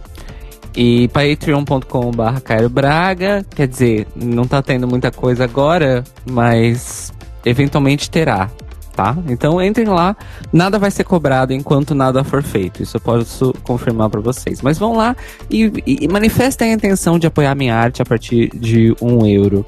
E 0.75 1.07
patreon.com.br 1.09 2.39
Cairo 2.43 2.69
Braga. 2.69 3.45
Quer 3.53 3.67
dizer, 3.67 4.07
não 4.15 4.45
tá 4.47 4.61
tendo 4.61 4.87
muita 4.87 5.11
coisa 5.11 5.43
agora, 5.43 6.03
mas 6.29 7.11
eventualmente 7.45 8.09
terá, 8.09 8.49
tá? 8.95 9.15
Então 9.27 9.61
entrem 9.61 9.87
lá. 9.87 10.15
Nada 10.53 10.79
vai 10.79 10.89
ser 10.89 11.03
cobrado 11.03 11.51
enquanto 11.53 11.93
nada 11.93 12.23
for 12.23 12.41
feito. 12.41 12.81
Isso 12.81 12.95
eu 12.97 13.01
posso 13.01 13.53
confirmar 13.63 14.09
pra 14.09 14.21
vocês. 14.21 14.61
Mas 14.61 14.79
vão 14.79 14.95
lá 14.95 15.15
e- 15.49 15.71
e 15.85 16.07
manifestem 16.07 16.71
a 16.71 16.73
intenção 16.75 17.19
de 17.19 17.27
apoiar 17.27 17.53
minha 17.53 17.75
arte 17.75 18.01
a 18.01 18.05
partir 18.05 18.49
de 18.55 18.95
um 19.01 19.25
euro. 19.27 19.65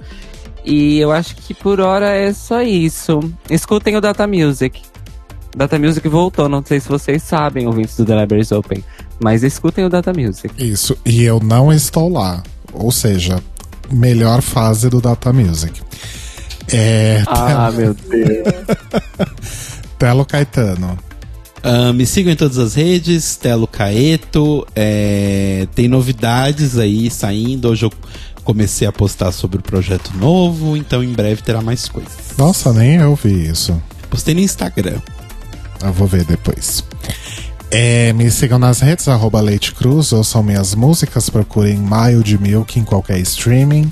E 0.65 0.99
eu 0.99 1.11
acho 1.11 1.35
que 1.35 1.53
por 1.53 1.79
hora 1.79 2.09
é 2.09 2.33
só 2.33 2.61
isso. 2.61 3.19
Escutem 3.49 3.95
o 3.95 4.01
Data 4.01 4.25
Music. 4.25 4.81
Data 5.55 5.77
Music 5.77 6.07
voltou, 6.07 6.49
não 6.49 6.63
sei 6.65 6.79
se 6.79 6.87
vocês 6.89 7.21
sabem, 7.21 7.67
ouvintes 7.67 7.95
do 7.97 8.05
The 8.05 8.21
Libraries 8.21 8.51
Open. 8.51 8.83
Mas 9.19 9.43
escutem 9.43 9.85
o 9.85 9.89
Data 9.89 10.11
Music. 10.11 10.51
Isso, 10.57 10.97
e 11.05 11.23
eu 11.23 11.39
não 11.39 11.71
estou 11.71 12.09
lá. 12.09 12.41
Ou 12.73 12.91
seja, 12.91 13.41
melhor 13.91 14.41
fase 14.41 14.89
do 14.89 14.99
Data 14.99 15.31
Music. 15.31 15.81
É. 16.71 17.23
Ah, 17.27 17.71
meu 17.71 17.93
Deus. 17.93 18.47
Telo 19.99 20.25
Caetano. 20.25 20.97
Ah, 21.61 21.93
me 21.93 22.05
sigam 22.05 22.33
em 22.33 22.35
todas 22.35 22.57
as 22.57 22.73
redes, 22.75 23.35
Telo 23.35 23.67
Caeto. 23.67 24.67
é, 24.75 25.67
tem 25.75 25.87
novidades 25.87 26.77
aí 26.77 27.09
saindo. 27.09 27.69
Hoje 27.69 27.85
eu 27.85 27.91
comecei 28.43 28.87
a 28.87 28.91
postar 28.91 29.31
sobre 29.31 29.59
o 29.59 29.61
projeto 29.61 30.11
novo, 30.17 30.75
então 30.77 31.03
em 31.03 31.13
breve 31.13 31.41
terá 31.41 31.61
mais 31.61 31.87
coisas. 31.87 32.11
Nossa, 32.37 32.73
nem 32.73 32.95
eu 32.95 33.15
vi 33.15 33.47
isso. 33.47 33.81
Postei 34.09 34.33
no 34.33 34.41
Instagram. 34.41 34.99
Eu 35.81 35.93
vou 35.93 36.07
ver 36.07 36.23
depois. 36.25 36.83
É, 37.71 38.13
me 38.13 38.29
sigam 38.29 38.59
nas 38.59 38.81
redes, 38.81 39.07
arroba 39.07 39.41
Leite 39.41 39.73
Cruz, 39.73 40.13
ouçam 40.13 40.43
minhas 40.43 40.75
músicas, 40.75 41.29
procurem 41.29 41.77
Maio 41.77 42.23
de 42.23 42.37
Milk 42.37 42.79
em 42.79 42.83
qualquer 42.83 43.17
streaming. 43.19 43.91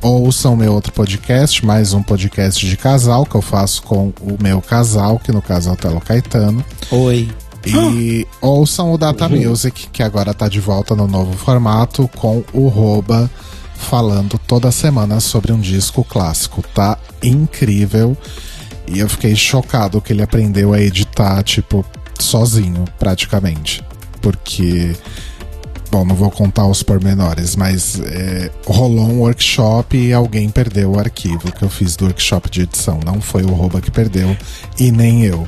Ouçam 0.00 0.56
meu 0.56 0.72
outro 0.72 0.92
podcast, 0.92 1.64
mais 1.64 1.92
um 1.92 2.02
podcast 2.02 2.66
de 2.66 2.76
casal 2.76 3.24
que 3.24 3.36
eu 3.36 3.40
faço 3.40 3.84
com 3.84 4.12
o 4.20 4.36
meu 4.42 4.60
casal, 4.60 5.20
que 5.20 5.30
no 5.30 5.40
caso 5.40 5.70
é 5.70 5.72
o 5.72 5.76
Telo 5.76 6.00
Caetano. 6.00 6.64
Oi. 6.90 7.30
E 7.64 8.26
ouçam 8.40 8.92
o 8.92 8.98
Data 8.98 9.28
Music, 9.28 9.88
que 9.92 10.02
agora 10.02 10.34
tá 10.34 10.48
de 10.48 10.58
volta 10.58 10.96
no 10.96 11.06
novo 11.06 11.32
formato, 11.38 12.10
com 12.16 12.42
o 12.52 12.66
Roba 12.66 13.30
falando 13.82 14.38
toda 14.46 14.70
semana 14.72 15.20
sobre 15.20 15.52
um 15.52 15.60
disco 15.60 16.04
clássico. 16.04 16.62
Tá 16.74 16.96
incrível. 17.22 18.16
E 18.86 18.98
eu 18.98 19.08
fiquei 19.08 19.34
chocado 19.36 20.00
que 20.00 20.12
ele 20.12 20.22
aprendeu 20.22 20.72
a 20.72 20.80
editar, 20.80 21.42
tipo, 21.42 21.84
sozinho, 22.18 22.84
praticamente. 22.98 23.82
Porque. 24.20 24.94
Bom, 25.90 26.06
não 26.06 26.14
vou 26.14 26.30
contar 26.30 26.66
os 26.66 26.82
pormenores, 26.82 27.54
mas 27.54 28.00
é, 28.00 28.50
rolou 28.64 29.04
um 29.04 29.18
workshop 29.20 29.94
e 29.94 30.10
alguém 30.10 30.48
perdeu 30.48 30.92
o 30.92 30.98
arquivo 30.98 31.52
que 31.52 31.62
eu 31.62 31.68
fiz 31.68 31.96
do 31.96 32.06
workshop 32.06 32.48
de 32.48 32.62
edição. 32.62 32.98
Não 33.04 33.20
foi 33.20 33.42
o 33.42 33.52
Roba 33.52 33.78
que 33.78 33.90
perdeu 33.90 34.34
e 34.78 34.90
nem 34.90 35.26
eu. 35.26 35.46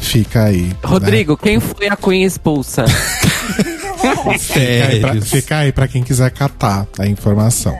Fica 0.00 0.44
aí. 0.44 0.62
né? 0.62 0.74
Rodrigo, 0.82 1.36
quem 1.36 1.60
foi 1.60 1.88
a 1.88 1.96
Queen 1.96 2.24
expulsa? 2.24 2.86
Fica 4.38 4.58
aí, 5.10 5.20
fica 5.20 5.72
pra 5.74 5.88
quem 5.88 6.02
quiser 6.02 6.30
catar 6.30 6.86
a 6.98 7.06
informação. 7.06 7.78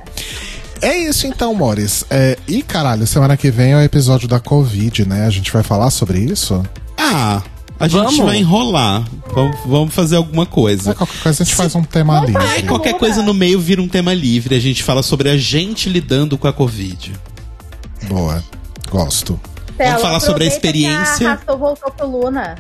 É 0.81 0.97
isso 0.97 1.27
então, 1.27 1.55
Mores. 1.55 2.05
É, 2.11 2.37
e 2.49 2.63
caralho, 2.63 3.07
semana 3.07 3.37
que 3.37 3.51
vem 3.51 3.73
é 3.73 3.77
o 3.77 3.81
episódio 3.83 4.27
da 4.27 4.41
Covid, 4.41 5.07
né? 5.09 5.27
A 5.27 5.31
gente 5.31 5.53
vai 5.53 5.63
falar 5.63 5.91
sobre 5.91 6.19
isso? 6.19 6.61
Ah, 6.99 7.41
a 7.79 7.87
gente 7.87 8.03
Vamos. 8.03 8.19
vai 8.19 8.39
enrolar. 8.39 9.05
Vamos, 9.33 9.57
vamos 9.65 9.95
fazer 9.95 10.17
alguma 10.17 10.45
coisa. 10.45 10.91
É, 10.91 10.95
qualquer 10.95 11.23
coisa 11.23 11.43
a 11.43 11.47
gente 11.47 11.55
faz 11.55 11.75
um 11.77 11.83
tema 11.85 12.19
É, 12.23 12.27
livre. 12.27 12.63
qualquer 12.65 12.95
coisa 12.99 13.23
no 13.23 13.33
meio 13.33 13.61
vira 13.61 13.81
um 13.81 13.89
tema 13.89 14.13
livre. 14.13 14.57
A 14.57 14.61
gente 14.61 14.83
fala 14.83 15.03
sobre 15.03 15.29
a 15.31 15.37
gente 15.37 15.89
lidando 15.89 16.37
com 16.37 16.49
a 16.49 16.53
Covid. 16.53 17.13
Boa. 18.09 18.43
Gosto. 18.91 19.41
Tela, 19.79 19.99
falar 19.99 20.21
sobre 20.21 20.45
a 20.45 20.49
aproveita 20.49 20.61
que 20.61 20.79
experiência. 20.79 21.29
A 21.29 21.33
Arrastou 21.33 21.59
voltou 21.59 21.91
pro 21.93 22.07
Luna. 22.11 22.57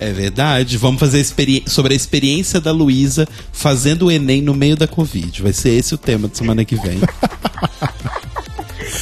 É 0.00 0.12
verdade. 0.12 0.78
Vamos 0.78 0.98
fazer 0.98 1.22
sobre 1.66 1.92
a 1.92 1.96
experiência 1.96 2.58
da 2.58 2.72
Luísa 2.72 3.28
fazendo 3.52 4.06
o 4.06 4.10
Enem 4.10 4.40
no 4.40 4.54
meio 4.54 4.74
da 4.74 4.88
Covid. 4.88 5.42
Vai 5.42 5.52
ser 5.52 5.70
esse 5.70 5.94
o 5.94 5.98
tema 5.98 6.26
de 6.26 6.38
semana 6.38 6.64
que 6.64 6.74
vem. 6.74 6.98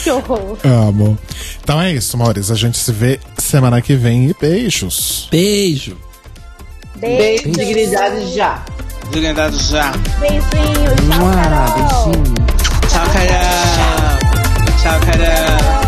Que 0.02 0.10
horror. 0.10 0.58
Amo. 0.64 1.18
Então 1.62 1.80
é 1.80 1.92
isso, 1.92 2.16
Mores. 2.16 2.50
A 2.50 2.54
gente 2.54 2.76
se 2.78 2.92
vê 2.92 3.18
semana 3.38 3.80
que 3.80 3.94
vem 3.94 4.28
e 4.28 4.36
beijos. 4.38 5.28
Beijo. 5.30 5.96
Beijo. 6.96 7.44
Beijo, 7.44 7.58
dignidade 7.58 8.34
já. 8.34 8.64
Dignidade 9.10 9.58
já. 9.64 9.92
Beijinho. 10.20 10.40
Tchau, 11.08 11.32
Carol. 11.32 12.12
Tchau, 12.88 13.06
Carol. 13.12 14.18
Tchau, 14.82 15.00
Carol. 15.00 15.87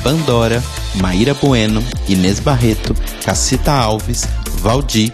Pandora, 0.03 0.61
Maíra 0.95 1.33
Bueno, 1.33 1.83
Inês 2.07 2.39
Barreto, 2.39 2.95
Cacita 3.23 3.73
Alves, 3.73 4.27
Valdir, 4.61 5.11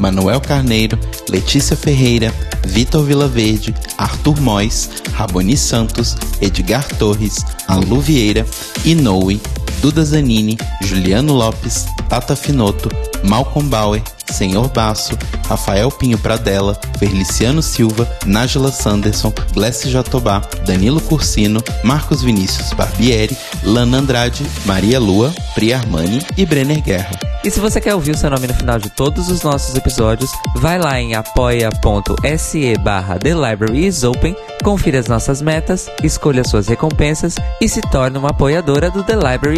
Manuel 0.00 0.40
Carneiro, 0.40 0.98
Letícia 1.28 1.76
Ferreira, 1.76 2.32
Vitor 2.66 3.04
Vilaverde, 3.04 3.74
Arthur 3.96 4.40
Mois, 4.40 4.88
Raboni 5.12 5.56
Santos, 5.56 6.16
Edgar 6.40 6.84
Torres, 6.98 7.44
Alu 7.66 8.00
Vieira, 8.00 8.46
Inoue, 8.84 9.40
Duda 9.80 10.04
Zanini, 10.04 10.56
Juliano 10.82 11.34
Lopes, 11.34 11.86
Tata 12.08 12.34
Finoto, 12.34 12.88
Malcolm 13.24 13.68
Bauer, 13.68 14.02
Senhor 14.32 14.68
Basso, 14.68 15.16
Rafael 15.48 15.90
Pinho 15.90 16.18
Pradella, 16.18 16.78
Feliciano 16.98 17.62
Silva, 17.62 18.08
Nájila 18.26 18.70
Sanderson, 18.70 19.32
Glessi 19.52 19.90
Jatobá, 19.90 20.42
Danilo 20.66 21.00
Cursino, 21.00 21.62
Marcos 21.84 22.22
Vinícius 22.22 22.72
Barbieri, 22.72 23.36
Lana 23.62 23.98
Andrade, 23.98 24.44
Maria 24.66 25.00
Lua, 25.00 25.32
Pri 25.54 25.72
Armani 25.72 26.20
e 26.36 26.44
Brenner 26.44 26.82
Guerra. 26.82 27.18
E 27.44 27.50
se 27.50 27.60
você 27.60 27.80
quer 27.80 27.94
ouvir 27.94 28.10
o 28.10 28.16
seu 28.16 28.28
nome 28.28 28.46
no 28.48 28.54
final 28.54 28.78
de 28.78 28.90
todos 28.90 29.30
os 29.30 29.42
nossos 29.42 29.74
episódios, 29.76 30.30
vai 30.56 30.78
lá 30.78 31.00
em 31.00 31.14
apoia.se 31.14 32.76
barra 32.78 33.16
The 33.18 33.32
Library 33.32 33.86
is 33.86 34.02
Open, 34.02 34.36
confira 34.62 34.98
as 34.98 35.06
nossas 35.06 35.40
metas, 35.40 35.88
escolha 36.02 36.42
suas 36.42 36.66
recompensas 36.66 37.36
e 37.60 37.68
se 37.68 37.80
torne 37.80 38.18
uma 38.18 38.30
apoiadora 38.30 38.90
do 38.90 39.04
The 39.04 39.14
Library 39.14 39.57